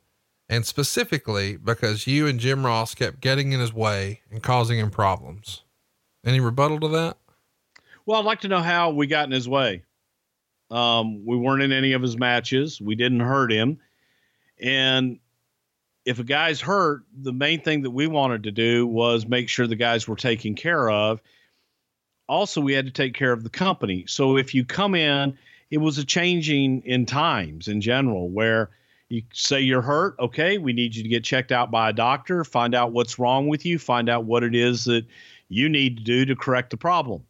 and 0.48 0.66
specifically 0.66 1.56
because 1.56 2.06
you 2.06 2.26
and 2.26 2.40
Jim 2.40 2.66
Ross 2.66 2.94
kept 2.94 3.20
getting 3.20 3.52
in 3.52 3.60
his 3.60 3.72
way 3.72 4.22
and 4.30 4.42
causing 4.42 4.78
him 4.78 4.90
problems. 4.90 5.62
Any 6.24 6.40
rebuttal 6.40 6.80
to 6.80 6.88
that? 6.88 7.18
Well, 8.04 8.18
I'd 8.18 8.24
like 8.24 8.40
to 8.40 8.48
know 8.48 8.60
how 8.62 8.90
we 8.90 9.06
got 9.06 9.26
in 9.26 9.30
his 9.30 9.48
way. 9.48 9.84
Um, 10.70 11.24
we 11.24 11.36
weren't 11.36 11.62
in 11.62 11.72
any 11.72 11.92
of 11.92 12.02
his 12.02 12.18
matches. 12.18 12.80
We 12.80 12.94
didn't 12.94 13.20
hurt 13.20 13.52
him. 13.52 13.78
And 14.60 15.18
if 16.08 16.18
a 16.18 16.24
guy's 16.24 16.58
hurt, 16.58 17.02
the 17.20 17.34
main 17.34 17.60
thing 17.60 17.82
that 17.82 17.90
we 17.90 18.06
wanted 18.06 18.42
to 18.44 18.50
do 18.50 18.86
was 18.86 19.26
make 19.26 19.46
sure 19.46 19.66
the 19.66 19.76
guys 19.76 20.08
were 20.08 20.16
taken 20.16 20.54
care 20.54 20.88
of. 20.88 21.20
Also, 22.30 22.62
we 22.62 22.72
had 22.72 22.86
to 22.86 22.90
take 22.90 23.12
care 23.12 23.30
of 23.30 23.44
the 23.44 23.50
company. 23.50 24.06
So 24.08 24.38
if 24.38 24.54
you 24.54 24.64
come 24.64 24.94
in, 24.94 25.36
it 25.70 25.76
was 25.76 25.98
a 25.98 26.06
changing 26.06 26.80
in 26.86 27.04
times 27.04 27.68
in 27.68 27.82
general 27.82 28.30
where 28.30 28.70
you 29.10 29.20
say 29.34 29.60
you're 29.60 29.82
hurt. 29.82 30.14
Okay, 30.18 30.56
we 30.56 30.72
need 30.72 30.96
you 30.96 31.02
to 31.02 31.10
get 31.10 31.24
checked 31.24 31.52
out 31.52 31.70
by 31.70 31.90
a 31.90 31.92
doctor, 31.92 32.42
find 32.42 32.74
out 32.74 32.92
what's 32.92 33.18
wrong 33.18 33.46
with 33.46 33.66
you, 33.66 33.78
find 33.78 34.08
out 34.08 34.24
what 34.24 34.42
it 34.42 34.54
is 34.54 34.84
that 34.84 35.04
you 35.50 35.68
need 35.68 35.98
to 35.98 36.04
do 36.04 36.24
to 36.24 36.34
correct 36.34 36.70
the 36.70 36.78
problem. 36.78 37.22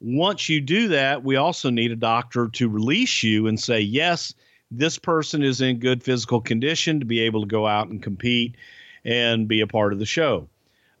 Once 0.00 0.50
you 0.50 0.60
do 0.60 0.88
that, 0.88 1.24
we 1.24 1.36
also 1.36 1.70
need 1.70 1.90
a 1.90 1.96
doctor 1.96 2.48
to 2.48 2.68
release 2.68 3.22
you 3.22 3.46
and 3.46 3.58
say, 3.58 3.80
yes, 3.80 4.34
this 4.74 4.98
person 4.98 5.42
is 5.42 5.60
in 5.60 5.78
good 5.78 6.02
physical 6.02 6.40
condition 6.40 7.00
to 7.00 7.06
be 7.06 7.20
able 7.20 7.42
to 7.42 7.46
go 7.46 7.66
out 7.66 7.88
and 7.88 8.02
compete 8.02 8.56
and 9.04 9.46
be 9.46 9.60
a 9.60 9.66
part 9.66 9.92
of 9.92 9.98
the 9.98 10.06
show. 10.06 10.48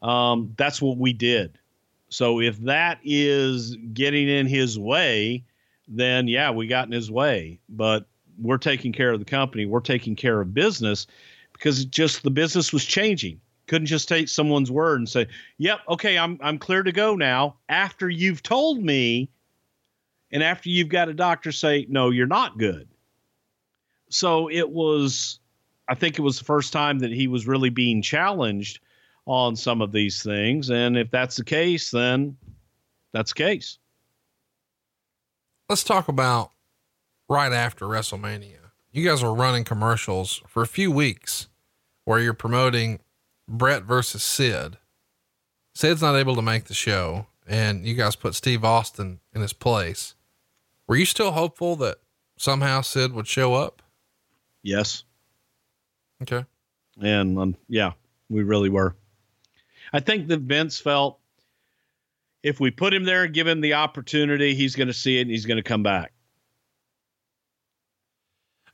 Um, 0.02 0.52
that's 0.56 0.82
what 0.82 0.98
we 0.98 1.12
did. 1.12 1.58
So 2.08 2.40
if 2.40 2.58
that 2.60 2.98
is 3.02 3.76
getting 3.94 4.28
in 4.28 4.46
his 4.46 4.78
way, 4.78 5.44
then 5.88 6.28
yeah, 6.28 6.50
we 6.50 6.66
got 6.66 6.86
in 6.86 6.92
his 6.92 7.10
way. 7.10 7.60
But 7.68 8.06
we're 8.38 8.58
taking 8.58 8.92
care 8.92 9.12
of 9.12 9.18
the 9.18 9.24
company. 9.24 9.64
We're 9.64 9.80
taking 9.80 10.16
care 10.16 10.40
of 10.40 10.52
business 10.52 11.06
because 11.52 11.84
just 11.86 12.22
the 12.22 12.30
business 12.30 12.72
was 12.72 12.84
changing. 12.84 13.40
Couldn't 13.68 13.86
just 13.86 14.08
take 14.08 14.28
someone's 14.28 14.70
word 14.70 14.98
and 14.98 15.08
say, 15.08 15.28
"Yep, 15.58 15.80
okay, 15.88 16.18
I'm 16.18 16.38
I'm 16.42 16.58
clear 16.58 16.82
to 16.82 16.92
go 16.92 17.14
now." 17.14 17.56
After 17.68 18.10
you've 18.10 18.42
told 18.42 18.82
me, 18.82 19.30
and 20.30 20.42
after 20.42 20.68
you've 20.68 20.88
got 20.88 21.08
a 21.08 21.14
doctor 21.14 21.52
say, 21.52 21.86
"No, 21.88 22.10
you're 22.10 22.26
not 22.26 22.58
good." 22.58 22.88
So 24.12 24.50
it 24.50 24.70
was, 24.70 25.40
I 25.88 25.94
think 25.94 26.18
it 26.18 26.22
was 26.22 26.38
the 26.38 26.44
first 26.44 26.72
time 26.72 26.98
that 27.00 27.10
he 27.10 27.28
was 27.28 27.46
really 27.46 27.70
being 27.70 28.02
challenged 28.02 28.80
on 29.24 29.56
some 29.56 29.80
of 29.80 29.92
these 29.92 30.22
things, 30.22 30.68
and 30.68 30.98
if 30.98 31.10
that's 31.10 31.36
the 31.36 31.44
case, 31.44 31.90
then 31.90 32.36
that's 33.12 33.32
the 33.32 33.38
case. 33.38 33.78
Let's 35.68 35.84
talk 35.84 36.08
about 36.08 36.50
right 37.28 37.52
after 37.52 37.86
WrestleMania. 37.86 38.58
You 38.90 39.08
guys 39.08 39.22
were 39.22 39.32
running 39.32 39.64
commercials 39.64 40.42
for 40.46 40.62
a 40.62 40.66
few 40.66 40.90
weeks 40.90 41.48
where 42.04 42.18
you're 42.18 42.34
promoting 42.34 43.00
Bret 43.48 43.84
versus 43.84 44.22
Sid. 44.22 44.76
Sid's 45.74 46.02
not 46.02 46.16
able 46.16 46.34
to 46.34 46.42
make 46.42 46.64
the 46.64 46.74
show, 46.74 47.26
and 47.46 47.86
you 47.86 47.94
guys 47.94 48.16
put 48.16 48.34
Steve 48.34 48.64
Austin 48.64 49.20
in 49.34 49.40
his 49.40 49.52
place. 49.52 50.14
Were 50.86 50.96
you 50.96 51.06
still 51.06 51.30
hopeful 51.30 51.76
that 51.76 51.98
somehow 52.36 52.82
Sid 52.82 53.12
would 53.14 53.28
show 53.28 53.54
up? 53.54 53.81
Yes. 54.62 55.04
Okay. 56.22 56.44
And 57.00 57.38
um, 57.38 57.56
yeah, 57.68 57.92
we 58.28 58.42
really 58.42 58.68
were. 58.68 58.94
I 59.92 60.00
think 60.00 60.28
that 60.28 60.40
Vince 60.40 60.78
felt 60.78 61.18
if 62.42 62.58
we 62.58 62.70
put 62.70 62.92
him 62.92 63.04
there, 63.04 63.24
and 63.24 63.34
give 63.34 63.46
him 63.46 63.60
the 63.60 63.74
opportunity, 63.74 64.54
he's 64.54 64.74
going 64.74 64.88
to 64.88 64.94
see 64.94 65.18
it 65.18 65.22
and 65.22 65.30
he's 65.30 65.46
going 65.46 65.56
to 65.58 65.62
come 65.62 65.82
back. 65.82 66.12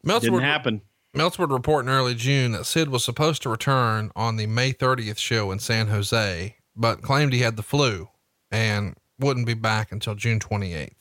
Meltzer 0.02 0.31
Didn't 0.31 0.43
happen. 0.43 0.82
Meltzer 1.15 1.43
would 1.43 1.52
report 1.52 1.85
in 1.85 1.90
early 1.90 2.15
June 2.15 2.52
that 2.52 2.65
Sid 2.65 2.90
was 2.90 3.05
supposed 3.05 3.43
to 3.43 3.48
return 3.48 4.10
on 4.15 4.36
the 4.36 4.47
May 4.47 4.73
30th 4.73 5.19
show 5.19 5.51
in 5.51 5.59
San 5.59 5.89
Jose, 5.89 6.56
but 6.77 7.02
claimed 7.02 7.32
he 7.32 7.40
had 7.40 7.56
the 7.56 7.62
flu 7.62 8.09
and 8.51 8.94
wouldn't 9.19 9.47
be 9.47 9.55
back 9.55 9.91
until 9.91 10.15
June 10.15 10.39
28th. 10.39 10.92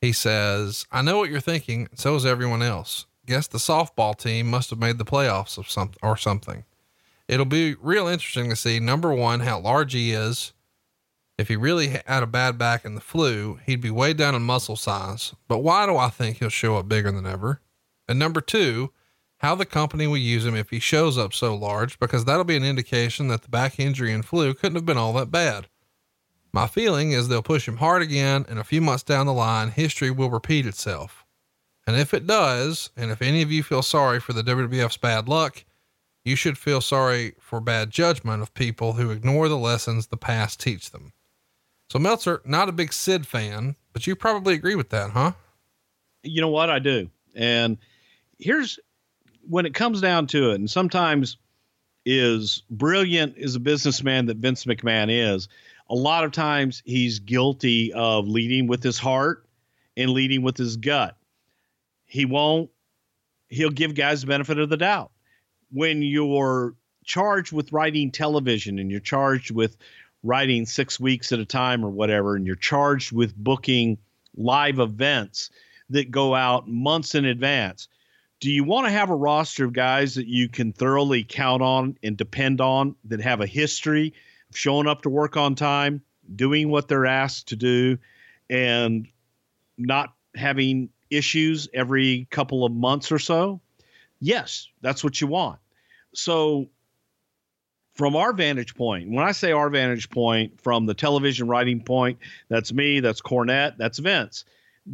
He 0.00 0.12
says, 0.12 0.86
I 0.92 1.02
know 1.02 1.18
what 1.18 1.30
you're 1.30 1.40
thinking. 1.40 1.88
So 1.94 2.14
is 2.14 2.24
everyone 2.24 2.62
else. 2.62 3.06
Guess 3.28 3.48
the 3.48 3.58
softball 3.58 4.16
team 4.16 4.46
must 4.46 4.70
have 4.70 4.78
made 4.78 4.96
the 4.96 5.04
playoffs 5.04 5.58
of 5.58 5.68
some, 5.68 5.90
or 6.02 6.16
something. 6.16 6.64
It'll 7.28 7.44
be 7.44 7.74
real 7.74 8.06
interesting 8.06 8.48
to 8.48 8.56
see 8.56 8.80
number 8.80 9.12
one, 9.12 9.40
how 9.40 9.60
large 9.60 9.92
he 9.92 10.12
is. 10.12 10.54
If 11.36 11.48
he 11.48 11.54
really 11.54 11.88
had 12.06 12.22
a 12.22 12.26
bad 12.26 12.56
back 12.56 12.86
in 12.86 12.94
the 12.94 13.02
flu, 13.02 13.60
he'd 13.66 13.82
be 13.82 13.90
way 13.90 14.14
down 14.14 14.34
in 14.34 14.40
muscle 14.40 14.76
size. 14.76 15.34
But 15.46 15.58
why 15.58 15.84
do 15.84 15.98
I 15.98 16.08
think 16.08 16.38
he'll 16.38 16.48
show 16.48 16.78
up 16.78 16.88
bigger 16.88 17.12
than 17.12 17.26
ever? 17.26 17.60
And 18.08 18.18
number 18.18 18.40
two, 18.40 18.94
how 19.36 19.54
the 19.54 19.66
company 19.66 20.06
will 20.06 20.16
use 20.16 20.46
him 20.46 20.56
if 20.56 20.70
he 20.70 20.80
shows 20.80 21.18
up 21.18 21.34
so 21.34 21.54
large, 21.54 21.98
because 21.98 22.24
that'll 22.24 22.44
be 22.44 22.56
an 22.56 22.64
indication 22.64 23.28
that 23.28 23.42
the 23.42 23.50
back 23.50 23.78
injury 23.78 24.14
and 24.14 24.24
flu 24.24 24.54
couldn't 24.54 24.76
have 24.76 24.86
been 24.86 24.96
all 24.96 25.12
that 25.12 25.30
bad. 25.30 25.68
My 26.50 26.66
feeling 26.66 27.12
is 27.12 27.28
they'll 27.28 27.42
push 27.42 27.68
him 27.68 27.76
hard 27.76 28.00
again, 28.00 28.46
and 28.48 28.58
a 28.58 28.64
few 28.64 28.80
months 28.80 29.02
down 29.02 29.26
the 29.26 29.34
line, 29.34 29.72
history 29.72 30.10
will 30.10 30.30
repeat 30.30 30.64
itself. 30.64 31.17
And 31.88 31.96
if 31.96 32.12
it 32.12 32.26
does, 32.26 32.90
and 32.98 33.10
if 33.10 33.22
any 33.22 33.40
of 33.40 33.50
you 33.50 33.62
feel 33.62 33.80
sorry 33.80 34.20
for 34.20 34.34
the 34.34 34.42
WWF's 34.42 34.98
bad 34.98 35.26
luck, 35.26 35.64
you 36.22 36.36
should 36.36 36.58
feel 36.58 36.82
sorry 36.82 37.32
for 37.40 37.62
bad 37.62 37.90
judgment 37.90 38.42
of 38.42 38.52
people 38.52 38.92
who 38.92 39.10
ignore 39.10 39.48
the 39.48 39.56
lessons 39.56 40.08
the 40.08 40.18
past 40.18 40.60
teach 40.60 40.90
them. 40.90 41.14
So 41.88 41.98
Meltzer, 41.98 42.42
not 42.44 42.68
a 42.68 42.72
big 42.72 42.92
Sid 42.92 43.26
fan, 43.26 43.74
but 43.94 44.06
you 44.06 44.14
probably 44.14 44.52
agree 44.52 44.74
with 44.74 44.90
that, 44.90 45.12
huh? 45.12 45.32
You 46.22 46.42
know 46.42 46.50
what? 46.50 46.68
I 46.68 46.78
do. 46.78 47.08
And 47.34 47.78
here's 48.38 48.78
when 49.48 49.64
it 49.64 49.72
comes 49.72 50.02
down 50.02 50.26
to 50.26 50.50
it, 50.50 50.56
and 50.56 50.70
sometimes 50.70 51.38
is 52.04 52.64
brilliant 52.68 53.38
as 53.38 53.54
a 53.54 53.60
businessman 53.60 54.26
that 54.26 54.36
Vince 54.36 54.66
McMahon 54.66 55.06
is, 55.08 55.48
a 55.88 55.94
lot 55.94 56.24
of 56.24 56.32
times 56.32 56.82
he's 56.84 57.18
guilty 57.18 57.94
of 57.94 58.28
leading 58.28 58.66
with 58.66 58.82
his 58.82 58.98
heart 58.98 59.46
and 59.96 60.10
leading 60.10 60.42
with 60.42 60.58
his 60.58 60.76
gut. 60.76 61.14
He 62.08 62.24
won't, 62.24 62.70
he'll 63.48 63.70
give 63.70 63.94
guys 63.94 64.22
the 64.22 64.26
benefit 64.26 64.58
of 64.58 64.70
the 64.70 64.76
doubt. 64.76 65.12
When 65.70 66.02
you're 66.02 66.74
charged 67.04 67.52
with 67.52 67.72
writing 67.72 68.10
television 68.10 68.78
and 68.78 68.90
you're 68.90 69.00
charged 69.00 69.50
with 69.50 69.76
writing 70.22 70.66
six 70.66 70.98
weeks 70.98 71.30
at 71.32 71.38
a 71.38 71.44
time 71.44 71.84
or 71.84 71.90
whatever, 71.90 72.34
and 72.34 72.46
you're 72.46 72.56
charged 72.56 73.12
with 73.12 73.36
booking 73.36 73.98
live 74.36 74.78
events 74.78 75.50
that 75.90 76.10
go 76.10 76.34
out 76.34 76.66
months 76.68 77.14
in 77.14 77.24
advance. 77.24 77.88
Do 78.40 78.50
you 78.50 78.64
want 78.64 78.86
to 78.86 78.92
have 78.92 79.10
a 79.10 79.16
roster 79.16 79.64
of 79.64 79.72
guys 79.72 80.14
that 80.14 80.26
you 80.26 80.48
can 80.48 80.72
thoroughly 80.72 81.24
count 81.24 81.60
on 81.60 81.96
and 82.02 82.16
depend 82.16 82.60
on 82.60 82.94
that 83.04 83.20
have 83.20 83.40
a 83.40 83.46
history 83.46 84.14
of 84.50 84.56
showing 84.56 84.86
up 84.86 85.02
to 85.02 85.10
work 85.10 85.36
on 85.36 85.54
time, 85.54 86.02
doing 86.36 86.70
what 86.70 86.88
they're 86.88 87.06
asked 87.06 87.48
to 87.48 87.56
do, 87.56 87.98
and 88.48 89.08
not 89.76 90.14
having 90.34 90.90
issues 91.10 91.68
every 91.74 92.26
couple 92.30 92.64
of 92.64 92.72
months 92.72 93.12
or 93.12 93.18
so? 93.18 93.60
Yes, 94.20 94.68
that's 94.80 95.04
what 95.04 95.20
you 95.20 95.26
want. 95.26 95.58
So, 96.14 96.68
from 97.94 98.14
our 98.14 98.32
vantage 98.32 98.74
point, 98.74 99.10
when 99.10 99.24
I 99.24 99.32
say 99.32 99.52
our 99.52 99.70
vantage 99.70 100.08
point, 100.08 100.60
from 100.60 100.86
the 100.86 100.94
television 100.94 101.48
writing 101.48 101.82
point, 101.82 102.18
that's 102.48 102.72
me, 102.72 103.00
that's 103.00 103.20
Cornette, 103.20 103.76
that's 103.76 103.98
Vince 103.98 104.44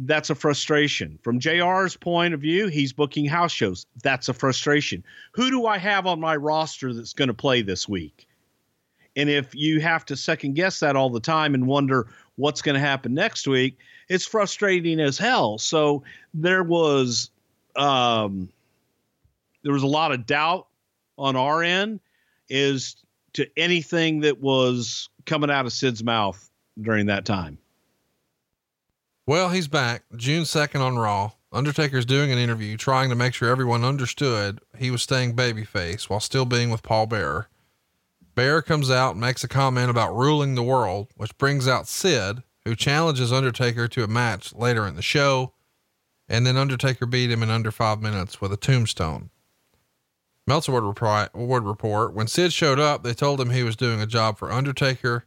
that's 0.03 0.29
a 0.29 0.35
frustration. 0.35 1.17
From 1.23 1.39
JR's 1.39 1.95
point 1.95 2.33
of 2.33 2.41
view, 2.41 2.67
he's 2.67 2.91
booking 2.91 3.25
house 3.25 3.51
shows. 3.51 3.85
That's 4.03 4.27
a 4.27 4.33
frustration. 4.33 5.03
Who 5.31 5.49
do 5.49 5.67
I 5.67 5.77
have 5.77 6.05
on 6.05 6.19
my 6.19 6.35
roster 6.35 6.93
that's 6.93 7.13
going 7.13 7.29
to 7.29 7.33
play 7.33 7.61
this 7.61 7.87
week? 7.87 8.27
And 9.15 9.29
if 9.29 9.55
you 9.55 9.79
have 9.79 10.05
to 10.05 10.17
second 10.17 10.55
guess 10.55 10.81
that 10.81 10.97
all 10.97 11.09
the 11.09 11.21
time 11.21 11.53
and 11.53 11.65
wonder 11.65 12.07
what's 12.35 12.61
going 12.61 12.73
to 12.73 12.81
happen 12.81 13.13
next 13.13 13.47
week, 13.47 13.77
it's 14.09 14.25
frustrating 14.25 14.99
as 14.99 15.17
hell. 15.17 15.57
So 15.57 16.03
there 16.33 16.63
was 16.63 17.29
um, 17.75 18.49
there 19.63 19.73
was 19.73 19.83
a 19.83 19.87
lot 19.87 20.11
of 20.11 20.25
doubt 20.25 20.67
on 21.17 21.35
our 21.35 21.63
end 21.63 21.99
is 22.49 22.95
to 23.33 23.47
anything 23.57 24.21
that 24.21 24.39
was 24.39 25.09
coming 25.25 25.49
out 25.49 25.65
of 25.65 25.73
Sid's 25.73 26.03
mouth 26.03 26.49
during 26.79 27.07
that 27.07 27.25
time. 27.25 27.57
Well, 29.27 29.49
he's 29.49 29.67
back 29.67 30.03
June 30.15 30.43
2nd 30.43 30.79
on 30.79 30.97
Raw. 30.97 31.31
Undertaker's 31.51 32.05
doing 32.05 32.31
an 32.31 32.37
interview 32.37 32.77
trying 32.77 33.09
to 33.09 33.15
make 33.15 33.33
sure 33.33 33.49
everyone 33.49 33.83
understood 33.83 34.59
he 34.77 34.91
was 34.91 35.01
staying 35.01 35.35
babyface 35.35 36.03
while 36.03 36.19
still 36.19 36.45
being 36.45 36.69
with 36.69 36.83
Paul 36.83 37.07
Bearer. 37.07 37.47
Bearer 38.35 38.61
comes 38.61 38.91
out 38.91 39.11
and 39.11 39.21
makes 39.21 39.43
a 39.43 39.47
comment 39.47 39.89
about 39.89 40.15
ruling 40.15 40.55
the 40.55 40.63
world, 40.63 41.07
which 41.15 41.37
brings 41.37 41.67
out 41.67 41.87
Sid, 41.87 42.43
who 42.65 42.75
challenges 42.75 43.31
Undertaker 43.31 43.87
to 43.87 44.03
a 44.03 44.07
match 44.07 44.53
later 44.53 44.85
in 44.87 44.95
the 44.95 45.01
show. 45.01 45.53
And 46.27 46.45
then 46.45 46.57
Undertaker 46.57 47.05
beat 47.05 47.31
him 47.31 47.43
in 47.43 47.51
under 47.51 47.71
five 47.71 48.01
minutes 48.01 48.41
with 48.41 48.51
a 48.51 48.57
tombstone. 48.57 49.29
Meltzer 50.47 50.71
would, 50.71 50.83
reply, 50.83 51.29
would 51.33 51.63
report 51.63 52.13
when 52.13 52.27
Sid 52.27 52.53
showed 52.53 52.79
up, 52.79 53.03
they 53.03 53.13
told 53.13 53.39
him 53.39 53.49
he 53.51 53.63
was 53.63 53.75
doing 53.75 54.01
a 54.01 54.07
job 54.07 54.37
for 54.37 54.51
Undertaker. 54.51 55.25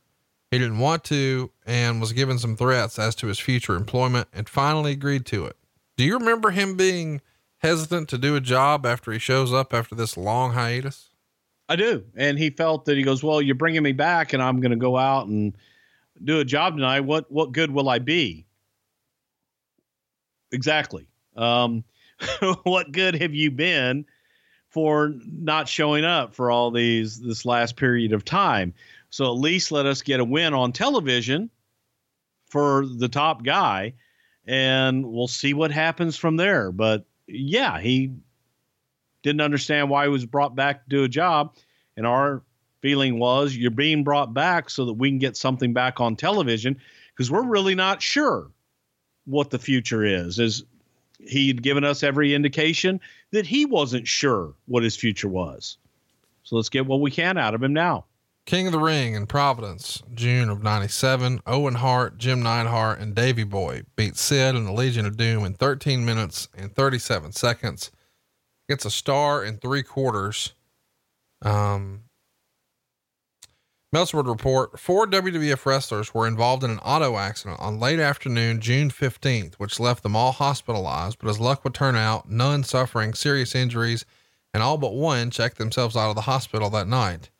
He 0.50 0.58
didn't 0.58 0.78
want 0.78 1.04
to 1.04 1.50
and 1.66 2.00
was 2.00 2.12
given 2.12 2.38
some 2.38 2.56
threats 2.56 2.98
as 2.98 3.14
to 3.16 3.26
his 3.26 3.38
future 3.38 3.74
employment 3.74 4.28
and 4.32 4.48
finally 4.48 4.92
agreed 4.92 5.26
to 5.26 5.44
it. 5.46 5.56
Do 5.96 6.04
you 6.04 6.18
remember 6.18 6.50
him 6.50 6.76
being 6.76 7.20
hesitant 7.58 8.08
to 8.08 8.18
do 8.18 8.36
a 8.36 8.40
job 8.40 8.86
after 8.86 9.12
he 9.12 9.18
shows 9.18 9.52
up 9.52 9.74
after 9.74 9.94
this 9.94 10.16
long 10.16 10.52
hiatus? 10.52 11.10
I 11.68 11.76
do. 11.76 12.04
And 12.16 12.38
he 12.38 12.50
felt 12.50 12.86
that 12.86 12.96
he 12.96 13.02
goes, 13.02 13.22
Well, 13.22 13.42
you're 13.42 13.54
bringing 13.54 13.82
me 13.82 13.92
back 13.92 14.32
and 14.32 14.42
I'm 14.42 14.60
going 14.60 14.70
to 14.70 14.76
go 14.76 14.96
out 14.96 15.26
and 15.26 15.54
do 16.24 16.40
a 16.40 16.44
job 16.44 16.76
tonight. 16.76 17.00
What, 17.00 17.30
what 17.30 17.52
good 17.52 17.70
will 17.70 17.88
I 17.88 17.98
be? 17.98 18.46
Exactly. 20.52 21.08
Um, 21.36 21.84
what 22.64 22.92
good 22.92 23.14
have 23.14 23.34
you 23.34 23.50
been 23.50 24.04
for 24.68 25.14
not 25.24 25.68
showing 25.68 26.04
up 26.04 26.34
for 26.34 26.50
all 26.50 26.70
these 26.70 27.20
this 27.20 27.44
last 27.44 27.76
period 27.76 28.12
of 28.12 28.24
time? 28.24 28.74
So 29.10 29.26
at 29.26 29.38
least 29.38 29.72
let 29.72 29.86
us 29.86 30.02
get 30.02 30.20
a 30.20 30.24
win 30.24 30.54
on 30.54 30.72
television 30.72 31.50
for 32.46 32.86
the 32.86 33.08
top 33.08 33.44
guy, 33.44 33.94
and 34.46 35.06
we'll 35.06 35.28
see 35.28 35.54
what 35.54 35.70
happens 35.70 36.16
from 36.16 36.36
there. 36.36 36.72
But 36.72 37.06
yeah, 37.26 37.78
he 37.80 38.12
didn't 39.22 39.40
understand 39.40 39.90
why 39.90 40.04
he 40.04 40.10
was 40.10 40.26
brought 40.26 40.54
back 40.54 40.84
to 40.84 40.88
do 40.88 41.04
a 41.04 41.08
job, 41.08 41.56
and 41.96 42.06
our 42.06 42.42
feeling 42.80 43.18
was 43.18 43.56
you're 43.56 43.70
being 43.70 44.04
brought 44.04 44.34
back 44.34 44.70
so 44.70 44.84
that 44.84 44.94
we 44.94 45.10
can 45.10 45.18
get 45.18 45.36
something 45.36 45.72
back 45.72 46.00
on 46.00 46.16
television 46.16 46.78
because 47.14 47.30
we're 47.30 47.46
really 47.46 47.74
not 47.74 48.02
sure 48.02 48.50
what 49.26 49.50
the 49.50 49.58
future 49.58 50.04
is. 50.04 50.38
Is 50.38 50.64
he'd 51.18 51.62
given 51.62 51.84
us 51.84 52.02
every 52.02 52.34
indication 52.34 53.00
that 53.32 53.46
he 53.46 53.64
wasn't 53.64 54.06
sure 54.06 54.54
what 54.66 54.82
his 54.82 54.96
future 54.96 55.28
was. 55.28 55.78
So 56.42 56.56
let's 56.56 56.68
get 56.68 56.86
what 56.86 57.00
we 57.00 57.10
can 57.10 57.36
out 57.36 57.54
of 57.54 57.62
him 57.62 57.72
now. 57.72 58.04
King 58.46 58.66
of 58.66 58.72
the 58.72 58.78
Ring 58.78 59.12
in 59.12 59.26
Providence, 59.26 60.02
June 60.14 60.48
of 60.48 60.62
97. 60.62 61.42
Owen 61.46 61.74
Hart, 61.74 62.16
Jim 62.16 62.42
Neidhart, 62.42 62.98
and 62.98 63.14
Davy 63.14 63.44
Boy 63.44 63.82
beat 63.94 64.16
Sid 64.16 64.54
and 64.54 64.66
the 64.66 64.72
Legion 64.72 65.04
of 65.04 65.18
Doom 65.18 65.44
in 65.44 65.52
13 65.52 66.02
minutes 66.02 66.48
and 66.56 66.74
37 66.74 67.32
seconds. 67.32 67.90
Gets 68.66 68.86
a 68.86 68.90
star 68.90 69.44
in 69.44 69.58
three 69.58 69.82
quarters. 69.82 70.54
Um, 71.42 72.04
Meltzer 73.90 74.18
would 74.18 74.26
report 74.26 74.78
four 74.78 75.06
WWF 75.06 75.64
wrestlers 75.64 76.12
were 76.12 76.26
involved 76.26 76.62
in 76.62 76.70
an 76.70 76.78
auto 76.80 77.16
accident 77.16 77.58
on 77.58 77.80
late 77.80 77.98
afternoon, 77.98 78.60
June 78.60 78.90
15th, 78.90 79.54
which 79.54 79.80
left 79.80 80.02
them 80.02 80.14
all 80.14 80.32
hospitalized. 80.32 81.18
But 81.18 81.30
as 81.30 81.40
luck 81.40 81.64
would 81.64 81.72
turn 81.72 81.96
out, 81.96 82.30
none 82.30 82.64
suffering 82.64 83.14
serious 83.14 83.54
injuries, 83.54 84.04
and 84.52 84.62
all 84.62 84.76
but 84.76 84.92
one 84.92 85.30
checked 85.30 85.56
themselves 85.56 85.96
out 85.96 86.10
of 86.10 86.16
the 86.16 86.22
hospital 86.22 86.68
that 86.70 86.86
night. 86.86 87.30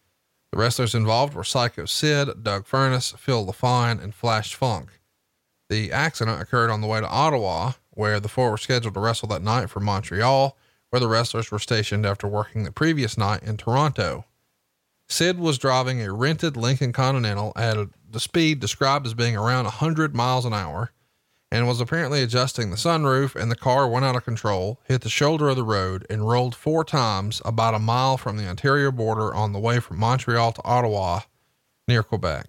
The 0.50 0.58
wrestlers 0.58 0.94
involved 0.94 1.34
were 1.34 1.44
Psycho 1.44 1.84
Sid, 1.84 2.42
Doug 2.42 2.66
Furnas, 2.66 3.14
Phil 3.18 3.44
LaFon, 3.44 4.02
and 4.02 4.14
Flash 4.14 4.54
Funk. 4.54 5.00
The 5.68 5.92
accident 5.92 6.40
occurred 6.40 6.70
on 6.70 6.80
the 6.80 6.86
way 6.86 7.00
to 7.00 7.08
Ottawa, 7.08 7.72
where 7.90 8.20
the 8.20 8.28
four 8.28 8.50
were 8.50 8.56
scheduled 8.56 8.94
to 8.94 9.00
wrestle 9.00 9.28
that 9.28 9.42
night 9.42 9.68
for 9.68 9.80
Montreal, 9.80 10.56
where 10.88 11.00
the 11.00 11.08
wrestlers 11.08 11.50
were 11.50 11.58
stationed 11.58 12.06
after 12.06 12.26
working 12.26 12.64
the 12.64 12.72
previous 12.72 13.18
night 13.18 13.42
in 13.42 13.58
Toronto. 13.58 14.24
Sid 15.08 15.38
was 15.38 15.58
driving 15.58 16.02
a 16.02 16.12
rented 16.12 16.56
Lincoln 16.56 16.92
Continental 16.92 17.52
at 17.56 17.76
a, 17.76 17.88
the 18.10 18.20
speed 18.20 18.60
described 18.60 19.06
as 19.06 19.14
being 19.14 19.36
around 19.36 19.64
100 19.64 20.14
miles 20.14 20.44
an 20.44 20.52
hour 20.52 20.92
and 21.50 21.66
was 21.66 21.80
apparently 21.80 22.22
adjusting 22.22 22.70
the 22.70 22.76
sunroof 22.76 23.34
and 23.34 23.50
the 23.50 23.56
car 23.56 23.88
went 23.88 24.04
out 24.04 24.16
of 24.16 24.24
control, 24.24 24.80
hit 24.84 25.00
the 25.00 25.08
shoulder 25.08 25.48
of 25.48 25.56
the 25.56 25.64
road 25.64 26.06
and 26.10 26.28
rolled 26.28 26.54
four 26.54 26.84
times 26.84 27.40
about 27.44 27.74
a 27.74 27.78
mile 27.78 28.18
from 28.18 28.36
the 28.36 28.46
Ontario 28.46 28.92
border 28.92 29.34
on 29.34 29.52
the 29.52 29.58
way 29.58 29.80
from 29.80 29.98
Montreal 29.98 30.52
to 30.52 30.64
Ottawa 30.64 31.20
near 31.86 32.02
Quebec. 32.02 32.46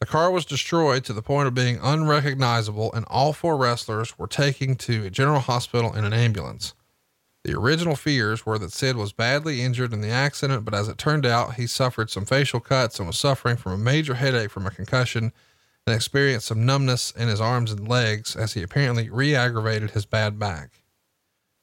The 0.00 0.06
car 0.06 0.30
was 0.30 0.46
destroyed 0.46 1.04
to 1.04 1.12
the 1.12 1.22
point 1.22 1.48
of 1.48 1.54
being 1.54 1.78
unrecognizable 1.82 2.92
and 2.94 3.04
all 3.08 3.34
four 3.34 3.58
wrestlers 3.58 4.18
were 4.18 4.26
taken 4.26 4.74
to 4.76 5.04
a 5.04 5.10
general 5.10 5.40
hospital 5.40 5.94
in 5.94 6.04
an 6.04 6.14
ambulance. 6.14 6.72
The 7.44 7.58
original 7.58 7.96
fears 7.96 8.46
were 8.46 8.58
that 8.60 8.72
Sid 8.72 8.94
was 8.94 9.12
badly 9.12 9.62
injured 9.62 9.92
in 9.92 10.00
the 10.00 10.10
accident, 10.10 10.64
but 10.64 10.74
as 10.74 10.86
it 10.86 10.96
turned 10.96 11.26
out, 11.26 11.54
he 11.54 11.66
suffered 11.66 12.08
some 12.08 12.24
facial 12.24 12.60
cuts 12.60 13.00
and 13.00 13.08
was 13.08 13.18
suffering 13.18 13.56
from 13.56 13.72
a 13.72 13.78
major 13.78 14.14
headache 14.14 14.52
from 14.52 14.64
a 14.64 14.70
concussion 14.70 15.32
and 15.84 15.96
experienced 15.96 16.46
some 16.46 16.64
numbness 16.64 17.10
in 17.10 17.26
his 17.26 17.40
arms 17.40 17.72
and 17.72 17.88
legs 17.88 18.36
as 18.36 18.52
he 18.52 18.62
apparently 18.62 19.10
re 19.10 19.34
aggravated 19.34 19.90
his 19.90 20.06
bad 20.06 20.38
back. 20.38 20.84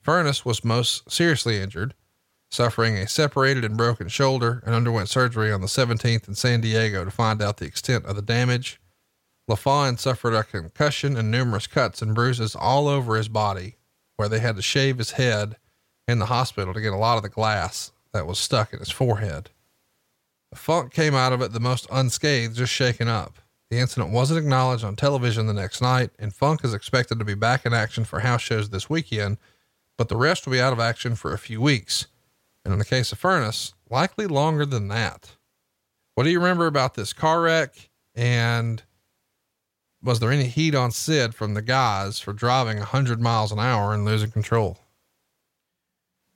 Furnas 0.06 0.44
was 0.44 0.66
most 0.66 1.10
seriously 1.10 1.62
injured, 1.62 1.94
suffering 2.52 2.98
a 2.98 3.08
separated 3.08 3.64
and 3.64 3.78
broken 3.78 4.10
shoulder, 4.10 4.62
and 4.66 4.76
underwent 4.76 5.08
surgery 5.08 5.50
on 5.50 5.62
the 5.62 5.68
17th 5.68 6.28
in 6.28 6.36
San 6.36 6.60
Diego 6.60 7.06
to 7.06 7.12
find 7.12 7.42
out 7.42 7.56
the 7.56 7.66
extent 7.66 8.06
of 8.06 8.18
the 8.18 8.22
damage. 8.22 8.82
LaFon 9.50 9.98
suffered 9.98 10.34
a 10.34 10.44
concussion 10.44 11.16
and 11.16 11.32
numerous 11.32 11.68
cuts 11.68 12.02
and 12.02 12.14
bruises 12.14 12.54
all 12.54 12.90
over 12.90 13.16
his 13.16 13.30
body, 13.30 13.78
where 14.18 14.28
they 14.28 14.40
had 14.40 14.58
to 14.58 14.62
shave 14.62 14.98
his 14.98 15.12
head 15.12 15.56
in 16.10 16.20
the 16.20 16.26
hospital 16.26 16.74
to 16.74 16.82
get 16.82 16.94
a 16.94 16.98
lot 16.98 17.18
of 17.18 17.24
the 17.24 17.30
glass 17.30 17.92
that 18.14 18.26
was 18.26 18.40
stuck 18.40 18.74
in 18.74 18.80
his 18.80 18.90
forehead. 18.90 19.50
Funk 20.56 20.92
came 20.92 21.14
out 21.14 21.32
of 21.32 21.42
it 21.42 21.54
the 21.54 21.60
most 21.60 21.86
unscathed, 21.92 22.56
just 22.56 22.74
shaken 22.74 23.08
up. 23.08 23.38
The 23.70 23.78
incident 23.78 24.12
wasn't 24.12 24.40
acknowledged 24.40 24.84
on 24.84 24.96
television 24.96 25.46
the 25.46 25.54
next 25.54 25.80
night, 25.80 26.10
and 26.18 26.34
Funk 26.34 26.62
is 26.64 26.74
expected 26.74 27.20
to 27.20 27.26
be 27.26 27.36
back 27.36 27.66
in 27.66 27.74
action 27.74 28.04
for 28.04 28.22
house 28.22 28.42
shows 28.42 28.70
this 28.70 28.90
weekend, 28.90 29.38
but 29.96 30.10
the 30.10 30.18
rest 30.18 30.46
will 30.46 30.54
be 30.54 30.62
out 30.62 30.74
of 30.74 30.80
action 30.80 31.16
for 31.16 31.34
a 31.34 31.38
few 31.38 31.62
weeks. 31.62 32.08
And 32.66 32.74
in 32.74 32.80
the 32.80 32.86
case 32.86 33.12
of 33.12 33.22
Furnas, 33.22 33.74
likely 33.90 34.26
longer 34.26 34.66
than 34.66 34.88
that. 34.88 35.36
What 36.16 36.24
do 36.24 36.32
you 36.32 36.40
remember 36.40 36.66
about 36.66 36.96
this 36.96 37.14
car 37.14 37.42
wreck? 37.42 37.90
And 38.16 38.82
was 40.02 40.20
there 40.20 40.32
any 40.32 40.48
heat 40.48 40.74
on 40.74 40.92
Sid 40.92 41.36
from 41.36 41.54
the 41.54 41.62
guys 41.62 42.20
for 42.20 42.34
driving 42.34 42.78
100 42.78 43.22
miles 43.22 43.52
an 43.52 43.60
hour 43.60 43.94
and 43.94 44.04
losing 44.04 44.32
control? 44.32 44.80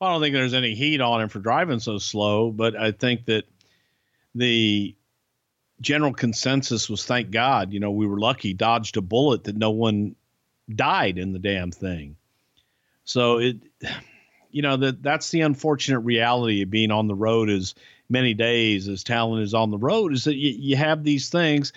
I 0.04 0.12
don't 0.12 0.22
think 0.22 0.34
there's 0.34 0.54
any 0.54 0.76
heat 0.76 1.02
on 1.02 1.22
him 1.22 1.30
for 1.30 1.40
driving 1.40 1.80
so 1.80 1.98
slow, 1.98 2.52
but 2.52 2.76
I 2.76 2.92
think 2.92 3.26
that 3.26 3.46
the 4.36 4.96
general 5.82 6.14
consensus 6.14 6.90
was 6.90 7.06
thank 7.06 7.32
God, 7.32 7.74
you 7.74 7.80
know, 7.80 7.92
we 7.92 8.08
were 8.08 8.20
lucky, 8.20 8.54
dodged 8.54 8.98
a 8.98 9.02
bullet 9.02 9.46
that 9.46 9.58
no 9.58 9.72
one 9.72 10.16
died 10.74 11.18
in 11.18 11.34
the 11.34 11.40
damn 11.40 11.72
thing. 11.72 12.16
So 13.04 13.40
it, 13.40 13.58
you 14.52 14.62
know, 14.62 14.78
that 14.78 15.04
that's 15.04 15.30
the 15.30 15.42
unfortunate 15.42 16.00
reality 16.00 16.62
of 16.62 16.70
being 16.70 16.92
on 16.92 17.08
the 17.08 17.16
road 17.16 17.50
as 17.50 17.76
many 18.10 18.34
days 18.34 18.88
as 18.88 19.04
talent 19.04 19.44
is 19.44 19.54
on 19.54 19.72
the 19.72 19.78
road 19.78 20.14
is 20.14 20.26
that 20.26 20.36
you, 20.36 20.52
you 20.52 20.76
have 20.76 21.04
these 21.04 21.30
things 21.30 21.74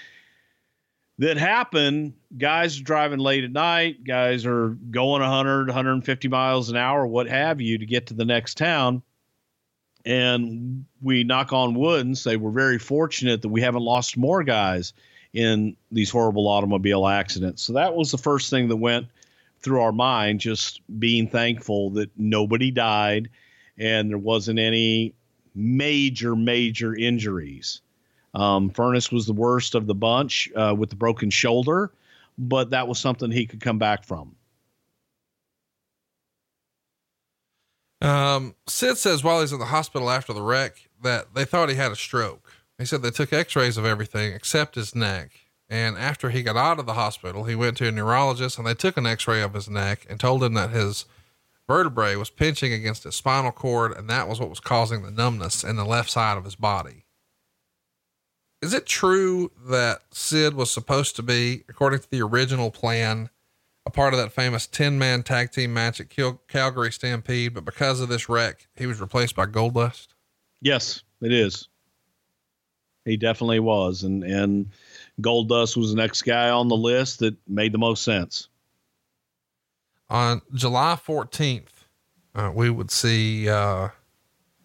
that 1.19 1.37
happen. 1.37 2.15
Guys 2.37 2.79
are 2.79 2.85
driving 2.85 3.19
late 3.19 3.45
at 3.45 3.53
night. 3.53 4.05
Guys 4.05 4.45
are 4.45 4.71
going 4.91 5.23
100, 5.23 5.69
150 5.69 6.29
miles 6.29 6.69
an 6.69 6.77
hour, 6.77 7.07
what 7.07 7.29
have 7.29 7.61
you, 7.61 7.79
to 7.79 7.87
get 7.87 8.07
to 8.07 8.15
the 8.15 8.25
next 8.25 8.57
town. 8.57 9.03
And 10.05 10.85
we 11.03 11.25
knock 11.25 11.53
on 11.53 11.75
wood 11.75 12.07
and 12.07 12.17
say 12.17 12.37
we're 12.37 12.51
very 12.51 12.79
fortunate 12.79 13.43
that 13.43 13.49
we 13.49 13.63
haven't 13.63 13.83
lost 13.83 14.17
more 14.17 14.45
guys 14.45 14.93
in 15.33 15.77
these 15.91 16.11
horrible 16.11 16.47
automobile 16.49 17.07
accidents. 17.07 17.63
So 17.63 17.73
that 17.75 17.95
was 17.95 18.11
the 18.11 18.19
first 18.19 18.49
thing 18.51 18.69
that 18.69 18.77
went 18.77 19.09
through 19.61 19.81
our 19.81 19.93
mind, 19.93 20.41
just 20.41 20.81
being 20.99 21.29
thankful 21.29 21.91
that 21.91 22.11
nobody 22.17 22.71
died 22.71 23.31
and 23.79 24.11
there 24.11 24.19
wasn't 24.19 24.59
any 24.59 25.15
major, 25.55 26.37
major 26.37 26.95
injuries. 26.95 27.81
Um, 28.37 28.71
Furnas 28.71 29.11
was 29.11 29.25
the 29.25 29.33
worst 29.33 29.75
of 29.75 29.87
the 29.87 29.95
bunch 29.95 30.51
uh, 30.55 30.75
with 30.77 30.91
the 30.91 30.97
broken 30.97 31.31
shoulder, 31.31 31.91
but 32.37 32.69
that 32.71 32.87
was 32.87 32.99
something 32.99 33.31
he 33.31 33.47
could 33.47 33.61
come 33.61 33.79
back 33.79 34.05
from. 34.05 34.37
Um, 38.03 38.55
Sid 38.67 38.99
says 38.99 39.25
while 39.25 39.41
he's 39.41 39.55
in 39.55 39.59
the 39.59 39.65
hospital 39.65 40.11
after 40.11 40.35
the 40.35 40.43
wreck 40.43 40.91
that 41.03 41.35
they 41.35 41.47
thought 41.47 41.71
he 41.71 41.77
had 41.77 41.93
a 41.93 41.97
stroke. 41.97 42.53
He 42.79 42.85
said 42.85 43.01
they 43.01 43.11
took 43.11 43.33
x-rays 43.33 43.79
of 43.79 43.87
everything 43.87 44.35
except 44.35 44.75
his 44.75 44.95
neck. 44.95 45.31
And 45.71 45.97
after 45.97 46.29
he 46.29 46.43
got 46.43 46.57
out 46.57 46.79
of 46.79 46.85
the 46.85 46.93
hospital, 46.93 47.45
he 47.45 47.55
went 47.55 47.79
to 47.79 47.89
a 47.89 47.93
neurologist 47.93 48.59
and 48.59 48.67
they 48.67 48.75
took 48.75 48.99
an 48.99 49.07
x-ray 49.07 49.41
of 49.41 49.55
his 49.55 49.71
neck 49.71 50.07
and 50.11 50.21
told 50.21 50.45
him 50.45 50.53
that 50.55 50.71
his 50.71 51.07
vertebrae 51.67 52.17
was 52.17 52.29
pinching 52.29 52.75
against 52.75 53.05
his 53.05 53.17
spinal 53.17 53.51
cord. 53.51 53.93
And 53.97 54.11
that 54.11 54.29
was 54.29 54.39
what 54.39 54.51
was 54.51 54.61
causing 54.61 55.03
the 55.03 55.11
numbness 55.11 55.65
in 55.65 55.77
the 55.77 55.87
left 55.87 56.11
side 56.11 56.37
of 56.37 56.45
his 56.45 56.55
body. 56.55 57.06
Is 58.63 58.73
it 58.73 58.87
true 58.87 59.53
that 59.69 60.03
Sid 60.13 60.55
was 60.55 60.71
supposed 60.71 61.17
to 61.17 61.23
be, 61.23 61.65
according 61.69 62.01
to 62.01 62.11
the 62.11 62.23
original 62.23 62.71
plan, 62.71 63.31
a 63.85 63.91
part 63.91 64.15
of 64.15 64.19
that 64.19 64.33
famous 64.33 64.67
10 64.67 64.99
man 64.99 65.23
tag 65.23 65.53
team 65.53 65.75
match 65.75 66.01
at 66.01 66.11
Cal- 66.11 66.41
Calgary 66.49 66.91
Stampede, 66.91 67.55
but 67.55 67.65
because 67.65 68.01
of 68.01 68.09
this 68.09 68.29
wreck, 68.29 68.67
he 68.75 68.87
was 68.87 69.01
replaced 69.01 69.37
by 69.37 69.47
Goldust? 69.47 70.09
Yes, 70.61 71.03
it 71.21 71.33
is. 71.33 71.69
He 73.05 73.17
definitely 73.17 73.61
was. 73.61 74.03
And, 74.03 74.25
and 74.25 74.71
Goldust 75.21 75.77
was 75.77 75.91
the 75.91 75.97
next 75.97 76.23
guy 76.23 76.51
on 76.51 76.69
the 76.69 76.77
list 76.77 77.21
that 77.21 77.37
made 77.47 77.73
the 77.73 77.79
most 77.79 78.03
sense. 78.03 78.49
On 80.09 80.41
July 80.55 80.99
14th, 81.07 81.69
uh, 82.35 82.51
we 82.55 82.71
would 82.71 82.91
see, 82.91 83.49
uh, 83.49 83.89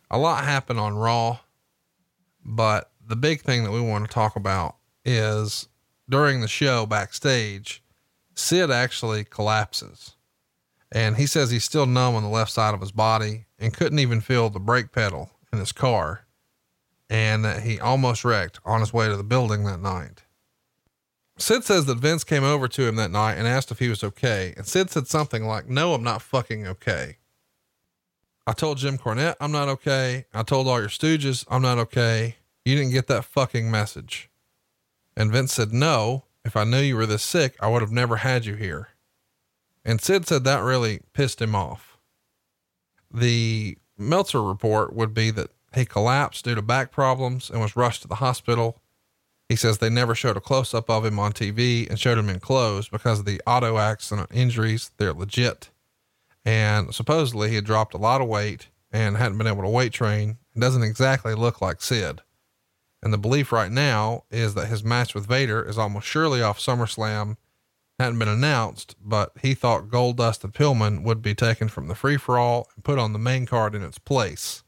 a 0.09 0.17
lot 0.17 0.43
happen 0.43 0.77
on 0.77 0.95
Raw, 0.95 1.39
but 2.43 2.90
the 3.11 3.15
big 3.17 3.41
thing 3.41 3.65
that 3.65 3.71
we 3.71 3.81
want 3.81 4.05
to 4.05 4.11
talk 4.11 4.37
about 4.37 4.77
is 5.03 5.67
during 6.09 6.39
the 6.39 6.47
show 6.47 6.85
backstage, 6.85 7.83
Sid 8.35 8.71
actually 8.71 9.25
collapses. 9.25 10.15
And 10.93 11.17
he 11.17 11.25
says 11.25 11.51
he's 11.51 11.65
still 11.65 11.85
numb 11.85 12.15
on 12.15 12.23
the 12.23 12.29
left 12.29 12.51
side 12.51 12.73
of 12.73 12.79
his 12.79 12.93
body 12.93 13.45
and 13.59 13.73
couldn't 13.73 13.99
even 13.99 14.21
feel 14.21 14.49
the 14.49 14.59
brake 14.61 14.93
pedal 14.93 15.29
in 15.51 15.59
his 15.59 15.73
car. 15.73 16.25
And 17.09 17.43
that 17.43 17.63
he 17.63 17.81
almost 17.81 18.23
wrecked 18.23 18.61
on 18.63 18.79
his 18.79 18.93
way 18.93 19.09
to 19.09 19.17
the 19.17 19.23
building 19.23 19.65
that 19.65 19.81
night. 19.81 20.23
Sid 21.37 21.65
says 21.65 21.85
that 21.87 21.97
Vince 21.97 22.23
came 22.23 22.45
over 22.45 22.69
to 22.69 22.87
him 22.87 22.95
that 22.95 23.11
night 23.11 23.33
and 23.33 23.45
asked 23.45 23.71
if 23.71 23.79
he 23.79 23.89
was 23.89 24.05
okay. 24.05 24.53
And 24.55 24.65
Sid 24.65 24.89
said 24.89 25.07
something 25.07 25.45
like, 25.45 25.67
No, 25.67 25.93
I'm 25.93 26.03
not 26.03 26.21
fucking 26.21 26.65
okay. 26.65 27.17
I 28.47 28.53
told 28.53 28.77
Jim 28.77 28.97
Cornette 28.97 29.35
I'm 29.41 29.51
not 29.51 29.67
okay. 29.67 30.25
I 30.33 30.43
told 30.43 30.67
all 30.67 30.79
your 30.79 30.89
stooges 30.89 31.45
I'm 31.49 31.61
not 31.61 31.77
okay. 31.77 32.37
You 32.65 32.75
didn't 32.75 32.91
get 32.91 33.07
that 33.07 33.25
fucking 33.25 33.69
message. 33.71 34.29
And 35.15 35.31
Vince 35.31 35.53
said, 35.53 35.73
No, 35.73 36.25
if 36.45 36.55
I 36.55 36.63
knew 36.63 36.79
you 36.79 36.95
were 36.95 37.05
this 37.05 37.23
sick, 37.23 37.55
I 37.59 37.67
would 37.67 37.81
have 37.81 37.91
never 37.91 38.17
had 38.17 38.45
you 38.45 38.55
here. 38.55 38.89
And 39.83 40.01
Sid 40.01 40.27
said 40.27 40.43
that 40.43 40.63
really 40.63 41.01
pissed 41.13 41.41
him 41.41 41.55
off. 41.55 41.97
The 43.11 43.77
Meltzer 43.97 44.41
report 44.41 44.95
would 44.95 45.13
be 45.13 45.31
that 45.31 45.49
he 45.73 45.85
collapsed 45.85 46.45
due 46.45 46.55
to 46.55 46.61
back 46.61 46.91
problems 46.91 47.49
and 47.49 47.61
was 47.61 47.75
rushed 47.75 48.03
to 48.03 48.07
the 48.07 48.15
hospital. 48.15 48.81
He 49.49 49.55
says 49.55 49.77
they 49.77 49.89
never 49.89 50.15
showed 50.15 50.37
a 50.37 50.41
close 50.41 50.73
up 50.73 50.89
of 50.89 51.05
him 51.05 51.19
on 51.19 51.33
TV 51.33 51.89
and 51.89 51.99
showed 51.99 52.17
him 52.17 52.29
in 52.29 52.39
clothes 52.39 52.89
because 52.89 53.19
of 53.19 53.25
the 53.25 53.41
auto 53.47 53.77
accident 53.77 54.29
injuries. 54.31 54.91
They're 54.97 55.13
legit. 55.13 55.69
And 56.45 56.93
supposedly 56.93 57.49
he 57.49 57.55
had 57.55 57.65
dropped 57.65 57.93
a 57.93 57.97
lot 57.97 58.21
of 58.21 58.27
weight 58.27 58.67
and 58.91 59.17
hadn't 59.17 59.37
been 59.37 59.47
able 59.47 59.63
to 59.63 59.69
weight 59.69 59.93
train. 59.93 60.37
It 60.55 60.59
doesn't 60.59 60.83
exactly 60.83 61.33
look 61.33 61.61
like 61.61 61.81
Sid. 61.81 62.21
And 63.03 63.11
the 63.11 63.17
belief 63.17 63.51
right 63.51 63.71
now 63.71 64.23
is 64.29 64.53
that 64.53 64.67
his 64.67 64.83
match 64.83 65.15
with 65.15 65.25
Vader 65.25 65.63
is 65.67 65.77
almost 65.77 66.07
surely 66.07 66.41
off 66.41 66.59
SummerSlam. 66.59 67.37
Hadn't 67.97 68.19
been 68.19 68.27
announced, 68.27 68.95
but 69.03 69.31
he 69.41 69.53
thought 69.53 69.89
Goldust 69.89 70.43
and 70.43 70.53
Pillman 70.53 71.03
would 71.03 71.21
be 71.21 71.35
taken 71.35 71.67
from 71.67 71.87
the 71.87 71.95
free 71.95 72.17
for 72.17 72.37
all 72.37 72.67
and 72.75 72.83
put 72.83 72.99
on 72.99 73.13
the 73.13 73.19
main 73.19 73.45
card 73.45 73.75
in 73.75 73.83
its 73.83 73.99
place. 73.99 74.63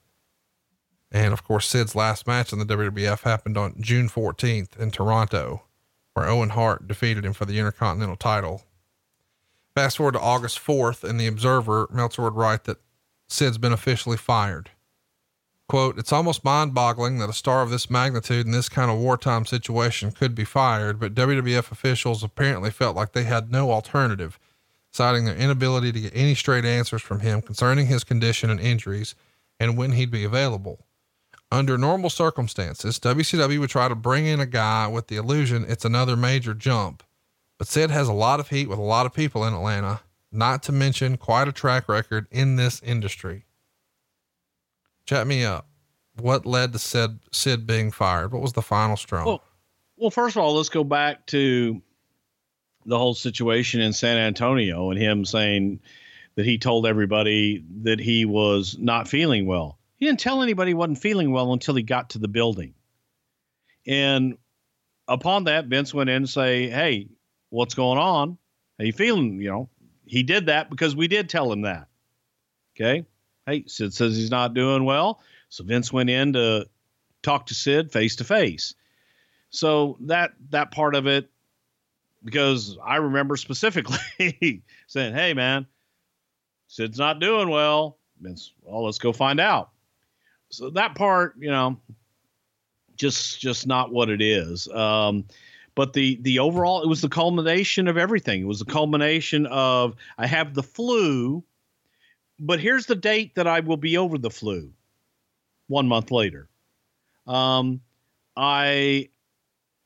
And 1.11 1.31
of 1.31 1.43
course, 1.43 1.67
Sid's 1.67 1.95
last 1.95 2.25
match 2.25 2.51
in 2.51 2.59
the 2.59 2.65
WWF 2.65 3.21
happened 3.21 3.57
on 3.57 3.75
June 3.79 4.09
14th 4.09 4.77
in 4.79 4.89
Toronto, 4.89 5.63
where 6.13 6.27
Owen 6.27 6.49
Hart 6.49 6.87
defeated 6.87 7.23
him 7.23 7.33
for 7.33 7.45
the 7.45 7.59
Intercontinental 7.59 8.15
title. 8.15 8.63
Fast 9.75 9.97
forward 9.97 10.13
to 10.13 10.19
August 10.19 10.59
4th, 10.59 11.07
in 11.07 11.17
The 11.17 11.27
Observer, 11.27 11.87
Meltzer 11.91 12.23
would 12.23 12.35
write 12.35 12.63
that 12.65 12.77
Sid's 13.27 13.57
been 13.57 13.73
officially 13.73 14.17
fired. 14.17 14.71
Quote, 15.73 15.97
it's 15.97 16.13
almost 16.13 16.43
mind 16.43 16.75
boggling 16.75 17.17
that 17.17 17.31
a 17.31 17.33
star 17.33 17.63
of 17.63 17.71
this 17.71 17.89
magnitude 17.89 18.45
in 18.45 18.51
this 18.51 18.69
kind 18.69 18.91
of 18.91 18.99
wartime 18.99 19.43
situation 19.43 20.11
could 20.11 20.35
be 20.35 20.45
fired, 20.45 20.99
but 20.99 21.15
WWF 21.15 21.71
officials 21.71 22.21
apparently 22.21 22.69
felt 22.69 22.95
like 22.95 23.13
they 23.13 23.23
had 23.23 23.51
no 23.51 23.71
alternative, 23.71 24.37
citing 24.91 25.25
their 25.25 25.35
inability 25.35 25.91
to 25.91 25.99
get 25.99 26.15
any 26.15 26.35
straight 26.35 26.63
answers 26.63 27.01
from 27.01 27.21
him 27.21 27.41
concerning 27.41 27.87
his 27.87 28.03
condition 28.03 28.51
and 28.51 28.59
injuries 28.59 29.15
and 29.59 29.75
when 29.75 29.93
he'd 29.93 30.11
be 30.11 30.23
available. 30.23 30.85
Under 31.51 31.75
normal 31.75 32.11
circumstances, 32.11 32.99
WCW 32.99 33.57
would 33.57 33.71
try 33.71 33.87
to 33.87 33.95
bring 33.95 34.27
in 34.27 34.39
a 34.39 34.45
guy 34.45 34.85
with 34.85 35.07
the 35.07 35.15
illusion 35.15 35.65
it's 35.67 35.85
another 35.85 36.15
major 36.15 36.53
jump. 36.53 37.01
But 37.57 37.67
Sid 37.67 37.89
has 37.89 38.07
a 38.07 38.13
lot 38.13 38.39
of 38.39 38.49
heat 38.49 38.69
with 38.69 38.77
a 38.77 38.83
lot 38.83 39.07
of 39.07 39.13
people 39.15 39.43
in 39.43 39.55
Atlanta, 39.55 40.01
not 40.31 40.61
to 40.61 40.71
mention 40.71 41.17
quite 41.17 41.47
a 41.47 41.51
track 41.51 41.89
record 41.89 42.27
in 42.29 42.57
this 42.57 42.79
industry. 42.83 43.45
Chat 45.05 45.27
me 45.27 45.43
up. 45.43 45.67
What 46.19 46.45
led 46.45 46.73
to 46.73 46.79
Sid, 46.79 47.19
Sid 47.31 47.65
being 47.65 47.91
fired? 47.91 48.33
What 48.33 48.41
was 48.41 48.53
the 48.53 48.61
final 48.61 48.95
straw? 48.95 49.25
Well, 49.25 49.43
well, 49.97 50.11
first 50.11 50.35
of 50.35 50.43
all, 50.43 50.55
let's 50.55 50.69
go 50.69 50.83
back 50.83 51.25
to 51.27 51.81
the 52.85 52.97
whole 52.97 53.13
situation 53.13 53.81
in 53.81 53.93
San 53.93 54.17
Antonio 54.17 54.91
and 54.91 54.99
him 54.99 55.25
saying 55.25 55.79
that 56.35 56.45
he 56.45 56.57
told 56.57 56.85
everybody 56.85 57.63
that 57.83 57.99
he 57.99 58.25
was 58.25 58.77
not 58.77 59.07
feeling 59.07 59.45
well. 59.45 59.79
He 59.97 60.05
didn't 60.05 60.19
tell 60.19 60.41
anybody 60.41 60.71
he 60.71 60.75
wasn't 60.75 60.97
feeling 60.97 61.31
well 61.31 61.53
until 61.53 61.75
he 61.75 61.83
got 61.83 62.11
to 62.11 62.19
the 62.19 62.27
building. 62.27 62.73
And 63.87 64.37
upon 65.07 65.45
that, 65.45 65.65
Vince 65.65 65.93
went 65.93 66.09
in 66.09 66.17
and 66.17 66.29
say, 66.29 66.69
Hey, 66.69 67.09
what's 67.49 67.75
going 67.75 67.99
on? 67.99 68.37
How 68.77 68.85
you 68.85 68.93
feeling? 68.93 69.39
You 69.39 69.49
know, 69.49 69.69
he 70.05 70.23
did 70.23 70.47
that 70.47 70.69
because 70.69 70.95
we 70.95 71.07
did 71.07 71.29
tell 71.29 71.51
him 71.51 71.61
that. 71.61 71.87
Okay. 72.75 73.05
Hey, 73.45 73.65
Sid 73.67 73.93
says 73.93 74.15
he's 74.15 74.31
not 74.31 74.53
doing 74.53 74.85
well. 74.85 75.21
So 75.49 75.63
Vince 75.63 75.91
went 75.91 76.09
in 76.09 76.33
to 76.33 76.67
talk 77.21 77.47
to 77.47 77.53
Sid 77.53 77.91
face 77.91 78.17
to 78.17 78.23
face. 78.23 78.73
So 79.49 79.97
that 80.01 80.31
that 80.49 80.71
part 80.71 80.95
of 80.95 81.07
it, 81.07 81.29
because 82.23 82.77
I 82.83 82.97
remember 82.97 83.35
specifically 83.35 84.63
saying, 84.87 85.13
Hey 85.13 85.33
man, 85.33 85.67
Sid's 86.67 86.97
not 86.99 87.19
doing 87.19 87.49
well. 87.49 87.97
Vince, 88.19 88.53
well, 88.61 88.85
let's 88.85 88.99
go 88.99 89.11
find 89.11 89.39
out 89.39 89.73
so 90.53 90.69
that 90.69 90.93
part, 90.93 91.33
you 91.39 91.49
know, 91.49 91.79
just 92.95 93.41
just 93.41 93.65
not 93.65 93.91
what 93.91 94.09
it 94.09 94.21
is. 94.21 94.67
Um, 94.67 95.25
but 95.73 95.93
the 95.93 96.19
the 96.21 96.39
overall, 96.39 96.83
it 96.83 96.87
was 96.87 97.01
the 97.01 97.09
culmination 97.09 97.87
of 97.87 97.97
everything. 97.97 98.41
It 98.41 98.47
was 98.47 98.59
the 98.59 98.65
culmination 98.65 99.47
of 99.47 99.95
I 100.17 100.27
have 100.27 100.53
the 100.53 100.61
flu, 100.61 101.43
but 102.39 102.59
here's 102.59 102.85
the 102.85 102.95
date 102.95 103.35
that 103.35 103.47
I 103.47 103.59
will 103.61 103.77
be 103.77 103.97
over 103.97 104.17
the 104.17 104.29
flu. 104.29 104.71
One 105.67 105.87
month 105.87 106.11
later, 106.11 106.49
um, 107.25 107.81
I 108.35 109.09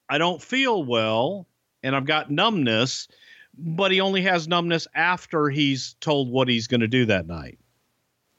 I 0.10 0.18
don't 0.18 0.42
feel 0.42 0.84
well, 0.84 1.48
and 1.84 1.96
I've 1.96 2.06
got 2.06 2.32
numbness. 2.32 3.08
But 3.60 3.92
he 3.92 4.02
only 4.02 4.22
has 4.22 4.48
numbness 4.48 4.88
after 4.94 5.50
he's 5.50 5.96
told 6.00 6.30
what 6.30 6.48
he's 6.48 6.68
going 6.68 6.82
to 6.82 6.88
do 6.88 7.06
that 7.06 7.26
night. 7.26 7.58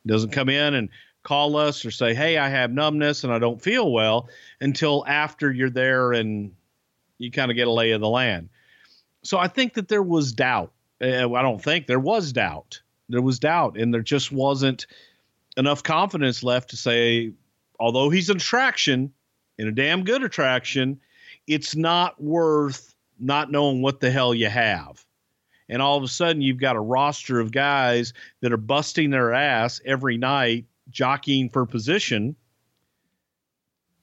Doesn't 0.07 0.31
come 0.31 0.49
in 0.49 0.75
and 0.75 0.91
call 1.25 1.57
us 1.57 1.85
or 1.85 1.91
say, 1.91 2.15
Hey, 2.15 2.39
I 2.39 2.49
have 2.49 2.71
numbness 2.71 3.25
and 3.25 3.33
I 3.33 3.39
don't 3.39 3.61
feel 3.61 3.93
well 3.93 4.29
until 4.61 5.05
after 5.07 5.53
you're 5.53 5.71
there 5.71 6.13
and 6.13 6.53
you 7.19 7.31
kind 7.31 7.51
of 7.51 7.57
get 7.57 7.67
a 7.67 7.73
lay 7.73 7.91
of 7.91 8.01
the 8.01 8.09
land. 8.09 8.49
So 9.25 9.39
I 9.39 9.49
think 9.49 9.75
that 9.75 9.89
there 9.89 10.03
was 10.03 10.33
doubt. 10.33 10.73
Uh, 11.03 11.33
I 11.33 11.43
don't 11.43 11.63
think 11.63 11.87
there 11.87 12.01
was 12.01 12.33
doubt. 12.33 12.81
There 13.09 13.23
was 13.23 13.39
doubt, 13.39 13.79
and 13.79 13.93
there 13.93 14.03
just 14.03 14.33
wasn't 14.33 14.87
enough 15.57 15.83
confidence 15.83 16.43
left 16.43 16.71
to 16.71 16.77
say, 16.77 17.33
although 17.81 18.11
he's 18.11 18.31
an 18.31 18.37
attraction 18.37 19.13
and 19.59 19.69
a 19.69 19.73
damn 19.73 20.05
good 20.05 20.23
attraction, 20.23 21.01
it's 21.47 21.75
not 21.75 22.21
worth 22.23 22.95
not 23.19 23.51
knowing 23.51 23.83
what 23.83 24.01
the 24.01 24.11
hell 24.11 24.35
you 24.35 24.49
have. 24.49 25.05
And 25.69 25.83
all 25.83 25.97
of 25.97 26.03
a 26.03 26.09
sudden, 26.09 26.43
you've 26.43 26.61
got 26.61 26.77
a 26.77 26.81
roster 26.81 27.41
of 27.41 27.53
guys 27.53 28.13
that 28.41 28.53
are 28.53 28.59
busting 28.59 29.11
their 29.11 29.35
ass 29.35 29.81
every 29.85 30.17
night 30.17 30.67
jockeying 30.91 31.51
for 31.51 31.67
position, 31.67 32.37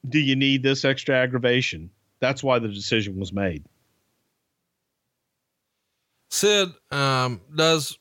do 0.07 0.19
you 0.19 0.35
need 0.35 0.63
this 0.63 0.85
extra 0.85 1.15
aggravation? 1.15 1.89
That's 2.19 2.43
why 2.43 2.59
the 2.59 2.67
decision 2.67 3.17
was 3.19 3.33
made. 3.33 3.65
Sid 6.29 6.69
um, 6.91 7.41
does 7.55 7.97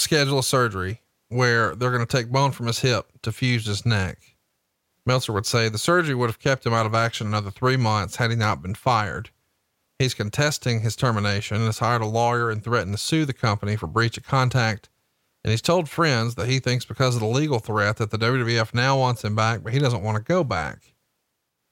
schedule 0.00 0.38
a 0.38 0.42
surgery 0.42 1.02
where 1.28 1.74
they're 1.74 1.90
going 1.90 2.06
to 2.06 2.16
take 2.16 2.32
bone 2.32 2.52
from 2.52 2.66
his 2.66 2.80
hip 2.80 3.12
to 3.22 3.32
fuse 3.32 3.66
his 3.66 3.84
neck. 3.84 4.18
Meltzer 5.04 5.32
would 5.32 5.46
say 5.46 5.68
the 5.68 5.78
surgery 5.78 6.14
would 6.14 6.28
have 6.28 6.38
kept 6.38 6.66
him 6.66 6.72
out 6.74 6.86
of 6.86 6.94
action 6.94 7.26
another 7.26 7.50
three 7.50 7.76
months 7.76 8.16
had 8.16 8.30
he 8.30 8.36
not 8.36 8.62
been 8.62 8.74
fired. 8.74 9.30
He's 9.98 10.14
contesting 10.14 10.80
his 10.80 10.96
termination 10.96 11.56
and 11.56 11.66
has 11.66 11.80
hired 11.80 12.02
a 12.02 12.06
lawyer 12.06 12.50
and 12.50 12.62
threatened 12.62 12.94
to 12.94 12.98
sue 12.98 13.24
the 13.24 13.32
company 13.32 13.76
for 13.76 13.86
breach 13.86 14.16
of 14.16 14.24
contract 14.26 14.88
and 15.44 15.50
he's 15.52 15.62
told 15.62 15.88
friends 15.88 16.34
that 16.34 16.48
he 16.48 16.58
thinks 16.58 16.84
because 16.84 17.14
of 17.14 17.20
the 17.20 17.26
legal 17.26 17.58
threat 17.58 17.96
that 17.96 18.10
the 18.10 18.18
WWF 18.18 18.74
now 18.74 18.98
wants 18.98 19.24
him 19.24 19.34
back, 19.34 19.62
but 19.62 19.72
he 19.72 19.78
doesn't 19.78 20.02
want 20.02 20.16
to 20.16 20.22
go 20.22 20.42
back. 20.42 20.94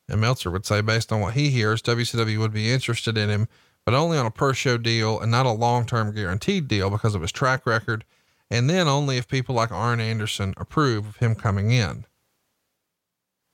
And 0.09 0.21
Meltzer 0.21 0.51
would 0.51 0.65
say, 0.65 0.81
based 0.81 1.13
on 1.13 1.21
what 1.21 1.35
he 1.35 1.51
hears, 1.51 1.83
WCW 1.83 2.39
would 2.39 2.53
be 2.53 2.71
interested 2.71 3.19
in 3.19 3.29
him, 3.29 3.49
but 3.85 3.95
only 3.95 4.17
on 4.17 4.27
a 4.27 4.31
per 4.31 4.55
show 4.55 4.79
deal 4.79 5.21
and 5.21 5.33
not 5.33 5.47
a 5.47 5.51
long 5.51 5.85
term 5.85 6.15
guaranteed 6.15 6.69
deal 6.69 6.91
because 6.91 7.15
of 7.15 7.23
his 7.23 7.33
track 7.33 7.67
record, 7.67 8.05
and 8.51 8.69
then 8.69 8.89
only 8.89 9.17
if 9.17 9.29
people 9.29 9.55
like 9.55 9.73
Arn 9.73 10.01
Anderson 10.01 10.55
approve 10.57 11.07
of 11.07 11.17
him 11.17 11.35
coming 11.35 11.71
in. 11.71 12.07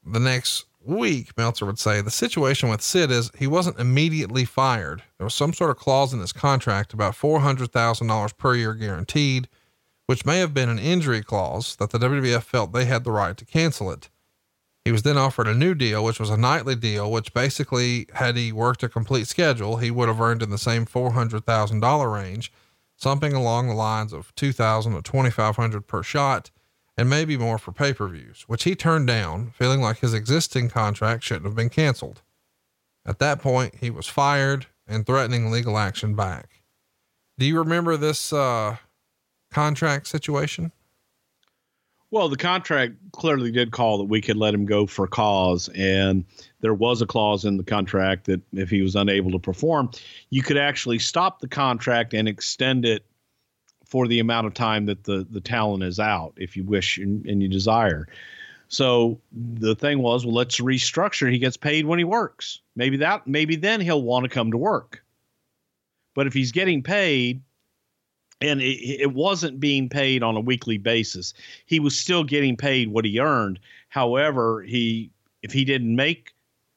The 0.05 0.21
next 0.21 0.67
week, 0.85 1.37
Meltzer 1.37 1.65
would 1.65 1.79
say, 1.79 2.01
the 2.01 2.11
situation 2.11 2.69
with 2.69 2.83
Sid 2.83 3.11
is 3.11 3.31
he 3.39 3.47
wasn't 3.47 3.79
immediately 3.79 4.45
fired. 4.45 5.03
There 5.19 5.25
was 5.25 5.35
some 5.35 5.53
sort 5.53 5.71
of 5.71 5.77
clause 5.77 6.13
in 6.13 6.21
his 6.21 6.33
contract 6.33 6.93
about 6.93 7.15
$400,000 7.15 8.37
per 8.37 8.55
year 8.55 8.75
guaranteed 8.75 9.49
which 10.07 10.27
may 10.27 10.39
have 10.41 10.53
been 10.55 10.69
an 10.69 10.79
injury 10.79 11.23
clause 11.23 11.77
that 11.77 11.91
the 11.91 11.99
WWF 11.99 12.43
felt 12.43 12.73
they 12.73 12.85
had 12.85 13.05
the 13.05 13.11
right 13.11 13.37
to 13.37 13.45
cancel 13.45 13.91
it. 13.91 14.11
He 14.85 14.93
was 14.93 15.05
then 15.05 15.17
offered 15.17 15.47
a 15.47 15.55
new 15.55 15.75
deal, 15.75 16.03
which 16.03 16.19
was 16.19 16.29
a 16.29 16.37
nightly 16.37 16.75
deal, 16.75 17.11
which 17.11 17.33
basically, 17.33 18.09
had 18.15 18.37
he 18.37 18.51
worked 18.53 18.83
a 18.83 18.89
complete 18.89 19.29
schedule, 19.29 19.77
he 19.77 19.91
would 19.91 20.09
have 20.09 20.21
earned 20.21 20.43
in 20.43 20.51
the 20.51 20.59
same 20.59 20.87
$400,000 20.87 22.13
range, 22.13 22.53
something 23.03 23.33
along 23.33 23.69
the 23.69 23.75
lines 23.75 24.13
of 24.13 24.35
2000 24.37 24.95
to 24.95 25.03
2500 25.03 25.87
per 25.87 26.03
shot. 26.03 26.51
and 26.95 27.09
maybe 27.09 27.39
more 27.39 27.57
for 27.57 27.73
pay 27.73 27.95
per 27.95 28.07
views, 28.07 28.45
which 28.49 28.65
he 28.65 28.75
turned 28.75 29.07
down, 29.07 29.51
feeling 29.53 29.81
like 29.81 30.01
his 30.01 30.13
existing 30.13 30.69
contract 30.69 31.25
shouldn't 31.25 31.47
have 31.47 31.57
been 31.57 31.71
canceled. 31.71 32.21
At 33.07 33.19
that 33.19 33.41
point, 33.41 33.77
he 33.77 33.89
was 33.89 34.07
fired 34.07 34.67
and 34.87 35.07
threatening 35.07 35.51
legal 35.51 35.79
action 35.79 36.15
back. 36.15 36.63
Do 37.39 37.47
you 37.47 37.57
remember 37.59 37.97
this 37.97 38.31
uh, 38.31 38.77
contract 39.51 40.07
situation? 40.07 40.71
Well, 42.11 42.29
the 42.29 42.37
contract 42.37 42.93
clearly 43.13 43.51
did 43.51 43.73
call 43.73 43.97
that 43.97 44.05
we 44.05 44.21
could 44.21 44.37
let 44.37 44.53
him 44.53 44.67
go 44.67 44.87
for 44.87 45.07
cause. 45.07 45.71
And 45.75 46.27
there 46.63 46.73
was 46.73 47.03
a 47.03 47.07
clause 47.07 47.45
in 47.45 47.59
the 47.59 47.65
contract 47.65 48.25
that 48.25 48.41
if 48.53 48.71
he 48.71 48.81
was 48.81 48.97
unable 48.97 49.33
to 49.33 49.39
perform, 49.39 49.91
you 50.31 50.43
could 50.43 50.57
actually 50.57 50.99
stop 50.99 51.41
the 51.41 51.49
contract 51.49 52.15
and 52.15 52.29
extend 52.29 52.87
it 52.87 53.05
for 53.85 54.09
the 54.09 54.21
amount 54.21 54.47
of 54.47 54.55
time 54.55 54.87
that 54.87 55.05
the, 55.05 55.27
the 55.29 55.41
talent 55.41 55.83
is 55.83 56.01
out, 56.01 56.33
if 56.37 56.57
you 56.57 56.65
wish 56.65 56.97
and, 56.97 57.27
and 57.27 57.43
you 57.43 57.49
desire. 57.49 58.09
So 58.69 59.21
the 59.33 59.75
thing 59.75 59.99
was, 59.99 60.25
well, 60.25 60.35
let's 60.35 60.61
restructure. 60.61 61.31
He 61.31 61.39
gets 61.39 61.59
paid 61.59 61.85
when 61.85 61.99
he 61.99 62.05
works. 62.05 62.61
Maybe 62.75 62.97
that, 62.99 63.27
maybe 63.27 63.57
then 63.57 63.81
he'll 63.81 64.03
want 64.03 64.23
to 64.23 64.31
come 64.31 64.51
to 64.53 64.57
work. 64.57 65.05
But 66.15 66.27
if 66.27 66.33
he's 66.33 66.53
getting 66.53 66.83
paid 66.83 67.43
and 68.41 68.63
it, 68.63 69.01
it, 69.01 69.13
wasn't 69.13 69.61
being 69.61 69.89
paid 69.89 70.23
on 70.23 70.37
a 70.37 70.41
weekly 70.41 70.79
basis. 70.79 71.35
He 71.67 71.81
was 71.81 71.99
still 71.99 72.25
getting 72.25 72.57
paid 72.57 72.89
what 72.89 73.05
he 73.05 73.21
earned. 73.21 73.61
However, 73.89 74.63
he 74.63 75.11
if 75.43 75.53
he 75.53 75.65
didn't 75.65 75.95
make 75.95 76.33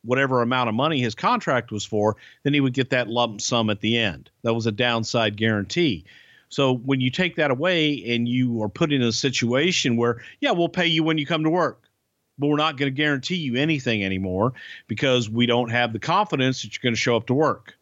whatever 0.05 0.41
amount 0.41 0.69
of 0.69 0.75
money 0.75 0.99
his 0.99 1.15
contract 1.15 1.71
was 1.71 1.85
for, 1.85 2.15
then 2.43 2.53
he 2.53 2.59
would 2.59 2.73
get 2.73 2.89
that 2.91 3.07
lump 3.07 3.41
sum 3.41 3.69
at 3.69 3.81
the 3.81 3.97
end. 3.97 4.29
That 4.43 4.53
was 4.53 4.65
a 4.65 4.71
downside 4.71 5.37
guarantee. 5.37 6.05
So 6.49 6.73
when 6.73 7.01
you 7.01 7.09
take 7.09 7.35
that 7.35 7.51
away 7.51 8.03
and 8.13 8.27
you 8.27 8.61
are 8.61 8.69
put 8.69 8.93
in 8.93 9.01
a 9.01 9.11
situation 9.11 9.97
where, 9.97 10.21
yeah, 10.39 10.51
we'll 10.51 10.69
pay 10.69 10.85
you 10.85 11.03
when 11.03 11.17
you 11.17 11.25
come 11.25 11.43
to 11.43 11.49
work, 11.49 11.89
but 12.37 12.47
we're 12.47 12.57
not 12.57 12.77
going 12.77 12.91
to 12.91 12.95
guarantee 12.95 13.35
you 13.35 13.55
anything 13.55 14.03
anymore 14.03 14.53
because 14.87 15.29
we 15.29 15.45
don't 15.45 15.69
have 15.69 15.91
the 15.91 15.99
confidence 15.99 16.61
that 16.61 16.73
you're 16.73 16.87
going 16.87 16.95
to 16.95 17.01
show 17.01 17.15
up 17.15 17.27
to 17.27 17.33
work. 17.33 17.75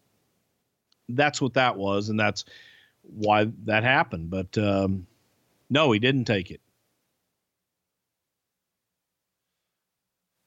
That's 1.09 1.41
what 1.41 1.53
that 1.55 1.75
was, 1.75 2.09
and 2.09 2.19
that's 2.19 2.45
why 3.01 3.51
that 3.65 3.83
happened. 3.83 4.29
But 4.29 4.57
um, 4.57 5.05
no, 5.69 5.91
he 5.91 5.99
didn't 5.99 6.25
take 6.25 6.49
it. 6.49 6.61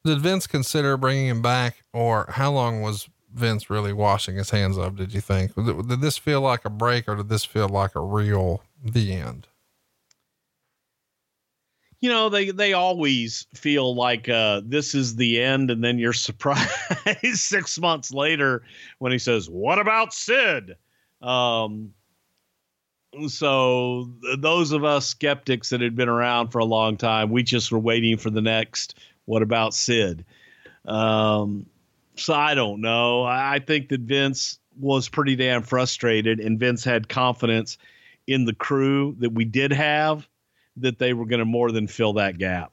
Did 0.07 0.21
Vince 0.21 0.47
consider 0.47 0.97
bringing 0.97 1.27
him 1.27 1.43
back, 1.43 1.83
or 1.93 2.27
how 2.31 2.51
long 2.53 2.81
was 2.81 3.09
Vince 3.35 3.69
really 3.69 3.93
washing 3.93 4.37
his 4.37 4.51
hands 4.51 4.79
of? 4.79 4.97
Did 4.97 5.13
you 5.13 5.21
think? 5.21 5.55
Did 5.55 6.01
this 6.01 6.17
feel 6.17 6.41
like 6.41 6.65
a 6.65 6.71
break, 6.71 7.09
or 7.09 7.17
did 7.17 7.29
this 7.29 7.45
feel 7.45 7.69
like 7.69 7.95
a 7.95 8.01
real 8.01 8.63
the 8.83 9.13
end? 9.13 9.49
you 12.01 12.11
know 12.11 12.29
they 12.29 12.51
they 12.51 12.75
always 12.75 13.47
feel 13.55 13.95
like 13.95 14.29
uh, 14.29 14.61
this 14.65 14.95
is 14.95 15.17
the 15.17 15.43
end 15.43 15.71
and 15.71 15.83
then 15.83 15.99
you're 15.99 16.13
surprised 16.29 16.71
six 17.33 17.79
months 17.81 18.13
later 18.13 18.63
when 18.99 19.13
he 19.13 19.19
says 19.19 19.49
what 19.49 19.79
about 19.79 20.13
sid 20.13 20.77
um, 21.23 21.95
so 23.29 24.11
those 24.39 24.73
of 24.73 24.85
us 24.85 25.07
skeptics 25.07 25.71
that 25.71 25.81
had 25.81 25.97
been 25.97 26.09
around 26.09 26.49
for 26.49 26.59
a 26.59 26.65
long 26.65 26.97
time, 26.97 27.31
we 27.31 27.43
just 27.43 27.73
were 27.73 27.79
waiting 27.79 28.19
for 28.19 28.31
the 28.31 28.43
next. 28.43 28.99
What 29.27 29.43
about 29.43 29.75
Sid? 29.75 30.25
Um, 30.87 31.67
so 32.17 32.35
I 32.35 32.55
don't 32.55 32.81
know. 32.81 33.25
I 33.25 33.59
think 33.59 33.91
that 33.91 34.01
Vince 34.01 34.59
was 34.79 35.09
pretty 35.09 35.37
damn 35.37 35.63
frustrated, 35.63 36.41
and 36.41 36.59
Vince 36.59 36.85
had 36.85 37.09
confidence 37.09 37.79
in 38.27 38.45
the 38.45 38.55
crew 38.55 39.15
that 39.21 39.33
we 39.33 39.45
did 39.45 39.73
have 39.73 40.27
that 40.79 40.99
they 40.99 41.13
were 41.13 41.27
going 41.27 41.39
to 41.39 41.45
more 41.45 41.71
than 41.71 41.87
fill 41.87 42.15
that 42.15 42.39
gap. 42.39 42.73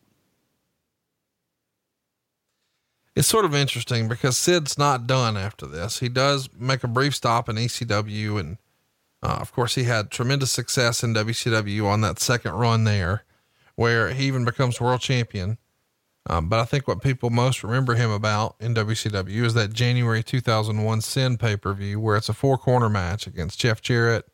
It's 3.16 3.28
sort 3.28 3.46
of 3.46 3.54
interesting 3.54 4.08
because 4.08 4.38
Sid's 4.38 4.78
not 4.78 5.06
done 5.06 5.38
after 5.38 5.68
this. 5.68 6.00
He 6.00 6.10
does 6.10 6.50
make 6.58 6.84
a 6.84 6.88
brief 6.88 7.14
stop 7.14 7.48
in 7.48 7.58
ECW 7.58 8.40
and 8.40 8.58
uh, 9.24 9.38
of 9.40 9.54
course, 9.54 9.76
he 9.76 9.86
had 9.86 10.12
tremendous 10.12 10.52
success 10.52 11.02
in 11.02 11.14
WCW 11.14 11.86
on 11.86 12.02
that 12.02 12.20
second 12.20 12.52
run 12.52 12.84
there, 12.84 13.24
where 13.76 14.10
he 14.10 14.26
even 14.26 14.44
becomes 14.44 14.82
world 14.82 15.00
champion. 15.00 15.58
Um, 16.30 16.48
but 16.48 16.60
I 16.60 16.66
think 16.66 16.88
what 16.88 17.02
people 17.02 17.30
most 17.30 17.64
remember 17.64 17.96
him 17.96 18.10
about 18.10 18.56
in 18.60 18.74
WCW 18.74 19.44
is 19.44 19.54
that 19.56 19.74
January 19.74 20.24
2001 20.24 21.02
Sin 21.02 21.38
pay 21.38 21.58
per 21.58 21.74
view, 21.74 22.00
where 22.00 22.16
it's 22.16 22.30
a 22.30 22.34
four 22.34 22.58
corner 22.58 22.90
match 22.90 23.28
against 23.28 23.60
Jeff 23.60 23.82
Jarrett 23.82 24.26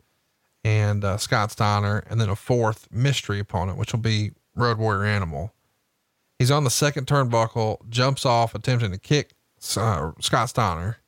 and 0.63 1.03
uh, 1.03 1.17
Scott 1.17 1.51
Steiner, 1.51 2.03
and 2.09 2.21
then 2.21 2.29
a 2.29 2.35
fourth 2.35 2.87
mystery 2.91 3.39
opponent, 3.39 3.79
which 3.79 3.91
will 3.91 3.99
be 3.99 4.31
Road 4.55 4.77
Warrior 4.77 5.05
Animal. 5.05 5.53
He's 6.37 6.51
on 6.51 6.63
the 6.63 6.69
second 6.69 7.07
turnbuckle, 7.07 7.89
jumps 7.89 8.25
off, 8.25 8.53
attempting 8.53 8.91
to 8.91 8.99
kick 8.99 9.33
uh, 9.75 10.11
Scott 10.19 10.49
Steiner 10.49 10.99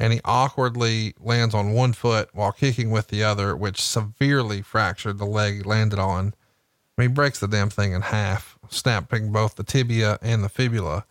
and 0.00 0.14
he 0.14 0.20
awkwardly 0.24 1.14
lands 1.20 1.54
on 1.54 1.72
one 1.72 1.92
foot 1.92 2.30
while 2.32 2.52
kicking 2.52 2.90
with 2.90 3.08
the 3.08 3.22
other, 3.22 3.54
which 3.54 3.82
severely 3.82 4.62
fractured 4.62 5.18
the 5.18 5.26
leg 5.26 5.56
he 5.56 5.62
landed 5.62 5.98
on. 5.98 6.34
He 7.00 7.08
breaks 7.08 7.40
the 7.40 7.48
damn 7.48 7.70
thing 7.70 7.92
in 7.92 8.02
half, 8.02 8.58
snapping 8.68 9.32
both 9.32 9.56
the 9.56 9.64
tibia 9.64 10.18
and 10.22 10.44
the 10.44 10.48
fibula, 10.48 11.04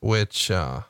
which 0.00 0.50
uh, 0.50 0.82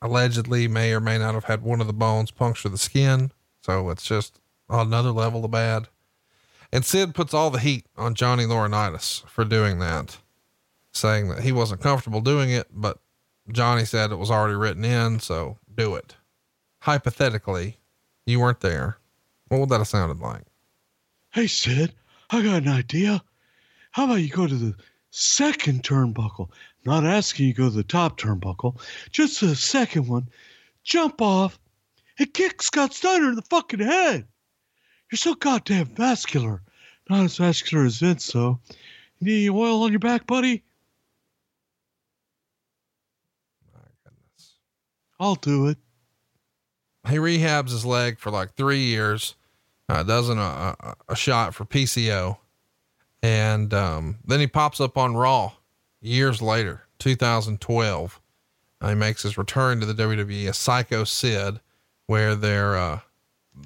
allegedly 0.00 0.68
may 0.68 0.92
or 0.92 1.00
may 1.00 1.18
not 1.18 1.34
have 1.34 1.44
had 1.44 1.62
one 1.62 1.80
of 1.80 1.86
the 1.86 1.92
bones 1.92 2.30
puncture 2.30 2.68
the 2.68 2.78
skin. 2.78 3.32
So 3.62 3.90
it's 3.90 4.04
just 4.04 4.40
another 4.68 5.10
level 5.10 5.44
of 5.44 5.50
bad. 5.50 5.88
And 6.72 6.84
Sid 6.84 7.14
puts 7.14 7.32
all 7.32 7.50
the 7.50 7.58
heat 7.58 7.86
on 7.96 8.14
Johnny 8.14 8.44
Laurinaitis 8.44 9.26
for 9.26 9.44
doing 9.44 9.78
that, 9.78 10.18
saying 10.92 11.28
that 11.28 11.42
he 11.42 11.52
wasn't 11.52 11.80
comfortable 11.80 12.20
doing 12.20 12.50
it, 12.50 12.68
but 12.70 12.98
Johnny 13.50 13.84
said 13.84 14.12
it 14.12 14.16
was 14.16 14.30
already 14.30 14.54
written 14.54 14.84
in, 14.84 15.20
so 15.20 15.56
do 15.74 15.94
it 15.94 16.16
hypothetically, 16.80 17.78
you 18.26 18.40
weren't 18.40 18.60
there, 18.60 18.98
what 19.48 19.60
would 19.60 19.68
that 19.70 19.78
have 19.78 19.88
sounded 19.88 20.20
like? 20.20 20.42
Hey, 21.30 21.46
Sid, 21.46 21.92
I 22.30 22.42
got 22.42 22.62
an 22.62 22.68
idea. 22.68 23.22
How 23.90 24.04
about 24.04 24.16
you 24.16 24.28
go 24.28 24.46
to 24.46 24.54
the 24.54 24.74
second 25.10 25.82
turnbuckle? 25.82 26.50
Not 26.84 27.04
asking 27.04 27.46
you 27.46 27.52
to 27.54 27.56
go 27.56 27.68
to 27.70 27.76
the 27.76 27.82
top 27.82 28.18
turnbuckle, 28.18 28.80
just 29.10 29.40
the 29.40 29.56
second 29.56 30.08
one. 30.08 30.28
Jump 30.84 31.20
off 31.20 31.58
and 32.18 32.32
kick 32.32 32.62
Scott 32.62 32.94
Steiner 32.94 33.30
in 33.30 33.34
the 33.34 33.42
fucking 33.42 33.80
head. 33.80 34.26
You're 35.10 35.16
so 35.16 35.34
goddamn 35.34 35.86
vascular. 35.86 36.62
Not 37.08 37.24
as 37.24 37.36
vascular 37.36 37.84
as 37.84 37.98
Vince, 37.98 38.30
though. 38.32 38.60
You 39.18 39.26
need 39.26 39.46
any 39.46 39.56
oil 39.56 39.82
on 39.82 39.92
your 39.92 39.98
back, 39.98 40.26
buddy? 40.26 40.62
My 43.74 43.80
goodness. 44.04 44.54
I'll 45.18 45.34
do 45.34 45.68
it 45.68 45.78
he 47.08 47.16
rehabs 47.16 47.70
his 47.70 47.84
leg 47.84 48.18
for 48.18 48.30
like 48.30 48.54
three 48.54 48.84
years, 48.84 49.34
uh, 49.88 50.02
does 50.02 50.28
a, 50.28 50.36
a, 50.36 50.94
a, 51.08 51.16
shot 51.16 51.54
for 51.54 51.64
PCO. 51.64 52.38
And, 53.22 53.72
um, 53.74 54.18
then 54.24 54.40
he 54.40 54.46
pops 54.46 54.80
up 54.80 54.96
on 54.96 55.16
Raw 55.16 55.52
years 56.00 56.40
later, 56.42 56.82
2012. 56.98 58.20
Uh, 58.80 58.88
he 58.88 58.94
makes 58.94 59.22
his 59.22 59.38
return 59.38 59.80
to 59.80 59.86
the 59.86 59.94
WWE, 59.94 60.48
a 60.48 60.52
Psycho 60.52 61.04
Sid, 61.04 61.60
where 62.06 62.34
they're, 62.34 62.76
uh, 62.76 63.00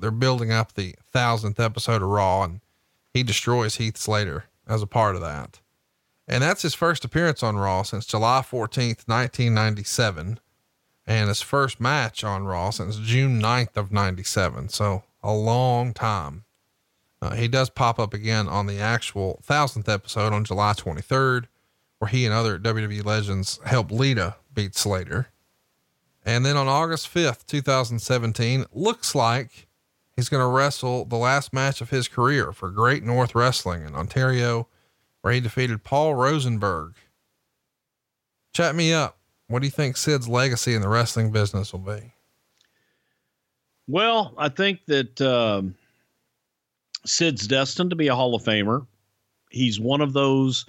they're 0.00 0.10
building 0.10 0.52
up 0.52 0.72
the 0.72 0.94
thousandth 1.12 1.60
episode 1.60 2.02
of 2.02 2.08
Raw 2.08 2.44
and 2.44 2.60
he 3.12 3.22
destroys 3.22 3.76
Heath 3.76 3.98
Slater 3.98 4.44
as 4.66 4.80
a 4.80 4.86
part 4.86 5.16
of 5.16 5.20
that. 5.20 5.60
And 6.26 6.42
that's 6.42 6.62
his 6.62 6.74
first 6.74 7.04
appearance 7.04 7.42
on 7.42 7.56
Raw 7.56 7.82
since 7.82 8.06
July 8.06 8.40
14th, 8.40 9.06
1997 9.06 10.38
and 11.06 11.28
his 11.28 11.42
first 11.42 11.80
match 11.80 12.24
on 12.24 12.44
Raw 12.44 12.70
since 12.70 12.96
June 12.96 13.40
9th 13.40 13.76
of 13.76 13.92
97. 13.92 14.68
So 14.68 15.02
a 15.22 15.32
long 15.32 15.92
time. 15.92 16.44
Uh, 17.20 17.34
he 17.34 17.46
does 17.46 17.70
pop 17.70 17.98
up 17.98 18.12
again 18.12 18.48
on 18.48 18.66
the 18.66 18.80
actual 18.80 19.40
thousandth 19.44 19.88
episode 19.88 20.32
on 20.32 20.44
July 20.44 20.72
23rd, 20.72 21.46
where 21.98 22.08
he 22.08 22.24
and 22.26 22.34
other 22.34 22.58
WWE 22.58 23.04
legends 23.04 23.60
helped 23.64 23.92
Lita 23.92 24.36
beat 24.52 24.74
Slater. 24.74 25.28
And 26.24 26.44
then 26.44 26.56
on 26.56 26.68
August 26.68 27.12
5th, 27.12 27.46
2017, 27.46 28.66
looks 28.72 29.14
like 29.14 29.68
he's 30.16 30.28
going 30.28 30.42
to 30.42 30.46
wrestle 30.46 31.04
the 31.04 31.16
last 31.16 31.52
match 31.52 31.80
of 31.80 31.90
his 31.90 32.08
career 32.08 32.52
for 32.52 32.70
Great 32.70 33.04
North 33.04 33.34
Wrestling 33.34 33.86
in 33.86 33.94
Ontario, 33.94 34.68
where 35.20 35.32
he 35.32 35.40
defeated 35.40 35.84
Paul 35.84 36.14
Rosenberg. 36.14 36.94
Chat 38.52 38.74
me 38.74 38.92
up. 38.92 39.18
What 39.46 39.60
do 39.60 39.66
you 39.66 39.72
think 39.72 39.96
Sid's 39.96 40.28
legacy 40.28 40.74
in 40.74 40.82
the 40.82 40.88
wrestling 40.88 41.30
business 41.30 41.72
will 41.72 41.80
be? 41.80 42.11
Well, 43.86 44.34
I 44.38 44.48
think 44.48 44.84
that 44.86 45.20
um, 45.20 45.74
Sid's 47.04 47.46
destined 47.46 47.90
to 47.90 47.96
be 47.96 48.08
a 48.08 48.14
Hall 48.14 48.34
of 48.34 48.42
Famer. 48.42 48.86
He's 49.50 49.78
one 49.80 50.00
of 50.00 50.12
those 50.12 50.66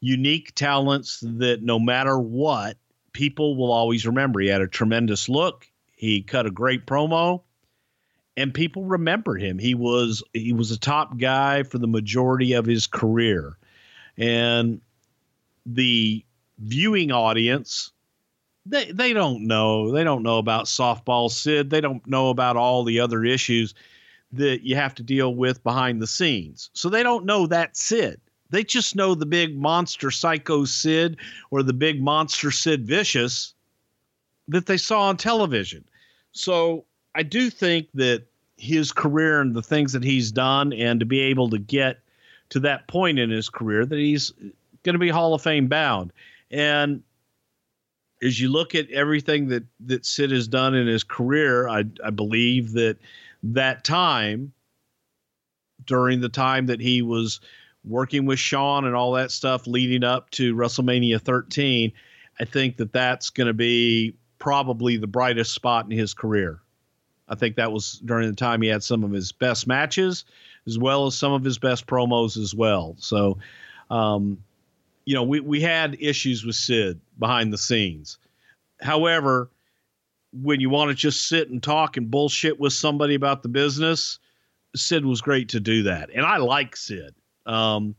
unique 0.00 0.54
talents 0.54 1.20
that 1.22 1.62
no 1.62 1.78
matter 1.78 2.18
what, 2.18 2.76
people 3.12 3.56
will 3.56 3.72
always 3.72 4.06
remember. 4.06 4.40
He 4.40 4.48
had 4.48 4.60
a 4.60 4.68
tremendous 4.68 5.28
look. 5.28 5.66
He 5.92 6.22
cut 6.22 6.46
a 6.46 6.50
great 6.50 6.86
promo 6.86 7.42
and 8.38 8.54
people 8.54 8.84
remembered 8.84 9.42
him. 9.42 9.58
He 9.58 9.74
was 9.74 10.22
he 10.32 10.52
was 10.52 10.70
a 10.70 10.78
top 10.78 11.18
guy 11.18 11.64
for 11.64 11.78
the 11.78 11.88
majority 11.88 12.52
of 12.52 12.66
his 12.66 12.86
career. 12.86 13.58
And 14.16 14.80
the 15.66 16.24
viewing 16.60 17.10
audience, 17.10 17.90
they, 18.68 18.92
they 18.92 19.12
don't 19.12 19.46
know. 19.46 19.92
They 19.92 20.04
don't 20.04 20.22
know 20.22 20.38
about 20.38 20.66
softball 20.66 21.30
Sid. 21.30 21.70
They 21.70 21.80
don't 21.80 22.06
know 22.06 22.30
about 22.30 22.56
all 22.56 22.84
the 22.84 23.00
other 23.00 23.24
issues 23.24 23.74
that 24.32 24.62
you 24.62 24.76
have 24.76 24.94
to 24.96 25.02
deal 25.02 25.34
with 25.34 25.62
behind 25.62 26.02
the 26.02 26.06
scenes. 26.06 26.70
So 26.74 26.88
they 26.88 27.02
don't 27.02 27.24
know 27.24 27.46
that 27.46 27.76
Sid. 27.76 28.20
They 28.50 28.64
just 28.64 28.96
know 28.96 29.14
the 29.14 29.26
big 29.26 29.58
monster 29.58 30.10
psycho 30.10 30.64
Sid 30.64 31.16
or 31.50 31.62
the 31.62 31.72
big 31.72 32.02
monster 32.02 32.50
Sid 32.50 32.86
Vicious 32.86 33.54
that 34.48 34.66
they 34.66 34.76
saw 34.76 35.02
on 35.02 35.16
television. 35.16 35.84
So 36.32 36.84
I 37.14 37.22
do 37.22 37.50
think 37.50 37.88
that 37.94 38.24
his 38.56 38.92
career 38.92 39.40
and 39.40 39.54
the 39.54 39.62
things 39.62 39.92
that 39.92 40.02
he's 40.02 40.32
done, 40.32 40.72
and 40.72 41.00
to 41.00 41.06
be 41.06 41.20
able 41.20 41.50
to 41.50 41.58
get 41.58 41.98
to 42.50 42.60
that 42.60 42.88
point 42.88 43.18
in 43.18 43.30
his 43.30 43.48
career, 43.48 43.86
that 43.86 43.98
he's 43.98 44.32
going 44.82 44.94
to 44.94 44.98
be 44.98 45.08
Hall 45.08 45.34
of 45.34 45.42
Fame 45.42 45.68
bound. 45.68 46.12
And 46.50 47.02
as 48.22 48.40
you 48.40 48.48
look 48.48 48.74
at 48.74 48.90
everything 48.90 49.48
that 49.48 49.64
that 49.86 50.04
Sid 50.04 50.30
has 50.30 50.48
done 50.48 50.74
in 50.74 50.86
his 50.86 51.04
career, 51.04 51.68
I, 51.68 51.84
I 52.04 52.10
believe 52.10 52.72
that 52.72 52.98
that 53.42 53.84
time 53.84 54.52
during 55.84 56.20
the 56.20 56.28
time 56.28 56.66
that 56.66 56.80
he 56.80 57.02
was 57.02 57.40
working 57.84 58.26
with 58.26 58.38
Shawn 58.38 58.84
and 58.84 58.94
all 58.94 59.12
that 59.12 59.30
stuff 59.30 59.66
leading 59.66 60.04
up 60.04 60.30
to 60.30 60.54
WrestleMania 60.54 61.20
13, 61.20 61.92
I 62.40 62.44
think 62.44 62.76
that 62.76 62.92
that's 62.92 63.30
going 63.30 63.46
to 63.46 63.54
be 63.54 64.14
probably 64.38 64.96
the 64.96 65.06
brightest 65.06 65.54
spot 65.54 65.86
in 65.86 65.96
his 65.96 66.14
career. 66.14 66.60
I 67.28 67.34
think 67.34 67.56
that 67.56 67.72
was 67.72 68.00
during 68.04 68.28
the 68.28 68.36
time 68.36 68.62
he 68.62 68.68
had 68.68 68.82
some 68.82 69.04
of 69.04 69.12
his 69.12 69.32
best 69.32 69.66
matches 69.66 70.24
as 70.66 70.78
well 70.78 71.06
as 71.06 71.16
some 71.16 71.32
of 71.32 71.44
his 71.44 71.58
best 71.58 71.86
promos 71.86 72.36
as 72.36 72.54
well. 72.54 72.94
So, 72.98 73.38
um, 73.90 74.42
you 75.08 75.14
know, 75.14 75.22
we, 75.22 75.40
we 75.40 75.58
had 75.58 75.96
issues 76.00 76.44
with 76.44 76.54
Sid 76.54 77.00
behind 77.18 77.50
the 77.50 77.56
scenes. 77.56 78.18
However, 78.78 79.48
when 80.34 80.60
you 80.60 80.68
want 80.68 80.90
to 80.90 80.94
just 80.94 81.30
sit 81.30 81.48
and 81.48 81.62
talk 81.62 81.96
and 81.96 82.10
bullshit 82.10 82.60
with 82.60 82.74
somebody 82.74 83.14
about 83.14 83.42
the 83.42 83.48
business, 83.48 84.18
Sid 84.76 85.06
was 85.06 85.22
great 85.22 85.48
to 85.48 85.60
do 85.60 85.84
that. 85.84 86.10
And 86.14 86.26
I 86.26 86.36
like 86.36 86.76
Sid. 86.76 87.14
Um, 87.46 87.94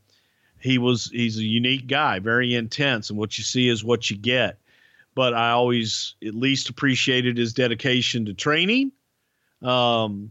he 0.60 0.78
was 0.78 1.06
he's 1.06 1.36
a 1.36 1.42
unique 1.42 1.88
guy, 1.88 2.20
very 2.20 2.54
intense, 2.54 3.10
and 3.10 3.18
what 3.18 3.36
you 3.36 3.42
see 3.42 3.68
is 3.68 3.82
what 3.82 4.08
you 4.08 4.16
get. 4.16 4.60
But 5.16 5.34
I 5.34 5.50
always 5.50 6.14
at 6.24 6.36
least 6.36 6.68
appreciated 6.68 7.38
his 7.38 7.52
dedication 7.52 8.26
to 8.26 8.34
training. 8.34 8.92
Um, 9.62 10.30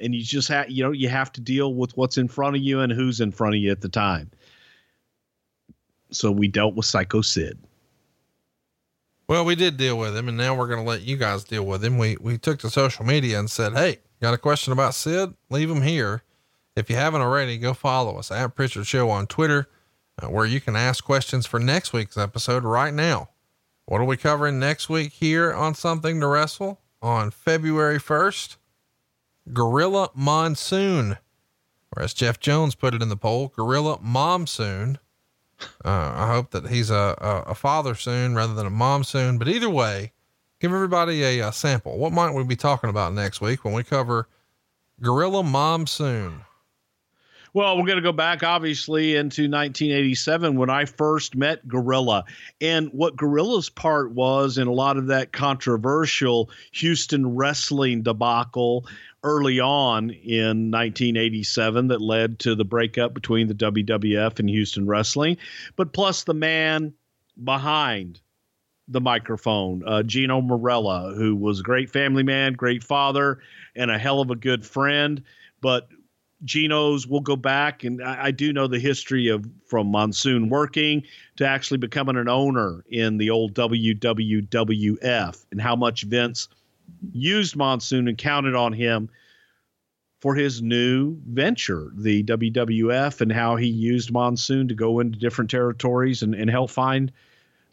and 0.00 0.12
you 0.12 0.24
just 0.24 0.48
have 0.48 0.68
you 0.72 0.82
know 0.82 0.90
you 0.90 1.08
have 1.08 1.30
to 1.34 1.40
deal 1.40 1.72
with 1.72 1.96
what's 1.96 2.18
in 2.18 2.26
front 2.26 2.56
of 2.56 2.62
you 2.62 2.80
and 2.80 2.90
who's 2.90 3.20
in 3.20 3.30
front 3.30 3.54
of 3.54 3.60
you 3.60 3.70
at 3.70 3.80
the 3.80 3.88
time. 3.88 4.32
So 6.16 6.30
we 6.30 6.48
dealt 6.48 6.74
with 6.74 6.86
Psycho 6.86 7.20
Sid. 7.20 7.58
Well, 9.28 9.44
we 9.44 9.56
did 9.56 9.76
deal 9.76 9.98
with 9.98 10.16
him, 10.16 10.28
and 10.28 10.36
now 10.36 10.54
we're 10.54 10.68
going 10.68 10.82
to 10.82 10.88
let 10.88 11.02
you 11.02 11.16
guys 11.16 11.44
deal 11.44 11.66
with 11.66 11.84
him. 11.84 11.98
We 11.98 12.16
we 12.20 12.38
took 12.38 12.60
to 12.60 12.70
social 12.70 13.04
media 13.04 13.38
and 13.38 13.50
said, 13.50 13.74
"Hey, 13.74 13.98
got 14.20 14.34
a 14.34 14.38
question 14.38 14.72
about 14.72 14.94
Sid? 14.94 15.34
Leave 15.50 15.70
him 15.70 15.82
here." 15.82 16.22
If 16.76 16.90
you 16.90 16.96
haven't 16.96 17.22
already, 17.22 17.56
go 17.56 17.72
follow 17.72 18.18
us 18.18 18.30
at 18.30 18.54
Prichard 18.54 18.86
Show 18.86 19.08
on 19.08 19.26
Twitter, 19.26 19.66
uh, 20.22 20.28
where 20.28 20.44
you 20.44 20.60
can 20.60 20.76
ask 20.76 21.02
questions 21.02 21.46
for 21.46 21.58
next 21.58 21.92
week's 21.94 22.18
episode 22.18 22.64
right 22.64 22.92
now. 22.92 23.30
What 23.86 24.00
are 24.00 24.04
we 24.04 24.18
covering 24.18 24.58
next 24.58 24.88
week 24.88 25.12
here 25.12 25.54
on 25.54 25.74
Something 25.74 26.20
to 26.20 26.26
Wrestle 26.26 26.80
on 27.00 27.30
February 27.30 27.98
1st? 27.98 28.56
Gorilla 29.52 30.10
Monsoon, 30.14 31.16
or 31.96 32.02
as 32.02 32.12
Jeff 32.12 32.38
Jones 32.38 32.74
put 32.74 32.94
it 32.94 33.00
in 33.00 33.08
the 33.08 33.16
poll, 33.16 33.48
Gorilla 33.48 33.98
Momsoon. 33.98 34.98
Uh, 35.84 36.12
I 36.14 36.26
hope 36.28 36.50
that 36.50 36.68
he's 36.68 36.90
a, 36.90 37.16
a, 37.18 37.50
a, 37.50 37.54
father 37.54 37.94
soon 37.94 38.34
rather 38.34 38.54
than 38.54 38.66
a 38.66 38.70
mom 38.70 39.04
soon. 39.04 39.38
But 39.38 39.48
either 39.48 39.70
way, 39.70 40.12
give 40.60 40.72
everybody 40.72 41.22
a, 41.22 41.48
a 41.48 41.52
sample. 41.52 41.98
What 41.98 42.12
might 42.12 42.32
we 42.32 42.44
be 42.44 42.56
talking 42.56 42.90
about 42.90 43.14
next 43.14 43.40
week 43.40 43.64
when 43.64 43.72
we 43.74 43.82
cover 43.82 44.28
Gorilla 45.00 45.42
Monsoon? 45.42 46.42
Well, 47.56 47.78
we're 47.78 47.86
going 47.86 47.96
to 47.96 48.02
go 48.02 48.12
back, 48.12 48.42
obviously, 48.42 49.16
into 49.16 49.48
1987 49.48 50.58
when 50.58 50.68
I 50.68 50.84
first 50.84 51.34
met 51.34 51.66
Gorilla. 51.66 52.26
And 52.60 52.90
what 52.90 53.16
Gorilla's 53.16 53.70
part 53.70 54.12
was 54.12 54.58
in 54.58 54.68
a 54.68 54.72
lot 54.72 54.98
of 54.98 55.06
that 55.06 55.32
controversial 55.32 56.50
Houston 56.72 57.34
wrestling 57.34 58.02
debacle 58.02 58.86
early 59.22 59.58
on 59.58 60.10
in 60.10 60.70
1987 60.70 61.88
that 61.88 62.02
led 62.02 62.40
to 62.40 62.54
the 62.56 62.66
breakup 62.66 63.14
between 63.14 63.46
the 63.46 63.54
WWF 63.54 64.38
and 64.38 64.50
Houston 64.50 64.86
Wrestling, 64.86 65.38
but 65.76 65.94
plus 65.94 66.24
the 66.24 66.34
man 66.34 66.92
behind 67.42 68.20
the 68.86 69.00
microphone, 69.00 69.82
uh, 69.86 70.02
Gino 70.02 70.42
Marella, 70.42 71.16
who 71.16 71.34
was 71.34 71.60
a 71.60 71.62
great 71.62 71.88
family 71.88 72.22
man, 72.22 72.52
great 72.52 72.84
father, 72.84 73.38
and 73.74 73.90
a 73.90 73.96
hell 73.96 74.20
of 74.20 74.30
a 74.30 74.36
good 74.36 74.62
friend. 74.66 75.22
But 75.62 75.88
Gino's 76.44 77.06
will 77.06 77.20
go 77.20 77.36
back, 77.36 77.84
and 77.84 78.02
I, 78.02 78.26
I, 78.26 78.30
do 78.30 78.52
know 78.52 78.66
the 78.66 78.78
history 78.78 79.28
of 79.28 79.48
from 79.64 79.86
Monsoon 79.88 80.48
working 80.50 81.02
to 81.36 81.46
actually 81.46 81.78
becoming 81.78 82.16
an 82.16 82.28
owner 82.28 82.84
in 82.88 83.16
the 83.16 83.30
old 83.30 83.54
WWWF, 83.54 85.46
and 85.50 85.60
how 85.60 85.76
much 85.76 86.02
Vince 86.02 86.48
used 87.12 87.56
Monsoon 87.56 88.06
and 88.06 88.18
counted 88.18 88.54
on 88.54 88.72
him 88.72 89.08
for 90.20 90.34
his 90.34 90.62
new 90.62 91.16
venture, 91.26 91.90
the 91.94 92.22
WWF, 92.24 93.20
and 93.20 93.32
how 93.32 93.56
he 93.56 93.66
used 93.66 94.12
Monsoon 94.12 94.68
to 94.68 94.74
go 94.74 95.00
into 95.00 95.18
different 95.18 95.50
territories 95.50 96.22
and, 96.22 96.34
and 96.34 96.50
help 96.50 96.70
find 96.70 97.12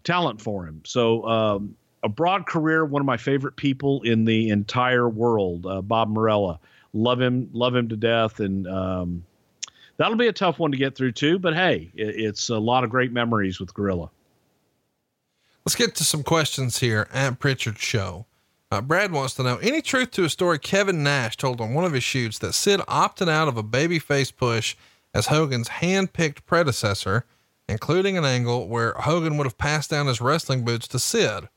talent 0.04 0.42
for 0.42 0.66
him. 0.66 0.82
So, 0.86 1.26
um, 1.28 1.76
a 2.04 2.10
broad 2.10 2.46
career, 2.46 2.84
one 2.86 3.02
of 3.02 3.06
my 3.06 3.16
favorite 3.16 3.56
people 3.56 4.02
in 4.02 4.26
the 4.26 4.50
entire 4.50 5.08
world, 5.08 5.66
uh, 5.66 5.82
Bob 5.82 6.14
Marella. 6.14 6.60
Love 6.94 7.20
him, 7.20 7.50
love 7.54 7.76
him 7.76 7.90
to 7.90 7.96
death. 7.96 8.40
And 8.40 8.68
um, 8.68 9.26
that'll 9.98 10.18
be 10.18 10.28
a 10.28 10.34
tough 10.34 10.60
one 10.60 10.72
to 10.72 10.78
get 10.78 10.96
through, 10.96 11.14
too. 11.14 11.40
But 11.40 11.56
hey, 11.56 11.92
it, 11.96 12.16
it's 12.16 12.50
a 12.50 12.58
lot 12.58 12.84
of 12.84 12.90
great 12.90 13.12
memories 13.12 13.60
with 13.60 13.74
Gorilla. 13.74 14.10
Let's 15.66 15.76
get 15.76 15.96
to 15.96 16.04
some 16.04 16.24
questions 16.24 16.80
here 16.80 17.08
at 17.14 17.40
Prichard 17.40 17.80
Show. 17.80 18.26
Uh, 18.70 18.82
Brad 18.82 19.12
wants 19.12 19.36
to 19.36 19.44
know 19.44 19.58
any 19.58 19.82
truth 19.82 20.12
to 20.12 20.26
a 20.26 20.30
story 20.30 20.60
Kevin 20.60 21.04
Nash 21.04 21.38
told 21.38 21.62
on 21.62 21.74
one 21.74 21.86
of 21.86 21.94
his 21.94 22.04
shoots 22.04 22.40
that 22.40 22.54
Sid 22.54 22.82
opted 22.88 23.30
out 23.30 23.48
of 23.48 23.56
a 23.56 23.64
babyface 23.64 24.36
push 24.36 24.76
as 25.14 25.28
Hogan's 25.28 25.68
hand-picked 25.68 26.46
predecessor, 26.46 27.26
including 27.70 28.18
an 28.18 28.26
angle 28.26 28.68
where 28.68 28.94
Hogan 28.94 29.38
would 29.38 29.46
have 29.46 29.60
passed 29.60 29.92
down 29.92 30.08
his 30.08 30.20
wrestling 30.20 30.66
boots 30.66 30.88
to 30.90 31.00
Sid 31.00 31.50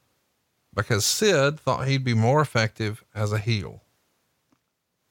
because 0.74 1.06
Sid 1.06 1.58
thought 1.58 1.88
he'd 1.88 2.04
be 2.04 2.14
more 2.14 2.42
effective 2.42 3.02
as 3.14 3.32
a 3.32 3.38
heel. 3.38 3.80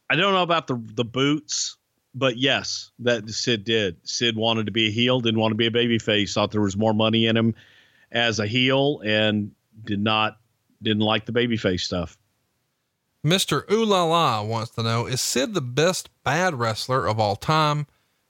I 0.09 0.16
don't 0.16 0.34
know 0.34 0.43
about 0.43 0.67
the 0.67 0.82
the 0.93 1.06
boots, 1.06 1.77
but 2.14 2.38
yes, 2.38 2.92
that 3.00 3.30
Sid 3.30 3.64
did. 3.64 3.98
Sid 4.03 4.35
wanted 4.35 4.67
to 4.67 4.72
be 4.72 4.88
a 4.88 4.92
heel, 4.92 5.19
didn't 5.19 5.40
want 5.40 5.51
to 5.51 5.56
be 5.56 5.67
a 5.67 5.72
babyface, 5.72 6.34
thought 6.34 6.51
there 6.51 6.61
was 6.61 6.77
more 6.77 6.93
money 6.93 7.27
in 7.27 7.35
him 7.35 7.56
as 8.11 8.40
a 8.40 8.48
heel, 8.48 9.01
and 9.03 9.51
did 9.84 10.00
not 10.00 10.38
didn't 10.82 11.03
like 11.03 11.25
the 11.25 11.32
babyface 11.32 11.82
stuff. 11.82 12.17
Mr. 13.25 13.69
Ooh 13.72 13.84
La 13.84 14.03
La 14.03 14.43
wants 14.43 14.72
to 14.72 14.84
know 14.84 15.08
Is 15.08 15.19
Sid 15.19 15.56
the 15.56 15.61
best 15.61 16.09
bad 16.24 16.53
wrestler 16.56 17.08
of 17.08 17.19
all 17.19 17.35
time? 17.35 17.88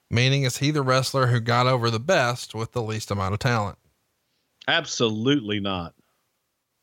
Meaning, 0.09 0.43
is 0.43 0.57
he 0.57 0.71
the 0.71 0.83
wrestler 0.83 1.27
who 1.27 1.39
got 1.39 1.67
over 1.67 1.89
the 1.89 1.99
best 1.99 2.55
with 2.55 2.71
the 2.71 2.81
least 2.81 3.11
amount 3.11 3.33
of 3.33 3.39
talent? 3.39 3.77
Absolutely 4.67 5.59
not. 5.59 5.93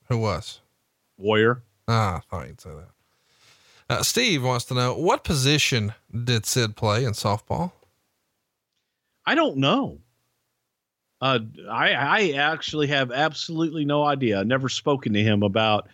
Who 0.09 0.19
was? 0.19 0.61
Warrior. 1.17 1.63
Ah, 1.89 2.17
I 2.17 2.21
thought 2.21 2.49
you'd 2.49 2.61
say 2.61 2.71
that. 2.71 2.92
Uh, 3.93 4.03
Steve 4.03 4.43
wants 4.43 4.65
to 4.65 4.75
know 4.75 4.95
what 4.95 5.23
position 5.23 5.93
did 6.25 6.47
Sid 6.47 6.77
play 6.77 7.05
in 7.05 7.13
softball? 7.13 7.73
I 9.27 9.35
don't 9.35 9.59
know. 9.59 9.99
Uh, 11.21 11.41
I, 11.71 11.93
I 11.93 12.31
actually 12.31 12.87
have 12.87 13.13
absolutely 13.13 13.85
no 13.85 14.03
idea. 14.03 14.41
I've 14.41 14.47
never 14.47 14.71
spoken 14.71 15.13
to 15.13 15.23
him 15.23 15.43
about 15.43 15.91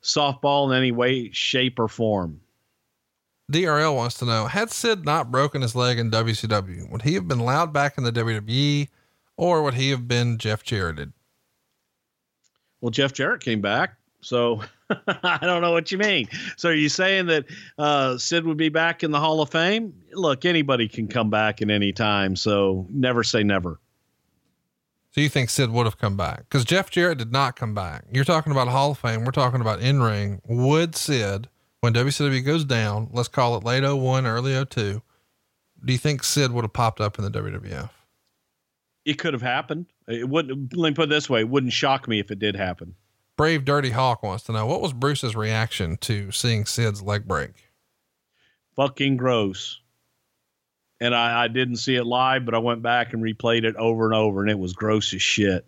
softball 0.00 0.70
in 0.70 0.78
any 0.78 0.92
way, 0.92 1.30
shape, 1.32 1.80
or 1.80 1.88
form. 1.88 2.40
DRL 3.50 3.96
wants 3.96 4.16
to 4.18 4.24
know 4.24 4.46
Had 4.46 4.70
Sid 4.70 5.04
not 5.04 5.32
broken 5.32 5.62
his 5.62 5.74
leg 5.74 5.98
in 5.98 6.08
WCW, 6.08 6.88
would 6.88 7.02
he 7.02 7.14
have 7.14 7.26
been 7.26 7.40
allowed 7.40 7.72
back 7.72 7.98
in 7.98 8.04
the 8.04 8.12
WWE 8.12 8.88
or 9.36 9.62
would 9.64 9.74
he 9.74 9.90
have 9.90 10.06
been 10.06 10.38
Jeff 10.38 10.62
Jarrett? 10.62 11.08
Well, 12.80 12.90
Jeff 12.90 13.12
Jarrett 13.12 13.42
came 13.42 13.60
back. 13.60 13.96
So 14.20 14.62
I 15.22 15.38
don't 15.42 15.62
know 15.62 15.72
what 15.72 15.90
you 15.92 15.98
mean. 15.98 16.28
So 16.56 16.70
are 16.70 16.74
you 16.74 16.88
saying 16.88 17.26
that 17.26 17.46
uh, 17.78 18.18
Sid 18.18 18.46
would 18.46 18.56
be 18.56 18.68
back 18.68 19.02
in 19.02 19.10
the 19.10 19.20
Hall 19.20 19.40
of 19.40 19.50
Fame? 19.50 19.94
Look, 20.12 20.44
anybody 20.44 20.88
can 20.88 21.08
come 21.08 21.30
back 21.30 21.62
at 21.62 21.70
any 21.70 21.92
time. 21.92 22.36
So 22.36 22.86
never 22.90 23.22
say 23.22 23.42
never. 23.42 23.80
So 25.12 25.20
you 25.20 25.28
think 25.28 25.50
Sid 25.50 25.70
would 25.70 25.86
have 25.86 25.98
come 25.98 26.16
back? 26.16 26.40
Because 26.40 26.64
Jeff 26.64 26.90
Jarrett 26.90 27.18
did 27.18 27.32
not 27.32 27.56
come 27.56 27.74
back. 27.74 28.04
You're 28.12 28.24
talking 28.24 28.52
about 28.52 28.68
Hall 28.68 28.92
of 28.92 28.98
Fame. 28.98 29.24
We're 29.24 29.32
talking 29.32 29.60
about 29.60 29.80
in 29.80 30.00
ring. 30.02 30.40
Would 30.46 30.94
Sid, 30.94 31.48
when 31.80 31.94
WCW 31.94 32.44
goes 32.44 32.64
down, 32.64 33.08
let's 33.12 33.28
call 33.28 33.56
it 33.56 33.64
late 33.64 33.82
01, 33.82 34.26
early 34.26 34.52
02, 34.64 35.02
do 35.84 35.92
you 35.92 35.98
think 35.98 36.22
Sid 36.22 36.52
would 36.52 36.62
have 36.62 36.72
popped 36.72 37.00
up 37.00 37.18
in 37.18 37.24
the 37.24 37.30
WWF? 37.30 37.90
it 39.04 39.18
could 39.18 39.32
have 39.32 39.42
happened. 39.42 39.86
It 40.08 40.28
wouldn't. 40.28 40.76
Let 40.76 40.90
me 40.90 40.94
put 40.94 41.04
it 41.04 41.10
this 41.10 41.30
way: 41.30 41.40
it 41.40 41.48
wouldn't 41.48 41.72
shock 41.72 42.08
me 42.08 42.20
if 42.20 42.30
it 42.30 42.38
did 42.38 42.56
happen. 42.56 42.94
Brave 43.40 43.64
Dirty 43.64 43.88
Hawk 43.88 44.22
wants 44.22 44.44
to 44.44 44.52
know 44.52 44.66
what 44.66 44.82
was 44.82 44.92
Bruce's 44.92 45.34
reaction 45.34 45.96
to 46.02 46.30
seeing 46.30 46.66
Sid's 46.66 47.00
leg 47.00 47.26
break. 47.26 47.70
Fucking 48.76 49.16
gross. 49.16 49.80
And 51.00 51.14
I, 51.14 51.44
I 51.44 51.48
didn't 51.48 51.76
see 51.76 51.96
it 51.96 52.04
live, 52.04 52.44
but 52.44 52.54
I 52.54 52.58
went 52.58 52.82
back 52.82 53.14
and 53.14 53.22
replayed 53.22 53.64
it 53.64 53.76
over 53.76 54.04
and 54.04 54.12
over, 54.12 54.42
and 54.42 54.50
it 54.50 54.58
was 54.58 54.74
gross 54.74 55.14
as 55.14 55.22
shit. 55.22 55.64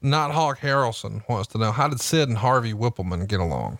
Not 0.00 0.30
Hawk 0.30 0.60
Harrelson 0.60 1.28
wants 1.28 1.48
to 1.48 1.58
know 1.58 1.72
how 1.72 1.88
did 1.88 2.00
Sid 2.00 2.26
and 2.30 2.38
Harvey 2.38 2.72
Wippleman 2.72 3.28
get 3.28 3.40
along? 3.40 3.78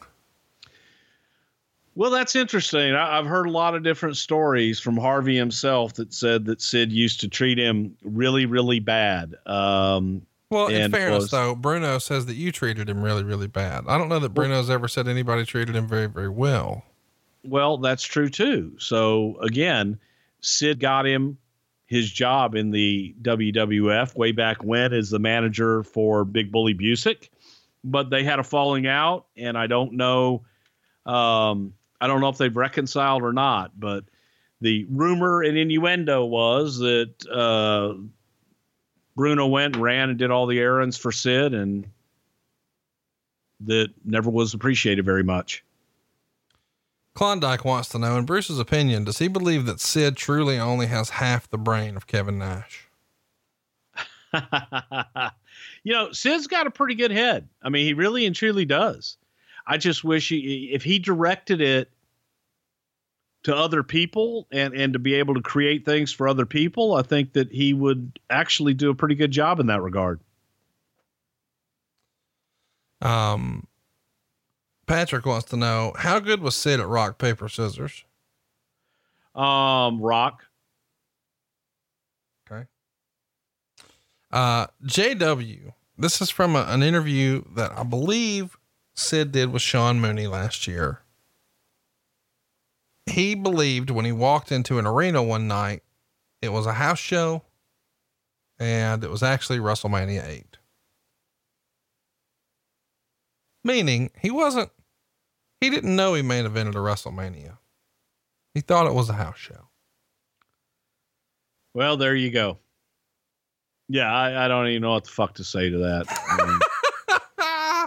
Well, 1.94 2.10
that's 2.10 2.36
interesting. 2.36 2.94
I, 2.94 3.16
have 3.16 3.24
heard 3.24 3.46
a 3.46 3.52
lot 3.52 3.74
of 3.74 3.84
different 3.84 4.18
stories 4.18 4.78
from 4.78 4.98
Harvey 4.98 5.34
himself 5.34 5.94
that 5.94 6.12
said 6.12 6.44
that 6.44 6.60
Sid 6.60 6.92
used 6.92 7.20
to 7.20 7.28
treat 7.28 7.56
him 7.56 7.96
really, 8.02 8.44
really 8.44 8.80
bad. 8.80 9.34
Um, 9.46 10.26
well, 10.50 10.68
in 10.68 10.91
fairness, 10.91 11.25
was, 11.25 11.31
though, 11.31 11.55
Bruno 11.55 11.99
says 11.99 12.26
that 12.26 12.34
you 12.34 12.52
treated 12.52 12.89
him 12.89 13.02
really, 13.02 13.25
really 13.25 13.49
bad. 13.49 13.84
I 13.89 13.99
don't 13.99 14.08
know 14.08 14.18
that 14.20 14.31
Bruno's 14.31 14.70
ever 14.70 14.89
said 14.89 15.08
anybody 15.08 15.44
treated 15.44 15.75
him 15.75 15.89
very, 15.89 16.07
very 16.07 16.28
well. 16.28 16.84
Well, 17.44 17.78
that's 17.78 18.02
true 18.02 18.28
too. 18.28 18.73
So 18.78 19.39
again, 19.41 19.99
Sid 20.41 20.81
got 20.81 21.07
him 21.07 21.39
his 21.86 22.10
job 22.10 22.55
in 22.55 22.70
the 22.70 23.15
WWF 23.23 24.16
way 24.16 24.33
back 24.33 24.62
when 24.62 24.92
as 24.92 25.10
the 25.10 25.18
manager 25.18 25.84
for 25.84 26.25
Big 26.25 26.50
Bully 26.50 26.75
Busick, 26.75 27.28
but 27.84 28.10
they 28.10 28.25
had 28.25 28.41
a 28.41 28.44
falling 28.44 28.86
out, 28.86 29.26
and 29.36 29.57
I 29.57 29.68
don't 29.68 29.92
know. 29.92 30.44
Um, 31.05 31.75
I 32.00 32.08
don't 32.08 32.20
know 32.20 32.28
if 32.28 32.39
they've 32.39 32.57
reconciled 32.57 33.23
or 33.23 33.33
not, 33.33 33.78
but 33.78 34.05
the 34.60 34.84
rumor 34.91 35.42
and 35.42 35.57
innuendo 35.57 36.25
was 36.25 36.78
that 36.78 37.15
uh, 37.31 37.94
Bruno 39.17 39.47
went 39.47 39.75
and 39.75 39.83
ran 39.83 40.11
and 40.11 40.19
did 40.19 40.31
all 40.31 40.47
the 40.47 40.61
errands 40.61 40.97
for 40.99 41.11
Sid, 41.11 41.55
and 41.55 41.89
that 43.61 43.89
never 44.05 44.31
was 44.31 44.55
appreciated 44.55 45.05
very 45.05 45.25
much. 45.25 45.65
Klondike 47.15 47.65
wants 47.65 47.89
to 47.89 47.99
know, 47.99 48.19
in 48.19 48.27
Bruce's 48.27 48.59
opinion, 48.59 49.05
does 49.05 49.19
he 49.19 49.27
believe 49.27 49.65
that 49.65 49.81
Sid 49.81 50.17
truly 50.17 50.59
only 50.59 50.86
has 50.86 51.09
half 51.11 51.49
the 51.49 51.57
brain 51.57 51.97
of 51.97 52.07
Kevin 52.07 52.39
Nash? 52.39 52.89
you 55.83 55.95
know, 55.95 56.12
Sid's 56.12 56.47
got 56.47 56.67
a 56.67 56.70
pretty 56.70 56.95
good 56.95 57.11
head. 57.11 57.49
I 57.62 57.70
mean, 57.70 57.86
he 57.86 57.95
really 57.95 58.27
and 58.27 58.36
truly 58.36 58.67
does. 58.67 59.17
I 59.67 59.78
just 59.78 60.05
wish 60.05 60.28
he, 60.28 60.70
if 60.73 60.85
he 60.85 60.99
directed 60.99 61.62
it 61.62 61.91
to 63.47 63.55
other 63.55 63.84
people 63.84 64.49
and 64.50 64.75
and 64.75 64.92
to 64.92 64.99
be 64.99 65.15
able 65.15 65.33
to 65.34 65.41
create 65.41 65.84
things 65.84 66.12
for 66.12 66.26
other 66.26 66.44
people, 66.44 66.94
I 66.94 67.02
think 67.02 67.34
that 67.34 67.52
he 67.52 67.73
would 67.73 68.18
actually 68.28 68.75
do 68.75 68.91
a 68.91 68.94
pretty 68.94 69.15
good 69.15 69.31
job 69.31 69.60
in 69.60 69.66
that 69.66 69.83
regard. 69.83 70.18
Um, 73.00 73.68
Patrick 74.89 75.26
wants 75.26 75.47
to 75.50 75.57
know 75.57 75.92
how 75.97 76.18
good 76.18 76.41
was 76.41 76.57
Sid 76.57 76.81
at 76.81 76.89
rock 76.89 77.18
paper 77.18 77.49
scissors. 77.49 78.05
Um, 79.33 80.00
rock. 80.00 80.42
Okay. 82.50 82.65
Uh, 84.33 84.66
JW. 84.84 85.73
This 85.97 86.20
is 86.20 86.31
from 86.31 86.57
a, 86.57 86.66
an 86.68 86.83
interview 86.83 87.44
that 87.55 87.70
I 87.78 87.84
believe 87.84 88.57
Sid 88.94 89.31
did 89.31 89.52
with 89.52 89.62
Sean 89.62 90.00
Mooney 90.00 90.26
last 90.26 90.66
year. 90.66 91.02
He 93.07 93.35
believed 93.35 93.91
when 93.91 94.05
he 94.05 94.12
walked 94.12 94.51
into 94.51 94.78
an 94.78 94.86
arena 94.86 95.23
one 95.23 95.49
night, 95.49 95.83
it 96.43 96.51
was 96.51 96.67
a 96.67 96.75
house 96.75 96.99
show 96.99 97.43
and 98.59 99.05
it 99.05 99.10
was 99.10 99.23
actually 99.23 99.59
WrestleMania 99.59 100.26
8. 100.26 100.59
Meaning 103.65 104.10
he 104.20 104.31
wasn't, 104.31 104.70
he 105.60 105.70
didn't 105.70 105.94
know 105.94 106.15
he 106.15 106.23
main 106.23 106.44
evented 106.44 106.70
a 106.70 106.78
WrestleMania. 106.78 107.59
He 108.55 108.60
thought 108.60 108.86
it 108.86 108.94
was 108.94 109.10
a 109.10 109.15
house 109.15 109.39
show. 109.39 109.68
Well, 111.75 111.97
there 111.97 112.15
you 112.15 112.31
go. 112.31 112.59
Yeah, 113.89 114.12
I, 114.12 114.47
I 114.47 114.49
don't 114.49 114.68
even 114.68 114.83
know 114.83 114.93
what 114.93 115.05
the 115.05 115.10
fuck 115.10 115.35
to 115.35 115.44
say 115.44 115.68
to 115.68 115.78
that. 115.78 116.07
I 116.09 116.47
mean, 116.47 116.59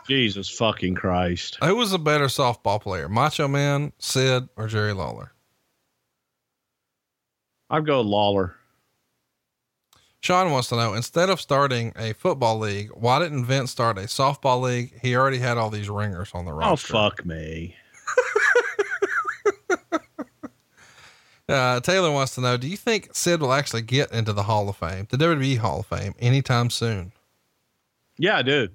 Jesus 0.09 0.49
fucking 0.49 0.95
Christ. 0.95 1.59
Who 1.63 1.75
was 1.75 1.93
a 1.93 1.99
better 1.99 2.25
softball 2.25 2.81
player, 2.81 3.07
Macho 3.07 3.47
Man, 3.47 3.93
Sid, 3.99 4.49
or 4.57 4.67
Jerry 4.67 4.91
Lawler? 4.91 5.33
I'd 7.69 7.85
go 7.85 8.01
Lawler. 8.01 8.55
Sean 10.19 10.51
wants 10.51 10.69
to 10.69 10.75
know 10.75 10.95
instead 10.95 11.29
of 11.29 11.39
starting 11.39 11.93
a 11.95 12.13
football 12.13 12.57
league, 12.57 12.89
why 12.93 13.19
didn't 13.19 13.45
Vince 13.45 13.69
start 13.69 13.99
a 13.99 14.01
softball 14.01 14.61
league? 14.61 14.99
He 14.99 15.15
already 15.15 15.37
had 15.37 15.57
all 15.59 15.69
these 15.69 15.89
ringers 15.89 16.31
on 16.33 16.45
the 16.45 16.51
oh, 16.51 16.55
roster. 16.55 16.97
Oh, 16.97 17.09
fuck 17.09 17.23
me. 17.23 17.75
uh, 21.49 21.79
Taylor 21.81 22.11
wants 22.11 22.33
to 22.33 22.41
know 22.41 22.57
Do 22.57 22.67
you 22.67 22.77
think 22.77 23.09
Sid 23.13 23.41
will 23.41 23.53
actually 23.53 23.83
get 23.83 24.11
into 24.11 24.33
the 24.33 24.43
Hall 24.43 24.67
of 24.67 24.75
Fame, 24.75 25.07
the 25.09 25.17
WWE 25.17 25.57
Hall 25.57 25.81
of 25.81 25.85
Fame, 25.85 26.15
anytime 26.19 26.71
soon? 26.71 27.11
Yeah, 28.17 28.37
I 28.37 28.41
do. 28.41 28.69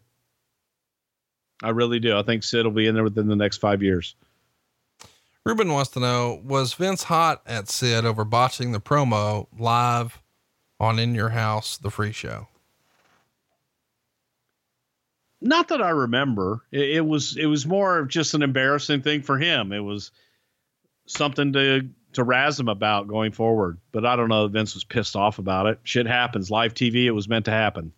I 1.62 1.70
really 1.70 2.00
do. 2.00 2.18
I 2.18 2.23
think 2.23 2.42
Sid 2.42 2.65
will 2.65 2.73
be 2.73 2.86
in 2.86 2.94
there 2.94 3.05
within 3.05 3.28
the 3.28 3.36
next 3.36 3.58
five 3.58 3.83
years. 3.83 4.15
Ruben 5.44 5.73
wants 5.73 5.91
to 5.91 6.00
know 6.00 6.41
Was 6.44 6.74
Vince 6.74 7.05
hot 7.05 7.42
at 7.47 7.68
Sid 7.68 8.05
over 8.05 8.24
botching 8.24 8.73
the 8.73 8.81
promo 8.81 9.47
live 9.58 10.23
on 10.81 10.99
In 10.99 11.15
Your 11.15 11.31
House, 11.31 11.76
the 11.76 11.91
free 11.91 12.12
show? 12.12 12.49
Not 15.41 15.68
that 15.68 15.83
I 15.83 15.91
remember. 15.91 16.62
It, 16.73 16.97
it 16.97 17.07
was 17.07 17.36
it 17.36 17.47
was 17.47 17.66
more 17.66 17.99
of 17.99 18.08
just 18.08 18.33
an 18.33 18.42
embarrassing 18.42 19.02
thing 19.02 19.20
for 19.20 19.39
him. 19.39 19.73
It 19.73 19.81
was 19.81 20.10
something 21.07 21.52
to 21.52 21.91
to 22.15 22.24
razz 22.24 22.58
him 22.58 22.68
about 22.68 23.08
going 23.08 23.33
forward. 23.33 23.78
But 23.92 24.07
I 24.07 24.16
don't 24.16 24.31
know. 24.31 24.49
Vince 24.49 24.74
was 24.74 24.84
pissed 24.84 25.16
off 25.16 25.39
about 25.39 25.66
it. 25.66 25.81
Shit 25.83 26.07
happens. 26.07 26.50
Live 26.50 26.73
TV. 26.73 27.05
It 27.05 27.10
was 27.10 27.28
meant 27.28 27.44
to 27.44 27.50
happen. 27.50 27.92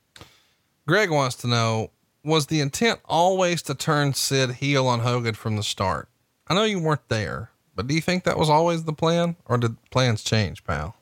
Greg 0.89 1.11
wants 1.11 1.37
to 1.37 1.47
know 1.47 1.91
was 2.27 2.47
the 2.47 2.61
intent 2.61 3.01
always 3.05 3.63
to 3.63 3.75
turn 3.75 4.13
Sid 4.13 4.57
heel 4.57 4.87
on 4.87 5.01
Hogan 5.01 5.35
from 5.35 5.57
the 5.57 5.63
start? 5.63 6.09
I 6.49 6.55
know 6.55 6.65
you 6.65 6.81
weren't 6.81 7.09
there, 7.09 7.51
but 7.75 7.87
do 7.87 7.95
you 7.95 8.01
think 8.01 8.25
that 8.25 8.39
was 8.39 8.51
always 8.51 8.85
the 8.85 8.93
plan 8.93 9.37
or 9.47 9.57
did 9.57 9.77
plans 9.91 10.23
change, 10.23 10.65
pal? 10.65 10.97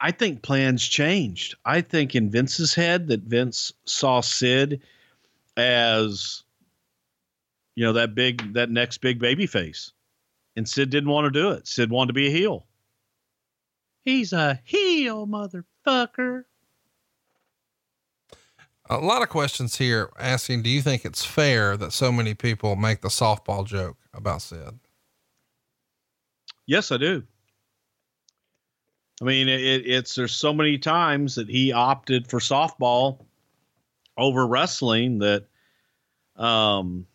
I 0.00 0.10
think 0.12 0.42
plans 0.42 0.84
changed. 0.86 1.56
I 1.64 1.80
think 1.80 2.14
in 2.14 2.30
Vince's 2.30 2.74
head 2.74 3.08
that 3.08 3.20
Vince 3.20 3.72
saw 3.84 4.20
Sid 4.20 4.80
as 5.56 6.44
you 7.74 7.84
know 7.84 7.92
that 7.92 8.14
big 8.14 8.54
that 8.54 8.70
next 8.70 8.98
big 8.98 9.18
baby 9.18 9.46
face. 9.46 9.92
And 10.56 10.68
Sid 10.68 10.90
didn't 10.90 11.10
want 11.10 11.26
to 11.26 11.30
do 11.30 11.50
it. 11.50 11.68
Sid 11.68 11.90
wanted 11.90 12.08
to 12.08 12.12
be 12.14 12.28
a 12.28 12.32
heel. 12.32 12.66
He's 14.04 14.32
a 14.32 14.60
heel, 14.64 15.26
motherfucker. 15.26 16.44
A 18.90 18.98
lot 18.98 19.22
of 19.22 19.28
questions 19.28 19.76
here 19.76 20.10
asking, 20.18 20.62
do 20.62 20.70
you 20.70 20.80
think 20.80 21.04
it's 21.04 21.24
fair 21.24 21.76
that 21.76 21.92
so 21.92 22.10
many 22.10 22.32
people 22.32 22.74
make 22.74 23.02
the 23.02 23.08
softball 23.08 23.66
joke 23.66 23.98
about 24.14 24.40
Sid? 24.40 24.78
Yes, 26.66 26.90
I 26.90 26.96
do. 26.96 27.22
I 29.20 29.24
mean, 29.24 29.48
it, 29.48 29.86
it's 29.86 30.14
there's 30.14 30.34
so 30.34 30.54
many 30.54 30.78
times 30.78 31.34
that 31.34 31.50
he 31.50 31.72
opted 31.72 32.28
for 32.28 32.38
softball 32.38 33.24
over 34.16 34.46
wrestling 34.46 35.18
that, 35.18 35.46
um, 36.36 37.06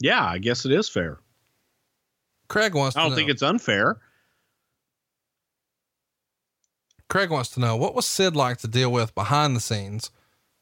yeah, 0.00 0.24
I 0.24 0.38
guess 0.38 0.64
it 0.64 0.72
is 0.72 0.88
fair. 0.88 1.18
Craig 2.48 2.74
wants. 2.74 2.94
To 2.94 3.00
know 3.00 3.06
I 3.06 3.08
don't 3.08 3.16
think 3.16 3.30
it's 3.30 3.42
unfair. 3.42 4.00
Craig 7.08 7.30
wants 7.30 7.50
to 7.50 7.60
know 7.60 7.76
what 7.76 7.94
was 7.94 8.06
Sid 8.06 8.36
like 8.36 8.58
to 8.58 8.68
deal 8.68 8.92
with 8.92 9.14
behind 9.14 9.56
the 9.56 9.60
scenes 9.60 10.10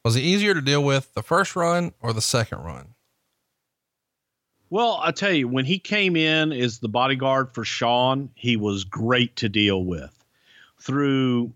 was 0.03 0.15
it 0.15 0.21
easier 0.21 0.53
to 0.53 0.61
deal 0.61 0.83
with 0.83 1.13
the 1.13 1.23
first 1.23 1.55
run 1.55 1.93
or 2.01 2.13
the 2.13 2.21
second 2.21 2.59
run? 2.59 2.95
Well, 4.69 4.99
I 5.03 5.11
tell 5.11 5.33
you, 5.33 5.49
when 5.49 5.65
he 5.65 5.79
came 5.79 6.15
in 6.15 6.53
as 6.53 6.79
the 6.79 6.87
bodyguard 6.87 7.51
for 7.51 7.65
Shawn, 7.65 8.29
he 8.35 8.55
was 8.55 8.85
great 8.85 9.35
to 9.37 9.49
deal 9.49 9.83
with. 9.83 10.15
Through 10.79 11.53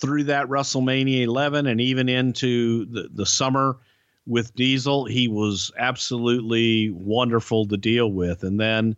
through 0.00 0.24
that 0.24 0.46
WrestleMania 0.46 1.24
11 1.24 1.66
and 1.66 1.80
even 1.80 2.08
into 2.08 2.84
the, 2.84 3.08
the 3.12 3.26
summer 3.26 3.78
with 4.26 4.54
Diesel, 4.54 5.06
he 5.06 5.26
was 5.26 5.72
absolutely 5.76 6.90
wonderful 6.90 7.66
to 7.66 7.76
deal 7.76 8.12
with. 8.12 8.44
And 8.44 8.60
then 8.60 8.96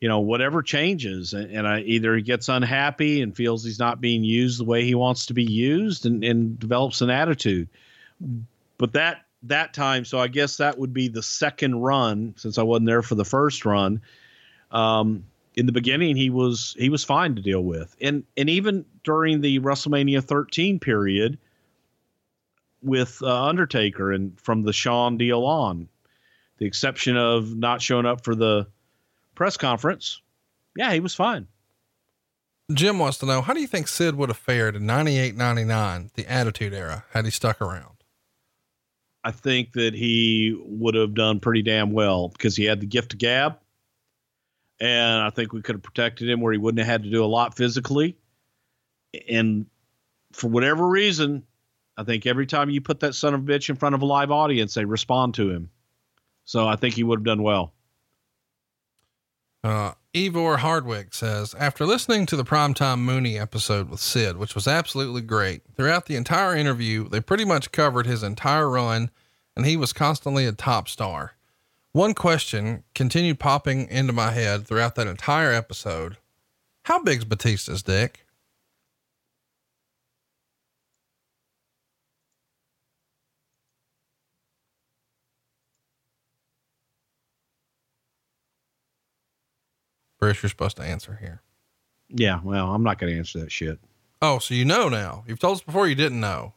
you 0.00 0.08
know, 0.08 0.20
whatever 0.20 0.62
changes, 0.62 1.34
and, 1.34 1.50
and 1.50 1.66
I, 1.66 1.80
either 1.80 2.14
he 2.14 2.22
gets 2.22 2.48
unhappy 2.48 3.20
and 3.20 3.34
feels 3.34 3.64
he's 3.64 3.78
not 3.78 4.00
being 4.00 4.22
used 4.22 4.60
the 4.60 4.64
way 4.64 4.84
he 4.84 4.94
wants 4.94 5.26
to 5.26 5.34
be 5.34 5.44
used, 5.44 6.06
and, 6.06 6.22
and 6.22 6.58
develops 6.58 7.00
an 7.00 7.10
attitude. 7.10 7.68
But 8.78 8.92
that 8.92 9.24
that 9.44 9.74
time, 9.74 10.04
so 10.04 10.18
I 10.18 10.28
guess 10.28 10.56
that 10.56 10.78
would 10.78 10.92
be 10.92 11.08
the 11.08 11.22
second 11.22 11.76
run 11.76 12.34
since 12.36 12.58
I 12.58 12.62
wasn't 12.62 12.86
there 12.86 13.02
for 13.02 13.14
the 13.14 13.24
first 13.24 13.64
run. 13.64 14.00
Um, 14.70 15.24
in 15.54 15.66
the 15.66 15.72
beginning 15.72 16.14
he 16.14 16.30
was 16.30 16.76
he 16.78 16.88
was 16.88 17.02
fine 17.02 17.34
to 17.34 17.42
deal 17.42 17.62
with, 17.64 17.96
and 18.00 18.22
and 18.36 18.48
even 18.48 18.84
during 19.02 19.40
the 19.40 19.58
WrestleMania 19.58 20.22
13 20.22 20.78
period 20.78 21.38
with 22.82 23.20
uh, 23.22 23.44
Undertaker 23.44 24.12
and 24.12 24.40
from 24.40 24.62
the 24.62 24.72
Shawn 24.72 25.16
deal 25.16 25.44
on, 25.44 25.88
the 26.58 26.66
exception 26.66 27.16
of 27.16 27.56
not 27.56 27.82
showing 27.82 28.06
up 28.06 28.22
for 28.22 28.36
the 28.36 28.68
press 29.38 29.56
conference, 29.56 30.20
yeah, 30.76 30.92
he 30.92 30.98
was 30.98 31.14
fine. 31.14 31.46
Jim 32.72 32.98
wants 32.98 33.18
to 33.18 33.26
know 33.26 33.40
how 33.40 33.54
do 33.54 33.60
you 33.60 33.68
think 33.68 33.86
Sid 33.86 34.16
would 34.16 34.28
have 34.28 34.36
fared 34.36 34.74
in 34.74 34.84
98 34.84 35.36
99, 35.36 36.10
the 36.14 36.26
Attitude 36.26 36.74
Era, 36.74 37.04
had 37.12 37.24
he 37.24 37.30
stuck 37.30 37.62
around? 37.62 38.02
I 39.22 39.30
think 39.30 39.72
that 39.72 39.94
he 39.94 40.60
would 40.66 40.96
have 40.96 41.14
done 41.14 41.38
pretty 41.38 41.62
damn 41.62 41.92
well 41.92 42.28
because 42.28 42.56
he 42.56 42.64
had 42.64 42.80
the 42.80 42.86
gift 42.86 43.12
of 43.12 43.20
gab. 43.20 43.58
And 44.80 45.22
I 45.22 45.30
think 45.30 45.52
we 45.52 45.62
could 45.62 45.76
have 45.76 45.82
protected 45.82 46.28
him 46.28 46.40
where 46.40 46.52
he 46.52 46.58
wouldn't 46.58 46.80
have 46.80 46.88
had 46.88 47.04
to 47.04 47.10
do 47.10 47.24
a 47.24 47.26
lot 47.26 47.56
physically. 47.56 48.16
And 49.28 49.66
for 50.32 50.48
whatever 50.48 50.88
reason, 50.88 51.44
I 51.96 52.02
think 52.02 52.26
every 52.26 52.46
time 52.46 52.70
you 52.70 52.80
put 52.80 53.00
that 53.00 53.14
son 53.14 53.34
of 53.34 53.40
a 53.40 53.44
bitch 53.44 53.68
in 53.68 53.76
front 53.76 53.94
of 53.94 54.02
a 54.02 54.06
live 54.06 54.32
audience, 54.32 54.74
they 54.74 54.84
respond 54.84 55.34
to 55.34 55.48
him. 55.48 55.70
So 56.44 56.66
I 56.66 56.74
think 56.74 56.94
he 56.94 57.04
would 57.04 57.20
have 57.20 57.24
done 57.24 57.42
well. 57.42 57.72
Uh, 59.64 59.92
Ivor 60.16 60.58
Hardwick 60.58 61.14
says, 61.14 61.54
after 61.54 61.84
listening 61.84 62.26
to 62.26 62.36
the 62.36 62.44
Primetime 62.44 63.00
Mooney 63.00 63.38
episode 63.38 63.90
with 63.90 64.00
Sid, 64.00 64.36
which 64.36 64.54
was 64.54 64.68
absolutely 64.68 65.20
great, 65.20 65.62
throughout 65.76 66.06
the 66.06 66.16
entire 66.16 66.54
interview, 66.54 67.08
they 67.08 67.20
pretty 67.20 67.44
much 67.44 67.72
covered 67.72 68.06
his 68.06 68.22
entire 68.22 68.68
run 68.68 69.10
and 69.56 69.66
he 69.66 69.76
was 69.76 69.92
constantly 69.92 70.46
a 70.46 70.52
top 70.52 70.88
star. 70.88 71.32
One 71.92 72.14
question 72.14 72.84
continued 72.94 73.40
popping 73.40 73.88
into 73.88 74.12
my 74.12 74.30
head 74.30 74.66
throughout 74.66 74.94
that 74.94 75.08
entire 75.08 75.52
episode. 75.52 76.18
How 76.84 77.02
big's 77.02 77.24
Batista's 77.24 77.82
dick? 77.82 78.24
Bruce, 90.18 90.42
you're 90.42 90.50
supposed 90.50 90.76
to 90.76 90.82
answer 90.82 91.18
here. 91.20 91.42
Yeah, 92.08 92.40
well, 92.42 92.72
I'm 92.74 92.82
not 92.82 92.98
going 92.98 93.12
to 93.12 93.18
answer 93.18 93.38
that 93.40 93.52
shit. 93.52 93.78
Oh, 94.20 94.38
so 94.38 94.54
you 94.54 94.64
know 94.64 94.88
now. 94.88 95.24
You've 95.26 95.38
told 95.38 95.56
us 95.58 95.62
before 95.62 95.86
you 95.86 95.94
didn't 95.94 96.20
know. 96.20 96.54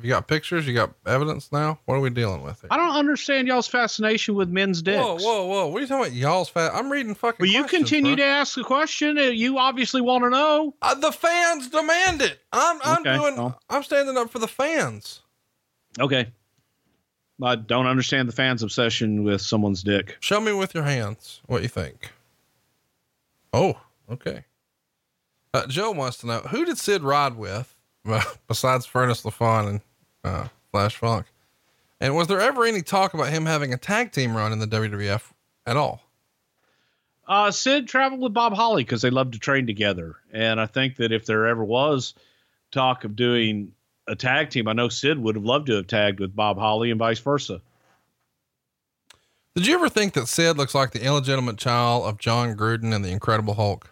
You 0.00 0.08
got 0.08 0.28
pictures? 0.28 0.66
You 0.66 0.72
got 0.74 0.92
evidence 1.04 1.50
now? 1.50 1.80
What 1.84 1.96
are 1.96 2.00
we 2.00 2.10
dealing 2.10 2.42
with 2.42 2.60
here? 2.60 2.68
I 2.70 2.76
don't 2.76 2.94
understand 2.94 3.48
y'all's 3.48 3.66
fascination 3.66 4.34
with 4.34 4.48
men's 4.48 4.80
dicks. 4.82 5.02
Whoa, 5.02 5.16
whoa, 5.16 5.46
whoa. 5.46 5.66
What 5.66 5.78
are 5.78 5.80
you 5.80 5.86
talking 5.88 6.04
about? 6.06 6.16
Y'all's 6.16 6.48
fat. 6.48 6.72
I'm 6.72 6.90
reading 6.90 7.14
fucking. 7.14 7.44
Well, 7.44 7.50
you 7.50 7.64
continue 7.64 8.14
bro. 8.16 8.24
to 8.24 8.30
ask 8.30 8.54
the 8.54 8.62
question. 8.62 9.16
You 9.16 9.58
obviously 9.58 10.00
want 10.00 10.24
to 10.24 10.30
know. 10.30 10.74
Uh, 10.80 10.94
the 10.94 11.10
fans 11.12 11.68
demand 11.68 12.22
it. 12.22 12.38
I'm, 12.52 12.78
I'm 12.84 13.00
Okay, 13.00 13.16
doing, 13.16 13.36
well. 13.36 13.60
I'm 13.68 13.82
standing 13.82 14.16
up 14.16 14.30
for 14.30 14.38
the 14.38 14.48
fans. 14.48 15.22
Okay. 15.98 16.28
I 17.42 17.56
don't 17.56 17.86
understand 17.86 18.28
the 18.28 18.32
fans' 18.32 18.62
obsession 18.62 19.24
with 19.24 19.40
someone's 19.40 19.82
dick. 19.82 20.16
Show 20.20 20.40
me 20.40 20.52
with 20.52 20.74
your 20.74 20.84
hands 20.84 21.40
what 21.46 21.62
you 21.62 21.68
think. 21.68 22.10
Oh, 23.52 23.80
okay. 24.10 24.44
Uh, 25.52 25.66
Joe 25.66 25.90
wants 25.90 26.18
to 26.18 26.26
know 26.26 26.40
who 26.40 26.64
did 26.64 26.78
Sid 26.78 27.02
ride 27.02 27.36
with 27.36 27.76
besides 28.46 28.86
Furnas 28.86 29.24
LaFon 29.24 29.68
and 29.68 29.80
uh, 30.22 30.48
Flash 30.70 30.96
Funk? 30.96 31.26
And 32.00 32.14
was 32.14 32.28
there 32.28 32.40
ever 32.40 32.64
any 32.64 32.82
talk 32.82 33.14
about 33.14 33.28
him 33.28 33.46
having 33.46 33.74
a 33.74 33.76
tag 33.76 34.12
team 34.12 34.36
run 34.36 34.52
in 34.52 34.58
the 34.58 34.66
WWF 34.66 35.22
at 35.66 35.76
all? 35.76 36.02
Uh, 37.26 37.50
Sid 37.50 37.86
traveled 37.86 38.20
with 38.20 38.32
Bob 38.32 38.54
Holly 38.54 38.82
because 38.82 39.02
they 39.02 39.10
loved 39.10 39.34
to 39.34 39.38
train 39.38 39.66
together. 39.66 40.16
And 40.32 40.60
I 40.60 40.66
think 40.66 40.96
that 40.96 41.12
if 41.12 41.26
there 41.26 41.46
ever 41.46 41.62
was 41.64 42.14
talk 42.72 43.04
of 43.04 43.14
doing 43.16 43.72
a 44.08 44.16
tag 44.16 44.50
team, 44.50 44.66
I 44.66 44.72
know 44.72 44.88
Sid 44.88 45.18
would 45.18 45.36
have 45.36 45.44
loved 45.44 45.66
to 45.66 45.74
have 45.74 45.86
tagged 45.86 46.20
with 46.20 46.34
Bob 46.34 46.58
Holly 46.58 46.90
and 46.90 46.98
vice 46.98 47.20
versa. 47.20 47.60
Did 49.56 49.66
you 49.66 49.74
ever 49.74 49.88
think 49.88 50.14
that 50.14 50.28
Sid 50.28 50.56
looks 50.56 50.74
like 50.74 50.92
the 50.92 51.04
illegitimate 51.04 51.56
child 51.56 52.04
of 52.04 52.18
Jon 52.18 52.56
Gruden 52.56 52.94
and 52.94 53.04
the 53.04 53.10
Incredible 53.10 53.54
Hulk? 53.54 53.90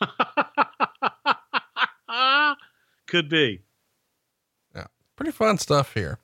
Could 3.06 3.28
be. 3.28 3.62
Yeah, 4.74 4.86
pretty 5.14 5.32
fun 5.32 5.58
stuff 5.58 5.94
here. 5.94 6.18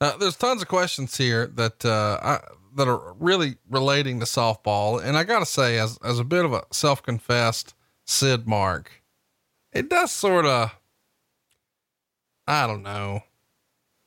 Uh, 0.00 0.16
there's 0.18 0.36
tons 0.36 0.62
of 0.62 0.68
questions 0.68 1.16
here 1.16 1.46
that 1.46 1.84
uh, 1.84 2.18
I, 2.22 2.40
that 2.76 2.88
are 2.88 3.14
really 3.18 3.56
relating 3.68 4.20
to 4.20 4.26
softball, 4.26 5.02
and 5.02 5.16
I 5.16 5.24
gotta 5.24 5.46
say, 5.46 5.78
as 5.78 5.98
as 6.04 6.18
a 6.18 6.24
bit 6.24 6.44
of 6.44 6.52
a 6.52 6.64
self-confessed 6.70 7.74
Sid 8.06 8.46
Mark, 8.46 9.02
it 9.72 9.88
does 9.88 10.12
sort 10.12 10.46
of, 10.46 10.74
I 12.46 12.66
don't 12.66 12.82
know, 12.82 13.22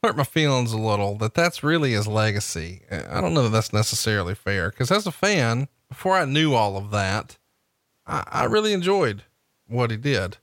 hurt 0.04 0.18
my 0.18 0.24
feelings 0.24 0.74
a 0.74 0.78
little 0.78 1.18
that 1.18 1.34
that's 1.34 1.64
really 1.64 1.94
his 1.94 2.08
legacy. 2.08 2.82
I 2.92 3.22
don't 3.22 3.34
know 3.34 3.44
that 3.44 3.50
that's 3.50 3.74
necessarily 3.74 4.36
fair 4.36 4.70
because 4.70 4.92
as 4.92 5.08
a 5.08 5.12
fan, 5.12 5.70
before 5.90 6.16
I 6.16 6.26
knew 6.26 6.54
all 6.54 6.76
of 6.78 6.92
that, 6.92 7.38
I, 8.06 8.24
I 8.28 8.44
really 8.46 8.74
enjoyed 8.74 9.24
what 9.68 9.92
he 9.92 9.98
did. 9.98 10.38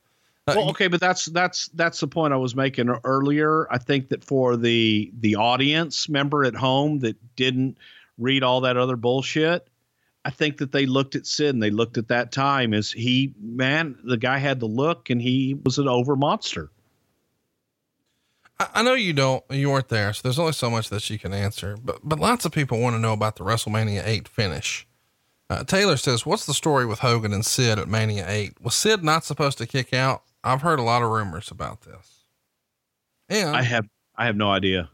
Uh, 0.46 0.54
Well, 0.56 0.70
okay, 0.70 0.88
but 0.88 1.00
that's 1.00 1.26
that's 1.26 1.66
that's 1.68 2.00
the 2.00 2.08
point 2.08 2.32
I 2.32 2.38
was 2.38 2.56
making 2.56 2.88
earlier. 3.04 3.70
I 3.70 3.78
think 3.78 4.08
that 4.08 4.24
for 4.24 4.56
the 4.56 5.12
the 5.20 5.36
audience 5.36 6.08
member 6.08 6.44
at 6.44 6.54
home 6.54 7.00
that 7.00 7.16
didn't 7.36 7.76
read 8.18 8.42
all 8.42 8.62
that 8.62 8.76
other 8.78 8.96
bullshit, 8.96 9.68
I 10.24 10.30
think 10.30 10.56
that 10.58 10.72
they 10.72 10.86
looked 10.86 11.16
at 11.16 11.26
Sid 11.26 11.54
and 11.54 11.62
they 11.62 11.70
looked 11.70 11.98
at 11.98 12.08
that 12.08 12.32
time 12.32 12.72
as 12.72 12.90
he 12.90 13.34
man, 13.38 13.98
the 14.04 14.16
guy 14.16 14.38
had 14.38 14.60
the 14.60 14.66
look 14.66 15.10
and 15.10 15.20
he 15.20 15.58
was 15.64 15.78
an 15.78 15.88
over 15.88 16.16
monster. 16.16 16.70
I 18.74 18.82
know 18.82 18.94
you 18.94 19.12
don't, 19.12 19.42
you 19.50 19.70
weren't 19.70 19.88
there, 19.88 20.12
so 20.12 20.20
there's 20.22 20.38
only 20.38 20.52
so 20.52 20.68
much 20.68 20.90
that 20.90 21.08
you 21.08 21.18
can 21.18 21.32
answer, 21.32 21.76
but, 21.82 22.00
but 22.02 22.18
lots 22.18 22.44
of 22.44 22.52
people 22.52 22.78
want 22.78 22.94
to 22.94 23.00
know 23.00 23.12
about 23.12 23.36
the 23.36 23.44
WrestleMania 23.44 24.02
8 24.04 24.28
finish. 24.28 24.86
Uh, 25.48 25.64
Taylor 25.64 25.96
says, 25.96 26.26
what's 26.26 26.46
the 26.46 26.54
story 26.54 26.86
with 26.86 27.00
Hogan 27.00 27.32
and 27.32 27.44
Sid 27.44 27.78
at 27.78 27.88
Mania 27.88 28.24
8? 28.28 28.60
Was 28.60 28.74
Sid 28.74 29.02
not 29.02 29.24
supposed 29.24 29.58
to 29.58 29.66
kick 29.66 29.92
out? 29.92 30.22
I've 30.44 30.62
heard 30.62 30.78
a 30.78 30.82
lot 30.82 31.02
of 31.02 31.10
rumors 31.10 31.50
about 31.50 31.82
this. 31.82 32.24
And 33.28 33.56
I 33.56 33.62
have 33.62 33.86
I 34.16 34.26
have 34.26 34.36
no 34.36 34.50
idea. 34.50 34.90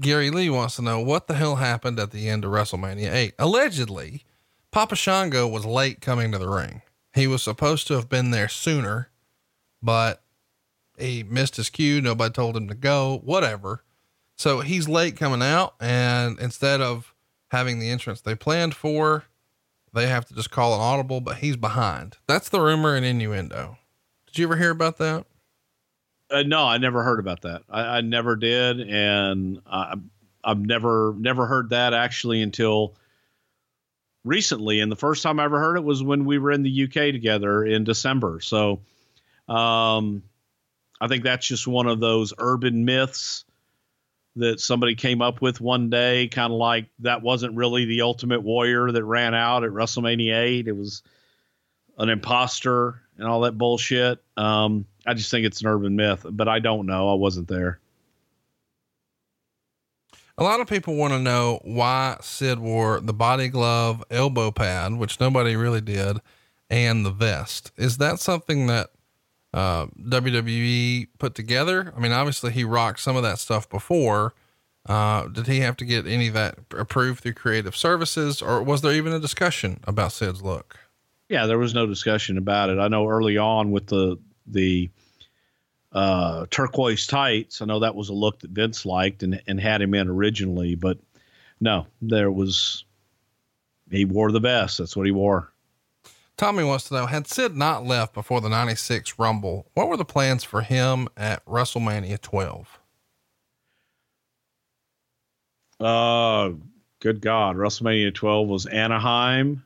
Gary 0.00 0.30
Lee 0.30 0.50
wants 0.50 0.76
to 0.76 0.82
know 0.82 1.00
what 1.00 1.26
the 1.26 1.34
hell 1.34 1.56
happened 1.56 1.98
at 1.98 2.10
the 2.10 2.28
end 2.28 2.44
of 2.44 2.50
WrestleMania 2.50 3.12
8. 3.12 3.34
Allegedly, 3.38 4.24
Papa 4.70 4.96
Shango 4.96 5.46
was 5.46 5.64
late 5.64 6.00
coming 6.00 6.32
to 6.32 6.38
the 6.38 6.48
ring. 6.48 6.82
He 7.14 7.26
was 7.26 7.42
supposed 7.42 7.86
to 7.88 7.94
have 7.94 8.08
been 8.08 8.30
there 8.30 8.48
sooner, 8.48 9.10
but 9.82 10.22
he 11.02 11.22
missed 11.22 11.56
his 11.56 11.70
cue. 11.70 12.00
Nobody 12.00 12.32
told 12.32 12.56
him 12.56 12.68
to 12.68 12.74
go, 12.74 13.20
whatever. 13.24 13.82
So 14.36 14.60
he's 14.60 14.88
late 14.88 15.16
coming 15.16 15.42
out. 15.42 15.74
And 15.80 16.38
instead 16.38 16.80
of 16.80 17.14
having 17.50 17.78
the 17.78 17.90
entrance 17.90 18.20
they 18.20 18.34
planned 18.34 18.74
for, 18.74 19.24
they 19.92 20.06
have 20.06 20.24
to 20.26 20.34
just 20.34 20.50
call 20.50 20.74
an 20.74 20.80
audible, 20.80 21.20
but 21.20 21.36
he's 21.36 21.56
behind. 21.56 22.16
That's 22.26 22.48
the 22.48 22.60
rumor 22.60 22.94
and 22.94 23.04
innuendo. 23.04 23.78
Did 24.26 24.38
you 24.38 24.46
ever 24.46 24.56
hear 24.56 24.70
about 24.70 24.98
that? 24.98 25.26
Uh, 26.30 26.42
no, 26.42 26.64
I 26.64 26.78
never 26.78 27.02
heard 27.02 27.20
about 27.20 27.42
that. 27.42 27.62
I, 27.68 27.98
I 27.98 28.00
never 28.00 28.36
did, 28.36 28.80
and 28.80 29.60
I, 29.66 29.96
I've 30.42 30.64
never 30.64 31.14
never 31.18 31.46
heard 31.46 31.70
that 31.70 31.92
actually 31.92 32.40
until 32.40 32.94
recently. 34.24 34.80
And 34.80 34.90
the 34.90 34.96
first 34.96 35.22
time 35.22 35.38
I 35.38 35.44
ever 35.44 35.60
heard 35.60 35.76
it 35.76 35.84
was 35.84 36.02
when 36.02 36.24
we 36.24 36.38
were 36.38 36.50
in 36.50 36.62
the 36.62 36.84
UK 36.84 37.12
together 37.12 37.62
in 37.62 37.84
December. 37.84 38.40
So, 38.40 38.80
um, 39.46 40.22
I 41.02 41.08
think 41.08 41.24
that's 41.24 41.48
just 41.48 41.66
one 41.66 41.88
of 41.88 41.98
those 41.98 42.32
urban 42.38 42.84
myths 42.84 43.44
that 44.36 44.60
somebody 44.60 44.94
came 44.94 45.20
up 45.20 45.42
with 45.42 45.60
one 45.60 45.90
day, 45.90 46.28
kind 46.28 46.52
of 46.52 46.58
like 46.58 46.86
that 47.00 47.22
wasn't 47.22 47.56
really 47.56 47.86
the 47.86 48.02
Ultimate 48.02 48.44
Warrior 48.44 48.92
that 48.92 49.04
ran 49.04 49.34
out 49.34 49.64
at 49.64 49.70
WrestleMania 49.70 50.40
8. 50.40 50.68
It 50.68 50.76
was 50.76 51.02
an 51.98 52.08
imposter 52.08 53.02
and 53.18 53.26
all 53.26 53.40
that 53.40 53.58
bullshit. 53.58 54.22
Um, 54.36 54.86
I 55.04 55.14
just 55.14 55.28
think 55.28 55.44
it's 55.44 55.60
an 55.60 55.66
urban 55.66 55.96
myth, 55.96 56.24
but 56.30 56.46
I 56.46 56.60
don't 56.60 56.86
know. 56.86 57.10
I 57.10 57.14
wasn't 57.14 57.48
there. 57.48 57.80
A 60.38 60.44
lot 60.44 60.60
of 60.60 60.68
people 60.68 60.94
want 60.94 61.14
to 61.14 61.18
know 61.18 61.58
why 61.64 62.16
Sid 62.20 62.60
wore 62.60 63.00
the 63.00 63.12
body 63.12 63.48
glove, 63.48 64.04
elbow 64.08 64.52
pad, 64.52 64.92
which 64.94 65.18
nobody 65.18 65.56
really 65.56 65.80
did, 65.80 66.18
and 66.70 67.04
the 67.04 67.10
vest. 67.10 67.72
Is 67.76 67.98
that 67.98 68.20
something 68.20 68.68
that 68.68 68.90
uh, 69.54 69.86
WWE 69.86 71.08
put 71.18 71.34
together? 71.34 71.92
I 71.96 72.00
mean, 72.00 72.12
obviously 72.12 72.52
he 72.52 72.64
rocked 72.64 73.00
some 73.00 73.16
of 73.16 73.22
that 73.22 73.38
stuff 73.38 73.68
before. 73.68 74.34
Uh, 74.86 75.28
did 75.28 75.46
he 75.46 75.60
have 75.60 75.76
to 75.76 75.84
get 75.84 76.06
any 76.06 76.28
of 76.28 76.34
that 76.34 76.58
approved 76.72 77.20
through 77.20 77.34
creative 77.34 77.76
services 77.76 78.42
or 78.42 78.62
was 78.62 78.82
there 78.82 78.92
even 78.92 79.12
a 79.12 79.20
discussion 79.20 79.78
about 79.84 80.12
Sid's 80.12 80.42
look? 80.42 80.76
Yeah, 81.28 81.46
there 81.46 81.58
was 81.58 81.72
no 81.72 81.86
discussion 81.86 82.36
about 82.36 82.68
it. 82.68 82.78
I 82.78 82.88
know 82.88 83.08
early 83.08 83.38
on 83.38 83.70
with 83.70 83.86
the 83.86 84.18
the 84.46 84.90
uh, 85.92 86.46
turquoise 86.50 87.06
tights, 87.06 87.62
I 87.62 87.66
know 87.66 87.78
that 87.80 87.94
was 87.94 88.08
a 88.08 88.14
look 88.14 88.40
that 88.40 88.50
Vince 88.50 88.84
liked 88.84 89.22
and 89.22 89.40
and 89.46 89.60
had 89.60 89.80
him 89.80 89.94
in 89.94 90.08
originally, 90.08 90.74
but 90.74 90.98
no, 91.60 91.86
there 92.02 92.30
was 92.30 92.84
he 93.90 94.04
wore 94.04 94.32
the 94.32 94.40
vest. 94.40 94.78
That's 94.78 94.96
what 94.96 95.06
he 95.06 95.12
wore. 95.12 95.51
Tommy 96.36 96.64
wants 96.64 96.88
to 96.88 96.94
know 96.94 97.06
Had 97.06 97.26
Sid 97.26 97.56
not 97.56 97.84
left 97.84 98.14
before 98.14 98.40
the 98.40 98.48
96 98.48 99.18
Rumble, 99.18 99.66
what 99.74 99.88
were 99.88 99.96
the 99.96 100.04
plans 100.04 100.44
for 100.44 100.62
him 100.62 101.08
at 101.16 101.44
WrestleMania 101.46 102.20
12? 102.20 102.78
Uh, 105.78 106.50
good 107.00 107.20
God. 107.20 107.56
WrestleMania 107.56 108.14
12 108.14 108.48
was 108.48 108.66
Anaheim. 108.66 109.64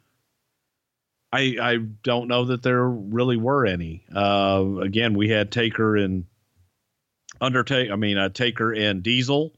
I, 1.33 1.57
I 1.61 1.77
don't 2.03 2.29
know 2.29 2.47
that 2.47 2.63
there 2.63 2.89
really 2.89 3.37
were 3.37 3.67
any. 3.67 4.05
Uh, 4.15 4.65
again, 4.81 5.15
we 5.15 5.29
had 5.29 5.53
Taker 5.53 5.97
and 5.97 6.25
Undertaker, 7.41 7.93
I 7.93 7.97
mean, 7.97 8.17
uh, 8.17 8.31
Taker 8.31 8.73
and 8.73 9.03
Diesel 9.03 9.53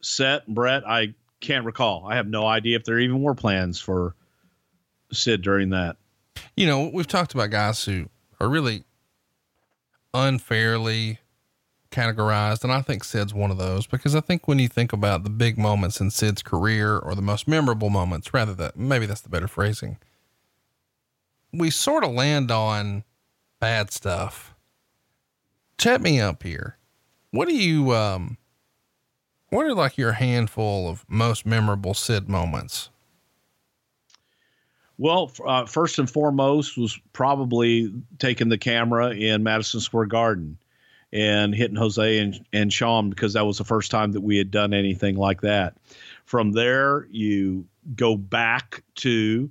set. 0.00 0.46
Bret, 0.46 0.86
I 0.86 1.14
can't 1.40 1.64
recall. 1.64 2.06
I 2.06 2.16
have 2.16 2.28
no 2.28 2.46
idea 2.46 2.76
if 2.76 2.84
there 2.84 3.00
even 3.00 3.22
were 3.22 3.34
plans 3.34 3.80
for 3.80 4.14
Sid 5.12 5.42
during 5.42 5.70
that. 5.70 5.96
You 6.56 6.66
know, 6.66 6.90
we've 6.92 7.06
talked 7.06 7.34
about 7.34 7.50
guys 7.50 7.84
who 7.84 8.08
are 8.40 8.48
really 8.48 8.84
unfairly 10.14 11.18
categorized, 11.90 12.62
and 12.62 12.72
I 12.72 12.82
think 12.82 13.04
Sid's 13.04 13.34
one 13.34 13.50
of 13.50 13.58
those 13.58 13.86
because 13.86 14.14
I 14.14 14.20
think 14.20 14.46
when 14.46 14.58
you 14.58 14.68
think 14.68 14.92
about 14.92 15.24
the 15.24 15.30
big 15.30 15.58
moments 15.58 16.00
in 16.00 16.10
Sid's 16.10 16.42
career 16.42 16.98
or 16.98 17.14
the 17.14 17.22
most 17.22 17.48
memorable 17.48 17.90
moments, 17.90 18.32
rather 18.32 18.54
that 18.54 18.76
maybe 18.76 19.06
that's 19.06 19.20
the 19.20 19.28
better 19.28 19.48
phrasing, 19.48 19.98
we 21.52 21.70
sort 21.70 22.04
of 22.04 22.12
land 22.12 22.50
on 22.50 23.04
bad 23.58 23.90
stuff. 23.90 24.54
Chat 25.78 26.00
me 26.00 26.20
up 26.20 26.42
here. 26.42 26.76
What 27.30 27.48
do 27.48 27.54
you 27.56 27.94
um 27.94 28.36
what 29.50 29.66
are 29.66 29.74
like 29.74 29.98
your 29.98 30.12
handful 30.12 30.88
of 30.88 31.04
most 31.08 31.44
memorable 31.44 31.94
Sid 31.94 32.28
moments? 32.28 32.90
Well, 35.00 35.32
uh, 35.46 35.64
first 35.64 35.98
and 35.98 36.10
foremost 36.10 36.76
was 36.76 37.00
probably 37.14 37.90
taking 38.18 38.50
the 38.50 38.58
camera 38.58 39.12
in 39.12 39.42
Madison 39.42 39.80
Square 39.80 40.06
Garden 40.06 40.58
and 41.10 41.54
hitting 41.54 41.76
Jose 41.76 42.18
and, 42.18 42.44
and 42.52 42.70
Shawn 42.70 43.08
because 43.08 43.32
that 43.32 43.46
was 43.46 43.56
the 43.56 43.64
first 43.64 43.90
time 43.90 44.12
that 44.12 44.20
we 44.20 44.36
had 44.36 44.50
done 44.50 44.74
anything 44.74 45.16
like 45.16 45.40
that. 45.40 45.74
From 46.26 46.52
there, 46.52 47.06
you 47.10 47.64
go 47.96 48.14
back 48.14 48.84
to 48.96 49.50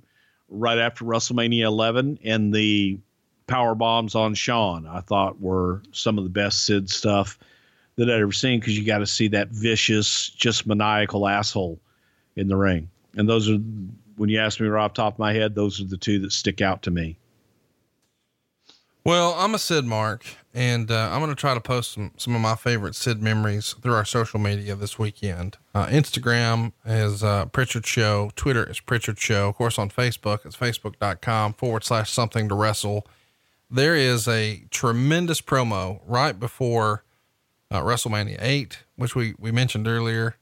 right 0.50 0.78
after 0.78 1.04
WrestleMania 1.04 1.64
11 1.64 2.20
and 2.22 2.54
the 2.54 3.00
power 3.48 3.74
bombs 3.74 4.14
on 4.14 4.34
Shawn. 4.34 4.86
I 4.86 5.00
thought 5.00 5.40
were 5.40 5.82
some 5.90 6.16
of 6.16 6.22
the 6.22 6.30
best 6.30 6.62
Sid 6.62 6.88
stuff 6.88 7.40
that 7.96 8.08
I'd 8.08 8.20
ever 8.20 8.30
seen 8.30 8.60
because 8.60 8.78
you 8.78 8.86
got 8.86 8.98
to 8.98 9.06
see 9.06 9.26
that 9.26 9.48
vicious, 9.48 10.28
just 10.28 10.64
maniacal 10.64 11.26
asshole 11.26 11.80
in 12.36 12.46
the 12.46 12.56
ring. 12.56 12.88
And 13.16 13.28
those 13.28 13.50
are 13.50 13.58
when 14.20 14.28
you 14.28 14.38
ask 14.38 14.60
me 14.60 14.66
right 14.66 14.84
off 14.84 14.92
top 14.92 15.14
of 15.14 15.18
my 15.18 15.32
head, 15.32 15.54
those 15.54 15.80
are 15.80 15.84
the 15.84 15.96
two 15.96 16.18
that 16.18 16.30
stick 16.30 16.60
out 16.60 16.82
to 16.82 16.90
me. 16.90 17.16
Well, 19.02 19.34
I'm 19.38 19.54
a 19.54 19.58
Sid 19.58 19.86
Mark, 19.86 20.26
and 20.52 20.90
uh, 20.90 21.08
I'm 21.10 21.20
going 21.20 21.30
to 21.30 21.34
try 21.34 21.54
to 21.54 21.60
post 21.60 21.92
some, 21.92 22.10
some 22.18 22.34
of 22.34 22.42
my 22.42 22.54
favorite 22.54 22.94
Sid 22.94 23.22
memories 23.22 23.74
through 23.80 23.94
our 23.94 24.04
social 24.04 24.38
media 24.38 24.74
this 24.76 24.98
weekend. 24.98 25.56
Uh, 25.74 25.86
Instagram 25.86 26.72
is 26.84 27.24
uh, 27.24 27.46
Prichard 27.46 27.86
Show, 27.86 28.30
Twitter 28.36 28.68
is 28.68 28.78
Prichard 28.78 29.18
Show. 29.18 29.48
Of 29.48 29.54
course, 29.54 29.78
on 29.78 29.88
Facebook, 29.88 30.44
it's 30.44 30.54
facebook.com 30.54 31.54
forward 31.54 31.82
slash 31.84 32.10
something 32.10 32.46
to 32.50 32.54
wrestle. 32.54 33.06
There 33.70 33.96
is 33.96 34.28
a 34.28 34.64
tremendous 34.70 35.40
promo 35.40 36.02
right 36.06 36.38
before 36.38 37.04
uh, 37.70 37.80
WrestleMania 37.80 38.36
8, 38.38 38.80
which 38.96 39.14
we, 39.14 39.34
we 39.38 39.50
mentioned 39.50 39.88
earlier. 39.88 40.36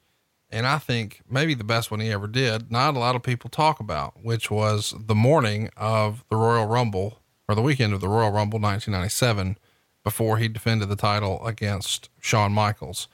And 0.50 0.66
I 0.66 0.78
think 0.78 1.20
maybe 1.28 1.54
the 1.54 1.64
best 1.64 1.90
one 1.90 2.00
he 2.00 2.10
ever 2.10 2.26
did, 2.26 2.70
not 2.70 2.96
a 2.96 2.98
lot 2.98 3.16
of 3.16 3.22
people 3.22 3.50
talk 3.50 3.80
about, 3.80 4.14
which 4.22 4.50
was 4.50 4.94
the 4.98 5.14
morning 5.14 5.68
of 5.76 6.24
the 6.30 6.36
Royal 6.36 6.66
Rumble 6.66 7.18
or 7.48 7.54
the 7.54 7.62
weekend 7.62 7.92
of 7.92 8.00
the 8.00 8.08
Royal 8.08 8.30
Rumble 8.30 8.58
1997 8.58 9.58
before 10.04 10.38
he 10.38 10.48
defended 10.48 10.88
the 10.88 10.96
title 10.96 11.44
against 11.46 12.08
Shawn 12.20 12.52
Michaels. 12.52 13.08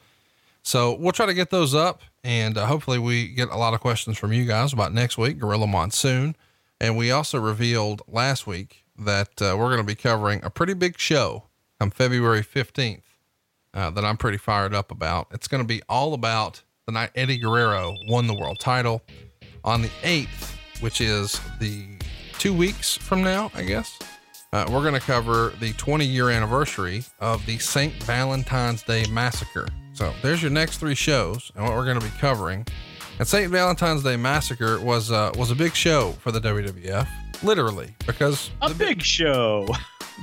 So 0.62 0.94
we'll 0.94 1.12
try 1.12 1.26
to 1.26 1.34
get 1.34 1.50
those 1.50 1.74
up 1.74 2.02
and 2.22 2.56
uh, 2.56 2.66
hopefully 2.66 2.98
we 2.98 3.28
get 3.28 3.50
a 3.50 3.56
lot 3.56 3.74
of 3.74 3.80
questions 3.80 4.16
from 4.16 4.32
you 4.32 4.44
guys 4.44 4.72
about 4.72 4.94
next 4.94 5.18
week, 5.18 5.38
Gorilla 5.38 5.66
Monsoon. 5.66 6.36
And 6.80 6.96
we 6.96 7.10
also 7.10 7.38
revealed 7.38 8.02
last 8.08 8.46
week 8.46 8.84
that 8.96 9.42
uh, 9.42 9.56
we're 9.58 9.68
going 9.68 9.78
to 9.78 9.84
be 9.84 9.94
covering 9.94 10.40
a 10.44 10.50
pretty 10.50 10.74
big 10.74 10.98
show 10.98 11.44
on 11.80 11.90
February 11.90 12.42
15th 12.42 13.02
uh, 13.74 13.90
that 13.90 14.04
I'm 14.04 14.16
pretty 14.16 14.38
fired 14.38 14.74
up 14.74 14.90
about. 14.90 15.28
It's 15.32 15.48
going 15.48 15.62
to 15.62 15.66
be 15.66 15.82
all 15.88 16.14
about 16.14 16.62
the 16.86 16.92
night 16.92 17.10
Eddie 17.14 17.38
Guerrero 17.38 17.96
won 18.08 18.26
the 18.26 18.34
world 18.34 18.58
title 18.60 19.02
on 19.64 19.80
the 19.80 19.88
8th, 20.02 20.54
which 20.80 21.00
is 21.00 21.40
the 21.58 21.86
two 22.38 22.52
weeks 22.52 22.94
from 22.96 23.22
now, 23.22 23.50
I 23.54 23.62
guess. 23.62 23.98
Uh, 24.52 24.66
we're 24.70 24.82
going 24.82 24.94
to 24.94 25.00
cover 25.00 25.52
the 25.60 25.72
20 25.72 26.04
year 26.04 26.30
anniversary 26.30 27.02
of 27.20 27.44
the 27.46 27.58
St. 27.58 27.92
Valentine's 28.04 28.82
Day 28.82 29.04
Massacre. 29.10 29.66
So 29.94 30.12
there's 30.22 30.42
your 30.42 30.50
next 30.50 30.78
three 30.78 30.94
shows 30.94 31.50
and 31.56 31.64
what 31.64 31.72
we're 31.74 31.84
going 31.84 31.98
to 31.98 32.04
be 32.04 32.12
covering. 32.18 32.66
And 33.18 33.26
St. 33.26 33.50
Valentine's 33.50 34.02
Day 34.02 34.16
Massacre 34.16 34.80
was 34.80 35.10
uh, 35.10 35.30
was 35.36 35.50
a 35.50 35.54
big 35.54 35.74
show 35.74 36.12
for 36.20 36.32
the 36.32 36.40
WWF, 36.40 37.08
literally, 37.42 37.94
because 38.06 38.50
a 38.60 38.74
big 38.74 39.02
show. 39.02 39.66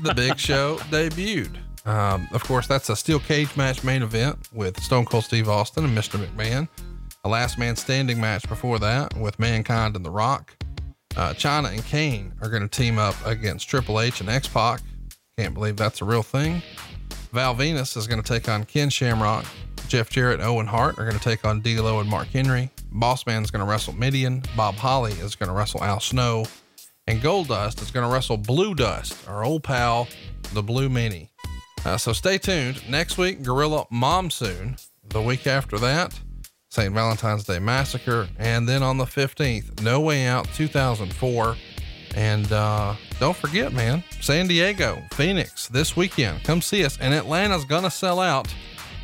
the 0.04 0.14
big 0.14 0.38
show 0.38 0.78
debuted. 0.92 1.58
Um, 1.86 2.28
of 2.32 2.44
course, 2.44 2.68
that's 2.68 2.90
a 2.90 2.96
steel 2.96 3.20
cage 3.20 3.56
match 3.58 3.84
main 3.84 4.04
event 4.04 4.38
with 4.54 4.82
Stone 4.82 5.06
Cold 5.06 5.24
Steve 5.24 5.50
Austin 5.50 5.84
and 5.84 5.98
Mr. 5.98 6.24
McMahon. 6.24 6.68
A 7.24 7.30
last 7.30 7.58
man 7.58 7.76
standing 7.76 8.20
match 8.20 8.48
before 8.48 8.80
that 8.80 9.16
with 9.16 9.40
Mankind 9.40 9.96
and 9.96 10.06
The 10.06 10.10
Rock. 10.10 10.56
Uh, 11.16 11.34
Chyna 11.34 11.72
and 11.72 11.84
Kane 11.86 12.34
are 12.42 12.50
going 12.50 12.62
to 12.62 12.68
team 12.68 12.98
up 12.98 13.16
against 13.26 13.68
Triple 13.68 14.00
H 14.00 14.22
and 14.22 14.30
X 14.30 14.48
Pac. 14.48 14.82
Can't 15.38 15.54
believe 15.54 15.78
that's 15.78 16.02
a 16.02 16.06
real 16.06 16.24
thing. 16.24 16.62
Val 17.32 17.56
Venis 17.56 17.96
is 17.98 18.08
going 18.08 18.22
to 18.22 18.28
take 18.28 18.50
on 18.50 18.64
Ken 18.64 18.90
Shamrock. 18.90 19.46
Jeff 19.88 20.10
Jarrett 20.10 20.40
and 20.40 20.48
Owen 20.48 20.68
Hart 20.68 20.98
are 21.00 21.06
going 21.06 21.18
to 21.18 21.24
take 21.24 21.44
on 21.44 21.62
D'Lo 21.62 22.00
and 22.00 22.10
Mark 22.10 22.28
Henry. 22.28 22.70
Boss 22.92 23.26
Man 23.26 23.44
is 23.44 23.52
going 23.52 23.66
to 23.66 23.70
wrestle 23.70 23.94
Mideon. 23.94 24.44
Bob 24.56 24.76
Holly 24.76 25.14
is 25.14 25.36
going 25.36 25.50
to 25.50 25.56
wrestle 25.56 25.84
Al 25.84 26.00
Snow. 26.00 26.46
And 27.08 27.22
Goldust 27.22 27.82
is 27.82 27.92
going 27.92 28.08
to 28.08 28.14
wrestle 28.14 28.38
Blue 28.38 28.74
Dust, 28.74 29.28
our 29.28 29.44
old 29.44 29.64
pal, 29.64 30.08
the 30.54 30.64
Blue 30.64 30.88
Meanie. 30.88 31.31
Uh, 31.86 31.98
so 31.98 32.14
stay 32.14 32.38
tuned. 32.38 32.88
Next 32.90 33.18
week, 33.18 33.44
Gorilla 33.44 33.86
Monsoon. 33.90 34.78
The 35.10 35.22
week 35.22 35.48
after 35.48 35.78
that, 35.80 36.20
St. 36.70 36.94
Valentine's 36.94 37.44
Day 37.44 37.60
Massacre. 37.60 38.30
And 38.38 38.68
then 38.70 38.84
on 38.84 38.98
the 38.98 39.06
15th, 39.06 39.82
No 39.82 40.00
Way 40.00 40.26
Out 40.28 40.48
2004. 40.54 41.56
And 42.16 42.52
uh, 42.52 42.96
don't 43.20 43.36
forget, 43.36 43.74
man, 43.74 44.04
San 44.20 44.48
Diego, 44.48 45.02
Phoenix 45.14 45.68
this 45.70 45.96
weekend. 45.96 46.44
Come 46.44 46.62
see 46.62 46.86
us. 46.86 46.98
And 47.00 47.14
Atlanta's 47.14 47.66
going 47.66 47.84
to 47.84 47.92
sell 47.92 48.20
out. 48.20 48.54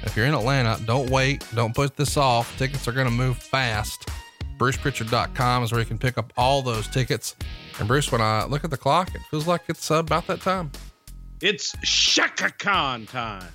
If 0.03 0.15
you're 0.15 0.25
in 0.25 0.33
Atlanta, 0.33 0.79
don't 0.85 1.09
wait. 1.09 1.43
Don't 1.55 1.73
put 1.73 1.95
this 1.95 2.15
off. 2.15 2.55
Tickets 2.57 2.87
are 2.87 2.91
going 2.91 3.07
to 3.07 3.13
move 3.13 3.37
fast. 3.37 4.07
BrucePrichard.com 4.57 5.63
is 5.63 5.71
where 5.71 5.81
you 5.81 5.85
can 5.85 5.97
pick 5.97 6.17
up 6.17 6.31
all 6.37 6.61
those 6.61 6.87
tickets. 6.87 7.35
And 7.79 7.87
Bruce, 7.87 8.11
when 8.11 8.21
I 8.21 8.45
look 8.45 8.63
at 8.63 8.69
the 8.69 8.77
clock, 8.77 9.13
it 9.15 9.21
feels 9.29 9.47
like 9.47 9.61
it's 9.67 9.89
about 9.89 10.27
that 10.27 10.41
time. 10.41 10.71
It's 11.39 11.75
Chaka 11.83 12.51
Khan 12.57 13.05
time. 13.05 13.51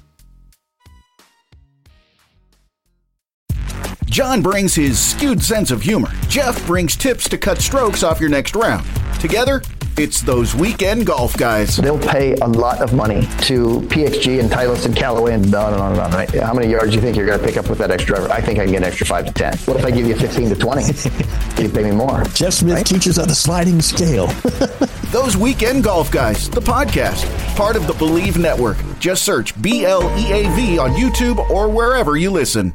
John 4.04 4.40
brings 4.40 4.72
his 4.72 5.00
skewed 5.00 5.42
sense 5.42 5.72
of 5.72 5.82
humor. 5.82 6.08
Jeff 6.28 6.64
brings 6.64 6.94
tips 6.94 7.28
to 7.30 7.36
cut 7.36 7.58
strokes 7.58 8.04
off 8.04 8.20
your 8.20 8.28
next 8.28 8.54
round. 8.54 8.86
Together, 9.18 9.62
it's 9.98 10.20
those 10.20 10.54
weekend 10.54 11.06
golf 11.06 11.36
guys. 11.36 11.76
They'll 11.76 11.98
pay 11.98 12.34
a 12.34 12.46
lot 12.46 12.80
of 12.80 12.94
money 12.94 13.22
to 13.46 13.80
PXG 13.88 14.38
and 14.38 14.48
Titleist 14.48 14.86
and 14.86 14.94
Callaway 14.94 15.34
and 15.34 15.52
on 15.52 15.72
and 15.72 15.82
on 15.82 15.92
and 15.92 16.00
on, 16.02 16.12
right? 16.12 16.30
How 16.30 16.54
many 16.54 16.70
yards 16.70 16.90
do 16.90 16.96
you 16.96 17.00
think 17.00 17.16
you're 17.16 17.26
going 17.26 17.40
to 17.40 17.44
pick 17.44 17.56
up 17.56 17.68
with 17.68 17.78
that 17.78 17.90
extra 17.90 18.14
driver? 18.14 18.32
I 18.32 18.40
think 18.40 18.60
I 18.60 18.64
can 18.64 18.74
get 18.74 18.82
an 18.82 18.84
extra 18.84 19.06
5 19.06 19.26
to 19.26 19.32
10. 19.32 19.58
What 19.58 19.76
if 19.78 19.84
I 19.84 19.90
give 19.90 20.06
you 20.06 20.14
15 20.14 20.50
to 20.50 20.54
20? 20.54 20.82
you 21.62 21.68
pay 21.68 21.82
me 21.82 21.90
more. 21.90 22.22
Jeff 22.26 22.52
Smith 22.52 22.76
right? 22.76 22.86
teaches 22.86 23.18
on 23.18 23.26
the 23.26 23.34
sliding 23.34 23.82
scale. 23.82 24.28
those 25.12 25.36
weekend 25.36 25.84
golf 25.84 26.10
guys, 26.10 26.48
the 26.48 26.60
podcast, 26.60 27.26
part 27.54 27.76
of 27.76 27.86
the 27.86 27.92
Believe 27.92 28.38
Network. 28.38 28.78
Just 28.98 29.24
search 29.24 29.60
B 29.60 29.84
L 29.84 30.02
E 30.18 30.32
A 30.32 30.48
V 30.56 30.78
on 30.78 30.92
YouTube 30.92 31.38
or 31.50 31.68
wherever 31.68 32.16
you 32.16 32.30
listen. 32.30 32.72